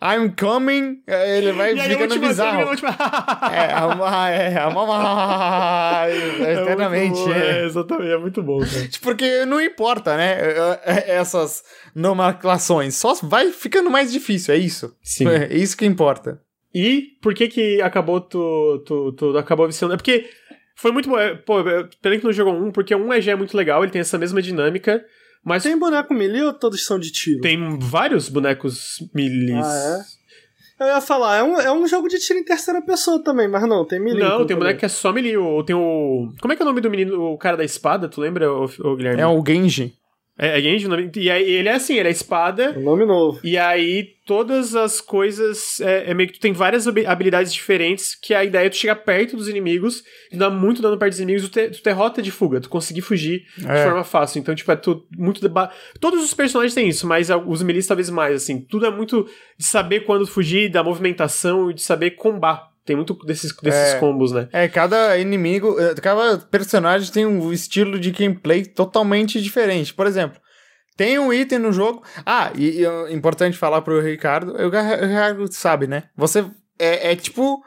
I'm 0.00 0.30
coming. 0.38 1.02
é, 1.06 1.38
Ele 1.38 1.52
vai 1.52 1.74
E 1.74 1.80
ficando 1.80 2.02
última, 2.12 2.28
bizarro. 2.28 2.60
a 2.62 2.70
última... 2.70 2.90
É, 3.52 3.72
a 3.72 3.86
uma, 3.86 4.30
é, 4.30 4.52
É 6.40 6.52
eternamente. 6.62 7.16
muito 7.18 7.24
bom, 7.28 7.32
é. 7.34 7.60
é, 7.60 7.64
exatamente, 7.64 8.10
é 8.12 8.18
muito 8.18 8.42
bom, 8.42 8.58
cara. 8.60 8.88
Porque 9.02 9.44
não 9.44 9.60
importa, 9.60 10.16
né? 10.16 10.38
é, 10.40 10.80
é, 10.84 11.16
Essas 11.16 11.62
nomenclações. 11.94 12.94
Só 12.94 13.14
vai 13.22 13.50
ficando 13.50 13.90
mais 13.90 14.12
difícil, 14.12 14.54
é 14.54 14.58
isso. 14.58 14.94
Sim. 15.02 15.26
É 15.28 15.52
isso 15.54 15.76
que 15.76 15.84
importa. 15.84 16.40
E 16.74 17.16
por 17.22 17.34
que 17.34 17.48
que 17.48 17.80
acabou 17.82 18.20
tu, 18.20 18.82
tu, 18.86 19.12
tu 19.12 19.38
acabou 19.38 19.66
viciando? 19.66 19.94
É 19.94 19.96
porque 19.96 20.28
foi 20.76 20.92
muito 20.92 21.08
bom. 21.08 21.18
é, 21.18 21.34
Pô, 21.34 21.60
é, 21.60 21.88
pena 22.00 22.18
que 22.18 22.24
não 22.24 22.32
jogou 22.32 22.54
um, 22.54 22.70
porque 22.70 22.94
um 22.94 23.12
é 23.12 23.20
já 23.20 23.32
é 23.32 23.36
muito 23.36 23.56
legal, 23.56 23.82
ele 23.82 23.90
tem 23.90 24.00
essa 24.00 24.18
mesma 24.18 24.40
dinâmica, 24.40 25.04
mas 25.44 25.62
Tem 25.62 25.78
boneco 25.78 26.12
melee 26.14 26.42
ou 26.42 26.52
todos 26.52 26.84
são 26.84 26.98
de 26.98 27.10
tiro? 27.12 27.40
tem 27.40 27.78
vários 27.78 28.28
bonecos 28.28 28.98
milis. 29.14 29.64
Ah, 29.64 30.04
Eu 30.80 30.86
ia 30.86 31.00
falar, 31.00 31.38
é 31.38 31.42
um, 31.42 31.58
é 31.60 31.72
um 31.72 31.86
jogo 31.88 32.08
de 32.08 32.18
tiro 32.18 32.38
em 32.38 32.44
terceira 32.44 32.80
pessoa 32.82 33.22
também, 33.22 33.48
mas 33.48 33.66
não, 33.68 33.84
tem 33.84 33.98
melee. 33.98 34.20
Não, 34.22 34.46
tem 34.46 34.54
um 34.56 34.60
boneco 34.60 34.78
que 34.78 34.84
é 34.86 34.88
só 34.88 35.12
melee. 35.12 35.36
Ou 35.36 35.64
tem 35.64 35.74
o. 35.74 36.32
Como 36.40 36.52
é 36.52 36.56
que 36.56 36.62
é 36.62 36.64
o 36.64 36.68
nome 36.68 36.80
do 36.80 36.88
menino, 36.90 37.20
o 37.32 37.36
cara 37.38 37.56
da 37.56 37.64
espada? 37.64 38.08
Tu 38.08 38.20
lembra, 38.20 38.52
ô, 38.52 38.66
Guilherme? 38.96 39.20
É 39.20 39.26
o 39.26 39.42
Genji. 39.44 39.94
É, 40.38 40.58
é 40.58 40.62
Genji 40.62 40.86
o 40.86 40.88
nome? 40.88 41.10
E 41.16 41.28
aí, 41.30 41.42
ele 41.50 41.68
é 41.68 41.72
assim, 41.74 41.96
ele 41.98 42.08
é 42.08 42.12
espada. 42.12 42.74
Um 42.78 42.82
nome 42.82 43.04
novo. 43.04 43.40
E 43.42 43.58
aí, 43.58 44.06
todas 44.24 44.76
as 44.76 45.00
coisas. 45.00 45.80
É, 45.80 46.10
é 46.10 46.14
meio 46.14 46.28
que 46.28 46.34
tu 46.38 46.40
tem 46.40 46.52
várias 46.52 46.86
habi- 46.86 47.04
habilidades 47.04 47.52
diferentes. 47.52 48.14
Que 48.14 48.32
a 48.34 48.44
ideia 48.44 48.66
é 48.66 48.70
tu 48.70 48.76
chegar 48.76 48.94
perto 48.96 49.36
dos 49.36 49.48
inimigos, 49.48 50.04
e 50.32 50.36
dar 50.36 50.48
muito 50.50 50.80
dano 50.80 50.96
perto 50.96 51.10
dos 51.12 51.20
inimigos, 51.20 51.48
tu 51.48 51.52
ter, 51.52 51.70
tu 51.70 51.82
ter 51.82 51.90
rota 51.92 52.22
de 52.22 52.30
fuga, 52.30 52.60
tu 52.60 52.68
conseguir 52.68 53.00
fugir 53.00 53.42
de 53.56 53.66
É. 53.66 53.84
forma 53.84 54.04
fácil. 54.04 54.38
Então, 54.38 54.54
tipo, 54.54 54.70
é 54.70 54.76
tu, 54.76 55.04
muito. 55.16 55.40
deba- 55.40 55.72
Todos 56.00 56.22
os 56.22 56.32
personagens 56.34 56.74
têm 56.74 56.88
isso, 56.88 57.06
mas 57.06 57.28
os 57.46 57.62
milis 57.62 57.86
talvez 57.86 58.08
mais, 58.10 58.36
assim. 58.36 58.60
Tudo 58.60 58.86
é 58.86 58.90
muito 58.90 59.28
de 59.58 59.64
saber 59.66 60.00
quando 60.00 60.26
fugir, 60.26 60.70
da 60.70 60.84
movimentação 60.84 61.70
e 61.70 61.74
de 61.74 61.82
saber 61.82 62.12
combar. 62.12 62.68
Tem 62.88 62.96
muito 62.96 63.12
desses, 63.26 63.54
desses 63.62 63.94
É. 63.96 63.98
combos, 63.98 64.32
né? 64.32 64.48
É, 64.50 64.66
cada 64.66 65.18
inimigo, 65.18 65.78
eh, 65.78 65.94
cada 66.00 66.38
personagem 66.38 67.12
tem 67.12 67.26
um 67.26 67.52
estilo 67.52 68.00
de 68.00 68.10
gameplay 68.10 68.64
totalmente 68.64 69.42
diferente. 69.42 69.92
Por 69.92 70.06
exemplo, 70.06 70.40
tem 70.96 71.18
um 71.18 71.30
item 71.30 71.58
no 71.58 71.70
jogo. 71.70 72.02
Ah, 72.24 72.50
e, 72.56 72.80
e 72.80 72.86
é 72.86 73.12
importante 73.12 73.58
falar 73.58 73.82
pro 73.82 74.00
Ricardo, 74.00 74.54
o 74.54 74.70
Ricardo 74.70 75.52
sabe, 75.52 75.86
né? 75.86 76.04
Você 76.16 76.46
é, 76.78 77.12
é 77.12 77.14
tipo 77.14 77.62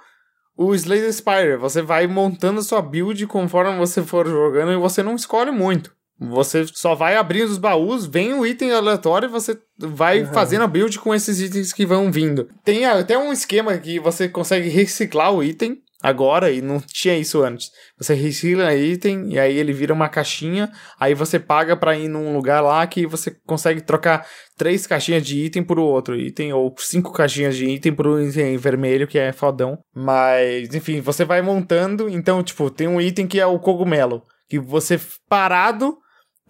o 0.58 0.74
Slay 0.74 1.14
Spire, 1.14 1.56
você 1.58 1.84
vai 1.84 2.08
montando 2.08 2.60
a 2.60 2.64
sua 2.64 2.82
build 2.82 3.28
conforme 3.28 3.78
você 3.78 4.02
for 4.02 4.28
jogando 4.28 4.72
e 4.72 4.76
você 4.76 5.04
não 5.04 5.16
escolhe 5.16 5.52
muito. 5.52 5.94
Você 6.22 6.66
só 6.68 6.94
vai 6.94 7.16
abrindo 7.16 7.50
os 7.50 7.58
baús, 7.58 8.06
vem 8.06 8.32
um 8.32 8.46
item 8.46 8.72
aleatório 8.72 9.28
e 9.28 9.32
você 9.32 9.58
vai 9.80 10.24
fazendo 10.26 10.64
a 10.64 10.68
build 10.68 11.00
com 11.00 11.16
esses 11.16 11.40
itens 11.40 11.74
que 11.74 11.84
vão 11.84 12.12
vindo. 12.12 12.48
Tem 12.64 12.86
até 12.86 13.18
um 13.18 13.34
esquema 13.34 13.76
que 13.80 14.00
você 14.00 14.30
consegue 14.30 14.70
reciclar 14.70 15.34
o 15.34 15.44
item 15.44 15.82
agora 16.02 16.52
e 16.52 16.62
não 16.62 16.80
tinha 16.80 17.18
isso 17.18 17.42
antes. 17.44 17.72
Você 17.98 18.14
recicla 18.14 18.76
item 18.76 19.34
e 19.34 19.40
aí 19.40 19.58
ele 19.58 19.74
vira 19.74 19.94
uma 19.94 20.10
caixinha, 20.10 20.72
aí 21.00 21.16
você 21.16 21.40
paga 21.40 21.76
pra 21.76 21.98
ir 21.98 22.08
num 22.08 22.36
lugar 22.36 22.62
lá 22.62 22.86
que 22.86 23.08
você 23.08 23.32
consegue 23.46 23.82
trocar 23.82 24.28
três 24.58 24.86
caixinhas 24.86 25.26
de 25.26 25.46
item 25.46 25.64
por 25.64 25.80
outro 25.80 26.16
item 26.16 26.54
ou 26.54 26.74
cinco 26.78 27.12
caixinhas 27.12 27.56
de 27.56 27.66
item 27.66 27.94
por 27.94 28.08
um 28.08 28.22
item 28.22 28.58
vermelho 28.58 29.08
que 29.08 29.18
é 29.18 29.32
fodão. 29.32 29.80
Mas, 29.92 30.74
enfim, 30.74 31.02
você 31.02 31.26
vai 31.26 31.42
montando, 31.42 32.08
então, 32.08 32.44
tipo, 32.44 32.70
tem 32.70 32.88
um 32.88 33.02
item 33.02 33.26
que 33.26 33.40
é 33.40 33.46
o 33.46 33.60
cogumelo, 33.60 34.24
que 34.48 34.60
você 34.60 35.00
parado 35.28 35.98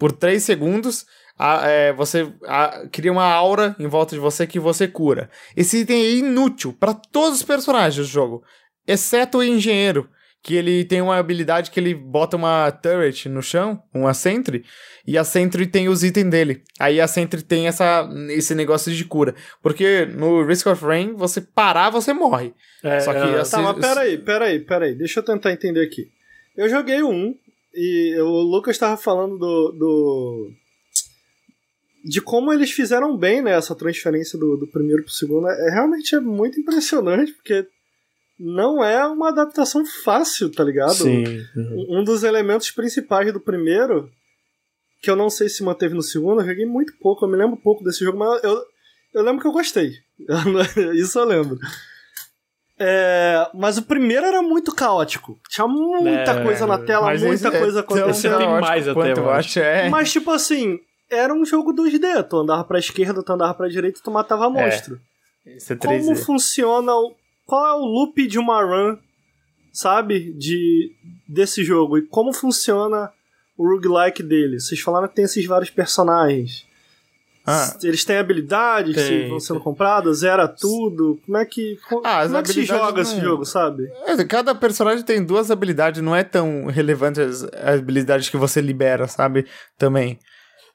por 0.02 0.10
3 0.10 0.42
segundos, 0.42 1.06
a- 1.38 1.64
é, 1.64 1.92
você 1.92 2.28
a- 2.44 2.88
cria 2.90 3.12
uma 3.12 3.22
aura 3.24 3.76
em 3.78 3.86
volta 3.86 4.16
de 4.16 4.20
você 4.20 4.48
que 4.48 4.58
você 4.58 4.88
cura. 4.88 5.30
Esse 5.56 5.78
item 5.78 6.02
é 6.02 6.10
inútil 6.14 6.72
para 6.72 6.92
todos 6.92 7.36
os 7.38 7.44
personagens 7.44 7.94
do 7.94 8.12
jogo, 8.12 8.42
exceto 8.84 9.38
o 9.38 9.44
engenheiro, 9.44 10.08
que 10.42 10.56
ele 10.56 10.84
tem 10.84 11.00
uma 11.00 11.16
habilidade 11.18 11.70
que 11.70 11.78
ele 11.78 11.94
bota 11.94 12.36
uma 12.36 12.68
turret 12.72 13.28
no 13.28 13.40
chão, 13.40 13.80
uma 13.94 14.12
sentry, 14.12 14.64
e 15.06 15.16
a 15.16 15.22
sentry 15.22 15.68
tem 15.68 15.88
os 15.88 16.02
itens 16.02 16.28
dele. 16.28 16.64
Aí 16.80 17.00
a 17.00 17.06
sentry 17.06 17.40
tem 17.44 17.68
essa, 17.68 18.08
esse 18.30 18.52
negócio 18.56 18.92
de 18.92 19.04
cura. 19.04 19.36
Porque 19.62 20.04
no 20.06 20.44
Risk 20.44 20.66
of 20.66 20.84
Rain, 20.84 21.14
você 21.14 21.40
parar, 21.40 21.90
você 21.90 22.12
morre. 22.12 22.52
É, 22.82 22.98
Só 22.98 23.12
que 23.12 23.18
é, 23.20 23.38
assim- 23.38 23.56
Tá, 23.56 23.62
mas 23.62 23.86
peraí, 23.86 24.18
peraí, 24.18 24.58
peraí. 24.58 24.94
Deixa 24.96 25.20
eu 25.20 25.24
tentar 25.24 25.52
entender 25.52 25.80
aqui. 25.84 26.08
Eu 26.56 26.68
joguei 26.68 27.00
o 27.02 27.08
1 27.08 27.34
e 27.74 28.18
o 28.20 28.42
Lucas 28.42 28.78
tava 28.78 28.96
falando 28.96 29.38
do. 29.38 29.72
do... 29.72 30.50
De 32.04 32.20
como 32.20 32.52
eles 32.52 32.72
fizeram 32.72 33.16
bem, 33.16 33.40
né, 33.40 33.52
essa 33.52 33.76
transferência 33.76 34.36
do, 34.36 34.56
do 34.56 34.66
primeiro 34.66 35.04
pro 35.04 35.12
segundo. 35.12 35.48
É, 35.48 35.70
realmente 35.70 36.14
é 36.16 36.20
muito 36.20 36.58
impressionante, 36.58 37.32
porque 37.32 37.64
não 38.38 38.82
é 38.82 39.06
uma 39.06 39.28
adaptação 39.28 39.84
fácil, 39.86 40.50
tá 40.50 40.64
ligado? 40.64 40.94
Sim. 40.94 41.24
uhum. 41.54 41.86
Um 41.88 42.00
um 42.00 42.04
dos 42.04 42.24
elementos 42.24 42.72
principais 42.72 43.32
do 43.32 43.38
primeiro, 43.38 44.10
que 45.00 45.08
eu 45.08 45.14
não 45.14 45.30
sei 45.30 45.48
se 45.48 45.62
manteve 45.62 45.94
no 45.94 46.02
segundo, 46.02 46.40
eu 46.40 46.46
joguei 46.46 46.66
muito 46.66 46.92
pouco, 46.98 47.24
eu 47.24 47.28
me 47.28 47.36
lembro 47.36 47.56
pouco 47.56 47.84
desse 47.84 48.04
jogo, 48.04 48.18
mas 48.18 48.42
eu, 48.42 48.64
eu 49.14 49.22
lembro 49.22 49.40
que 49.40 49.46
eu 49.46 49.52
gostei. 49.52 49.92
Isso 50.94 51.20
eu 51.20 51.24
lembro. 51.24 51.56
É, 52.84 53.48
mas 53.54 53.78
o 53.78 53.82
primeiro 53.82 54.26
era 54.26 54.42
muito 54.42 54.74
caótico. 54.74 55.38
Tinha 55.48 55.68
muita 55.68 56.32
É, 56.32 56.42
coisa 56.42 56.66
na 56.66 56.78
tela, 56.78 57.06
Mas 57.06 57.22
muita 57.22 57.48
esse 57.48 57.56
é 57.56 57.60
coisa 57.60 57.82
tão 57.82 57.96
acontecendo. 57.96 58.38
tem 58.38 58.48
mais 58.48 58.88
até, 58.88 58.94
quanto 58.94 59.18
eu 59.20 59.30
acho. 59.30 59.58
É. 59.60 59.88
Mas, 59.88 60.10
tipo 60.10 60.30
assim, 60.32 60.80
era 61.10 61.32
um 61.32 61.44
jogo 61.44 61.72
2D. 61.72 62.22
Tu 62.28 62.36
andava 62.36 62.64
pra 62.64 62.78
esquerda, 62.80 63.22
tu 63.22 63.32
andava 63.32 63.54
pra 63.54 63.68
direita 63.68 64.00
e 64.00 64.02
tu 64.02 64.10
matava 64.10 64.50
monstro. 64.50 65.00
Esse 65.46 65.74
é 65.74 65.76
Como 65.76 65.92
3D. 65.94 66.24
funciona 66.24 66.92
o. 66.92 67.14
Qual 67.46 67.66
é 67.66 67.72
o 67.74 67.84
loop 67.84 68.26
de 68.26 68.38
uma 68.38 68.62
run, 68.64 68.96
sabe? 69.72 70.32
De, 70.32 70.90
desse 71.28 71.62
jogo? 71.62 71.98
E 71.98 72.02
como 72.02 72.32
funciona 72.32 73.12
o 73.56 73.68
roguelike 73.68 74.22
dele? 74.22 74.58
Vocês 74.60 74.80
falaram 74.80 75.06
que 75.08 75.14
tem 75.14 75.24
esses 75.24 75.44
vários 75.46 75.70
personagens. 75.70 76.64
Ah. 77.46 77.76
Eles 77.82 78.04
têm 78.04 78.16
habilidades 78.18 78.94
Tem, 78.94 79.22
que 79.24 79.28
vão 79.28 79.40
sendo 79.40 79.56
tem. 79.56 79.64
compradas, 79.64 80.18
zera 80.18 80.46
tudo. 80.46 81.18
Como 81.26 81.36
é 81.38 81.44
que. 81.44 81.76
Ah, 82.04 82.20
as 82.20 82.26
como 82.28 82.38
é 82.38 82.42
que 82.42 82.52
se 82.52 82.64
joga 82.64 83.02
esse 83.02 83.16
não- 83.16 83.22
jogo, 83.22 83.44
sabe? 83.44 83.88
É, 84.06 84.24
Cada 84.24 84.54
personagem 84.54 85.04
tem 85.04 85.24
duas 85.24 85.50
habilidades, 85.50 86.00
não 86.02 86.14
é 86.14 86.22
tão 86.22 86.66
relevante 86.66 87.20
as 87.20 87.42
habilidades 87.54 88.28
que 88.28 88.36
você 88.36 88.60
libera, 88.60 89.08
sabe? 89.08 89.46
Também. 89.76 90.18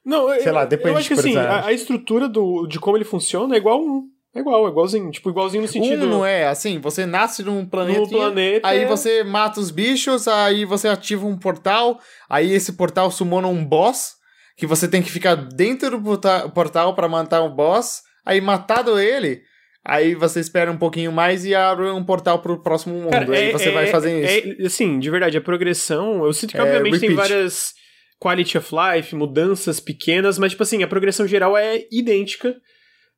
Não, 0.06 0.30
Sei 0.30 0.48
eu, 0.50 0.54
lá, 0.54 0.66
depende 0.66 0.92
eu 0.92 0.98
acho 0.98 1.08
que 1.10 1.16
de 1.16 1.20
assim, 1.20 1.38
a, 1.38 1.66
a 1.66 1.74
estrutura 1.74 2.30
do, 2.30 2.66
de 2.66 2.80
como 2.80 2.96
ele 2.98 3.04
funciona 3.06 3.56
é 3.56 3.58
igual 3.58 3.82
um. 3.82 4.04
É 4.34 4.40
igual, 4.40 4.68
é 4.68 4.70
igualzinho. 4.70 5.10
Tipo, 5.10 5.30
igualzinho 5.32 5.64
no 5.64 5.68
sentido. 5.68 6.06
Um 6.06 6.10
não 6.10 6.26
é 6.26 6.48
assim, 6.48 6.80
você 6.80 7.06
nasce 7.06 7.44
num 7.44 7.66
planeta, 7.66 8.08
planeta. 8.08 8.68
aí 8.68 8.86
você 8.86 9.24
mata 9.24 9.60
os 9.60 9.72
bichos, 9.72 10.28
aí 10.28 10.64
você 10.64 10.88
ativa 10.88 11.26
um 11.26 11.38
portal, 11.38 12.00
aí 12.30 12.54
esse 12.54 12.74
portal 12.74 13.10
sumona 13.10 13.48
um 13.48 13.66
boss, 13.66 14.14
que 14.58 14.66
você 14.68 14.88
tem 14.88 15.02
que 15.02 15.12
ficar 15.12 15.36
dentro 15.36 15.92
do 15.92 16.04
porta- 16.04 16.50
portal 16.50 16.96
pra 16.96 17.08
matar 17.08 17.42
o 17.42 17.50
boss, 17.54 18.02
aí 18.26 18.42
matado 18.42 19.00
ele, 19.00 19.42
aí 19.86 20.16
você 20.16 20.40
espera 20.40 20.72
um 20.72 20.78
pouquinho 20.78 21.12
mais 21.12 21.46
e 21.46 21.54
abre 21.56 21.86
um 21.90 22.04
portal 22.04 22.40
pro 22.40 22.62
próximo 22.62 22.96
mundo, 22.96 23.12
Cara, 23.12 23.32
aí 23.34 23.50
é- 23.50 23.52
você 23.52 23.70
é- 23.70 23.72
vai 23.72 23.88
fazendo 23.88 24.24
isso. 24.26 24.62
É, 24.64 24.66
assim, 24.66 25.00
de 25.00 25.10
verdade, 25.10 25.38
a 25.38 25.42
progressão. 25.42 26.26
Eu 26.26 26.34
sinto 26.34 26.52
que, 26.52 26.58
É, 26.58 26.62
obviamente, 26.64 27.00
tem 27.00 27.10
repeat. 27.10 27.16
várias 27.30 27.74
quality 28.20 28.58
of 28.58 28.70
life, 28.74 29.16
mudanças 29.16 29.80
pequenas, 29.80 30.40
mas, 30.40 30.52
tipo 30.52 30.64
assim, 30.64 30.82
a 30.82 30.88
progressão 30.88 31.28
geral 31.28 31.56
é 31.56 31.84
idêntica. 31.92 32.56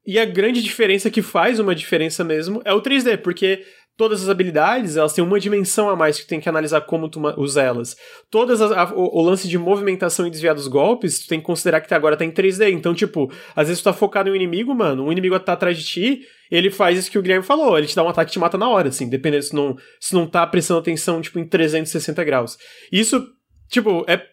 E 0.06 0.18
a 0.20 0.26
grande 0.26 0.62
diferença 0.62 1.10
que 1.10 1.22
faz 1.22 1.60
uma 1.60 1.74
diferença 1.76 2.24
mesmo 2.24 2.62
é 2.66 2.74
o 2.74 2.82
3D, 2.82 3.18
porque 3.18 3.64
todas 4.00 4.24
as 4.24 4.30
habilidades, 4.30 4.96
elas 4.96 5.12
têm 5.12 5.22
uma 5.22 5.38
dimensão 5.42 5.90
a 5.90 5.96
mais 5.96 6.18
que 6.18 6.24
tu 6.26 6.30
tem 6.30 6.40
que 6.40 6.48
analisar 6.48 6.80
como 6.80 7.10
tu 7.10 7.20
usa 7.38 7.62
elas. 7.62 7.98
Todas 8.32 8.62
as, 8.62 8.72
a- 8.72 8.94
o, 8.96 9.20
o 9.20 9.22
lance 9.22 9.46
de 9.46 9.58
movimentação 9.58 10.26
e 10.26 10.30
desviar 10.30 10.56
dos 10.56 10.70
golpes, 10.70 11.20
tu 11.20 11.28
tem 11.28 11.38
que 11.42 11.46
considerar 11.46 11.82
que 11.82 11.94
agora 11.94 12.16
tá 12.16 12.24
em 12.24 12.32
3D. 12.32 12.72
Então, 12.72 12.96
tipo, 12.96 13.30
às 13.54 13.68
vezes 13.68 13.82
tu 13.82 13.84
tá 13.84 13.92
focado 13.94 14.30
em 14.30 14.32
um 14.32 14.36
inimigo, 14.38 14.74
mano, 14.74 15.04
um 15.04 15.12
inimigo 15.12 15.38
tá 15.42 15.52
atrás 15.52 15.78
de 15.78 15.84
ti, 15.84 16.22
ele 16.50 16.72
faz 16.72 16.98
isso 16.98 17.12
que 17.12 17.20
o 17.20 17.22
Guilherme 17.22 17.46
falou, 17.46 17.78
ele 17.78 17.88
te 17.88 17.96
dá 17.96 18.02
um 18.02 18.08
ataque 18.08 18.32
e 18.32 18.34
te 18.34 18.40
mata 18.40 18.58
na 18.58 18.70
hora, 18.70 18.88
assim, 18.88 19.10
dependendo 19.10 19.44
se 19.44 19.54
não, 19.54 19.76
se 20.00 20.14
não 20.16 20.26
tá 20.26 20.48
prestando 20.48 20.80
atenção, 20.80 21.20
tipo, 21.20 21.38
em 21.38 21.46
360 21.46 22.24
graus. 22.24 22.58
Isso, 22.94 23.22
tipo, 23.70 24.06
é, 24.08 24.26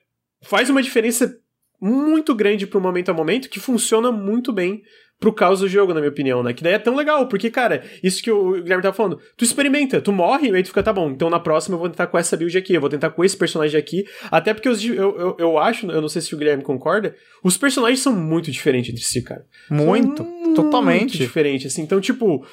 faz 0.45 0.71
uma 0.71 0.81
diferença 0.81 1.29
muito 1.81 2.35
grande 2.37 2.69
pro 2.69 2.81
momento 2.81 3.11
a 3.11 3.15
momento 3.15 3.49
que 3.51 3.59
funciona 3.61 4.13
muito 4.13 4.53
bem 4.53 4.81
pro 5.19 5.33
caos 5.33 5.61
do 5.61 5.69
jogo, 5.69 5.95
na 5.95 6.01
minha 6.01 6.11
opinião, 6.11 6.43
né? 6.43 6.53
Que 6.53 6.63
daí 6.63 6.75
é 6.75 6.79
tão 6.79 6.95
legal, 6.95 7.27
porque, 7.27 7.51
cara, 7.51 7.83
isso 8.03 8.23
que 8.23 8.31
o 8.31 8.53
Guilherme 8.63 8.83
tava 8.83 8.95
falando, 8.95 9.19
tu 9.37 9.45
experimenta, 9.45 10.01
tu 10.01 10.13
morre, 10.13 10.51
e 10.51 10.55
aí 10.55 10.63
tu 10.63 10.69
fica, 10.69 10.83
tá 10.83 10.93
bom, 10.93 11.11
então 11.11 11.31
na 11.31 11.41
próxima 11.41 11.75
eu 11.75 11.79
vou 11.79 11.89
tentar 11.89 12.07
com 12.07 12.19
essa 12.19 12.37
build 12.37 12.57
aqui, 12.57 12.75
eu 12.75 12.81
vou 12.81 12.91
tentar 12.91 13.11
com 13.11 13.25
esse 13.25 13.37
personagem 13.37 13.79
aqui, 13.79 14.05
até 14.31 14.53
porque 14.53 14.69
os, 14.69 14.85
eu, 14.85 15.19
eu, 15.19 15.37
eu 15.39 15.59
acho, 15.59 15.91
eu 15.91 16.01
não 16.01 16.09
sei 16.09 16.21
se 16.21 16.35
o 16.35 16.39
Guilherme 16.39 16.63
concorda, 16.63 17.15
os 17.43 17.57
personagens 17.57 18.01
são 18.01 18.15
muito 18.15 18.51
diferentes 18.51 18.91
entre 18.91 19.03
si, 19.03 19.23
cara. 19.23 19.45
Muito, 19.71 20.23
São 20.23 20.55
totalmente. 20.55 21.01
Muito 21.01 21.19
diferente, 21.19 21.67
assim, 21.67 21.83
então, 21.83 22.01
tipo... 22.01 22.47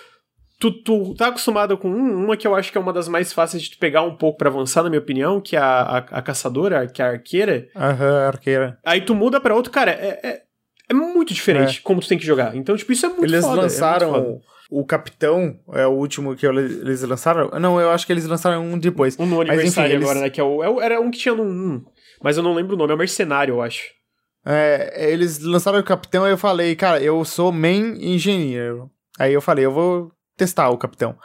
Tu, 0.60 0.72
tu 0.84 1.14
tá 1.15 1.27
acostumado 1.27 1.77
com 1.77 1.90
um, 1.90 2.23
uma 2.23 2.38
que 2.38 2.48
eu 2.48 2.56
acho 2.56 2.72
que 2.72 2.77
é 2.77 2.81
uma 2.81 2.94
das 2.94 3.10
mais 3.10 3.34
fáceis 3.34 3.64
de 3.64 3.72
tu 3.72 3.77
pegar 3.77 4.03
um 4.03 4.15
pouco 4.15 4.38
pra 4.38 4.49
avançar, 4.49 4.81
na 4.81 4.90
minha 4.90 5.02
opinião, 5.02 5.41
que 5.41 5.57
é 5.57 5.60
a, 5.60 5.81
a, 5.81 5.98
a 5.98 6.22
caçadora, 6.22 6.88
que 6.88 7.02
é 7.02 7.06
a 7.06 7.10
arqueira. 7.10 7.68
Aham, 7.76 8.27
arqueira. 8.27 8.80
Aí 8.85 9.02
tu 9.02 9.14
muda 9.14 9.41
pra 9.41 9.56
outro, 9.56 9.69
cara, 9.73 9.91
é, 9.91 10.19
é, 10.23 10.41
é 10.89 10.93
muito 10.93 11.34
diferente 11.34 11.81
como 11.81 12.01
tu 12.01 12.07
tem 12.07 12.18
que 12.18 12.26
jogar. 12.26 12.55
Então, 12.55 12.76
tipo, 12.76 12.91
isso 12.91 13.05
é 13.05 13.10
muito 13.10 13.26
Eles 13.26 13.41
foda, 13.41 13.53
é 13.53 13.61
muito 13.61 13.61
lançaram 13.73 14.41
o 14.69 14.85
Capitão, 14.85 15.60
é 15.73 15.85
o 15.85 15.91
último 15.91 16.35
que 16.35 16.45
eles 16.47 17.01
lançaram. 17.03 17.49
Não, 17.60 17.80
eu 17.80 17.91
acho 17.91 18.05
que 18.07 18.11
eles 18.14 18.26
lançaram 18.26 18.64
um 18.65 18.77
depois. 18.77 19.18
Um 19.19 19.26
no 19.26 19.38
Mas, 19.38 19.49
aniversário 19.49 19.88
enfim, 19.89 19.95
eles- 19.97 20.10
agora, 20.10 20.19
né? 20.26 20.30
Que 20.30 20.41
é 20.41 20.43
o, 20.43 20.64
é 20.64 20.69
o- 20.69 20.81
era 20.81 20.99
um 20.99 21.11
que 21.11 21.19
tinha 21.19 21.35
no 21.35 21.43
1. 21.43 21.84
Mas 22.23 22.38
eu 22.38 22.43
não 22.43 22.53
lembro 22.55 22.76
o 22.76 22.77
nome, 22.77 22.91
é 22.91 22.95
o 22.95 22.97
Mercenário, 22.97 23.55
eu 23.55 23.61
acho. 23.61 23.84
É, 24.45 25.11
eles 25.11 25.39
lançaram 25.39 25.80
o 25.80 25.84
Capitão 25.84 26.27
e 26.27 26.31
eu 26.31 26.38
falei, 26.38 26.76
cara, 26.76 27.01
eu 27.01 27.23
sou 27.23 27.51
main 27.51 27.95
engenheiro. 28.01 28.89
Aí 29.19 29.31
eu 29.34 29.41
falei, 29.41 29.64
eu 29.65 29.72
vou 29.72 30.11
testar 30.35 30.69
o 30.69 30.77
Capitão. 30.77 31.15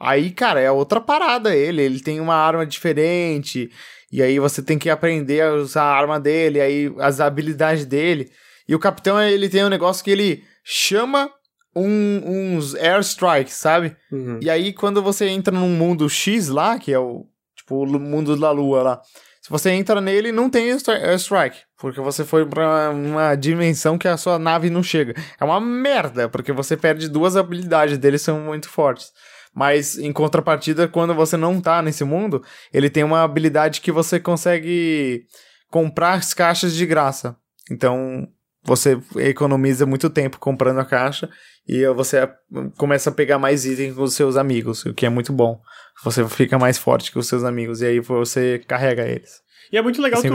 Aí, 0.00 0.30
cara, 0.30 0.60
é 0.60 0.70
outra 0.70 1.00
parada 1.00 1.54
ele. 1.54 1.82
Ele 1.82 2.00
tem 2.00 2.20
uma 2.20 2.34
arma 2.34 2.66
diferente. 2.66 3.70
E 4.10 4.22
aí 4.22 4.38
você 4.38 4.62
tem 4.62 4.78
que 4.78 4.88
aprender 4.90 5.42
a 5.42 5.52
usar 5.54 5.82
a 5.84 5.94
arma 5.94 6.18
dele, 6.18 6.60
aí 6.60 6.92
as 6.98 7.20
habilidades 7.20 7.84
dele. 7.84 8.30
E 8.68 8.74
o 8.74 8.78
Capitão, 8.78 9.20
ele 9.20 9.48
tem 9.48 9.64
um 9.64 9.68
negócio 9.68 10.02
que 10.04 10.10
ele 10.10 10.44
chama 10.62 11.30
um- 11.76 12.56
uns 12.56 12.74
airstrikes, 12.74 13.54
sabe? 13.54 13.96
Uhum. 14.10 14.38
E 14.40 14.48
aí, 14.48 14.72
quando 14.72 15.02
você 15.02 15.26
entra 15.28 15.54
num 15.54 15.68
mundo 15.70 16.08
X 16.08 16.48
lá, 16.48 16.78
que 16.78 16.92
é 16.92 16.98
o 16.98 17.26
tipo 17.56 17.82
o 17.84 17.86
mundo 18.00 18.36
da 18.36 18.50
lua 18.50 18.82
lá, 18.82 19.00
se 19.42 19.50
você 19.50 19.70
entra 19.70 20.00
nele, 20.00 20.32
não 20.32 20.48
tem 20.48 20.70
airstri- 20.70 20.94
airstrike, 21.04 21.58
porque 21.78 22.00
você 22.00 22.24
foi 22.24 22.46
pra 22.46 22.90
uma 22.90 23.34
dimensão 23.34 23.98
que 23.98 24.08
a 24.08 24.16
sua 24.16 24.38
nave 24.38 24.70
não 24.70 24.82
chega. 24.82 25.14
É 25.38 25.44
uma 25.44 25.60
merda, 25.60 26.28
porque 26.28 26.52
você 26.52 26.76
perde 26.76 27.08
duas 27.08 27.36
habilidades 27.36 27.98
deles 27.98 28.22
são 28.22 28.40
muito 28.40 28.68
fortes. 28.68 29.12
Mas 29.54 29.96
em 29.98 30.12
contrapartida, 30.12 30.88
quando 30.88 31.14
você 31.14 31.36
não 31.36 31.60
tá 31.60 31.80
nesse 31.82 32.04
mundo, 32.04 32.42
ele 32.72 32.88
tem 32.90 33.04
uma 33.04 33.22
habilidade 33.22 33.80
que 33.80 33.92
você 33.92 34.18
consegue 34.18 35.26
comprar 35.70 36.14
as 36.14 36.32
caixas 36.34 36.74
de 36.74 36.84
graça. 36.86 37.36
Então, 37.70 38.26
você 38.64 38.98
economiza 39.16 39.84
muito 39.86 40.08
tempo 40.10 40.38
comprando 40.38 40.78
a 40.80 40.84
caixa 40.84 41.28
e 41.68 41.86
você 41.94 42.28
começa 42.76 43.10
a 43.10 43.12
pegar 43.12 43.38
mais 43.38 43.64
itens 43.64 43.94
com 43.94 44.02
os 44.02 44.14
seus 44.14 44.36
amigos, 44.36 44.84
o 44.84 44.94
que 44.94 45.06
é 45.06 45.08
muito 45.08 45.32
bom. 45.32 45.60
Você 46.02 46.26
fica 46.28 46.58
mais 46.58 46.76
forte 46.78 47.12
que 47.12 47.18
os 47.18 47.26
seus 47.28 47.44
amigos 47.44 47.80
e 47.82 47.86
aí 47.86 48.00
você 48.00 48.58
carrega 48.66 49.06
eles. 49.06 49.42
E 49.72 49.76
é 49.78 49.82
muito 49.82 50.00
legal 50.02 50.20
tu, 50.20 50.28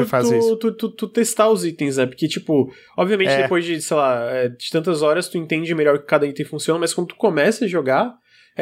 tu, 0.58 0.58
tu, 0.58 0.72
tu- 0.72 0.96
tu 0.96 1.08
testar 1.08 1.50
os 1.50 1.64
itens, 1.64 1.98
né? 1.98 2.06
Porque, 2.06 2.28
tipo, 2.28 2.68
obviamente 2.98 3.30
É. 3.32 3.44
depois 3.44 3.64
de, 3.64 3.80
sei 3.82 3.96
lá, 3.96 4.24
é, 4.32 4.50
de 4.50 4.70
tantas 4.72 5.02
horas 5.02 5.30
tu 5.30 5.38
entende 5.38 5.74
melhor 5.76 6.00
que 6.00 6.06
cada 6.06 6.26
item 6.26 6.46
funciona, 6.46 6.80
mas 6.80 6.94
quando 6.94 7.08
tu 7.10 7.16
começa 7.16 7.66
a 7.66 7.68
jogar, 7.68 8.12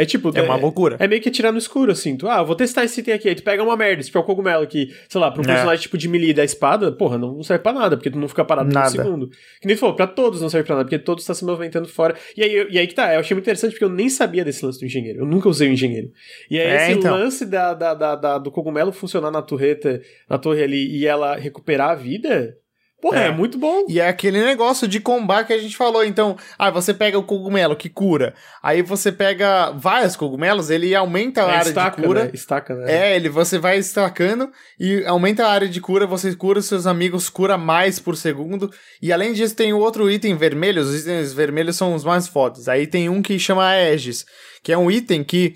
é 0.02 0.06
tipo. 0.06 0.32
É 0.38 0.41
uma 0.41 0.56
loucura. 0.56 0.95
É 0.99 1.07
meio 1.07 1.22
que 1.22 1.30
atirar 1.30 1.52
no 1.52 1.57
escuro, 1.57 1.91
assim. 1.91 2.15
Tu, 2.18 2.28
ah, 2.28 2.41
vou 2.44 2.56
testar 2.56 2.84
esse 2.84 2.99
item 3.02 3.14
aqui. 3.14 3.30
Aí 3.30 3.36
tu 3.36 3.44
pega 3.44 3.64
uma 3.64 3.76
merda, 3.78 4.03
tipo, 4.03 4.18
é 4.18 4.22
o 4.22 4.24
cogumelo 4.24 4.65
que, 4.68 4.90
sei 5.10 5.19
lá, 5.22 5.32
pro 5.32 5.41
É. 5.44 5.45
personagem 5.45 5.82
tipo 5.82 5.98
de 5.98 6.07
melee 6.07 6.34
da 6.34 6.44
espada, 6.44 6.91
porra, 6.91 7.18
não, 7.18 7.41
serve 7.44 7.64
pra 7.64 7.74
nada, 7.74 7.98
porque 7.98 8.10
tu 8.10 8.18
não 8.18 8.28
fica 8.28 8.44
parado 8.45 8.69
por 8.69 8.76
um 8.78 8.80
Nada. 8.80 8.90
segundo. 8.91 9.30
Que 9.61 9.68
nem 9.68 9.76
tu 9.76 9.80
falou, 9.80 9.95
pra 9.95 10.07
todos 10.07 10.41
não 10.41 10.49
serve 10.49 10.65
pra 10.68 10.76
nada, 10.78 10.86
porque 10.86 10.99
todos 10.99 11.24
estão 11.24 11.36
se 11.36 11.44
movimentando 11.45 11.88
fora. 11.88 12.15
E 12.36 12.44
aí, 12.44 12.68
e 12.72 12.80
aí 12.80 12.88
que 12.88 12.95
tá, 12.95 13.14
eu 13.14 13.19
achei 13.19 13.34
muito 13.36 13.44
interessante 13.45 13.72
porque 13.72 13.84
eu 13.86 13.90
nem 13.90 14.10
sabia 14.10 14.44
desse 14.45 14.65
lance 14.65 14.80
do 14.80 14.86
engenheiro. 14.86 15.19
Eu 15.22 15.26
nunca 15.26 15.49
usei 15.49 15.68
o 15.69 15.72
engenheiro. 15.74 16.10
E 16.49 16.60
aí 16.60 16.68
É, 16.68 16.76
esse 16.90 16.99
então. 16.99 17.15
lance 17.18 17.45
da, 17.45 17.74
da, 17.74 17.94
da, 17.94 18.15
da- 18.15 18.38
do 18.38 18.52
cogumelo 18.52 18.91
funcionar 18.91 19.32
na 19.32 19.41
torreta, 19.41 20.02
na 20.30 20.38
torre 20.38 20.64
ali, 20.64 20.98
e 20.98 21.06
ela 21.06 21.36
recuperar 21.36 21.90
a 21.91 21.95
vida, 21.95 22.56
porra, 23.02 23.19
é, 23.19 23.28
É. 23.28 23.32
muito 23.32 23.57
bom. 23.57 23.86
E 23.88 23.99
é 23.99 24.07
aquele 24.07 24.44
negócio 24.44 24.88
de 24.88 24.99
combate 24.99 25.48
que 25.48 25.53
a 25.53 25.57
gente 25.57 25.78
falou. 25.78 26.03
Então, 26.03 26.36
ah, 26.57 26.69
você 26.69 26.94
pega 26.94 27.18
o 27.18 27.24
cogumelo 27.24 27.76
que 27.76 27.90
cura. 27.90 28.34
Aí 28.61 28.82
você 28.82 29.11
pega 29.11 29.72
vários 29.72 30.15
cogumelos, 30.15 30.69
ele 30.69 30.94
aumenta 30.95 31.44
a 31.45 31.52
É, 31.52 31.56
área 31.57 31.69
estaca, 31.69 32.02
de 32.02 32.07
cura. 32.07 32.24
né? 32.26 32.32
Estaca, 32.34 32.76
né? 32.76 32.91
É, 33.11 33.15
ele 33.15 33.30
você 33.30 33.57
vai 33.60 33.78
estacando 33.78 34.52
e 34.80 35.03
aumenta 35.06 35.45
a 35.45 35.52
área 35.52 35.68
de 35.69 35.80
cura, 35.82 36.06
você 36.07 36.36
cura 36.36 36.61
seus 36.61 36.86
amigos, 36.88 37.30
cura 37.30 37.57
mais 37.57 37.99
por 37.99 38.15
segundo. 38.18 38.72
E 39.02 39.14
além 39.14 39.34
disso, 39.34 39.56
tem 39.56 39.74
outro 39.74 40.10
item 40.10 40.36
vermelho, 40.36 40.82
os 40.82 41.02
itens 41.02 41.34
vermelhos 41.34 41.76
são 41.76 41.94
os 41.94 42.03
mais 42.03 42.28
fodas. 42.28 42.68
Aí 42.68 42.88
tem 42.88 43.10
um 43.10 43.22
que 43.22 43.38
chama 43.40 43.65
Aegis, 43.68 44.26
que 44.64 44.72
é 44.72 44.78
um 44.78 44.90
item 44.91 45.24
que 45.24 45.53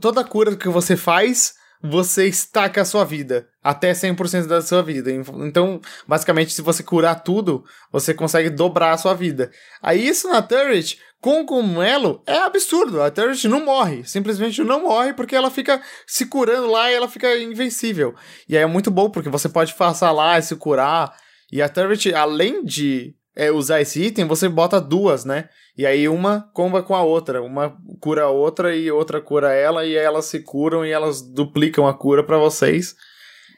toda 0.00 0.22
cura 0.24 0.56
que 0.56 0.68
você 0.68 0.96
faz, 0.96 1.52
você 1.82 2.26
estaca 2.26 2.82
a 2.82 2.84
sua 2.84 3.04
vida. 3.04 3.48
Até 3.62 3.92
100% 3.92 4.46
da 4.46 4.62
sua 4.62 4.82
vida. 4.82 5.10
Então, 5.12 5.80
basicamente, 6.06 6.52
se 6.52 6.62
você 6.62 6.82
curar 6.82 7.16
tudo, 7.16 7.64
você 7.92 8.14
consegue 8.14 8.50
dobrar 8.50 8.92
a 8.92 8.98
sua 8.98 9.14
vida. 9.14 9.50
Aí 9.82 10.06
isso 10.06 10.28
na 10.28 10.40
turret, 10.40 10.98
com 11.20 11.40
o 11.42 11.46
cogumelo, 11.46 12.22
é 12.26 12.38
absurdo. 12.38 13.02
A 13.02 13.10
turret 13.10 13.46
não 13.46 13.64
morre. 13.64 14.04
Simplesmente 14.04 14.62
não 14.62 14.84
morre 14.84 15.12
porque 15.12 15.36
ela 15.36 15.50
fica 15.50 15.82
se 16.06 16.26
curando 16.26 16.70
lá 16.70 16.90
e 16.90 16.94
ela 16.94 17.08
fica 17.08 17.36
invencível. 17.38 18.14
E 18.48 18.56
aí 18.56 18.62
é 18.62 18.66
muito 18.66 18.90
bom 18.90 19.10
porque 19.10 19.28
você 19.28 19.48
pode 19.48 19.74
passar 19.74 20.12
lá 20.12 20.38
e 20.38 20.42
se 20.42 20.56
curar. 20.56 21.14
E 21.52 21.60
a 21.60 21.68
turret, 21.68 22.14
além 22.14 22.64
de 22.64 23.14
é, 23.36 23.52
usar 23.52 23.80
esse 23.80 24.02
item, 24.02 24.26
você 24.26 24.48
bota 24.48 24.80
duas, 24.80 25.24
né? 25.24 25.48
E 25.78 25.86
aí 25.86 26.08
uma 26.08 26.50
comba 26.52 26.82
com 26.82 26.94
a 26.94 27.02
outra. 27.02 27.40
Uma 27.40 27.76
cura 28.00 28.24
a 28.24 28.28
outra 28.30 28.74
e 28.76 28.90
outra 28.90 29.20
cura 29.20 29.52
ela. 29.52 29.86
E 29.86 29.96
aí 29.96 30.04
elas 30.04 30.24
se 30.24 30.40
curam 30.40 30.84
e 30.84 30.90
elas 30.90 31.22
duplicam 31.22 31.86
a 31.86 31.94
cura 31.94 32.24
pra 32.24 32.36
vocês. 32.36 32.96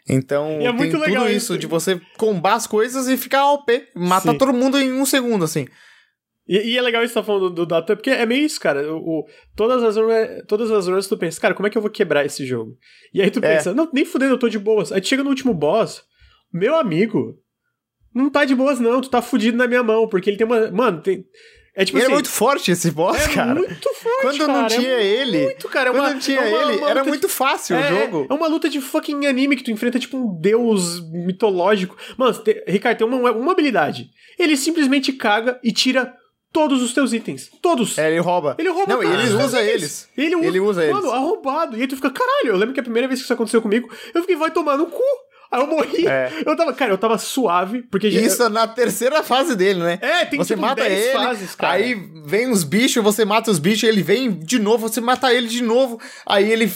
Então, 0.09 0.61
E 0.61 0.65
é 0.65 0.69
tem 0.69 0.73
muito 0.75 0.93
tudo 0.93 1.03
legal 1.07 1.29
isso 1.31 1.57
de 1.57 1.67
você 1.67 2.01
combar 2.19 2.55
as 2.55 2.67
coisas 2.67 3.09
e 3.09 3.17
ficar 3.17 3.51
OP. 3.53 3.89
Matar 3.97 4.33
Sim. 4.33 4.39
todo 4.39 4.53
mundo 4.53 4.79
em 4.79 4.93
um 4.93 5.07
segundo, 5.07 5.45
assim. 5.45 5.67
E, 6.47 6.73
e 6.73 6.77
é 6.79 6.83
legal 6.83 7.03
isso 7.05 7.13
que 7.13 7.21
você 7.21 7.21
tá 7.21 7.27
falando 7.27 7.49
do, 7.51 7.55
do 7.55 7.67
data, 7.67 7.95
porque 7.97 8.11
é 8.11 8.27
meio 8.27 8.45
isso, 8.45 8.61
cara. 8.61 8.93
O, 8.93 8.99
o- 9.21 9.25
todas, 9.57 9.83
as, 9.83 9.95
todas 10.49 10.71
as 10.71 10.89
runs 10.89 11.07
tu 11.07 11.17
pensa, 11.17 11.41
cara, 11.41 11.55
como 11.55 11.69
é 11.69 11.71
que 11.71 11.79
eu 11.79 11.83
vou 11.83 11.91
quebrar 11.91 12.27
esse 12.27 12.45
jogo? 12.45 12.77
E 13.15 13.23
aí 13.23 13.31
tu 13.31 13.39
É. 13.39 13.55
pensa, 13.57 13.73
não, 13.73 13.89
nem 13.95 14.05
fudendo, 14.05 14.35
eu 14.35 14.39
tô 14.39 14.49
de 14.49 14.59
boas. 14.59 14.91
Aí 14.91 15.01
tu 15.01 15.07
chega 15.09 15.23
no 15.23 15.31
último 15.31 15.55
boss, 15.55 16.03
meu 16.53 16.75
amigo, 16.77 17.37
não 18.13 18.29
tá 18.29 18.45
de 18.45 18.55
boas 18.55 18.81
não, 18.81 19.01
tu 19.01 19.09
tá 19.09 19.23
fudido 19.23 19.57
na 19.57 19.69
minha 19.69 19.83
mão, 19.83 20.09
porque 20.09 20.29
ele 20.29 20.37
tem 20.37 20.47
uma... 20.47 20.71
Mano, 20.73 21.01
tem... 21.01 21.25
É 21.75 21.85
tipo 21.85 21.97
ele 21.99 22.05
assim... 22.05 22.13
é 22.13 22.15
muito 22.15 22.29
forte 22.31 22.71
esse 22.71 22.91
boss, 22.91 23.17
é 23.17 23.33
cara. 23.35 23.55
muito 23.55 23.95
forte, 23.95 24.21
Quando 24.23 24.39
não 24.39 24.47
cara, 24.63 24.67
tinha 24.69 24.89
é 24.91 25.07
ele, 25.07 25.45
Muito, 25.45 25.69
cara. 25.69 25.91
É 25.91 25.93
quando 25.93 26.03
uma, 26.05 26.11
não 26.15 26.19
tinha 26.19 26.41
é 26.41 26.49
uma- 26.49 26.63
ele, 26.73 26.79
uma 26.79 26.91
era 26.91 27.05
muito 27.05 27.29
fácil 27.29 27.77
é, 27.77 27.81
o 27.93 27.97
jogo. 28.01 28.27
É 28.29 28.35
uma 28.35 28.49
luta 28.49 28.69
de 28.69 28.81
fucking 28.81 29.25
anime 29.27 29.57
que 29.57 29.63
tu 29.63 29.71
enfrenta 29.71 29.99
tipo 29.99 30.17
um 30.17 30.39
deus 30.41 31.01
mitológico. 31.11 31.97
Mano, 32.17 32.37
te- 32.39 32.65
Ricardo, 32.67 32.99
tem 32.99 33.07
uma, 33.07 33.31
uma 33.31 33.53
habilidade. 33.53 34.11
Ele 34.39 34.57
simplesmente 34.57 35.13
caga 35.13 35.61
e 35.63 35.73
tira 35.73 36.13
todos 36.53 36.83
os 36.83 36.93
teus 36.93 37.13
itens. 37.13 37.49
Todos. 37.63 37.97
É, 37.99 38.11
ele 38.11 38.19
rouba. 38.19 38.57
Ele 38.59 38.69
rouba 38.71 38.93
Não, 38.95 39.03
ele 39.03 39.33
usa 39.35 39.63
eles. 39.63 40.09
Ele 40.17 40.35
usa, 40.37 40.47
Ele 40.47 40.61
usa 40.61 40.83
eles. 40.83 40.95
Mano, 40.97 41.13
arrombado. 41.13 41.77
E 41.77 41.83
aí 41.83 41.87
tu 41.87 41.95
fica, 41.95 42.11
caralho, 42.11 42.49
eu 42.49 42.57
lembro 42.57 42.75
que 42.75 42.81
a 42.81 42.83
primeira 42.83 43.07
vez 43.07 43.21
que 43.21 43.25
isso 43.25 43.33
aconteceu 43.33 43.63
comigo, 43.63 43.89
eu 44.13 44.23
fiquei, 44.23 44.35
vai 44.37 44.51
tomar 44.51 44.77
no 44.77 44.87
cu. 44.87 45.03
Aí 45.51 45.61
eu 45.61 45.67
morri. 45.67 46.07
É. 46.07 46.31
Eu 46.47 46.57
tava, 46.57 46.73
cara, 46.73 46.93
eu 46.93 46.99
tava 46.99 47.19
suave, 47.19 47.83
porque 47.91 48.11
já- 48.11 48.21
Isso 48.21 48.49
na 48.49 48.67
terceira 48.69 49.23
fase 49.23 49.57
dele, 49.57 49.81
né? 49.81 49.99
É, 50.01 50.25
tem 50.25 50.39
você 50.39 50.55
tipo 50.55 50.63
mata 50.67 50.83
10 50.85 50.93
ele, 51.07 51.13
fases, 51.13 51.55
cara. 51.55 51.73
aí 51.75 51.95
vem 52.25 52.51
os 52.51 52.63
bichos, 52.63 53.03
você 53.03 53.25
mata 53.25 53.51
os 53.51 53.59
bichos, 53.59 53.83
ele 53.89 54.03
vem 54.03 54.31
de 54.31 54.59
novo, 54.59 54.89
você 54.89 55.01
mata 55.01 55.33
ele 55.35 55.49
de 55.49 55.63
novo, 55.63 56.01
aí 56.25 56.51
ele 56.53 56.71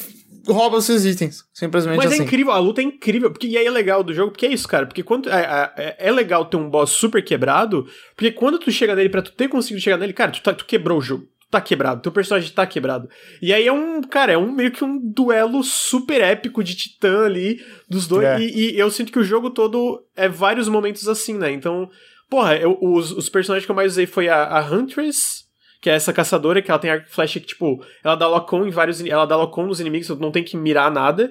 rouba 0.47 0.77
os 0.79 0.85
seus 0.85 1.05
itens. 1.05 1.45
Simplesmente 1.55 1.97
Mas 1.97 2.13
assim. 2.13 2.23
é 2.23 2.25
incrível, 2.25 2.53
a 2.53 2.59
luta 2.59 2.81
é 2.81 2.85
incrível. 2.85 3.31
Porque, 3.31 3.47
e 3.47 3.57
aí 3.57 3.65
é 3.67 3.71
legal 3.71 4.03
do 4.03 4.13
jogo, 4.13 4.33
porque 4.33 4.45
é 4.47 4.53
isso, 4.53 4.69
cara. 4.69 4.87
Porque 4.87 5.03
quando. 5.03 5.31
É, 5.31 5.73
é, 5.77 5.97
é 6.09 6.13
legal 6.13 6.45
ter 6.45 6.57
um 6.57 6.69
boss 6.69 6.91
super 6.91 7.23
quebrado, 7.25 7.87
porque 8.17 8.31
quando 8.33 8.59
tu 8.59 8.71
chega 8.71 8.95
nele, 8.95 9.09
pra 9.09 9.23
tu 9.23 9.33
ter 9.33 9.49
conseguido 9.49 9.81
chegar 9.83 9.97
nele, 9.97 10.13
cara, 10.13 10.33
tu, 10.33 10.43
tá- 10.43 10.53
tu 10.53 10.67
quebrou 10.67 10.99
o 10.99 11.03
jogo. 11.03 11.27
Tá 11.55 11.61
quebrado, 11.61 12.03
teu 12.03 12.11
personagem 12.11 12.51
tá 12.53 12.67
quebrado. 12.67 13.09
E 13.41 13.53
aí 13.53 13.65
é 13.65 13.73
um, 13.73 14.01
cara, 14.03 14.33
é 14.33 14.37
um 14.39 14.51
meio 14.51 14.73
que 14.73 14.83
um 14.83 14.99
duelo 14.99 15.63
super 15.63 16.21
épico 16.21 16.65
de 16.65 16.75
titã 16.75 17.27
ali 17.27 17.61
dos 17.89 18.09
dois. 18.09 18.25
É. 18.27 18.41
E, 18.41 18.73
e 18.75 18.79
eu 18.79 18.91
sinto 18.91 19.13
que 19.13 19.19
o 19.21 19.25
jogo 19.25 19.51
todo 19.51 20.05
é 20.17 20.29
vários 20.29 20.67
momentos 20.69 21.07
assim, 21.07 21.35
né? 21.39 21.53
Então, 21.53 21.89
porra, 22.29 22.57
eu- 22.57 22.77
os, 22.83 23.13
os 23.13 23.29
personagens 23.29 23.65
que 23.65 23.71
eu 23.71 23.77
mais 23.77 23.93
usei 23.93 24.07
foi 24.07 24.29
a, 24.29 24.45
a 24.45 24.61
Huntress. 24.69 25.45
Que 25.81 25.91
é 25.91 25.93
essa 25.95 26.13
caçadora, 26.15 26.63
que 26.63 26.71
ela 26.71 26.81
tem 26.81 26.91
arco 26.91 27.07
e 27.09 27.13
flecha 27.15 27.39
que, 27.39 27.47
tipo, 27.47 27.85
ela 28.03 28.15
dá 28.17 28.27
lock-on 28.27 28.67
em 28.67 28.71
vários. 28.71 29.05
Ela 29.05 29.27
dá 29.27 29.37
lock-on 29.37 29.67
nos 29.67 29.81
inimigos, 29.81 30.09
não 30.19 30.33
tem 30.33 30.43
que 30.43 30.57
mirar 30.57 30.91
nada. 30.91 31.31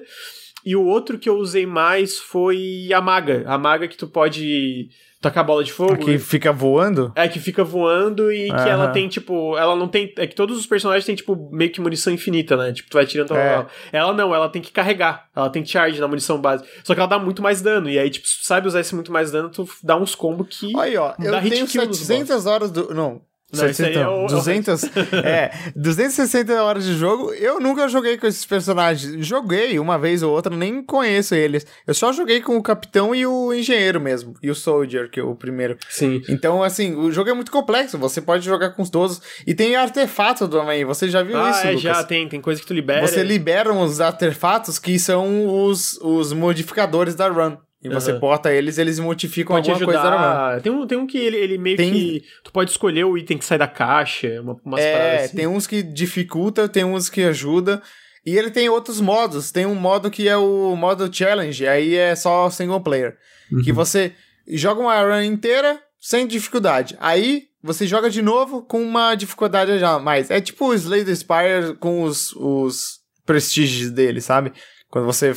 E 0.64 0.74
o 0.76 0.84
outro 0.84 1.18
que 1.18 1.28
eu 1.28 1.36
usei 1.36 1.66
mais 1.66 2.18
foi 2.18 2.88
a 2.94 3.00
maga. 3.00 3.42
A 3.46 3.58
maga 3.58 3.88
que 3.88 3.96
tu 3.96 4.06
pode 4.06 4.88
tacar 5.24 5.44
bola 5.44 5.64
de 5.64 5.72
fogo. 5.72 5.96
Que 5.96 6.18
fica 6.18 6.52
voando? 6.52 7.12
É, 7.14 7.26
que 7.26 7.40
fica 7.40 7.64
voando 7.64 8.30
e 8.30 8.46
que 8.46 8.68
ela 8.68 8.88
tem, 8.88 9.08
tipo, 9.08 9.56
ela 9.56 9.74
não 9.74 9.88
tem. 9.88 10.12
É 10.18 10.26
que 10.26 10.34
todos 10.34 10.58
os 10.58 10.66
personagens 10.66 11.04
têm, 11.04 11.14
tipo, 11.14 11.50
meio 11.50 11.70
que 11.70 11.80
munição 11.80 12.12
infinita, 12.12 12.56
né? 12.56 12.72
Tipo, 12.72 12.90
tu 12.90 12.94
vai 12.94 13.06
tirando. 13.06 13.34
É. 13.34 13.54
Ela, 13.54 13.66
ela 13.92 14.12
não, 14.12 14.34
ela 14.34 14.48
tem 14.48 14.60
que 14.60 14.70
carregar. 14.70 15.28
Ela 15.34 15.50
tem 15.50 15.64
charge 15.64 16.00
na 16.00 16.08
munição 16.08 16.40
base. 16.40 16.64
Só 16.82 16.94
que 16.94 17.00
ela 17.00 17.08
dá 17.08 17.18
muito 17.18 17.42
mais 17.42 17.62
dano. 17.62 17.88
E 17.88 17.98
aí, 17.98 18.10
tipo, 18.10 18.28
se 18.28 18.40
tu 18.40 18.46
sabe 18.46 18.68
usar 18.68 18.80
esse 18.80 18.94
muito 18.94 19.12
mais 19.12 19.30
dano, 19.30 19.48
tu 19.48 19.68
dá 19.82 19.96
uns 19.96 20.14
combos 20.14 20.46
que. 20.48 20.76
Aí, 20.78 20.96
ó, 20.96 21.14
eu 21.18 21.40
tenho 21.40 21.66
kill 21.66 21.86
nos 21.86 21.98
700 21.98 22.46
horas 22.46 22.70
do... 22.70 22.94
Não, 22.94 23.22
Não, 23.56 23.68
isso 23.70 23.82
aí 23.84 23.94
700 23.94 23.96
é 24.02 24.08
o- 24.08 24.26
200, 24.26 24.84
é, 25.24 25.50
260 25.76 26.54
horas 26.62 26.84
de 26.84 26.94
jogo, 26.96 27.32
eu 27.34 27.60
nunca 27.60 27.88
joguei 27.88 28.16
com 28.18 28.26
esses 28.26 28.44
personagens. 28.44 29.24
Joguei 29.26 29.78
uma 29.78 29.98
vez 29.98 30.22
ou 30.22 30.32
outra, 30.32 30.54
nem 30.54 30.82
conheço 30.82 31.34
eles. 31.34 31.66
Eu 31.86 31.94
só 31.94 32.12
joguei 32.12 32.40
com 32.40 32.56
o 32.56 32.62
capitão 32.62 33.14
e 33.14 33.26
o 33.26 33.52
engenheiro 33.52 34.00
mesmo, 34.00 34.34
e 34.42 34.50
o 34.50 34.54
soldier, 34.54 35.10
que 35.10 35.20
é 35.20 35.22
o 35.22 35.34
primeiro. 35.34 35.76
Sim. 35.88 36.22
Então, 36.28 36.62
assim, 36.62 36.94
o 36.94 37.10
jogo 37.12 37.30
é 37.30 37.34
muito 37.34 37.50
complexo, 37.52 37.98
você 37.98 38.20
pode 38.20 38.44
jogar 38.44 38.70
com 38.70 38.84
todos. 38.84 39.20
E 39.46 39.54
tem 39.54 39.76
artefato 39.76 40.48
também, 40.48 40.84
você 40.84 41.08
já 41.08 41.22
viu 41.22 41.36
Ah, 41.38 41.50
isso, 41.50 41.60
é, 41.60 41.66
Lucas? 41.68 41.82
já 41.82 42.04
tem. 42.04 42.28
Tem 42.28 42.40
coisa 42.40 42.60
que 42.60 42.66
tu 42.66 42.74
libera. 42.74 43.06
Você 43.06 43.22
libera 43.22 43.72
uns 43.72 44.00
artefatos 44.00 44.78
que 44.78 44.98
são 44.98 45.64
os, 45.64 45.98
os 46.02 46.32
modificadores 46.32 47.14
da 47.14 47.28
run. 47.28 47.56
E 47.84 47.88
você 47.90 48.12
Aham. 48.12 48.18
bota 48.20 48.50
eles, 48.52 48.78
eles 48.78 48.98
modificam 48.98 49.56
pode 49.56 49.70
alguma 49.70 49.84
coisa 49.86 50.02
da 50.02 50.08
run. 50.10 50.16
ajudar. 50.16 50.60
Tem 50.62 50.72
um, 50.72 50.86
tem 50.86 50.98
um 50.98 51.06
que 51.06 51.18
ele, 51.18 51.36
ele 51.36 51.58
meio 51.58 51.76
Tem- 51.76 51.92
que. 51.92 52.24
Tu 52.42 52.50
pode 52.50 52.70
escolher 52.70 53.04
o 53.04 53.18
item 53.18 53.36
que 53.36 53.44
sai 53.44 53.58
da 53.58 53.68
caixa, 53.68 54.40
uma, 54.40 54.58
umas 54.64 54.80
É, 54.80 55.24
assim. 55.24 55.36
tem 55.36 55.46
uns 55.46 55.66
que 55.66 55.82
dificulta, 55.82 56.66
tem 56.68 56.82
uns 56.84 57.10
que 57.10 57.22
ajuda. 57.22 57.82
E 58.24 58.38
ele 58.38 58.50
tem 58.50 58.70
outros 58.70 59.02
modos. 59.02 59.52
Tem 59.52 59.66
um 59.66 59.74
modo 59.74 60.10
que 60.10 60.26
é 60.26 60.36
o 60.36 60.74
modo 60.74 61.14
challenge, 61.14 61.66
aí 61.66 61.94
é 61.94 62.16
só 62.16 62.48
single 62.48 62.80
player. 62.80 63.18
Que 63.62 63.70
Uhum. 63.70 63.76
você 63.76 64.12
joga 64.48 64.80
uma 64.80 64.98
run 65.02 65.20
inteira 65.22 65.78
sem 66.00 66.26
dificuldade. 66.26 66.96
Aí 66.98 67.44
você 67.62 67.86
joga 67.86 68.08
de 68.08 68.22
novo 68.22 68.62
com 68.62 68.82
uma 68.82 69.14
dificuldade 69.14 69.78
já 69.78 69.98
mais. 69.98 70.30
É 70.30 70.40
tipo 70.40 70.68
o 70.68 70.74
Slay 70.74 71.04
the 71.04 71.14
Spire 71.14 71.74
com 71.78 72.02
os, 72.02 72.32
os 72.36 73.00
prestígios 73.26 73.90
dele, 73.90 74.22
sabe? 74.22 74.52
Quando 74.88 75.04
você 75.04 75.34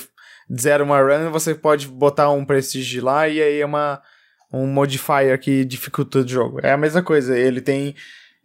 zera 0.60 0.84
uma 0.84 1.00
run, 1.02 1.32
você 1.32 1.54
pode 1.56 1.88
botar 1.88 2.30
um 2.32 2.46
prestígio 2.46 3.04
lá 3.04 3.28
e 3.28 3.42
aí 3.42 3.60
é 3.62 3.66
uma, 3.66 4.02
um 4.52 4.66
modifier 4.68 5.40
que 5.40 5.66
dificulta 5.66 6.20
o 6.20 6.28
jogo. 6.28 6.60
É 6.64 6.72
a 6.72 6.78
mesma 6.78 7.02
coisa, 7.04 7.38
ele 7.38 7.62
tem 7.62 7.96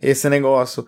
esse 0.01 0.29
negócio. 0.29 0.85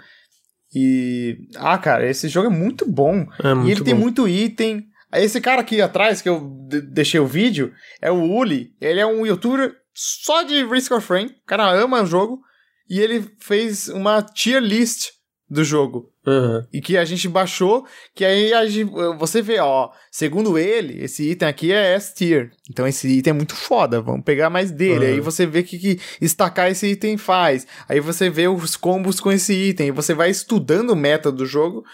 E. 0.74 1.36
Ah, 1.56 1.78
cara, 1.78 2.08
esse 2.08 2.28
jogo 2.28 2.48
é 2.48 2.50
muito 2.50 2.84
bom. 2.90 3.26
É 3.42 3.50
e 3.50 3.54
muito 3.54 3.70
ele 3.70 3.84
tem 3.84 3.94
bom. 3.94 4.00
muito 4.00 4.28
item. 4.28 4.86
Esse 5.14 5.40
cara 5.40 5.60
aqui 5.60 5.80
atrás, 5.80 6.20
que 6.20 6.28
eu 6.28 6.50
de- 6.68 6.80
deixei 6.80 7.20
o 7.20 7.26
vídeo, 7.26 7.72
é 8.02 8.10
o 8.10 8.20
Uli. 8.22 8.74
Ele 8.80 8.98
é 8.98 9.06
um 9.06 9.24
youtuber 9.24 9.72
só 9.94 10.42
de 10.42 10.64
Risk 10.64 10.90
of 10.90 11.08
Rain. 11.08 11.26
O 11.26 11.46
cara 11.46 11.70
ama 11.70 12.02
o 12.02 12.06
jogo. 12.06 12.40
E 12.90 13.00
ele 13.00 13.24
fez 13.38 13.88
uma 13.88 14.20
tier 14.20 14.60
list 14.60 15.10
do 15.54 15.64
jogo. 15.64 16.10
Aham. 16.26 16.66
E 16.72 16.80
que 16.80 16.96
a 16.98 17.04
gente 17.04 17.28
baixou, 17.28 17.86
que 18.14 18.24
aí 18.24 18.50
gente- 18.68 18.90
você 19.18 19.40
vê, 19.40 19.58
ó, 19.60 19.90
segundo 20.10 20.58
ele, 20.58 21.02
esse 21.02 21.30
item 21.30 21.48
aqui 21.48 21.72
é 21.72 21.94
S 21.94 22.14
tier. 22.14 22.50
Então 22.70 22.86
esse 22.86 23.08
item 23.08 23.30
é 23.30 23.34
muito 23.34 23.54
foda, 23.54 24.00
vamos 24.02 24.24
pegar 24.24 24.50
mais 24.50 24.70
dele. 24.70 25.06
Uhum. 25.06 25.12
Aí 25.14 25.20
você 25.20 25.46
vê 25.46 25.60
o 25.60 25.64
que, 25.64 25.78
que 25.78 26.00
estacar 26.20 26.70
esse 26.70 26.86
item 26.88 27.16
faz. 27.16 27.66
Aí 27.88 28.00
você 28.00 28.28
vê 28.28 28.48
os 28.48 28.76
combos 28.76 29.20
com 29.20 29.30
esse 29.32 29.52
item. 29.54 29.88
E 29.88 29.92
você 29.92 30.12
vai 30.12 30.28
estudando 30.30 30.90
o 30.90 30.96
meta 30.96 31.30
do 31.32 31.46
jogo 31.46 31.84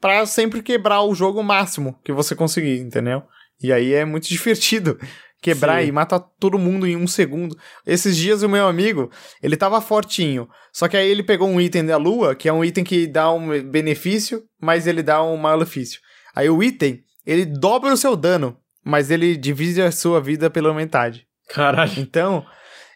pra 0.00 0.24
sempre 0.26 0.62
quebrar 0.62 1.02
o 1.02 1.14
jogo 1.14 1.42
máximo 1.42 1.98
que 2.04 2.12
você 2.12 2.34
conseguir, 2.34 2.78
entendeu? 2.80 3.22
E 3.60 3.72
aí 3.72 3.92
é 3.92 4.04
muito 4.04 4.28
divertido. 4.30 4.98
Quebrar 5.40 5.82
Sim. 5.82 5.88
e 5.88 5.92
matar 5.92 6.18
todo 6.18 6.58
mundo 6.58 6.86
em 6.86 6.96
um 6.96 7.06
segundo. 7.06 7.56
Esses 7.86 8.16
dias 8.16 8.42
o 8.42 8.48
meu 8.48 8.66
amigo, 8.66 9.10
ele 9.42 9.56
tava 9.56 9.80
fortinho. 9.80 10.48
Só 10.72 10.88
que 10.88 10.96
aí 10.96 11.08
ele 11.08 11.22
pegou 11.22 11.48
um 11.48 11.60
item 11.60 11.86
da 11.86 11.96
lua, 11.96 12.34
que 12.34 12.48
é 12.48 12.52
um 12.52 12.64
item 12.64 12.82
que 12.82 13.06
dá 13.06 13.30
um 13.32 13.62
benefício, 13.62 14.42
mas 14.60 14.86
ele 14.86 15.02
dá 15.02 15.22
um 15.22 15.36
malefício. 15.36 16.00
Aí 16.34 16.50
o 16.50 16.62
item, 16.62 17.02
ele 17.24 17.44
dobra 17.44 17.92
o 17.92 17.96
seu 17.96 18.16
dano, 18.16 18.56
mas 18.84 19.10
ele 19.10 19.36
divide 19.36 19.80
a 19.80 19.92
sua 19.92 20.20
vida 20.20 20.50
pela 20.50 20.74
metade. 20.74 21.26
Caralho. 21.48 21.92
Então, 21.98 22.44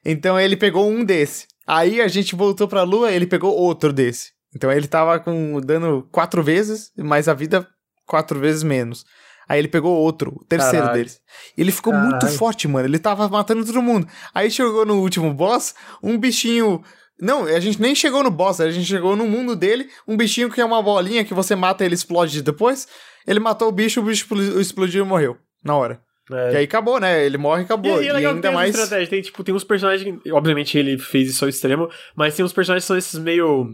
então 0.05 0.39
ele 0.39 0.56
pegou 0.56 0.90
um 0.90 1.05
desse. 1.05 1.47
Aí 1.66 2.01
a 2.01 2.09
gente 2.09 2.35
voltou 2.35 2.66
pra 2.66 2.82
lua, 2.82 3.12
ele 3.12 3.27
pegou 3.27 3.55
outro 3.55 3.93
desse. 3.93 4.32
Então 4.55 4.70
ele 4.70 4.86
tava 4.86 5.19
com 5.20 5.55
o 5.55 5.60
dano 5.60 6.09
quatro 6.10 6.43
vezes, 6.43 6.90
mas 6.97 7.28
a 7.28 7.35
vida 7.35 7.66
quatro 8.06 8.39
vezes 8.39 8.62
menos. 8.62 9.05
Aí 9.48 9.59
ele 9.59 9.69
pegou 9.69 9.97
outro, 9.97 10.32
o 10.40 10.44
terceiro 10.44 10.78
Caralho. 10.86 10.98
deles. 10.98 11.20
Ele 11.59 11.73
ficou 11.73 11.93
muito 11.93 12.27
forte, 12.28 12.66
mano. 12.69 12.86
Ele 12.89 12.98
tava 12.98 13.28
matando 13.28 13.64
todo 13.64 13.82
mundo. 13.82 14.06
Aí 14.35 14.51
chegou 14.51 14.86
no 14.86 15.01
último 15.01 15.32
boss, 15.35 15.74
um 16.02 16.16
bichinho. 16.19 16.82
Não, 17.20 17.44
a 17.44 17.60
gente 17.60 17.81
nem 17.81 17.94
chegou 17.94 18.23
no 18.24 18.31
boss, 18.31 18.60
a 18.60 18.70
gente 18.70 18.86
chegou 18.86 19.14
no 19.14 19.27
mundo 19.27 19.55
dele, 19.55 19.89
um 20.09 20.16
bichinho 20.16 20.51
que 20.51 20.60
é 20.60 20.64
uma 20.64 20.82
bolinha 20.82 21.24
que 21.24 21.35
você 21.35 21.55
mata 21.55 21.85
e 21.85 21.86
ele 21.86 21.94
explode 21.94 22.43
depois. 22.43 22.89
Ele 23.27 23.39
matou 23.39 23.69
o 23.69 23.73
bicho, 23.73 24.01
o 24.01 24.02
bicho 24.02 24.24
explo- 24.24 24.60
explodiu 24.60 25.05
e 25.05 25.09
morreu. 25.09 25.36
Na 25.64 25.77
hora. 25.77 26.01
É. 26.32 26.52
E 26.52 26.56
aí 26.59 26.64
acabou, 26.64 26.98
né? 26.98 27.24
Ele 27.24 27.36
morre 27.36 27.60
e 27.60 27.62
E, 27.62 27.66
acabou. 27.66 28.02
e 28.02 28.09
é 28.09 28.12
legal 28.12 28.32
que 28.32 28.36
ainda 28.36 28.48
tem 28.48 28.52
mais. 28.55 28.74
estratégia. 28.74 29.09
Tem, 29.10 29.23
tipo, 29.23 29.44
tem 29.44 29.55
uns 29.55 29.64
personagens. 29.64 30.19
Obviamente 30.32 30.77
ele 30.78 30.97
fez 30.98 31.28
isso 31.31 31.44
ao 31.44 31.48
extremo, 31.48 31.89
mas 32.16 32.35
tem 32.35 32.44
uns 32.44 32.52
personagens 32.52 32.85
que 32.85 32.89
são 32.89 32.97
esses 32.97 33.19
meio. 33.20 33.69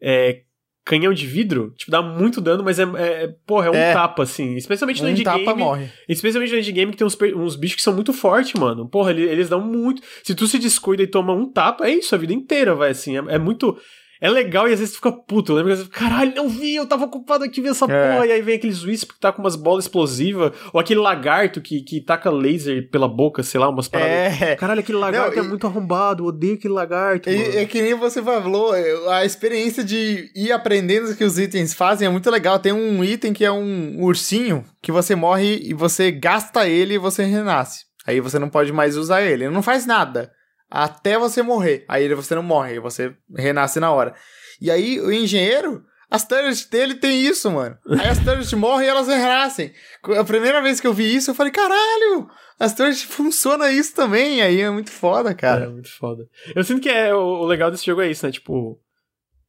É, 0.00 0.42
canhão 0.86 1.12
de 1.12 1.26
vidro. 1.26 1.74
Tipo, 1.76 1.90
dá 1.90 2.00
muito 2.00 2.40
dano, 2.40 2.62
mas 2.64 2.78
é. 2.78 2.84
é 2.96 3.34
porra, 3.46 3.66
é 3.66 3.70
um 3.70 3.74
É. 3.74 3.92
tapa, 3.92 4.22
assim. 4.22 4.54
Especialmente 4.54 5.02
no 5.02 5.08
Um 5.08 5.10
endgame. 5.10 5.44
tapa 5.44 5.54
morre. 5.58 5.88
Especialmente 6.08 6.52
no 6.52 6.58
endgame 6.58 6.92
que 6.92 6.96
tem 6.98 7.06
uns, 7.06 7.18
uns 7.36 7.56
bichos 7.56 7.76
que 7.76 7.82
são 7.82 7.92
muito 7.92 8.12
fortes, 8.12 8.58
mano. 8.58 8.88
Porra, 8.88 9.10
ele- 9.10 9.24
eles 9.28 9.48
dão 9.48 9.60
muito. 9.60 10.00
Se 10.22 10.34
tu 10.34 10.46
se 10.46 10.58
descuida 10.58 11.02
e 11.02 11.06
toma 11.06 11.34
um 11.34 11.50
tapa, 11.52 11.86
é 11.86 11.90
isso, 11.94 12.14
a 12.14 12.18
vida 12.18 12.32
inteira, 12.32 12.74
vai 12.74 12.90
assim. 12.90 13.16
É, 13.18 13.22
é 13.34 13.38
muito. 13.38 13.76
É 14.20 14.30
legal 14.30 14.68
e 14.68 14.72
às 14.72 14.78
vezes 14.80 14.94
tu 14.94 14.96
fica 14.96 15.12
puto. 15.12 15.52
Eu 15.52 15.56
lembro 15.56 15.68
que 15.70 15.72
às 15.74 15.78
vezes, 15.80 15.92
caralho, 15.94 16.34
não 16.34 16.48
vi, 16.48 16.74
eu 16.74 16.86
tava 16.86 17.04
ocupado 17.04 17.44
aqui 17.44 17.60
vendo 17.60 17.72
essa 17.72 17.84
É. 17.84 18.12
porra. 18.14 18.26
E 18.26 18.32
aí 18.32 18.42
vem 18.42 18.56
aqueles 18.56 18.82
wisp 18.82 19.12
que 19.12 19.20
tá 19.20 19.30
com 19.32 19.42
umas 19.42 19.56
bolas 19.56 19.84
explosivas. 19.84 20.52
Ou 20.72 20.80
aquele 20.80 21.00
lagarto 21.00 21.60
que, 21.60 21.82
que 21.82 22.00
taca 22.00 22.30
laser 22.30 22.88
pela 22.90 23.06
boca, 23.08 23.42
sei 23.42 23.60
lá, 23.60 23.68
umas 23.68 23.88
paradas. 23.88 24.40
É. 24.42 24.56
Caralho, 24.56 24.80
aquele 24.80 24.98
lagarto 24.98 25.36
Não, 25.36 25.42
é 25.42 25.46
e- 25.46 25.48
muito 25.48 25.66
arrombado, 25.66 26.24
odeio 26.24 26.54
aquele 26.54 26.72
lagarto. 26.74 27.28
É, 27.28 27.62
é 27.62 27.64
que 27.66 27.82
nem 27.82 27.94
você 27.94 28.22
falou, 28.22 28.74
é, 28.74 29.18
a 29.18 29.24
experiência 29.24 29.84
de 29.84 30.30
ir 30.34 30.52
aprendendo 30.52 31.10
o 31.10 31.16
que 31.16 31.24
os 31.24 31.38
itens 31.38 31.74
fazem 31.74 32.06
é 32.06 32.10
muito 32.10 32.30
legal. 32.30 32.58
Tem 32.58 32.72
um 32.72 33.04
item 33.04 33.32
que 33.32 33.44
é 33.44 33.52
um 33.52 34.02
ursinho 34.02 34.64
que 34.82 34.90
você 34.92 35.14
morre 35.14 35.60
e 35.62 35.74
você 35.74 36.10
gasta 36.10 36.66
ele 36.68 36.94
e 36.94 36.98
você 36.98 37.24
renasce. 37.24 37.84
Aí 38.06 38.20
você 38.20 38.38
não 38.38 38.48
pode 38.48 38.72
mais 38.72 38.96
usar 38.96 39.20
ele. 39.22 39.44
Ele 39.44 39.52
não 39.54 39.62
faz 39.62 39.84
nada. 39.84 40.30
Até 40.70 41.18
você 41.18 41.42
morrer. 41.42 41.84
Aí 41.88 42.12
você 42.14 42.34
não 42.34 42.42
morre, 42.42 42.80
você 42.80 43.14
renasce 43.36 43.80
na 43.80 43.92
hora. 43.92 44.14
E 44.60 44.70
aí 44.70 45.00
o 45.00 45.12
engenheiro, 45.12 45.84
as 46.10 46.26
turrets 46.26 46.66
dele 46.66 46.94
tem 46.94 47.20
isso, 47.20 47.50
mano. 47.50 47.76
Aí 47.88 48.08
as 48.08 48.18
turrets 48.18 48.52
morrem 48.52 48.86
e 48.86 48.90
elas 48.90 49.08
renascem. 49.08 49.72
A 50.18 50.24
primeira 50.24 50.62
vez 50.62 50.80
que 50.80 50.86
eu 50.86 50.94
vi 50.94 51.14
isso, 51.14 51.30
eu 51.30 51.34
falei, 51.34 51.52
caralho, 51.52 52.28
as 52.58 52.74
turrets 52.74 53.02
funciona 53.02 53.70
isso 53.70 53.94
também. 53.94 54.40
Aí 54.42 54.60
é 54.60 54.70
muito 54.70 54.90
foda, 54.90 55.34
cara. 55.34 55.64
É, 55.64 55.68
muito 55.68 55.90
foda. 55.90 56.26
Eu 56.54 56.64
sinto 56.64 56.80
que 56.80 56.88
é, 56.88 57.14
o, 57.14 57.18
o 57.18 57.46
legal 57.46 57.70
desse 57.70 57.84
jogo 57.84 58.00
é 58.00 58.10
isso, 58.10 58.24
né? 58.24 58.32
Tipo, 58.32 58.80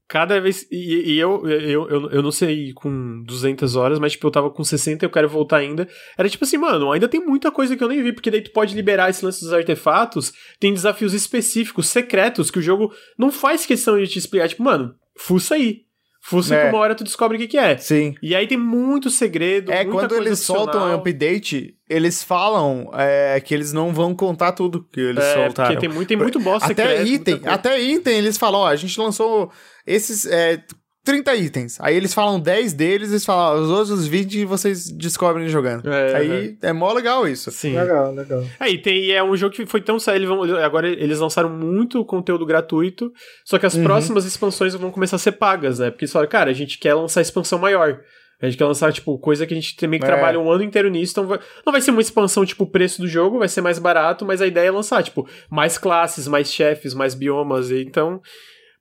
cada 0.07 0.39
vez. 0.39 0.65
E, 0.71 1.13
e 1.13 1.19
eu, 1.19 1.47
eu, 1.47 1.89
eu, 1.89 2.09
eu 2.11 2.21
não 2.23 2.31
sei 2.31 2.71
com 2.73 3.21
200 3.23 3.75
horas, 3.75 3.99
mas 3.99 4.13
tipo, 4.13 4.25
eu 4.27 4.31
tava 4.31 4.49
com 4.49 4.63
60 4.63 5.03
e 5.03 5.05
eu 5.05 5.09
quero 5.09 5.27
voltar 5.27 5.57
ainda. 5.57 5.87
Era 6.17 6.29
tipo 6.29 6.45
assim, 6.45 6.57
mano, 6.57 6.91
ainda 6.91 7.07
tem 7.07 7.19
muita 7.19 7.51
coisa 7.51 7.75
que 7.75 7.83
eu 7.83 7.87
nem 7.89 8.01
vi, 8.01 8.13
porque 8.13 8.31
daí 8.31 8.41
tu 8.41 8.51
pode 8.51 8.73
liberar 8.75 9.09
esse 9.09 9.23
lance 9.25 9.41
dos 9.41 9.51
artefatos. 9.53 10.31
Tem 10.59 10.73
desafios 10.73 11.13
específicos, 11.13 11.87
secretos, 11.87 12.49
que 12.49 12.59
o 12.59 12.61
jogo 12.61 12.93
não 13.17 13.31
faz 13.31 13.65
questão 13.65 13.97
de 13.97 14.07
te 14.07 14.17
explicar. 14.19 14.47
Tipo, 14.47 14.63
mano, 14.63 14.95
fuça 15.17 15.55
aí. 15.55 15.85
Fuça 16.19 16.55
É. 16.55 16.63
que 16.63 16.69
uma 16.75 16.79
hora 16.79 16.93
tu 16.95 17.05
descobre 17.05 17.37
o 17.37 17.39
que, 17.39 17.47
que 17.47 17.57
é. 17.57 17.77
Sim. 17.77 18.13
E 18.21 18.35
aí 18.35 18.45
tem 18.47 18.57
muito 18.57 19.09
segredo. 19.09 19.71
É, 19.71 19.85
quando 19.85 20.13
eles 20.13 20.39
soltam 20.39 20.81
um 20.81 20.83
opcional. 20.83 20.99
update, 20.99 21.75
eles 21.89 22.21
falam 22.21 22.89
é, 22.93 23.39
que 23.39 23.53
eles 23.53 23.71
não 23.71 23.93
vão 23.93 24.13
contar 24.13 24.51
tudo 24.51 24.85
que 24.91 24.99
eles 24.99 25.23
É, 25.23 25.33
soltaram. 25.45 25.71
porque 25.71 25.87
tem 25.87 25.95
muito, 25.95 26.07
tem 26.09 26.17
muito 26.17 26.37
boss 26.39 26.63
secreto. 26.63 26.89
Até 26.89 27.05
muita 27.05 27.31
item, 27.31 27.41
até 27.45 27.79
item 27.81 28.17
eles 28.17 28.37
falam, 28.37 28.59
ó, 28.61 28.67
a 28.67 28.75
gente 28.75 28.99
lançou 28.99 29.49
esses 29.87 30.25
é, 30.25 30.61
30 31.05 31.35
itens. 31.37 31.77
Aí 31.79 31.95
eles 31.95 32.13
falam 32.13 32.37
10 32.37 32.73
deles, 32.73 33.09
eles 33.11 33.23
falam, 33.25 33.57
ó, 33.57 33.61
os 33.63 33.69
outros 33.69 34.05
20 34.07 34.43
vocês 34.43 34.89
descobrem 34.91 35.47
jogando. 35.47 35.89
É, 35.89 36.15
Aí 36.15 36.57
é 36.61 36.73
mó 36.73 36.91
legal 36.91 37.25
isso. 37.25 37.49
Sim. 37.49 37.77
Legal, 37.79 38.13
legal. 38.13 38.43
Aí 38.59 38.77
tem, 38.77 39.05
e 39.05 39.11
é 39.13 39.23
um 39.23 39.35
jogo 39.37 39.55
que 39.55 39.65
foi 39.65 39.79
tão 39.79 39.97
sério, 39.99 40.29
agora 40.61 40.85
eles 40.89 41.19
lançaram 41.19 41.49
muito 41.49 42.03
conteúdo 42.03 42.45
gratuito, 42.45 43.09
só 43.45 43.57
que 43.57 43.65
as 43.65 43.75
Uhum. 43.75 43.85
próximas 43.85 44.25
expansões 44.25 44.73
vão 44.75 44.91
começar 44.91 45.15
a 45.15 45.19
ser 45.19 45.31
pagas, 45.31 45.79
né? 45.79 45.89
Porque 45.91 46.03
eles 46.03 46.11
falaram, 46.11 46.29
cara, 46.29 46.51
a 46.51 46.53
gente 46.53 46.77
quer 46.77 46.93
lançar 46.93 47.21
expansão 47.21 47.57
maior. 47.57 48.01
A 48.41 48.45
gente 48.45 48.57
quer 48.57 48.65
lançar, 48.65 48.91
tipo, 48.93 49.17
coisa 49.17 49.47
que 49.47 49.53
a 49.53 49.57
gente 49.57 49.75
também 49.77 49.99
que 49.99 50.05
É. 50.05 50.09
trabalha 50.09 50.37
um 50.39 50.51
ano 50.51 50.61
inteiro 50.61 50.89
nisso, 50.89 51.13
então 51.13 51.25
vai- 51.25 51.39
não 51.65 51.71
vai 51.71 51.81
ser 51.81 51.89
uma 51.91 52.01
expansão, 52.01 52.45
tipo, 52.45 52.65
o 52.65 52.69
preço 52.69 53.01
do 53.01 53.07
jogo, 53.07 53.39
vai 53.39 53.47
ser 53.47 53.61
mais 53.61 53.79
barato, 53.79 54.25
mas 54.25 54.41
a 54.41 54.45
ideia 54.45 54.67
é 54.67 54.71
lançar, 54.71 55.01
tipo, 55.01 55.25
mais 55.49 55.77
classes, 55.77 56.27
mais 56.27 56.51
chefes, 56.51 56.93
mais 56.93 57.15
biomas, 57.15 57.71
e 57.71 57.81
então... 57.81 58.21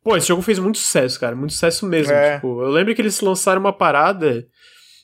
Pô, 0.07 0.17
esse 0.17 0.29
jogo 0.29 0.41
fez 0.41 0.57
muito 0.61 0.79
sucesso, 0.79 1.19
cara, 1.19 1.35
muito 1.35 1.53
sucesso 1.53 1.85
mesmo, 1.85 2.13
É. 2.13 2.37
tipo, 2.37 2.63
eu 2.63 2.69
lembro 2.71 2.95
que 2.95 3.03
eles 3.03 3.21
lançaram 3.21 3.59
uma 3.61 3.73
parada 3.73 4.47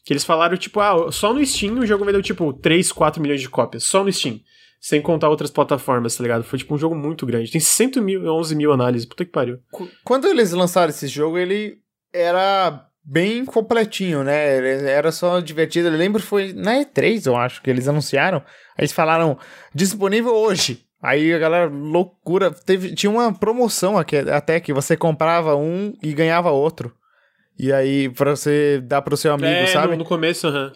que 0.05 0.13
eles 0.13 0.23
falaram, 0.23 0.57
tipo, 0.57 0.79
ah, 0.79 1.11
só 1.11 1.35
no 1.35 1.45
Steam 1.45 1.75
o 1.81 1.85
jogo 1.87 2.05
vendeu, 2.05 2.23
tipo, 2.23 2.53
3, 2.53 2.93
4 2.93 3.21
milhões 3.21 3.41
de 3.41 3.49
cópias, 3.49 3.83
só 3.83 4.05
no 4.05 4.13
Steam. 4.13 4.39
Sem 4.81 5.03
contar 5.03 5.29
outras 5.29 5.51
plataformas, 5.51 6.15
tá 6.17 6.23
ligado? 6.23 6.45
Foi, 6.45 6.57
tipo, 6.57 6.73
um 6.75 6.79
jogo 6.79 6.95
muito 6.95 7.27
grande. 7.27 7.51
Tem 7.51 7.61
111 7.61 8.55
mil 8.55 8.73
análises, 8.73 9.05
puta 9.07 9.25
que 9.25 9.31
pariu. 9.33 9.59
Qu- 9.73 9.89
Quando 10.05 10.29
eles 10.29 10.53
lançaram 10.53 10.91
esse 10.91 11.09
jogo, 11.09 11.37
ele 11.37 11.79
era 12.13 12.85
bem 13.05 13.45
completinho, 13.45 14.23
né? 14.23 14.57
Ele 14.59 14.89
era 14.89 15.11
só 15.11 15.41
divertido. 15.41 15.89
Eu 15.89 15.93
lembro 15.97 16.21
que 16.21 16.27
foi 16.29 16.53
na 16.53 16.75
E3, 16.81 17.27
eu 17.27 17.37
acho, 17.37 17.61
que 17.63 17.71
eles 17.71 17.89
anunciaram. 17.89 18.39
Aí 18.39 18.83
eles 18.83 18.93
falaram, 18.93 19.37
disponível 19.75 20.33
hoje. 20.35 20.85
Aí 21.03 21.35
a 21.35 21.39
galera, 21.39 21.67
loucura. 21.69 22.53
Teve, 22.53 22.95
tinha 22.95 23.11
uma 23.11 23.35
promoção 23.35 23.99
aqui, 23.99 24.17
até 24.17 24.61
que 24.61 24.73
você 24.73 24.97
comprava 24.97 25.57
um 25.57 25.93
e 26.01 26.13
ganhava 26.13 26.53
outro. 26.53 26.95
E 27.59 27.73
aí, 27.73 28.09
pra 28.09 28.31
você 28.37 28.81
dar 28.81 29.03
pro 29.03 29.17
seu 29.17 29.33
amigo, 29.33 29.51
é, 29.51 29.67
sabe? 29.67 29.93
No, 29.93 29.99
no 29.99 30.05
começo, 30.05 30.47
aham. 30.47 30.73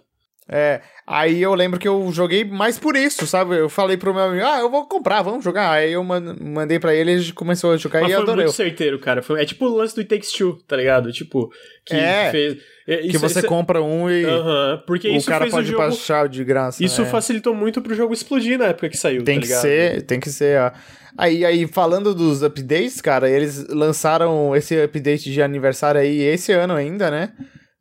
É, 0.48 0.80
aí 1.06 1.40
eu 1.40 1.54
lembro 1.54 1.78
que 1.78 1.86
eu 1.86 2.10
joguei 2.12 2.44
mais 2.44 2.78
por 2.78 2.96
isso, 2.96 3.26
sabe? 3.26 3.56
Eu 3.56 3.68
falei 3.68 3.96
pro 3.96 4.12
meu 4.12 4.24
amigo, 4.24 4.44
ah, 4.44 4.58
eu 4.60 4.70
vou 4.70 4.86
comprar, 4.86 5.22
vamos 5.22 5.44
jogar. 5.44 5.70
Aí 5.72 5.92
eu 5.92 6.02
man- 6.02 6.36
mandei 6.40 6.78
pra 6.78 6.94
ele, 6.94 7.12
ele 7.12 7.32
começou 7.32 7.72
a 7.72 7.76
jogar 7.76 8.00
Mas 8.02 8.10
e 8.10 8.14
foi 8.14 8.22
adorei. 8.22 8.44
muito 8.44 8.56
certeiro, 8.56 8.98
cara. 8.98 9.22
Foi, 9.22 9.40
é 9.40 9.44
tipo 9.44 9.66
o 9.66 9.76
lance 9.76 9.94
do 9.94 10.00
It 10.00 10.08
Takes 10.08 10.32
Two, 10.32 10.58
tá 10.66 10.76
ligado? 10.76 11.12
Tipo, 11.12 11.48
que 11.84 11.94
É, 11.94 12.30
fez... 12.30 12.56
é, 12.88 12.96
Que 12.98 13.06
isso- 13.08 13.18
você 13.20 13.38
isso- 13.38 13.48
compra 13.48 13.80
um 13.82 14.10
e 14.10 14.24
Aham, 14.24 14.82
porque 14.86 15.08
o 15.16 15.24
cara 15.24 15.46
pode 15.48 15.68
o 15.68 15.70
jogo... 15.72 15.82
baixar 15.82 16.28
de 16.28 16.42
graça. 16.44 16.82
Isso 16.84 17.02
é. 17.02 17.04
facilitou 17.04 17.54
muito 17.54 17.80
pro 17.80 17.94
jogo 17.94 18.12
explodir 18.12 18.58
na 18.58 18.66
época 18.66 18.88
que 18.88 18.96
saiu, 18.96 19.22
Tem 19.22 19.36
tá 19.36 19.40
que 19.42 19.46
ligado? 19.48 19.62
ser, 19.62 20.02
tem 20.02 20.18
que 20.20 20.30
ser, 20.30 20.60
ó. 20.60 20.72
Aí, 21.18 21.44
aí, 21.46 21.66
falando 21.66 22.14
dos 22.14 22.42
updates, 22.42 23.00
cara, 23.00 23.30
eles 23.30 23.66
lançaram 23.68 24.54
esse 24.54 24.78
update 24.82 25.30
de 25.30 25.40
aniversário 25.40 25.98
aí 25.98 26.20
esse 26.20 26.52
ano 26.52 26.74
ainda, 26.74 27.10
né? 27.10 27.32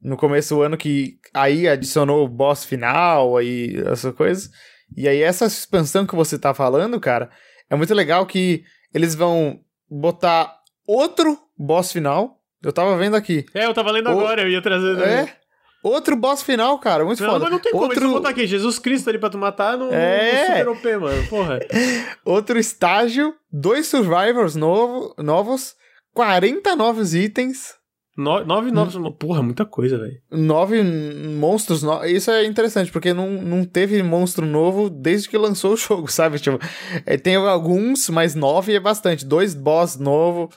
No 0.01 0.15
começo 0.15 0.55
do 0.55 0.61
ano 0.61 0.77
que 0.77 1.15
aí 1.35 1.67
adicionou 1.67 2.23
o 2.25 2.29
boss 2.29 2.65
final, 2.65 3.37
aí 3.37 3.75
essas 3.85 4.13
coisas. 4.15 4.49
E 4.95 5.07
aí 5.07 5.21
essa 5.21 5.45
expansão 5.45 6.05
que 6.05 6.15
você 6.15 6.39
tá 6.39 6.53
falando, 6.53 6.99
cara, 6.99 7.29
é 7.69 7.75
muito 7.75 7.93
legal 7.93 8.25
que 8.25 8.63
eles 8.93 9.13
vão 9.15 9.59
botar 9.89 10.55
outro 10.87 11.37
boss 11.57 11.91
final. 11.91 12.39
Eu 12.63 12.71
tava 12.73 12.97
vendo 12.97 13.15
aqui. 13.15 13.45
É, 13.53 13.65
eu 13.65 13.73
tava 13.73 13.91
lendo 13.91 14.07
O- 14.07 14.11
agora, 14.11 14.41
eu 14.43 14.49
ia 14.49 14.61
trazer... 14.61 14.97
É? 14.99 15.35
Outro 15.83 16.15
boss 16.15 16.41
final, 16.41 16.79
cara, 16.79 17.05
muito 17.05 17.21
Não, 17.21 17.29
foda. 17.29 17.43
mas 17.43 17.51
não 17.51 17.59
tem 17.59 17.71
como, 17.71 17.83
eles 17.85 17.91
outro... 17.97 18.09
vão 18.09 18.17
botar 18.17 18.29
aqui, 18.29 18.47
Jesus 18.47 18.79
Cristo 18.79 19.07
ali 19.07 19.19
pra 19.19 19.29
tu 19.29 19.37
matar 19.37 19.77
no, 19.77 19.93
É. 19.93 20.41
no 20.41 20.47
Super 20.47 20.67
OP, 20.69 20.97
mano, 20.97 21.27
porra. 21.27 21.59
Outro 22.25 22.57
estágio, 22.57 23.35
dois 23.51 23.85
survivors 23.85 24.55
novo, 24.55 25.13
novos, 25.19 25.75
40 26.15 26.75
novos 26.75 27.13
itens, 27.13 27.75
No, 28.17 28.45
nove 28.45 28.71
novos, 28.71 28.95
porra, 29.19 29.43
muita 29.43 29.65
coisa, 29.65 29.97
velho. 29.97 30.21
nove 30.31 30.81
monstros. 30.81 31.83
No... 31.83 32.03
Isso 32.05 32.31
é 32.31 32.45
interessante, 32.45 32.89
porque 32.89 33.13
não, 33.13 33.29
não 33.29 33.65
teve 33.65 34.01
monstro 34.01 34.45
novo 34.45 34.89
desde 34.89 35.27
que 35.27 35.37
lançou 35.37 35.73
o 35.73 35.77
jogo, 35.77 36.07
sabe? 36.11 36.39
Tipo, 36.39 36.57
é, 37.05 37.17
tem 37.17 37.35
alguns, 37.35 38.09
mas 38.09 38.33
nove 38.33 38.73
é 38.73 38.79
bastante. 38.79 39.25
Dois 39.25 39.53
boss 39.53 39.97
novo, 39.97 40.49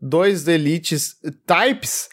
dois 0.00 0.48
elites 0.48 1.16
types. 1.46 2.08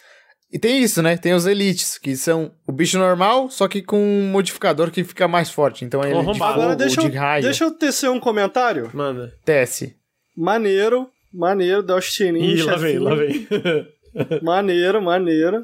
E 0.52 0.60
tem 0.60 0.82
isso, 0.82 1.02
né? 1.02 1.16
Tem 1.16 1.34
os 1.34 1.46
elites, 1.46 1.98
que 1.98 2.18
são 2.18 2.52
o 2.68 2.72
bicho 2.72 2.98
normal, 2.98 3.50
só 3.50 3.68
que 3.70 3.82
com 3.82 4.02
um 4.02 4.32
modificador 4.32 4.92
que 4.92 5.04
fica 5.06 5.28
mais 5.28 5.50
forte. 5.50 5.86
Então 5.86 6.02
ele 6.04 6.14
é 6.14 6.20
de 6.20 6.26
fogo, 6.26 6.44
Agora 6.44 6.76
deixa 6.76 7.02
de 7.02 7.16
eu, 7.16 7.22
raio, 7.22 7.44
deixa 7.44 7.64
eu 7.64 7.72
tecer 7.72 8.10
um 8.10 8.20
comentário. 8.20 8.90
Manda. 8.94 9.32
desce. 9.46 9.96
Maneiro, 10.36 11.08
maneiro, 11.32 11.84
Delstininho, 11.84 12.58
Ih, 12.58 12.64
lá 12.64 12.76
vem, 12.76 13.00
lá 13.00 13.16
vem. 13.16 13.48
Maneiro, 14.42 15.02
maneiro. 15.02 15.64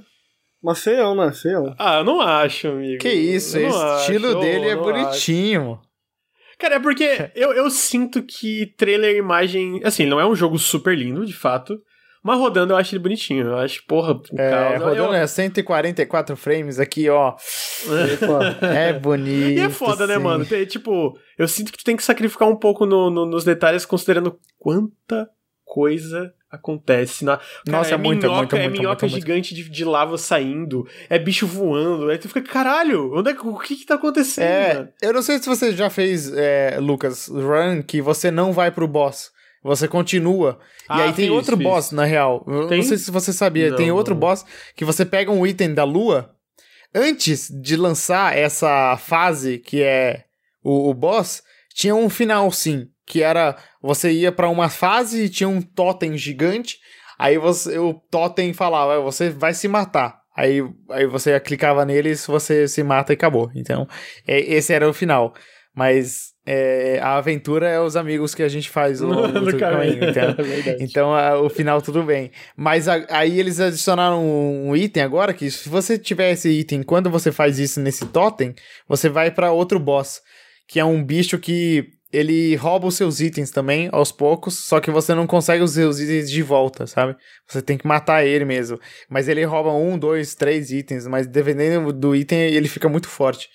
Mas 0.61 0.83
feião, 0.83 1.13
né? 1.15 1.31
Feião. 1.31 1.75
ah, 1.77 1.97
eu 1.99 2.03
não 2.03 2.19
acho, 2.21 2.69
amigo. 2.69 2.99
Que 3.01 3.09
isso, 3.09 3.57
Eu 3.57 3.69
o 3.71 3.97
estilo 3.99 4.27
acho, 4.29 4.39
dele 4.39 4.67
é 4.69 4.75
bonitinho. 4.75 5.79
Cara, 6.57 6.75
é 6.75 6.79
porque 6.79 7.29
eu, 7.35 7.51
eu 7.53 7.69
sinto 7.69 8.23
que 8.23 8.73
trailer 8.77 9.13
e 9.15 9.19
imagem. 9.19 9.81
Assim, 9.83 10.05
não 10.05 10.19
é 10.19 10.25
um 10.25 10.35
jogo 10.35 10.57
super 10.57 10.97
lindo, 10.97 11.25
de 11.25 11.33
fato. 11.33 11.79
Mas 12.23 12.39
rodando 12.39 12.73
eu 12.73 12.77
acho 12.77 12.95
ele 12.95 13.03
bonitinho. 13.03 13.45
Eu 13.45 13.57
acho, 13.59 13.85
porra, 13.85 14.19
É, 14.35 14.49
calma. 14.49 14.77
rodando 14.85 15.13
eu, 15.13 15.13
é 15.13 15.27
144 15.27 16.35
frames 16.35 16.79
aqui, 16.79 17.07
ó. 17.09 17.35
É 18.61 18.93
bonito. 18.93 19.59
E 19.59 19.59
é 19.59 19.69
foda, 19.69 20.07
né, 20.07 20.15
sim. 20.17 20.23
mano? 20.23 20.43
Tem, 20.45 20.65
tipo, 20.65 21.15
eu 21.37 21.47
sinto 21.47 21.71
que 21.71 21.77
tu 21.77 21.83
tem 21.83 21.95
que 21.95 22.03
sacrificar 22.03 22.47
um 22.47 22.55
pouco 22.55 22.85
no- 22.87 23.11
no- 23.11 23.25
nos 23.27 23.43
detalhes, 23.43 23.85
considerando 23.85 24.39
quanta 24.57 25.29
coisa 25.63 26.33
acontece. 26.55 27.23
Na... 27.23 27.37
Cara, 27.37 27.47
Nossa, 27.67 27.91
é 27.91 27.93
é 27.93 27.97
muita, 27.97 28.27
minhoca, 28.27 28.39
muita, 28.39 28.57
é 28.57 28.67
minhoca 28.69 28.87
muita, 28.87 29.05
muita. 29.07 29.19
gigante 29.19 29.53
de, 29.55 29.69
de 29.69 29.85
lava 29.85 30.17
saindo, 30.17 30.87
é 31.09 31.17
bicho 31.19 31.45
voando, 31.47 32.09
aí 32.09 32.17
tu 32.17 32.27
fica, 32.27 32.41
caralho, 32.41 33.13
onde 33.15 33.29
é, 33.31 33.33
que- 33.33 33.47
o 33.47 33.57
que 33.59 33.75
que 33.75 33.85
tá 33.85 33.95
acontecendo? 33.95 34.45
É, 34.45 34.89
eu 35.01 35.13
não 35.13 35.21
sei 35.21 35.39
se 35.39 35.47
você 35.47 35.71
já 35.71 35.89
fez, 35.89 36.31
é, 36.33 36.77
Lucas, 36.79 37.27
run 37.27 37.81
que 37.81 38.01
você 38.01 38.29
não 38.31 38.51
vai 38.51 38.71
pro 38.71 38.87
boss. 38.87 39.31
Você 39.63 39.87
continua. 39.87 40.59
e 40.81 40.85
Ah, 40.87 40.95
aí 41.05 41.13
tem 41.13 41.25
fiz, 41.25 41.29
outro 41.31 41.57
boss, 41.57 41.91
na 41.91 42.05
real. 42.05 42.45
Eu 42.47 42.67
Tem? 42.67 42.77
não 42.77 42.85
sei 42.87 42.97
se 42.99 43.09
você 43.09 43.33
sabia. 43.33 43.71
Não, 43.71 43.77
tem 43.77 43.91
outro 43.91 44.13
não. 44.13 44.19
boss 44.19 44.45
que 44.75 44.85
você 44.85 45.03
pega 45.03 45.31
um 45.31 45.43
item 45.47 45.73
da 45.73 45.83
lua. 45.83 46.29
Antes 46.93 47.49
de 47.49 47.75
lançar 47.75 48.37
essa 48.37 48.95
fase 48.97 49.57
que 49.57 49.81
é 49.81 50.23
o, 50.63 50.89
o 50.89 50.93
boss, 50.93 51.41
tinha 51.73 51.95
um 51.95 52.09
final 52.09 52.51
sim. 52.51 52.87
Que 53.05 53.21
era. 53.21 53.55
Você 53.81 54.11
ia 54.11 54.31
pra 54.31 54.49
uma 54.49 54.69
fase 54.69 55.23
e 55.25 55.29
tinha 55.29 55.47
um 55.49 55.61
totem 55.61 56.17
gigante. 56.17 56.77
Aí 57.17 57.37
você, 57.37 57.77
o 57.77 57.93
totem 57.93 58.53
falava, 58.53 58.95
"Ah, 58.97 58.99
você 58.99 59.29
vai 59.29 59.53
se 59.53 59.67
matar. 59.67 60.17
Aí, 60.35 60.61
aí 60.89 61.05
você 61.05 61.39
clicava 61.39 61.85
nele, 61.85 62.15
se 62.15 62.27
você 62.27 62.67
se 62.67 62.83
mata 62.83 63.13
e 63.13 63.15
acabou. 63.15 63.49
Então, 63.55 63.87
é, 64.27 64.39
esse 64.39 64.73
era 64.73 64.89
o 64.89 64.93
final. 64.93 65.33
Mas 65.73 66.33
é, 66.45 66.99
a 67.01 67.15
aventura 67.17 67.67
é 67.67 67.79
os 67.79 67.95
amigos 67.95 68.33
que 68.35 68.41
a 68.43 68.47
gente 68.49 68.69
faz 68.69 69.01
longo 69.01 69.27
do 69.39 69.55
caminho. 69.59 70.09
Então, 70.09 70.35
É 70.65 70.77
então 70.79 71.13
a- 71.13 71.39
o 71.41 71.49
final 71.49 71.81
tudo 71.81 72.03
bem. 72.03 72.31
Mas 72.55 72.87
a- 72.87 73.05
aí 73.09 73.39
eles 73.39 73.59
adicionaram 73.59 74.23
um, 74.25 74.69
um 74.69 74.75
item 74.75 75.03
agora 75.03 75.33
que 75.33 75.49
se 75.51 75.67
você 75.69 75.97
tiver 75.97 76.31
esse 76.31 76.49
item, 76.49 76.81
quando 76.83 77.09
você 77.09 77.31
faz 77.31 77.59
isso 77.59 77.79
nesse 77.79 78.05
totem, 78.07 78.53
você 78.87 79.07
vai 79.09 79.31
pra 79.31 79.51
outro 79.51 79.79
boss, 79.79 80.21
que 80.67 80.79
é 80.79 80.85
um 80.85 81.03
bicho 81.03 81.37
que 81.39 81.87
ele 82.15 82.55
rouba 82.55 82.87
os 82.87 82.95
seus 82.95 83.19
itens 83.19 83.51
também 83.51 83.89
aos 83.91 84.11
poucos, 84.11 84.53
só 84.59 84.79
que 84.79 84.89
você 84.91 85.13
não 85.13 85.27
consegue 85.27 85.63
os 85.63 85.71
seus 85.71 85.99
itens 85.99 86.29
de 86.31 86.41
volta, 86.41 86.87
sabe? 86.87 87.15
Você 87.47 87.61
tem 87.61 87.77
que 87.77 87.85
matar 87.87 88.25
ele 88.25 88.45
mesmo. 88.45 88.79
Mas 89.09 89.27
ele 89.27 89.43
rouba 89.43 89.71
um, 89.73 89.97
dois, 89.97 90.35
três 90.35 90.71
itens, 90.71 91.05
mas 91.07 91.27
dependendo 91.27 91.91
do 91.91 92.15
item 92.15 92.39
ele 92.39 92.67
fica 92.67 92.87
muito 92.87 93.07
forte. 93.07 93.49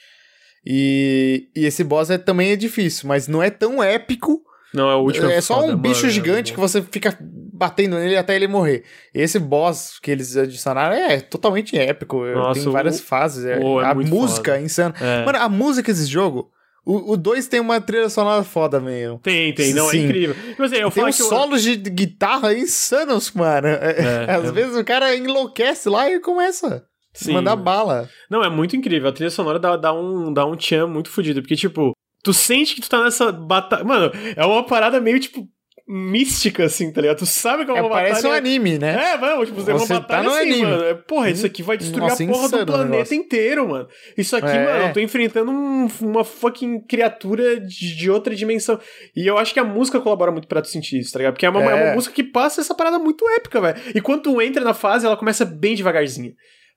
E, 0.64 1.48
e 1.56 1.64
esse 1.64 1.82
boss 1.82 2.10
é, 2.10 2.18
também 2.18 2.50
é 2.52 2.56
difícil, 2.56 3.08
mas 3.08 3.26
não 3.26 3.42
é 3.42 3.48
tão 3.50 3.82
épico 3.82 4.42
Não, 4.74 4.90
é 4.90 4.94
o 4.94 5.00
último. 5.00 5.26
É 5.30 5.40
só 5.40 5.64
um 5.64 5.76
bicho 5.76 6.02
mano. 6.02 6.12
gigante 6.12 6.52
que 6.52 6.60
você 6.60 6.82
fica 6.82 7.16
batendo 7.20 7.96
nele 7.96 8.16
até 8.16 8.36
ele 8.36 8.46
morrer. 8.46 8.84
Esse 9.14 9.38
boss 9.38 9.98
que 10.00 10.10
eles 10.10 10.36
adicionaram 10.36 10.94
é 10.94 11.20
totalmente 11.20 11.78
épico. 11.78 12.24
Nossa, 12.26 12.60
tem 12.62 12.70
várias 12.72 13.00
o- 13.00 13.02
fases. 13.02 13.44
É, 13.44 13.58
o- 13.58 13.80
é 13.80 13.86
a 13.86 13.94
música 13.94 14.52
foda. 14.52 14.62
é 14.62 14.64
insana. 14.64 14.94
É. 15.00 15.24
Mano, 15.24 15.38
a 15.38 15.48
música 15.48 15.92
desse 15.92 16.06
jogo, 16.06 16.50
o 16.84 17.16
2 17.16 17.46
tem 17.48 17.60
uma 17.60 17.80
trilha 17.80 18.08
sonora 18.08 18.42
foda 18.42 18.80
mesmo. 18.80 19.18
Tem, 19.18 19.52
tem, 19.54 19.72
não, 19.74 19.88
é 19.88 19.90
Sim. 19.92 20.04
incrível. 20.04 20.34
Tipo 20.34 20.62
assim, 20.62 20.76
eu 20.76 20.90
Tem 20.90 21.04
uns 21.04 21.16
que 21.16 21.22
eu- 21.22 21.26
solos 21.28 21.62
de 21.62 21.76
guitarra 21.76 22.54
insanos, 22.54 23.30
mano. 23.32 23.66
É, 23.68 24.26
É, 24.26 24.30
Às 24.34 24.46
é. 24.46 24.52
vezes 24.52 24.76
o 24.76 24.84
cara 24.84 25.14
enlouquece 25.14 25.88
lá 25.88 26.10
e 26.10 26.18
começa 26.20 26.76
a 26.76 26.82
Sim. 27.18 27.32
mandar 27.32 27.56
bala. 27.56 28.08
Não, 28.30 28.42
é 28.42 28.48
muito 28.50 28.76
incrível. 28.76 29.08
A 29.08 29.12
trilha 29.12 29.30
sonora 29.30 29.58
dá, 29.58 29.76
dá 29.76 29.92
um, 29.92 30.32
dá 30.32 30.46
um 30.46 30.56
tchan 30.56 30.86
muito 30.86 31.10
fodido. 31.10 31.42
Porque, 31.42 31.56
tipo, 31.56 31.92
tu 32.22 32.32
sente 32.32 32.74
que 32.74 32.80
tu 32.80 32.88
tá 32.88 33.02
nessa 33.04 33.30
batalha. 33.30 33.84
Mano, 33.84 34.10
é 34.36 34.44
uma 34.44 34.64
parada 34.64 35.00
meio, 35.00 35.18
tipo, 35.20 35.46
mística, 35.92 36.64
assim, 36.64 36.92
tá 36.92 37.00
ligado? 37.00 37.18
Tu 37.18 37.26
sabe 37.26 37.64
que 37.64 37.70
é 37.72 37.76
É, 37.76 37.80
uma 37.80 37.90
parece 37.90 38.20
um 38.20 38.30
batalha. 38.30 38.36
anime, 38.38 38.78
né? 38.78 39.12
É, 39.12 39.18
mano, 39.18 39.44
tipo, 39.44 39.60
é 39.60 39.72
uma 39.74 39.78
Você 39.80 39.88
tá 39.88 40.00
batalha 40.00 40.22
no 40.22 40.30
assim, 40.30 40.40
anime. 40.42 40.62
mano. 40.62 40.84
É, 40.84 40.94
Porra, 40.94 41.30
isso 41.30 41.44
aqui 41.44 41.62
vai 41.64 41.76
destruir 41.76 42.02
Nossa, 42.08 42.22
a 42.22 42.26
porra 42.28 42.48
do 42.48 42.66
planeta 42.66 43.14
inteiro, 43.14 43.68
mano. 43.68 43.88
Isso 44.16 44.36
aqui, 44.36 44.46
É. 44.56 44.64
mano, 44.64 44.84
eu 44.86 44.92
tô 44.92 45.00
enfrentando 45.00 45.50
um- 45.50 45.88
uma 46.02 46.22
fucking 46.24 46.80
criatura 46.86 47.58
de, 47.58 47.96
de 47.96 48.10
outra 48.10 48.34
dimensão. 48.36 48.78
E 49.16 49.26
eu 49.26 49.36
acho 49.36 49.52
que 49.52 49.58
a 49.58 49.64
música 49.64 50.00
colabora 50.00 50.30
muito 50.30 50.46
pra 50.46 50.62
tu 50.62 50.68
sentir 50.68 51.00
isso, 51.00 51.12
tá 51.12 51.18
ligado? 51.18 51.32
Porque 51.34 51.46
é 51.46 51.50
uma, 51.50 51.60
é 51.62 51.74
uma 51.74 51.84
É. 51.86 51.94
música 51.94 52.14
que 52.14 52.22
passa 52.22 52.60
essa 52.60 52.74
parada 52.74 52.98
muito 52.98 53.28
épica, 53.30 53.60
velho. 53.60 53.76
E 53.94 54.00
quando 54.00 54.22
tu 54.22 54.40
entra 54.40 54.62
na 54.62 54.74
fase, 54.74 55.04
ela 55.06 55.16
começa 55.16 55.44
bem 55.44 55.74
devagarzinho. 55.74 56.32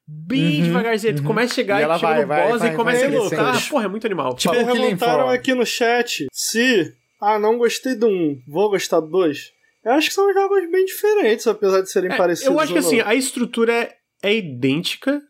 Bem 0.07 0.57
Uhum, 0.60 0.64
devagarzinho. 0.64 1.15
Tu 1.15 1.19
uhum. 1.22 1.27
começa 1.27 1.53
a 1.53 1.56
chegar 1.56 1.77
E 1.77 1.81
e, 1.81 1.84
ela 1.84 1.95
chega 1.98 2.07
vai, 2.11 2.22
no 2.23 2.27
vai, 2.27 2.48
boss 2.49 2.60
vai, 2.60 2.73
e 2.73 2.76
começa 2.76 3.06
a 3.06 3.10
lutar. 3.10 3.30
crescendo. 3.52 3.69
Porra, 3.69 3.85
é 3.85 3.88
muito 3.88 4.06
animal. 4.06 4.35
Tipo, 4.35 4.53
Perguntaram 4.53 5.30
aqui 5.30 5.53
no 5.53 5.65
chat 5.65 6.26
se. 6.31 6.91
Ah, 7.26 7.40
não 7.40 7.58
gostei 7.58 7.95
do 7.95 8.08
1, 8.08 8.41
vou 8.48 8.70
gostar 8.70 9.00
do 9.00 9.08
2. 9.08 9.52
Eu 9.86 9.91
acho 9.94 10.08
que 10.10 10.14
são 10.14 10.34
jogos 10.34 10.70
bem 10.72 10.86
diferentes, 10.86 11.45
apesar 11.48 11.82
de 11.82 11.90
serem 11.91 12.12
É, 12.12 12.18
parecidos. 12.18 12.52
eu 12.52 12.60
acho 12.60 12.72
que 12.74 12.80
ou 12.80 12.86
assim, 12.86 12.98
não. 13.00 13.08
a 13.08 13.16
estrutura 13.16 13.74
é, 13.74 13.95
é 14.22 14.36
idêntica. 14.36 15.22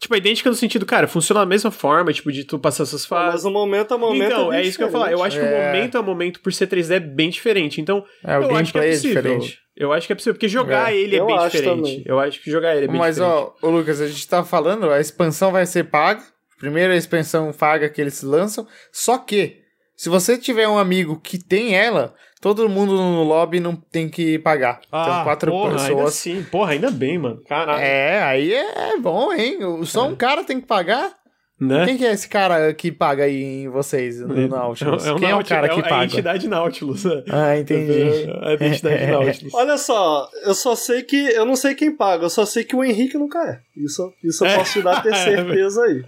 Tipo, 0.00 0.14
é 0.14 0.18
idêntica 0.18 0.48
no 0.48 0.54
sentido, 0.54 0.86
cara, 0.86 1.08
funciona 1.08 1.40
da 1.40 1.46
mesma 1.46 1.70
forma, 1.72 2.12
tipo, 2.12 2.30
de 2.30 2.44
tu 2.44 2.56
passar 2.58 2.84
essas 2.84 3.04
fases. 3.04 3.34
Mas 3.34 3.44
o 3.44 3.50
momento 3.50 3.92
a 3.94 3.98
momento. 3.98 4.30
então, 4.30 4.52
é, 4.52 4.58
é 4.58 4.60
bem 4.60 4.68
isso 4.68 4.78
que 4.78 4.84
eu 4.84 4.86
ia 4.88 4.92
falar. 4.92 5.10
Eu 5.10 5.22
acho 5.24 5.36
que 5.36 5.42
o 5.42 5.46
É. 5.48 5.66
momento 5.66 5.98
a 5.98 6.02
momento, 6.02 6.40
por 6.40 6.52
ser 6.52 6.68
3D, 6.68 6.94
é 6.94 7.00
bem 7.00 7.28
diferente. 7.30 7.80
Então, 7.80 8.04
É, 8.24 8.38
o 8.38 8.42
eu 8.44 8.56
acho 8.56 8.70
que 8.72 8.78
é 8.78 8.86
é 8.86 8.90
possível. 8.92 9.22
diferente. 9.22 9.58
Eu 9.76 9.92
acho 9.92 10.06
que 10.06 10.12
é 10.12 10.16
possível, 10.16 10.34
porque 10.34 10.48
jogar 10.48 10.92
É. 10.92 10.96
ele 10.96 11.16
é 11.16 11.20
Eu 11.20 11.26
bem 11.26 11.36
acho 11.36 11.56
diferente. 11.56 11.76
também. 11.76 12.02
Eu 12.06 12.18
acho 12.20 12.40
que 12.42 12.50
jogar 12.50 12.76
ele 12.76 12.84
é 12.84 12.88
bem 12.88 12.96
Mas, 12.96 13.16
diferente. 13.16 13.34
ó, 13.60 13.66
ô 13.66 13.70
Lucas, 13.70 14.00
a 14.00 14.06
gente 14.06 14.28
tá 14.28 14.44
falando, 14.44 14.88
a 14.90 15.00
expansão 15.00 15.50
vai 15.50 15.66
ser 15.66 15.84
paga. 15.84 16.22
Primeira 16.60 16.96
expansão 16.96 17.52
paga 17.52 17.88
que 17.88 18.00
eles 18.00 18.22
lançam. 18.22 18.66
Só 18.92 19.18
que, 19.18 19.56
se 19.98 20.08
você 20.08 20.38
tiver 20.38 20.68
um 20.68 20.78
amigo 20.78 21.18
que 21.20 21.36
tem 21.38 21.74
ela, 21.74 22.14
todo 22.40 22.68
mundo 22.68 22.92
no 22.96 23.24
lobby 23.24 23.58
não 23.58 23.74
tem 23.74 24.08
que 24.08 24.38
pagar. 24.38 24.78
então, 24.86 25.24
quatro 25.24 25.50
Ah, 25.50 25.52
porra, 25.52 25.70
ainda 25.72 25.82
pessoas. 25.82 26.08
assim. 26.14 26.42
Porra, 26.44 26.70
ainda 26.72 26.88
bem, 26.88 27.18
mano. 27.18 27.42
Caralho. 27.48 27.80
É, 27.82 28.22
aí 28.22 28.54
é, 28.54 28.90
é 28.92 28.96
bom, 28.96 29.32
hein? 29.32 29.58
Só 29.84 30.06
um 30.06 30.14
cara 30.14 30.44
tem 30.44 30.60
que 30.60 30.66
pagar. 30.68 31.12
Né? 31.60 31.84
Quem 31.86 31.96
que 31.98 32.04
é 32.06 32.12
esse 32.12 32.28
cara 32.28 32.72
que 32.72 32.92
paga 32.92 33.24
aí 33.24 33.42
em 33.64 33.68
vocês, 33.68 34.20
no 34.20 34.48
Nautilus? 34.48 35.06
É, 35.06 35.12
um 35.12 35.16
Quem 35.16 35.28
é 35.28 35.32
o 35.32 35.36
Nautilus, 35.36 35.48
cara 35.48 35.68
que 35.68 35.80
é 35.80 35.84
a 35.84 35.88
paga? 35.88 36.04
entidade 36.04 36.48
Nautilus. 36.48 37.04
Ah, 37.30 37.56
entendi. 37.58 38.28
A 38.42 38.52
identidade 38.54 39.06
Nautilus. 39.10 39.54
Olha 39.54 39.76
só, 39.76 40.28
eu 40.44 40.54
só 40.54 40.74
sei 40.74 41.02
que. 41.02 41.16
Eu 41.16 41.44
não 41.44 41.56
sei 41.56 41.74
quem 41.74 41.94
paga, 41.96 42.24
eu 42.24 42.30
só 42.30 42.44
sei 42.46 42.64
que 42.64 42.76
o 42.76 42.84
Henrique 42.84 43.18
nunca 43.18 43.38
é. 43.44 43.60
Isso, 43.76 44.12
isso 44.22 44.44
eu 44.44 44.48
É. 44.48 44.56
posso 44.56 44.72
te 44.74 44.82
dar 44.82 45.00
ter 45.02 45.14
certeza 45.16 45.82
aí. 45.84 46.04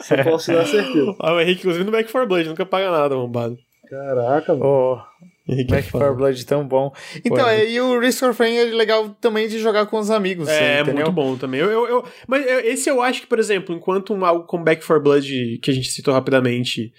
Isso 0.00 0.14
eu 0.14 0.24
posso 0.24 0.44
te 0.50 0.56
dar 0.56 0.66
certeza. 0.66 1.14
Ah, 1.18 1.32
o 1.34 1.40
Henrique, 1.40 1.60
inclusive, 1.60 1.84
no 1.84 1.90
Back 1.92 2.10
4 2.10 2.28
Blood, 2.28 2.48
nunca 2.48 2.66
paga 2.66 2.90
nada, 2.90 3.14
arrombado. 3.14 3.56
Caraca, 3.88 4.54
mano. 4.54 4.64
Oh, 4.66 4.98
é 5.24 5.26
Back 5.68 5.88
foda. 5.90 6.04
4 6.06 6.16
Blood 6.16 6.46
tão 6.46 6.66
bom. 6.66 6.92
Então, 7.24 7.44
Ué. 7.46 7.56
aí 7.62 7.80
o 7.80 7.98
Risk 7.98 8.22
of 8.24 8.38
Rain 8.38 8.56
é 8.56 8.64
legal 8.64 9.08
também 9.20 9.48
de 9.48 9.58
jogar 9.58 9.86
com 9.86 9.98
os 9.98 10.10
amigos, 10.10 10.48
É, 10.48 10.80
entendeu? 10.80 10.94
muito 11.06 11.12
bom 11.12 11.36
também. 11.36 11.60
Eu, 11.60 11.70
eu, 11.70 11.86
eu- 11.88 12.04
mas 12.26 12.46
eu- 12.46 12.60
esse 12.60 12.88
eu 12.90 13.00
acho 13.02 13.22
que, 13.22 13.26
por 13.26 13.38
exemplo, 13.38 13.74
enquanto 13.74 14.12
um, 14.14 14.24
algo 14.24 14.44
como 14.46 14.64
Back 14.64 14.84
4 14.86 15.02
Blood, 15.02 15.58
que 15.62 15.70
a 15.70 15.74
gente 15.74 15.90
citou 15.90 16.12
rapidamente, 16.14 16.92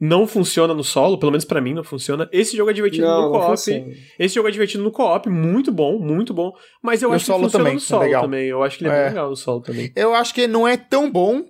não 0.00 0.26
funciona 0.26 0.74
no 0.74 0.82
solo, 0.84 1.18
pelo 1.18 1.32
menos 1.32 1.44
pra 1.44 1.60
mim 1.60 1.72
não 1.72 1.84
funciona, 1.84 2.28
esse 2.32 2.56
jogo 2.56 2.68
é 2.70 2.74
divertido 2.74 3.06
Não, 3.06 3.26
no 3.26 3.30
co-op. 3.38 3.52
Esse 4.18 4.34
jogo 4.34 4.48
é 4.48 4.50
divertido 4.50 4.82
no 4.82 4.90
co-op, 4.90 5.28
muito 5.30 5.70
bom, 5.72 5.98
muito 5.98 6.34
bom. 6.34 6.52
Mas 6.82 7.00
eu 7.00 7.08
No 7.10 7.14
acho 7.14 7.24
que 7.24 7.30
funciona 7.32 7.52
também, 7.52 7.74
no 7.74 7.80
solo 7.80 8.02
é 8.02 8.06
legal. 8.06 8.22
também. 8.24 8.46
Eu 8.48 8.62
acho 8.62 8.76
que 8.78 8.84
ele 8.84 8.90
é, 8.92 8.96
É. 8.96 8.98
bem 9.04 9.08
legal 9.10 9.30
no 9.30 9.36
solo 9.36 9.60
também. 9.62 9.92
Eu 9.96 10.12
acho 10.14 10.34
que 10.34 10.46
não 10.46 10.66
é 10.66 10.76
tão 10.76 11.10
bom, 11.10 11.44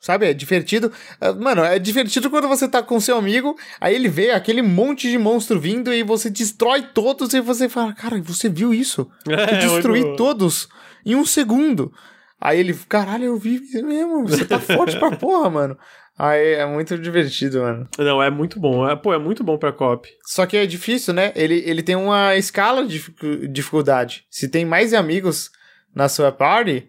sabe? 0.00 0.26
É 0.26 0.32
divertido. 0.34 0.92
Ah, 1.20 1.32
Mano, 1.32 1.64
é 1.64 1.78
divertido 1.78 2.30
quando 2.30 2.48
você 2.48 2.68
tá 2.68 2.82
com 2.82 3.00
seu 3.00 3.16
amigo, 3.16 3.56
aí 3.80 3.94
ele 3.94 4.08
vê 4.08 4.30
aquele 4.30 4.62
monte 4.62 5.10
de 5.10 5.18
monstro 5.18 5.58
vindo 5.60 5.92
e 5.92 6.02
você 6.02 6.28
destrói 6.30 6.82
todos 6.82 7.32
e 7.34 7.40
você 7.40 7.68
fala, 7.68 7.92
cara, 7.92 8.20
você 8.22 8.48
viu 8.48 8.72
isso? 8.74 9.10
Eu 9.26 9.34
É, 9.38 9.58
destruí 9.58 10.00
muito 10.00 10.10
bom. 10.10 10.16
todos 10.16 10.68
em 11.04 11.14
um 11.14 11.24
segundo. 11.24 11.92
Aí 12.40 12.60
ele, 12.60 12.72
caralho, 12.88 13.24
eu 13.24 13.36
vi 13.36 13.60
mesmo, 13.82 14.22
você 14.26 14.44
tá 14.44 14.60
forte 14.60 14.96
pra 14.96 15.10
porra, 15.16 15.50
mano. 15.50 15.76
Aí 16.16 16.54
é 16.54 16.66
muito 16.66 16.96
divertido, 16.98 17.60
mano. 17.62 17.88
Não, 17.98 18.22
é 18.22 18.30
muito 18.30 18.60
bom. 18.60 18.88
É, 18.88 18.94
pô, 18.94 19.12
é 19.12 19.18
muito 19.18 19.42
bom 19.42 19.56
pra 19.58 19.72
co-op. 19.72 20.08
Só 20.24 20.46
que 20.46 20.56
é 20.56 20.64
difícil, 20.66 21.12
né? 21.14 21.32
Ele, 21.34 21.62
ele 21.66 21.82
tem 21.82 21.96
uma 21.96 22.36
escala 22.36 22.82
de 22.84 22.90
dificu- 22.92 23.48
dificuldade. 23.48 24.24
Se 24.30 24.48
tem 24.48 24.64
mais 24.64 24.94
amigos 24.94 25.50
na 25.94 26.08
sua 26.08 26.30
party, 26.30 26.88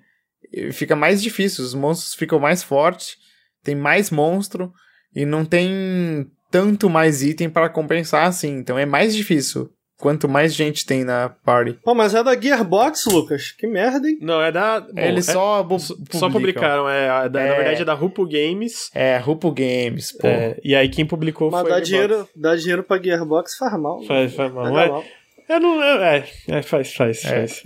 fica 0.71 0.95
mais 0.95 1.21
difícil. 1.21 1.63
Os 1.63 1.73
monstros 1.73 2.13
ficam 2.13 2.39
mais 2.39 2.63
fortes, 2.63 3.15
tem 3.63 3.76
mais 3.76 4.09
monstro 4.09 4.71
e 5.15 5.26
não 5.26 5.43
tem 5.45 6.27
tanto 6.51 6.89
mais 6.89 7.21
item 7.23 7.49
para 7.49 7.69
compensar 7.69 8.26
assim. 8.27 8.57
Então 8.57 8.77
é 8.77 8.85
mais 8.85 9.15
difícil 9.15 9.69
quanto 9.99 10.30
mais 10.30 10.53
gente 10.53 10.85
tem 10.85 11.03
na 11.03 11.27
party. 11.27 11.77
Pô, 11.84 11.93
mas 11.93 12.15
é 12.15 12.23
da 12.23 12.39
Gearbox, 12.39 13.05
Lucas. 13.07 13.51
Que 13.51 13.67
merda, 13.67 14.07
hein? 14.07 14.17
Não, 14.21 14.41
é 14.41 14.49
da. 14.49 14.80
Bom, 14.80 14.93
Eles 14.95 15.27
é- 15.27 15.34
só, 15.34 15.61
bu- 15.61 15.77
só 15.77 16.30
publicaram. 16.30 16.89
É, 16.89 17.09
a 17.09 17.27
da- 17.27 17.39
Na 17.41 17.45
É. 17.45 17.55
verdade 17.55 17.81
é 17.81 17.85
da 17.85 17.93
Rupo 17.93 18.26
Games. 18.26 18.89
É, 18.95 19.17
Rupo 19.17 19.51
Games, 19.51 20.13
pô. 20.13 20.26
É, 20.26 20.57
e 20.63 20.73
aí 20.73 20.88
quem 20.88 21.05
publicou 21.05 21.51
Mas 21.51 21.61
foi. 21.63 21.71
a 21.71 21.84
Gearbox. 21.84 21.89
dinheiro, 21.89 22.30
dar 22.35 22.55
dinheiro 22.55 22.84
pra 22.84 23.01
Gearbox 23.01 23.57
faz 23.57 23.73
mal. 23.80 24.01
Faz, 24.05 24.34
faz 24.34 24.53
mal. 24.53 24.63
Pega 24.65 24.81
É, 24.81 24.88
mal. 24.89 25.03
É, 25.49 25.59
não, 25.59 25.81
é, 25.84 26.17
é, 26.47 26.57
é, 26.57 26.61
faz, 26.61 26.93
faz, 26.93 27.26
É. 27.26 27.47
faz. 27.47 27.63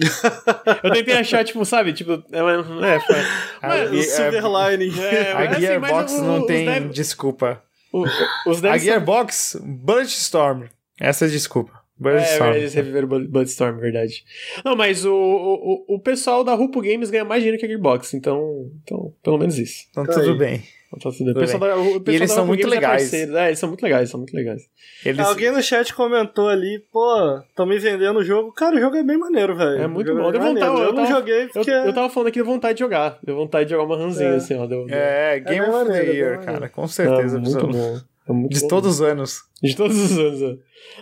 Eu 0.84 0.92
tentei 0.92 1.14
achar, 1.16 1.44
tipo, 1.44 1.64
sabe, 1.66 1.94
tipo, 1.94 2.14
é, 2.32 2.96
é, 2.96 3.00
faz. 3.00 3.28
A, 3.62 3.84
O 3.94 4.02
Silver 4.04 4.44
Lining. 4.46 5.00
É, 5.02 5.32
a 5.32 5.36
mas 5.36 5.52
assim, 5.52 5.62
Gearbox 5.62 5.94
mas 5.94 6.12
o- 6.14 6.24
não 6.24 6.46
tem 6.46 6.66
dev- 6.66 6.90
desculpa. 6.92 7.62
o- 7.92 8.06
os 8.48 8.58
A 8.60 8.70
devs 8.72 8.84
Gearbox, 8.84 9.58
Bulletstorm. 9.64 10.64
Essa 11.00 11.26
é 11.26 11.28
a 11.28 11.32
desculpa. 11.32 11.84
Bulletstorm. 11.98 12.54
É, 12.54 12.58
eles 12.58 12.74
reviveram 12.74 13.08
Blood- 13.08 13.28
Bloodstorm, 13.28 13.78
verdade. 13.80 14.24
Não, 14.66 14.76
mas 14.76 15.06
o, 15.06 15.14
o, 15.14 15.86
o- 15.94 15.96
o 15.96 16.00
pessoal 16.00 16.44
da 16.44 16.54
Rupo 16.54 16.82
Games 16.82 17.10
ganha 17.10 17.24
mais 17.24 17.42
dinheiro 17.42 17.60
que 17.60 17.66
a 17.66 17.70
Gearbox, 17.70 18.14
então, 18.14 18.72
então 18.84 19.14
pelo 19.24 19.38
menos 19.38 19.58
isso. 19.60 19.86
Então 19.92 20.06
Tá 20.06 20.14
tudo 20.14 20.32
aí. 20.32 20.38
bem. 20.38 20.64
Então. 20.98 21.12
O 21.12 21.34
pessoal 21.36 21.60
da, 21.60 21.78
o 21.78 22.00
pessoal 22.02 22.16
eles 22.16 22.32
são 22.32 22.46
muito 22.46 22.68
é 22.68 22.70
legais. 22.70 23.14
É, 23.14 23.48
eles 23.48 23.60
são 23.60 23.70
muito 23.70 23.82
legais, 23.84 24.10
são 24.10 24.20
muito 24.20 24.34
legais. 24.36 24.62
Eles... 25.06 25.20
Alguém 25.20 25.52
no 25.52 25.62
chat 25.62 25.94
comentou 25.94 26.48
ali, 26.50 26.80
pô, 26.92 27.40
tão 27.56 27.66
me 27.66 27.78
vendendo 27.80 28.20
o 28.20 28.24
jogo. 28.24 28.52
Cara, 28.54 28.76
o 28.76 28.80
jogo 28.80 28.96
é 28.96 29.04
bem 29.04 29.18
maneiro, 29.18 29.56
velho. 29.56 29.82
É 29.82 29.88
muito 29.88 30.14
bom. 30.16 30.32
Deu 30.32 30.42
bem 30.42 30.54
vontade, 30.54 30.66
eu 30.76 30.84
Eu 30.84 30.94
não 30.94 31.04
tava- 31.04 31.16
joguei 31.20 31.44
Eu, 31.44 31.50
porque... 31.50 31.72
eu 31.72 31.94
tava 31.94 32.10
falando 32.10 32.28
aqui 32.28 32.40
de 32.40 32.46
vontade 32.46 32.74
de 32.76 32.80
jogar. 32.80 33.20
Deu 33.24 33.36
vontade 33.36 33.66
de 33.66 33.72
jogar 33.72 33.84
uma 33.84 33.98
ranzinha, 33.98 34.30
É. 34.30 34.36
assim, 34.36 34.56
ó. 34.56 34.66
Deu, 34.66 34.86
deu. 34.86 34.96
É, 34.96 35.40
Game 35.40 35.60
bem 35.60 35.62
of 35.62 35.72
the 35.72 35.84
maneiro, 35.86 36.12
é 36.12 36.16
Year, 36.16 36.46
cara, 36.46 36.70
com 36.70 36.88
certeza. 36.88 37.38
É 37.38 37.40
muito 37.42 37.68
bom. 37.68 38.00
É 38.30 38.32
muito 38.32 38.54
De 38.54 38.62
bom. 38.62 38.68
todos 38.70 38.90
os 38.96 39.02
anos. 39.02 39.42
De 39.62 39.76
todos 39.76 39.98
os 39.98 40.18
anos. 40.18 40.42
é. 40.42 40.56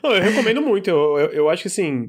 Não, 0.04 0.12
eu 0.16 0.22
recomendo 0.22 0.62
muito. 0.62 0.90
Eu, 0.90 1.20
eu, 1.20 1.28
eu 1.32 1.50
acho 1.50 1.62
que 1.64 1.68
assim, 1.68 2.08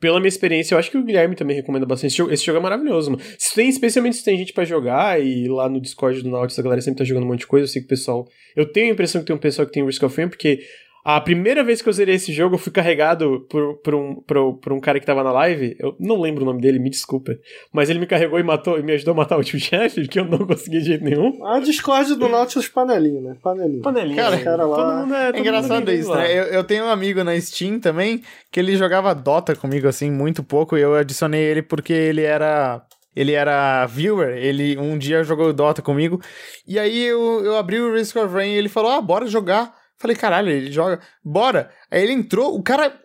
pela 0.00 0.18
minha 0.18 0.28
experiência, 0.28 0.74
eu 0.74 0.78
acho 0.78 0.90
que 0.90 0.96
o 0.96 1.04
Guilherme 1.04 1.36
também 1.36 1.54
recomenda 1.54 1.84
bastante. 1.84 2.08
Esse 2.08 2.16
jogo, 2.16 2.32
esse 2.32 2.44
jogo 2.44 2.58
é 2.58 2.62
maravilhoso, 2.62 3.10
mano. 3.10 3.22
Se 3.38 3.54
tem, 3.54 3.68
especialmente 3.68 4.16
se 4.16 4.24
tem 4.24 4.36
gente 4.38 4.52
pra 4.52 4.64
jogar, 4.64 5.22
e 5.22 5.46
lá 5.46 5.68
no 5.68 5.80
Discord 5.80 6.22
do 6.22 6.30
Nautilus 6.30 6.58
a 6.58 6.62
galera 6.62 6.80
sempre 6.80 6.98
tá 6.98 7.04
jogando 7.04 7.24
um 7.24 7.28
monte 7.28 7.40
de 7.40 7.46
coisa, 7.46 7.64
eu 7.64 7.68
sei 7.68 7.82
que 7.82 7.86
o 7.86 7.88
pessoal. 7.88 8.26
Eu 8.56 8.72
tenho 8.72 8.88
a 8.88 8.92
impressão 8.92 9.20
que 9.20 9.26
tem 9.26 9.36
um 9.36 9.38
pessoal 9.38 9.66
que 9.66 9.72
tem 9.72 9.84
Risk 9.84 10.02
of 10.02 10.16
Rain, 10.16 10.28
porque. 10.28 10.60
A 11.04 11.20
primeira 11.20 11.64
vez 11.64 11.80
que 11.80 11.88
eu 11.88 11.92
zerei 11.92 12.16
esse 12.16 12.32
jogo, 12.32 12.54
eu 12.56 12.58
fui 12.58 12.70
carregado 12.70 13.46
por, 13.48 13.78
por, 13.78 13.94
um, 13.94 14.16
por, 14.16 14.58
por 14.58 14.72
um 14.72 14.80
cara 14.80 15.00
que 15.00 15.06
tava 15.06 15.24
na 15.24 15.32
live. 15.32 15.74
Eu 15.78 15.96
não 15.98 16.20
lembro 16.20 16.42
o 16.42 16.46
nome 16.46 16.60
dele, 16.60 16.78
me 16.78 16.90
desculpa. 16.90 17.32
Mas 17.72 17.88
ele 17.88 17.98
me 17.98 18.06
carregou 18.06 18.38
e 18.38 18.42
matou 18.42 18.78
e 18.78 18.82
me 18.82 18.92
ajudou 18.92 19.12
a 19.12 19.16
matar 19.16 19.36
o 19.36 19.38
último 19.38 19.58
chefe, 19.60 20.06
que 20.08 20.20
eu 20.20 20.24
não 20.26 20.46
consegui 20.46 20.78
de 20.80 20.84
jeito 20.84 21.04
nenhum. 21.04 21.44
A 21.46 21.58
Discord 21.60 22.14
do 22.16 22.28
Nautilus 22.28 22.68
panelinha, 22.68 23.20
né? 23.20 23.36
Panelinha. 23.42 23.82
Panelinha. 23.82 24.22
Cara, 24.22 24.38
cara 24.38 24.66
lá- 24.66 24.76
Todo 24.76 24.96
mundo 25.00 25.14
é, 25.14 25.26
todo 25.26 25.36
É 25.36 25.40
engraçado 25.40 25.90
isso, 25.92 26.14
né? 26.14 26.38
Eu, 26.38 26.44
eu 26.44 26.64
tenho 26.64 26.84
um 26.84 26.90
amigo 26.90 27.24
na 27.24 27.38
Steam 27.40 27.80
também 27.80 28.22
que 28.52 28.60
ele 28.60 28.76
jogava 28.76 29.14
Dota 29.14 29.56
comigo, 29.56 29.88
assim, 29.88 30.10
muito 30.10 30.42
pouco, 30.44 30.76
e 30.76 30.82
eu 30.82 30.94
adicionei 30.94 31.42
ele 31.42 31.62
porque 31.62 31.92
ele 31.92 32.22
era. 32.22 32.82
Ele 33.16 33.32
era 33.32 33.84
viewer, 33.86 34.36
ele 34.36 34.78
um 34.78 34.96
dia 34.96 35.24
jogou 35.24 35.52
Dota 35.52 35.82
comigo, 35.82 36.20
e 36.64 36.78
aí 36.78 37.04
eu, 37.06 37.44
eu 37.44 37.56
abri 37.56 37.80
o 37.80 37.92
Risk 37.92 38.14
of 38.16 38.32
Rain 38.32 38.52
e 38.52 38.56
ele 38.56 38.68
falou: 38.68 38.92
Ah, 38.92 39.00
bora 39.00 39.26
jogar. 39.26 39.79
Falei, 40.00 40.16
caralho, 40.16 40.48
ele 40.48 40.72
joga, 40.72 40.98
bora. 41.22 41.70
Aí 41.90 42.02
ele 42.02 42.14
entrou, 42.14 42.56
o 42.56 42.62
cara 42.62 42.98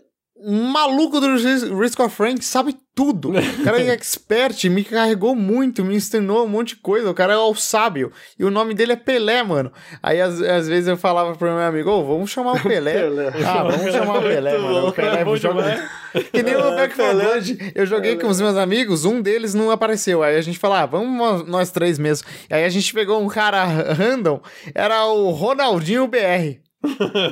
maluco 0.47 1.19
do 1.19 1.35
Risk 1.79 1.99
of 1.99 2.21
Rain 2.21 2.37
que 2.37 2.45
sabe 2.45 2.75
tudo. 2.93 3.31
O 3.31 3.63
cara 3.63 3.81
é 3.81 3.89
expert, 3.93 4.63
me 4.69 4.83
carregou 4.83 5.35
muito, 5.35 5.83
me 5.83 5.95
ensinou 5.95 6.45
um 6.45 6.47
monte 6.47 6.69
de 6.69 6.75
coisa. 6.77 7.09
O 7.09 7.13
cara 7.13 7.33
é 7.33 7.37
o 7.37 7.53
sábio. 7.55 8.11
E 8.39 8.45
o 8.45 8.51
nome 8.51 8.73
dele 8.73 8.93
é 8.93 8.95
Pelé, 8.95 9.43
mano. 9.43 9.73
Aí 10.01 10.21
às, 10.21 10.41
às 10.41 10.67
vezes 10.69 10.87
eu 10.87 10.95
falava 10.95 11.35
pro 11.35 11.47
meu 11.47 11.59
amigo, 11.59 11.89
ô, 11.89 11.99
oh, 11.99 12.05
vamos 12.05 12.31
chamar 12.31 12.53
o 12.53 12.59
Pelé. 12.63 12.93
Pelé. 12.93 13.31
Ah, 13.45 13.63
vamos 13.63 13.91
chamar 13.91 14.19
o 14.19 14.21
Pelé, 14.21 14.57
mano. 14.57 14.87
O 14.87 14.93
Pelé 14.93 15.21
é 15.21 15.35
joga... 15.35 15.89
Que 16.31 16.43
nem 16.43 16.55
o 16.55 16.75
Back 16.75 16.95
4 16.95 17.19
Blood. 17.19 17.71
Eu 17.75 17.85
joguei 17.85 18.15
com 18.15 18.27
os 18.27 18.39
meus 18.39 18.55
amigos, 18.55 19.03
um 19.03 19.21
deles 19.21 19.53
não 19.53 19.69
apareceu. 19.69 20.23
Aí 20.23 20.37
a 20.37 20.41
gente 20.41 20.57
falou, 20.57 20.77
ah, 20.77 20.85
vamos 20.85 21.45
nós 21.45 21.71
três 21.71 21.99
mesmo. 21.99 22.25
Aí 22.49 22.63
a 22.63 22.69
gente 22.69 22.93
pegou 22.93 23.21
um 23.21 23.27
cara 23.27 23.65
random, 23.65 24.39
era 24.73 25.05
o 25.07 25.31
Ronaldinho 25.31 26.07
BR. 26.07 26.64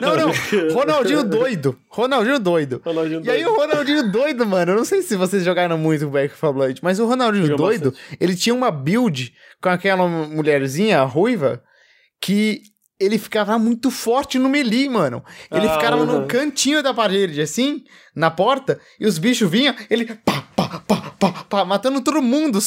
Não, 0.01 0.15
não. 0.15 0.31
Ronaldinho 0.73 1.23
doido. 1.23 1.77
Ronaldinho 1.89 2.39
doido. 2.39 2.81
Ronaldinho 2.83 3.21
e 3.21 3.23
doido. 3.23 3.37
aí 3.37 3.45
o 3.45 3.55
Ronaldinho 3.55 4.11
doido, 4.11 4.45
mano, 4.45 4.71
eu 4.71 4.75
não 4.77 4.85
sei 4.85 5.01
se 5.01 5.15
vocês 5.15 5.43
jogaram 5.43 5.77
muito 5.77 6.09
Back 6.09 6.35
4 6.37 6.53
Blood, 6.53 6.79
mas 6.83 6.99
o 6.99 7.05
Ronaldinho 7.05 7.47
Jogou 7.47 7.67
doido, 7.67 7.91
bastante. 7.91 8.17
ele 8.19 8.35
tinha 8.35 8.53
uma 8.53 8.71
build 8.71 9.33
com 9.61 9.69
aquela 9.69 10.07
mulherzinha 10.07 11.01
ruiva 11.03 11.61
que 12.21 12.61
ele 12.99 13.17
ficava 13.17 13.57
muito 13.59 13.91
forte 13.91 14.39
no 14.39 14.47
melee, 14.47 14.89
mano. 14.89 15.23
Ele 15.51 15.67
ah, 15.67 15.73
ficava 15.73 15.97
uhum. 15.97 16.21
no 16.21 16.27
cantinho 16.27 16.81
da 16.81 16.93
parede, 16.93 17.41
assim, 17.41 17.83
na 18.15 18.31
porta, 18.31 18.79
e 18.99 19.05
os 19.05 19.17
bichos 19.17 19.49
vinham, 19.49 19.75
ele 19.89 20.05
pá, 20.05 20.43
pá, 20.55 20.81
pá, 20.87 21.15
pá, 21.19 21.31
pá, 21.49 21.65
matando 21.65 22.01
todo 22.01 22.21
mundo. 22.21 22.59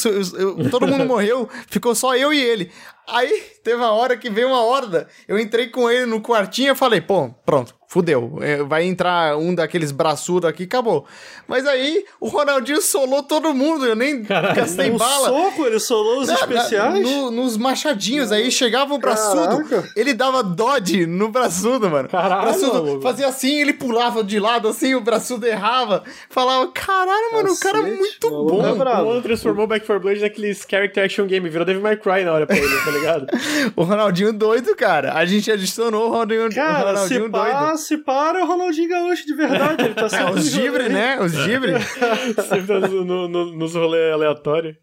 Todo 0.69 0.87
mundo 0.87 1.05
morreu, 1.07 1.49
ficou 1.67 1.95
só 1.95 2.15
eu 2.15 2.33
e 2.33 2.39
ele. 2.39 2.71
Aí 3.07 3.41
teve 3.63 3.77
uma 3.77 3.91
hora 3.91 4.17
que 4.17 4.29
veio 4.29 4.49
uma 4.49 4.61
horda. 4.61 5.07
Eu 5.27 5.39
entrei 5.39 5.69
com 5.69 5.89
ele 5.89 6.05
no 6.05 6.21
quartinho 6.21 6.73
e 6.73 6.75
falei, 6.75 6.99
pô, 6.99 7.29
pronto, 7.45 7.73
fudeu. 7.87 8.37
É, 8.41 8.61
vai 8.63 8.83
entrar 8.83 9.37
um 9.37 9.55
daqueles 9.55 9.91
braçudos 9.91 10.49
aqui, 10.49 10.63
acabou. 10.63 11.05
Mas 11.47 11.65
aí 11.65 12.03
o 12.19 12.27
Ronaldinho 12.27 12.81
solou 12.81 13.23
todo 13.23 13.53
mundo, 13.53 13.85
eu 13.85 13.95
nem 13.95 14.23
Caralho, 14.23 14.55
gastei 14.55 14.89
no 14.89 14.97
bala. 14.97 15.29
soco, 15.29 15.65
ele 15.65 15.79
solou 15.79 16.19
os 16.19 16.29
especiais? 16.29 17.01
No, 17.01 17.31
nos 17.31 17.55
machadinhos, 17.55 18.31
aí 18.31 18.51
chegava 18.51 18.93
o 18.93 18.97
braçudo, 18.97 19.63
Caraca. 19.63 19.89
ele 19.95 20.13
dava 20.13 20.43
dodge 20.43 21.05
no 21.05 21.29
braçudo, 21.29 21.89
mano. 21.89 22.09
Caralho, 22.09 22.41
braçudo 22.41 23.01
fazia 23.01 23.27
assim, 23.27 23.61
ele 23.61 23.73
pulava 23.73 24.23
de 24.23 24.37
lado 24.37 24.67
assim, 24.67 24.93
o 24.93 25.01
braçudo 25.01 25.45
errava. 25.47 26.03
Falava, 26.29 26.67
caralho, 26.67 27.33
mano, 27.33 27.49
Cacete, 27.49 27.67
o 27.67 27.71
cara 27.71 27.87
é 27.87 27.95
muito 27.95 28.29
bom. 28.29 28.57
O 28.57 28.75
Ronaldinho 28.75 29.21
transformou 29.21 29.65
Back 29.65 29.85
4 29.85 30.01
Blood 30.01 30.21
naqueles 30.21 30.65
character 30.69 31.05
action 31.05 31.25
game, 31.25 31.49
virou 31.49 31.65
Devil 31.65 31.81
May 31.81 31.95
Cry 31.95 32.25
na 32.25 32.33
hora 32.33 32.45
pra 32.45 32.57
ele, 32.57 32.79
tá 32.83 32.91
ligado? 32.91 33.27
o 33.77 33.83
Ronaldinho 33.83 34.33
doido, 34.33 34.75
cara. 34.75 35.13
A 35.13 35.25
gente 35.25 35.49
adicionou 35.49 36.07
o 36.07 36.09
Ronaldinho, 36.09 36.53
cara, 36.53 36.73
o 36.73 36.87
Ronaldinho 36.87 37.23
se 37.25 37.29
doido. 37.29 37.51
Pá, 37.51 37.76
se 37.77 37.97
para, 37.97 38.43
o 38.43 38.47
Ronaldinho 38.47 38.89
Gaúcho 38.89 39.25
de 39.25 39.33
verdade. 39.33 39.83
Ele 39.85 39.93
tá 39.93 40.05
é, 40.07 40.09
sempre. 40.09 40.25
É, 40.25 40.31
os 40.31 40.49
gibre, 40.49 40.89
né? 40.89 41.19
Os 41.19 41.31
gibre. 41.31 41.73
sempre 42.49 42.67
tá 42.67 42.79
no, 42.79 43.27
no, 43.27 43.55
nos 43.55 43.75
rolês 43.75 44.13
aleatórios. 44.13 44.75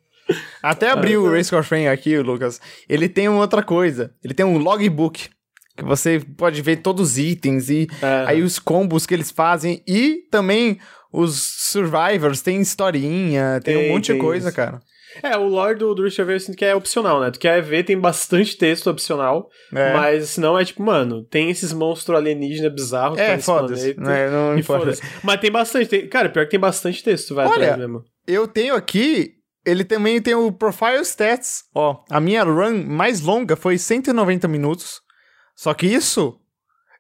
Até 0.63 0.91
abriu 0.91 1.23
o 1.23 1.31
Race 1.31 1.51
Car 1.51 1.63
Frame 1.63 1.89
aqui, 1.89 2.19
Lucas. 2.19 2.61
Ele 2.89 3.09
tem 3.09 3.29
uma 3.29 3.41
outra 3.41 3.63
coisa. 3.63 4.15
Ele 4.23 4.33
tem 4.33 4.47
um 4.47 4.59
logbook. 4.59 5.29
Que 5.77 5.85
você 5.85 6.23
pode 6.39 6.63
ver 6.63 6.77
todos 6.77 7.11
os 7.11 7.19
itens 7.19 7.69
e 7.69 7.89
é. 8.01 8.25
aí 8.29 8.43
os 8.43 8.61
combos 8.61 9.07
que 9.07 9.13
eles 9.13 9.31
fazem. 9.31 9.83
E 9.87 10.23
também 10.31 10.79
os 11.13 11.41
survivors, 11.41 12.41
tem 12.41 12.61
historinha, 12.61 13.61
tem, 13.63 13.77
tem 13.77 13.91
um 13.91 13.93
monte 13.93 14.13
de 14.13 14.19
coisa, 14.19 14.49
isso. 14.49 14.57
cara. 14.57 14.81
É, 15.23 15.37
o 15.37 15.47
lore 15.47 15.79
do, 15.79 15.95
do 15.95 16.03
Rift 16.03 16.21
of 16.21 16.33
eu 16.33 16.41
sinto 16.41 16.57
que 16.57 16.65
é 16.65 16.75
opcional, 16.75 17.21
né? 17.21 17.31
Tu 17.31 17.39
quer 17.39 17.63
ver, 17.63 17.85
tem 17.85 17.99
bastante 17.99 18.57
texto 18.57 18.89
opcional, 18.89 19.49
é. 19.73 19.93
mas 19.93 20.31
senão 20.31 20.59
é 20.59 20.65
tipo, 20.65 20.83
mano, 20.83 21.25
tem 21.25 21.51
esses 21.51 21.73
monstros 21.73 22.17
alienígenas 22.17 22.73
bizarros 22.73 23.19
é, 23.19 23.39
foda-se. 23.39 23.95
Né? 23.99 24.29
Não 24.29 24.63
foda 24.63 24.93
Mas 25.23 25.41
tem 25.41 25.51
bastante, 25.51 25.89
tem, 25.89 26.09
cara, 26.09 26.29
pior 26.29 26.45
que 26.45 26.53
tem 26.53 26.61
bastante 26.61 27.03
texto, 27.03 27.35
vai 27.35 27.47
Olha, 27.47 27.55
atrás 27.55 27.79
mesmo. 27.79 28.03
eu 28.27 28.47
tenho 28.49 28.75
aqui, 28.75 29.35
ele 29.65 29.85
também 29.85 30.21
tem 30.21 30.35
o 30.35 30.53
Profile 30.53 31.01
Stats, 31.01 31.65
ó, 31.75 32.03
a 32.11 32.21
minha 32.21 32.43
run 32.45 32.85
mais 32.85 33.21
longa 33.21 33.57
foi 33.57 33.79
190 33.79 34.49
minutos, 34.49 35.01
só 35.55 35.73
que 35.73 35.87
isso 35.87 36.39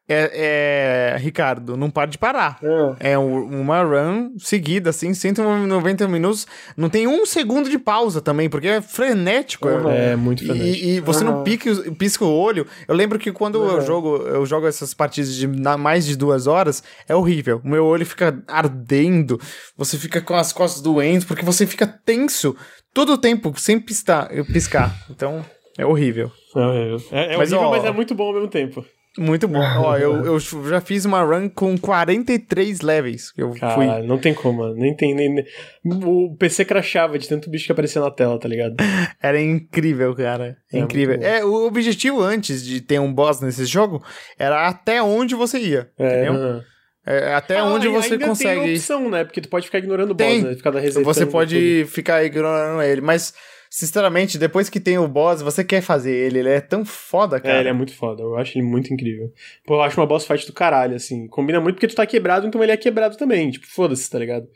é, 0.07 1.15
é, 1.15 1.19
Ricardo, 1.19 1.77
não 1.77 1.91
para 1.91 2.11
de 2.11 2.19
parar. 2.19 2.59
É, 3.01 3.13
é 3.13 3.19
um, 3.19 3.63
uma 3.63 3.83
run 3.83 4.33
seguida, 4.39 4.91
assim, 4.91 5.15
190 5.15 6.07
minutos. 6.09 6.47
Não 6.77 6.91
tem 6.91 7.07
um 7.07 7.25
segundo 7.25 7.71
de 7.71 7.79
pausa 7.79 8.21
também, 8.21 8.51
porque 8.51 8.69
é 8.69 8.83
frenético. 8.83 9.69
Uhum. 9.69 9.91
É, 9.91 10.15
muito 10.15 10.45
frenético. 10.45 10.85
E, 10.85 10.97
e 10.97 11.01
você 11.01 11.25
uhum. 11.25 11.31
não 11.31 11.45
pique, 11.45 11.91
pisca 11.93 12.25
o 12.25 12.33
olho. 12.33 12.67
Eu 12.87 12.95
lembro 12.95 13.19
que 13.19 13.33
quando 13.33 13.57
uhum. 13.57 13.77
eu 13.77 13.81
jogo 13.81 14.17
eu 14.17 14.45
jogo 14.45 14.67
essas 14.67 14.93
partidas 14.93 15.35
de 15.35 15.47
mais 15.47 16.05
de 16.05 16.17
duas 16.17 16.47
horas, 16.47 16.83
é 17.09 17.15
horrível. 17.15 17.61
O 17.65 17.69
meu 17.69 17.85
olho 17.87 18.05
fica 18.05 18.43
ardendo, 18.47 19.41
você 19.77 19.97
fica 19.97 20.21
com 20.21 20.35
as 20.35 20.53
costas 20.53 20.83
doentes, 20.83 21.25
porque 21.27 21.45
você 21.45 21.67
fica 21.67 21.87
tenso 21.87 22.55
todo 22.93 23.15
o 23.15 23.19
tempo, 23.19 23.53
sem 23.57 23.81
piscar. 23.81 24.29
piscar. 24.53 24.95
Então, 25.11 25.45
é 25.79 25.87
horrível. 25.87 26.31
É 26.55 26.61
horrível. 26.61 27.03
É, 27.11 27.35
é 27.35 27.37
mas, 27.37 27.53
horrível, 27.53 27.69
ó, 27.69 27.71
mas 27.71 27.85
é 27.85 27.91
muito 27.91 28.15
bom 28.15 28.29
ao 28.29 28.35
mesmo 28.35 28.49
tempo. 28.49 28.85
Muito 29.17 29.47
bom. 29.47 29.61
Ó, 29.61 29.97
eu, 29.97 30.25
eu 30.27 30.41
já 30.41 30.81
fiz 30.81 31.05
uma 31.05 31.23
run 31.23 31.49
com 31.49 31.79
43 31.79 32.81
levels. 32.81 33.33
Eu 33.37 33.53
Cara, 33.53 33.75
fui. 33.75 34.07
não 34.07 34.19
tem 34.19 34.35
como, 34.35 34.75
Nem 34.75 34.95
tem. 34.97 35.15
Nem, 35.15 35.33
nem... 35.33 35.45
O 35.85 36.37
PC 36.37 36.65
crachava 36.65 37.19
de 37.19 37.29
tanto 37.29 37.49
bicho 37.49 37.67
que 37.67 37.73
aparecia 37.73 38.01
na 38.01 38.11
tela, 38.11 38.39
tá 38.39 38.49
ligado? 38.49 38.77
Era 39.23 39.41
incrível, 39.41 40.15
cara. 40.15 40.57
É 40.73 40.79
incrível. 40.79 41.19
É, 41.23 41.45
o 41.45 41.67
objetivo 41.67 42.21
antes 42.21 42.65
de 42.65 42.81
ter 42.81 42.99
um 42.99 43.13
boss 43.13 43.41
nesse 43.41 43.65
jogo 43.67 44.03
era 44.39 44.67
até 44.67 45.03
onde 45.03 45.35
você 45.35 45.59
ia. 45.59 45.91
É, 45.99 46.23
entendeu? 46.23 46.63
É, 47.07 47.35
até 47.35 47.59
ah, 47.59 47.67
onde 47.67 47.87
você 47.87 48.15
ainda 48.15 48.27
consegue. 48.27 48.63
Tem 48.63 48.75
opção, 48.75 49.11
né? 49.11 49.25
Porque 49.25 49.41
tu 49.41 49.49
pode 49.49 49.67
ficar 49.67 49.79
ignorando 49.79 50.13
o 50.13 50.15
boss, 50.15 50.43
né? 50.43 50.55
Ficar 50.55 50.71
da 50.71 50.81
Você 50.81 51.27
pode 51.27 51.85
ficar 51.87 52.25
ignorando 52.25 52.81
ele, 52.83 53.03
mas 53.03 53.35
sinceramente, 53.75 54.39
depois 54.39 54.71
que 54.71 54.79
tem 54.79 54.99
o 54.99 55.09
boss, 55.09 55.43
você 55.43 55.65
quer 55.65 55.81
fazer 55.81 56.15
ele. 56.15 56.39
Ele 56.39 56.49
é 56.49 56.61
tão 56.61 56.85
foda, 56.85 57.41
cara. 57.41 57.57
É, 57.57 57.61
ele 57.61 57.71
é 57.71 57.73
muito 57.73 57.93
foda. 57.93 58.23
Eu 58.23 58.37
acho 58.37 58.57
ele 58.57 58.65
muito 58.65 58.95
incrível. 58.95 59.33
Pô, 59.67 59.75
eu 59.75 59.83
acho 59.83 60.01
uma 60.01 60.07
boss 60.07 60.25
fight 60.25 60.47
do 60.47 60.53
caralho, 60.53 60.95
assim. 60.95 61.27
Combina 61.27 61.61
muito 61.61 61.75
porque 61.75 61.89
tu 61.89 61.97
tá 61.97 62.07
quebrado, 62.07 62.47
então 62.47 62.63
ele 62.63 62.71
é 62.71 62.77
quebrado 62.77 63.17
também. 63.17 63.51
Tipo, 63.51 63.67
foda-se, 63.67 64.09
tá 64.09 64.17
ligado? 64.17 64.47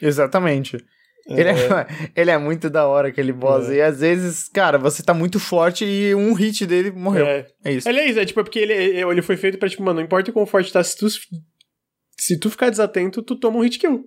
Exatamente. 0.00 0.76
É. 1.28 1.40
Ele, 1.40 1.48
é, 1.48 1.86
ele 2.14 2.30
é 2.30 2.38
muito 2.38 2.70
da 2.70 2.86
hora, 2.86 3.08
aquele 3.08 3.32
boss. 3.32 3.68
É. 3.68 3.74
E 3.74 3.82
às 3.82 3.98
vezes, 3.98 4.48
cara, 4.48 4.78
você 4.78 5.02
tá 5.02 5.12
muito 5.12 5.40
forte 5.40 5.84
e 5.84 6.14
um 6.14 6.32
hit 6.32 6.64
dele 6.64 6.92
morreu. 6.92 7.26
É, 7.26 7.48
é 7.64 7.72
isso. 7.72 7.88
Ele 7.88 7.98
é 7.98 8.08
isso, 8.08 8.20
é 8.20 8.24
tipo, 8.24 8.38
é 8.38 8.44
porque 8.44 8.60
ele, 8.60 8.72
ele 8.72 9.22
foi 9.22 9.36
feito 9.36 9.58
pra, 9.58 9.68
tipo, 9.68 9.82
mano, 9.82 9.98
não 9.98 10.06
importa 10.06 10.30
quão 10.30 10.46
forte 10.46 10.72
tá, 10.72 10.84
se 10.84 10.96
tu, 10.96 11.08
se 12.16 12.38
tu 12.38 12.48
ficar 12.48 12.70
desatento, 12.70 13.24
tu 13.24 13.34
toma 13.34 13.58
um 13.58 13.62
hit 13.62 13.76
kill. 13.76 14.04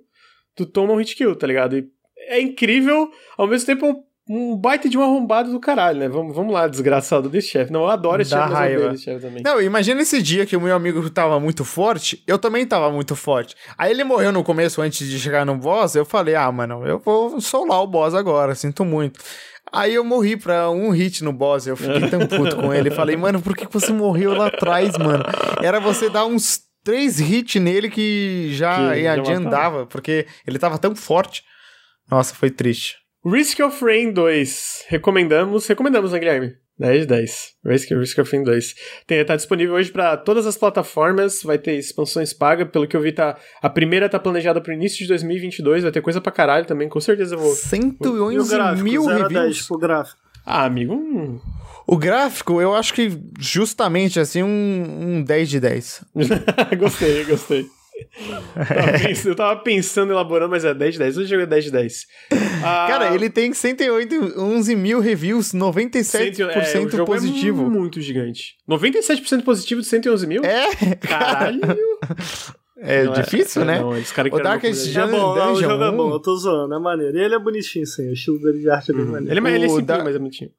Tu 0.56 0.66
toma 0.66 0.94
um 0.94 0.98
hit 0.98 1.14
kill, 1.14 1.36
tá 1.36 1.46
ligado? 1.46 1.78
E 1.78 1.90
é 2.30 2.40
incrível, 2.40 3.12
ao 3.38 3.48
mesmo 3.48 3.66
tempo 3.66 4.06
um 4.30 4.56
baita 4.56 4.88
de 4.88 4.98
um 4.98 5.04
arrombado 5.04 5.52
do 5.52 5.60
caralho, 5.60 6.00
né? 6.00 6.08
Vamos, 6.08 6.36
vamos 6.36 6.54
lá, 6.54 6.68
desgraçado 6.68 7.28
desse 7.28 7.50
chefe. 7.50 7.72
Não, 7.72 7.82
eu 7.82 7.90
adoro 7.90 8.22
esse 8.22 8.32
chefe, 8.32 8.94
esse 8.94 9.04
chefe 9.04 9.22
também. 9.22 9.44
Não, 9.44 9.62
imagina 9.62 10.02
esse 10.02 10.22
dia 10.22 10.46
que 10.46 10.56
o 10.56 10.62
meu 10.62 10.76
amigo 10.76 11.10
tava 11.10 11.40
muito 11.40 11.66
forte, 11.66 12.24
eu 12.28 12.38
também 12.38 12.66
tava 12.66 12.92
muito 12.92 13.16
forte. 13.16 13.56
Aí 13.78 13.92
ele 13.92 14.04
morreu 14.04 14.32
no 14.32 14.44
começo, 14.44 14.82
antes 14.82 15.08
de 15.08 15.20
chegar 15.20 15.46
no 15.46 15.56
boss, 15.58 15.96
eu 15.96 16.06
falei, 16.06 16.36
ah, 16.36 16.52
mano, 16.52 16.86
eu 16.86 17.00
vou 17.00 17.42
solar 17.42 17.82
o 17.82 17.88
boss 17.88 18.14
agora, 18.14 18.56
sinto 18.56 18.86
muito. 18.86 19.20
Aí 19.74 19.94
eu 19.96 20.04
morri 20.04 20.36
pra 20.36 20.70
um 20.70 20.90
hit 20.90 21.24
no 21.24 21.32
boss, 21.32 21.66
eu 21.66 21.78
fiquei 21.78 22.10
tão 22.10 22.28
puto 22.28 22.58
com 22.58 22.74
ele. 22.74 22.92
Falei, 22.92 23.16
mano, 23.16 23.42
por 23.42 23.56
que 23.56 23.66
você 23.72 23.94
morreu 23.94 24.34
lá 24.34 24.48
atrás, 24.48 24.98
mano? 24.98 25.24
Era 25.62 25.80
você 25.80 26.10
dar 26.10 26.26
uns 26.26 26.60
três 26.84 27.20
hits 27.20 27.62
nele 27.62 27.90
que 27.90 28.50
já, 28.54 28.94
que 28.94 29.04
já 29.04 29.14
adiantava, 29.14 29.86
porque 29.86 30.28
ele 30.46 30.60
tava 30.60 30.78
tão 30.78 30.96
forte. 30.96 31.44
Nossa, 32.10 32.36
foi 32.36 32.50
triste. 32.50 33.01
Risk 33.24 33.60
of 33.60 33.86
Rain 33.86 34.12
2. 34.12 34.86
Recomendamos. 34.88 35.68
Recomendamos, 35.68 36.12
né, 36.12 36.20
Guilherme? 36.20 36.56
10 36.80 37.02
de 37.02 37.06
10. 37.06 37.54
Risk, 37.64 37.92
Risk 37.92 38.18
of 38.18 38.32
Rain 38.32 38.44
2. 38.44 38.76
Tem, 39.06 39.24
tá 39.24 39.36
disponível 39.36 39.76
hoje 39.76 39.92
para 39.92 40.18
todas 40.18 40.48
as 40.48 40.58
plataformas, 40.58 41.44
vai 41.44 41.60
ter 41.60 41.78
expansões 41.78 42.34
pagas, 42.34 42.68
pelo 42.70 42.88
que 42.88 42.98
eu 42.98 43.02
vi, 43.02 43.12
tá, 43.12 43.38
a 43.62 43.70
primeira 43.70 44.10
tá 44.10 44.18
planejada 44.18 44.60
pro 44.60 44.74
início 44.74 44.98
de 44.98 45.08
2022, 45.10 45.84
vai 45.84 45.92
ter 45.92 46.02
coisa 46.02 46.20
pra 46.20 46.32
caralho 46.32 46.66
também, 46.66 46.90
com 46.90 47.00
certeza 47.00 47.36
eu 47.36 47.40
vou... 47.40 47.54
111 47.54 48.50
gráfico, 48.50 48.84
mil 48.84 49.06
reviews. 49.06 49.70
o 49.70 49.78
gráfico. 49.78 50.18
Ah, 50.44 50.66
amigo, 50.66 50.96
hum. 50.96 51.40
O 51.86 51.98
gráfico, 51.98 52.60
eu 52.60 52.74
acho 52.74 52.96
que 52.96 53.16
justamente 53.40 54.20
assim, 54.20 54.42
um, 54.42 55.18
um 55.18 55.24
10 55.24 55.50
de 55.50 55.60
10. 55.60 56.06
gostei, 56.80 57.26
gostei 57.26 57.70
eu 59.26 59.36
tava 59.36 59.60
pensando, 59.62 60.12
elaborando, 60.12 60.52
mas 60.52 60.66
é 60.66 60.74
10 60.74 60.94
de 60.94 61.00
10. 61.00 61.18
Hoje 61.18 61.36
é 61.36 61.46
10 61.46 61.64
de 61.66 61.72
10. 61.72 62.08
Ah, 62.64 62.86
Cara, 62.88 63.16
ele 63.16 63.30
tem 63.30 63.54
108, 63.54 64.36
11 64.38 64.76
mil 64.76 65.00
reviews, 65.00 65.52
97% 65.52 67.00
é, 67.00 67.06
positivo. 67.06 67.66
É 67.66 67.70
muito 67.70 68.00
gigante. 68.00 68.56
97% 68.70 69.44
positivo 69.44 69.82
de 69.82 69.88
111 69.88 70.28
mil? 70.28 70.44
É. 70.44 70.96
Caralho. 70.96 71.60
É 72.84 73.04
não, 73.04 73.14
difícil, 73.14 73.62
é, 73.62 73.66
né? 73.66 73.80
Não, 73.80 73.90
o 73.90 74.40
Darkest 74.42 74.86
Dungeon, 74.88 75.08
é 75.08 75.12
bom, 75.12 75.34
Dungeon 75.36 75.52
o 75.52 75.62
jogo 75.62 75.84
1... 75.84 75.88
é 75.88 75.92
bom, 75.92 76.12
eu 76.12 76.20
tô 76.20 76.36
zoando, 76.36 76.74
é 76.74 76.80
maneiro. 76.80 77.16
E 77.16 77.22
ele 77.22 77.36
é 77.36 77.40
bonitinho, 77.40 77.86
sim, 77.86 78.10
o 78.10 78.14
estilo 78.14 78.40
dele 78.40 78.60
de 78.60 78.70
arte 78.72 78.92
é 78.92 78.94
bem 78.96 79.04
uhum. 79.04 79.12
maneiro. 79.12 79.32
Ele, 79.32 79.48
é, 79.48 79.56
ele 79.56 79.66
é 79.66 79.70
simples, 79.70 80.04
mas 80.04 80.16
é 80.16 80.20
bonitinho. 80.20 80.52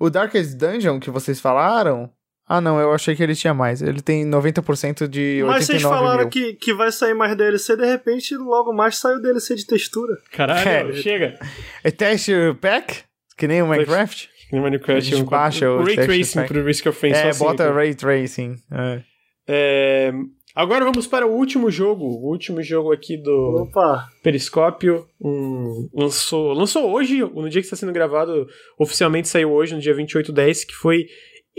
O 0.00 0.10
Darkest 0.10 0.56
Dungeon 0.56 0.98
que 0.98 1.10
vocês 1.10 1.40
falaram, 1.40 2.10
Ah, 2.48 2.60
não, 2.60 2.80
eu 2.80 2.92
achei 2.92 3.14
que 3.14 3.22
ele 3.22 3.34
tinha 3.34 3.52
mais. 3.52 3.82
Ele 3.82 4.00
tem 4.00 4.24
90% 4.24 5.06
de 5.06 5.42
89 5.42 5.46
Mas 5.46 5.66
vocês 5.66 5.82
falaram 5.82 6.20
mil. 6.20 6.28
que, 6.30 6.54
que 6.54 6.72
vai 6.72 6.90
sair 6.90 7.12
mais 7.14 7.36
DLC, 7.36 7.76
de 7.76 7.84
repente, 7.84 8.34
logo 8.36 8.72
mais 8.72 8.96
sai 8.96 9.14
o 9.16 9.20
DLC 9.20 9.54
de 9.54 9.66
textura. 9.66 10.14
Caralho, 10.32 10.90
É. 10.90 10.92
chega. 10.94 11.38
É 11.84 11.90
teste 11.90 12.32
pack? 12.60 13.02
Que 13.36 13.46
nem 13.46 13.60
o 13.62 13.66
Minecraft? 13.66 14.30
No 14.52 14.62
Minecraft, 14.62 14.96
A 14.96 15.00
gente 15.00 15.22
um- 15.22 15.26
baixa 15.26 15.70
o 15.70 15.84
Ray 15.84 15.94
texture 15.96 16.06
Tracing 16.18 16.42
pro 16.48 16.64
Risk 16.64 16.86
of 16.86 16.98
Fame. 16.98 17.14
só 17.14 17.20
É, 17.20 17.28
assim, 17.28 17.44
bota 17.44 17.62
então. 17.64 17.74
Ray 17.74 17.94
Tracing. 17.94 18.56
É. 18.72 19.02
É, 19.46 20.12
Agora 20.54 20.84
vamos 20.84 21.06
para 21.06 21.24
o 21.24 21.30
último 21.30 21.70
jogo. 21.70 22.04
O 22.04 22.30
último 22.32 22.60
jogo 22.64 22.92
aqui 22.92 23.16
do 23.16 23.62
Opa, 23.62 24.08
Periscópio. 24.24 25.06
Um, 25.22 25.88
lançou, 25.94 26.52
lançou 26.52 26.90
hoje, 26.90 27.20
no 27.20 27.48
dia 27.48 27.60
que 27.60 27.66
está 27.66 27.76
sendo 27.76 27.92
gravado, 27.92 28.44
oficialmente 28.76 29.28
saiu 29.28 29.52
hoje, 29.52 29.74
no 29.74 29.80
dia 29.80 29.94
28 29.94 30.32
10, 30.32 30.64
que 30.64 30.74
foi 30.74 31.06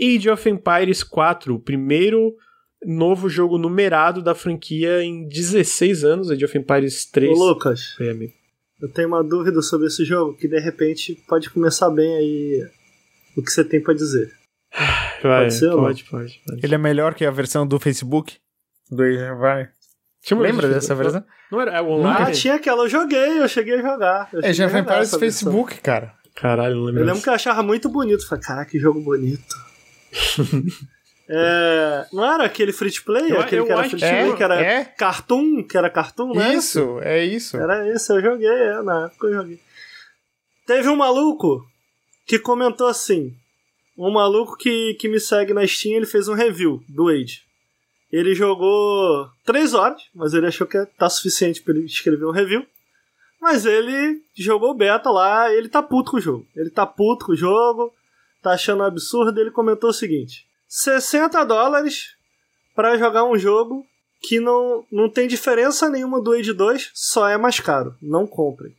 Age 0.00 0.30
of 0.30 0.48
Empires 0.48 1.02
4, 1.02 1.54
o 1.54 1.58
primeiro 1.60 2.34
novo 2.84 3.28
jogo 3.28 3.58
numerado 3.58 4.22
da 4.22 4.34
franquia 4.34 5.02
em 5.02 5.28
16 5.28 6.04
anos, 6.04 6.30
Age 6.30 6.44
of 6.44 6.56
Empires 6.56 7.04
3. 7.06 7.30
ô 7.38 7.44
Lucas, 7.48 7.98
Oi, 8.00 8.10
amigo. 8.10 8.32
eu 8.80 8.90
tenho 8.92 9.08
uma 9.08 9.22
dúvida 9.22 9.60
sobre 9.60 9.86
esse 9.88 10.04
jogo 10.04 10.36
que 10.36 10.48
de 10.48 10.58
repente 10.58 11.14
pode 11.28 11.50
começar 11.50 11.90
bem 11.90 12.16
aí 12.16 12.66
o 13.36 13.42
que 13.42 13.50
você 13.52 13.62
tem 13.64 13.82
pra 13.82 13.92
dizer. 13.94 14.32
Vai, 15.22 15.42
Pode 15.42 15.54
ser 15.54 15.70
pode, 15.72 16.04
pode, 16.04 16.40
pode. 16.46 16.60
Ele 16.64 16.74
é 16.74 16.78
melhor 16.78 17.14
que 17.14 17.26
a 17.26 17.30
versão 17.30 17.66
do 17.66 17.78
Facebook? 17.78 18.38
Do 18.90 19.02
vai. 19.38 19.68
Lembra 20.32 20.66
dessa 20.68 20.94
versão? 20.94 21.22
Não 21.52 21.60
era 21.60 21.76
é 21.76 21.82
o 21.82 21.88
online? 21.90 22.22
Ah, 22.22 22.32
tinha 22.32 22.54
aquela, 22.54 22.84
eu 22.84 22.88
joguei, 22.88 23.38
eu 23.38 23.46
cheguei 23.48 23.74
a 23.74 23.82
jogar. 23.82 24.30
Eu 24.32 24.40
É, 24.40 24.52
já 24.52 24.66
foi 24.68 24.78
jogar 24.78 24.92
para 24.94 25.02
esse 25.02 25.18
versão. 25.18 25.20
Facebook, 25.20 25.80
cara. 25.82 26.14
Caralho, 26.34 26.76
não 26.76 26.84
lembro. 26.84 27.00
Eu 27.02 27.06
lembro 27.06 27.22
que 27.22 27.28
eu 27.28 27.34
achava 27.34 27.62
muito 27.62 27.88
bonito. 27.90 28.26
Falei, 28.26 28.42
caraca, 28.42 28.70
que 28.70 28.78
jogo 28.78 29.00
bonito. 29.02 29.54
É, 31.32 32.08
não 32.12 32.24
era 32.24 32.44
aquele 32.44 32.72
free 32.72 32.90
to 32.90 33.04
play? 33.04 33.30
Eu- 33.30 33.40
aquele 33.40 33.60
eu 33.60 33.66
que 33.66 33.70
era 33.70 33.84
free 33.84 33.90
to 33.90 33.98
play, 33.98 34.30
é, 34.32 34.36
que 34.36 34.42
era 34.42 34.60
é. 34.60 34.84
cartoon, 34.84 35.62
que 35.62 35.78
era 35.78 35.88
cartoon, 35.88 36.34
né? 36.34 36.54
Isso, 36.56 36.98
é 37.02 37.24
isso. 37.24 37.56
Era 37.56 37.88
isso, 37.94 38.12
eu 38.14 38.20
joguei, 38.20 38.48
é, 38.48 38.82
na 38.82 39.06
época 39.06 39.28
eu 39.28 39.34
joguei. 39.34 39.60
Teve 40.66 40.88
um 40.88 40.96
maluco 40.96 41.64
que 42.26 42.36
comentou 42.36 42.88
assim: 42.88 43.32
um 43.96 44.10
maluco 44.10 44.56
que, 44.56 44.94
que 44.94 45.08
me 45.08 45.20
segue 45.20 45.52
na 45.52 45.64
Steam, 45.64 45.94
ele 45.94 46.06
fez 46.06 46.26
um 46.26 46.34
review 46.34 46.82
do 46.88 47.08
Age. 47.08 47.42
Ele 48.10 48.34
jogou 48.34 49.28
3 49.44 49.72
horas, 49.72 50.02
mas 50.12 50.34
ele 50.34 50.48
achou 50.48 50.66
que 50.66 50.84
tá 50.98 51.08
suficiente 51.08 51.62
pra 51.62 51.74
ele 51.74 51.86
escrever 51.86 52.24
um 52.24 52.32
review. 52.32 52.66
Mas 53.40 53.64
ele 53.64 54.20
jogou 54.36 54.74
beta 54.74 55.10
lá, 55.10 55.52
ele 55.52 55.68
tá 55.68 55.80
puto 55.80 56.10
com 56.10 56.16
o 56.16 56.20
jogo. 56.20 56.44
Ele 56.56 56.70
tá 56.70 56.84
puto 56.84 57.26
com 57.26 57.32
o 57.32 57.36
jogo, 57.36 57.94
tá 58.42 58.52
achando 58.52 58.82
absurdo. 58.82 59.38
Ele 59.40 59.50
comentou 59.50 59.90
o 59.90 59.94
seguinte: 59.94 60.46
60 60.68 61.44
dólares 61.44 62.14
pra 62.74 62.96
jogar 62.96 63.24
um 63.24 63.38
jogo 63.38 63.84
que 64.22 64.38
não, 64.38 64.84
não 64.90 65.08
tem 65.08 65.26
diferença 65.26 65.88
nenhuma 65.88 66.20
do 66.20 66.32
Age 66.32 66.52
2, 66.52 66.90
só 66.94 67.28
é 67.28 67.38
mais 67.38 67.58
caro. 67.58 67.94
Não 68.02 68.26
comprem. 68.26 68.74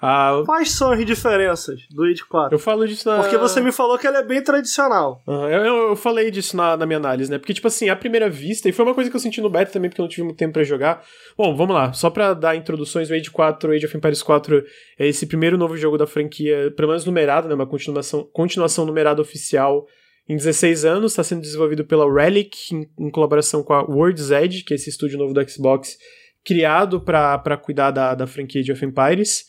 Ah, 0.00 0.42
Quais 0.46 0.70
são 0.72 0.92
as 0.92 1.04
diferenças 1.04 1.80
do 1.90 2.04
Age 2.04 2.24
4? 2.24 2.54
eu 2.54 2.58
falo 2.58 2.86
disso 2.86 3.08
na. 3.08 3.20
Porque 3.20 3.36
você 3.36 3.60
me 3.60 3.72
falou 3.72 3.98
que 3.98 4.06
ele 4.06 4.16
é 4.16 4.22
bem 4.22 4.40
tradicional. 4.42 5.20
Aham, 5.26 5.48
eu, 5.50 5.64
eu- 5.88 5.96
falei 5.96 6.30
disso 6.30 6.56
na, 6.56 6.76
na 6.76 6.86
minha 6.86 6.98
análise, 6.98 7.28
né? 7.30 7.36
Porque, 7.38 7.52
tipo 7.52 7.66
assim, 7.66 7.88
à 7.88 7.96
primeira 7.96 8.30
vista, 8.30 8.68
e 8.68 8.72
foi 8.72 8.84
uma 8.84 8.94
coisa 8.94 9.10
que 9.10 9.16
eu 9.16 9.20
senti 9.20 9.40
no 9.40 9.50
beta 9.50 9.72
também, 9.72 9.90
porque 9.90 10.00
eu 10.00 10.04
não 10.04 10.08
tive 10.10 10.22
muito 10.22 10.36
tempo 10.36 10.52
pra 10.52 10.62
jogar. 10.62 11.02
Bom, 11.36 11.56
vamos 11.56 11.74
lá, 11.74 11.92
só 11.92 12.10
pra 12.10 12.32
dar 12.32 12.54
introduções, 12.54 13.10
o 13.10 13.14
Age 13.14 13.28
4, 13.30 13.72
Age 13.72 13.86
of 13.86 13.96
Empires 13.96 14.22
4 14.22 14.62
é 14.98 15.08
esse 15.08 15.26
primeiro 15.26 15.58
novo 15.58 15.76
jogo 15.76 15.98
da 15.98 16.06
franquia, 16.06 16.72
pelo 16.76 16.88
menos 16.88 17.04
numerado, 17.04 17.48
né? 17.48 17.54
Uma 17.54 17.66
continuação, 17.66 18.22
continuação 18.32 18.86
numerada 18.86 19.20
oficial 19.20 19.84
em 20.28 20.36
16 20.36 20.84
anos, 20.84 21.12
está 21.12 21.24
sendo 21.24 21.40
desenvolvido 21.40 21.84
pela 21.84 22.04
Relic, 22.08 22.56
em, 22.72 22.88
em 23.06 23.10
colaboração 23.10 23.64
com 23.64 23.72
a 23.72 23.82
World's 23.82 24.30
Edge, 24.30 24.62
que 24.62 24.72
é 24.74 24.76
esse 24.76 24.90
estúdio 24.90 25.18
novo 25.18 25.34
do 25.34 25.50
Xbox, 25.50 25.96
criado 26.44 27.00
pra 27.00 27.36
pra 27.38 27.56
cuidar 27.56 27.90
da, 27.90 28.14
da 28.14 28.26
franquia 28.26 28.60
Age 28.60 28.70
of 28.72 28.84
Empires. 28.84 29.44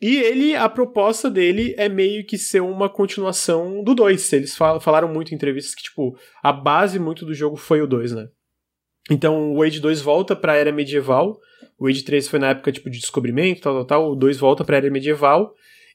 E 0.00 0.16
ele, 0.16 0.54
a 0.54 0.68
proposta 0.68 1.30
dele 1.30 1.74
é 1.76 1.88
meio 1.88 2.24
que 2.26 2.36
ser 2.38 2.60
uma 2.60 2.88
continuação 2.88 3.82
do 3.84 3.94
2. 3.94 4.32
Eles 4.32 4.56
fal- 4.56 4.80
falaram 4.80 5.08
muito 5.12 5.32
em 5.32 5.34
entrevistas 5.34 5.74
que, 5.74 5.82
tipo, 5.82 6.16
a 6.42 6.52
base 6.52 6.98
muito 6.98 7.24
do 7.24 7.34
jogo 7.34 7.56
foi 7.56 7.80
o 7.82 7.86
2, 7.86 8.12
né? 8.12 8.26
Então 9.10 9.52
o 9.54 9.62
Age 9.62 9.80
2 9.80 10.00
volta 10.00 10.36
pra 10.36 10.56
era 10.56 10.70
medieval. 10.72 11.38
O 11.78 11.86
Age 11.88 12.02
3 12.02 12.28
foi 12.28 12.38
na 12.38 12.50
época, 12.50 12.70
tipo, 12.72 12.88
de 12.90 12.98
descobrimento, 13.00 13.60
tal, 13.62 13.74
tal, 13.74 13.84
tal. 13.86 14.12
O 14.12 14.14
2 14.14 14.38
volta 14.38 14.64
pra 14.64 14.76
era 14.76 14.90
medieval. 14.90 15.52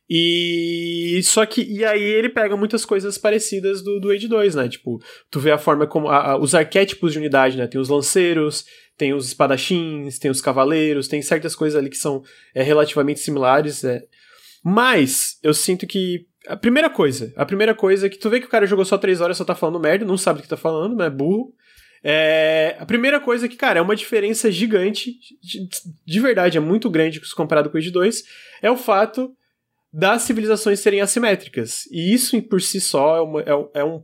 E 0.07 1.19
só 1.23 1.45
que 1.45 1.61
e 1.63 1.83
aí 1.83 2.01
ele 2.03 2.29
pega 2.29 2.55
muitas 2.55 2.85
coisas 2.85 3.17
parecidas 3.17 3.83
do, 3.83 3.99
do 3.99 4.11
Age 4.11 4.27
2, 4.27 4.53
né? 4.55 4.67
Tipo, 4.69 4.99
tu 5.31 5.39
vê 5.39 5.51
a 5.51 5.57
forma 5.57 5.87
como 5.87 6.07
a- 6.07 6.31
a- 6.33 6.37
os 6.37 6.53
arquétipos 6.53 7.13
de 7.13 7.19
unidade, 7.19 7.57
né? 7.57 7.65
Tem 7.67 7.79
os 7.81 7.89
lanceiros, 7.89 8.65
tem 8.97 9.13
os 9.13 9.27
espadachins, 9.27 10.17
tem 10.19 10.31
os 10.31 10.41
cavaleiros, 10.41 11.07
tem 11.07 11.21
certas 11.21 11.55
coisas 11.55 11.77
ali 11.77 11.89
que 11.89 11.97
são 11.97 12.23
é, 12.53 12.63
relativamente 12.63 13.19
similares, 13.19 13.83
é. 13.83 14.03
Mas 14.63 15.37
eu 15.43 15.53
sinto 15.53 15.85
que 15.85 16.25
a 16.47 16.57
primeira 16.57 16.89
coisa, 16.89 17.33
a 17.35 17.45
primeira 17.45 17.75
coisa 17.75 18.07
é 18.07 18.09
que 18.09 18.17
tu 18.17 18.29
vê 18.29 18.39
que 18.39 18.47
o 18.47 18.49
cara 18.49 18.65
jogou 18.65 18.85
só 18.85 18.97
3 18.97 19.21
horas, 19.21 19.37
só 19.37 19.45
tá 19.45 19.55
falando 19.55 19.79
merda, 19.79 20.05
não 20.05 20.17
sabe 20.17 20.39
do 20.39 20.43
que 20.43 20.49
tá 20.49 20.57
falando, 20.57 20.95
mas 20.95 21.07
é 21.07 21.09
burro. 21.09 21.53
É, 22.03 22.75
a 22.79 22.85
primeira 22.85 23.19
coisa 23.19 23.45
é 23.45 23.49
que, 23.49 23.55
cara, 23.55 23.79
é 23.79 23.81
uma 23.81 23.95
diferença 23.95 24.51
gigante, 24.51 25.15
de, 25.41 25.67
de 26.05 26.19
verdade, 26.19 26.57
é 26.57 26.61
muito 26.61 26.89
grande 26.89 27.19
comparado 27.33 27.69
com 27.69 27.77
o 27.77 27.79
Age 27.79 27.89
2, 27.89 28.23
é 28.61 28.69
o 28.69 28.77
fato 28.77 29.35
das 29.91 30.23
civilizações 30.23 30.81
serem 30.81 31.01
assimétricas. 31.01 31.85
E 31.89 32.13
isso 32.13 32.39
por 32.43 32.61
si 32.61 32.81
só 32.81 33.17
é, 33.17 33.21
uma, 33.21 33.41
é, 33.41 33.79
é 33.79 33.83
um. 33.83 34.03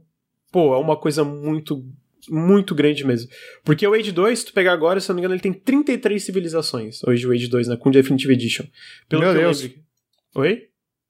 Pô, 0.52 0.74
é 0.74 0.78
uma 0.78 0.98
coisa 0.98 1.24
muito. 1.24 1.84
Muito 2.30 2.76
grande 2.76 3.06
mesmo. 3.06 3.30
Porque 3.64 3.88
o 3.88 3.94
Age 3.94 4.12
2, 4.12 4.40
se 4.40 4.46
tu 4.46 4.54
pegar 4.54 4.74
agora, 4.74 5.00
se 5.00 5.10
eu 5.10 5.14
não 5.14 5.18
me 5.18 5.22
engano, 5.22 5.36
ele 5.36 5.42
tem 5.42 5.54
33 5.54 6.24
civilizações. 6.24 7.04
Hoje 7.04 7.28
o 7.28 7.32
Age 7.32 7.48
2, 7.48 7.68
né? 7.68 7.78
Com 7.78 7.92
Definitive 7.92 8.34
Edition. 8.34 8.66
Pelo 9.10 9.22
Meu 9.22 9.32
eu 9.32 9.38
Deus. 9.40 9.62
lembro. 9.62 9.78
Oi? 10.36 10.68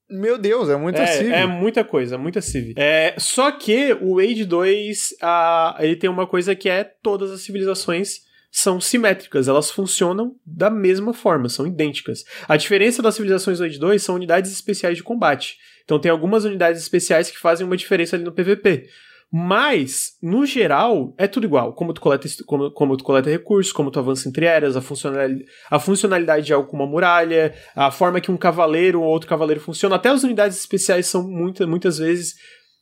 Meu 0.10 0.38
Deus, 0.38 0.70
é 0.70 0.76
muito 0.76 1.02
assim. 1.02 1.32
É, 1.32 1.42
é 1.42 1.46
muita 1.46 1.84
coisa, 1.84 2.18
muita 2.18 2.42
civ. 2.42 2.74
É, 2.76 3.16
só 3.18 3.50
que 3.52 3.98
o 4.02 4.20
Age 4.20 4.44
2, 4.44 5.16
ah, 5.22 5.78
ele 5.80 5.96
tem 5.96 6.10
uma 6.10 6.28
coisa 6.28 6.54
que 6.54 6.70
é 6.70 6.84
todas 6.84 7.32
as 7.32 7.42
civilizações 7.42 8.30
são 8.52 8.82
simétricas, 8.82 9.48
elas 9.48 9.72
funcionam 9.72 10.36
da 10.46 10.70
mesma 10.70 11.14
forma, 11.14 11.48
são 11.48 11.66
idênticas. 11.66 12.26
A 12.50 12.58
diferença 12.58 13.02
das 13.02 13.16
civilizações 13.16 13.60
do 13.60 13.64
Age 13.64 13.80
2 13.80 14.04
são 14.04 14.16
unidades 14.16 14.52
especiais 14.52 14.98
de 14.98 15.04
combate. 15.04 15.58
Então 15.86 15.98
tem 15.98 16.12
algumas 16.12 16.44
unidades 16.44 16.82
especiais 16.82 17.32
que 17.32 17.40
fazem 17.40 17.66
uma 17.66 17.78
diferença 17.78 18.18
ali 18.18 18.26
no 18.26 18.34
PVP. 18.34 18.90
Mas, 19.34 20.18
no 20.22 20.46
geral, 20.46 21.16
é 21.18 21.26
tudo 21.26 21.46
igual. 21.46 21.74
Como 21.74 21.94
tu 21.94 22.02
coleta, 22.02 22.28
como, 22.46 22.70
como 22.72 22.98
tu 22.98 23.04
coleta 23.04 23.30
recursos, 23.30 23.72
como 23.72 23.90
tu 23.90 23.98
avança 23.98 24.28
entre 24.28 24.46
eras, 24.46 24.76
a 24.76 24.82
funcionalidade, 24.82 25.46
a 25.70 25.80
funcionalidade 25.80 26.46
de 26.46 26.54
algo 26.54 26.68
como 26.68 26.84
uma 26.84 26.90
muralha, 26.90 27.54
a 27.74 27.90
forma 27.92 28.20
que 28.20 28.30
um 28.30 28.36
cavaleiro 28.36 29.02
ou 29.02 29.08
outro 29.08 29.30
cavaleiro 29.30 29.62
funciona. 29.62 29.96
Até 29.96 30.10
as 30.10 30.24
unidades 30.24 30.58
especiais 30.58 31.08
são 31.08 31.26
muita, 31.26 31.66
muitas 31.66 31.98
vezes 31.98 32.36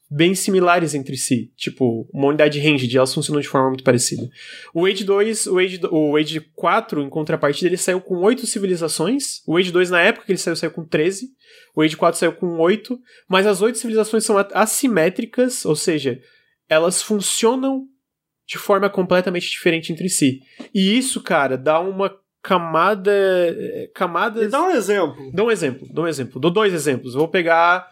bem 0.09 0.33
similares 0.33 0.95
entre 0.95 1.15
si. 1.15 1.51
Tipo, 1.55 2.09
uma 2.11 2.29
unidade 2.29 2.59
ranged, 2.59 2.97
elas 2.97 3.13
funcionam 3.13 3.41
de 3.41 3.47
forma 3.47 3.67
muito 3.67 3.83
parecida. 3.83 4.27
O 4.73 4.87
Age 4.87 5.03
2, 5.03 5.45
o 5.47 5.59
Age, 5.59 5.79
o 5.91 6.17
Age 6.17 6.39
4, 6.55 7.03
em 7.03 7.09
contrapartida, 7.09 7.67
ele 7.67 7.77
saiu 7.77 8.01
com 8.01 8.15
8 8.15 8.47
civilizações. 8.47 9.43
O 9.45 9.55
Age 9.55 9.71
2, 9.71 9.91
na 9.91 10.01
época 10.01 10.25
que 10.25 10.31
ele 10.31 10.39
saiu, 10.39 10.55
saiu 10.55 10.71
com 10.71 10.83
13. 10.83 11.27
O 11.75 11.81
Age 11.83 11.95
4 11.95 12.19
saiu 12.19 12.33
com 12.33 12.57
8. 12.57 12.99
Mas 13.27 13.45
as 13.45 13.61
8 13.61 13.77
civilizações 13.77 14.25
são 14.25 14.35
assimétricas, 14.53 15.63
ou 15.63 15.75
seja, 15.75 16.19
elas 16.69 17.01
funcionam 17.01 17.85
de 18.47 18.57
forma 18.57 18.89
completamente 18.89 19.49
diferente 19.49 19.91
entre 19.91 20.07
si. 20.09 20.41
E 20.73 20.97
isso, 20.97 21.21
cara, 21.21 21.57
dá 21.57 21.79
uma 21.79 22.15
camada. 22.41 23.11
eh, 23.11 23.89
Camadas. 23.93 24.43
Me 24.45 24.49
dá 24.49 24.61
um 24.63 24.71
exemplo. 24.71 25.31
Dá 25.33 25.43
um 25.43 25.51
exemplo, 25.51 25.87
dá 25.93 26.01
um 26.03 26.07
exemplo. 26.07 26.39
Dou 26.39 26.49
dois 26.51 26.73
exemplos. 26.73 27.13
Vou 27.13 27.27
pegar. 27.27 27.87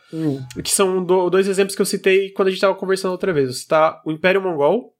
Que 0.64 0.72
são 0.72 1.03
do- 1.03 1.30
dois 1.30 1.47
exemplos 1.47 1.75
que 1.75 1.81
eu 1.81 1.85
citei 1.85 2.31
quando 2.31 2.47
a 2.47 2.51
gente 2.51 2.61
tava 2.61 2.75
conversando 2.75 3.11
outra 3.11 3.33
vez. 3.33 3.47
Vou 3.47 3.53
citar 3.56 4.01
o 4.06 4.11
Império 4.11 4.41
Mongol. 4.41 4.93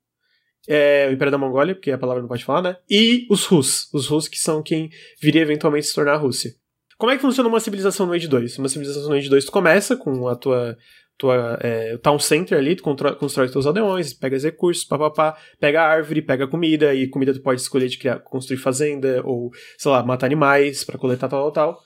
é, 0.70 1.08
o 1.10 1.14
Império 1.14 1.32
da 1.32 1.38
Mongólia, 1.38 1.74
porque 1.74 1.92
a 1.92 1.98
palavra 1.98 2.22
não 2.22 2.28
pode 2.28 2.44
falar, 2.44 2.62
né? 2.62 2.76
E 2.90 3.26
os 3.30 3.46
Rus. 3.46 3.88
Os 3.94 4.06
Rus 4.08 4.28
que 4.28 4.38
são 4.38 4.62
quem 4.62 4.90
viria 5.22 5.42
eventualmente 5.42 5.86
se 5.88 5.96
tornar 5.96 6.16
a 6.16 6.18
Rússia. 6.18 6.52
Como 6.98 7.10
é 7.10 7.16
que 7.16 7.22
funciona 7.22 7.48
uma 7.48 7.62
civilização 7.62 8.06
no 8.06 8.12
Age 8.12 8.28
2? 8.28 8.58
Uma 8.58 8.68
civilização 8.68 9.08
no 9.10 9.16
Age 9.16 9.30
2 9.30 9.46
tu 9.46 9.52
começa 9.52 9.96
com 9.96 10.28
a 10.28 10.36
tua. 10.36 10.78
Tua 11.18 11.58
é, 11.62 11.98
town 11.98 12.20
center 12.20 12.58
ali, 12.58 12.76
tu 12.76 12.84
constrói 12.84 13.50
teus 13.50 13.66
aldeões, 13.66 14.14
pega 14.14 14.36
os 14.36 14.44
recursos, 14.44 14.86
papapá, 14.86 15.36
pega 15.60 15.82
árvore, 15.82 16.22
pega 16.22 16.48
comida, 16.48 16.94
e 16.94 17.08
comida 17.08 17.34
tu 17.34 17.42
pode 17.42 17.62
escolher 17.62 17.88
de 17.88 17.98
criar, 17.98 18.20
construir 18.20 18.58
fazenda, 18.58 19.22
ou, 19.26 19.52
sei 19.78 19.92
lá, 19.92 20.04
matar 20.04 20.28
animais 20.28 20.84
pra 20.84 20.98
coletar 20.98 21.28
tal, 21.28 21.52
tal, 21.52 21.74
tal. 21.74 21.82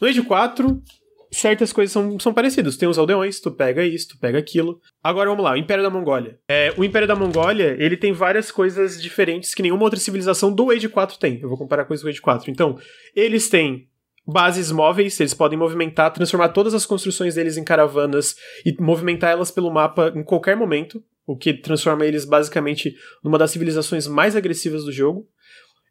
No 0.00 0.08
Age 0.08 0.22
4, 0.22 0.82
certas 1.30 1.72
coisas 1.72 1.92
são, 1.92 2.18
são 2.18 2.32
parecidas. 2.32 2.76
Tem 2.76 2.88
os 2.88 2.98
aldeões, 2.98 3.40
tu 3.40 3.50
pega 3.50 3.84
isso, 3.84 4.08
tu 4.08 4.18
pega 4.18 4.38
aquilo. 4.38 4.80
Agora 5.02 5.28
vamos 5.28 5.44
lá, 5.44 5.52
o 5.52 5.56
Império 5.56 5.82
da 5.82 5.90
Mongólia. 5.90 6.38
É, 6.48 6.72
o 6.76 6.84
Império 6.84 7.08
da 7.08 7.16
Mongólia, 7.16 7.76
ele 7.78 7.96
tem 7.96 8.12
várias 8.12 8.50
coisas 8.50 9.00
diferentes 9.00 9.54
que 9.54 9.62
nenhuma 9.62 9.82
outra 9.82 9.98
civilização 9.98 10.52
do 10.52 10.70
Age 10.70 10.88
4 10.88 11.18
tem. 11.18 11.40
Eu 11.40 11.48
vou 11.48 11.58
comparar 11.58 11.84
com 11.84 11.94
do 11.94 12.08
Age 12.08 12.20
4. 12.20 12.50
Então, 12.50 12.78
eles 13.14 13.48
têm 13.48 13.88
bases 14.30 14.70
móveis, 14.70 15.18
eles 15.18 15.32
podem 15.32 15.58
movimentar, 15.58 16.12
transformar 16.12 16.50
todas 16.50 16.74
as 16.74 16.84
construções 16.84 17.34
deles 17.34 17.56
em 17.56 17.64
caravanas 17.64 18.36
e 18.64 18.76
movimentar 18.78 19.30
elas 19.30 19.50
pelo 19.50 19.72
mapa 19.72 20.12
em 20.14 20.22
qualquer 20.22 20.54
momento. 20.54 21.02
o 21.26 21.36
que 21.36 21.52
transforma 21.52 22.06
eles 22.06 22.24
basicamente 22.24 22.94
numa 23.22 23.36
das 23.36 23.50
civilizações 23.50 24.06
mais 24.06 24.34
agressivas 24.34 24.84
do 24.84 24.92
jogo. 24.92 25.26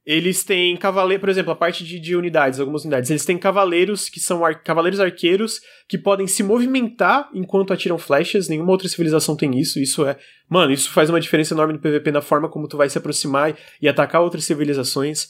Eles 0.03 0.43
têm 0.43 0.75
cavaleiros, 0.77 1.19
por 1.19 1.29
exemplo, 1.29 1.51
a 1.51 1.55
parte 1.55 1.83
de, 1.83 1.99
de, 1.99 2.15
unidades, 2.15 2.59
algumas 2.59 2.83
unidades. 2.83 3.11
Eles 3.11 3.25
têm 3.25 3.37
cavaleiros 3.37 4.09
que 4.09 4.19
são 4.19 4.43
ar 4.43 4.63
cavaleiros 4.63 4.99
arqueiros 4.99 5.59
que 5.87 5.97
podem 5.97 6.25
se 6.25 6.41
movimentar 6.41 7.29
enquanto 7.33 7.73
atiram 7.73 7.97
flechas. 7.97 8.47
Nenhuma 8.47 8.71
outra 8.71 8.87
civilização 8.87 9.35
tem 9.35 9.59
isso. 9.59 9.79
Isso 9.79 10.05
é. 10.05 10.17
Mano, 10.49 10.71
isso 10.71 10.91
faz 10.91 11.09
uma 11.09 11.19
diferença 11.19 11.53
enorme 11.53 11.73
no 11.73 11.79
PVP 11.79 12.11
na 12.11 12.21
forma 12.21 12.49
como 12.49 12.67
tu 12.67 12.77
vai 12.77 12.89
se 12.89 12.97
aproximar 12.97 13.55
e 13.81 13.87
atacar 13.87 14.21
outras 14.21 14.45
civilizações. 14.45 15.27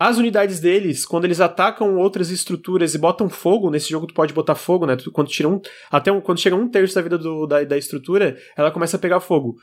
As 0.00 0.16
unidades 0.16 0.60
deles, 0.60 1.04
quando 1.04 1.26
eles 1.26 1.42
atacam 1.42 1.98
outras 1.98 2.30
estruturas 2.30 2.94
e 2.94 2.98
botam 2.98 3.28
fogo, 3.28 3.70
nesse 3.70 3.90
jogo 3.90 4.06
tu 4.06 4.14
pode 4.14 4.32
botar 4.32 4.54
fogo, 4.54 4.86
né? 4.86 4.96
quando, 5.12 5.28
tira 5.28 5.46
um, 5.46 5.60
até 5.90 6.10
um, 6.10 6.22
quando 6.22 6.40
chega 6.40 6.56
um 6.56 6.70
terço 6.70 6.94
da 6.94 7.02
vida 7.02 7.18
do, 7.18 7.46
da, 7.46 7.62
da 7.64 7.76
estrutura, 7.76 8.34
ela 8.56 8.70
começa 8.70 8.96
a 8.96 8.98
pegar 8.98 9.20
fogo. 9.20 9.56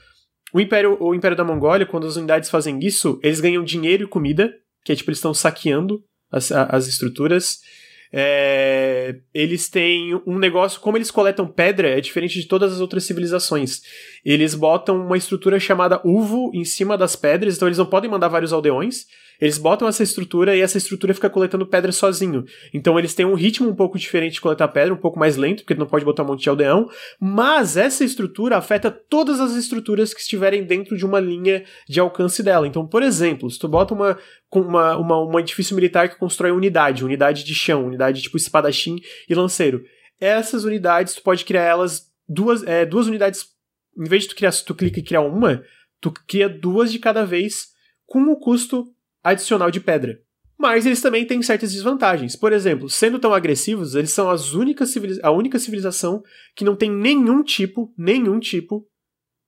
O 0.53 0.61
Império, 0.61 0.95
o 0.99 1.15
Império 1.15 1.35
da 1.35 1.43
Mongólia, 1.43 1.87
quando 1.87 2.05
as 2.05 2.17
unidades 2.17 2.51
fazem 2.51 2.77
isso, 2.83 3.19
eles 3.23 3.39
ganham 3.39 3.63
dinheiro 3.63 4.03
e 4.03 4.07
comida, 4.07 4.53
que 4.85 4.91
é 4.91 4.95
tipo, 4.95 5.09
eles 5.09 5.17
estão 5.17 5.33
saqueando 5.33 6.03
as, 6.31 6.51
as 6.51 6.85
estruturas. 6.85 7.57
É, 8.13 9.15
eles 9.33 9.67
têm 9.69 10.21
um 10.27 10.37
negócio, 10.37 10.79
como 10.79 10.99
eles 10.99 11.09
coletam 11.09 11.47
pedra, 11.47 11.89
é 11.89 11.99
diferente 11.99 12.39
de 12.39 12.47
todas 12.47 12.73
as 12.73 12.79
outras 12.79 13.05
civilizações. 13.05 13.81
Eles 14.23 14.53
botam 14.53 15.03
uma 15.03 15.17
estrutura 15.17 15.59
chamada 15.59 15.99
uvo 16.05 16.51
em 16.53 16.63
cima 16.63 16.95
das 16.95 17.15
pedras, 17.15 17.55
então 17.55 17.67
eles 17.67 17.79
não 17.79 17.87
podem 17.87 18.09
mandar 18.09 18.27
vários 18.27 18.53
aldeões. 18.53 19.07
Eles 19.39 19.57
botam 19.57 19.87
essa 19.87 20.03
estrutura 20.03 20.55
e 20.55 20.61
essa 20.61 20.77
estrutura 20.77 21.13
fica 21.13 21.29
coletando 21.29 21.65
pedra 21.65 21.91
sozinho. 21.91 22.43
Então 22.73 22.97
eles 22.97 23.13
têm 23.13 23.25
um 23.25 23.33
ritmo 23.33 23.69
um 23.69 23.75
pouco 23.75 23.97
diferente 23.97 24.33
de 24.33 24.41
coletar 24.41 24.67
pedra, 24.69 24.93
um 24.93 24.97
pouco 24.97 25.19
mais 25.19 25.37
lento, 25.37 25.63
porque 25.63 25.75
não 25.75 25.85
pode 25.85 26.05
botar 26.05 26.23
um 26.23 26.27
monte 26.27 26.43
de 26.43 26.49
aldeão. 26.49 26.89
Mas 27.19 27.77
essa 27.77 28.03
estrutura 28.03 28.57
afeta 28.57 28.89
todas 28.89 29.39
as 29.39 29.53
estruturas 29.53 30.13
que 30.13 30.21
estiverem 30.21 30.63
dentro 30.63 30.97
de 30.97 31.05
uma 31.05 31.19
linha 31.19 31.63
de 31.87 31.99
alcance 31.99 32.41
dela. 32.41 32.67
Então, 32.67 32.87
por 32.87 33.03
exemplo, 33.03 33.49
se 33.49 33.59
tu 33.59 33.67
bota 33.67 33.93
uma, 33.93 34.17
uma, 34.51 34.97
uma, 34.97 35.25
um 35.25 35.39
edifício 35.39 35.75
militar 35.75 36.09
que 36.09 36.17
constrói 36.17 36.51
unidade, 36.51 37.05
unidade 37.05 37.43
de 37.43 37.53
chão, 37.53 37.85
unidade 37.85 38.21
tipo 38.21 38.37
espadachim 38.37 38.97
e 39.29 39.35
lanceiro. 39.35 39.83
Essas 40.19 40.63
unidades, 40.63 41.13
tu 41.15 41.21
pode 41.21 41.45
criar 41.45 41.63
elas 41.63 42.07
duas, 42.27 42.63
é, 42.63 42.85
duas 42.85 43.07
unidades. 43.07 43.45
Em 43.97 44.07
vez 44.07 44.23
de 44.23 44.29
tu 44.29 44.35
criar, 44.35 44.51
tu 44.51 44.75
clica 44.75 44.99
e 44.99 45.03
criar 45.03 45.21
uma, 45.21 45.63
tu 46.01 46.11
cria 46.27 46.49
duas 46.49 46.91
de 46.91 46.99
cada 46.99 47.25
vez 47.25 47.67
com 48.05 48.23
o 48.31 48.39
custo 48.39 48.87
adicional 49.31 49.71
de 49.71 49.79
pedra. 49.79 50.19
Mas 50.57 50.85
eles 50.85 51.01
também 51.01 51.25
têm 51.25 51.41
certas 51.41 51.71
desvantagens. 51.71 52.35
Por 52.35 52.51
exemplo, 52.51 52.89
sendo 52.89 53.19
tão 53.19 53.33
agressivos, 53.33 53.93
eles 53.93 54.11
são 54.11 54.29
as 54.29 54.53
únicas 54.53 54.91
a 55.21 55.31
única 55.31 55.59
civilização 55.59 56.23
que 56.55 56.65
não 56.65 56.75
tem 56.75 56.89
nenhum 56.89 57.43
tipo, 57.43 57.93
nenhum 57.95 58.39
tipo 58.39 58.87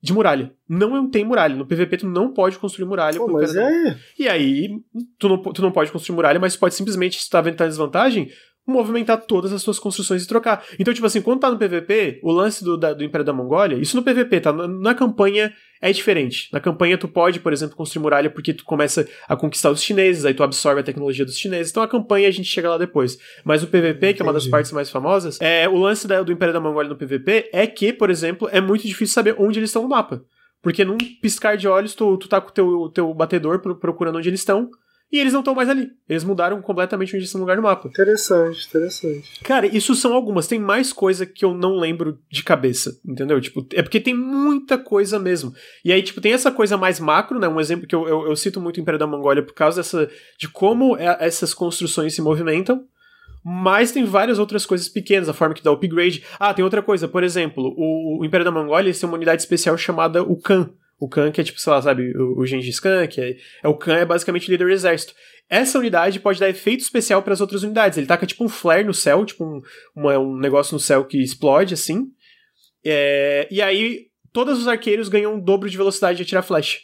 de 0.01 0.14
muralha. 0.14 0.53
Não 0.67 1.09
tem 1.09 1.25
muralha. 1.25 1.56
No 1.56 1.66
PVP 1.66 1.98
tu 1.98 2.08
não 2.08 2.32
pode 2.32 2.59
construir 2.59 2.85
muralha. 2.85 3.17
Pô, 3.17 3.27
mas 3.27 3.56
é... 3.56 3.98
E 4.17 4.30
aí, 4.30 4.69
tu 5.17 5.27
não, 5.27 5.41
tu 5.41 5.61
não 5.61 5.72
pode 5.72 5.91
construir 5.91 6.16
muralha, 6.16 6.40
mas 6.40 6.56
pode 6.56 6.75
simplesmente, 6.75 7.19
se 7.19 7.27
tu 7.27 7.32
tá 7.32 7.41
vendo 7.41 7.58
tá 7.58 7.67
desvantagem, 7.67 8.30
movimentar 8.66 9.17
todas 9.25 9.51
as 9.51 9.61
suas 9.61 9.80
construções 9.80 10.24
e 10.24 10.27
trocar. 10.27 10.64
Então, 10.80 10.93
tipo 10.93 11.06
assim, 11.06 11.22
quando 11.22 11.40
tá 11.40 11.49
no 11.49 11.58
PVP, 11.58 12.19
o 12.24 12.32
lance 12.32 12.64
do, 12.64 12.77
da, 12.77 12.93
do 12.93 13.03
Império 13.03 13.25
da 13.25 13.33
Mongólia, 13.33 13.77
isso 13.77 13.98
no 13.98 14.03
PVP, 14.03 14.40
tá? 14.41 14.53
Na, 14.53 14.67
na, 14.67 14.95
campanha 14.95 15.51
é 15.82 15.91
diferente. 15.91 16.49
Na 16.51 16.59
campanha 16.59 16.98
tu 16.98 17.08
pode, 17.08 17.40
por 17.40 17.53
exemplo, 17.53 17.75
construir 17.75 18.01
muralha 18.01 18.30
porque 18.30 18.53
tu 18.53 18.66
começa 18.66 19.08
a 19.27 19.35
conquistar 19.35 19.72
os 19.72 19.82
chineses, 19.82 20.25
aí 20.25 20.33
tu 20.33 20.43
absorve 20.43 20.82
a 20.82 20.83
tecnologia 20.83 21.25
dos 21.25 21.38
chineses. 21.38 21.72
Então 21.72 21.82
a 21.82 21.88
campanha 21.88 22.27
a 22.27 22.32
gente 22.32 22.48
chega 22.48 22.69
lá 22.69 22.77
depois. 22.77 23.17
Mas 23.43 23.64
o 23.64 23.67
PVP, 23.67 23.90
Entendi. 23.90 24.14
que 24.16 24.22
é 24.22 24.25
uma 24.25 24.33
das 24.33 24.48
partes 24.48 24.72
mais 24.72 24.90
famosas, 24.90 25.40
é 25.41 25.67
o 25.69 25.77
lance 25.77 26.08
da, 26.08 26.22
do 26.22 26.32
Império 26.32 26.53
da 26.53 26.59
Mongólia 26.59 26.90
no 26.90 26.98
PVP 26.98 27.49
é 27.53 27.66
que, 27.66 27.93
por 27.93 28.09
exemplo, 28.09 28.49
é 28.51 28.59
muito 28.59 28.85
difícil 28.85 29.14
saber 29.14 29.35
onde 29.38 29.59
eles 29.59 29.69
estão 29.69 29.83
no 29.83 29.90
mapa. 29.90 30.22
Porque 30.61 30.83
num 30.83 30.98
piscar 31.22 31.56
de 31.56 31.67
olhos, 31.67 31.95
tu, 31.95 32.17
tu 32.17 32.27
tá 32.27 32.41
com 32.41 32.49
o 32.49 32.51
teu, 32.51 32.91
teu 32.93 33.14
batedor 33.14 33.59
procurando 33.59 34.17
onde 34.17 34.30
eles 34.30 34.41
estão, 34.41 34.69
e 35.11 35.19
eles 35.19 35.33
não 35.33 35.39
estão 35.39 35.55
mais 35.55 35.67
ali. 35.67 35.89
Eles 36.07 36.23
mudaram 36.23 36.61
completamente 36.61 37.15
onde 37.15 37.25
estão 37.25 37.39
no 37.39 37.45
lugar 37.45 37.57
do 37.57 37.63
mapa. 37.63 37.88
Interessante, 37.88 38.67
interessante. 38.67 39.39
Cara, 39.43 39.65
isso 39.65 39.95
são 39.95 40.13
algumas. 40.13 40.47
Tem 40.47 40.59
mais 40.59 40.93
coisa 40.93 41.25
que 41.25 41.43
eu 41.43 41.53
não 41.53 41.77
lembro 41.77 42.19
de 42.31 42.43
cabeça, 42.43 42.99
entendeu? 43.03 43.41
Tipo, 43.41 43.65
é 43.73 43.81
porque 43.81 43.99
tem 43.99 44.13
muita 44.13 44.77
coisa 44.77 45.17
mesmo. 45.17 45.51
E 45.83 45.91
aí, 45.91 46.03
tipo, 46.03 46.21
tem 46.21 46.33
essa 46.33 46.51
coisa 46.51 46.77
mais 46.77 46.99
macro, 46.99 47.39
né? 47.39 47.47
Um 47.47 47.59
exemplo 47.59 47.88
que 47.88 47.95
eu, 47.95 48.07
eu, 48.07 48.27
eu 48.27 48.35
cito 48.35 48.61
muito 48.61 48.77
o 48.77 48.81
Império 48.81 48.99
da 48.99 49.07
Mongólia 49.07 49.41
por 49.41 49.53
causa 49.53 49.77
dessa, 49.77 50.07
de 50.38 50.47
como 50.47 50.95
é, 50.95 51.17
essas 51.21 51.55
construções 51.55 52.13
se 52.13 52.21
movimentam. 52.21 52.85
Mas 53.43 53.91
tem 53.91 54.03
várias 54.03 54.38
outras 54.38 54.65
coisas 54.65 54.89
pequenas, 54.89 55.29
a 55.29 55.33
forma 55.33 55.55
que 55.55 55.63
dá 55.63 55.71
upgrade. 55.71 56.23
Ah, 56.39 56.53
tem 56.53 56.63
outra 56.63 56.83
coisa, 56.83 57.07
por 57.07 57.23
exemplo, 57.23 57.73
o, 57.75 58.19
o 58.19 58.25
Império 58.25 58.45
da 58.45 58.51
Mongólia 58.51 58.93
tem 58.93 59.09
uma 59.09 59.15
unidade 59.15 59.41
especial 59.41 59.77
chamada 59.77 60.21
o 60.21 60.35
Khan 60.35 60.69
o 60.99 61.07
Khan, 61.07 61.31
que 61.31 61.39
é 61.39 61.43
tipo, 61.43 61.59
sei 61.59 61.71
lá, 61.71 61.81
sabe, 61.81 62.15
o, 62.17 62.39
o 62.39 62.45
Gengis 62.45 62.79
Khan, 62.79 63.07
que 63.07 63.21
é, 63.21 63.37
é 63.63 63.67
o 63.67 63.75
Khan 63.75 63.95
é 63.95 64.05
basicamente 64.05 64.49
líder 64.51 64.65
do 64.65 64.71
exército. 64.71 65.13
Essa 65.49 65.79
unidade 65.79 66.19
pode 66.19 66.39
dar 66.39 66.49
efeito 66.49 66.81
especial 66.81 67.23
para 67.23 67.33
as 67.33 67.41
outras 67.41 67.63
unidades. 67.63 67.97
Ele 67.97 68.05
taca 68.05 68.25
tipo 68.25 68.43
um 68.43 68.49
flare 68.49 68.83
no 68.83 68.93
céu, 68.93 69.25
tipo 69.25 69.43
um, 69.43 69.61
uma, 69.95 70.19
um 70.19 70.37
negócio 70.37 70.73
no 70.73 70.79
céu 70.79 71.05
que 71.05 71.17
explode 71.21 71.73
assim. 71.73 72.11
É, 72.85 73.47
e 73.49 73.61
aí 73.61 74.07
todos 74.31 74.59
os 74.59 74.67
arqueiros 74.67 75.09
ganham 75.09 75.37
o 75.37 75.41
dobro 75.41 75.69
de 75.69 75.77
velocidade 75.77 76.17
de 76.17 76.23
atirar 76.23 76.43
flecha. 76.43 76.79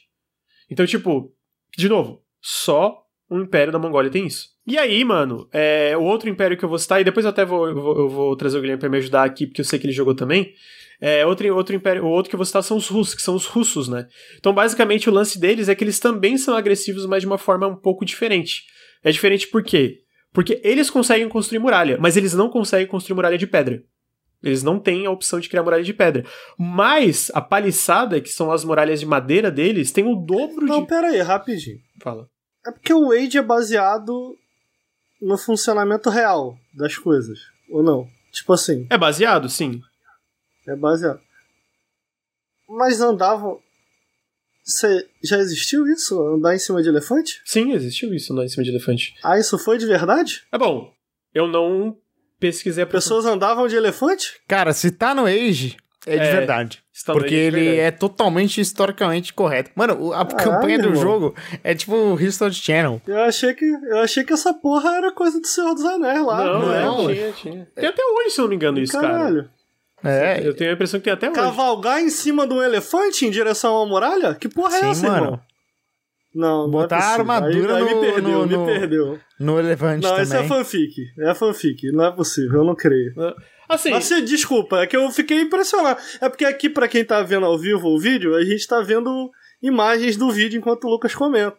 Então, 0.69 0.85
tipo, 0.85 1.31
de 1.77 1.87
novo, 1.87 2.23
só 2.41 3.03
o 3.29 3.39
Império 3.39 3.71
da 3.71 3.79
Mongólia 3.79 4.09
tem 4.09 4.25
isso. 4.25 4.49
E 4.65 4.77
aí, 4.79 5.03
mano, 5.03 5.47
é, 5.51 5.95
o 5.95 6.01
outro 6.01 6.27
império 6.27 6.57
que 6.57 6.65
eu 6.65 6.69
vou 6.69 6.79
citar, 6.79 6.99
e 6.99 7.03
depois 7.03 7.23
eu 7.23 7.29
até 7.29 7.45
vou, 7.45 7.67
eu 7.67 7.75
vou, 7.75 7.97
eu 7.97 8.09
vou 8.09 8.35
trazer 8.35 8.57
o 8.57 8.61
Guilherme 8.61 8.79
pra 8.79 8.89
me 8.89 8.97
ajudar 8.97 9.23
aqui, 9.23 9.45
porque 9.45 9.61
eu 9.61 9.65
sei 9.65 9.77
que 9.77 9.85
ele 9.85 9.93
jogou 9.93 10.15
também, 10.15 10.53
é, 10.99 11.25
outro, 11.25 11.53
outro 11.55 11.75
império, 11.75 12.05
o 12.05 12.09
outro 12.09 12.29
que 12.29 12.35
eu 12.35 12.37
vou 12.37 12.45
citar 12.45 12.63
são 12.63 12.77
os 12.77 12.87
russos, 12.87 13.15
que 13.15 13.21
são 13.21 13.35
os 13.35 13.45
russos, 13.45 13.87
né? 13.87 14.07
Então, 14.37 14.53
basicamente, 14.53 15.09
o 15.09 15.13
lance 15.13 15.39
deles 15.39 15.69
é 15.69 15.75
que 15.75 15.83
eles 15.83 15.99
também 15.99 16.37
são 16.37 16.55
agressivos, 16.55 17.05
mas 17.05 17.21
de 17.21 17.27
uma 17.27 17.37
forma 17.37 17.67
um 17.67 17.75
pouco 17.75 18.05
diferente. 18.05 18.63
É 19.03 19.11
diferente 19.11 19.47
por 19.47 19.63
quê? 19.63 20.01
Porque 20.33 20.59
eles 20.63 20.89
conseguem 20.89 21.29
construir 21.29 21.59
muralha, 21.59 21.97
mas 21.99 22.17
eles 22.17 22.33
não 22.33 22.49
conseguem 22.49 22.87
construir 22.87 23.15
muralha 23.15 23.37
de 23.37 23.47
pedra. 23.47 23.83
Eles 24.43 24.61
não 24.61 24.79
têm 24.79 25.05
a 25.05 25.11
opção 25.11 25.39
de 25.39 25.49
criar 25.49 25.63
muralha 25.63 25.83
de 25.83 25.93
pedra. 25.93 26.23
Mas 26.57 27.31
a 27.33 27.41
paliçada, 27.41 28.21
que 28.21 28.29
são 28.29 28.51
as 28.51 28.63
muralhas 28.63 28.99
de 28.99 29.05
madeira 29.05 29.49
deles, 29.49 29.91
tem 29.91 30.05
o 30.05 30.15
dobro 30.15 30.65
não, 30.65 30.75
de. 30.75 30.81
Não, 30.81 30.85
pera 30.85 31.07
aí, 31.07 31.21
rapidinho. 31.21 31.79
Fala. 32.01 32.27
É 32.65 32.71
porque 32.71 32.93
o 32.93 33.11
Age 33.11 33.37
é 33.37 33.41
baseado 33.41 34.35
no 35.21 35.37
funcionamento 35.37 36.09
real 36.09 36.55
das 36.73 36.97
coisas, 36.97 37.39
ou 37.69 37.81
não? 37.81 38.05
Tipo 38.31 38.53
assim. 38.53 38.85
É 38.89 38.97
baseado, 38.97 39.49
sim. 39.49 39.81
É 40.67 40.75
baseado. 40.75 41.19
Mas 42.67 42.99
andavam. 43.01 43.59
Cê, 44.63 45.07
já 45.23 45.37
existiu 45.37 45.85
isso? 45.87 46.19
Andar 46.27 46.55
em 46.55 46.59
cima 46.59 46.81
de 46.81 46.89
elefante? 46.89 47.39
Sim, 47.45 47.73
existiu 47.73 48.13
isso, 48.13 48.33
andar 48.33 48.45
em 48.45 48.49
cima 48.49 48.63
de 48.63 48.71
elefante. 48.71 49.13
Ah, 49.23 49.37
isso 49.37 49.59
foi 49.59 49.77
de 49.77 49.85
verdade? 49.85 50.43
É 50.51 50.57
bom. 50.57 50.91
Eu 51.33 51.47
não 51.47 51.95
pesquisei 52.39 52.83
a 52.83 52.87
Pessoas 52.87 53.25
andavam 53.25 53.67
de 53.67 53.75
elefante? 53.75 54.41
Cara, 54.47 54.73
se 54.73 54.89
tá 54.89 55.13
no 55.13 55.25
Age, 55.25 55.77
é, 56.07 56.15
é 56.15 56.19
de 56.19 56.31
verdade. 56.31 56.83
Porque 57.05 57.35
ele 57.35 57.59
verdade. 57.59 57.79
é 57.79 57.91
totalmente 57.91 58.59
historicamente 58.61 59.33
correto. 59.33 59.69
Mano, 59.75 60.13
a 60.13 60.25
Caralho, 60.25 60.51
campanha 60.51 60.77
do 60.79 60.87
irmão. 60.89 61.01
jogo 61.01 61.35
é 61.63 61.75
tipo 61.75 61.93
o 61.95 62.19
History 62.19 62.53
Channel. 62.53 63.01
Eu 63.05 63.19
achei, 63.21 63.53
que, 63.53 63.65
eu 63.65 63.99
achei 63.99 64.23
que 64.23 64.33
essa 64.33 64.53
porra 64.53 64.95
era 64.95 65.11
coisa 65.11 65.39
do 65.39 65.45
Senhor 65.45 65.75
dos 65.75 65.83
Anéis 65.85 66.25
lá. 66.25 66.43
Não, 66.43 66.59
não, 66.59 67.09
é, 67.09 67.13
tinha, 67.13 67.31
tinha. 67.33 67.67
Tem 67.75 67.85
até 67.87 68.01
hoje, 68.03 68.31
se 68.31 68.39
eu 68.39 68.43
não 68.43 68.49
me 68.49 68.55
engano, 68.55 68.79
isso, 68.79 68.93
Caralho. 68.93 69.43
cara. 69.43 69.54
É. 70.05 70.47
Eu 70.47 70.55
tenho 70.55 70.71
a 70.71 70.73
impressão 70.73 70.99
que 70.99 71.05
tem 71.05 71.13
até 71.13 71.29
hoje. 71.29 71.39
Cavalgar 71.39 72.01
em 72.01 72.09
cima 72.09 72.47
de 72.47 72.53
um 72.53 72.61
elefante 72.61 73.25
em 73.25 73.31
direção 73.31 73.81
à 73.81 73.85
muralha? 73.85 74.35
Que 74.35 74.47
porra 74.47 74.75
é 74.77 74.79
Sim, 74.79 74.85
é 74.85 74.89
essa, 74.89 75.07
mano? 75.07 75.25
Irmão? 75.25 75.39
Não, 76.35 76.69
Botar 76.69 76.97
não 76.97 77.03
é 77.03 77.07
a 77.07 77.13
armadura 77.13 77.77
aí, 77.77 77.83
aí 77.83 77.93
no, 77.93 78.01
me 78.01 78.11
perdeu, 78.11 78.45
no, 78.45 78.59
me 78.59 78.65
perdeu. 78.65 79.19
No 79.39 79.57
elefante 79.57 80.03
não, 80.03 80.09
também. 80.09 80.27
Não, 80.27 80.35
isso 80.35 80.35
é 80.35 80.47
fanfic. 80.47 80.93
É 81.19 81.33
fanfic. 81.33 81.91
Não 81.93 82.05
é 82.05 82.11
possível, 82.11 82.59
eu 82.59 82.65
não 82.65 82.75
creio. 82.75 83.13
Assim, 83.69 83.91
Mas, 83.91 84.09
desculpa, 84.25 84.81
é 84.81 84.87
que 84.87 84.97
eu 84.97 85.09
fiquei 85.11 85.39
impressionado. 85.39 85.99
É 86.19 86.27
porque 86.27 86.43
aqui, 86.43 86.69
para 86.69 86.89
quem 86.89 87.05
tá 87.05 87.23
vendo 87.23 87.45
ao 87.45 87.57
vivo 87.57 87.87
o 87.87 87.99
vídeo, 87.99 88.35
a 88.35 88.43
gente 88.43 88.67
tá 88.67 88.81
vendo 88.81 89.31
imagens 89.61 90.17
do 90.17 90.29
vídeo 90.29 90.57
enquanto 90.57 90.83
o 90.83 90.89
Lucas 90.89 91.15
comenta. 91.15 91.57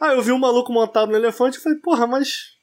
Ah, 0.00 0.12
eu 0.12 0.22
vi 0.22 0.32
um 0.32 0.38
maluco 0.38 0.72
montado 0.72 1.10
no 1.10 1.16
elefante 1.16 1.56
e 1.56 1.60
falei, 1.60 1.78
porra, 1.78 2.06
mas 2.06 2.55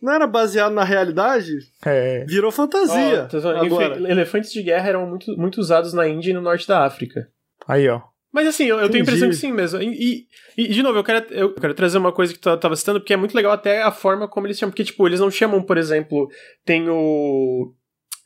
não 0.00 0.12
era 0.12 0.26
baseado 0.26 0.72
na 0.72 0.84
realidade, 0.84 1.52
é. 1.84 2.24
virou 2.26 2.52
fantasia. 2.52 3.28
Oh, 3.32 3.48
agora. 3.48 4.10
Elefantes 4.10 4.52
de 4.52 4.62
guerra 4.62 4.88
eram 4.88 5.06
muito, 5.06 5.36
muito 5.36 5.58
usados 5.58 5.92
na 5.92 6.06
Índia 6.06 6.30
e 6.30 6.34
no 6.34 6.40
norte 6.40 6.68
da 6.68 6.84
África. 6.84 7.28
Aí, 7.66 7.88
ó. 7.88 8.02
Mas 8.32 8.48
assim, 8.48 8.64
eu, 8.64 8.78
eu 8.78 8.90
tenho 8.90 9.02
a 9.02 9.06
impressão 9.06 9.30
que 9.30 9.34
sim 9.34 9.50
mesmo. 9.50 9.80
E, 9.80 10.26
e, 10.58 10.64
e, 10.64 10.68
de 10.68 10.82
novo, 10.82 10.98
eu 10.98 11.04
quero, 11.04 11.32
eu 11.32 11.54
quero 11.54 11.72
trazer 11.72 11.96
uma 11.96 12.12
coisa 12.12 12.34
que 12.34 12.38
tu 12.38 12.54
tava 12.58 12.76
citando, 12.76 13.00
porque 13.00 13.14
é 13.14 13.16
muito 13.16 13.34
legal 13.34 13.52
até 13.52 13.82
a 13.82 13.90
forma 13.90 14.28
como 14.28 14.46
eles 14.46 14.58
chamam. 14.58 14.72
Porque, 14.72 14.84
tipo, 14.84 15.06
eles 15.08 15.20
não 15.20 15.30
chamam, 15.30 15.62
por 15.62 15.78
exemplo, 15.78 16.28
tem 16.62 16.86
o. 16.88 17.72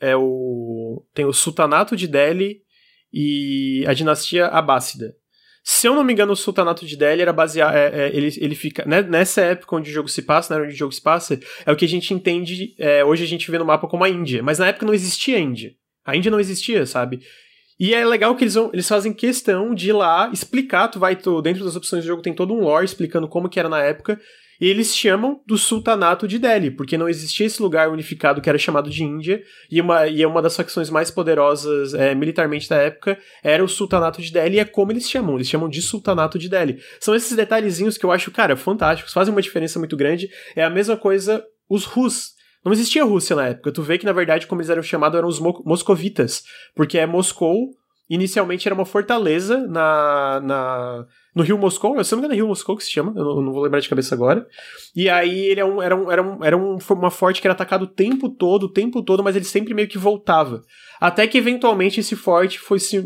É 0.01 0.17
o. 0.17 1.05
Tem 1.15 1.25
o 1.25 1.33
Sultanato 1.33 1.95
de 1.95 2.09
Delhi 2.09 2.63
e 3.13 3.85
a 3.87 3.93
dinastia 3.93 4.47
Abássida. 4.49 5.15
Se 5.73 5.87
eu 5.87 5.95
não 5.95 6.03
me 6.03 6.13
engano, 6.13 6.33
o 6.33 6.37
Sultanato 6.37 6.85
de 6.85 6.97
Delhi 6.97 7.23
era 7.23 7.33
baseado. 7.33 7.77
É, 7.77 8.09
é, 8.09 8.09
ele, 8.09 8.35
ele 8.39 8.57
fica. 8.57 8.85
Né, 8.85 9.03
nessa 9.03 9.41
época 9.41 9.77
onde 9.77 9.89
o 9.89 9.95
jogo 9.95 10.09
se 10.09 10.21
passa, 10.21 10.53
né, 10.53 10.65
onde 10.65 10.75
o 10.75 10.77
jogo 10.77 10.93
se 10.93 11.01
passa, 11.01 11.39
é 11.65 11.71
o 11.71 11.77
que 11.77 11.85
a 11.85 11.89
gente 11.89 12.13
entende. 12.13 12.75
É, 12.77 13.05
hoje 13.05 13.23
a 13.23 13.27
gente 13.27 13.49
vê 13.49 13.57
no 13.57 13.65
mapa 13.65 13.87
como 13.87 14.03
a 14.03 14.09
Índia. 14.09 14.43
Mas 14.43 14.59
na 14.59 14.67
época 14.67 14.85
não 14.85 14.93
existia 14.93 15.37
a 15.37 15.41
Índia. 15.41 15.73
A 16.05 16.17
Índia 16.17 16.29
não 16.29 16.41
existia, 16.41 16.85
sabe? 16.87 17.21
E 17.79 17.95
é 17.95 18.05
legal 18.05 18.35
que 18.35 18.43
eles, 18.43 18.55
vão, 18.55 18.71
eles 18.73 18.89
fazem 18.89 19.13
questão 19.13 19.73
de 19.73 19.91
ir 19.91 19.93
lá 19.93 20.29
explicar, 20.33 20.89
tu 20.89 20.99
vai, 20.99 21.15
tu, 21.15 21.41
dentro 21.41 21.65
das 21.65 21.77
opções 21.77 22.03
do 22.03 22.09
jogo 22.09 22.21
tem 22.21 22.35
todo 22.35 22.53
um 22.53 22.61
lore 22.61 22.85
explicando 22.85 23.29
como 23.29 23.49
que 23.49 23.61
era 23.61 23.69
na 23.69 23.81
época, 23.81 24.21
e 24.61 24.69
eles 24.69 24.95
chamam 24.95 25.41
do 25.47 25.57
Sultanato 25.57 26.29
de 26.29 26.39
Delhi, 26.39 26.71
porque 26.71 26.99
não 26.99 27.09
existia 27.09 27.47
esse 27.47 27.63
lugar 27.63 27.89
unificado 27.91 28.41
que 28.41 28.49
era 28.49 28.59
chamado 28.59 28.91
de 28.91 29.03
Índia, 29.03 29.43
e 29.71 29.81
uma, 29.81 30.07
e 30.07 30.23
é 30.23 30.27
uma 30.27 30.43
das 30.43 30.57
facções 30.57 30.91
mais 30.91 31.11
poderosas 31.11 31.95
é, 31.95 32.15
militarmente 32.15 32.69
da 32.69 32.77
época 32.77 33.19
era 33.43 33.65
o 33.65 33.69
Sultanato 33.69 34.21
de 34.21 34.33
Delhi, 34.33 34.57
e 34.57 34.61
é 34.61 34.65
como 34.65 34.93
eles 34.93 35.09
chamam, 35.09 35.37
eles 35.37 35.49
chamam 35.49 35.69
de 35.69 35.81
Sultanato 35.81 36.39
de 36.39 36.49
Delhi. 36.49 36.79
São 37.01 37.15
esses 37.15 37.37
detalhezinhos 37.37 37.97
que 37.97 38.05
eu 38.05 38.13
acho, 38.13 38.31
cara, 38.31 38.57
fantásticos, 38.57 39.13
fazem 39.13 39.33
uma 39.33 39.43
diferença 39.43 39.79
muito 39.79 39.97
grande. 39.97 40.29
É 40.55 40.63
a 40.63 40.71
mesma 40.71 40.97
coisa 40.97 41.43
os 41.69 41.85
Rus. 41.85 42.33
Não 42.65 42.73
existia 42.73 43.05
Rússia 43.05 43.35
na 43.35 43.49
época. 43.49 43.73
Tu 43.73 43.83
vê 43.83 43.97
que, 43.97 44.05
na 44.05 44.13
verdade, 44.13 44.47
como 44.47 44.61
eles 44.61 44.69
eram 44.69 44.83
chamados, 44.83 45.17
eram 45.17 45.29
os 45.29 45.41
mo 45.41 45.63
moscovitas. 45.65 46.43
Porque 46.75 46.99
é 46.99 47.07
Moscou, 47.07 47.71
inicialmente 48.11 48.67
era 48.67 48.75
uma 48.75 48.85
fortaleza 48.85 49.57
na, 49.69 50.41
na, 50.43 51.07
no 51.33 51.45
Rio 51.45 51.57
Moscou, 51.57 52.03
se 52.03 52.11
não 52.11 52.19
me 52.19 52.25
engano 52.25 52.35
é 52.35 52.37
Rio 52.37 52.49
Moscou 52.49 52.77
que 52.77 52.83
se 52.83 52.91
chama, 52.91 53.13
eu 53.17 53.25
não, 53.25 53.41
não 53.41 53.53
vou 53.53 53.63
lembrar 53.63 53.79
de 53.79 53.89
cabeça 53.89 54.17
agora. 54.17 54.45
E 54.97 55.09
aí 55.09 55.47
ele 55.47 55.61
é 55.61 55.63
era, 55.63 55.97
um, 55.97 56.11
era, 56.11 56.23
um, 56.23 56.45
era 56.45 56.57
um, 56.57 56.77
uma 56.91 57.11
forte 57.11 57.41
que 57.41 57.47
era 57.47 57.55
atacado 57.55 57.83
o 57.83 57.87
tempo 57.87 58.29
todo, 58.29 58.65
o 58.65 58.73
tempo 58.73 59.01
todo, 59.01 59.23
mas 59.23 59.37
ele 59.37 59.45
sempre 59.45 59.73
meio 59.73 59.87
que 59.87 59.97
voltava. 59.97 60.63
Até 61.01 61.27
que 61.29 61.39
eventualmente 61.39 62.01
esse 62.01 62.17
forte 62.17 62.59
foi 62.59 62.81
se, 62.81 63.03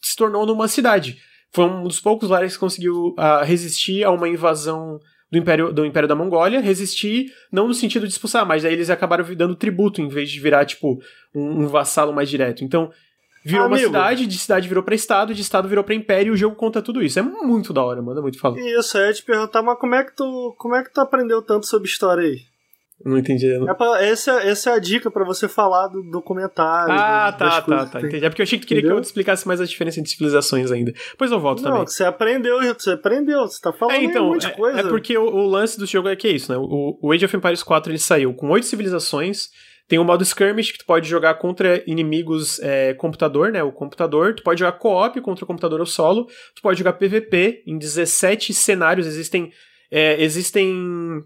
se 0.00 0.16
tornou 0.16 0.46
numa 0.46 0.66
cidade. 0.66 1.18
Foi 1.52 1.66
um 1.66 1.84
dos 1.84 2.00
poucos 2.00 2.28
lugares 2.28 2.54
que 2.54 2.60
conseguiu 2.60 3.14
uh, 3.18 3.44
resistir 3.44 4.02
a 4.02 4.10
uma 4.10 4.28
invasão 4.28 4.98
do 5.30 5.38
Império, 5.38 5.72
do 5.72 5.84
Império 5.84 6.08
da 6.08 6.14
Mongólia, 6.14 6.60
resistir 6.60 7.32
não 7.52 7.68
no 7.68 7.74
sentido 7.74 8.06
de 8.06 8.12
expulsar, 8.12 8.46
mas 8.46 8.64
aí 8.64 8.72
eles 8.72 8.88
acabaram 8.88 9.24
dando 9.34 9.54
tributo 9.54 10.00
em 10.00 10.08
vez 10.08 10.30
de 10.30 10.40
virar, 10.40 10.64
tipo, 10.64 10.98
um, 11.34 11.62
um 11.62 11.66
vassalo 11.66 12.12
mais 12.12 12.30
direto. 12.30 12.64
Então, 12.64 12.90
virou 13.44 13.66
Amigo. 13.66 13.80
uma 13.80 13.86
cidade, 13.86 14.26
de 14.26 14.38
cidade 14.38 14.68
virou 14.68 14.82
pra 14.82 14.94
estado, 14.94 15.34
de 15.34 15.42
estado 15.42 15.68
virou 15.68 15.84
pra 15.84 15.94
império 15.94 16.30
e 16.30 16.34
o 16.34 16.36
jogo 16.36 16.56
conta 16.56 16.80
tudo 16.80 17.02
isso. 17.02 17.18
É 17.18 17.22
muito 17.22 17.72
da 17.72 17.82
hora, 17.82 18.00
mano, 18.00 18.18
é 18.18 18.22
muito 18.22 18.38
falar. 18.38 18.58
Isso, 18.58 18.96
eu 18.96 19.06
ia 19.06 19.12
te 19.12 19.22
perguntar, 19.22 19.62
mas 19.62 19.78
como 19.78 19.94
é 19.94 20.02
que 20.02 20.14
tu, 20.16 20.54
como 20.58 20.74
é 20.74 20.82
que 20.82 20.92
tu 20.92 21.00
aprendeu 21.00 21.42
tanto 21.42 21.66
sobre 21.66 21.88
história 21.88 22.24
aí? 22.24 22.38
Não 23.04 23.18
entendi. 23.18 23.46
Não. 23.58 23.68
É 23.68 23.74
pra, 23.74 24.02
essa, 24.02 24.32
essa 24.40 24.70
é 24.70 24.72
a 24.74 24.78
dica 24.78 25.10
para 25.10 25.24
você 25.24 25.46
falar 25.46 25.88
do 25.88 26.02
documentário. 26.10 26.94
Ah, 26.94 27.30
do, 27.30 27.38
tá, 27.38 27.60
tá, 27.60 27.86
tá. 27.86 27.98
Entendi. 28.00 28.24
É 28.24 28.28
porque 28.30 28.40
eu 28.40 28.44
achei 28.44 28.58
que 28.58 28.64
tu 28.64 28.68
queria 28.68 28.80
Entendeu? 28.80 28.96
que 28.96 29.00
eu 29.00 29.02
explicasse 29.02 29.46
mais 29.46 29.60
a 29.60 29.66
diferença 29.66 30.00
entre 30.00 30.10
civilizações 30.10 30.70
ainda. 30.70 30.92
Depois 31.10 31.30
eu 31.30 31.40
volto 31.40 31.62
não, 31.62 31.70
também. 31.70 31.86
você 31.86 32.04
aprendeu, 32.04 32.60
você 32.72 32.92
aprendeu, 32.92 33.40
você 33.40 33.60
tá 33.60 33.72
falando 33.72 33.96
é, 33.96 34.04
então, 34.04 34.24
um 34.24 34.28
monte 34.30 34.46
de 34.46 34.54
coisa. 34.54 34.78
É, 34.78 34.80
é 34.80 34.88
porque 34.88 35.18
o, 35.18 35.24
o, 35.24 35.46
lance 35.46 35.78
do 35.78 35.86
jogo 35.86 36.08
é 36.08 36.16
que 36.16 36.28
é 36.28 36.30
isso, 36.30 36.50
né? 36.50 36.56
O, 36.56 36.98
o 37.02 37.12
Age 37.12 37.24
of 37.26 37.36
Empires 37.36 37.62
4 37.62 37.90
ele 37.92 37.98
saiu 37.98 38.32
com 38.32 38.48
oito 38.50 38.66
civilizações. 38.66 39.50
Tem 39.86 39.98
o 39.98 40.04
modo 40.04 40.22
skirmish 40.22 40.72
que 40.72 40.78
tu 40.78 40.86
pode 40.86 41.08
jogar 41.08 41.34
contra 41.34 41.82
inimigos 41.86 42.58
é, 42.60 42.94
computador, 42.94 43.52
né? 43.52 43.62
O 43.62 43.70
computador. 43.70 44.34
Tu 44.34 44.42
pode 44.42 44.60
jogar 44.60 44.72
co-op 44.72 45.20
contra 45.20 45.44
o 45.44 45.46
computador 45.46 45.80
ou 45.80 45.86
solo. 45.86 46.26
Tu 46.54 46.62
pode 46.62 46.78
jogar 46.78 46.94
PVP 46.94 47.62
em 47.66 47.76
17 47.76 48.54
cenários. 48.54 49.06
Existem. 49.06 49.52
É, 49.90 50.22
existem 50.22 51.22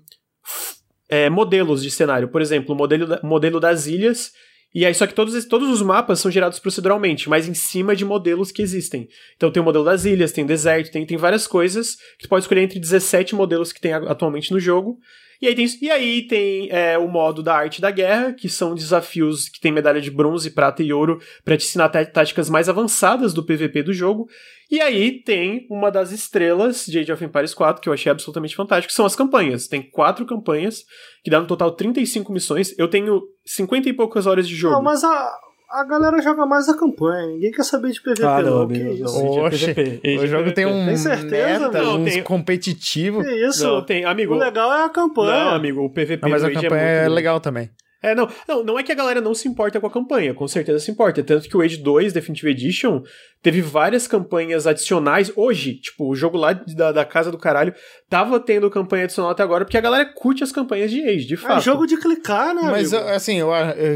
é, 1.08 1.30
modelos 1.30 1.82
de 1.82 1.90
cenário. 1.90 2.28
Por 2.28 2.42
exemplo, 2.42 2.74
o 2.74 2.78
modelo, 2.78 3.06
da, 3.06 3.20
modelo 3.22 3.60
das 3.60 3.86
ilhas. 3.86 4.32
E 4.74 4.84
aí, 4.84 4.92
só 4.92 5.06
que 5.06 5.14
todos, 5.14 5.44
todos 5.46 5.70
os 5.70 5.80
mapas 5.80 6.20
são 6.20 6.30
gerados 6.30 6.58
proceduralmente, 6.58 7.28
mas 7.28 7.48
em 7.48 7.54
cima 7.54 7.96
de 7.96 8.04
modelos 8.04 8.52
que 8.52 8.60
existem. 8.60 9.08
Então 9.34 9.50
tem 9.50 9.62
o 9.62 9.64
modelo 9.64 9.84
das 9.84 10.04
ilhas, 10.04 10.30
tem 10.30 10.44
o 10.44 10.46
deserto, 10.46 10.92
tem, 10.92 11.06
tem 11.06 11.16
várias 11.16 11.46
coisas 11.46 11.96
que 12.18 12.24
tu 12.24 12.28
pode 12.28 12.44
escolher 12.44 12.62
entre 12.62 12.78
17 12.78 13.34
modelos 13.34 13.72
que 13.72 13.80
tem 13.80 13.94
atualmente 13.94 14.52
no 14.52 14.60
jogo. 14.60 14.98
E 15.40 15.46
aí 15.46 15.54
tem, 15.54 15.66
e 15.80 15.90
aí 15.90 16.26
tem 16.26 16.68
é, 16.70 16.98
o 16.98 17.06
modo 17.06 17.42
da 17.42 17.54
arte 17.54 17.80
da 17.80 17.90
guerra, 17.90 18.32
que 18.32 18.48
são 18.48 18.74
desafios 18.74 19.48
que 19.48 19.60
tem 19.60 19.70
medalha 19.70 20.00
de 20.00 20.10
bronze, 20.10 20.50
prata 20.50 20.82
e 20.82 20.92
ouro 20.92 21.20
para 21.44 21.56
te 21.56 21.64
ensinar 21.64 21.88
táticas 21.88 22.50
mais 22.50 22.68
avançadas 22.68 23.32
do 23.32 23.44
PVP 23.44 23.84
do 23.84 23.92
jogo. 23.92 24.26
E 24.70 24.80
aí 24.80 25.22
tem 25.22 25.66
uma 25.70 25.90
das 25.90 26.10
estrelas 26.10 26.84
de 26.86 26.98
Age 26.98 27.12
of 27.12 27.24
Empires 27.24 27.54
4, 27.54 27.80
que 27.80 27.88
eu 27.88 27.92
achei 27.92 28.10
absolutamente 28.10 28.56
fantástico, 28.56 28.88
que 28.88 28.96
são 28.96 29.06
as 29.06 29.16
campanhas. 29.16 29.66
Tem 29.66 29.80
quatro 29.80 30.26
campanhas, 30.26 30.84
que 31.22 31.30
dá 31.30 31.40
no 31.40 31.46
total 31.46 31.70
35 31.72 32.32
missões. 32.32 32.76
Eu 32.76 32.88
tenho 32.88 33.22
50 33.46 33.88
e 33.88 33.92
poucas 33.92 34.26
horas 34.26 34.46
de 34.46 34.54
jogo. 34.54 34.74
Não, 34.74 34.82
mas 34.82 35.02
a, 35.04 35.38
a 35.70 35.84
galera 35.84 36.20
joga 36.22 36.46
mais 36.46 36.68
a 36.68 36.76
campanha. 36.76 37.26
Ninguém 37.26 37.50
quer 37.50 37.62
saber 37.62 37.90
de 37.90 38.00
PVP, 38.00 38.24
ah, 38.24 38.42
não. 38.42 38.60
não. 38.60 38.68
Que 38.68 38.78
isso? 38.78 39.26
Oxe, 39.26 40.00
o 40.22 40.26
jogo 40.26 40.52
tem 40.52 40.66
um 40.66 40.86
tem 40.86 40.96
certeza, 40.96 41.68
meta, 41.68 41.82
não, 41.82 42.00
um 42.00 42.04
tem... 42.04 42.22
competitivo. 42.22 43.22
Que 43.22 43.46
isso? 43.46 43.64
Não, 43.64 43.84
tem, 43.84 44.04
amigo. 44.04 44.34
O 44.34 44.38
legal 44.38 44.72
é 44.72 44.84
a 44.84 44.88
campanha. 44.88 45.44
Não, 45.44 45.54
amigo, 45.54 45.84
o 45.84 45.90
PVP 45.90 46.20
não, 46.22 46.30
mas 46.30 46.42
a 46.42 46.50
é 46.50 46.54
campanha 46.54 46.82
é, 46.82 47.04
é 47.04 47.08
legal 47.08 47.38
também. 47.38 47.70
É, 48.00 48.14
não, 48.14 48.28
não, 48.46 48.62
não 48.62 48.78
é 48.78 48.84
que 48.84 48.92
a 48.92 48.94
galera 48.94 49.20
não 49.20 49.34
se 49.34 49.48
importa 49.48 49.80
com 49.80 49.86
a 49.88 49.90
campanha, 49.90 50.32
com 50.32 50.46
certeza 50.46 50.78
se 50.78 50.90
importa. 50.90 51.22
Tanto 51.22 51.48
que 51.48 51.56
o 51.56 51.60
Age 51.60 51.78
2 51.78 52.12
Definitive 52.12 52.52
Edition 52.52 53.02
teve 53.42 53.60
várias 53.60 54.06
campanhas 54.06 54.68
adicionais. 54.68 55.32
Hoje, 55.34 55.74
tipo, 55.74 56.08
o 56.08 56.14
jogo 56.14 56.38
lá 56.38 56.52
da, 56.52 56.92
da 56.92 57.04
casa 57.04 57.32
do 57.32 57.36
caralho 57.36 57.74
tava 58.08 58.38
tendo 58.38 58.70
campanha 58.70 59.04
adicional 59.04 59.32
até 59.32 59.42
agora, 59.42 59.64
porque 59.64 59.76
a 59.76 59.80
galera 59.80 60.06
curte 60.14 60.44
as 60.44 60.52
campanhas 60.52 60.92
de 60.92 61.02
Age, 61.02 61.26
de 61.26 61.34
é 61.34 61.36
fato. 61.36 61.58
É 61.58 61.60
jogo 61.60 61.86
de 61.86 61.96
clicar, 61.96 62.54
né? 62.54 62.62
Mas, 62.70 62.94
amigo? 62.94 63.10
assim, 63.10 63.40
eu, 63.40 63.48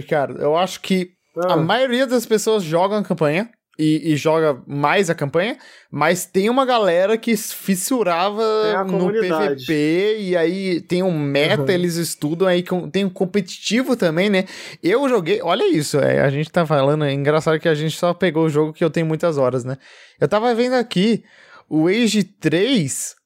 cara, 0.08 0.34
eu 0.34 0.56
acho 0.56 0.80
que 0.80 1.12
ah. 1.36 1.54
A 1.54 1.56
maioria 1.56 2.06
das 2.06 2.26
pessoas 2.26 2.62
jogam 2.62 2.98
a 2.98 3.02
campanha. 3.02 3.50
E, 3.78 4.12
e, 4.12 4.16
joga 4.16 4.62
mais 4.66 5.08
a 5.08 5.14
campanha, 5.14 5.56
mas 5.90 6.26
tem 6.26 6.50
uma 6.50 6.66
galera 6.66 7.16
que 7.16 7.34
fissurava 7.34 8.44
no 8.84 9.10
PVP 9.10 10.18
e 10.20 10.36
aí 10.36 10.82
tem 10.82 11.02
um 11.02 11.18
meta, 11.18 11.62
uhum. 11.62 11.70
eles 11.70 11.96
estudam 11.96 12.46
aí, 12.46 12.62
tem 12.92 13.06
um 13.06 13.08
competitivo 13.08 13.96
também, 13.96 14.28
né? 14.28 14.44
Eu 14.82 15.08
joguei, 15.08 15.40
olha 15.42 15.66
isso, 15.66 15.98
é, 15.98 16.20
a 16.20 16.28
gente 16.28 16.50
tá 16.50 16.66
falando, 16.66 17.06
é 17.06 17.14
engraçado 17.14 17.58
que 17.58 17.68
a 17.68 17.74
gente 17.74 17.96
só 17.96 18.12
pegou 18.12 18.44
o 18.44 18.50
jogo 18.50 18.74
que 18.74 18.84
eu 18.84 18.90
tenho 18.90 19.06
muitas 19.06 19.38
horas, 19.38 19.64
né? 19.64 19.78
Eu 20.20 20.28
tava 20.28 20.54
vendo 20.54 20.74
aqui, 20.74 21.24
o 21.66 21.88
Age 21.88 22.24
3, 22.24 23.16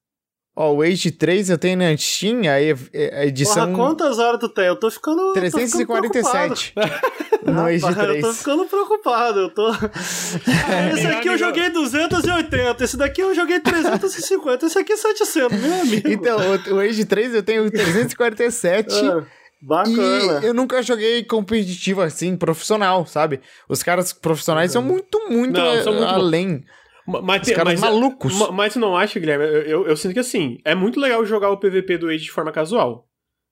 Ó, 0.59 0.73
o 0.73 0.81
Age 0.81 1.11
3 1.11 1.51
eu 1.51 1.59
tenho 1.59 1.77
na 1.77 1.95
Steam, 1.99 2.41
a, 2.51 3.27
edição... 3.27 3.67
Porra, 3.67 3.89
quantas 3.89 4.19
horas 4.19 4.41
tu 4.41 4.49
tem? 4.49 4.65
Eu 4.65 4.77
tô 4.77 4.91
ficando... 4.91 5.35
347 5.35 6.73
ficando 6.73 7.53
no 7.53 7.67
Age 7.67 7.95
3. 7.95 7.99
Eu 7.99 8.21
tô 8.23 8.33
ficando 8.33 8.65
preocupado, 8.65 9.41
eu 9.41 9.51
tô... 9.51 9.69
esse 10.95 11.07
aqui 11.09 11.29
eu 11.29 11.37
joguei 11.37 11.69
280, 11.69 12.85
esse 12.85 12.97
daqui 12.97 13.21
eu 13.21 13.35
joguei 13.35 13.61
350, 13.61 14.65
esse 14.65 14.79
aqui 14.79 14.95
é 14.95 14.97
700, 14.97 15.61
meu 15.61 15.81
amigo. 15.83 16.09
Então, 16.09 16.39
o, 16.39 16.77
o 16.77 16.81
Age 16.81 17.05
3 17.05 17.35
eu 17.35 17.43
tenho 17.43 17.71
347... 17.71 18.95
É. 18.95 19.37
Bacana. 19.61 20.41
E 20.43 20.47
eu 20.47 20.55
nunca 20.55 20.83
joguei 20.83 21.25
competitivo 21.25 22.03
assim, 22.03 22.37
profissional, 22.37 23.07
sabe? 23.07 23.41
Os 23.69 23.83
caras 23.83 24.13
profissionais 24.13 24.75
uhum. 24.75 24.83
são 24.83 24.83
muito, 24.83 25.31
muito, 25.31 25.59
Não, 25.59 25.83
são 25.83 25.95
muito 25.95 26.09
além. 26.09 26.65
Mas, 27.07 27.43
Os 27.43 27.55
caras 27.55 27.65
mas, 27.65 27.83
é, 27.83 27.87
malucos. 27.87 28.51
Mas, 28.53 28.73
tu 28.73 28.81
não 28.81 28.97
acha, 28.97 29.21
Guilherme? 29.21 29.45
Eu, 29.45 29.63
eu, 29.63 29.87
eu, 29.89 29.97
sinto 29.97 30.13
que 30.13 30.19
assim, 30.19 30.59
é 30.65 30.75
muito 30.75 30.99
legal 30.99 31.25
jogar 31.25 31.51
o 31.51 31.57
PVP 31.57 31.99
do 31.99 32.09
Age 32.09 32.25
de 32.25 32.31
forma 32.31 32.51
casual. 32.51 33.07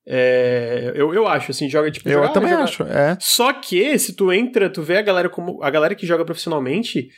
É, 0.07 0.93
eu, 0.95 1.15
eu 1.15 1.27
acho, 1.27 1.51
assim, 1.51 1.69
joga 1.69 1.91
tipo. 1.91 2.09
Eu 2.09 2.15
jogar, 2.15 2.29
também 2.31 2.51
jogar. 2.51 2.65
acho, 2.65 2.83
é. 2.83 3.17
Só 3.21 3.53
que, 3.53 3.99
se 3.99 4.15
tu 4.15 4.33
entra, 4.33 4.69
tu 4.69 4.83
vê 4.83 4.99
a 4.99 5.03
galera 5.03 5.29
como. 5.29 5.63
A 5.63 5.71
galera 5.71 5.95
que 5.95 6.07
joga 6.07 6.25
profissionalmente 6.25 7.09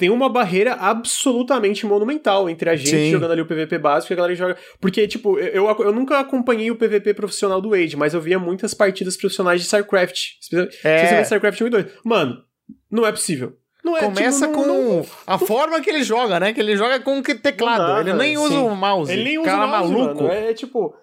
tem 0.00 0.08
uma 0.08 0.30
barreira 0.30 0.72
absolutamente 0.72 1.84
monumental 1.84 2.48
entre 2.48 2.70
a 2.70 2.74
gente 2.74 2.88
Sim. 2.88 3.10
jogando 3.10 3.32
ali 3.32 3.42
o 3.42 3.46
PVP 3.46 3.76
básico 3.76 4.10
e 4.10 4.14
a 4.14 4.16
galera 4.16 4.32
que 4.32 4.38
joga. 4.38 4.56
Porque, 4.80 5.06
tipo, 5.06 5.38
eu, 5.38 5.68
eu 5.68 5.92
nunca 5.92 6.18
acompanhei 6.18 6.70
o 6.70 6.76
PVP 6.76 7.12
profissional 7.12 7.60
do 7.60 7.74
Age, 7.74 7.98
mas 7.98 8.14
eu 8.14 8.20
via 8.20 8.38
muitas 8.38 8.72
partidas 8.72 9.14
profissionais 9.18 9.60
de 9.60 9.66
StarCraft. 9.66 10.36
É. 10.82 11.20
StarCraft 11.20 11.60
1 11.60 11.66
e 11.66 11.70
2. 11.70 11.86
Mano, 12.02 12.42
não 12.90 13.06
é 13.06 13.12
possível. 13.12 13.58
Não 13.84 13.96
é, 13.96 14.00
Começa 14.00 14.46
tipo, 14.46 14.58
não, 14.58 14.74
com 14.74 14.96
não, 14.96 15.06
a 15.26 15.38
forma 15.38 15.80
que 15.80 15.88
ele 15.88 16.02
joga, 16.02 16.38
né? 16.38 16.52
Que 16.52 16.60
ele 16.60 16.76
joga 16.76 17.00
com 17.00 17.22
teclado. 17.22 17.94
Dá, 17.94 18.00
ele 18.00 18.12
nem 18.12 18.36
usa 18.36 18.58
o 18.58 18.76
mouse. 18.76 19.10
Ele 19.10 19.24
nem 19.24 19.38
usa 19.38 19.50
cara 19.50 19.66
o 19.66 19.68
mouse, 19.68 19.92
maluco. 19.92 20.22
Mano. 20.24 20.32
É, 20.32 20.52
tipo, 20.52 20.94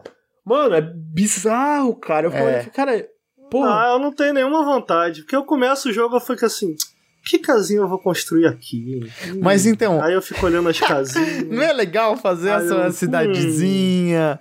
mano, 0.46 0.76
é 0.76 0.82
bizarro, 0.82 1.96
cara. 1.96 2.28
Eu 2.28 2.32
é. 2.32 2.66
cara, 2.66 3.08
porra. 3.50 3.70
Ah, 3.70 3.94
eu 3.94 4.00
não 4.00 4.14
tenho 4.14 4.34
nenhuma 4.34 4.64
vontade. 4.64 5.22
Porque 5.22 5.36
eu 5.36 5.44
começo 5.44 5.90
o 5.90 5.94
jogo, 5.94 6.16
eu 6.16 6.20
fico 6.20 6.46
assim, 6.46 6.76
que 7.26 7.40
casinha 7.40 7.80
eu 7.80 7.88
vou 7.88 8.00
construir 8.00 8.46
aqui? 8.46 9.12
Mas 9.42 9.66
então. 9.66 10.02
Aí 10.02 10.14
eu 10.14 10.22
fico 10.22 10.46
olhando 10.46 10.70
as 10.70 10.80
casinhas. 10.80 11.48
não 11.50 11.62
é 11.62 11.74
legal 11.74 12.16
fazer 12.16 12.52
a 12.52 12.68
sua 12.68 12.86
eu, 12.86 12.92
cidadezinha, 12.92 14.40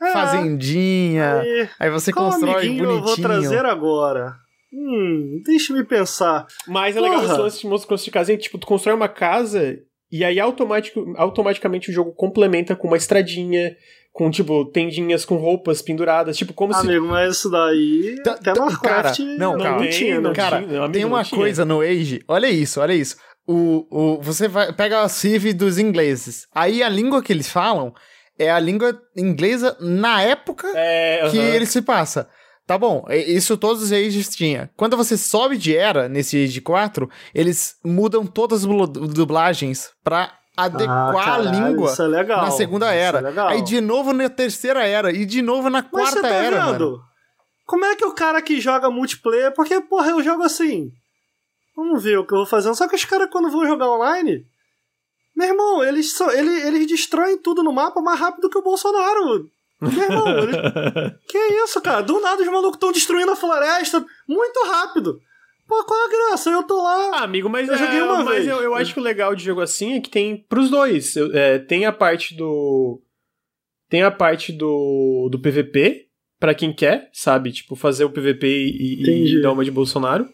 hum, 0.00 0.12
fazendinha. 0.12 1.40
Aí, 1.40 1.68
aí 1.80 1.90
você 1.90 2.12
constrói 2.12 2.66
bonitinho. 2.66 2.84
eu 2.84 3.02
vou 3.02 3.16
trazer 3.16 3.64
agora? 3.64 4.36
Hum, 4.72 5.40
deixa-me 5.44 5.84
pensar. 5.84 6.46
Mas 6.66 6.96
é 6.96 7.00
legal 7.00 7.24
esse 7.24 7.36
lance 7.36 7.56
de 7.60 7.68
construção 7.68 8.04
de 8.04 8.10
casinha, 8.10 8.38
tipo, 8.38 8.58
tu 8.58 8.66
constrói 8.66 8.94
uma 8.94 9.08
casa 9.08 9.78
e 10.10 10.24
aí 10.24 10.40
automático, 10.40 11.12
automaticamente 11.16 11.90
o 11.90 11.92
jogo 11.92 12.12
complementa 12.12 12.74
com 12.74 12.86
uma 12.86 12.96
estradinha, 12.96 13.76
com, 14.12 14.30
tipo, 14.30 14.64
tendinhas 14.66 15.24
com 15.24 15.36
roupas 15.36 15.82
penduradas, 15.82 16.36
tipo, 16.36 16.52
como 16.52 16.74
amigo, 16.74 16.90
se... 16.90 16.96
Amigo, 16.96 17.12
mas 17.12 17.36
isso 17.36 17.50
daí 17.50 18.16
tá, 18.24 18.32
até 18.32 18.52
tá, 18.52 18.64
no 18.64 18.80
cara, 18.80 19.12
não, 19.38 19.56
não, 19.56 19.58
cara, 19.58 19.88
tinha, 19.88 20.20
não 20.20 20.32
cara, 20.32 20.62
tinha, 20.62 20.78
amigo, 20.78 20.92
tem 20.92 21.04
uma 21.04 21.24
coisa 21.24 21.64
no 21.64 21.80
Age, 21.80 22.22
olha 22.26 22.48
isso, 22.48 22.80
olha 22.80 22.94
isso. 22.94 23.16
O, 23.46 23.86
o, 23.90 24.20
você 24.20 24.48
vai, 24.48 24.72
pega 24.72 25.02
a 25.02 25.08
Civ 25.08 25.52
dos 25.54 25.78
ingleses, 25.78 26.46
aí 26.54 26.82
a 26.82 26.88
língua 26.88 27.22
que 27.22 27.32
eles 27.32 27.50
falam 27.50 27.92
é 28.38 28.50
a 28.50 28.58
língua 28.58 28.98
inglesa 29.16 29.76
na 29.80 30.22
época 30.22 30.70
é, 30.74 31.28
que 31.30 31.38
ele 31.38 31.66
se 31.66 31.82
passa. 31.82 32.28
Tá 32.68 32.76
bom, 32.76 33.02
é, 33.08 33.16
isso 33.16 33.56
todos 33.56 33.82
os 33.82 33.92
ages 33.92 34.28
tinha. 34.28 34.70
Quando 34.76 34.94
você 34.94 35.16
sobe 35.16 35.56
de 35.56 35.74
era 35.74 36.06
nesse 36.06 36.44
Age 36.44 36.60
4, 36.60 37.08
eles 37.34 37.76
mudam 37.82 38.26
todas 38.26 38.62
as 38.62 38.68
dublagens 39.08 39.90
pra 40.04 40.34
adequar 40.54 41.08
Ah, 41.08 41.24
caralho, 41.24 41.48
a 41.48 41.52
língua 41.52 41.94
é 41.98 42.02
legal, 42.02 42.42
na 42.44 42.50
segunda 42.50 42.86
isso 42.88 42.94
era. 42.94 43.18
é 43.20 43.22
legal. 43.22 43.48
Aí 43.48 43.62
de 43.62 43.80
novo 43.80 44.12
na 44.12 44.28
terceira 44.28 44.86
era 44.86 45.10
e 45.10 45.24
de 45.24 45.40
novo 45.40 45.70
na 45.70 45.82
quarta 45.82 46.20
tá 46.20 46.28
era, 46.28 46.66
vendo? 46.66 46.90
mano. 46.90 47.00
Como 47.64 47.86
é 47.86 47.96
que 47.96 48.04
o 48.04 48.12
cara 48.14 48.42
que 48.42 48.60
joga 48.60 48.90
multiplayer. 48.90 49.54
Porque, 49.54 49.80
porra, 49.80 50.08
eu 50.10 50.22
jogo 50.22 50.42
assim. 50.42 50.90
Vamos 51.74 52.02
ver 52.02 52.18
o 52.18 52.26
que 52.26 52.34
eu 52.34 52.38
vou 52.38 52.46
fazendo. 52.46 52.74
Só 52.74 52.86
que 52.86 52.96
os 52.96 53.04
caras, 53.06 53.30
quando 53.30 53.50
vão 53.50 53.66
jogar 53.66 53.90
online. 53.90 54.44
Meu 55.34 55.48
irmão, 55.48 55.84
eles, 55.84 56.12
são, 56.14 56.30
eles, 56.30 56.64
eles 56.66 56.86
destroem 56.86 57.38
tudo 57.38 57.62
no 57.62 57.72
mapa 57.72 58.00
mais 58.02 58.20
rápido 58.20 58.50
que 58.50 58.58
o 58.58 58.62
Bolsonaro. 58.62 59.48
Irmão, 59.80 60.38
eles, 60.38 60.56
que 61.28 61.38
isso, 61.38 61.80
cara? 61.80 62.02
Do 62.02 62.20
nada 62.20 62.42
os 62.42 62.48
malucos 62.48 62.76
estão 62.76 62.92
destruindo 62.92 63.30
a 63.30 63.36
floresta 63.36 64.04
muito 64.26 64.64
rápido. 64.66 65.20
Pô, 65.66 65.84
qual 65.84 66.06
a 66.06 66.10
graça? 66.10 66.50
Eu 66.50 66.62
tô 66.62 66.82
lá. 66.82 67.18
Ah, 67.18 67.24
amigo, 67.24 67.48
mas, 67.48 67.68
Eu 67.68 67.76
joguei 67.76 67.98
é, 67.98 68.02
uma 68.02 68.24
mas 68.24 68.36
vez. 68.36 68.48
eu, 68.48 68.62
eu 68.62 68.74
acho 68.74 68.94
que 68.94 69.00
o 69.00 69.02
legal 69.02 69.34
de 69.34 69.44
jogo 69.44 69.60
assim 69.60 69.94
é 69.94 70.00
que 70.00 70.08
tem 70.08 70.36
pros 70.48 70.70
dois. 70.70 71.14
É, 71.16 71.58
tem 71.58 71.84
a 71.84 71.92
parte 71.92 72.34
do. 72.34 73.02
Tem 73.88 74.02
a 74.02 74.10
parte 74.10 74.50
do, 74.52 75.28
do 75.30 75.38
PVP, 75.38 76.08
pra 76.38 76.54
quem 76.54 76.72
quer, 76.72 77.10
sabe? 77.12 77.52
Tipo, 77.52 77.76
fazer 77.76 78.04
o 78.04 78.10
PVP 78.10 78.46
e, 78.46 79.36
e 79.36 79.42
dar 79.42 79.52
uma 79.52 79.64
de 79.64 79.70
Bolsonaro. 79.70 80.28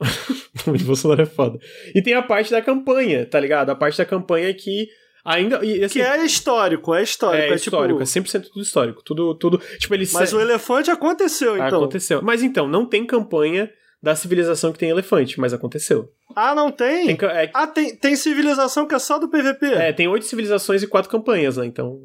de 0.76 0.84
Bolsonaro 0.84 1.22
é 1.22 1.26
foda. 1.26 1.58
E 1.94 2.02
tem 2.02 2.14
a 2.14 2.22
parte 2.22 2.50
da 2.50 2.62
campanha, 2.62 3.26
tá 3.26 3.38
ligado? 3.38 3.70
A 3.70 3.76
parte 3.76 3.98
da 3.98 4.04
campanha 4.04 4.52
que 4.54 4.88
ainda. 5.24 5.64
E, 5.64 5.82
assim, 5.84 5.94
que 5.94 6.02
é 6.02 6.24
histórico, 6.24 6.94
é 6.94 7.02
histórico. 7.02 7.42
é 7.42 7.50
É, 7.50 7.54
histórico, 7.54 8.02
é 8.02 8.04
tipo, 8.04 8.28
100% 8.28 8.48
tudo 8.48 8.62
histórico. 8.62 9.02
Tudo, 9.02 9.34
tudo. 9.34 9.58
Tipo, 9.78 9.94
eles. 9.94 10.12
mas 10.12 10.32
o 10.32 10.40
elefante 10.40 10.90
aconteceu, 10.90 11.56
então. 11.56 11.78
Aconteceu. 11.78 12.20
Mas 12.22 12.42
então, 12.42 12.68
não 12.68 12.86
tem 12.86 13.06
campanha 13.06 13.70
da 14.02 14.14
civilização 14.14 14.70
que 14.70 14.78
tem 14.78 14.90
elefante, 14.90 15.40
mas 15.40 15.54
aconteceu. 15.54 16.10
Ah, 16.36 16.54
não 16.54 16.70
tem? 16.70 17.16
Tem, 17.16 17.28
é, 17.28 17.50
Ah, 17.54 17.66
tem, 17.66 17.96
tem 17.96 18.14
civilização 18.14 18.86
que 18.86 18.94
é 18.94 18.98
só 18.98 19.18
do 19.18 19.28
PVP. 19.28 19.66
É, 19.66 19.92
tem 19.92 20.06
oito 20.06 20.26
civilizações 20.26 20.82
e 20.82 20.86
quatro 20.86 21.10
campanhas, 21.10 21.56
né? 21.56 21.64
Então. 21.64 21.98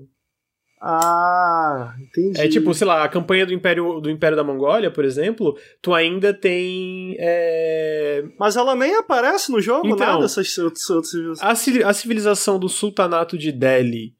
Ah, 0.82 1.93
entendi. 1.99 2.40
É 2.40 2.48
tipo, 2.48 2.74
sei 2.74 2.88
lá, 2.88 3.03
a 3.03 3.09
campanha 3.09 3.45
do 3.45 3.53
Império, 3.53 3.99
do 3.99 4.09
Império 4.09 4.38
da 4.38 4.43
Mongólia, 4.43 4.90
por 4.90 5.03
exemplo, 5.03 5.58
tu 5.82 5.93
ainda 5.93 6.33
tem. 6.33 7.16
é, 7.19 8.24
Mas 8.40 8.56
ela 8.56 8.75
nem 8.75 8.95
aparece 8.95 9.51
no 9.51 9.61
jogo, 9.61 9.88
Então, 9.88 9.98
nada, 10.08 10.25
essas 10.25 10.58
outras 10.58 10.90
outras 10.90 11.11
civilizações. 11.11 11.51
A, 11.51 11.56
ci- 11.56 11.83
a 11.83 11.93
civilização 11.93 12.58
do 12.59 12.69
Sultanato 12.69 13.38
de 13.38 13.51
Delhi, 13.51 14.14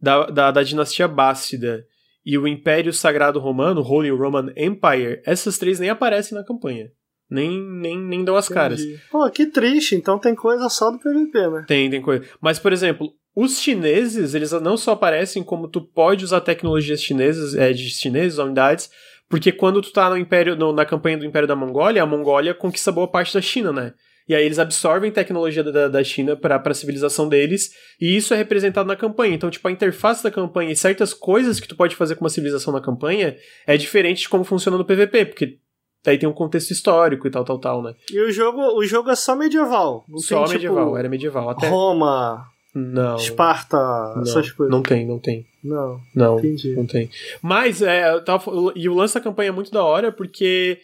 da, 0.00 0.26
da, 0.26 0.50
da 0.50 0.62
dinastia 0.62 1.06
Bássida, 1.06 1.84
e 2.24 2.36
o 2.38 2.46
Império 2.48 2.92
Sagrado 2.92 3.38
Romano, 3.38 3.80
Holy 3.82 4.10
Roman 4.10 4.52
Empire, 4.56 5.20
essas 5.24 5.58
três 5.58 5.78
nem 5.80 5.90
aparecem 5.90 6.36
na 6.36 6.44
campanha. 6.44 6.90
Nem, 7.30 7.62
nem, 7.62 7.96
nem 7.98 8.24
dão 8.24 8.34
as 8.36 8.48
caras. 8.48 8.80
Entendi. 8.80 9.00
Pô, 9.10 9.30
que 9.30 9.46
triste, 9.46 9.94
então 9.94 10.18
tem 10.18 10.34
coisa 10.34 10.68
só 10.68 10.90
do 10.90 10.98
PVP, 10.98 11.48
né? 11.48 11.64
Tem, 11.68 11.88
tem 11.88 12.02
coisa. 12.02 12.24
Mas, 12.40 12.58
por 12.58 12.72
exemplo, 12.72 13.12
os 13.34 13.58
chineses, 13.60 14.34
eles 14.34 14.52
não 14.52 14.76
só 14.76 14.92
aparecem 14.92 15.42
como 15.42 15.68
tu 15.68 15.80
pode 15.80 16.24
usar 16.24 16.40
tecnologias 16.40 17.02
chinesas, 17.02 17.54
é, 17.54 17.72
de 17.72 17.88
chineses, 17.90 18.38
unidades, 18.38 18.90
porque 19.28 19.52
quando 19.52 19.80
tu 19.80 19.92
tá 19.92 20.10
no 20.10 20.16
Império, 20.16 20.56
no- 20.56 20.72
na 20.72 20.84
campanha 20.84 21.16
do 21.18 21.24
Império 21.24 21.46
da 21.46 21.54
Mongólia, 21.54 22.02
a 22.02 22.06
Mongólia 22.06 22.52
conquista 22.54 22.90
boa 22.90 23.06
parte 23.08 23.32
da 23.32 23.40
China, 23.40 23.72
né? 23.72 23.92
E 24.28 24.34
aí 24.34 24.44
eles 24.44 24.58
absorvem 24.60 25.10
tecnologia 25.10 25.62
da, 25.64 25.88
da 25.88 26.04
China 26.04 26.36
pra, 26.36 26.56
pra 26.58 26.74
civilização 26.74 27.28
deles, 27.28 27.70
e 28.00 28.16
isso 28.16 28.32
é 28.34 28.36
representado 28.36 28.86
na 28.86 28.94
campanha. 28.94 29.34
Então, 29.34 29.50
tipo, 29.50 29.66
a 29.66 29.72
interface 29.72 30.22
da 30.22 30.30
campanha 30.30 30.70
e 30.72 30.76
certas 30.76 31.12
coisas 31.14 31.58
que 31.58 31.66
tu 31.66 31.74
pode 31.76 31.96
fazer 31.96 32.14
com 32.16 32.24
uma 32.24 32.30
civilização 32.30 32.72
na 32.72 32.80
campanha 32.80 33.36
é 33.66 33.76
diferente 33.76 34.20
de 34.22 34.28
como 34.28 34.44
funciona 34.44 34.76
no 34.78 34.84
PVP, 34.84 35.24
porque 35.26 35.58
daí 36.04 36.16
tem 36.18 36.28
um 36.28 36.32
contexto 36.32 36.70
histórico 36.70 37.26
e 37.26 37.30
tal, 37.30 37.44
tal, 37.44 37.58
tal, 37.58 37.82
né? 37.82 37.92
E 38.12 38.20
o 38.20 38.30
jogo, 38.30 38.60
o 38.76 38.84
jogo 38.84 39.10
é 39.10 39.16
só 39.16 39.34
medieval. 39.34 40.04
Não 40.08 40.18
Só 40.18 40.44
tem, 40.44 40.54
medieval, 40.54 40.84
tipo, 40.86 40.96
era 40.98 41.08
medieval. 41.08 41.50
Até. 41.50 41.68
Roma, 41.68 42.44
Não. 42.74 43.16
Esparta, 43.16 43.76
Não, 44.16 44.22
essas 44.22 44.52
coisas. 44.52 44.70
não 44.74 44.82
tem, 44.82 45.06
não 45.06 45.18
tem. 45.18 45.46
Não, 45.62 46.00
Não, 46.14 46.38
entendi. 46.38 46.74
não 46.74 46.86
tem. 46.86 47.10
Mas, 47.42 47.82
é, 47.82 48.18
tava, 48.20 48.50
e 48.76 48.88
o 48.88 48.94
lance 48.94 49.14
da 49.14 49.20
campanha 49.20 49.48
é 49.48 49.52
muito 49.52 49.70
da 49.70 49.82
hora, 49.84 50.10
porque, 50.12 50.78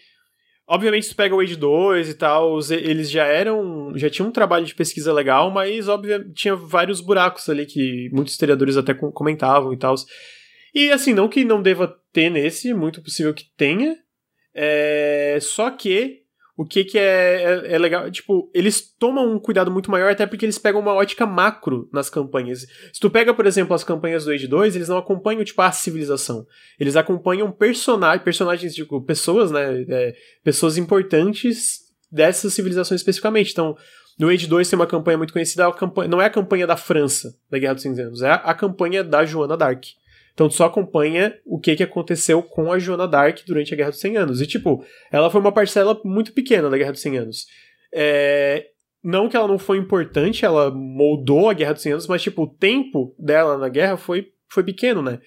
obviamente, 0.67 1.05
se 1.07 1.11
tu 1.11 1.17
pega 1.17 1.35
o 1.35 1.41
Age 1.41 1.57
2 1.57 2.09
e 2.11 2.15
tal, 2.15 2.59
eles 2.71 3.11
já 3.11 3.25
eram, 3.25 3.93
já 3.97 4.11
tinham 4.11 4.29
um 4.29 4.33
trabalho 4.33 4.67
de 4.67 4.75
pesquisa 4.75 5.13
legal, 5.13 5.51
mas, 5.51 5.89
obviamente, 5.89 6.33
tinha 6.35 6.55
vários 6.57 7.01
buracos 7.01 7.49
ali 7.49 7.65
que 7.65 8.11
muitos 8.13 8.35
historiadores 8.35 8.77
até 8.77 8.93
com- 8.93 9.11
comentavam 9.13 9.73
e 9.73 9.77
tal. 9.79 9.95
E, 10.75 10.91
assim, 10.91 11.15
não 11.15 11.29
que 11.29 11.45
não 11.45 11.63
deva 11.63 11.97
ter 12.13 12.29
nesse, 12.31 12.75
muito 12.75 13.01
possível 13.01 13.33
que 13.33 13.45
tenha, 13.57 13.97
é, 14.55 15.39
só 15.41 15.71
que 15.71 16.23
o 16.57 16.65
que 16.65 16.85
que 16.85 16.99
é, 16.99 17.43
é, 17.43 17.75
é 17.75 17.79
legal, 17.79 18.11
tipo, 18.11 18.51
eles 18.55 18.81
tomam 18.99 19.31
um 19.31 19.39
cuidado 19.39 19.71
muito 19.71 19.91
maior 19.91 20.11
até 20.11 20.27
porque 20.27 20.47
eles 20.47 20.59
pegam 20.59 20.81
uma 20.81 20.95
ótica 20.95 21.27
macro 21.27 21.87
nas 21.93 22.09
campanhas. 22.09 22.67
Se 22.93 22.99
tu 22.99 23.11
pega, 23.11 23.35
por 23.35 23.47
exemplo, 23.47 23.75
as 23.75 23.85
campanhas 23.85 24.25
do 24.25 24.31
Age 24.31 24.49
2, 24.49 24.75
eles 24.75 24.89
não 24.89 24.97
acompanham, 24.97 25.45
tipo, 25.45 25.61
a 25.61 25.71
civilização. 25.71 26.47
Eles 26.81 26.97
acompanham 26.97 27.53
personagens, 27.53 28.25
personagens, 28.25 28.75
tipo, 28.75 29.03
pessoas, 29.03 29.51
né, 29.51 29.85
é, 29.87 30.15
pessoas 30.43 30.79
importantes 30.79 31.81
dessas 32.11 32.55
civilizações 32.55 33.03
especificamente. 33.03 33.53
Então, 33.53 33.77
no 34.19 34.31
Age 34.31 34.47
2 34.47 34.71
tem 34.71 34.79
uma 34.79 34.87
campanha 34.87 35.19
muito 35.19 35.35
conhecida, 35.35 35.71
campanha, 35.73 36.09
não 36.09 36.23
é 36.23 36.25
a 36.25 36.31
campanha 36.31 36.67
da 36.67 36.77
França, 36.77 37.37
da 37.51 37.59
Guerra 37.59 37.75
dos 37.75 37.83
100 37.83 38.01
Anos, 38.01 38.23
é 38.23 38.31
a, 38.31 38.37
a 38.37 38.55
campanha 38.55 39.05
da 39.05 39.27
Joana 39.27 39.59
d'Arc. 39.59 39.89
Então 40.37 40.51
tu 40.51 40.55
só 40.55 40.67
acompanha 40.67 41.35
o 41.47 41.59
que, 41.59 41.75
que 41.75 41.83
aconteceu 41.83 42.43
com 42.43 42.71
a 42.71 42.79
Joana 42.79 43.09
d'Arc 43.09 43.43
durante 43.47 43.73
a 43.73 43.77
Guerra 43.77 43.89
dos 43.89 44.01
100 44.01 44.17
Anos. 44.19 44.41
E, 44.43 44.47
tipo, 44.47 44.85
ela 45.11 45.31
foi 45.31 45.41
uma 45.41 45.51
parcela 45.51 45.99
muito 46.05 46.35
pequena 46.35 46.69
da 46.69 46.77
Guerra 46.77 46.93
dos 46.93 47.01
100 47.01 47.17
Anos. 47.17 47.47
É, 47.91 48.67
Não 49.03 49.31
que 49.31 49.37
ela 49.37 49.49
não 49.49 49.59
foi 49.59 49.79
importante, 49.79 50.45
ela 50.45 50.71
moldou 50.71 51.49
a 51.49 51.55
Guerra 51.55 51.73
dos 51.73 51.83
100 51.83 51.93
Anos, 51.93 52.07
mas, 52.07 52.23
tipo, 52.23 52.43
o 52.43 52.47
tempo 52.47 53.15
dela 53.19 53.57
na 53.57 53.71
guerra 53.71 53.97
foi, 53.97 54.29
foi 54.47 54.63
pequeno, 54.63 55.01
né? 55.01 55.21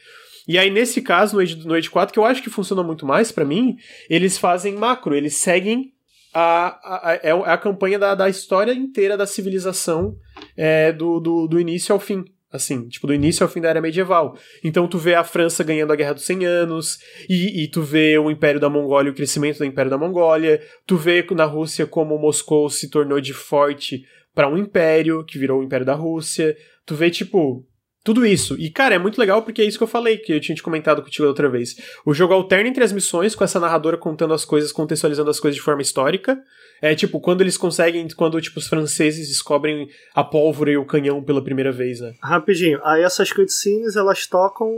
E 0.47 0.59
aí, 0.59 0.69
nesse 0.69 1.01
caso, 1.01 1.35
no 1.35 1.41
Age, 1.41 1.55
no 1.65 1.73
Age 1.73 1.89
4, 1.89 2.13
que 2.13 2.19
eu 2.19 2.25
acho 2.25 2.43
que 2.43 2.49
funciona 2.51 2.83
muito 2.83 3.03
mais 3.03 3.31
pra 3.31 3.43
mim, 3.43 3.77
eles 4.07 4.37
fazem 4.37 4.75
macro, 4.75 5.15
eles 5.15 5.37
seguem 5.37 5.91
a, 6.31 6.67
a, 6.83 7.09
a, 7.09 7.13
é 7.15 7.31
a 7.31 7.57
campanha 7.57 7.97
da, 7.97 8.13
da 8.13 8.29
história 8.29 8.73
inteira 8.73 9.17
da 9.17 9.25
civilização 9.25 10.15
é, 10.55 10.91
do, 10.91 11.19
do, 11.19 11.47
do 11.47 11.59
início 11.59 11.93
ao 11.93 11.99
fim. 11.99 12.25
Assim, 12.51 12.87
tipo, 12.87 13.05
do 13.05 13.13
início 13.13 13.43
ao 13.43 13.49
fim 13.49 13.61
da 13.61 13.69
era 13.69 13.79
medieval. 13.79 14.35
Então 14.63 14.87
tu 14.87 14.97
vê 14.97 15.13
a 15.13 15.23
França 15.23 15.63
ganhando 15.63 15.93
a 15.93 15.95
Guerra 15.95 16.13
dos 16.13 16.25
100 16.25 16.45
Anos, 16.45 16.97
e, 17.29 17.63
e 17.63 17.67
tu 17.67 17.83
vê 17.83 18.17
o 18.17 18.31
Império 18.31 18.59
da 18.59 18.69
Mongólia, 18.69 19.11
o 19.11 19.15
crescimento 19.15 19.59
do 19.59 19.65
Império 19.65 19.91
da 19.91 19.97
Mongólia, 19.97 20.59
tu 20.85 20.97
vê 20.97 21.25
na 21.31 21.45
Rússia 21.45 21.85
como 21.85 22.17
Moscou 22.17 22.69
se 22.69 22.89
tornou 22.89 23.21
de 23.21 23.33
forte 23.33 24.03
para 24.33 24.47
um 24.47 24.57
império, 24.57 25.23
que 25.23 25.37
virou 25.37 25.59
o 25.59 25.63
Império 25.63 25.85
da 25.85 25.93
Rússia. 25.93 26.55
Tu 26.85 26.95
vê, 26.95 27.09
tipo, 27.09 27.65
tudo 28.03 28.25
isso. 28.25 28.55
E, 28.57 28.69
cara, 28.69 28.95
é 28.95 28.97
muito 28.97 29.19
legal 29.19 29.43
porque 29.43 29.61
é 29.61 29.65
isso 29.65 29.77
que 29.77 29.83
eu 29.83 29.87
falei, 29.87 30.17
que 30.17 30.31
eu 30.31 30.39
tinha 30.39 30.55
te 30.55 30.63
comentado 30.63 31.01
contigo 31.03 31.27
outra 31.27 31.49
vez. 31.49 31.75
O 32.05 32.13
jogo 32.13 32.33
alterna 32.33 32.69
entre 32.69 32.83
as 32.83 32.91
missões, 32.91 33.35
com 33.35 33.43
essa 33.43 33.59
narradora 33.59 33.97
contando 33.97 34.33
as 34.33 34.45
coisas, 34.45 34.71
contextualizando 34.71 35.29
as 35.29 35.39
coisas 35.39 35.55
de 35.55 35.61
forma 35.61 35.81
histórica. 35.81 36.39
É 36.81 36.95
tipo, 36.95 37.19
quando 37.19 37.41
eles 37.41 37.57
conseguem, 37.57 38.07
quando 38.15 38.39
tipo, 38.41 38.59
os 38.59 38.67
franceses 38.67 39.27
descobrem 39.27 39.87
a 40.15 40.23
pólvora 40.23 40.71
e 40.71 40.77
o 40.77 40.85
canhão 40.85 41.21
pela 41.23 41.43
primeira 41.43 41.71
vez, 41.71 41.99
né? 41.99 42.13
Rapidinho, 42.21 42.79
aí 42.83 43.03
essas 43.03 43.31
cutscenes 43.31 43.95
elas 43.95 44.25
tocam 44.27 44.69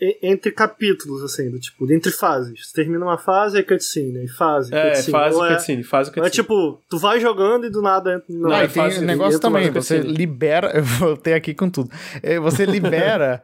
e- 0.00 0.18
entre 0.22 0.50
capítulos, 0.52 1.22
assim, 1.22 1.50
do 1.50 1.58
tipo, 1.60 1.90
entre 1.92 2.10
fases. 2.10 2.66
Você 2.68 2.72
termina 2.74 3.04
uma 3.04 3.18
fase, 3.18 3.58
aí 3.58 3.62
cutscene, 3.62 4.18
aí 4.20 4.28
fase, 4.28 4.74
É, 4.74 4.88
cutscene. 4.92 5.10
faz 5.12 5.34
o 5.34 5.38
Ou 5.38 5.44
é- 5.46 5.52
cutscene, 5.54 5.82
o 5.82 5.86
ou 5.92 6.00
É 6.00 6.04
cutscene. 6.04 6.30
tipo, 6.30 6.82
tu 6.88 6.98
vai 6.98 7.20
jogando 7.20 7.66
e 7.66 7.70
do 7.70 7.82
nada 7.82 8.14
entra. 8.14 8.24
Não, 8.30 8.48
Não, 8.48 8.56
é 8.56 8.64
e 8.64 8.68
tem 8.68 8.82
um 8.82 9.00
negócio 9.02 9.38
também, 9.40 9.70
você 9.70 9.96
cutscene. 9.98 10.16
libera. 10.16 10.70
Eu 10.74 10.84
voltei 10.84 11.34
aqui 11.34 11.52
com 11.54 11.68
tudo. 11.68 11.90
É, 12.22 12.38
Você 12.40 12.64
libera 13.04 13.42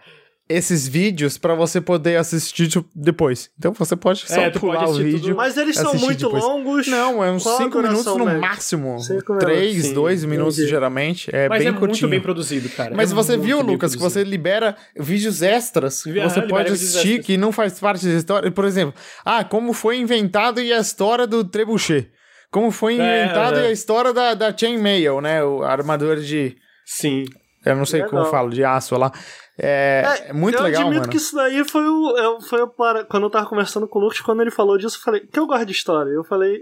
esses 0.49 0.87
vídeos 0.87 1.37
pra 1.37 1.55
você 1.55 1.81
poder 1.81 2.17
assistir 2.17 2.69
tipo, 2.69 2.89
depois. 2.95 3.51
Então 3.59 3.73
você 3.73 3.97
pode 3.97 4.21
só 4.29 4.41
É, 4.41 4.51
pular 4.51 4.85
pode 4.85 5.01
o 5.01 5.05
vídeo. 5.05 5.21
tudo- 5.21 5.37
Mas 5.37 5.57
eles 5.57 5.75
são 5.77 5.93
muito 5.95 6.25
depois. 6.27 6.43
longos. 6.45 6.87
Não, 6.87 7.25
é 7.25 7.31
uns 7.33 7.43
Qual 7.43 7.57
a 7.57 7.59
5 7.65 7.83
minutos 7.83 8.05
no 8.07 8.25
média? 8.25 8.41
máximo. 8.41 8.99
Cinco 9.01 9.33
minutos. 9.35 9.39
3, 9.59 9.83
Sim, 9.87 9.95
2 9.95 10.25
minutos 10.25 10.55
entendi. 10.57 10.71
geralmente. 10.71 11.31
É 11.35 11.49
Mas 11.49 11.59
bem 11.59 11.69
é 11.69 11.71
muito 11.73 11.81
curtinho. 11.87 12.09
bem 12.11 12.21
produzido, 12.21 12.69
cara. 12.69 12.95
Mas 12.95 13.11
É 13.11 13.15
você 13.15 13.33
muito 13.33 13.45
viu, 13.47 13.61
Lucas, 13.61 13.95
que 13.97 14.01
você 14.01 14.23
libera 14.23 14.77
vídeos 14.97 15.43
extras 15.43 16.03
que 16.03 16.11
Ah, 16.21 16.29
você 16.31 16.41
libera 16.41 16.49
pode 16.49 16.73
assistir 16.73 17.09
extras. 17.09 17.27
que 17.27 17.37
não 17.37 17.51
faz 17.51 17.81
parte 17.81 18.07
da 18.07 18.15
história. 18.15 18.51
Por 18.51 18.65
exemplo, 18.65 18.95
ah, 19.25 19.43
como 19.43 19.73
foi 19.73 19.99
inventado 19.99 20.61
e 20.61 20.73
a 20.73 20.79
história 20.79 21.27
do 21.27 21.43
trebuchet. 21.45 22.09
Como 22.53 22.71
foi 22.71 22.93
É, 23.01 23.25
inventado 23.25 23.59
é. 23.59 23.63
e 23.65 23.67
a 23.67 23.73
história 23.73 24.13
da, 24.13 24.33
da 24.33 24.57
chainmail, 24.57 25.21
né? 25.21 25.43
O 25.43 25.63
a 25.65 25.73
armadura 25.73 26.21
de... 26.21 26.57
Sim. 26.87 27.25
Eu 27.67 27.77
não 27.77 27.85
sei 27.87 28.03
como 28.05 28.17
Legal. 28.19 28.31
falo, 28.31 28.51
de 28.51 28.65
aço 28.65 28.97
lá. 28.97 29.11
É, 29.59 30.27
é 30.29 30.33
muito 30.33 30.59
eu 30.59 30.63
legal, 30.65 30.83
admito 30.83 31.01
mano. 31.01 31.11
que 31.11 31.17
isso 31.17 31.35
daí 31.35 31.65
foi 31.69 31.87
o. 31.89 32.17
eu- 32.19 32.41
foi 32.41 32.61
o 32.63 32.69
para, 32.69 33.05
quando 33.05 33.25
eu 33.25 33.31
tava 33.31 33.47
conversando 33.47 33.89
com 33.89 33.99
o 33.99 34.03
Lucas, 34.03 34.21
quando 34.21 34.41
ele 34.43 34.51
falou 34.51 34.77
disso, 34.79 34.97
eu 34.99 35.03
falei, 35.03 35.21
que 35.21 35.39
eu 35.39 35.47
gosto 35.47 35.67
de 35.67 35.73
história. 35.73 36.11
Eu 36.11 36.25
falei, 36.25 36.61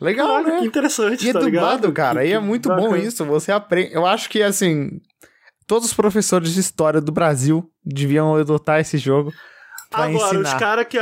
Legal, 0.00 0.28
caralho, 0.28 0.46
né? 0.48 0.60
que 0.60 0.66
interessante, 0.66 1.26
E 1.26 1.30
é 1.30 1.32
tá 1.32 1.40
dublado, 1.40 1.92
cara. 1.92 2.20
Que- 2.22 2.28
E 2.28 2.32
é 2.32 2.38
muito 2.38 2.68
bom 2.68 2.76
bacana. 2.90 2.98
isso. 2.98 3.24
Você 3.24 3.50
aprende. 3.50 3.92
Eu 3.92 4.06
acho 4.06 4.30
que, 4.30 4.40
assim, 4.42 5.00
todos 5.66 5.88
os 5.88 5.94
professores 5.94 6.54
de 6.54 6.60
história 6.60 7.00
do 7.00 7.10
Brasil 7.10 7.68
deviam 7.84 8.36
adotar 8.36 8.78
esse 8.80 8.96
jogo. 8.98 9.32
Pra 9.90 10.04
Agora, 10.04 10.26
ensinar. 10.26 10.42
os 10.54 10.60
cara 10.60 10.84
que, 10.84 10.98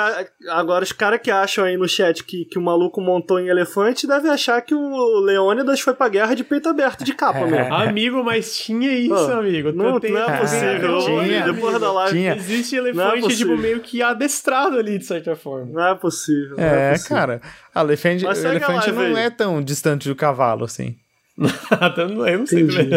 agora, 0.48 0.84
os 0.84 0.92
caras 0.92 1.20
que 1.20 1.30
acham 1.30 1.64
aí 1.64 1.76
no 1.76 1.88
chat 1.88 2.22
que, 2.22 2.44
que 2.44 2.58
o 2.58 2.62
maluco 2.62 3.00
montou 3.00 3.40
em 3.40 3.48
elefante 3.48 4.06
devem 4.06 4.30
achar 4.30 4.60
que 4.62 4.74
o 4.74 5.18
Leônidas 5.20 5.80
foi 5.80 5.92
pra 5.94 6.08
guerra 6.08 6.34
de 6.34 6.44
peito 6.44 6.68
aberto 6.68 7.02
de 7.04 7.12
capa, 7.12 7.40
É. 7.46 7.46
meu. 7.46 7.74
Amigo, 7.74 8.22
mas 8.22 8.56
tinha 8.56 8.92
isso, 8.92 9.12
Pô, 9.14 9.32
amigo. 9.32 9.72
Não, 9.72 9.98
Tem- 9.98 10.12
não 10.12 10.20
é 10.22 10.38
possível. 10.40 10.98
Tinha, 11.00 11.52
Depois 11.52 11.80
da 11.80 11.92
live. 11.92 12.12
tinha. 12.16 12.36
Existe 12.36 12.76
é 12.76 12.78
elefante, 12.78 13.20
possível. 13.22 13.48
tipo, 13.56 13.60
meio 13.62 13.80
que 13.80 14.02
adestrado 14.02 14.78
ali, 14.78 14.98
de 14.98 15.04
certa 15.04 15.34
forma. 15.34 15.66
Não 15.72 15.86
é 15.86 15.94
possível. 15.94 16.56
não 16.56 16.64
é 16.64 16.88
É, 16.88 16.92
possível. 16.92 17.16
cara. 17.16 17.40
A 17.74 17.80
elefante, 17.82 18.24
elefante 18.24 18.90
live 18.90 19.12
não 19.12 19.18
é 19.18 19.30
tão 19.30 19.62
distante 19.62 20.08
do 20.08 20.14
cavalo 20.14 20.64
assim. 20.64 20.96
Não- 22.08 22.26
eu 22.26 22.38
não 22.38 22.46
sei 22.46 22.66
também. 22.66 22.88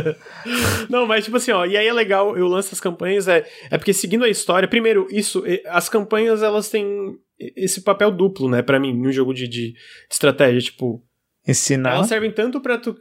Não, 0.89 1.05
mas 1.05 1.25
tipo 1.25 1.37
assim, 1.37 1.51
ó, 1.51 1.65
e 1.65 1.75
aí 1.75 1.85
é 1.87 1.93
legal, 1.93 2.37
eu 2.37 2.47
lanço 2.47 2.69
as 2.73 2.79
campanhas, 2.79 3.27
é, 3.27 3.45
é 3.69 3.77
porque 3.77 3.93
seguindo 3.93 4.23
a 4.23 4.29
história, 4.29 4.67
primeiro, 4.67 5.07
isso, 5.11 5.43
as 5.67 5.89
campanhas, 5.89 6.41
elas 6.41 6.69
têm 6.69 7.17
esse 7.55 7.81
papel 7.81 8.11
duplo, 8.11 8.49
né, 8.49 8.61
pra 8.61 8.79
mim, 8.79 8.93
um 8.93 9.11
jogo 9.11 9.33
de, 9.33 9.47
de 9.47 9.73
estratégia, 10.09 10.61
tipo, 10.61 11.03
Ensinar. 11.47 11.95
elas 11.95 12.07
servem 12.07 12.31
tanto 12.31 12.61
pra 12.61 12.77
tu... 12.77 12.95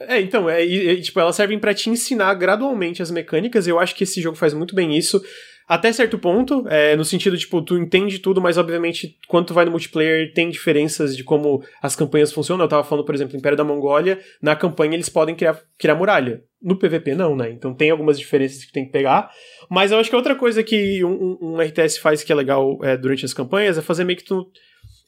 É, 0.00 0.20
então, 0.20 0.50
é, 0.50 0.64
e, 0.64 1.00
tipo, 1.00 1.20
elas 1.20 1.36
servem 1.36 1.60
pra 1.60 1.72
te 1.74 1.88
ensinar 1.88 2.34
gradualmente 2.34 3.00
as 3.02 3.10
mecânicas, 3.10 3.68
eu 3.68 3.78
acho 3.78 3.94
que 3.94 4.02
esse 4.02 4.20
jogo 4.20 4.36
faz 4.36 4.52
muito 4.52 4.74
bem 4.74 4.96
isso, 4.96 5.22
até 5.68 5.92
certo 5.92 6.18
ponto, 6.18 6.66
é, 6.68 6.94
no 6.96 7.04
sentido, 7.04 7.36
tipo, 7.38 7.62
tu 7.62 7.78
entende 7.78 8.18
tudo, 8.18 8.40
mas 8.40 8.58
obviamente, 8.58 9.16
quando 9.28 9.46
tu 9.46 9.54
vai 9.54 9.64
no 9.64 9.70
multiplayer, 9.70 10.32
tem 10.34 10.50
diferenças 10.50 11.16
de 11.16 11.24
como 11.24 11.62
as 11.80 11.96
campanhas 11.96 12.32
funcionam. 12.32 12.64
Eu 12.64 12.68
tava 12.68 12.84
falando, 12.84 13.04
por 13.04 13.14
exemplo, 13.14 13.36
Império 13.36 13.56
da 13.56 13.64
Mongólia, 13.64 14.18
na 14.42 14.54
campanha 14.56 14.94
eles 14.94 15.08
podem 15.08 15.34
criar, 15.34 15.58
criar 15.78 15.94
muralha. 15.94 16.42
No 16.60 16.76
PVP 16.78 17.14
não, 17.14 17.34
né? 17.34 17.50
Então 17.50 17.74
tem 17.74 17.90
algumas 17.90 18.18
diferenças 18.18 18.64
que 18.64 18.72
tem 18.72 18.84
que 18.84 18.92
pegar. 18.92 19.30
Mas 19.70 19.90
eu 19.90 19.98
acho 19.98 20.08
que 20.10 20.14
outra 20.16 20.34
coisa 20.36 20.62
que 20.62 21.04
um, 21.04 21.38
um- 21.40 21.60
RTS 21.60 21.98
faz 21.98 22.22
que 22.22 22.30
é 22.30 22.34
legal 22.34 22.78
é, 22.84 22.96
durante 22.96 23.24
as 23.24 23.34
campanhas 23.34 23.76
é 23.78 23.82
fazer 23.82 24.04
meio 24.04 24.18
que 24.18 24.24
tu 24.24 24.46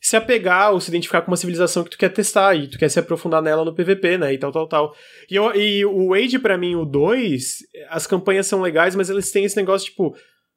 se 0.00 0.16
apegar 0.16 0.72
ou 0.72 0.80
se 0.80 0.90
identificar 0.90 1.22
com 1.22 1.30
uma 1.30 1.36
civilização 1.36 1.82
que 1.84 1.90
tu 1.90 1.96
quer 1.96 2.10
testar 2.10 2.54
e 2.54 2.66
tu 2.68 2.76
quer 2.78 2.90
se 2.90 2.98
aprofundar 2.98 3.40
nela 3.40 3.64
no 3.64 3.74
PVP, 3.74 4.18
né? 4.18 4.34
E 4.34 4.38
tal, 4.38 4.50
tal, 4.52 4.66
tal. 4.68 4.94
E, 5.30 5.36
eu- 5.36 5.54
e 5.54 5.84
o 5.86 6.12
Age, 6.12 6.38
pra 6.38 6.58
mim, 6.58 6.74
o 6.74 6.84
2, 6.84 7.58
as 7.88 8.06
campanhas 8.06 8.46
são 8.46 8.60
legais, 8.60 8.94
mas 8.96 9.08
eles 9.08 9.30
têm 9.30 9.44
esse 9.44 9.56
negócio, 9.56 9.88
tipo, 9.90 10.14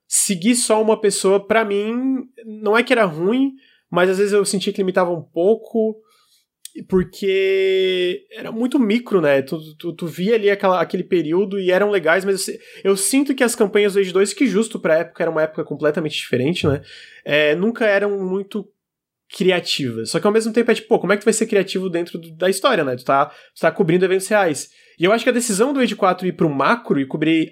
seguir 0.08 0.56
só 0.56 0.82
uma 0.82 1.00
pessoa, 1.00 1.45
pra 1.45 1.66
mim, 1.66 2.24
não 2.45 2.77
é 2.77 2.84
que 2.84 2.94
era 2.94 3.06
ruim, 3.06 3.53
mas 3.90 4.10
às 4.10 4.18
vezes 4.18 4.34
eu 4.34 4.45
sentia 4.45 4.72
que 4.72 4.80
limitava 4.80 5.11
um 5.11 5.22
pouco, 5.22 6.02
porque 6.88 8.26
era 8.32 8.52
muito 8.52 8.80
micro, 8.80 9.19
né? 9.22 9.42
Tu, 9.42 9.76
tu, 9.77 9.94
tu 9.94 10.08
via 10.08 10.36
ali 10.36 10.50
aquela, 10.50 10.80
aquele 10.82 11.03
período 11.03 11.60
e 11.60 11.72
eram 11.72 11.90
legais, 11.90 12.24
mas 12.24 12.48
eu, 12.48 12.56
eu 12.84 12.98
sinto 12.98 13.34
que 13.36 13.44
as 13.44 13.56
campanhas 13.56 13.94
do 13.94 14.00
Age 14.00 14.11
2, 14.11 14.34
que 14.34 14.48
justo 14.48 14.80
pra 14.80 15.00
época 15.00 15.24
era 15.24 15.32
uma 15.32 15.42
época 15.44 15.64
completamente 15.64 16.16
diferente, 16.16 16.68
né? 16.68 16.82
É, 17.26 17.56
nunca 17.56 17.86
eram 17.86 18.18
muito 18.24 18.68
criativas. 19.36 20.10
Só 20.11 20.19
que 20.19 20.27
ao 20.27 20.32
mesmo 20.34 20.53
tempo 20.53 20.72
é 20.72 20.76
tipo, 20.76 20.88
pô, 20.88 21.00
como 21.00 21.11
é 21.14 21.18
que 21.18 21.24
tu 21.24 21.26
vai 21.26 21.34
ser 21.34 21.48
criativo 21.48 21.90
dentro 21.90 22.18
do- 22.18 22.32
da 22.36 22.50
história, 22.50 22.84
né? 22.84 22.95
Tu 22.95 23.03
tá, 23.03 23.26
tu 23.26 23.60
tá 23.60 23.72
cobrindo 23.72 24.06
eventos 24.06 24.27
reais. 24.27 24.69
E 25.00 25.03
eu 25.03 25.11
acho 25.11 25.24
que 25.24 25.30
a 25.30 25.34
decisão 25.34 25.74
do 25.74 25.80
Age 25.80 25.95
4 25.95 26.27
ir 26.27 26.34
pro 26.34 26.50
macro 26.50 27.00
e 27.00 27.06
cobrir 27.06 27.52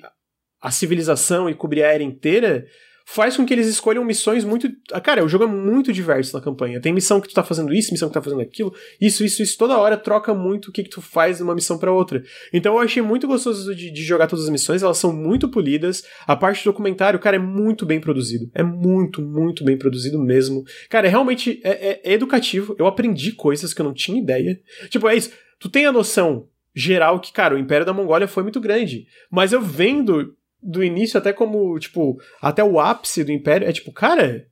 a 0.61 0.71
civilização 0.71 1.49
e 1.49 1.53
cobrir 1.55 1.83
a 1.83 1.91
era 1.91 2.03
inteira 2.03 2.65
faz 3.07 3.37
com 3.37 3.45
que 3.45 3.53
eles 3.53 3.67
escolham 3.67 4.03
missões 4.03 4.43
muito. 4.43 4.67
Ah, 4.91 4.99
Cara, 4.99 5.23
o 5.23 5.29
jogo 5.29 5.43
é 5.43 5.47
muito 5.47 5.93
diverso 5.93 6.35
na 6.35 6.41
campanha. 6.41 6.81
Tem 6.81 6.91
missão 6.91 7.21
que 7.21 7.27
tu 7.27 7.35
tá 7.35 7.43
fazendo 7.43 7.71
isso, 7.71 7.91
missão 7.91 8.09
que 8.09 8.13
tu 8.13 8.15
tá 8.15 8.21
fazendo 8.23 8.41
aquilo, 8.41 8.73
isso, 8.99 9.23
isso, 9.23 9.43
isso. 9.43 9.55
Toda 9.59 9.77
hora 9.77 9.95
troca 9.95 10.33
muito 10.33 10.69
o 10.69 10.71
que, 10.71 10.81
que 10.81 10.89
tu 10.89 11.03
faz 11.03 11.37
de 11.37 11.43
uma 11.43 11.53
missão 11.53 11.77
pra 11.77 11.91
outra. 11.91 12.23
Então 12.51 12.73
eu 12.73 12.79
achei 12.79 13.03
muito 13.03 13.27
gostoso 13.27 13.75
de, 13.75 13.91
de 13.91 14.03
jogar 14.03 14.25
todas 14.25 14.45
as 14.45 14.51
missões, 14.51 14.81
elas 14.81 14.97
são 14.97 15.13
muito 15.13 15.47
polidas. 15.49 16.03
A 16.25 16.35
parte 16.35 16.63
do 16.63 16.71
documentário, 16.71 17.19
cara, 17.19 17.35
é 17.35 17.39
muito 17.39 17.85
bem 17.85 17.99
produzido. 18.01 18.49
É 18.55 18.63
muito, 18.63 19.21
muito 19.21 19.63
bem 19.63 19.77
produzido 19.77 20.17
mesmo. 20.17 20.63
Cara, 20.89 21.05
é 21.05 21.09
realmente 21.11 21.61
é, 21.63 21.89
é- 21.89 22.01
é 22.05 22.13
educativo. 22.13 22.75
Eu 22.79 22.87
aprendi 22.87 23.33
coisas 23.33 23.71
que 23.71 23.81
eu 23.81 23.85
não 23.85 23.93
tinha 23.93 24.19
ideia. 24.19 24.59
Tipo, 24.89 25.07
é 25.07 25.15
isso. 25.15 25.29
Tu 25.59 25.69
tem 25.69 25.85
a 25.85 25.91
noção 25.91 26.47
geral 26.73 27.19
que, 27.19 27.31
cara, 27.31 27.53
o 27.53 27.59
Império 27.59 27.85
da 27.85 27.93
Mongólia 27.93 28.27
foi 28.27 28.41
muito 28.41 28.59
grande. 28.59 29.05
Mas 29.31 29.53
eu 29.53 29.61
vendo 29.61 30.35
do 30.65 30.83
início 30.83 31.17
até 31.17 31.31
como, 31.31 31.77
tipo, 31.79 32.17
até 32.41 32.63
o 32.63 32.79
ápice 32.79 33.23
do 33.23 33.31
Império, 33.31 33.67
é 33.67 33.71
tipo, 33.71 33.91
cara, 33.93 34.47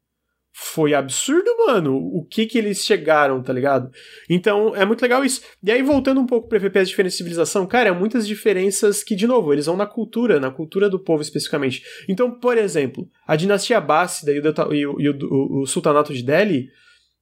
foi 0.56 0.94
absurdo, 0.94 1.50
mano, 1.66 1.96
o 1.98 2.24
que 2.30 2.46
que 2.46 2.60
eles 2.60 2.86
chegaram, 2.86 3.42
tá 3.42 3.52
ligado? 3.52 3.90
Então, 4.30 4.76
é 4.76 4.86
muito 4.86 5.02
legal 5.02 5.26
isso. 5.26 5.42
E 5.64 5.72
aí, 5.72 5.82
voltando 5.82 6.22
um 6.22 6.28
pouco 6.28 6.48
pro 6.48 6.60
PVP, 6.60 6.78
as 6.80 6.90
diferenças 6.90 7.14
de 7.14 7.18
civilização, 7.18 7.66
cara, 7.66 7.90
é 7.90 7.92
muitas 7.92 8.28
diferenças 8.28 9.04
que, 9.04 9.16
de 9.16 9.26
novo, 9.26 9.52
eles 9.52 9.66
vão 9.66 9.76
na 9.76 9.88
cultura, 9.88 10.40
na 10.40 10.52
cultura 10.52 10.88
do 10.88 11.00
povo 11.00 11.24
especificamente. 11.24 11.82
Então, 12.08 12.30
por 12.40 12.56
exemplo, 12.56 13.10
a 13.26 13.36
dinastia 13.36 13.80
Abássida 13.80 14.32
e 14.32 14.40
o, 14.40 14.74
e 14.74 14.86
o- 14.86 15.02
e 15.02 15.10
o- 15.10 15.62
o 15.62 15.66
sultanato 15.66 16.14
de 16.14 16.22
Delhi, 16.22 16.68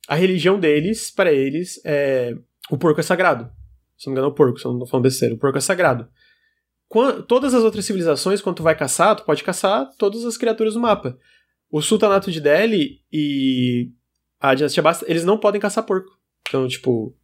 a 0.10 0.16
religião 0.16 0.60
deles, 0.60 1.10
para 1.10 1.32
eles, 1.32 1.80
é 1.86 2.36
o 2.70 2.78
porco 2.78 3.00
é 3.00 3.04
sagrado. 3.04 3.50
Se 3.98 4.08
não 4.08 4.12
me 4.14 4.18
engano, 4.20 4.28
é 4.28 4.32
o 4.32 4.36
porco, 4.36 4.60
se 4.60 4.66
eu 4.66 4.72
não 4.74 4.80
tô 4.80 4.88
falando 4.88 5.04
besteira. 5.04 5.36
O 5.36 5.38
porco 5.38 5.58
é 5.58 5.62
sagrado. 5.62 6.06
Todas 7.28 7.54
as 7.54 7.64
outras 7.64 7.86
civilizações, 7.86 8.42
quando 8.42 8.58
tu 8.58 8.64
vai 8.64 8.76
caçar, 8.76 9.16
tu 9.16 9.24
pode 9.24 9.44
caçar 9.44 9.90
todas 9.98 10.26
as 10.26 10.38
criaturas 10.38 10.74
do 10.74 10.80
mapa. 10.80 11.18
O 11.70 11.82
sultanato 11.82 12.32
de 12.32 12.42
Delhi 12.42 13.00
e 13.12 13.90
a 14.40 14.54
dinastia 14.54 14.84
Basta, 14.84 15.06
eles 15.08 15.24
não 15.24 15.38
podem 15.38 15.62
caçar 15.62 15.86
porco. 15.86 16.12
Então, 16.48 16.68
tipo, 16.68 17.16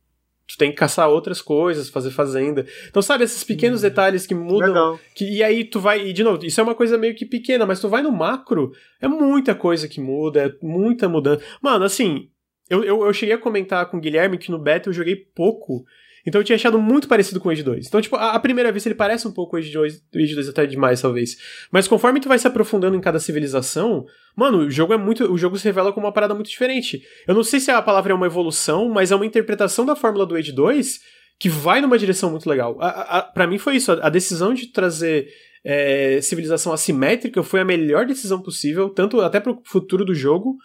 tu 0.48 0.58
tem 0.58 0.72
que 0.72 0.78
caçar 0.78 1.10
outras 1.10 1.42
coisas, 1.42 1.90
fazer 1.90 2.12
fazenda. 2.12 2.66
Então, 2.88 3.02
sabe, 3.02 3.26
esses 3.26 3.44
pequenos 3.44 3.82
detalhes 3.82 4.26
que 4.26 4.34
mudam. 4.34 4.70
Legal. 4.70 5.00
Que, 5.14 5.26
e 5.26 5.44
aí 5.44 5.66
tu 5.66 5.80
vai, 5.80 6.08
e 6.08 6.14
de 6.14 6.24
novo, 6.24 6.46
isso 6.46 6.62
é 6.62 6.64
uma 6.64 6.76
coisa 6.76 6.98
meio 6.98 7.14
que 7.14 7.26
pequena, 7.26 7.66
mas 7.66 7.82
tu 7.82 7.90
vai 7.90 8.02
no 8.02 8.12
macro, 8.12 8.72
é 9.02 9.08
muita 9.08 9.54
coisa 9.54 9.88
que 9.88 10.00
muda, 10.00 10.46
é 10.46 10.66
muita 10.66 11.10
mudança. 11.10 11.44
Mano, 11.62 11.84
assim, 11.84 12.30
eu, 12.70 12.84
eu, 12.84 13.06
eu 13.06 13.14
cheguei 13.14 13.36
a 13.36 13.40
comentar 13.40 13.86
com 13.90 13.98
o 13.98 14.00
Guilherme 14.00 14.38
que 14.38 14.52
no 14.52 14.60
beta 14.60 14.88
eu 14.88 14.94
joguei 14.94 15.16
pouco, 15.16 15.84
então 16.28 16.42
eu 16.42 16.44
tinha 16.44 16.58
achado 16.58 16.78
muito 16.78 17.08
parecido 17.08 17.40
com 17.40 17.48
o 17.48 17.52
Age 17.52 17.64
2. 17.64 17.88
Então, 17.88 18.02
tipo, 18.02 18.18
a, 18.18 18.34
a 18.34 18.40
primeira 18.40 18.70
vez 18.70 18.86
ele 18.86 18.96
parece 18.96 19.26
um 19.26 19.32
pouco 19.32 19.56
o 19.56 19.60
Age 19.60 19.72
2, 19.72 19.96
o 20.14 20.18
Age 20.18 20.36
2 20.36 20.50
até 20.50 20.66
demais, 20.66 21.02
talvez. 21.02 21.38
Mas 21.72 21.88
conforme 21.88 22.20
tu 22.20 22.28
vai 22.28 22.38
se 22.38 22.46
aprofundando 22.46 22.98
em 22.98 23.00
cada 23.00 23.18
civilização, 23.18 24.06
mano, 24.36 24.58
o 24.60 24.70
jogo 24.70 24.94
é 24.94 24.98
muito. 24.98 25.32
O 25.32 25.38
jogo 25.38 25.58
se 25.58 25.64
revela 25.64 25.94
como 25.94 26.06
uma 26.06 26.12
parada 26.12 26.36
muito 26.36 26.50
diferente. 26.50 27.02
Eu 27.26 27.34
não 27.34 27.46
sei 27.46 27.62
se 27.62 27.72
a 27.72 27.82
palavra 27.82 28.12
é 28.12 28.16
uma 28.16 28.26
evolução, 28.26 28.90
mas 28.90 29.10
é 29.10 29.16
uma 29.16 29.26
interpretação 29.26 29.86
da 29.86 29.96
fórmula 29.96 30.26
do 30.26 30.36
Age 30.36 30.52
2 30.52 31.00
que 31.40 31.48
vai 31.50 31.80
numa 31.80 31.98
direção 31.98 32.30
muito 32.30 32.50
legal. 32.50 32.76
A, 32.82 32.88
a, 32.88 33.18
a, 33.20 33.22
pra 33.22 33.48
mim 33.48 33.58
foi 33.58 33.78
isso, 33.78 33.92
a, 33.94 34.08
a 34.08 34.10
decisão 34.10 34.54
de 34.54 34.68
trazer 34.68 35.30
é, 35.64 36.20
civilização 36.22 36.74
assimétrica 36.74 37.44
foi 37.44 37.60
a 37.60 37.66
melhor 37.66 38.06
decisão 38.06 38.42
possível, 38.42 38.90
tanto 38.90 39.22
até 39.22 39.40
pro 39.40 39.62
futuro 39.64 40.04
do 40.04 40.16
jogo. 40.16 40.58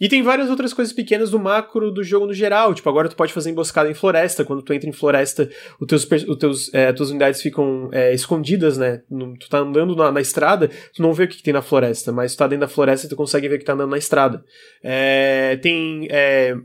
E 0.00 0.08
tem 0.08 0.22
várias 0.22 0.48
outras 0.48 0.72
coisas 0.72 0.92
pequenas 0.94 1.30
do 1.30 1.38
macro 1.38 1.90
do 1.90 2.04
jogo 2.04 2.26
no 2.26 2.32
geral. 2.32 2.72
Tipo, 2.72 2.88
agora 2.88 3.08
tu 3.08 3.16
pode 3.16 3.32
fazer 3.32 3.50
emboscada 3.50 3.90
em 3.90 3.94
floresta. 3.94 4.44
Quando 4.44 4.62
tu 4.62 4.72
entra 4.72 4.88
em 4.88 4.92
floresta, 4.92 5.50
os 5.80 5.86
teus, 5.86 6.06
os 6.28 6.36
teus, 6.36 6.74
é, 6.74 6.92
tuas 6.92 7.10
unidades 7.10 7.42
ficam 7.42 7.88
é, 7.92 8.14
escondidas, 8.14 8.78
né? 8.78 9.02
Tu 9.40 9.48
tá 9.48 9.58
andando 9.58 9.96
na, 9.96 10.12
na 10.12 10.20
estrada, 10.20 10.70
tu 10.94 11.02
não 11.02 11.12
vê 11.12 11.24
o 11.24 11.28
que, 11.28 11.38
que 11.38 11.42
tem 11.42 11.52
na 11.52 11.62
floresta, 11.62 12.12
mas 12.12 12.34
tu 12.34 12.38
tá 12.38 12.46
dentro 12.46 12.66
da 12.66 12.68
floresta 12.68 13.06
e 13.06 13.10
tu 13.10 13.16
consegue 13.16 13.48
ver 13.48 13.56
o 13.56 13.58
que 13.58 13.64
tá 13.64 13.72
andando 13.72 13.90
na 13.90 13.98
estrada. 13.98 14.44
É, 14.82 15.56
tem. 15.60 16.06
é, 16.10 16.56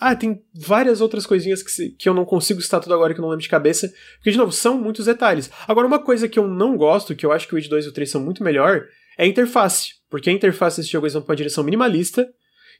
ah, 0.00 0.16
tem 0.16 0.42
várias 0.54 1.02
outras 1.02 1.26
coisinhas 1.26 1.62
que, 1.62 1.90
que 1.90 2.08
eu 2.08 2.14
não 2.14 2.24
consigo 2.24 2.62
citar 2.62 2.80
tudo 2.80 2.94
agora 2.94 3.12
que 3.12 3.20
eu 3.20 3.22
não 3.22 3.28
lembro 3.28 3.42
de 3.42 3.48
cabeça. 3.50 3.92
Porque, 4.16 4.30
de 4.30 4.38
novo, 4.38 4.50
são 4.50 4.80
muitos 4.80 5.04
detalhes. 5.04 5.50
Agora, 5.68 5.86
uma 5.86 5.98
coisa 5.98 6.26
que 6.26 6.38
eu 6.38 6.48
não 6.48 6.74
gosto, 6.74 7.14
que 7.14 7.26
eu 7.26 7.32
acho 7.32 7.46
que 7.46 7.54
o 7.54 7.58
Age 7.58 7.68
2 7.68 7.84
e 7.84 7.88
o 7.88 7.92
3 7.92 8.10
são 8.10 8.22
muito 8.22 8.42
melhor, 8.42 8.86
é 9.18 9.24
a 9.24 9.26
interface. 9.26 10.00
Porque 10.08 10.30
a 10.30 10.32
interface 10.32 10.78
desse 10.78 10.90
jogo 10.90 11.04
eles 11.04 11.12
vão 11.12 11.22
pra 11.22 11.32
uma 11.32 11.36
direção 11.36 11.62
minimalista. 11.62 12.26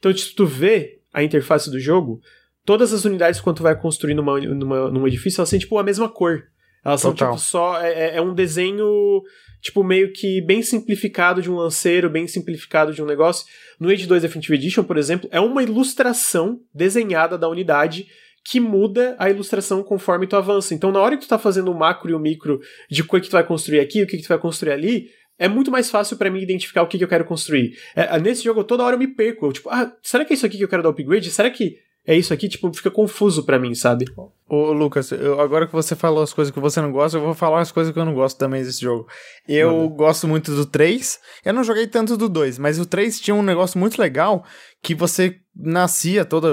Então, 0.00 0.16
se 0.16 0.34
tu 0.34 0.44
vê 0.44 0.98
a 1.14 1.22
interface 1.22 1.70
do 1.70 1.78
jogo, 1.78 2.20
todas 2.64 2.92
as 2.92 3.04
unidades, 3.04 3.40
quando 3.40 3.58
tu 3.58 3.62
vai 3.62 3.78
construir 3.78 4.14
numa, 4.14 4.40
numa, 4.40 4.90
num 4.90 5.06
edifício, 5.06 5.40
elas 5.40 5.50
têm, 5.50 5.58
tipo, 5.60 5.78
a 5.78 5.82
mesma 5.84 6.08
cor. 6.08 6.42
Elas 6.84 7.00
são, 7.02 7.12
Total. 7.12 7.34
tipo, 7.34 7.40
só... 7.42 7.80
É, 7.80 7.92
é- 7.92 8.16
é 8.16 8.22
um 8.22 8.34
desenho, 8.34 9.22
tipo, 9.60 9.84
meio 9.84 10.12
que 10.12 10.40
bem 10.40 10.62
simplificado 10.62 11.42
de 11.42 11.50
um 11.50 11.56
lanceiro, 11.56 12.08
bem 12.08 12.26
simplificado 12.26 12.92
de 12.94 13.02
um 13.02 13.06
negócio. 13.06 13.46
No 13.78 13.90
Age 13.90 14.06
2 14.06 14.22
Definitive 14.22 14.54
Edition, 14.54 14.82
por 14.84 14.96
exemplo, 14.96 15.28
é 15.30 15.38
uma 15.38 15.62
ilustração 15.62 16.60
desenhada 16.74 17.36
da 17.36 17.48
unidade 17.48 18.06
que 18.42 18.58
muda 18.58 19.14
a 19.18 19.28
ilustração 19.28 19.82
conforme 19.82 20.26
tu 20.26 20.34
avança. 20.34 20.74
Então, 20.74 20.90
na 20.90 21.00
hora 21.00 21.16
que 21.18 21.24
tu 21.26 21.28
tá 21.28 21.38
fazendo 21.38 21.70
o 21.70 21.78
macro 21.78 22.10
e 22.10 22.14
o 22.14 22.18
micro 22.18 22.58
de 22.90 23.02
o 23.02 23.06
que 23.06 23.20
tu 23.20 23.32
vai 23.32 23.44
construir 23.46 23.80
aqui, 23.80 24.02
o 24.02 24.06
que, 24.06 24.16
que 24.16 24.22
tu 24.22 24.28
vai 24.28 24.38
construir 24.38 24.72
ali, 24.72 25.10
é 25.40 25.48
muito 25.48 25.70
mais 25.72 25.90
fácil 25.90 26.16
pra 26.16 26.30
mim 26.30 26.40
identificar 26.40 26.82
o 26.82 26.86
que, 26.86 26.96
que 26.98 27.02
eu 27.04 27.08
quero 27.08 27.24
construir. 27.24 27.72
É, 27.96 28.16
nesse 28.20 28.44
jogo, 28.44 28.62
toda 28.62 28.84
hora 28.84 28.94
eu 28.94 28.98
me 29.00 29.08
perco. 29.08 29.46
Eu, 29.46 29.52
tipo, 29.52 29.68
ah, 29.70 29.92
será 30.02 30.24
que 30.24 30.32
é 30.32 30.36
isso 30.36 30.46
aqui 30.46 30.56
que 30.58 30.62
eu 30.64 30.68
quero 30.68 30.82
dar 30.82 30.90
upgrade? 30.90 31.30
Será 31.30 31.50
que 31.50 31.76
é 32.06 32.16
isso 32.16 32.32
aqui? 32.32 32.48
Tipo, 32.48 32.72
fica 32.72 32.90
confuso 32.90 33.44
pra 33.44 33.58
mim, 33.58 33.74
sabe? 33.74 34.04
Ô, 34.48 34.72
Lucas, 34.72 35.10
eu- 35.12 35.40
agora 35.40 35.66
que 35.66 35.72
você 35.72 35.94
falou 35.96 36.22
as 36.22 36.32
coisas 36.32 36.52
que 36.52 36.60
você 36.60 36.80
não 36.80 36.90
gosta, 36.92 37.18
eu 37.18 37.22
vou 37.22 37.34
falar 37.34 37.60
as 37.60 37.70
coisas 37.72 37.92
que 37.92 37.98
eu 37.98 38.04
não 38.04 38.14
gosto 38.14 38.38
também 38.38 38.62
desse 38.62 38.80
jogo. 38.80 39.06
Eu 39.48 39.88
gosto 39.88 40.26
muito 40.28 40.54
do 40.54 40.66
3. 40.66 41.18
Eu 41.44 41.52
não 41.52 41.64
joguei 41.64 41.86
tanto 41.86 42.16
do 42.16 42.28
2, 42.28 42.58
mas 42.58 42.78
o 42.78 42.86
3 42.86 43.18
tinha 43.20 43.34
um 43.34 43.42
negócio 43.42 43.78
muito 43.78 44.00
legal 44.00 44.44
que 44.82 44.94
você 44.94 45.36
nascia 45.56 46.24
toda 46.24 46.48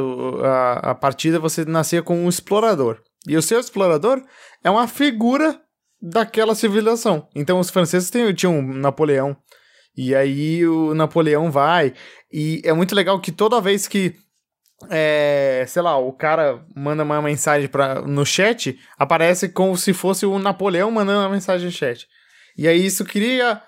a, 0.45 0.91
a 0.91 0.95
partida, 0.95 1.39
você 1.39 1.65
nascia 1.65 2.01
com 2.01 2.17
um 2.25 2.29
explorador. 2.29 2.99
E 3.27 3.35
o 3.35 3.41
seu 3.41 3.59
explorador 3.59 4.21
é 4.63 4.69
uma 4.69 4.87
figura 4.87 5.59
daquela 6.01 6.55
civilização. 6.55 7.27
Então 7.35 7.59
os 7.59 7.69
franceses 7.69 8.11
tinham 8.35 8.59
um 8.59 8.73
Napoleão. 8.73 9.35
E 9.95 10.13
aí 10.13 10.65
o 10.67 10.93
Napoleão 10.93 11.51
vai. 11.51 11.93
E 12.31 12.61
é 12.63 12.71
muito 12.71 12.93
legal 12.93 13.19
que 13.19 13.31
toda 13.31 13.61
vez 13.61 13.87
que. 13.87 14.13
É, 14.91 15.65
sei 15.67 15.81
lá, 15.81 15.97
o 15.97 16.13
cara 16.13 16.63
manda 16.75 17.01
uma 17.01 17.19
mensagem 17.19 17.67
pra, 17.67 17.99
no 18.03 18.23
chat, 18.23 18.77
aparece 18.95 19.49
como 19.49 19.75
se 19.75 19.91
fosse 19.91 20.23
o 20.23 20.37
Napoleão 20.37 20.91
mandando 20.91 21.21
uma 21.21 21.29
mensagem 21.29 21.65
no 21.65 21.71
chat. 21.71 22.07
E 22.55 22.67
aí 22.67 22.85
isso 22.85 23.03
cria 23.03 23.59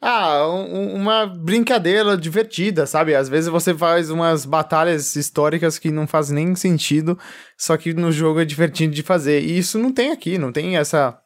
ah, 0.00 0.48
um, 0.48 0.94
uma 0.94 1.24
brincadeira 1.24 2.16
divertida, 2.16 2.84
sabe? 2.84 3.14
Às 3.14 3.28
vezes 3.28 3.48
você 3.48 3.72
faz 3.72 4.10
umas 4.10 4.44
batalhas 4.44 5.14
históricas 5.14 5.78
que 5.78 5.90
não 5.90 6.06
faz 6.06 6.30
nem 6.30 6.54
sentido, 6.56 7.16
só 7.56 7.76
que 7.76 7.94
no 7.94 8.10
jogo 8.10 8.40
é 8.40 8.44
divertido 8.44 8.92
de 8.92 9.04
fazer. 9.04 9.42
E 9.42 9.56
isso 9.58 9.78
não 9.78 9.92
tem 9.92 10.10
aqui, 10.10 10.36
não 10.36 10.50
tem 10.50 10.76
essa 10.76 11.16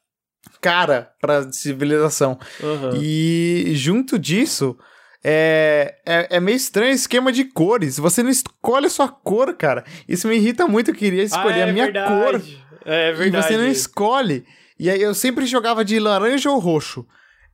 cara 0.61 1.11
pra 1.21 1.51
civilização. 1.53 2.39
Aham. 2.63 2.93
E 3.01 3.73
junto 3.75 4.19
disso, 4.19 4.77
é, 5.23 5.97
é, 6.07 6.37
é 6.37 6.41
meio 6.41 6.57
estranho 6.57 6.93
o 6.93 6.95
esquema 6.95 7.31
de 7.33 7.45
cores. 7.45 7.99
Você 7.99 8.23
não 8.23 8.31
escolhe 8.31 8.87
a 8.87 8.91
sua 8.91 9.09
cor, 9.09 9.55
cara. 9.55 9.85
Isso 10.09 10.27
me 10.29 10.37
irrita 10.37 10.67
muito. 10.67 10.91
Eu 10.91 10.95
queria 10.95 11.23
escolher 11.23 11.63
Ah, 11.63 11.67
é 11.67 11.71
a 11.71 11.73
minha 11.73 11.85
verdade. 11.87 12.09
cor. 12.25 12.43
É 12.85 13.13
verdade. 13.13 13.45
E 13.45 13.49
você 13.49 13.57
não 13.59 13.69
escolhe. 13.69 14.45
E 14.79 14.89
aí 14.89 15.01
eu 15.03 15.15
sempre 15.15 15.45
jogava 15.47 15.85
de 15.85 15.99
laranja 15.99 16.51
ou 16.51 16.59
roxo. 16.59 17.07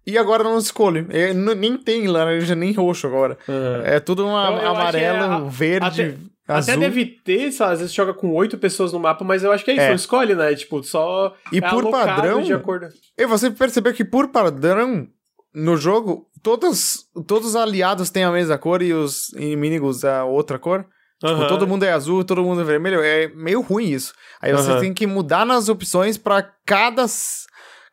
E 0.06 0.16
agora 0.16 0.44
eu 0.44 0.50
não 0.50 0.58
escolho. 0.58 1.08
Eu 1.10 1.34
n- 1.34 1.54
nem 1.56 1.76
tem 1.76 2.06
laranja 2.06 2.54
nem 2.54 2.72
roxo 2.72 3.08
agora. 3.08 3.36
Aham. 3.48 3.82
É 3.84 3.98
tudo 3.98 4.24
uma, 4.24 4.46
Eu- 4.50 4.58
eu 4.58 4.70
amarelo, 4.70 5.16
é 5.16 5.26
a- 5.26 5.38
verde, 5.48 6.16
azul. 6.46 6.72
Até 6.74 6.80
deve 6.80 7.04
ter, 7.06 7.50
sei 7.52 7.66
lá, 7.66 7.72
às 7.72 7.78
vezes 7.80 7.94
joga 7.94 8.14
com 8.14 8.32
oito 8.34 8.56
pessoas 8.58 8.92
no 8.92 8.98
mapa, 9.00 9.24
mas 9.24 9.42
eu 9.42 9.52
acho 9.52 9.64
que 9.64 9.70
é 9.70 9.74
isso, 9.74 9.82
É. 9.82 9.88
não 9.88 9.94
escolhe, 9.96 10.34
né? 10.34 10.54
Tipo, 10.54 10.82
só. 10.82 11.34
E 11.52 11.58
é 11.58 11.60
por 11.70 11.90
padrão, 11.90 12.42
De 12.42 12.52
acordo... 12.52 12.88
E 13.16 13.26
você 13.26 13.50
percebeu 13.50 13.92
que 13.92 14.04
por 14.04 14.28
padrão, 14.28 15.06
no 15.54 15.76
jogo, 15.76 16.26
todos, 16.42 17.06
todos 17.26 17.48
os 17.48 17.56
aliados 17.56 18.10
têm 18.10 18.24
a 18.24 18.30
mesma 18.30 18.58
cor 18.58 18.82
e 18.82 18.92
os 18.92 19.32
inimigos 19.34 20.04
a 20.04 20.24
outra 20.24 20.58
cor? 20.58 20.86
Tipo, 21.18 21.32
Aham. 21.32 21.46
todo 21.48 21.66
mundo 21.66 21.82
é 21.84 21.92
azul, 21.92 22.22
todo 22.24 22.42
mundo 22.42 22.60
é 22.60 22.64
vermelho. 22.64 23.00
É 23.02 23.28
meio 23.28 23.62
ruim 23.62 23.88
isso. 23.90 24.12
Aí 24.40 24.52
você 24.52 24.70
Aham. 24.70 24.80
tem 24.80 24.92
que 24.92 25.06
mudar 25.06 25.46
nas 25.46 25.68
opções 25.68 26.18
pra 26.18 26.42
cada... 26.64 27.06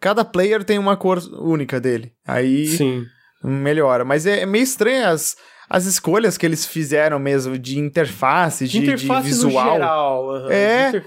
Cada 0.01 0.25
player 0.25 0.65
tem 0.65 0.77
uma 0.77 0.97
cor 0.97 1.19
única 1.39 1.79
dele. 1.79 2.11
Aí 2.27 2.67
Sim. 2.67 3.05
melhora. 3.41 4.03
Mas 4.03 4.25
é, 4.25 4.41
é 4.41 4.45
meio 4.45 4.63
estranho 4.63 5.07
as, 5.07 5.37
as 5.75 5.85
escolhas 5.85 6.37
que 6.37 6.45
eles 6.45 6.65
fizeram 6.67 7.17
mesmo 7.17 7.57
de 7.57 7.79
interface, 7.79 8.67
de, 8.67 8.77
interface 8.77 9.29
de 9.29 9.35
no 9.35 9.47
visual. 9.47 9.73
geral. 9.73 10.35
aham. 10.35 10.51
É. 10.51 10.87
Inter- 10.89 11.05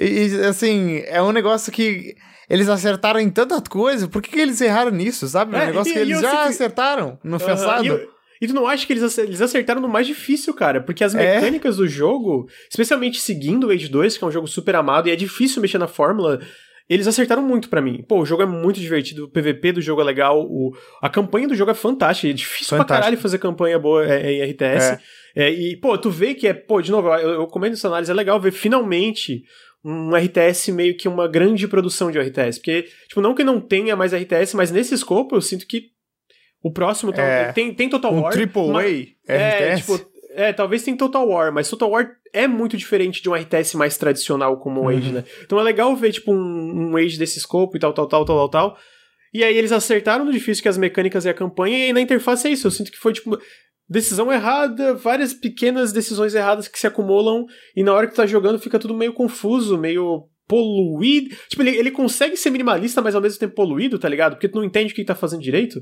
E, 0.00 0.34
assim, 0.48 1.02
é 1.06 1.22
um 1.22 1.32
negócio 1.32 1.70
que 1.72 2.14
eles 2.50 2.68
acertaram 2.68 3.20
em 3.20 3.30
tanta 3.30 3.60
coisa. 3.60 4.08
Por 4.08 4.20
que, 4.22 4.30
que 4.30 4.40
eles 4.40 4.60
erraram 4.60 4.90
nisso, 4.90 5.26
sabe? 5.28 5.54
É 5.54 5.58
um 5.58 5.62
É, 5.62 5.66
negócio 5.66 5.90
e- 5.90 5.92
que 5.92 5.98
eles 6.00 6.20
já 6.20 6.30
que- 6.30 6.48
acertaram 6.48 7.18
no 7.22 7.36
Aham, 7.36 7.46
passado. 7.46 7.84
E, 7.84 7.88
eu- 7.88 8.08
e 8.40 8.46
tu 8.46 8.54
não 8.54 8.66
acha 8.66 8.86
que 8.86 8.92
eles, 8.92 9.02
acer- 9.02 9.24
eles 9.24 9.40
acertaram 9.42 9.80
no 9.80 9.88
mais 9.88 10.06
difícil, 10.06 10.54
cara? 10.54 10.80
Porque 10.80 11.02
as 11.04 11.14
É. 11.14 11.36
mecânicas 11.36 11.76
do 11.76 11.86
jogo, 11.88 12.46
especialmente 12.70 13.20
seguindo 13.20 13.68
o 13.68 13.70
Age 13.70 13.88
2, 13.88 14.16
que 14.16 14.24
é 14.24 14.26
um 14.26 14.30
jogo 14.32 14.46
super 14.46 14.74
amado 14.76 15.08
e 15.08 15.12
é 15.12 15.16
difícil 15.16 15.60
mexer 15.62 15.78
na 15.78 15.88
fórmula, 15.88 16.40
eles 16.88 17.06
acertaram 17.06 17.42
muito 17.42 17.68
pra 17.68 17.80
mim. 17.82 18.02
Pô, 18.08 18.20
o 18.20 18.24
jogo 18.26 18.42
é 18.42 18.46
muito 18.46 18.80
divertido, 18.80 19.24
o 19.24 19.28
PVP 19.28 19.72
do 19.72 19.80
jogo 19.82 20.00
é 20.00 20.04
legal, 20.04 20.40
o, 20.42 20.72
a 21.02 21.08
campanha 21.08 21.46
do 21.48 21.54
jogo 21.54 21.70
é 21.70 21.74
fantástica, 21.74 22.30
é 22.30 22.32
difícil 22.32 22.68
pra 22.68 22.78
Fantástico. 22.78 23.02
caralho 23.04 23.20
fazer 23.22 23.38
campanha 23.38 23.78
boa 23.78 24.06
é, 24.06 24.26
é, 24.40 24.46
em 24.46 24.50
RTS. 24.50 24.98
É, 25.36 25.50
e, 25.50 25.76
pô, 25.76 25.96
tu 25.98 26.10
vê 26.10 26.34
que 26.34 26.46
é, 26.48 26.54
pô, 26.54 26.80
de 26.80 26.90
novo, 26.90 27.08
eu, 27.16 27.30
eu 27.40 27.46
comento 27.46 27.74
essa 27.74 27.88
análise, 27.88 28.10
é 28.10 28.14
legal 28.14 28.40
ver 28.40 28.52
finalmente 28.52 29.42
um 29.84 30.14
RTS 30.16 30.72
meio 30.72 30.96
que 30.96 31.06
uma 31.06 31.28
grande 31.28 31.68
produção 31.68 32.10
de 32.10 32.18
RTS. 32.18 32.58
Porque, 32.58 32.82
tipo, 33.06 33.20
não 33.20 33.34
que 33.34 33.44
não 33.44 33.60
tenha 33.60 33.94
mais 33.94 34.12
RTS, 34.12 34.56
mas 34.56 34.70
nesse 34.70 34.94
escopo 34.94 35.36
eu 35.36 35.40
sinto 35.40 35.66
que 35.66 35.90
o 36.62 36.72
próximo 36.72 37.12
tá- 37.12 37.22
É. 37.22 37.52
tem, 37.52 37.72
tem 37.72 37.88
Total 37.88 38.12
um 38.12 38.22
War. 38.22 38.32
triple 38.32 38.68
mas- 38.68 39.06
A 39.28 39.32
é, 39.32 39.74
RTS. 39.76 39.80
tipo, 39.96 40.10
é, 40.38 40.52
talvez 40.52 40.82
tem 40.82 40.96
Total 40.96 41.26
War, 41.28 41.52
mas 41.52 41.68
Total 41.68 41.90
War 41.90 42.10
é 42.32 42.46
muito 42.46 42.76
diferente 42.76 43.22
de 43.22 43.28
um 43.28 43.34
RTS 43.34 43.76
mais 43.76 43.96
tradicional 43.98 44.58
como 44.60 44.80
o 44.80 44.84
Uhum. 44.84 44.88
Age, 44.90 45.12
né? 45.12 45.24
Então 45.42 45.58
é 45.58 45.62
legal 45.62 45.94
ver, 45.96 46.12
tipo, 46.12 46.32
um, 46.32 46.90
um 46.92 46.96
Age 46.96 47.18
desse 47.18 47.38
escopo 47.38 47.76
e 47.76 47.80
tal, 47.80 47.92
tal, 47.92 48.06
tal, 48.06 48.24
tal, 48.24 48.36
tal, 48.36 48.48
tal. 48.48 48.78
E 49.34 49.44
aí 49.44 49.56
eles 49.56 49.72
acertaram 49.72 50.24
no 50.24 50.32
difícil 50.32 50.62
que 50.62 50.68
as 50.68 50.78
mecânicas 50.78 51.24
e 51.24 51.28
a 51.28 51.34
campanha, 51.34 51.78
e 51.78 51.82
aí 51.82 51.92
na 51.92 52.00
interface 52.00 52.46
é 52.48 52.50
isso. 52.50 52.66
Eu 52.66 52.70
sinto 52.70 52.90
que 52.90 52.98
foi, 52.98 53.12
tipo, 53.12 53.38
decisão 53.88 54.32
errada, 54.32 54.94
várias 54.94 55.32
pequenas 55.34 55.92
decisões 55.92 56.34
erradas 56.34 56.68
que 56.68 56.78
se 56.78 56.86
acumulam, 56.86 57.44
e 57.76 57.82
na 57.82 57.92
hora 57.92 58.06
que 58.06 58.12
tu 58.14 58.16
tá 58.16 58.26
jogando 58.26 58.58
fica 58.58 58.78
tudo 58.78 58.94
meio 58.94 59.12
confuso, 59.12 59.76
meio 59.76 60.28
poluído. 60.46 61.34
Tipo, 61.48 61.62
ele, 61.62 61.76
ele 61.76 61.90
consegue 61.90 62.36
ser 62.36 62.50
minimalista, 62.50 63.02
mas 63.02 63.14
ao 63.14 63.20
mesmo 63.20 63.38
tempo 63.38 63.54
poluído, 63.54 63.98
tá 63.98 64.08
ligado? 64.08 64.32
Porque 64.34 64.48
tu 64.48 64.56
não 64.56 64.64
entende 64.64 64.92
o 64.92 64.96
que 64.96 65.04
tá 65.04 65.14
fazendo 65.14 65.42
direito. 65.42 65.80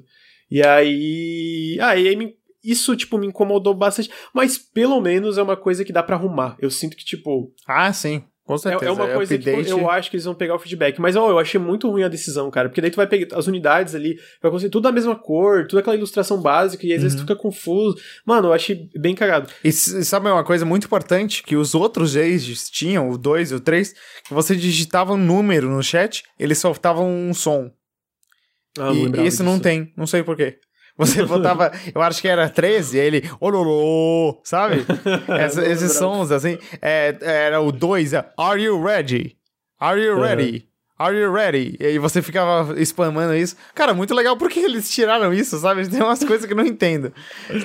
E 0.50 0.60
aí. 0.64 1.78
Ah, 1.80 1.96
e 1.96 2.08
aí 2.08 2.16
me- 2.16 2.34
isso, 2.70 2.96
tipo, 2.96 3.16
me 3.18 3.26
incomodou 3.26 3.74
bastante. 3.74 4.10
Mas 4.34 4.58
pelo 4.58 5.00
menos 5.00 5.38
é 5.38 5.42
uma 5.42 5.56
coisa 5.56 5.84
que 5.84 5.92
dá 5.92 6.02
pra 6.02 6.16
arrumar. 6.16 6.56
Eu 6.60 6.70
sinto 6.70 6.96
que, 6.96 7.04
tipo. 7.04 7.52
Ah, 7.66 7.92
sim. 7.92 8.24
Com 8.44 8.54
É, 8.54 8.58
certeza. 8.58 8.84
é 8.84 8.92
uma 8.92 9.08
coisa 9.08 9.36
que 9.36 9.50
update. 9.50 9.70
eu 9.70 9.90
acho 9.90 10.08
que 10.08 10.14
eles 10.16 10.24
vão 10.24 10.32
pegar 10.32 10.54
o 10.54 10.58
feedback. 10.60 11.00
Mas, 11.00 11.16
ó, 11.16 11.28
eu 11.30 11.36
achei 11.40 11.58
muito 11.58 11.90
ruim 11.90 12.04
a 12.04 12.08
decisão, 12.08 12.48
cara. 12.48 12.68
Porque 12.68 12.80
daí 12.80 12.92
tu 12.92 12.96
vai 12.96 13.06
pegar 13.08 13.36
as 13.36 13.48
unidades 13.48 13.92
ali, 13.92 14.16
vai 14.40 14.52
conseguir 14.52 14.70
tudo 14.70 14.84
da 14.84 14.92
mesma 14.92 15.16
cor, 15.16 15.66
tudo 15.66 15.80
aquela 15.80 15.96
ilustração 15.96 16.40
básica, 16.40 16.86
e 16.86 16.92
às 16.94 17.02
vezes 17.02 17.16
tu 17.16 17.22
Uhum. 17.22 17.26
fica 17.26 17.34
confuso. 17.34 17.96
Mano, 18.24 18.46
eu 18.46 18.52
achei 18.52 18.88
bem 18.96 19.16
cagado. 19.16 19.50
E 19.64 19.68
s- 19.68 20.04
sabe 20.04 20.30
uma 20.30 20.44
coisa 20.44 20.64
muito 20.64 20.84
importante 20.86 21.42
que 21.42 21.56
os 21.56 21.74
outros 21.74 22.16
ages 22.16 22.70
tinham, 22.70 23.10
o 23.10 23.18
2 23.18 23.50
e 23.50 23.54
o 23.56 23.58
3, 23.60 23.92
que 24.24 24.32
você 24.32 24.54
digitava 24.54 25.14
um 25.14 25.18
número 25.18 25.68
no 25.68 25.82
chat, 25.82 26.22
eles 26.38 26.58
soltavam 26.58 27.10
um 27.10 27.34
som. 27.34 27.68
Ah, 28.78 28.92
não 28.94 29.24
e 29.24 29.26
esse 29.26 29.42
não 29.42 29.52
disso. 29.54 29.62
tem, 29.62 29.92
não 29.96 30.06
sei 30.06 30.22
porquê. 30.22 30.58
Você 30.96 31.22
botava, 31.26 31.70
eu 31.94 32.00
acho 32.02 32.20
que 32.20 32.28
era 32.28 32.48
13, 32.48 32.98
aí 33.00 33.06
ele, 33.06 33.30
ololô, 33.40 34.40
sabe? 34.44 34.84
Essa- 35.28 35.64
esses 35.66 35.92
sons 35.92 36.30
assim, 36.30 36.58
é, 36.80 37.16
era 37.20 37.60
o 37.60 37.70
2, 37.72 38.12
é, 38.14 38.24
are 38.38 38.62
you 38.62 38.82
ready? 38.82 39.36
Are 39.78 40.00
you 40.00 40.18
ready? 40.20 40.66
Are 40.98 41.14
you 41.14 41.30
ready? 41.30 41.76
E 41.78 41.84
aí 41.84 41.98
você 41.98 42.22
ficava 42.22 42.74
spamando 42.80 43.34
isso. 43.34 43.54
Cara, 43.74 43.92
muito 43.92 44.14
legal. 44.14 44.34
Por 44.38 44.48
que 44.48 44.60
eles 44.60 44.88
tiraram 44.90 45.34
isso, 45.34 45.58
sabe? 45.58 45.86
Tem 45.86 46.00
umas 46.02 46.24
coisas 46.24 46.46
que 46.46 46.54
eu 46.54 46.56
não 46.56 46.64
entendo. 46.64 47.12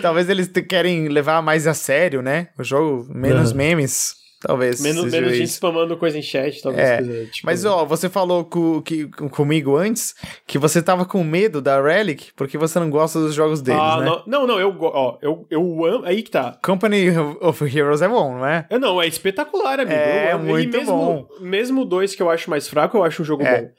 Talvez 0.01 0.27
eles 0.29 0.49
querem 0.67 1.07
levar 1.07 1.41
mais 1.41 1.65
a 1.65 1.73
sério, 1.73 2.21
né? 2.21 2.49
O 2.59 2.63
jogo, 2.65 3.07
menos 3.09 3.51
Uhum. 3.51 3.57
memes. 3.57 4.15
Talvez. 4.41 4.81
Menos, 4.81 5.11
menos 5.11 5.33
gente 5.33 5.43
isso. 5.43 5.53
spamando 5.53 5.95
coisa 5.95 6.17
em 6.17 6.21
chat, 6.21 6.61
talvez. 6.63 6.89
É, 6.89 6.97
coisa, 6.97 7.25
tipo... 7.27 7.45
Mas, 7.45 7.63
ó, 7.63 7.85
você 7.85 8.09
falou 8.09 8.43
co- 8.43 8.81
que, 8.81 9.07
comigo 9.29 9.77
antes 9.77 10.15
que 10.47 10.57
você 10.57 10.81
tava 10.81 11.05
com 11.05 11.23
medo 11.23 11.61
da 11.61 11.79
Relic 11.79 12.31
porque 12.35 12.57
você 12.57 12.79
não 12.79 12.89
gosta 12.89 13.19
dos 13.19 13.35
jogos 13.35 13.61
deles, 13.61 13.79
ah, 13.79 13.99
né? 13.99 14.05
não, 14.05 14.23
não, 14.25 14.47
não, 14.47 14.59
eu, 14.59 14.75
ó, 14.81 15.17
eu, 15.21 15.45
eu 15.49 15.85
amo. 15.85 16.05
Aí 16.05 16.23
que 16.23 16.31
tá. 16.31 16.57
Company 16.63 17.09
of 17.39 17.63
Heroes 17.63 18.01
é 18.01 18.07
bom, 18.07 18.39
não 18.39 18.45
é? 18.45 18.65
É, 18.69 18.79
não, 18.79 18.99
é 18.99 19.07
espetacular, 19.07 19.79
amigo. 19.79 19.93
É, 19.93 20.35
muito 20.35 20.75
mesmo, 20.75 20.95
bom. 20.95 21.27
Mesmo 21.39 21.85
dois 21.85 22.15
que 22.15 22.21
eu 22.23 22.29
acho 22.29 22.49
mais 22.49 22.67
fraco, 22.67 22.97
eu 22.97 23.03
acho 23.03 23.21
um 23.21 23.25
jogo 23.25 23.43
É. 23.43 23.61
bom. 23.61 23.69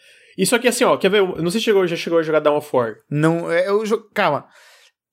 Só 0.46 0.58
que 0.58 0.68
assim, 0.68 0.84
ó, 0.84 0.96
quer 0.96 1.10
ver? 1.10 1.22
Não 1.22 1.50
sei 1.50 1.60
se 1.60 1.64
chegou, 1.64 1.86
já 1.86 1.96
chegou 1.96 2.18
a 2.18 2.22
jogar 2.22 2.38
Dawn 2.40 2.56
of 2.56 2.68
War. 2.72 2.94
Não, 3.10 3.50
é, 3.50 3.68
eu 3.68 3.82
Calma. 4.14 4.46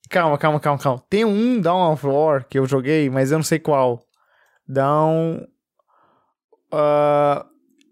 Calma, 0.08 0.38
calma, 0.38 0.58
calma, 0.58 0.78
calma. 0.78 1.02
Tem 1.10 1.24
um 1.24 1.60
Dawn 1.60 1.92
of 1.92 2.06
War 2.06 2.46
que 2.48 2.58
eu 2.58 2.66
joguei, 2.66 3.10
mas 3.10 3.30
eu 3.30 3.38
não 3.38 3.44
sei 3.44 3.58
qual. 3.58 4.00
Dawn. 4.72 5.40
ah, 6.72 7.46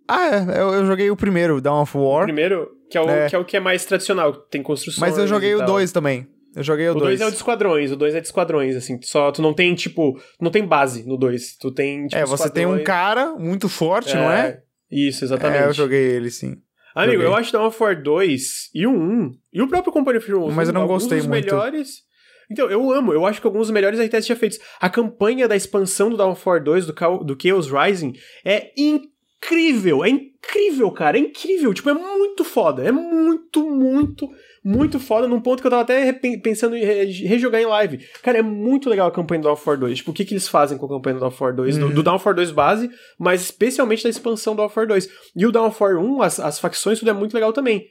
ah, 0.08 0.26
é, 0.26 0.60
eu, 0.60 0.74
eu 0.74 0.86
joguei 0.86 1.10
o 1.10 1.16
primeiro, 1.16 1.60
Dawn 1.60 1.82
of 1.82 1.96
O 1.96 2.02
War. 2.08 2.24
primeiro, 2.24 2.70
que 2.90 2.96
é, 2.96 3.00
o, 3.00 3.08
É. 3.10 3.28
que 3.28 3.36
é 3.36 3.38
o 3.38 3.44
que 3.44 3.56
é 3.56 3.60
mais 3.60 3.84
tradicional, 3.84 4.32
que 4.32 4.50
tem 4.50 4.62
construções. 4.62 5.00
Mas 5.00 5.18
eu 5.18 5.26
joguei 5.26 5.54
o 5.54 5.58
tal. 5.58 5.66
2 5.66 5.92
também. 5.92 6.26
Eu 6.56 6.62
joguei 6.62 6.88
o 6.88 6.92
O 6.92 6.94
2 6.94 7.18
2. 7.18 7.20
é 7.20 7.26
o 7.26 7.30
de 7.30 7.36
esquadrões, 7.36 7.92
o 7.92 7.96
2 7.96 8.14
é 8.14 8.20
de 8.20 8.26
esquadrões, 8.26 8.74
assim. 8.74 8.98
Só 9.02 9.30
tu 9.30 9.42
não 9.42 9.52
tem, 9.52 9.74
tipo, 9.74 10.18
não 10.40 10.50
tem 10.50 10.64
base 10.66 11.06
no 11.06 11.16
2. 11.16 11.56
Tu 11.56 11.70
tem, 11.72 12.06
tipo, 12.06 12.20
É, 12.20 12.24
você 12.24 12.48
tem 12.50 12.66
um 12.66 12.82
cara 12.82 13.34
muito 13.34 13.68
forte, 13.68 14.14
não 14.14 14.30
é? 14.30 14.62
Isso, 14.90 15.24
exatamente. 15.24 15.62
É, 15.64 15.66
eu 15.68 15.72
joguei 15.74 16.00
ele, 16.12 16.30
sim. 16.30 16.56
Amigo, 16.94 17.12
Joguei. 17.12 17.26
eu 17.28 17.36
acho 17.36 17.52
Dawn 17.52 17.66
of 17.66 17.80
War 17.80 18.02
2 18.02 18.70
e 18.74 18.86
o 18.86 18.90
1 18.90 19.36
e 19.52 19.62
o 19.62 19.68
próprio 19.68 19.92
Company 19.92 20.18
of 20.18 20.28
Heroes 20.28 20.54
Mas 20.54 20.66
eu 20.68 20.74
não 20.74 20.80
1, 20.80 20.84
alguns 20.84 21.02
gostei 21.02 21.18
dos 21.18 21.26
muito. 21.28 21.44
melhores. 21.44 22.02
Então, 22.50 22.70
eu 22.70 22.90
amo, 22.92 23.12
eu 23.12 23.26
acho 23.26 23.40
que 23.40 23.46
alguns 23.46 23.66
dos 23.66 23.70
melhores 23.70 23.98
RTS 24.00 24.26
já 24.26 24.36
feitos. 24.36 24.58
A 24.80 24.88
campanha 24.88 25.46
da 25.46 25.54
expansão 25.56 26.08
do 26.10 26.16
War 26.16 26.62
2, 26.62 26.86
do, 26.86 26.94
Chao- 26.98 27.22
do 27.22 27.36
Chaos 27.40 27.70
Rising, 27.70 28.14
é 28.44 28.70
incrível, 28.76 30.04
é 30.04 30.08
incrível, 30.08 30.90
cara, 30.90 31.16
é 31.18 31.20
incrível, 31.20 31.72
tipo, 31.74 31.88
é 31.90 31.94
muito 31.94 32.44
foda, 32.44 32.82
é 32.82 32.90
muito, 32.90 33.68
muito, 33.68 34.28
muito 34.64 34.98
foda, 34.98 35.28
num 35.28 35.40
ponto 35.40 35.60
que 35.60 35.66
eu 35.66 35.70
tava 35.70 35.82
até 35.82 36.12
pensando 36.12 36.74
em 36.76 36.84
re- 36.84 37.04
rejogar 37.26 37.60
em 37.60 37.66
live. 37.66 37.98
Cara, 38.22 38.38
é 38.38 38.42
muito 38.42 38.88
legal 38.88 39.08
a 39.08 39.12
campanha 39.12 39.42
do 39.42 39.48
War 39.48 39.76
2, 39.78 39.98
tipo, 39.98 40.10
o 40.10 40.14
que 40.14 40.24
que 40.24 40.32
eles 40.34 40.48
fazem 40.48 40.76
com 40.78 40.86
a 40.86 40.88
campanha 40.88 41.18
do 41.18 41.34
War 41.40 41.54
2, 41.54 41.76
do, 41.78 41.86
Uhum. 41.86 41.94
do 41.94 42.02
Dawn 42.02 42.16
of 42.16 42.24
War 42.26 42.34
2 42.34 42.50
base, 42.50 42.90
mas 43.18 43.42
especialmente 43.42 44.02
da 44.02 44.10
expansão 44.10 44.56
do 44.56 44.62
War 44.62 44.86
2. 44.86 45.08
E 45.36 45.46
o 45.46 45.52
War 45.52 45.96
1, 45.98 46.22
as, 46.22 46.40
as 46.40 46.58
facções, 46.58 46.98
tudo 46.98 47.10
é 47.10 47.14
muito 47.14 47.34
legal 47.34 47.52
também. 47.52 47.86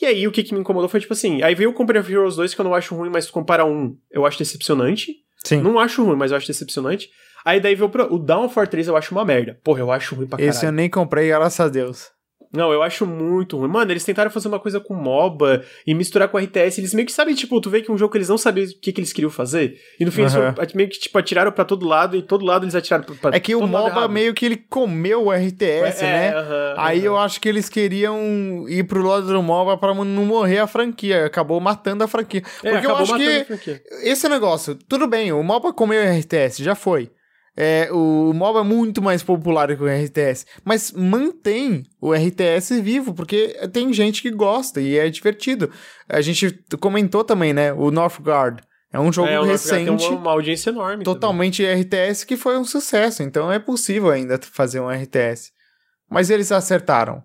E 0.00 0.06
aí, 0.06 0.26
o 0.26 0.32
que, 0.32 0.42
que 0.42 0.54
me 0.54 0.60
incomodou 0.60 0.88
foi, 0.88 1.00
tipo 1.00 1.12
assim, 1.12 1.42
aí 1.42 1.54
veio 1.54 1.70
o 1.70 1.72
Company 1.74 1.98
of 1.98 2.12
Heroes 2.12 2.36
2, 2.36 2.54
que 2.54 2.60
eu 2.60 2.64
não 2.64 2.74
acho 2.74 2.94
ruim, 2.94 3.10
mas 3.12 3.26
se 3.26 3.32
compara 3.32 3.64
um, 3.64 3.96
eu 4.10 4.24
acho 4.24 4.38
decepcionante. 4.38 5.14
Sim. 5.44 5.60
Não 5.60 5.78
acho 5.78 6.04
ruim, 6.04 6.16
mas 6.16 6.30
eu 6.30 6.36
acho 6.36 6.46
decepcionante. 6.46 7.10
Aí 7.44 7.60
daí 7.60 7.74
veio 7.74 7.90
o 8.10 8.16
of 8.44 8.54
War 8.56 8.68
3, 8.68 8.88
eu 8.88 8.96
acho 8.96 9.14
uma 9.14 9.24
merda. 9.24 9.58
Porra, 9.64 9.80
eu 9.80 9.90
acho 9.90 10.14
ruim 10.14 10.26
pra 10.26 10.38
caralho. 10.38 10.50
Esse 10.50 10.66
eu 10.66 10.72
nem 10.72 10.88
comprei, 10.88 11.28
graças 11.28 11.60
a 11.60 11.68
Deus. 11.68 12.10
Não, 12.52 12.72
eu 12.72 12.82
acho 12.82 13.06
muito 13.06 13.56
ruim. 13.56 13.68
Mano, 13.68 13.92
eles 13.92 14.04
tentaram 14.04 14.30
fazer 14.30 14.48
uma 14.48 14.58
coisa 14.58 14.80
com 14.80 14.92
MOBA 14.92 15.62
e 15.86 15.94
misturar 15.94 16.28
com 16.28 16.36
RTS. 16.36 16.80
Eles 16.80 16.92
meio 16.92 17.06
que 17.06 17.12
sabem, 17.12 17.32
tipo, 17.34 17.60
tu 17.60 17.70
vê 17.70 17.80
que 17.80 17.90
é 17.90 17.94
um 17.94 17.98
jogo 17.98 18.10
que 18.10 18.18
eles 18.18 18.28
não 18.28 18.36
sabiam 18.36 18.66
o 18.66 18.80
que, 18.80 18.92
que 18.92 19.00
eles 19.00 19.12
queriam 19.12 19.30
fazer. 19.30 19.78
E 20.00 20.04
no 20.04 20.10
fim, 20.10 20.22
eles 20.22 20.34
Aham. 20.34 20.54
foram- 20.54 20.68
meio 20.74 20.88
que, 20.88 20.98
tipo, 20.98 21.16
atiraram 21.16 21.52
pra 21.52 21.64
todo 21.64 21.86
lado 21.86 22.16
e 22.16 22.22
todo 22.22 22.44
lado 22.44 22.64
eles 22.64 22.74
atiraram 22.74 23.04
pra, 23.04 23.14
pra 23.14 23.36
É 23.36 23.38
que 23.40 23.54
o 23.54 23.66
MOBA 23.66 24.08
meio 24.08 24.34
que 24.34 24.44
ele 24.44 24.56
comeu 24.56 25.26
o 25.26 25.32
RTS, 25.32 26.04
É, 26.04 26.06
né? 26.12 26.34
aham, 26.36 26.74
Aí 26.76 26.98
aham. 26.98 27.06
eu 27.06 27.16
acho 27.18 27.40
que 27.40 27.48
eles 27.48 27.68
queriam 27.68 28.64
ir 28.68 28.82
pro 28.84 29.02
lado 29.06 29.26
do 29.28 29.42
MOBA 29.42 29.76
pra 29.78 29.94
não 29.94 30.04
morrer 30.26 30.58
a 30.58 30.66
franquia. 30.66 31.26
Acabou 31.26 31.60
matando 31.60 32.02
a 32.02 32.08
franquia. 32.08 32.40
É, 32.40 32.42
Porque 32.42 32.68
eu 32.68 32.78
acabou 32.78 32.96
acho 33.02 33.12
matando 33.12 33.30
que 33.30 33.40
a 33.40 33.44
franquia. 33.44 33.82
esse 34.02 34.28
negócio, 34.28 34.74
tudo 34.88 35.06
bem, 35.06 35.32
o 35.32 35.42
MOBA 35.42 35.72
comeu 35.72 36.02
o 36.02 36.04
RTS, 36.18 36.62
já 36.64 36.74
foi. 36.74 37.10
É, 37.56 37.88
o 37.92 38.32
MOBA 38.32 38.60
é 38.60 38.62
muito 38.62 39.02
mais 39.02 39.22
popular 39.22 39.76
que 39.76 39.82
o 39.82 39.86
RTS, 39.86 40.46
mas 40.64 40.92
mantém 40.92 41.82
o 42.00 42.14
RTS 42.14 42.80
vivo, 42.80 43.12
porque 43.12 43.48
tem 43.72 43.92
gente 43.92 44.22
que 44.22 44.30
gosta 44.30 44.80
e 44.80 44.96
é 44.96 45.10
divertido. 45.10 45.70
A 46.08 46.20
gente 46.20 46.58
comentou 46.80 47.24
também, 47.24 47.52
né? 47.52 47.72
O 47.72 47.90
Northgard 47.90 48.62
é 48.92 48.98
um 48.98 49.12
jogo 49.12 49.28
É, 49.28 49.38
o 49.40 49.44
recente, 49.44 49.84
Tem 49.96 50.08
uma, 50.10 50.18
uma 50.20 50.30
audiência 50.32 50.70
enorme. 50.70 51.04
também. 51.04 51.04
totalmente 51.04 51.64
RTS, 51.64 52.24
que 52.24 52.36
foi 52.36 52.56
um 52.56 52.64
sucesso. 52.64 53.22
Então 53.22 53.50
é 53.52 53.58
possível 53.58 54.10
ainda 54.10 54.38
fazer 54.42 54.80
um 54.80 54.88
RTS. 54.88 55.50
Mas 56.08 56.30
eles 56.30 56.50
acertaram 56.50 57.22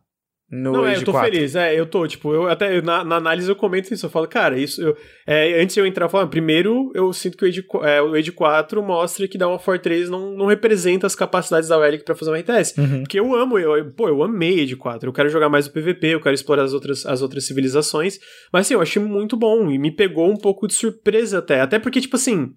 no 0.49 0.71
Não, 0.73 0.85
é, 0.87 0.95
eu 0.95 1.03
tô 1.03 1.11
4. 1.11 1.31
feliz. 1.31 1.55
É, 1.55 1.73
eu 1.77 1.85
tô, 1.85 2.07
tipo, 2.07 2.31
eu 2.33 2.47
até 2.47 2.81
na, 2.81 3.03
na 3.03 3.15
análise 3.15 3.49
eu 3.49 3.55
comento 3.55 3.93
isso. 3.93 4.05
Eu 4.05 4.09
falo, 4.09 4.27
cara, 4.27 4.57
isso. 4.59 4.81
Eu, 4.81 4.95
é, 5.25 5.59
antes 5.61 5.73
de 5.73 5.81
eu 5.81 5.85
entrar, 5.85 6.05
eu 6.05 6.09
falo, 6.09 6.27
primeiro 6.27 6.91
eu 6.93 7.11
sinto 7.13 7.35
que 7.37 7.45
o 7.45 7.47
Age, 7.47 7.65
é, 7.83 8.01
o 8.01 8.13
Age 8.13 8.31
4 8.31 8.81
mostra 8.83 9.27
que 9.27 9.37
Dawn 9.37 9.55
of 9.55 9.67
War 9.69 9.79
3 9.79 10.09
não, 10.09 10.31
não 10.37 10.45
representa 10.45 11.07
as 11.07 11.15
capacidades 11.15 11.67
da 11.69 11.79
Relic 11.83 12.03
pra 12.05 12.13
fazer 12.15 12.31
um 12.31 12.35
RTS. 12.35 12.79
Uhum. 12.79 13.01
Porque 13.03 13.19
eu 13.19 13.35
amo, 13.35 13.57
eu, 13.57 13.75
eu- 13.77 13.91
pô, 13.91 14.07
eu 14.07 14.21
amei 14.23 14.61
Age 14.63 14.75
4. 14.75 15.09
Eu 15.09 15.13
quero 15.13 15.29
jogar 15.29 15.49
mais 15.49 15.67
o 15.67 15.71
PVP, 15.73 16.07
eu 16.07 16.21
quero 16.21 16.35
explorar 16.35 16.63
as 16.63 16.73
outras, 16.73 17.05
as 17.05 17.21
outras 17.21 17.45
civilizações. 17.47 18.19
Mas 18.53 18.67
assim, 18.67 18.75
eu 18.75 18.81
achei 18.81 19.01
muito 19.01 19.35
bom 19.35 19.69
e 19.71 19.77
me 19.79 19.91
pegou 19.91 20.29
um 20.29 20.37
pouco 20.37 20.67
de 20.67 20.73
surpresa 20.75 21.39
até. 21.39 21.61
Até 21.61 21.79
porque, 21.79 21.99
tipo 22.01 22.15
assim. 22.15 22.51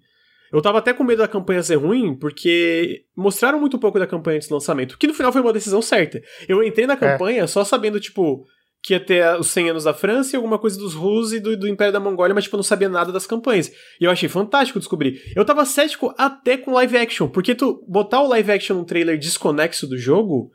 Eu 0.51 0.61
tava 0.61 0.79
até 0.79 0.93
com 0.93 1.03
medo 1.03 1.19
da 1.19 1.27
campanha 1.27 1.61
ser 1.63 1.75
ruim, 1.75 2.15
porque 2.15 3.03
mostraram 3.15 3.59
muito 3.59 3.77
pouco 3.77 3.99
da 3.99 4.07
campanha 4.07 4.37
antes 4.37 4.47
do 4.49 4.53
lançamento, 4.55 4.97
que 4.97 5.07
no 5.07 5.13
final 5.13 5.31
foi 5.31 5.41
uma 5.41 5.53
decisão 5.53 5.81
certa. 5.81 6.21
Eu 6.47 6.63
entrei 6.63 6.87
na 6.87 6.95
campanha 6.97 7.45
só 7.47 7.63
sabendo, 7.63 7.99
tipo, 7.99 8.43
que 8.81 8.93
ia 8.93 8.99
ter 8.99 9.23
os 9.39 9.47
100 9.51 9.69
anos 9.71 9.83
da 9.83 9.93
França 9.93 10.33
e 10.33 10.37
alguma 10.37 10.57
coisa 10.57 10.79
dos 10.79 10.93
Rus 10.93 11.33
e 11.33 11.39
do, 11.39 11.55
do 11.57 11.67
Império 11.67 11.91
da 11.93 11.99
Mongólia, 11.99 12.33
mas, 12.33 12.45
tipo, 12.45 12.55
eu 12.55 12.59
não 12.59 12.63
sabia 12.63 12.87
nada 12.89 13.11
das 13.11 13.27
campanhas. 13.27 13.69
E 13.99 14.05
eu 14.05 14.09
achei 14.11 14.27
fantástico 14.29 14.79
descobrir. 14.79 15.21
Eu 15.35 15.43
tava 15.45 15.65
cético 15.65 16.13
até 16.17 16.57
com 16.57 16.71
live 16.71 16.97
action, 16.97 17.27
porque 17.27 17.53
tu 17.53 17.85
botar 17.87 18.21
o 18.21 18.27
live 18.29 18.51
action 18.51 18.75
num 18.77 18.85
trailer 18.85 19.19
desconexo 19.19 19.85
do 19.85 19.97
jogo 19.97 20.49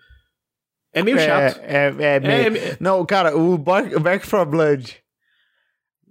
é 0.92 1.02
meio 1.02 1.18
chato. 1.18 1.60
É, 1.62 1.94
é, 1.98 2.16
é 2.16 2.20
meio- 2.20 2.56
É, 2.56 2.68
é- 2.70 2.76
Não, 2.80 3.04
cara, 3.04 3.36
o 3.36 3.58
Back, 3.58 3.98
Back 4.00 4.26
for 4.26 4.46
Blood 4.46 4.96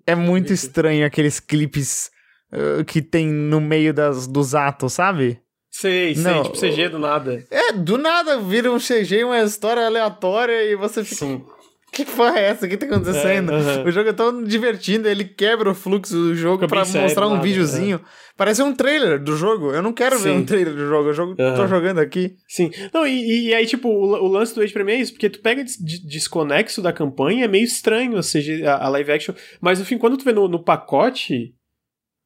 é 0.05 0.15
muito 0.15 0.53
estranho 0.53 1.05
aqueles 1.05 1.39
clipes 1.39 2.11
uh, 2.53 2.83
que 2.85 3.01
tem 3.01 3.27
no 3.27 3.59
meio 3.59 3.93
das, 3.93 4.27
dos 4.27 4.53
atos, 4.55 4.93
sabe? 4.93 5.39
sei, 5.69 6.13
sei, 6.13 6.23
Não, 6.23 6.43
tipo, 6.43 6.57
CG 6.59 6.87
do 6.89 6.99
nada. 6.99 7.43
É, 7.49 7.71
do 7.73 7.97
nada 7.97 8.39
vira 8.39 8.71
um 8.71 8.77
CG, 8.77 9.23
uma 9.23 9.41
história 9.41 9.85
aleatória 9.85 10.63
e 10.71 10.75
você 10.75 11.03
fica. 11.03 11.25
Sim. 11.25 11.43
Que 11.91 12.05
porra 12.05 12.39
é 12.39 12.45
essa? 12.45 12.65
O 12.65 12.69
que 12.69 12.75
tá 12.77 12.87
acontecendo? 12.87 13.51
É, 13.51 13.55
aham. 13.55 13.83
O 13.85 13.91
jogo 13.91 14.09
é 14.09 14.13
tão 14.13 14.43
divertindo, 14.43 15.07
ele 15.07 15.23
quebra 15.25 15.69
o 15.69 15.75
fluxo 15.75 16.13
do 16.15 16.35
jogo 16.35 16.67
sério, 16.85 17.01
mostrar 17.01 17.27
um 17.27 17.31
nada, 17.35 17.43
videozinho. 17.43 18.01
Parece 18.35 18.63
um 18.63 18.73
trailer 18.73 19.19
do 19.23 19.35
jogo. 19.37 19.71
Eu 19.71 19.81
não 19.83 19.93
quero 19.93 20.17
ver 20.17 20.29
Sim. 20.31 20.37
um 20.37 20.45
trailer 20.45 20.73
do 20.73 20.87
jogo. 20.87 21.09
Eu 21.09 21.13
jogo, 21.13 21.35
tô 21.35 21.43
Aham. 21.43 21.67
jogando 21.67 21.99
aqui. 21.99 22.33
Sim. 22.47 22.71
Não, 22.91 23.05
e, 23.05 23.47
e 23.49 23.53
aí, 23.53 23.67
tipo, 23.67 23.89
o, 23.89 24.11
o 24.23 24.27
lance 24.27 24.55
do 24.55 24.61
Age 24.61 24.73
pra 24.73 24.83
mim 24.83 24.93
é 24.93 25.01
isso, 25.01 25.11
porque 25.13 25.29
tu 25.29 25.39
pega 25.39 25.63
des- 25.63 25.77
de- 25.77 26.03
desconexo 26.07 26.81
da 26.81 26.91
campanha, 26.91 27.45
é 27.45 27.47
meio 27.47 27.63
estranho, 27.63 28.15
ou 28.15 28.23
seja, 28.23 28.71
a, 28.71 28.85
a 28.85 28.89
live 28.89 29.11
action. 29.11 29.35
Mas 29.61 29.77
no 29.77 29.85
fim, 29.85 29.99
quando 29.99 30.17
tu 30.17 30.25
vê 30.25 30.33
no, 30.33 30.47
no 30.47 30.63
pacote. 30.63 31.53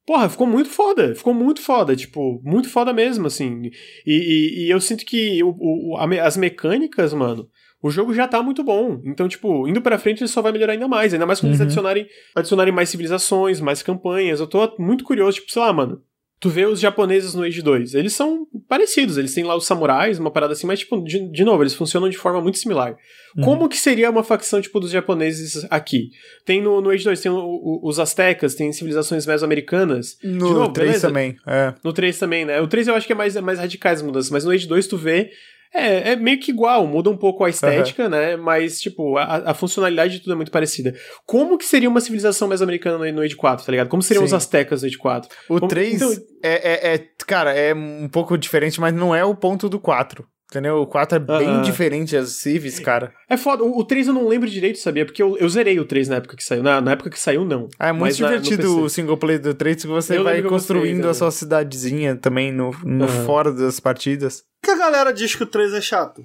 Porra, 0.08 0.26
ficou 0.30 0.46
muito 0.46 0.70
foda. 0.70 1.14
Ficou 1.14 1.34
muito 1.34 1.60
foda, 1.60 1.94
tipo, 1.94 2.40
muito 2.42 2.70
foda 2.70 2.94
mesmo, 2.94 3.26
assim. 3.26 3.70
E, 4.06 4.12
e- 4.14 4.64
e 4.66 4.70
eu 4.70 4.80
sinto 4.80 5.04
que 5.04 5.42
o, 5.44 5.54
o- 5.58 5.96
a 5.98 6.06
as 6.26 6.34
mecânicas, 6.38 7.12
mano. 7.12 7.46
O 7.82 7.90
jogo 7.90 8.14
já 8.14 8.26
tá 8.26 8.42
muito 8.42 8.64
bom. 8.64 9.02
Então, 9.04 9.28
tipo, 9.28 9.68
indo 9.68 9.82
pra 9.82 9.98
frente 9.98 10.20
ele 10.22 10.28
só 10.28 10.40
vai 10.40 10.50
melhorar 10.50 10.72
ainda 10.72 10.88
mais. 10.88 11.12
Ainda 11.12 11.26
mais 11.26 11.38
quando 11.40 11.50
eles 11.50 11.60
Uhum. 11.60 11.66
adicionarem, 11.66 12.06
adicionarem 12.34 12.72
mais 12.72 12.88
civilizações, 12.88 13.60
mais 13.60 13.82
campanhas. 13.82 14.40
Eu 14.40 14.46
tô 14.46 14.74
muito 14.78 15.04
curioso, 15.04 15.36
tipo, 15.40 15.52
sei 15.52 15.60
lá, 15.60 15.72
mano. 15.74 16.00
Tu 16.40 16.48
vê 16.48 16.64
os 16.66 16.78
japoneses 16.78 17.34
no 17.34 17.42
Age 17.42 17.60
2, 17.60 17.94
eles 17.94 18.12
são 18.12 18.46
parecidos, 18.68 19.18
eles 19.18 19.34
têm 19.34 19.42
lá 19.42 19.56
os 19.56 19.66
samurais, 19.66 20.20
uma 20.20 20.30
parada 20.30 20.52
assim, 20.52 20.68
mas, 20.68 20.78
tipo, 20.78 21.02
de, 21.02 21.28
de 21.32 21.44
novo, 21.44 21.62
eles 21.64 21.74
funcionam 21.74 22.08
de 22.08 22.16
forma 22.16 22.40
muito 22.40 22.58
similar. 22.58 22.96
Uhum. 23.36 23.44
Como 23.44 23.68
que 23.68 23.76
seria 23.76 24.08
uma 24.08 24.22
facção, 24.22 24.60
tipo, 24.60 24.78
dos 24.78 24.92
japoneses 24.92 25.66
aqui? 25.68 26.10
Tem 26.44 26.62
no, 26.62 26.80
no 26.80 26.90
Age 26.90 27.02
2, 27.02 27.20
tem 27.20 27.32
o- 27.32 27.36
o- 27.38 27.80
os 27.82 27.98
astecas, 27.98 28.54
tem 28.54 28.72
civilizações 28.72 29.26
mesoamericanas. 29.26 30.16
No 30.22 30.50
novo, 30.54 30.72
3 30.72 30.88
beleza? 30.90 31.08
também. 31.08 31.36
É. 31.46 31.74
No 31.82 31.92
3 31.92 32.16
também, 32.18 32.44
né? 32.44 32.60
O 32.60 32.68
3 32.68 32.86
eu 32.86 32.94
acho 32.94 33.06
que 33.06 33.12
é 33.12 33.16
mais, 33.16 33.34
é 33.34 33.40
mais 33.40 33.58
radicais 33.58 33.98
as 33.98 34.06
mudanças, 34.06 34.30
mas 34.30 34.44
no 34.44 34.50
Age 34.52 34.66
2 34.68 34.86
tu 34.86 34.96
vê. 34.96 35.30
É, 35.74 36.12
é 36.12 36.16
meio 36.16 36.40
que 36.40 36.50
igual, 36.50 36.86
muda 36.86 37.10
um 37.10 37.16
pouco 37.16 37.44
a 37.44 37.50
estética, 37.50 38.08
né? 38.08 38.36
Mas, 38.36 38.80
tipo, 38.80 39.16
a, 39.18 39.50
a 39.50 39.54
funcionalidade 39.54 40.14
de 40.14 40.20
tudo 40.20 40.32
é 40.32 40.36
muito 40.36 40.50
parecida. 40.50 40.94
Como 41.26 41.58
que 41.58 41.64
seria 41.64 41.88
uma 41.88 42.00
civilização 42.00 42.48
mesoamericana 42.48 42.98
no, 42.98 43.12
no 43.12 43.22
Age 43.22 43.36
4, 43.36 43.64
tá 43.66 43.70
ligado? 43.70 43.88
Como 43.88 44.02
seriam 44.02 44.22
Sim. 44.22 44.26
os 44.26 44.32
astecas 44.34 44.82
no 44.82 44.88
Age 44.88 44.98
4? 44.98 45.30
O 45.48 45.58
Como- 45.60 45.68
3 45.68 45.94
então- 45.94 46.12
é, 46.42 46.90
é, 46.90 46.94
é- 46.94 47.08
Cara, 47.26 47.52
é 47.52 47.74
um 47.74 48.08
pouco 48.08 48.38
diferente, 48.38 48.80
mas 48.80 48.94
não 48.94 49.14
é 49.14 49.22
o 49.24 49.34
ponto 49.34 49.68
do 49.68 49.78
4. 49.78 50.26
Entendeu? 50.50 50.76
O 50.78 50.86
4 50.86 51.16
é 51.16 51.18
bem 51.18 51.46
Aham. 51.46 51.62
diferente 51.62 52.16
as 52.16 52.30
civis, 52.30 52.78
cara. 52.78 53.12
É 53.28 53.36
foda. 53.36 53.62
O, 53.64 53.78
o 53.80 53.84
3 53.84 54.06
eu 54.08 54.14
não 54.14 54.26
lembro 54.26 54.48
direito, 54.48 54.78
sabia? 54.78 55.04
Porque 55.04 55.22
eu, 55.22 55.36
eu 55.36 55.46
zerei 55.48 55.78
o 55.78 55.84
3 55.84 56.08
na 56.08 56.16
época 56.16 56.36
que 56.36 56.42
saiu. 56.42 56.62
Na, 56.62 56.80
na 56.80 56.92
época 56.92 57.10
que 57.10 57.20
saiu, 57.20 57.44
não. 57.44 57.68
Ah, 57.78 57.88
é 57.88 57.92
muito 57.92 58.00
Mas 58.04 58.18
na- 58.18 58.28
divertido 58.28 58.62
PC. 58.62 58.80
o 58.80 58.88
single 58.88 59.18
player 59.18 59.40
do 59.42 59.52
3 59.52 59.82
que 59.82 59.86
você 59.86 60.16
Eu 60.16 60.24
vai 60.24 60.38
eu 60.38 60.42
gostei 60.44 60.50
construindo 60.76 61.06
a 61.06 61.12
sua 61.12 61.30
cidadezinha 61.30 62.16
também 62.16 62.50
no, 62.50 62.70
no 62.82 63.04
Aham. 63.04 63.26
fora 63.26 63.52
das 63.52 63.78
partidas. 63.78 64.42
Por 64.62 64.68
que 64.68 64.70
a 64.70 64.78
galera 64.78 65.12
diz 65.12 65.34
que 65.34 65.42
o 65.42 65.46
3 65.46 65.74
é 65.74 65.82
chato? 65.82 66.24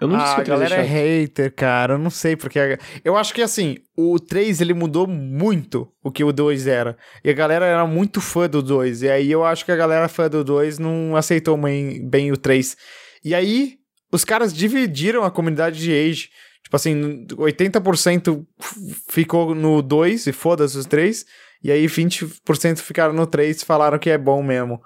Eu 0.00 0.06
não 0.06 0.14
ah, 0.14 0.22
disse 0.22 0.34
que 0.36 0.40
a 0.40 0.42
o 0.42 0.44
3 0.44 0.60
galera 0.60 0.74
é 0.76 0.84
chato. 0.86 0.92
hater, 0.94 1.52
cara. 1.56 1.94
Eu 1.94 1.98
não 1.98 2.10
sei 2.10 2.36
porque. 2.36 2.60
a- 2.60 2.78
Eu 3.04 3.16
acho 3.16 3.34
que 3.34 3.42
assim, 3.42 3.78
o 3.96 4.20
3 4.20 4.60
ele 4.60 4.72
mudou 4.72 5.08
muito 5.08 5.88
o 6.04 6.12
que 6.12 6.22
o 6.22 6.30
2 6.32 6.68
era. 6.68 6.96
E 7.24 7.30
a 7.30 7.32
galera 7.32 7.66
era 7.66 7.84
muito 7.84 8.20
fã 8.20 8.48
do 8.48 8.62
2. 8.62 9.02
E 9.02 9.10
aí 9.10 9.32
eu 9.32 9.44
acho 9.44 9.64
que 9.64 9.72
a 9.72 9.76
galera 9.76 10.06
fã 10.08 10.28
do 10.30 10.44
2 10.44 10.78
não 10.78 11.16
aceitou 11.16 11.56
bem, 11.56 12.08
bem 12.08 12.30
o 12.30 12.36
3. 12.36 12.76
E 13.24 13.34
aí, 13.34 13.76
os 14.10 14.24
caras 14.24 14.52
dividiram 14.54 15.24
a 15.24 15.30
comunidade 15.30 15.78
de 15.78 15.92
Age. 15.92 16.28
Tipo 16.64 16.76
assim, 16.76 17.26
80% 17.30 18.44
f- 18.60 18.74
ficou 19.10 19.54
no 19.54 19.82
2 19.82 20.26
e 20.26 20.32
foda-se 20.32 20.76
os 20.78 20.86
3. 20.86 21.24
E 21.62 21.70
aí 21.70 21.86
20% 21.86 22.78
ficaram 22.78 23.12
no 23.14 23.26
3 23.26 23.60
e 23.60 23.64
falaram 23.64 23.98
que 23.98 24.10
é 24.10 24.18
bom 24.18 24.42
mesmo. 24.42 24.80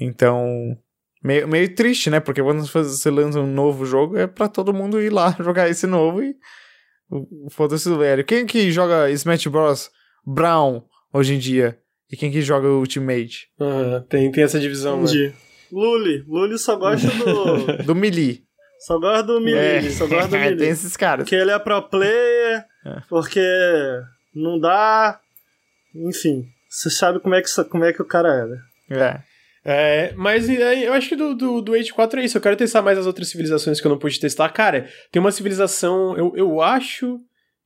Então, 0.00 0.76
meio, 1.22 1.48
meio 1.48 1.74
triste, 1.74 2.10
né? 2.10 2.20
Porque 2.20 2.42
quando 2.42 2.66
você 2.66 3.10
lança 3.10 3.40
um 3.40 3.46
novo 3.46 3.84
jogo, 3.86 4.16
é 4.16 4.26
pra 4.26 4.48
todo 4.48 4.74
mundo 4.74 5.00
ir 5.00 5.10
lá 5.10 5.34
jogar 5.40 5.68
esse 5.68 5.86
novo 5.86 6.22
e 6.22 6.34
foda-se 7.50 7.88
o 7.88 7.98
velho. 7.98 8.24
Quem 8.24 8.44
que 8.46 8.70
joga 8.70 9.10
Smash 9.10 9.46
Bros. 9.46 9.90
Brown 10.26 10.82
hoje 11.12 11.34
em 11.34 11.38
dia? 11.38 11.78
E 12.10 12.16
quem 12.16 12.30
que 12.30 12.42
joga 12.42 12.68
Ultimate? 12.68 13.48
Ah, 13.60 14.02
tem, 14.08 14.30
tem 14.30 14.44
essa 14.44 14.58
divisão, 14.60 15.00
né? 15.02 15.06
Luli. 15.72 16.24
Luli 16.26 16.58
só 16.58 16.76
gosta 16.76 17.08
do. 17.08 17.82
Do 17.84 17.94
Melee. 17.94 18.42
só 18.80 18.98
gosta 18.98 19.22
do 19.24 19.40
Melee. 19.40 19.90
Só 19.90 20.06
gosta 20.06 20.28
do 20.28 20.36
É, 20.36 20.40
tem 20.40 20.50
Melee. 20.56 20.68
esses 20.68 20.96
caras. 20.96 21.24
Porque 21.24 21.34
ele 21.36 21.50
é 21.50 21.58
pro 21.58 21.82
player, 21.88 22.64
É. 22.86 23.00
porque 23.08 23.40
não 24.34 24.58
dá. 24.58 25.18
Enfim, 25.94 26.44
você 26.68 26.90
sabe 26.90 27.20
como 27.20 27.34
é 27.34 27.42
que, 27.42 27.48
como 27.70 27.84
é 27.84 27.92
que 27.92 28.02
o 28.02 28.06
cara 28.06 28.28
é, 28.28 28.46
né? 28.46 28.58
É. 28.90 29.28
É, 29.70 30.12
mas 30.16 30.48
é, 30.48 30.86
eu 30.88 30.94
acho 30.94 31.08
que 31.10 31.16
do, 31.16 31.34
do, 31.34 31.60
do 31.60 31.74
Age 31.74 31.92
4 31.92 32.20
é 32.20 32.24
isso. 32.24 32.38
Eu 32.38 32.42
quero 32.42 32.56
testar 32.56 32.80
mais 32.80 32.96
as 32.96 33.06
outras 33.06 33.28
civilizações 33.28 33.80
que 33.80 33.86
eu 33.86 33.90
não 33.90 33.98
pude 33.98 34.18
testar. 34.18 34.48
Cara, 34.50 34.88
tem 35.12 35.20
uma 35.20 35.32
civilização, 35.32 36.16
eu, 36.16 36.32
eu 36.36 36.62
acho 36.62 37.18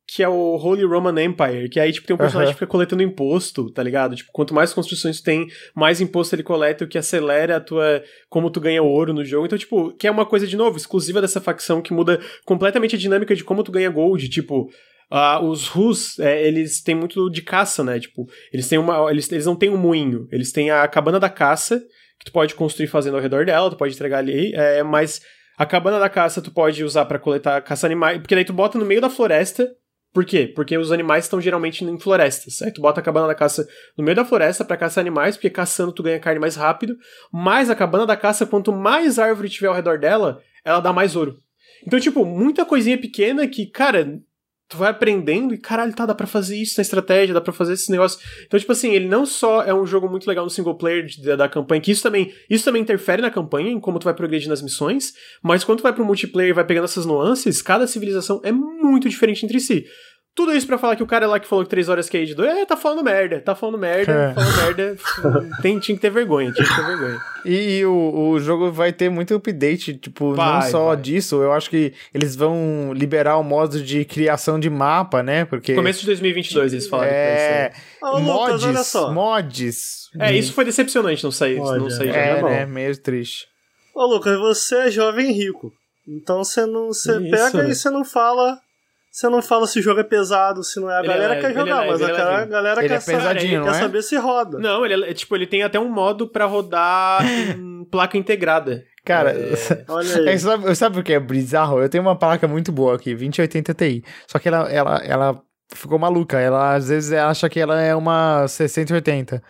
que 0.07 0.23
é 0.23 0.29
o 0.29 0.57
Holy 0.57 0.85
Roman 0.85 1.23
Empire, 1.23 1.69
que 1.71 1.81
aí, 1.81 1.93
tipo, 1.93 2.07
tem 2.07 2.15
um 2.15 2.19
personagem 2.19 2.53
que 2.53 2.59
fica 2.59 2.71
coletando 2.71 3.03
imposto, 3.03 3.71
tá 3.71 3.83
ligado? 3.83 4.15
Tipo, 4.15 4.31
quanto 4.33 4.53
mais 4.53 4.75
construções 4.75 5.21
tu 5.21 5.25
tem, 5.25 5.47
mais 5.75 6.01
imposto 6.01 6.35
ele 6.35 6.43
coleta, 6.43 6.85
o 6.85 6.89
que 6.89 6.99
acelera 6.99 7.57
a 7.57 7.61
tua... 7.61 8.03
como 8.29 8.51
tu 8.51 8.61
ganha 8.61 8.83
ouro 8.83 9.15
no 9.15 9.25
jogo. 9.25 9.47
Então, 9.47 9.57
tipo, 9.57 9.93
que 9.93 10.07
é 10.07 10.11
uma 10.11 10.27
coisa, 10.27 10.47
de 10.47 10.57
novo, 10.57 10.77
exclusiva 10.77 11.21
dessa 11.21 11.41
facção, 11.41 11.81
que 11.81 11.95
muda 11.95 12.21
completamente 12.45 12.97
a 12.97 12.99
dinâmica 12.99 13.35
de 13.35 13.45
como 13.45 13.63
tu 13.63 13.73
ganha 13.73 13.89
gold. 13.89 14.29
Tipo, 14.29 14.69
ah, 15.15 15.45
os 15.45 15.69
Rus, 15.69 16.19
é, 16.19 16.47
eles 16.47 16.83
têm 16.83 16.95
muito 16.95 17.29
de 17.29 17.43
caça, 17.43 17.85
né? 17.85 18.01
Tipo, 18.01 18.27
eles 18.53 18.67
têm 18.67 18.79
uma. 18.79 19.11
Eles, 19.11 19.31
eles 19.31 19.45
não 19.45 19.55
têm 19.55 19.69
um 19.69 19.77
moinho, 19.77 20.27
eles 20.33 20.51
têm 20.53 20.71
a 20.71 20.89
cabana 20.89 21.21
da 21.21 21.29
caça, 21.29 21.79
que 22.19 22.25
tu 22.25 22.33
pode 22.33 22.55
construir 22.55 22.87
fazendo 22.87 23.17
ao 23.17 23.23
redor 23.23 23.45
dela, 23.45 23.69
tu 23.69 23.77
pode 23.77 23.95
entregar 23.95 24.19
ali, 24.19 24.55
é, 24.55 24.83
mas 24.83 25.21
a 25.59 25.67
cabana 25.67 25.99
da 25.99 26.09
caça 26.09 26.41
tu 26.41 26.51
pode 26.51 26.83
usar 26.83 27.05
pra 27.05 27.19
coletar 27.19 27.61
caça 27.61 27.87
animais, 27.87 28.19
porque 28.19 28.35
daí 28.35 28.45
tu 28.45 28.55
bota 28.55 28.79
no 28.79 28.87
meio 28.87 29.03
da 29.03 29.11
floresta. 29.11 29.71
Por 30.13 30.25
quê? 30.27 30.47
Porque 30.47 30.77
os 30.77 30.93
animais 30.93 31.25
estão 31.25 31.41
geralmente 31.41 31.85
em 31.85 31.99
florestas. 31.99 32.61
Aí 32.61 32.71
tu 32.71 32.83
bota 32.83 33.01
a 33.01 33.03
cabana 33.03 33.29
da 33.29 33.35
caça 33.35 33.67
no 33.97 34.05
meio 34.05 34.15
da 34.15 34.25
floresta 34.25 34.65
pra 34.65 34.77
caçar 34.77 35.01
animais, 35.01 35.37
porque 35.37 35.49
caçando 35.49 35.93
tu 35.93 36.03
ganha 36.03 36.21
carne 36.21 36.39
mais 36.39 36.55
rápido. 36.55 36.99
Mas 37.33 37.71
a 37.71 37.75
cabana 37.75 38.05
da 38.05 38.17
caça, 38.17 38.45
quanto 38.45 38.73
mais 38.73 39.19
árvore 39.19 39.49
tiver 39.49 39.69
ao 39.69 39.75
redor 39.75 39.99
dela, 39.99 40.43
ela 40.65 40.81
dá 40.81 40.93
mais 40.93 41.17
ouro. 41.17 41.41
Então, 41.87 41.99
tipo, 41.99 42.25
muita 42.25 42.65
coisinha 42.65 42.99
pequena 42.99 43.49
que, 43.49 43.67
cara, 43.67 44.21
tu 44.73 44.79
vai 44.79 44.91
aprendendo 44.91 45.55
e 45.55 45.59
caralho, 45.59 45.93
tá, 45.95 46.07
dá 46.07 46.15
pra 46.15 46.27
fazer 46.27 46.57
isso 46.57 46.75
na 46.79 46.83
estratégia, 46.83 47.35
dá 47.35 47.41
pra 47.41 47.53
fazer 47.53 47.75
esse 47.75 47.91
negócio. 47.91 48.19
Então, 48.45 48.59
tipo 48.59 48.73
assim, 48.73 48.93
ele 48.93 49.07
não 49.07 49.25
só 49.25 49.63
é 49.63 49.73
um 49.73 49.87
jogo 49.87 50.09
muito 50.09 50.27
legal 50.27 50.45
no 50.45 50.51
single 50.51 50.75
player 50.75 51.05
de, 51.05 51.23
da, 51.23 51.37
da, 51.37 51.49
campanha, 51.49 51.81
que 51.81 51.91
isso 51.91 52.03
também, 52.03 52.33
isso 52.49 52.65
também 52.65 52.83
interfere 52.83 53.23
na 53.23 53.31
campanha, 53.31 53.71
em 53.71 53.79
como 53.79 53.99
tu 53.99 54.05
vai 54.05 54.15
progredir 54.15 54.49
nas 54.49 54.63
missões, 54.63 55.13
mas 55.43 55.63
quando 55.63 55.79
tu 55.79 55.83
vai 55.83 55.93
pro 55.93 56.05
multiplayer 56.05 56.51
e 56.51 56.55
vai 56.55 56.65
pegando 56.65 56.85
essas 56.85 57.07
nuances, 57.07 57.61
cada 57.61 57.87
civilização 57.87 58.41
é 58.43 58.51
muito 58.51 59.09
diferente 59.09 59.45
entre 59.45 59.61
si. 59.61 59.87
Tudo 60.35 60.55
isso 60.55 60.67
pra 60.67 60.79
falar 60.79 60.97
que 60.97 61.03
o 61.03 61.07
cara 61.07 61.27
lá 61.27 61.39
que 61.39 61.47
falou 61.47 61.63
que 61.63 61.69
3 61.69 61.91
horas 61.91 62.09
que 62.09 62.17
é 62.17 62.25
de 62.25 62.35
2, 62.35 62.51
é, 62.51 62.65
tá 62.65 62.75
falando 62.75 63.05
merda, 63.05 63.39
tá 63.39 63.55
falando 63.55 63.77
merda, 63.77 64.13
é. 64.13 64.35
falando 64.35 64.57
merda. 64.57 64.97
Tem, 65.61 65.79
tinha 65.79 65.95
que 65.95 66.01
ter 66.01 66.11
vergonha, 66.11 66.51
tinha 66.53 66.67
que 66.67 66.75
ter 66.75 66.87
vergonha. 66.87 67.21
E, 67.45 67.79
e 67.79 67.85
o, 67.85 68.31
o 68.31 68.41
jogo 68.41 68.73
vai 68.73 68.95
ter 68.95 69.11
muito 69.11 69.35
update, 69.35 69.95
tipo, 69.99 70.35
vai, 70.35 70.55
não 70.55 70.71
só 70.71 70.87
vai. 70.87 70.97
disso, 70.97 71.43
eu 71.43 71.53
acho 71.53 71.69
que 71.69 71.93
eles 72.15 72.35
vão 72.35 72.95
liberar 72.95 73.37
o 73.37 73.43
modo 73.43 73.83
de 73.83 74.07
criação 74.07 74.59
de 74.59 74.71
mapa, 74.71 75.23
né? 75.23 75.45
Porque. 75.45 75.75
Começo 75.75 76.01
de 76.01 76.07
2022 76.07 76.73
eles 76.73 76.87
falaram. 76.87 77.11
É. 77.13 77.73
Oh, 78.03 78.19
mods, 78.19 78.65
olha 78.65 78.83
só. 78.85 79.13
mods. 79.13 80.09
É, 80.19 80.35
isso 80.35 80.55
foi 80.55 80.65
decepcionante 80.65 81.23
não 81.23 81.31
sair. 81.31 81.59
Não 81.59 81.91
sair 81.91 82.09
é, 82.09 82.39
é 82.39 82.43
né? 82.43 82.67
Meio 82.67 82.97
triste. 82.97 83.49
Ô, 83.95 84.07
Lucas, 84.07 84.39
você 84.39 84.87
é 84.87 84.91
jovem 84.91 85.31
rico. 85.33 85.71
Então 86.09 86.43
você 86.43 86.65
não. 86.65 86.89
Você 86.89 87.21
pega 87.21 87.69
e 87.69 87.75
você 87.75 87.91
não 87.91 88.03
fala 88.03 88.59
você 89.13 89.29
não 89.29 89.43
fala 89.43 89.67
se 89.67 89.79
o 89.79 89.83
jogo 89.83 90.01
é 90.01 90.05
pesado, 90.05 90.65
se 90.65 90.81
não 90.81 90.91
é. 90.91 90.97
A 90.97 91.01
ele 91.01 91.11
é 91.11 91.13
galera 91.13 91.35
é 91.35 91.41
quer 91.43 91.53
jogar, 91.53 91.85
é 91.85 91.91
mas 91.91 92.03
a 92.03 92.09
é 92.09 92.47
galera 92.47 92.81
ele 92.81 92.89
quer, 92.89 92.95
é 92.95 92.99
pesadinho, 92.99 93.63
saber, 93.63 93.73
quer 93.73 93.83
saber 93.83 94.03
se 94.03 94.17
roda. 94.17 94.59
Não, 94.59 94.87
ele 94.87 95.05
é, 95.05 95.13
tipo, 95.13 95.37
ele 95.37 95.47
tem 95.47 95.63
até 95.63 95.79
um 95.79 95.91
modo 95.91 96.27
para 96.27 96.47
rodar 96.47 97.23
em 97.27 97.85
placa 97.93 98.17
integrada. 98.17 98.83
Cara, 99.05 99.35
olha 99.89 100.31
aí. 100.31 100.39
sabe, 100.39 100.75
sabe 100.75 100.99
o 100.99 101.03
que 101.03 101.13
é 101.13 101.21
bizarro? 101.21 101.83
Eu 101.83 101.91
tenho 101.91 102.03
uma 102.03 102.17
placa 102.17 102.49
muito 102.49 102.73
boa 102.73 102.95
aqui, 102.95 103.11
2080 103.11 103.75
Ti. 103.75 104.03
Só 104.27 104.39
que 104.39 104.49
ela, 104.49 104.73
ela, 104.73 105.03
ela 105.05 105.43
ficou 105.75 105.99
maluca. 105.99 106.41
Ela 106.41 106.75
às 106.75 106.89
vezes 106.89 107.13
acha 107.13 107.51
que 107.51 107.61
ela 107.61 107.83
é 107.83 107.95
uma 107.95 108.49
6080. 108.49 109.43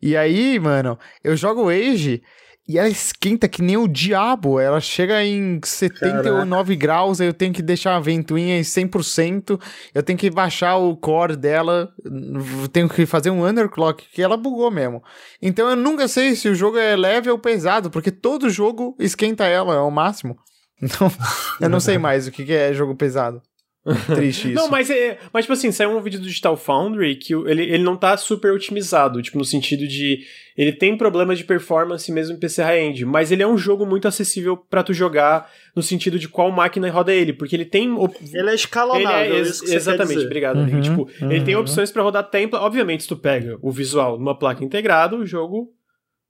E 0.00 0.16
aí, 0.16 0.60
mano, 0.60 0.96
eu 1.24 1.34
jogo 1.34 1.70
Age 1.70 2.22
e 2.68 2.76
ela 2.76 2.88
esquenta 2.88 3.48
que 3.48 3.62
nem 3.62 3.78
o 3.78 3.88
diabo. 3.88 4.60
Ela 4.60 4.78
chega 4.78 5.24
em 5.24 5.58
79 5.64 6.42
Caraca. 6.42 6.74
graus, 6.76 7.20
aí 7.20 7.26
eu 7.26 7.32
tenho 7.32 7.52
que 7.52 7.62
deixar 7.62 7.96
a 7.96 8.00
ventoinha 8.00 8.58
em 8.58 8.62
100%, 8.62 9.58
eu 9.94 10.02
tenho 10.02 10.18
que 10.18 10.28
baixar 10.28 10.76
o 10.76 10.94
core 10.94 11.34
dela, 11.34 11.90
tenho 12.70 12.88
que 12.88 13.06
fazer 13.06 13.30
um 13.30 13.46
underclock, 13.46 14.04
que 14.12 14.22
ela 14.22 14.36
bugou 14.36 14.70
mesmo. 14.70 15.02
Então 15.40 15.70
eu 15.70 15.76
nunca 15.76 16.06
sei 16.06 16.36
se 16.36 16.48
o 16.48 16.54
jogo 16.54 16.76
é 16.76 16.94
leve 16.94 17.30
ou 17.30 17.38
pesado, 17.38 17.90
porque 17.90 18.10
todo 18.10 18.50
jogo 18.50 18.94
esquenta 18.98 19.46
ela 19.46 19.76
ao 19.76 19.90
máximo. 19.90 20.36
Então, 20.80 21.10
eu 21.60 21.68
não 21.68 21.80
sei 21.80 21.98
mais 21.98 22.28
o 22.28 22.30
que 22.30 22.52
é 22.52 22.72
jogo 22.72 22.94
pesado. 22.94 23.42
Triste 24.14 24.52
isso. 24.52 24.54
Não, 24.54 24.68
mas, 24.68 24.90
é, 24.90 25.18
mas 25.32 25.44
tipo 25.44 25.52
assim, 25.52 25.72
saiu 25.72 25.96
um 25.96 26.00
vídeo 26.00 26.20
do 26.20 26.26
Digital 26.26 26.56
Foundry 26.56 27.16
que 27.16 27.34
ele, 27.34 27.62
ele 27.62 27.82
não 27.82 27.96
tá 27.96 28.16
super 28.16 28.52
otimizado, 28.52 29.22
tipo, 29.22 29.38
no 29.38 29.44
sentido 29.44 29.86
de. 29.86 30.20
Ele 30.56 30.72
tem 30.72 30.96
problemas 30.96 31.38
de 31.38 31.44
performance 31.44 32.10
mesmo 32.10 32.34
em 32.34 32.38
PC 32.38 32.62
high-end, 32.62 33.04
mas 33.04 33.30
ele 33.30 33.42
é 33.42 33.46
um 33.46 33.56
jogo 33.56 33.86
muito 33.86 34.08
acessível 34.08 34.56
para 34.56 34.82
tu 34.82 34.92
jogar 34.92 35.48
no 35.74 35.82
sentido 35.82 36.18
de 36.18 36.28
qual 36.28 36.50
máquina 36.50 36.90
roda 36.90 37.12
ele, 37.12 37.32
porque 37.32 37.54
ele 37.54 37.64
tem. 37.64 37.92
Op... 37.92 38.14
Ele 38.32 38.50
é 38.50 38.54
escalonável. 38.54 39.34
Ele 39.34 39.36
é, 39.36 39.38
ex 39.38 39.62
exatamente, 39.62 40.24
obrigado. 40.24 40.58
Uhum, 40.58 40.80
tipo, 40.80 41.08
uhum. 41.20 41.30
ele 41.30 41.44
tem 41.44 41.54
opções 41.54 41.92
para 41.92 42.02
rodar 42.02 42.24
templa. 42.24 42.60
Obviamente, 42.60 43.04
se 43.04 43.08
tu 43.08 43.16
pega 43.16 43.56
o 43.62 43.70
visual 43.70 44.18
numa 44.18 44.36
placa 44.36 44.64
integrada, 44.64 45.16
o 45.16 45.24
jogo 45.24 45.72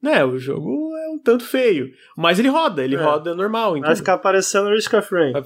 né, 0.00 0.24
o 0.24 0.38
jogo 0.38 0.96
é 1.08 1.10
um 1.10 1.18
tanto 1.18 1.44
feio. 1.44 1.92
Mas 2.16 2.38
ele 2.38 2.48
roda, 2.48 2.84
ele 2.84 2.94
é. 2.96 3.02
roda 3.02 3.34
normal. 3.34 3.76
Então... 3.76 3.88
Vai 3.88 3.96
ficar 3.96 4.14
aparecendo 4.14 4.68
Risk 4.70 4.92
of 4.94 5.12
Rain. 5.12 5.32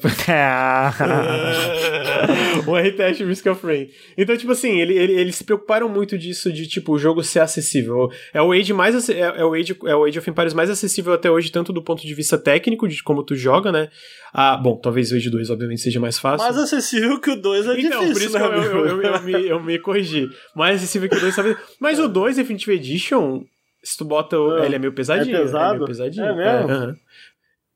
o 2.66 2.76
RTS 2.76 3.24
Risk 3.24 3.46
of 3.46 3.64
Rain. 3.66 3.88
Então, 4.16 4.36
tipo 4.36 4.52
assim, 4.52 4.80
ele, 4.80 4.94
ele, 4.94 5.12
eles 5.12 5.36
se 5.36 5.44
preocuparam 5.44 5.88
muito 5.88 6.18
disso, 6.18 6.52
de 6.52 6.66
tipo, 6.66 6.92
o 6.92 6.98
jogo 6.98 7.22
ser 7.22 7.40
acessível. 7.40 8.10
É 8.34 8.42
o 8.42 8.52
Age 8.52 8.72
mais 8.72 9.08
é, 9.08 9.20
é, 9.20 9.44
o 9.44 9.54
Age, 9.54 9.76
é 9.84 9.94
o 9.94 10.04
Age 10.04 10.18
of 10.18 10.28
Empires 10.28 10.54
mais 10.54 10.68
acessível 10.68 11.12
até 11.12 11.30
hoje, 11.30 11.50
tanto 11.50 11.72
do 11.72 11.82
ponto 11.82 12.06
de 12.06 12.14
vista 12.14 12.36
técnico, 12.36 12.88
de 12.88 13.02
como 13.02 13.22
tu 13.22 13.34
joga, 13.34 13.70
né? 13.70 13.88
Ah, 14.32 14.56
bom, 14.56 14.76
talvez 14.76 15.12
o 15.12 15.16
Age 15.16 15.28
2, 15.28 15.50
obviamente, 15.50 15.82
seja 15.82 16.00
mais 16.00 16.18
fácil. 16.18 16.46
Mais 16.46 16.56
acessível 16.56 17.20
que 17.20 17.30
o 17.30 17.36
2 17.36 17.66
é 17.66 17.80
então, 17.80 18.00
difícil, 18.00 18.12
por 18.12 18.22
isso 18.22 18.32
né, 18.32 18.48
que 18.48 18.54
eu, 18.54 18.62
eu, 18.62 18.86
eu, 18.86 19.02
eu, 19.02 19.22
me, 19.22 19.48
eu 19.48 19.62
me 19.62 19.78
corrigi. 19.78 20.28
Mais 20.54 20.76
acessível 20.76 21.08
que 21.08 21.16
o 21.16 21.20
2, 21.20 21.36
talvez. 21.36 21.56
Mas 21.78 21.98
o 21.98 22.08
2 22.08 22.36
Definitive 22.36 22.76
Edition 22.76 23.44
se 23.82 23.96
tu 23.96 24.04
bota. 24.04 24.38
O... 24.38 24.52
Ah, 24.54 24.66
ele 24.66 24.76
é 24.76 24.78
meio 24.78 24.92
pesadinho. 24.92 25.36
É, 25.36 25.40
pesado? 25.40 25.74
é 25.74 25.76
meio 25.76 25.86
pesadinho. 25.86 26.26
É 26.26 26.34
mesmo? 26.34 26.70
É, 26.70 26.74
uhum. 26.74 26.94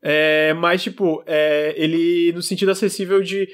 é 0.02 0.54
mas, 0.54 0.82
tipo, 0.82 1.22
é, 1.26 1.74
ele, 1.76 2.32
no 2.32 2.42
sentido 2.42 2.70
acessível 2.70 3.22
de. 3.22 3.48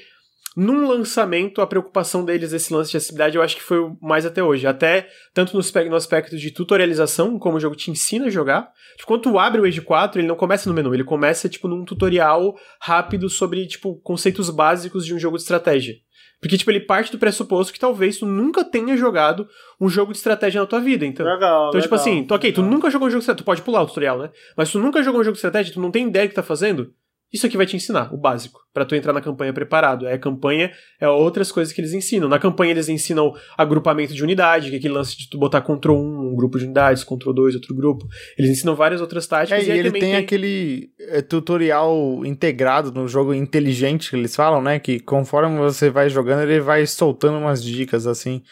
Num 0.55 0.87
lançamento, 0.87 1.61
a 1.61 1.67
preocupação 1.67 2.23
deles 2.23 2.51
desse 2.51 2.71
lance 2.71 2.91
de 2.91 2.97
acessibilidade 2.97 3.35
eu 3.35 3.41
acho 3.41 3.55
que 3.55 3.63
foi 3.63 3.79
o 3.79 3.97
mais 3.99 4.23
até 4.23 4.43
hoje. 4.43 4.67
Até 4.67 5.09
tanto 5.33 5.57
no, 5.57 5.89
no 5.89 5.95
aspecto 5.95 6.37
de 6.37 6.51
tutorialização, 6.51 7.39
como 7.39 7.57
o 7.57 7.59
jogo 7.59 7.75
te 7.75 7.89
ensina 7.89 8.27
a 8.27 8.29
jogar. 8.29 8.71
Tipo, 8.95 9.07
quando 9.07 9.21
tu 9.23 9.39
abre 9.39 9.59
o 9.59 9.65
Age 9.65 9.81
4, 9.81 10.21
ele 10.21 10.27
não 10.27 10.35
começa 10.35 10.69
no 10.69 10.75
menu, 10.75 10.93
ele 10.93 11.03
começa, 11.03 11.49
tipo, 11.49 11.67
num 11.67 11.83
tutorial 11.83 12.55
rápido 12.79 13.29
sobre, 13.29 13.65
tipo, 13.65 13.99
conceitos 14.01 14.51
básicos 14.51 15.03
de 15.03 15.15
um 15.15 15.17
jogo 15.17 15.37
de 15.37 15.41
estratégia. 15.41 15.95
Porque, 16.43 16.57
tipo, 16.57 16.69
ele 16.69 16.81
parte 16.81 17.09
do 17.09 17.17
pressuposto 17.17 17.71
que 17.71 17.79
talvez 17.79 18.17
tu 18.17 18.25
nunca 18.25 18.65
tenha 18.65 18.97
jogado 18.97 19.47
um 19.79 19.87
jogo 19.87 20.11
de 20.11 20.17
estratégia 20.17 20.59
na 20.59 20.67
tua 20.67 20.81
vida. 20.81 21.05
Então, 21.05 21.25
legal, 21.25 21.69
então 21.69 21.79
legal, 21.79 21.81
tipo 21.81 21.95
assim, 21.95 22.25
tu, 22.25 22.35
ok, 22.35 22.51
tu 22.51 22.61
nunca 22.61 22.89
jogou 22.89 23.07
um 23.07 23.11
jogo 23.11 23.21
de 23.21 23.23
estratégia, 23.23 23.43
tu 23.43 23.45
pode 23.45 23.61
pular 23.61 23.81
o 23.81 23.85
tutorial, 23.85 24.19
né? 24.19 24.29
Mas 24.57 24.69
tu 24.69 24.77
nunca 24.77 25.01
jogou 25.01 25.21
um 25.21 25.23
jogo 25.23 25.35
de 25.35 25.37
estratégia, 25.37 25.73
tu 25.73 25.79
não 25.79 25.89
tem 25.89 26.05
ideia 26.05 26.27
do 26.27 26.31
que 26.31 26.35
tá 26.35 26.43
fazendo, 26.43 26.91
isso 27.33 27.47
aqui 27.47 27.57
vai 27.57 27.65
te 27.65 27.75
ensinar, 27.75 28.13
o 28.13 28.17
básico, 28.17 28.59
para 28.71 28.85
tu 28.85 28.93
entrar 28.93 29.11
na 29.11 29.19
campanha 29.19 29.51
preparado. 29.51 30.05
É 30.05 30.13
a 30.13 30.19
campanha, 30.19 30.71
é 31.01 31.09
outras 31.09 31.51
coisas 31.51 31.73
que 31.73 31.81
eles 31.81 31.91
ensinam. 31.91 32.29
Na 32.29 32.37
campanha 32.37 32.69
eles 32.69 32.87
ensinam 32.87 33.33
agrupamento 33.57 34.13
de 34.13 34.23
unidade, 34.23 34.69
que 34.69 34.75
é 34.75 34.77
aquele 34.77 34.93
lance 34.93 35.17
de 35.17 35.27
tu 35.27 35.39
botar 35.39 35.61
Ctrl 35.61 35.93
1, 35.93 36.31
um 36.31 36.35
grupo 36.35 36.59
de 36.59 36.65
unidades, 36.65 37.03
Ctrl 37.03 37.33
2, 37.33 37.55
outro 37.55 37.73
grupo. 37.73 38.05
Eles 38.37 38.51
ensinam 38.51 38.75
várias 38.75 39.01
outras 39.01 39.25
táticas. 39.25 39.67
É, 39.67 39.71
e, 39.71 39.75
e 39.75 39.79
ele 39.79 39.91
tem, 39.91 40.01
tem, 40.01 40.15
aquele 40.15 40.91
é, 40.99 41.23
tutorial 41.23 42.23
integrado 42.23 42.91
no 42.91 43.07
jogo 43.07 43.33
inteligente 43.33 44.11
que 44.11 44.15
eles 44.15 44.35
falam, 44.35 44.61
né? 44.61 44.77
Que 44.77 44.99
conforme 44.99 45.57
você 45.57 45.89
vai 45.89 46.09
jogando, 46.09 46.43
ele 46.43 46.59
vai 46.59 46.85
soltando 46.85 47.39
umas 47.39 47.63
dicas 47.63 48.05
assim. 48.05 48.43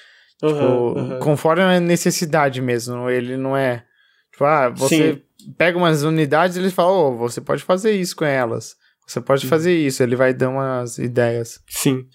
Uhum, 0.41 0.49
tipo, 0.49 0.65
uhum. 0.65 1.19
conforme 1.19 1.61
a 1.61 1.79
necessidade 1.79 2.59
mesmo. 2.63 3.07
Ele 3.11 3.37
não 3.37 3.55
é. 3.55 3.83
Tipo, 4.31 4.45
ah, 4.45 4.69
você. 4.69 5.13
Sim 5.13 5.21
pega 5.57 5.77
umas 5.77 6.03
unidades 6.03 6.57
e 6.57 6.59
ele 6.59 6.71
fala, 6.71 6.91
oh, 6.91 7.17
você 7.17 7.41
pode 7.41 7.63
fazer 7.63 7.91
isso 7.91 8.15
com 8.15 8.25
elas. 8.25 8.75
Você 9.07 9.19
pode 9.19 9.41
Sim. 9.41 9.47
fazer 9.47 9.75
isso, 9.75 10.01
ele 10.01 10.15
vai 10.15 10.33
dar 10.33 10.49
umas 10.49 10.97
ideias. 10.97 11.59
Sim. 11.67 12.05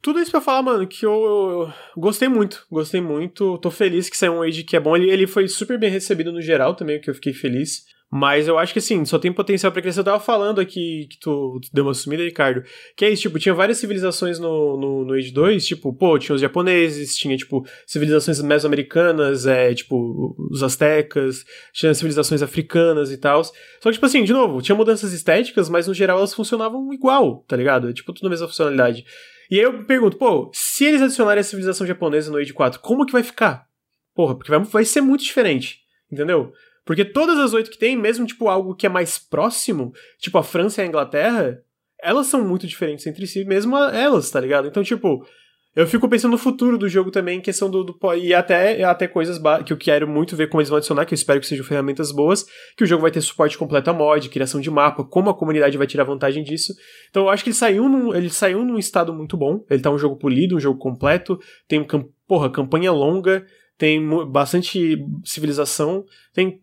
Tudo 0.00 0.20
isso 0.20 0.30
pra 0.30 0.40
falar, 0.40 0.62
mano, 0.62 0.86
que 0.86 1.04
eu, 1.04 1.12
eu, 1.12 1.72
gostei 1.96 2.28
muito, 2.28 2.64
gostei 2.70 3.00
muito. 3.00 3.58
Tô 3.58 3.70
feliz 3.70 4.08
que 4.08 4.16
saiu 4.16 4.34
um 4.34 4.42
Age 4.42 4.62
que 4.62 4.76
é 4.76 4.80
bom. 4.80 4.96
Ele, 4.96 5.10
ele 5.10 5.26
foi 5.26 5.48
super 5.48 5.78
bem 5.78 5.90
recebido 5.90 6.30
no 6.30 6.40
geral 6.40 6.74
também, 6.74 7.00
que 7.00 7.10
eu 7.10 7.14
fiquei 7.14 7.32
feliz. 7.32 7.82
Mas 8.10 8.48
eu 8.48 8.58
acho 8.58 8.72
que 8.72 8.78
assim, 8.78 9.04
só 9.04 9.18
tem 9.18 9.30
potencial 9.30 9.70
para 9.70 9.82
crescer. 9.82 10.00
Eu 10.00 10.04
tava 10.04 10.20
falando 10.20 10.60
aqui 10.60 11.06
que 11.10 11.18
tu, 11.20 11.60
tu, 11.60 11.68
deu 11.72 11.84
uma 11.84 11.92
sumida, 11.92 12.22
Ricardo. 12.22 12.62
Que 12.96 13.04
é 13.04 13.10
isso, 13.10 13.22
tipo, 13.22 13.38
tinha 13.38 13.54
várias 13.54 13.76
civilizações 13.76 14.38
no, 14.38 14.78
no, 14.78 15.04
no 15.04 15.12
Age 15.12 15.30
2, 15.30 15.66
tipo, 15.66 15.92
pô, 15.92 16.18
tinha 16.18 16.34
os 16.34 16.40
japoneses, 16.40 17.16
tinha, 17.16 17.36
tipo, 17.36 17.66
civilizações 17.86 18.40
mesoamericanas, 18.40 19.46
é, 19.46 19.74
tipo, 19.74 20.34
os 20.50 20.62
astecas, 20.62 21.44
tinha 21.74 21.92
civilizações 21.92 22.40
africanas 22.40 23.12
e 23.12 23.18
tal. 23.18 23.44
Só 23.44 23.52
que, 23.84 23.92
tipo 23.92 24.06
assim, 24.06 24.24
de 24.24 24.32
novo, 24.32 24.62
tinha 24.62 24.74
mudanças 24.74 25.12
estéticas, 25.12 25.68
mas 25.68 25.86
no 25.86 25.92
geral 25.92 26.16
elas 26.18 26.32
funcionavam 26.32 26.90
igual, 26.94 27.44
tá 27.46 27.56
ligado? 27.56 27.90
É, 27.90 27.92
tipo, 27.92 28.12
tudo 28.14 28.28
a 28.28 28.30
mesma 28.30 28.48
funcionalidade. 28.48 29.04
E 29.50 29.56
aí 29.56 29.62
eu 29.62 29.84
pergunto, 29.84 30.16
pô, 30.16 30.50
se 30.54 30.86
eles 30.86 31.02
adicionarem 31.02 31.40
a 31.40 31.44
civilização 31.44 31.86
japonesa 31.86 32.30
no 32.30 32.38
Age 32.38 32.54
4, 32.54 32.80
como 32.80 33.04
que 33.04 33.12
vai 33.12 33.22
ficar? 33.22 33.66
Porra, 34.14 34.34
porque 34.34 34.50
vai, 34.50 34.60
vai 34.60 34.84
ser 34.84 35.02
muito 35.02 35.24
diferente, 35.24 35.80
entendeu? 36.10 36.52
Porque 36.88 37.04
todas 37.04 37.38
as 37.38 37.52
oito 37.52 37.70
que 37.70 37.76
tem, 37.76 37.94
mesmo 37.94 38.24
tipo 38.24 38.48
algo 38.48 38.74
que 38.74 38.86
é 38.86 38.88
mais 38.88 39.18
próximo, 39.18 39.92
tipo 40.18 40.38
a 40.38 40.42
França 40.42 40.80
e 40.80 40.84
a 40.86 40.88
Inglaterra, 40.88 41.62
elas 42.02 42.28
são 42.28 42.42
muito 42.42 42.66
diferentes 42.66 43.06
entre 43.06 43.26
si, 43.26 43.44
mesmo 43.44 43.76
elas, 43.76 44.30
tá 44.30 44.40
ligado? 44.40 44.68
Então, 44.68 44.82
tipo, 44.82 45.22
eu 45.76 45.86
fico 45.86 46.08
pensando 46.08 46.30
no 46.30 46.38
futuro 46.38 46.78
do 46.78 46.88
jogo 46.88 47.10
também, 47.10 47.40
em 47.40 47.42
questão 47.42 47.68
do. 47.70 47.84
do 47.84 47.98
e 48.14 48.32
até, 48.32 48.82
até 48.84 49.06
coisas 49.06 49.38
que 49.66 49.70
eu 49.74 49.76
quero 49.76 50.08
muito 50.08 50.34
ver 50.34 50.48
como 50.48 50.62
eles 50.62 50.70
vão 50.70 50.78
adicionar, 50.78 51.04
que 51.04 51.12
eu 51.12 51.16
espero 51.16 51.38
que 51.38 51.46
sejam 51.46 51.62
ferramentas 51.62 52.10
boas, 52.10 52.46
que 52.74 52.84
o 52.84 52.86
jogo 52.86 53.02
vai 53.02 53.10
ter 53.10 53.20
suporte 53.20 53.58
completo 53.58 53.90
a 53.90 53.92
mod, 53.92 54.26
criação 54.30 54.58
de 54.58 54.70
mapa, 54.70 55.04
como 55.04 55.28
a 55.28 55.34
comunidade 55.34 55.76
vai 55.76 55.86
tirar 55.86 56.04
vantagem 56.04 56.42
disso. 56.42 56.72
Então 57.10 57.24
eu 57.24 57.28
acho 57.28 57.44
que 57.44 57.50
ele 57.50 57.56
saiu 57.56 57.86
num, 57.86 58.14
ele 58.14 58.30
saiu 58.30 58.64
num 58.64 58.78
estado 58.78 59.12
muito 59.12 59.36
bom. 59.36 59.62
Ele 59.68 59.82
tá 59.82 59.90
um 59.90 59.98
jogo 59.98 60.16
polido, 60.16 60.56
um 60.56 60.60
jogo 60.60 60.78
completo, 60.78 61.38
tem, 61.68 61.86
porra, 62.26 62.48
campanha 62.48 62.90
longa, 62.92 63.44
tem 63.76 64.02
bastante 64.30 64.96
civilização, 65.22 66.06
tem 66.32 66.62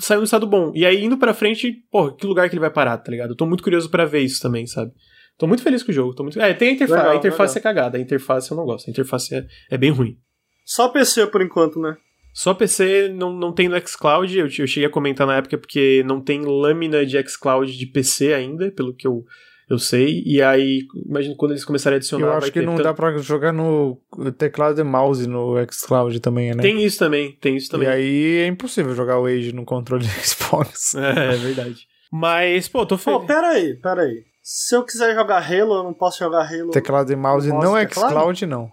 saiu 0.00 0.20
no 0.20 0.24
estado 0.24 0.46
bom. 0.46 0.72
E 0.74 0.84
aí, 0.84 1.04
indo 1.04 1.16
pra 1.16 1.34
frente, 1.34 1.72
porra, 1.90 2.14
que 2.16 2.26
lugar 2.26 2.48
que 2.48 2.54
ele 2.54 2.60
vai 2.60 2.70
parar, 2.70 2.98
tá 2.98 3.10
ligado? 3.10 3.30
Eu 3.30 3.36
tô 3.36 3.46
muito 3.46 3.62
curioso 3.62 3.90
para 3.90 4.04
ver 4.04 4.20
isso 4.20 4.40
também, 4.40 4.66
sabe? 4.66 4.92
Tô 5.36 5.46
muito 5.46 5.62
feliz 5.62 5.82
com 5.82 5.90
o 5.90 5.94
jogo. 5.94 6.14
Tô 6.14 6.22
muito... 6.22 6.40
É, 6.40 6.54
tem 6.54 6.68
a 6.68 6.72
interface. 6.72 7.00
Legal, 7.00 7.12
a 7.12 7.16
interface 7.16 7.54
legal. 7.56 7.72
é 7.72 7.74
cagada. 7.74 7.98
A 7.98 8.00
interface 8.00 8.50
eu 8.50 8.56
não 8.56 8.64
gosto. 8.64 8.88
A 8.88 8.90
interface 8.90 9.34
é, 9.34 9.46
é 9.70 9.76
bem 9.76 9.90
ruim. 9.90 10.16
Só 10.64 10.88
PC 10.88 11.26
por 11.26 11.42
enquanto, 11.42 11.80
né? 11.80 11.96
Só 12.32 12.54
PC 12.54 13.08
não, 13.08 13.32
não 13.32 13.52
tem 13.52 13.68
no 13.68 13.78
xCloud. 13.86 14.36
Eu, 14.36 14.46
eu 14.46 14.66
cheguei 14.66 14.86
a 14.86 14.90
comentar 14.90 15.26
na 15.26 15.36
época 15.36 15.58
porque 15.58 16.02
não 16.04 16.20
tem 16.20 16.42
lâmina 16.42 17.04
de 17.04 17.20
xCloud 17.28 17.76
de 17.76 17.86
PC 17.86 18.32
ainda, 18.32 18.70
pelo 18.70 18.94
que 18.94 19.06
eu 19.06 19.24
Eu 19.68 19.78
sei. 19.78 20.22
E 20.26 20.42
aí, 20.42 20.80
imagino 21.06 21.34
quando 21.36 21.52
eles 21.52 21.64
começarem 21.64 21.96
a 21.96 21.98
adicionar. 21.98 22.24
Eu 22.26 22.28
vai 22.30 22.38
acho 22.38 22.52
que 22.52 22.60
ter 22.60 22.66
não 22.66 22.74
tanto- 22.74 22.84
dá 22.84 22.92
pra 22.94 23.16
jogar 23.18 23.52
no 23.52 23.98
teclado 24.36 24.78
e 24.80 24.84
mouse 24.84 25.26
no 25.26 25.54
xCloud 25.72 26.20
também, 26.20 26.54
né? 26.54 26.62
Tem 26.62 26.84
isso 26.84 26.98
também, 26.98 27.32
tem 27.40 27.56
isso 27.56 27.70
também. 27.70 27.88
E 27.88 27.90
aí 27.90 28.36
é 28.42 28.46
impossível 28.46 28.94
jogar 28.94 29.18
o 29.18 29.26
Age 29.26 29.52
no 29.54 29.64
controle 29.64 30.04
Xbox. 30.22 30.94
É, 30.96 31.34
é 31.34 31.36
verdade. 31.36 31.86
Mas, 32.12 32.68
pô, 32.68 32.84
tô 32.86 32.96
Pô, 32.98 33.18
feliz. 33.20 33.26
pera 33.26 33.48
aí, 33.48 33.74
pera 33.80 34.02
aí. 34.02 34.22
Se 34.42 34.76
eu 34.76 34.84
quiser 34.84 35.14
jogar 35.14 35.38
Halo, 35.38 35.74
eu 35.76 35.82
não 35.84 35.94
posso 35.94 36.18
jogar 36.18 36.42
Halo. 36.46 36.70
Teclado 36.70 37.10
e 37.12 37.16
mouse 37.16 37.48
não 37.48 37.76
e 37.78 37.86
teclado? 37.86 38.10
xCloud, 38.10 38.46
não. 38.46 38.70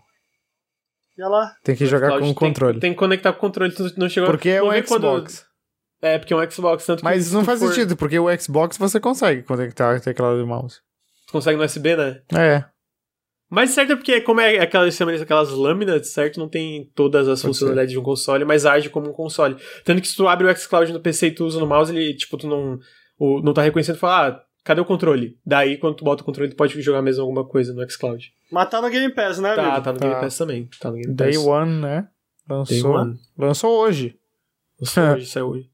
E 1.17 1.21
lá. 1.23 1.53
Tem 1.63 1.75
que 1.75 1.85
jogar 1.85 2.09
com 2.11 2.17
o 2.17 2.19
tem- 2.21 2.33
controle. 2.33 2.79
Tem, 2.79 2.91
que 2.91 2.97
conectar 2.99 3.31
com 3.31 3.37
o 3.37 3.41
controle, 3.41 3.73
tu 3.73 3.91
não 3.97 4.09
chegou 4.09 4.29
Porque 4.29 4.49
é 4.49 4.59
não 4.59 4.67
um 4.67 4.71
vê 4.71 4.83
quando- 4.83 5.01
Xbox. 5.07 5.45
É, 6.01 6.17
porque 6.17 6.33
é 6.33 6.37
um 6.37 6.49
Xbox, 6.51 6.85
tanto 6.85 6.99
que 6.99 7.03
Mas 7.03 7.25
se 7.25 7.33
não 7.33 7.45
faz 7.45 7.59
for- 7.59 7.67
sentido, 7.67 7.95
porque 7.95 8.17
o 8.17 8.27
Xbox 8.39 8.77
você 8.77 8.99
consegue 8.99 9.43
conectar 9.43 9.99
teclado 9.99 10.39
e 10.41 10.45
mouse. 10.45 10.79
Tu 11.27 11.31
consegue 11.33 11.57
no 11.57 11.63
USB, 11.63 11.95
né? 11.95 12.21
É. 12.35 12.65
Mas 13.49 13.71
certo 13.71 13.91
é 13.93 13.95
porque, 13.95 14.21
como 14.21 14.39
é 14.39 14.59
aquelas, 14.59 14.99
aquelas 15.21 15.49
lâminas, 15.49 16.07
certo? 16.13 16.39
Não 16.39 16.47
tem 16.47 16.89
todas 16.95 17.27
as 17.27 17.41
Pode 17.41 17.49
funcionalidades 17.53 17.91
de 17.91 17.99
um 17.99 18.03
console, 18.03 18.45
mas 18.45 18.65
age 18.65 18.89
como 18.89 19.09
um 19.09 19.13
console. 19.13 19.57
Tanto 19.83 20.01
que 20.01 20.07
se 20.07 20.15
tu 20.15 20.27
abre 20.27 20.47
o 20.47 20.55
xCloud 20.55 20.91
no 20.93 21.01
PC 21.01 21.27
e 21.27 21.31
tu 21.35 21.45
usa 21.45 21.59
no 21.59 21.67
mouse, 21.67 21.91
ele, 21.95 22.15
tipo, 22.15 22.37
tu 22.37 22.47
não, 22.47 22.79
o, 23.19 23.41
não 23.41 23.53
tá 23.53 23.61
reconhecendo 23.61 23.97
e 23.97 23.99
fala, 23.99 24.27
ah, 24.29 24.41
cadê 24.63 24.79
o 24.79 24.85
controle? 24.85 25.37
Daí, 25.45 25.77
quando 25.77 25.95
tu 25.97 26.05
bota 26.05 26.23
o 26.23 26.25
controle, 26.25 26.49
tu 26.49 26.55
pode 26.55 26.81
jogar 26.81 27.01
mesmo 27.01 27.21
alguma 27.23 27.45
coisa 27.45 27.73
no 27.73 27.87
xCloud. 27.89 28.31
Mas 28.49 28.69
tá 28.69 28.81
no 28.81 28.89
Game 28.89 29.13
Pass, 29.13 29.37
né, 29.39 29.53
Tá, 29.53 29.61
amigo? 29.67 29.83
tá 29.83 29.93
no 29.93 29.99
Tá. 29.99 30.07
Game 30.07 30.21
Pass 30.21 30.37
também. 30.37 30.69
Tá 30.79 30.89
no 30.89 30.95
Game 30.97 31.13
Day 31.13 31.33
Pass. 31.33 31.45
One, 31.45 31.81
né? 31.81 32.07
Day 32.47 32.57
Lançou, 32.57 32.91
One. 32.95 33.19
lançou 33.37 33.79
hoje. 33.81 34.15
Lançou 34.79 35.03
hoje, 35.13 35.25
saiu 35.29 35.47
hoje. 35.49 35.70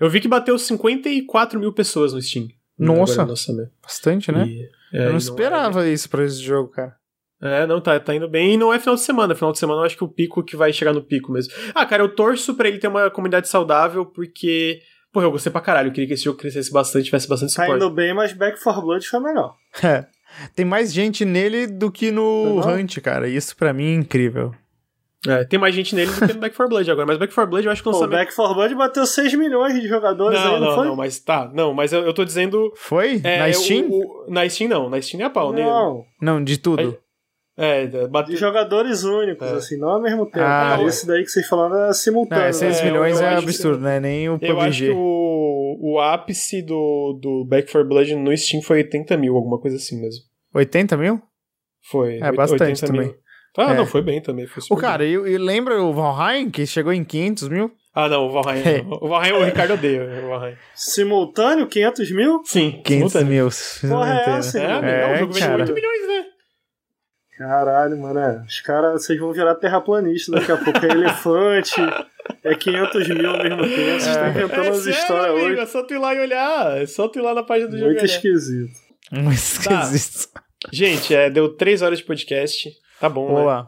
Eu 0.00 0.10
vi 0.10 0.20
que 0.20 0.28
bateu 0.28 0.58
54 0.58 1.58
mil 1.58 1.72
pessoas 1.72 2.12
no 2.12 2.20
Steam. 2.20 2.48
Nossa. 2.78 3.24
No. 3.24 3.34
Bastante, 3.82 4.30
né? 4.30 4.46
E- 4.46 4.68
é, 4.92 4.98
Eu 4.98 5.02
e 5.02 5.06
não 5.08 5.14
é- 5.14 5.16
esperava 5.18 5.88
isso 5.88 6.08
pra 6.10 6.24
esse 6.24 6.42
jogo, 6.42 6.68
cara. 6.70 6.94
É, 7.42 7.66
não, 7.66 7.80
tá, 7.80 7.98
tá 8.00 8.14
indo 8.14 8.28
bem. 8.28 8.54
E 8.54 8.56
não 8.56 8.72
é 8.72 8.78
final 8.78 8.94
de 8.94 9.02
semana. 9.02 9.34
Final 9.34 9.52
de 9.52 9.58
semana 9.58 9.80
eu 9.80 9.84
acho 9.84 9.96
que 9.96 10.04
o 10.04 10.08
pico 10.08 10.42
que 10.42 10.56
vai 10.56 10.72
chegar 10.72 10.92
no 10.92 11.02
pico 11.02 11.30
mesmo. 11.32 11.52
Ah, 11.74 11.84
cara, 11.84 12.02
eu 12.02 12.08
torço 12.14 12.54
pra 12.54 12.68
ele 12.68 12.78
ter 12.78 12.88
uma 12.88 13.10
comunidade 13.10 13.48
saudável, 13.48 14.06
porque. 14.06 14.80
Porra, 15.12 15.26
eu 15.26 15.30
gostei 15.30 15.50
pra 15.52 15.60
caralho. 15.62 15.88
Eu 15.88 15.92
queria 15.92 16.06
que 16.08 16.14
esse 16.14 16.24
jogo 16.24 16.38
crescesse 16.38 16.70
bastante, 16.70 17.06
tivesse 17.06 17.28
bastante 17.28 17.54
Tá 17.54 17.62
suporte. 17.62 17.82
indo 17.84 17.94
bem, 17.94 18.12
mas 18.14 18.32
Back 18.32 18.62
4 18.62 18.82
Blood 18.82 19.06
foi 19.08 19.20
melhor. 19.20 19.54
É. 19.84 20.06
Tem 20.54 20.66
mais 20.66 20.92
gente 20.92 21.24
nele 21.24 21.66
do 21.66 21.90
que 21.90 22.10
no 22.10 22.60
Não? 22.60 22.68
Hunt, 22.74 22.98
cara. 23.00 23.28
Isso 23.28 23.56
pra 23.56 23.72
mim 23.72 23.86
é 23.86 23.94
incrível. 23.94 24.52
É, 25.26 25.44
tem 25.44 25.58
mais 25.58 25.74
gente 25.74 25.94
nele 25.94 26.10
do 26.12 26.26
que 26.26 26.32
no 26.34 26.38
Back 26.40 26.56
4 26.56 26.68
Blood 26.68 26.90
agora. 26.90 27.06
Mas 27.06 27.18
Back 27.18 27.34
4 27.34 27.50
Blood 27.50 27.66
eu 27.66 27.72
acho 27.72 27.82
que 27.82 27.88
o 27.88 27.92
Pô, 27.92 27.98
o 27.98 28.00
lançamento. 28.02 28.18
Back 28.26 28.34
4 28.36 28.54
Blood 28.54 28.74
bateu 28.74 29.06
6 29.06 29.34
milhões 29.34 29.80
de 29.80 29.88
jogadores 29.88 30.38
Não, 30.38 30.54
aí, 30.54 30.60
não, 30.60 30.66
não, 30.68 30.74
foi? 30.76 30.86
não, 30.88 30.96
mas 30.96 31.18
tá. 31.20 31.50
Não, 31.54 31.72
mas 31.74 31.92
eu, 31.92 32.02
eu 32.04 32.12
tô 32.14 32.24
dizendo. 32.24 32.72
Foi? 32.76 33.20
É, 33.24 33.38
Na 33.38 33.48
é, 33.48 33.52
Steam? 33.52 33.88
o- 33.88 34.26
o- 34.28 34.30
na 34.30 34.48
Steam 34.48 34.68
não. 34.68 34.88
Na 34.90 35.00
Steam 35.00 35.20
é 35.20 35.24
a 35.24 35.30
pau, 35.30 35.52
né? 35.52 35.62
Não, 35.64 36.04
Não, 36.20 36.42
de 36.44 36.58
tudo. 36.58 36.96
É, 37.58 37.86
de 37.86 38.06
bateu. 38.08 38.36
jogadores 38.36 39.02
únicos, 39.02 39.48
É. 39.48 39.52
assim, 39.54 39.78
não 39.78 39.88
ao 39.88 40.02
mesmo 40.02 40.26
tempo. 40.26 40.44
Ah, 40.44 40.76
Esse 40.86 41.06
daí 41.06 41.22
que 41.24 41.30
vocês 41.30 41.48
falaram 41.48 41.86
é 41.88 41.92
simultâneo. 41.94 42.44
É, 42.44 42.52
6 42.52 42.80
É, 42.80 42.84
milhões 42.84 43.18
eu 43.18 43.26
é 43.26 43.34
absurdo, 43.36 43.80
né? 43.80 43.98
Nem 43.98 44.28
o 44.28 44.38
Eu 44.42 44.60
acho 44.60 44.78
que 44.80 44.86
PUBG. 44.88 44.94
o, 44.94 45.94
o 45.94 45.98
ápice 46.00 46.60
do, 46.60 47.18
do 47.18 47.46
Back 47.46 47.72
4 47.72 47.88
Blood 47.88 48.14
no 48.14 48.36
Steam 48.36 48.62
foi 48.62 48.78
80 48.82 49.16
mil, 49.16 49.34
alguma 49.34 49.58
coisa 49.58 49.78
assim 49.78 49.98
mesmo. 49.98 50.20
80 50.54 50.98
mil? 50.98 51.18
Foi. 51.90 52.16
É, 52.18 52.30
bastante 52.30 52.62
80 52.84 52.92
mil. 52.92 53.14
Ah, 53.56 53.72
É. 53.72 53.76
não, 53.76 53.86
foi 53.86 54.02
bem 54.02 54.20
também. 54.22 54.46
Foi 54.46 54.62
O 54.70 54.76
cara, 54.76 54.98
bem. 55.04 55.12
e, 55.12 55.32
e 55.32 55.38
lembra 55.38 55.82
o 55.82 55.92
Valheim, 55.92 56.50
que 56.50 56.66
chegou 56.66 56.92
em 56.92 57.02
500 57.04 57.48
mil? 57.48 57.72
Ah, 57.94 58.08
não, 58.08 58.26
o 58.26 58.30
Valheim. 58.32 58.62
É. 58.66 58.84
O 58.88 59.08
Valheim, 59.08 59.32
o 59.32 59.44
Ricardo 59.44 59.74
odeia 59.74 60.02
o 60.24 60.28
Valheim. 60.28 60.56
Simultâneo, 60.74 61.66
500 61.66 62.10
mil? 62.10 62.42
Sim, 62.44 62.82
500 62.84 63.12
simultâneo. 63.12 63.28
mil. 63.28 63.48
Porra, 63.90 64.14
é 64.20 64.30
essa, 64.38 64.58
É, 64.58 64.62
irmão? 64.62 64.78
amigo, 64.78 64.92
É, 64.94 65.14
o 65.14 65.18
jogo 65.20 65.38
cara. 65.38 65.62
8 65.62 65.72
milhões, 65.74 66.06
né? 66.08 66.24
Caralho, 67.38 67.98
mano, 67.98 68.18
é. 68.18 68.42
Os 68.48 68.60
caras, 68.62 69.04
vocês 69.04 69.18
vão 69.18 69.30
virar 69.32 69.54
terraplanista 69.56 70.32
daqui 70.32 70.50
a 70.52 70.56
pouco. 70.56 70.84
É 70.86 70.88
elefante, 70.90 71.74
é 72.42 72.54
500 72.54 73.08
mil 73.08 73.28
ao 73.30 73.42
mesmo 73.42 73.62
tempo. 73.62 73.74
Vocês 74.00 74.06
estão 74.06 74.28
inventando 74.30 74.60
É 74.68 74.72
sério, 74.74 74.90
histórias 74.98 75.30
amigo, 75.30 75.46
hoje. 75.46 75.60
é 75.60 75.66
só 75.66 75.82
tu 75.82 75.94
ir 75.94 75.98
lá 75.98 76.14
e 76.14 76.20
olhar. 76.20 76.76
É 76.82 76.86
só 76.86 77.08
tu 77.08 77.18
ir 77.18 77.22
lá 77.22 77.34
na 77.34 77.42
página 77.42 77.68
do 77.70 77.76
jogo. 77.78 77.90
Muito 77.90 78.04
esquisito. 78.06 78.72
Muito 79.12 79.38
Tá. 79.64 79.82
esquisito. 79.82 80.28
Gente, 80.72 81.14
é, 81.14 81.28
deu 81.28 81.54
3 81.54 81.82
horas 81.82 81.98
de 81.98 82.04
podcast. 82.04 82.70
Tá 83.00 83.08
bom, 83.08 83.28
né? 83.28 83.34
Boa. 83.42 83.64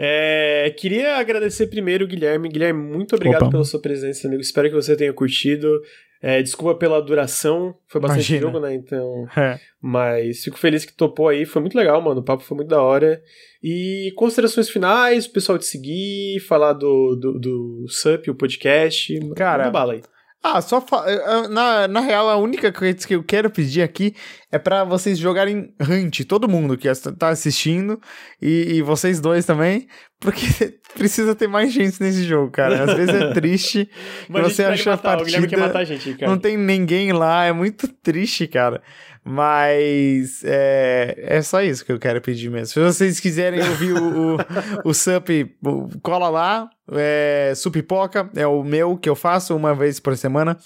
É, 0.00 0.72
queria 0.78 1.16
agradecer 1.16 1.66
primeiro 1.66 2.04
o 2.04 2.08
Guilherme. 2.08 2.48
Guilherme, 2.48 2.80
muito 2.80 3.16
obrigado 3.16 3.42
Opa. 3.42 3.50
pela 3.50 3.64
sua 3.64 3.80
presença, 3.80 4.28
amigo. 4.28 4.40
Espero 4.40 4.68
que 4.68 4.74
você 4.74 4.94
tenha 4.96 5.12
curtido. 5.12 5.80
É, 6.20 6.42
desculpa 6.42 6.74
pela 6.76 7.00
duração, 7.00 7.76
foi 7.86 8.00
bastante 8.00 8.32
Imagina. 8.32 8.40
jogo, 8.40 8.60
né? 8.60 8.74
Então. 8.74 9.26
É. 9.36 9.58
Mas 9.80 10.42
fico 10.42 10.58
feliz 10.58 10.84
que 10.84 10.92
topou 10.92 11.28
aí. 11.28 11.44
Foi 11.44 11.60
muito 11.62 11.76
legal, 11.76 12.00
mano. 12.00 12.20
O 12.20 12.24
papo 12.24 12.42
foi 12.42 12.56
muito 12.56 12.68
da 12.68 12.82
hora. 12.82 13.20
E 13.62 14.12
considerações 14.16 14.68
finais, 14.68 15.26
o 15.26 15.32
pessoal 15.32 15.58
te 15.58 15.66
seguir, 15.66 16.40
falar 16.40 16.72
do, 16.72 17.16
do, 17.16 17.38
do 17.38 17.86
SUP, 17.88 18.30
o 18.30 18.34
podcast. 18.34 19.16
Cara, 19.36 19.70
bala 19.70 19.94
aí. 19.94 20.02
Ah, 20.42 20.60
só 20.62 20.80
fa- 20.80 21.04
eh, 21.08 21.48
na, 21.48 21.88
na 21.88 22.00
real, 22.00 22.28
a 22.28 22.36
única 22.36 22.72
coisa 22.72 23.06
que 23.06 23.14
eu 23.14 23.24
quero 23.24 23.50
pedir 23.50 23.82
aqui 23.82 24.14
é 24.52 24.58
pra 24.58 24.84
vocês 24.84 25.18
jogarem 25.18 25.74
Hunt, 25.80 26.20
todo 26.28 26.48
mundo 26.48 26.76
que 26.78 26.88
tá 27.18 27.28
assistindo, 27.30 28.00
e, 28.40 28.76
e 28.76 28.82
vocês 28.82 29.20
dois 29.20 29.44
também, 29.44 29.88
porque 30.20 30.46
precisa 30.94 31.34
ter 31.34 31.48
mais 31.48 31.72
gente 31.72 32.00
nesse 32.00 32.22
jogo, 32.22 32.52
cara. 32.52 32.84
Às 32.84 32.94
vezes 32.94 33.14
é 33.14 33.32
triste, 33.32 33.90
a 34.32 34.42
você 34.42 34.62
acha 34.62 34.90
a 34.90 34.96
matar, 34.96 35.18
quer 35.24 35.32
partida- 35.40 35.56
matar 35.58 35.78
a 35.80 35.84
gente, 35.84 36.14
cara. 36.14 36.30
não 36.30 36.38
tem 36.38 36.56
ninguém 36.56 37.12
lá, 37.12 37.44
é 37.44 37.52
muito 37.52 37.88
triste, 37.88 38.46
cara. 38.46 38.80
Mas 39.24 40.42
é, 40.44 41.14
é 41.18 41.42
só 41.42 41.60
isso 41.62 41.84
que 41.84 41.92
eu 41.92 41.98
quero 41.98 42.20
pedir 42.20 42.48
mesmo. 42.50 42.66
Se 42.66 42.80
vocês 42.80 43.20
quiserem 43.20 43.60
ouvir 43.60 43.92
o, 43.92 44.36
o, 44.36 44.38
o 44.86 44.94
Sup, 44.94 45.28
cola 46.02 46.28
lá. 46.30 46.70
É, 46.92 47.52
Supipoca 47.56 48.30
é 48.34 48.46
o 48.46 48.62
meu 48.64 48.96
que 48.96 49.08
eu 49.08 49.14
faço 49.16 49.54
uma 49.56 49.74
vez 49.74 49.98
por 50.00 50.16
semana. 50.16 50.56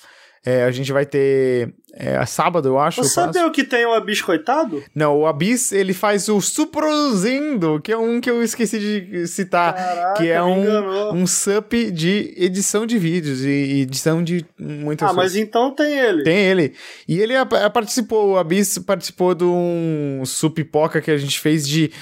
É, 0.44 0.64
a 0.64 0.72
gente 0.72 0.92
vai 0.92 1.06
ter 1.06 1.72
é, 1.94 2.26
sábado, 2.26 2.66
eu 2.68 2.76
acho. 2.76 3.00
Você 3.04 3.10
sabe 3.10 3.38
o 3.44 3.52
que 3.52 3.62
tem 3.62 3.86
o 3.86 3.92
abiscoitado? 3.94 4.82
Não, 4.92 5.16
o 5.20 5.24
Abyss 5.28 5.70
ele 5.70 5.92
faz 5.94 6.28
o 6.28 6.40
Suprozendo, 6.40 7.80
que 7.80 7.92
é 7.92 7.96
um 7.96 8.20
que 8.20 8.28
eu 8.28 8.42
esqueci 8.42 8.80
de 8.80 9.26
citar. 9.28 9.72
Caraca, 9.72 10.14
que 10.20 10.28
é 10.28 10.42
um, 10.42 10.62
enganou. 10.64 11.14
um 11.14 11.26
sup 11.28 11.72
de 11.92 12.34
edição 12.36 12.84
de 12.84 12.98
vídeos 12.98 13.44
e 13.44 13.82
edição 13.82 14.20
de 14.20 14.44
muitas 14.58 15.08
Ah, 15.10 15.14
coisas. 15.14 15.34
mas 15.34 15.40
então 15.40 15.72
tem 15.72 15.96
ele. 15.96 16.24
Tem 16.24 16.36
ele. 16.38 16.74
E 17.06 17.20
ele 17.20 17.36
a- 17.36 17.42
a- 17.42 17.70
participou, 17.70 18.32
o 18.32 18.36
Abyss 18.36 18.78
participou 18.80 19.36
de 19.36 19.44
um 19.44 20.24
supipoca 20.26 21.00
que 21.00 21.10
a 21.12 21.16
gente 21.16 21.38
fez 21.38 21.68
de 21.68 21.92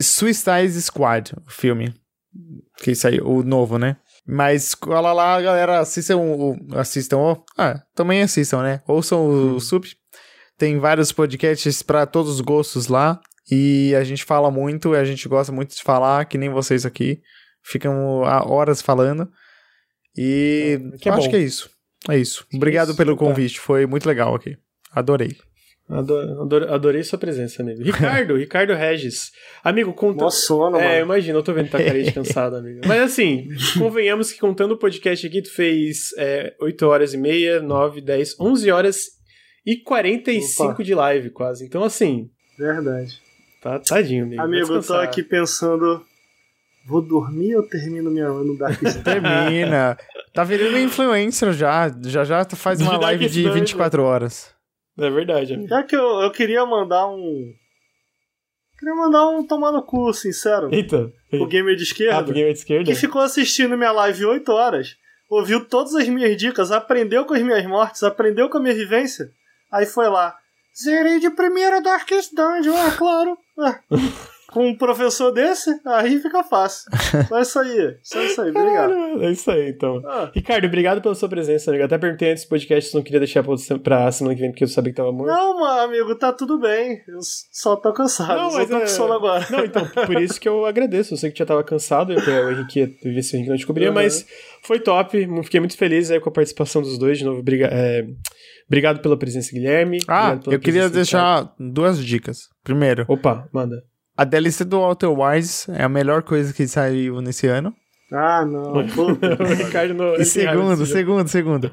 Suicide 0.00 0.80
Squad, 0.80 1.32
o 1.46 1.50
filme. 1.50 1.94
Que 2.78 2.94
saiu, 2.94 3.26
o 3.26 3.42
novo, 3.42 3.78
né? 3.78 3.96
Mas 4.26 4.74
cola 4.74 5.12
lá, 5.12 5.40
galera, 5.40 5.80
assistam 5.80 6.16
o. 6.16 6.56
Assistam 6.72 7.18
o. 7.18 7.44
Ah, 7.56 7.82
também 7.94 8.22
assistam, 8.22 8.62
né? 8.62 8.80
Ouçam 8.86 9.54
o 9.54 9.60
Sup. 9.60 9.84
Tem 10.56 10.78
vários 10.78 11.12
podcasts 11.12 11.82
pra 11.82 12.06
todos 12.06 12.34
os 12.34 12.40
gostos 12.40 12.88
lá. 12.88 13.20
E 13.50 13.94
a 13.94 14.02
gente 14.04 14.24
fala 14.24 14.50
muito, 14.50 14.94
a 14.94 15.04
gente 15.04 15.28
gosta 15.28 15.52
muito 15.52 15.76
de 15.76 15.82
falar, 15.82 16.24
que 16.24 16.38
nem 16.38 16.48
vocês 16.48 16.86
aqui. 16.86 17.20
Ficam 17.62 18.24
há 18.24 18.46
horas 18.48 18.80
falando. 18.80 19.28
E 20.16 20.80
Que 21.00 21.08
é 21.08 21.12
acho 21.12 21.24
bom. 21.24 21.30
que 21.30 21.36
é 21.36 21.40
isso. 21.40 21.70
É 22.08 22.16
isso. 22.16 22.46
Obrigado 22.54 22.94
pelo 22.94 23.14
tá. 23.14 23.18
convite, 23.18 23.58
foi 23.60 23.86
muito 23.86 24.06
legal 24.06 24.34
aqui. 24.34 24.56
Adorei. 24.92 25.36
Ador- 25.88 26.40
ador- 26.42 26.72
adorei 26.72 27.02
sua 27.04 27.18
presença, 27.18 27.62
amigo. 27.62 27.82
Ricardo, 27.82 28.36
Ricardo 28.38 28.72
Regis. 28.74 29.30
Amigo, 29.62 29.92
conta. 29.92 30.30
Sono, 30.30 30.78
É, 30.78 30.94
mano. 30.94 31.04
imagina, 31.04 31.38
eu 31.38 31.42
tô 31.42 31.52
vendo 31.52 31.66
que 31.66 31.72
tá 31.72 31.78
carente 31.84 32.10
cansado, 32.12 32.56
amigo. 32.56 32.80
Mas 32.86 33.02
assim, 33.02 33.48
convenhamos 33.78 34.32
que 34.32 34.38
contando 34.40 34.72
o 34.72 34.78
podcast 34.78 35.26
aqui, 35.26 35.42
tu 35.42 35.52
fez 35.52 36.08
é, 36.16 36.54
8 36.60 36.86
horas 36.86 37.12
e 37.12 37.18
meia, 37.18 37.60
9, 37.60 38.00
10, 38.00 38.40
11 38.40 38.70
horas 38.70 39.04
e 39.66 39.76
45 39.82 40.72
Opa. 40.72 40.82
de 40.82 40.94
live 40.94 41.30
quase. 41.30 41.66
Então, 41.66 41.84
assim, 41.84 42.30
Verdade. 42.58 43.18
tá 43.62 43.78
tadinho, 43.78 44.24
amigo. 44.24 44.40
Amigo, 44.42 44.72
eu 44.72 44.82
tô 44.82 44.94
aqui 44.94 45.22
pensando. 45.22 46.02
Vou 46.86 47.00
dormir 47.02 47.56
ou 47.56 47.62
termino 47.66 48.10
minha 48.10 48.28
run 48.28 48.44
no 48.44 48.58
Dark? 48.58 48.78
Termina. 49.02 49.96
tá 50.34 50.44
virando 50.44 50.78
influencer 50.78 51.52
já. 51.52 51.90
Já 52.06 52.24
já 52.24 52.44
tu 52.44 52.56
faz 52.56 52.80
uma 52.80 52.96
live 52.98 53.28
de 53.28 53.42
Dark 53.44 53.54
24 53.56 54.02
horas. 54.02 54.53
É 54.98 55.10
verdade, 55.10 55.54
amigo. 55.54 55.68
Já 55.68 55.82
que 55.82 55.96
eu, 55.96 56.20
eu 56.20 56.30
queria 56.30 56.64
mandar 56.64 57.06
um. 57.08 57.52
Queria 58.78 58.94
mandar 58.94 59.28
um 59.28 59.46
tomar 59.46 59.72
no 59.72 59.82
cu, 59.82 60.12
sincero. 60.12 60.68
Eita. 60.72 61.10
O 61.32 61.46
gamer 61.46 61.74
de 61.76 61.82
Ah, 61.82 61.84
esquerda. 61.84 62.24
pro 62.24 62.34
gamer 62.34 62.52
de 62.52 62.58
esquerda? 62.58 62.84
que 62.84 62.94
ficou 62.98 63.20
assistindo 63.22 63.76
minha 63.76 63.92
live 63.92 64.24
8 64.26 64.48
horas, 64.52 64.96
ouviu 65.30 65.64
todas 65.64 65.94
as 65.94 66.08
minhas 66.08 66.36
dicas, 66.36 66.70
aprendeu 66.70 67.24
com 67.24 67.34
as 67.34 67.42
minhas 67.42 67.64
mortes, 67.66 68.02
aprendeu 68.02 68.48
com 68.48 68.58
a 68.58 68.60
minha 68.60 68.74
vivência, 68.74 69.30
aí 69.72 69.86
foi 69.86 70.08
lá. 70.08 70.36
Zerei 70.80 71.18
de 71.20 71.30
primeira 71.30 71.80
Darkest 71.80 72.34
Dungeon, 72.34 72.76
é 72.76 72.90
claro. 72.96 73.38
É. 73.60 73.78
com 74.54 74.68
um 74.68 74.76
professor 74.76 75.32
desse, 75.32 75.68
aí 75.84 76.18
fica 76.20 76.42
fácil. 76.44 76.84
Só 77.28 77.40
isso 77.40 77.58
aí. 77.58 77.96
Só 78.02 78.22
isso 78.22 78.40
aí, 78.40 78.50
obrigado. 78.50 78.94
É 79.22 79.30
isso 79.32 79.50
aí, 79.50 79.70
então. 79.70 80.00
Ah, 80.06 80.30
Ricardo, 80.34 80.64
obrigado 80.66 81.02
pela 81.02 81.14
sua 81.14 81.28
presença, 81.28 81.70
amigo. 81.70 81.84
Até 81.84 81.98
perguntei 81.98 82.30
antes 82.30 82.44
do 82.44 82.48
podcast 82.48 82.90
se 82.90 82.96
não 82.96 83.02
queria 83.02 83.18
deixar 83.18 83.44
pra 83.82 84.10
semana 84.12 84.34
que 84.34 84.40
vem, 84.40 84.50
porque 84.52 84.64
eu 84.64 84.68
sabia 84.68 84.92
que 84.92 84.96
tava 84.96 85.12
morto. 85.12 85.26
não, 85.32 85.60
mano, 85.60 85.80
amigo, 85.82 86.14
tá 86.16 86.32
tudo 86.32 86.58
bem. 86.60 87.00
Eu 87.08 87.18
só 87.52 87.74
tô 87.76 87.92
cansado. 87.92 88.40
Não, 88.40 88.50
só 88.50 88.58
mas 88.58 88.68
tô 88.68 88.76
é- 88.76 88.80
com 88.80 88.86
sono 88.86 89.12
agora. 89.12 89.46
Não, 89.50 89.64
então, 89.64 89.86
por 89.88 90.20
isso 90.22 90.40
que 90.40 90.48
eu 90.48 90.64
agradeço. 90.64 91.14
Eu 91.14 91.18
sei 91.18 91.30
que 91.30 91.38
já 91.38 91.44
tava 91.46 91.64
cansado, 91.64 92.12
eu 92.12 92.18
o 92.46 92.50
Henrique 92.52 92.80
ia 92.80 92.86
ver 93.12 93.22
se 93.22 93.34
o 93.34 93.36
Henrique 93.36 93.48
não 93.50 93.56
descobria, 93.56 93.88
Uhum. 93.88 93.94
mas 93.94 94.26
foi 94.62 94.78
top. 94.80 95.28
Fiquei 95.42 95.60
muito 95.60 95.76
feliz 95.76 96.10
aí 96.10 96.20
com 96.20 96.28
a 96.28 96.32
participação 96.32 96.80
dos 96.80 96.96
dois. 96.98 97.18
De 97.18 97.24
novo, 97.24 97.42
briga- 97.42 97.68
é, 97.72 98.04
obrigado 98.66 99.00
pela 99.00 99.16
presença, 99.18 99.50
Guilherme. 99.52 99.98
Ah, 100.08 100.38
eu 100.46 100.58
queria 100.60 100.82
Ricardo. 100.82 100.94
deixar 100.94 101.52
duas 101.58 101.98
dicas. 102.04 102.48
Primeiro, 102.62 103.04
Opa, 103.08 103.48
manda. 103.52 103.82
A 104.16 104.24
DLC 104.24 104.64
do 104.64 104.78
Outer 104.80 105.10
Wilds 105.10 105.68
é 105.68 105.82
a 105.82 105.88
melhor 105.88 106.22
coisa 106.22 106.52
que 106.52 106.66
saiu 106.66 107.20
nesse 107.20 107.46
ano. 107.46 107.74
Ah, 108.12 108.44
não. 108.44 108.72
O 108.74 108.80
Ricardo 108.82 109.94
não. 109.94 110.14
E 110.16 110.24
segundo, 110.24 110.70
jogo. 110.76 110.86
segundo, 110.86 111.28
segundo. 111.28 111.72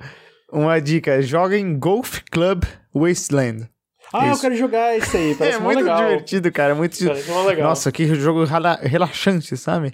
Uma 0.51 0.79
dica, 0.81 1.21
joguem 1.21 1.77
Golf 1.77 2.19
Club 2.31 2.63
Wasteland. 2.93 3.69
Ah, 4.13 4.27
eu 4.27 4.33
Isso. 4.33 4.41
quero 4.41 4.55
jogar 4.55 4.97
esse 4.97 5.15
aí. 5.15 5.35
Parece 5.39 5.57
é 5.57 5.59
muito 5.59 5.79
legal. 5.79 5.97
divertido, 6.01 6.51
cara. 6.51 6.75
Muito... 6.75 6.97
Parece 7.05 7.31
legal. 7.45 7.69
Nossa, 7.69 7.91
que 7.91 8.05
jogo 8.15 8.43
rela- 8.43 8.79
relaxante, 8.81 9.55
sabe? 9.55 9.91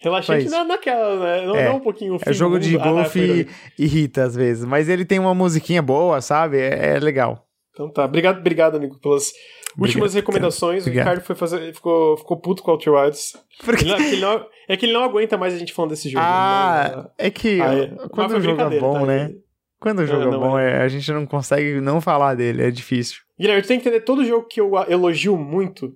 Relaxante 0.00 0.48
na, 0.48 0.64
naquela, 0.64 1.18
né? 1.20 1.46
Não, 1.46 1.56
É. 1.56 1.68
não 1.68 1.76
um 1.76 1.80
pouquinho 1.80 2.18
É 2.26 2.32
jogo 2.32 2.58
de 2.58 2.70
fim 2.70 2.72
do 2.72 2.78
mundo. 2.80 2.88
Ah, 2.98 3.02
golfe 3.02 3.18
e 3.20 3.44
perdão. 3.44 3.54
irrita 3.78 4.24
às 4.24 4.34
vezes. 4.34 4.64
Mas 4.64 4.88
ele 4.88 5.04
tem 5.04 5.18
uma 5.18 5.34
musiquinha 5.34 5.80
boa, 5.80 6.20
sabe? 6.20 6.58
É, 6.58 6.96
é 6.96 6.98
legal. 6.98 7.45
Então 7.76 7.90
tá. 7.90 8.06
Obrigado, 8.06 8.38
obrigado, 8.38 8.76
amigo, 8.76 8.98
pelas 8.98 9.32
últimas 9.78 10.12
Obrigado, 10.12 10.14
recomendações. 10.14 10.82
Obrigado. 10.84 11.04
O 11.04 11.08
Ricardo 11.10 11.26
foi 11.26 11.36
fazer, 11.36 11.74
ficou, 11.74 12.16
ficou 12.16 12.38
puto 12.38 12.62
com 12.62 12.70
o 12.70 12.74
Outer 12.74 12.94
Wilds. 12.94 13.34
Porque... 13.62 13.84
Ele 13.84 13.94
que 13.96 14.02
ele 14.14 14.20
não- 14.22 14.46
é 14.66 14.76
que 14.78 14.86
ele 14.86 14.92
não 14.94 15.04
aguenta 15.04 15.36
mais 15.36 15.52
a 15.52 15.58
gente 15.58 15.74
falando 15.74 15.90
desse 15.90 16.08
jogo. 16.08 16.24
Ah, 16.26 16.90
Não, 16.90 17.02
não. 17.02 17.10
é 17.18 17.30
que 17.30 17.60
Ah, 17.60 17.74
é. 17.74 17.86
quando 18.08 18.32
o 18.36 18.40
jogo 18.40 18.62
é 18.62 18.80
bom, 18.80 19.00
tá? 19.00 19.06
né? 19.06 19.30
Quando 19.78 19.98
o 20.00 20.06
jogo 20.06 20.20
Não, 20.22 20.28
é 20.28 20.30
não 20.32 20.40
bom, 20.40 20.58
é, 20.58 20.80
a 20.82 20.88
gente 20.88 21.12
não 21.12 21.26
consegue 21.26 21.78
não 21.82 22.00
falar 22.00 22.34
dele, 22.34 22.62
é 22.64 22.70
difícil. 22.70 23.18
Guilherme, 23.38 23.60
tu 23.60 23.68
tem 23.68 23.78
que 23.78 23.86
entender 23.86 24.02
todo 24.02 24.24
jogo 24.24 24.46
que 24.48 24.58
eu 24.58 24.72
elogio 24.88 25.36
muito. 25.36 25.94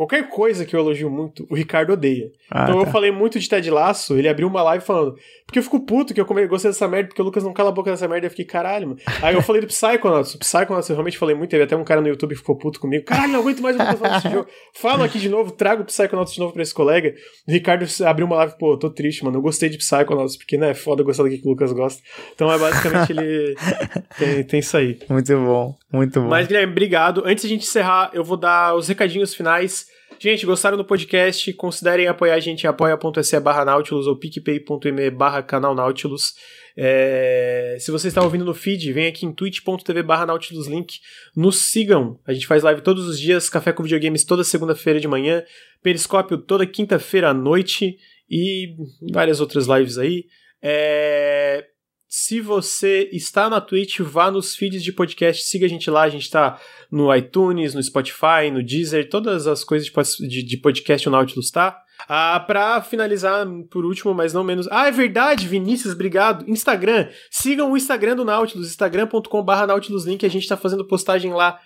Qualquer 0.00 0.30
coisa 0.30 0.64
que 0.64 0.74
eu 0.74 0.80
elogio 0.80 1.10
muito, 1.10 1.46
o 1.50 1.54
Ricardo 1.54 1.92
odeia. 1.92 2.30
Ah, 2.50 2.62
então 2.64 2.78
eu 2.78 2.86
tá. 2.86 2.90
falei 2.90 3.10
muito 3.10 3.38
de 3.38 3.46
Ted 3.46 3.70
Laço, 3.70 4.16
ele 4.16 4.30
abriu 4.30 4.48
uma 4.48 4.62
live 4.62 4.82
falando. 4.82 5.14
Porque 5.44 5.58
eu 5.58 5.62
fico 5.62 5.78
puto 5.80 6.14
que 6.14 6.20
eu 6.20 6.24
come- 6.24 6.46
gostei 6.46 6.70
dessa 6.70 6.88
merda, 6.88 7.08
porque 7.08 7.20
o 7.20 7.24
Lucas 7.24 7.44
não 7.44 7.52
cala 7.52 7.68
a 7.68 7.72
boca 7.72 7.90
dessa 7.90 8.08
merda. 8.08 8.26
Eu 8.26 8.30
fiquei, 8.30 8.46
caralho, 8.46 8.88
mano. 8.88 9.00
Aí 9.20 9.34
eu 9.34 9.42
falei 9.42 9.60
do 9.60 9.66
Psychonauts. 9.66 10.34
O 10.34 10.38
Psychonauts 10.38 10.88
eu 10.88 10.94
realmente 10.96 11.18
falei 11.18 11.34
muito. 11.36 11.50
Teve 11.50 11.64
até 11.64 11.76
um 11.76 11.84
cara 11.84 12.00
no 12.00 12.08
YouTube 12.08 12.30
que 12.30 12.36
ficou 12.38 12.56
puto 12.56 12.80
comigo. 12.80 13.04
Caralho, 13.04 13.32
não 13.32 13.40
aguento 13.40 13.60
mais 13.60 13.76
o 13.76 13.78
Lucas 13.78 13.98
falando 13.98 14.22
desse 14.22 14.34
jogo. 14.34 14.48
Falo 14.72 15.02
aqui 15.02 15.18
de 15.18 15.28
novo, 15.28 15.50
trago 15.50 15.82
o 15.82 15.84
Psychonauts 15.84 16.32
de 16.32 16.40
novo 16.40 16.54
pra 16.54 16.62
esse 16.62 16.72
colega. 16.72 17.12
O 17.46 17.52
Ricardo 17.52 17.84
abriu 18.06 18.26
uma 18.26 18.36
live, 18.36 18.54
pô, 18.58 18.78
tô 18.78 18.88
triste, 18.88 19.22
mano. 19.22 19.36
Eu 19.36 19.42
gostei 19.42 19.68
de 19.68 19.76
Psychonauts, 19.76 20.38
porque, 20.38 20.56
né, 20.56 20.70
é 20.70 20.74
foda 20.74 21.02
gostar 21.02 21.24
do 21.24 21.28
que 21.28 21.42
o 21.44 21.50
Lucas 21.50 21.72
gosta. 21.72 22.00
Então 22.34 22.50
é 22.50 22.56
basicamente 22.56 23.12
ele. 23.12 23.54
Tem, 24.18 24.44
tem 24.44 24.60
isso 24.60 24.76
aí. 24.76 24.98
Muito 25.08 25.34
bom, 25.36 25.74
muito 25.92 26.20
bom. 26.22 26.28
Mas, 26.28 26.46
Guilherme, 26.46 26.72
obrigado. 26.72 27.22
Antes 27.26 27.42
de 27.42 27.48
a 27.48 27.50
gente 27.50 27.66
encerrar, 27.66 28.10
eu 28.14 28.22
vou 28.24 28.36
dar 28.36 28.74
os 28.74 28.88
recadinhos 28.88 29.34
finais. 29.34 29.89
Gente, 30.22 30.44
gostaram 30.44 30.76
do 30.76 30.84
podcast? 30.84 31.50
Considerem 31.54 32.06
apoiar 32.06 32.34
a 32.34 32.40
gente 32.40 32.64
em 32.64 32.66
apoia.se 32.66 33.40
barra 33.40 33.64
Nautilus 33.64 34.06
ou 34.06 34.14
picpay.me 34.14 35.10
barra 35.10 35.42
canal 35.42 35.74
Nautilus. 35.74 36.34
É, 36.76 37.78
Se 37.80 37.90
você 37.90 38.08
está 38.08 38.22
ouvindo 38.22 38.44
no 38.44 38.52
feed, 38.52 38.92
vem 38.92 39.06
aqui 39.06 39.24
em 39.24 39.32
twitch.tv 39.32 40.02
barra 40.02 40.26
Nautilus 40.26 40.66
Link. 40.66 40.98
Nos 41.34 41.70
sigam. 41.70 42.20
A 42.26 42.34
gente 42.34 42.46
faz 42.46 42.62
live 42.62 42.82
todos 42.82 43.08
os 43.08 43.18
dias, 43.18 43.48
Café 43.48 43.72
com 43.72 43.82
Videogames 43.82 44.22
toda 44.22 44.44
segunda-feira 44.44 45.00
de 45.00 45.08
manhã, 45.08 45.42
Periscópio 45.82 46.36
toda 46.36 46.66
quinta-feira 46.66 47.30
à 47.30 47.34
noite 47.34 47.96
e 48.28 48.76
várias 49.10 49.40
outras 49.40 49.66
lives 49.66 49.96
aí. 49.96 50.26
É, 50.62 51.64
Se 52.12 52.40
você 52.40 53.08
está 53.12 53.48
na 53.48 53.60
Twitch, 53.60 54.00
vá 54.00 54.32
nos 54.32 54.56
feeds 54.56 54.82
de 54.82 54.92
podcast, 54.92 55.44
siga 55.44 55.64
a 55.66 55.68
gente 55.68 55.88
lá. 55.88 56.02
A 56.02 56.08
gente 56.08 56.24
está 56.24 56.60
no 56.90 57.14
iTunes, 57.14 57.72
no 57.72 57.80
Spotify, 57.80 58.50
no 58.52 58.64
Deezer, 58.64 59.08
todas 59.08 59.46
as 59.46 59.62
coisas 59.62 59.88
de, 60.18 60.56
podcast 60.56 61.08
o 61.08 61.12
Nautilus 61.12 61.52
tá. 61.52 61.80
Ah, 62.08 62.40
pra 62.44 62.82
finalizar, 62.82 63.46
por 63.70 63.84
último, 63.84 64.12
mas 64.12 64.32
não 64.32 64.42
menos. 64.42 64.66
Ah, 64.72 64.88
é 64.88 64.90
verdade, 64.90 65.46
Vinícius, 65.46 65.94
obrigado. 65.94 66.44
Instagram. 66.50 67.08
Sigam 67.30 67.70
o 67.70 67.76
Instagram 67.76 68.16
do 68.16 68.24
Nautilus, 68.24 68.66
instagram.com.br 68.70 69.66
NautilusLink. 69.68 70.26
A 70.26 70.30
gente 70.30 70.48
tá 70.48 70.56
fazendo 70.56 70.84
postagem 70.88 71.32
lá 71.32 71.60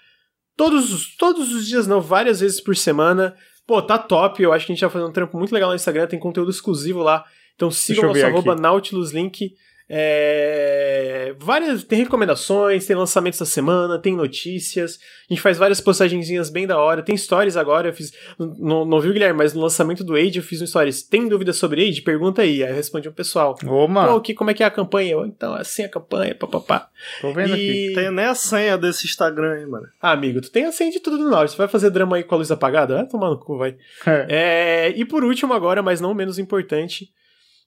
todos, 0.58 0.92
os- 0.92 1.16
todos 1.16 1.54
os 1.54 1.66
dias, 1.66 1.86
não, 1.86 2.02
várias 2.02 2.40
vezes 2.40 2.60
por 2.60 2.76
semana. 2.76 3.34
Pô, 3.66 3.80
tá 3.80 3.96
top. 3.96 4.42
Eu 4.42 4.52
acho 4.52 4.66
que 4.66 4.72
a 4.72 4.74
gente 4.74 4.82
tá 4.82 4.90
fazendo 4.90 5.08
um 5.08 5.12
trampo 5.12 5.38
muito 5.38 5.52
legal 5.54 5.70
no 5.70 5.76
Instagram, 5.76 6.06
tem 6.06 6.18
conteúdo 6.18 6.50
exclusivo 6.50 7.02
lá. 7.02 7.24
Então 7.54 7.70
sigam 7.70 8.02
nosso 8.08 8.26
arroba 8.26 8.52
aqui. 8.52 8.60
NautilusLink. 8.60 9.52
É, 9.88 11.34
várias 11.38 11.84
tem 11.84 11.98
recomendações, 11.98 12.86
tem 12.86 12.96
lançamentos 12.96 13.38
da 13.38 13.44
semana, 13.44 13.98
tem 13.98 14.16
notícias. 14.16 14.98
A 15.28 15.34
gente 15.34 15.42
faz 15.42 15.58
várias 15.58 15.80
postagenzinhas 15.80 16.48
bem 16.48 16.66
da 16.66 16.78
hora. 16.78 17.02
Tem 17.02 17.16
stories 17.16 17.56
agora. 17.56 17.88
Eu 17.88 17.92
fiz, 17.92 18.12
não, 18.38 18.84
não 18.84 19.00
viu, 19.00 19.12
Guilherme, 19.12 19.36
mas 19.36 19.52
no 19.52 19.60
lançamento 19.60 20.02
do 20.02 20.14
Age 20.14 20.38
eu 20.38 20.42
fiz 20.42 20.62
um 20.62 20.66
stories. 20.66 21.02
Tem 21.02 21.28
dúvidas 21.28 21.56
sobre 21.56 21.86
Age? 21.86 22.02
Pergunta 22.02 22.42
aí. 22.42 22.64
Aí 22.64 22.70
eu 22.70 22.74
respondi 22.74 23.08
um 23.08 23.12
pessoal. 23.12 23.56
Ô, 23.66 23.86
mano, 23.86 24.20
que, 24.20 24.34
como 24.34 24.50
é 24.50 24.54
que 24.54 24.62
é 24.62 24.66
a 24.66 24.70
campanha? 24.70 25.12
Eu, 25.12 25.26
então, 25.26 25.56
é 25.56 25.60
assim 25.60 25.84
a 25.84 25.88
campanha, 25.88 26.34
papapá. 26.34 26.88
tô 27.20 27.32
vendo 27.32 27.52
aqui. 27.52 27.90
E... 27.90 27.94
Tem 27.94 28.10
nem 28.10 28.24
a 28.24 28.34
senha 28.34 28.78
desse 28.78 29.06
Instagram 29.06 29.52
aí, 29.52 29.66
mano. 29.66 29.86
Ah, 30.00 30.12
amigo, 30.12 30.40
tu 30.40 30.50
tem 30.50 30.64
a 30.64 30.72
senha 30.72 30.90
de 30.90 31.00
tudo 31.00 31.18
do 31.18 31.24
Nautilus. 31.24 31.52
Você 31.52 31.58
vai 31.58 31.68
fazer 31.68 31.90
drama 31.90 32.16
aí 32.16 32.24
com 32.24 32.34
a 32.34 32.38
luz 32.38 32.50
apagada? 32.50 32.96
Vai 32.96 33.06
tomar 33.06 33.28
no 33.28 33.38
cu, 33.38 33.58
vai. 33.58 33.76
É. 34.06 34.26
É, 34.28 34.88
e 34.96 35.04
por 35.04 35.22
último, 35.24 35.52
agora, 35.52 35.82
mas 35.82 36.00
não 36.00 36.14
menos 36.14 36.38
importante, 36.38 37.10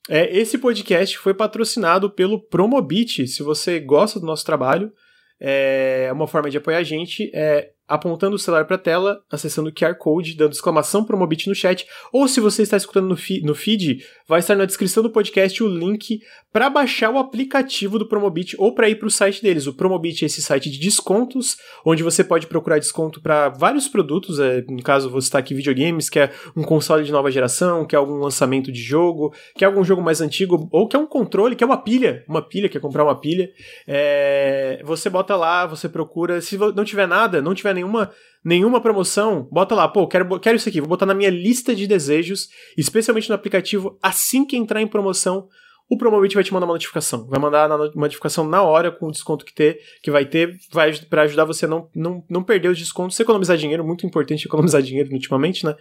é, 0.08 0.36
esse 0.36 0.58
podcast 0.58 1.18
foi 1.18 1.34
patrocinado 1.34 2.10
pelo 2.10 2.40
Promobit. 2.40 3.26
Se 3.26 3.42
você 3.42 3.78
gosta 3.78 4.18
do 4.18 4.26
nosso 4.26 4.44
trabalho, 4.44 4.92
é 5.40 6.10
uma 6.12 6.26
forma 6.26 6.50
de 6.50 6.56
apoiar 6.56 6.78
a 6.78 6.82
gente 6.82 7.30
é 7.34 7.70
apontando 7.88 8.36
o 8.36 8.38
celular 8.38 8.66
para 8.66 8.76
a 8.76 8.78
tela, 8.78 9.20
acessando 9.30 9.70
o 9.70 9.72
QR 9.72 9.94
Code, 9.94 10.36
dando 10.36 10.52
exclamação 10.52 11.04
Promobit 11.04 11.48
no 11.48 11.54
chat, 11.54 11.86
ou 12.12 12.28
se 12.28 12.40
você 12.40 12.62
está 12.62 12.76
escutando 12.76 13.08
no, 13.08 13.16
fi- 13.16 13.40
no 13.40 13.54
feed, 13.54 14.04
vai 14.28 14.40
estar 14.40 14.54
na 14.54 14.66
descrição 14.66 15.02
do 15.02 15.10
podcast 15.10 15.62
o 15.62 15.68
link 15.68 16.20
para 16.52 16.68
baixar 16.68 17.10
o 17.10 17.18
aplicativo 17.18 17.98
do 17.98 18.06
Promobit 18.08 18.54
ou 18.58 18.74
para 18.74 18.88
ir 18.88 18.96
para 18.96 19.08
o 19.08 19.10
site 19.10 19.42
deles. 19.42 19.66
O 19.66 19.74
Promobit 19.74 20.24
é 20.24 20.26
esse 20.26 20.42
site 20.42 20.70
de 20.70 20.78
descontos, 20.78 21.56
onde 21.84 22.02
você 22.02 22.22
pode 22.22 22.46
procurar 22.46 22.78
desconto 22.78 23.20
para 23.20 23.48
vários 23.48 23.88
produtos, 23.88 24.38
é, 24.38 24.62
no 24.68 24.82
caso 24.82 25.10
você 25.10 25.26
está 25.28 25.38
aqui 25.38 25.54
videogames, 25.54 26.10
que 26.10 26.18
é 26.18 26.30
um 26.56 26.62
console 26.62 27.04
de 27.04 27.12
nova 27.12 27.30
geração, 27.30 27.86
que 27.86 27.94
é 27.94 27.98
algum 27.98 28.18
lançamento 28.18 28.70
de 28.70 28.82
jogo, 28.82 29.32
que 29.56 29.64
é 29.64 29.66
algum 29.66 29.82
jogo 29.84 30.02
mais 30.02 30.20
antigo, 30.20 30.68
ou 30.70 30.86
que 30.86 30.96
é 30.96 30.98
um 30.98 31.06
controle, 31.06 31.56
que 31.56 31.64
é 31.64 31.66
uma 31.66 31.76
pilha, 31.82 32.24
uma 32.28 32.42
pilha, 32.42 32.68
quer 32.68 32.80
comprar 32.80 33.04
uma 33.04 33.18
pilha. 33.18 33.50
É, 33.86 34.82
você 34.84 35.08
bota 35.08 35.34
lá, 35.36 35.66
você 35.66 35.88
procura, 35.88 36.40
se 36.40 36.56
não 36.58 36.84
tiver 36.84 37.06
nada, 37.08 37.40
não 37.40 37.54
tiver 37.54 37.74
nenhuma 37.78 38.10
nenhuma 38.44 38.80
promoção, 38.80 39.46
bota 39.50 39.74
lá, 39.74 39.88
pô, 39.88 40.06
quero, 40.06 40.38
quero 40.40 40.56
isso 40.56 40.68
aqui, 40.68 40.80
vou 40.80 40.88
botar 40.88 41.04
na 41.04 41.12
minha 41.12 41.28
lista 41.28 41.74
de 41.74 41.86
desejos, 41.86 42.48
especialmente 42.78 43.28
no 43.28 43.34
aplicativo, 43.34 43.98
assim 44.02 44.44
que 44.44 44.56
entrar 44.56 44.80
em 44.80 44.86
promoção, 44.86 45.48
o 45.88 45.96
Promobit 45.96 46.34
vai 46.34 46.44
te 46.44 46.52
mandar 46.52 46.66
uma 46.66 46.74
notificação. 46.74 47.26
Vai 47.26 47.40
mandar 47.40 47.70
uma 47.70 47.90
notificação 47.94 48.46
na 48.46 48.62
hora 48.62 48.92
com 48.92 49.06
o 49.06 49.10
desconto 49.10 49.44
que 49.44 49.54
ter, 49.54 49.80
que 50.02 50.10
vai 50.10 50.26
ter, 50.26 50.58
vai 50.70 50.92
para 51.08 51.22
ajudar 51.22 51.46
você 51.46 51.64
a 51.64 51.68
não, 51.68 51.88
não, 51.94 52.24
não 52.28 52.42
perder 52.42 52.68
os 52.68 52.78
descontos, 52.78 53.18
economizar 53.18 53.56
dinheiro, 53.56 53.84
muito 53.84 54.06
importante 54.06 54.46
economizar 54.46 54.82
dinheiro 54.82 55.10
ultimamente, 55.10 55.64
né? 55.64 55.74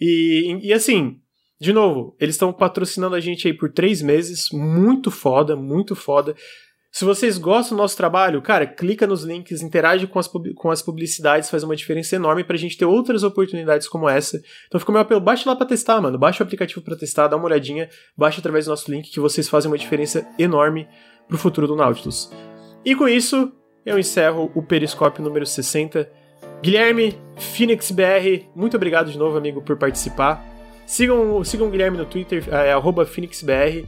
E, 0.00 0.60
e 0.62 0.72
assim, 0.72 1.20
de 1.60 1.72
novo, 1.72 2.16
eles 2.20 2.36
estão 2.36 2.52
patrocinando 2.52 3.16
a 3.16 3.20
gente 3.20 3.48
aí 3.48 3.52
por 3.52 3.72
três 3.72 4.00
meses, 4.00 4.48
muito 4.52 5.10
foda, 5.10 5.56
muito 5.56 5.96
foda. 5.96 6.36
Se 6.90 7.04
vocês 7.04 7.36
gostam 7.36 7.76
do 7.76 7.82
nosso 7.82 7.96
trabalho, 7.96 8.40
cara, 8.40 8.66
clica 8.66 9.06
nos 9.06 9.22
links, 9.22 9.62
interage 9.62 10.06
com 10.06 10.18
as, 10.18 10.26
com 10.56 10.70
as 10.70 10.80
publicidades, 10.80 11.50
faz 11.50 11.62
uma 11.62 11.76
diferença 11.76 12.16
enorme 12.16 12.42
pra 12.42 12.56
gente 12.56 12.78
ter 12.78 12.86
outras 12.86 13.22
oportunidades 13.22 13.86
como 13.86 14.08
essa. 14.08 14.40
Então 14.66 14.80
fica 14.80 14.90
o 14.90 14.94
meu 14.94 15.02
apelo, 15.02 15.20
baixa 15.20 15.48
lá 15.48 15.54
pra 15.54 15.66
testar, 15.66 16.00
mano. 16.00 16.18
Baixa 16.18 16.42
o 16.42 16.46
aplicativo 16.46 16.80
pra 16.80 16.96
testar, 16.96 17.28
dá 17.28 17.36
uma 17.36 17.44
olhadinha, 17.44 17.88
baixa 18.16 18.40
através 18.40 18.64
do 18.64 18.70
nosso 18.70 18.90
link 18.90 19.10
que 19.10 19.20
vocês 19.20 19.48
fazem 19.48 19.70
uma 19.70 19.78
diferença 19.78 20.26
enorme 20.38 20.88
pro 21.28 21.36
futuro 21.36 21.66
do 21.66 21.76
Nautilus. 21.76 22.32
E 22.84 22.94
com 22.94 23.06
isso, 23.06 23.52
eu 23.84 23.98
encerro 23.98 24.50
o 24.54 24.62
Periscópio 24.62 25.22
número 25.22 25.44
60. 25.44 26.10
Guilherme, 26.62 27.16
Phoenix 27.36 27.90
BR, 27.90 28.46
muito 28.56 28.76
obrigado 28.76 29.12
de 29.12 29.18
novo, 29.18 29.36
amigo, 29.36 29.62
por 29.62 29.76
participar. 29.76 30.42
Sigam, 30.86 31.44
sigam 31.44 31.68
o 31.68 31.70
Guilherme 31.70 31.98
no 31.98 32.06
Twitter, 32.06 32.42
é, 32.50 32.72
arroba 32.72 33.04
PhoenixBR. 33.04 33.86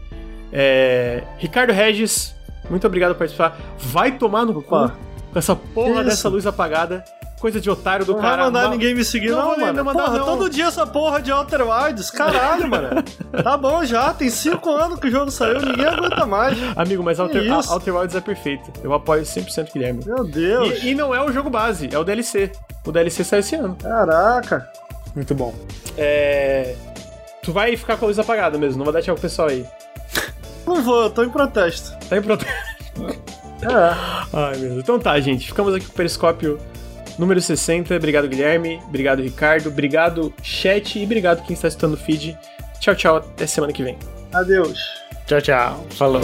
É, 0.52 1.24
Ricardo 1.38 1.72
Regis, 1.72 2.34
muito 2.70 2.86
obrigado 2.86 3.12
por 3.12 3.18
participar. 3.18 3.58
Vai 3.78 4.12
tomar 4.12 4.46
no 4.46 4.54
cu 4.54 4.60
Opa. 4.60 4.94
com 5.32 5.38
essa 5.38 5.54
porra 5.56 5.98
Que 5.98 6.04
dessa 6.04 6.16
isso? 6.16 6.28
luz 6.28 6.46
apagada. 6.46 7.04
Coisa 7.40 7.58
de 7.58 7.70
otário 7.70 8.04
do 8.04 8.12
Não 8.12 8.20
cara. 8.20 8.36
vai 8.36 8.44
mandar 8.44 8.60
Mal- 8.64 8.70
ninguém 8.72 8.94
me 8.94 9.02
seguir, 9.02 9.30
Não 9.30 9.52
não, 9.52 9.58
mano. 9.58 9.82
mandar, 9.82 10.04
porra, 10.04 10.18
não. 10.18 10.26
todo 10.26 10.50
dia 10.50 10.66
essa 10.66 10.86
porra 10.86 11.22
de 11.22 11.32
Outer 11.32 11.62
Wilds. 11.66 12.10
Caralho, 12.10 12.68
mano. 12.68 13.02
Tá 13.42 13.56
bom 13.56 13.82
já, 13.82 14.12
tem 14.12 14.28
cinco 14.28 14.68
anos 14.70 15.00
que 15.00 15.06
o 15.06 15.10
jogo 15.10 15.30
saiu, 15.30 15.58
ninguém 15.62 15.86
aguenta 15.86 16.26
mais. 16.26 16.58
Amigo, 16.76 17.02
mas 17.02 17.18
Outer, 17.18 17.42
isso? 17.42 17.70
a- 17.70 17.74
Outer 17.74 17.96
Wilds 17.96 18.14
é 18.14 18.20
perfeito. 18.20 18.70
Eu 18.84 18.92
apoio 18.92 19.22
100% 19.24 19.72
Guilherme. 19.72 20.04
Meu 20.04 20.22
Deus. 20.22 20.82
E, 20.82 20.90
e 20.90 20.94
não 20.94 21.14
é 21.14 21.24
o 21.24 21.32
jogo 21.32 21.48
base, 21.48 21.88
é 21.90 21.98
o 21.98 22.04
DLC. 22.04 22.52
O 22.86 22.92
DLC 22.92 23.24
saiu 23.24 23.40
esse 23.40 23.54
ano. 23.54 23.74
Caraca. 23.82 24.68
Muito 25.16 25.34
bom. 25.34 25.54
É. 25.96 26.74
Tu 27.42 27.52
vai 27.54 27.74
ficar 27.74 27.96
com 27.96 28.04
a 28.04 28.08
luz 28.08 28.18
apagada 28.18 28.58
mesmo, 28.58 28.76
não 28.76 28.84
vai 28.84 28.92
dar 28.92 29.00
tchau 29.02 29.14
pro 29.14 29.22
pessoal 29.22 29.48
aí. 29.48 29.64
Não 30.70 30.82
vou, 30.82 31.02
eu 31.02 31.10
tô 31.10 31.24
em 31.24 31.28
protesto. 31.28 31.98
Tá 32.08 32.16
em 32.16 32.22
protesto. 32.22 32.54
É. 33.60 33.66
Ai, 34.32 34.56
meu 34.56 34.70
Deus. 34.70 34.82
Então 34.82 35.00
tá, 35.00 35.18
gente. 35.18 35.48
Ficamos 35.48 35.74
aqui 35.74 35.84
com 35.84 35.92
o 35.92 35.94
Periscópio 35.96 36.58
número 37.18 37.40
60. 37.40 37.94
Obrigado, 37.94 38.28
Guilherme. 38.28 38.80
Obrigado, 38.86 39.20
Ricardo. 39.20 39.68
Obrigado, 39.68 40.32
chat. 40.42 40.96
E 40.98 41.04
obrigado 41.04 41.44
quem 41.44 41.54
está 41.54 41.66
escutando 41.66 41.94
o 41.94 41.96
feed. 41.96 42.38
Tchau, 42.78 42.94
tchau. 42.94 43.16
Até 43.16 43.48
semana 43.48 43.72
que 43.72 43.82
vem. 43.82 43.98
Adeus. 44.32 44.78
Tchau, 45.26 45.42
tchau. 45.42 45.86
Falou. 45.90 46.22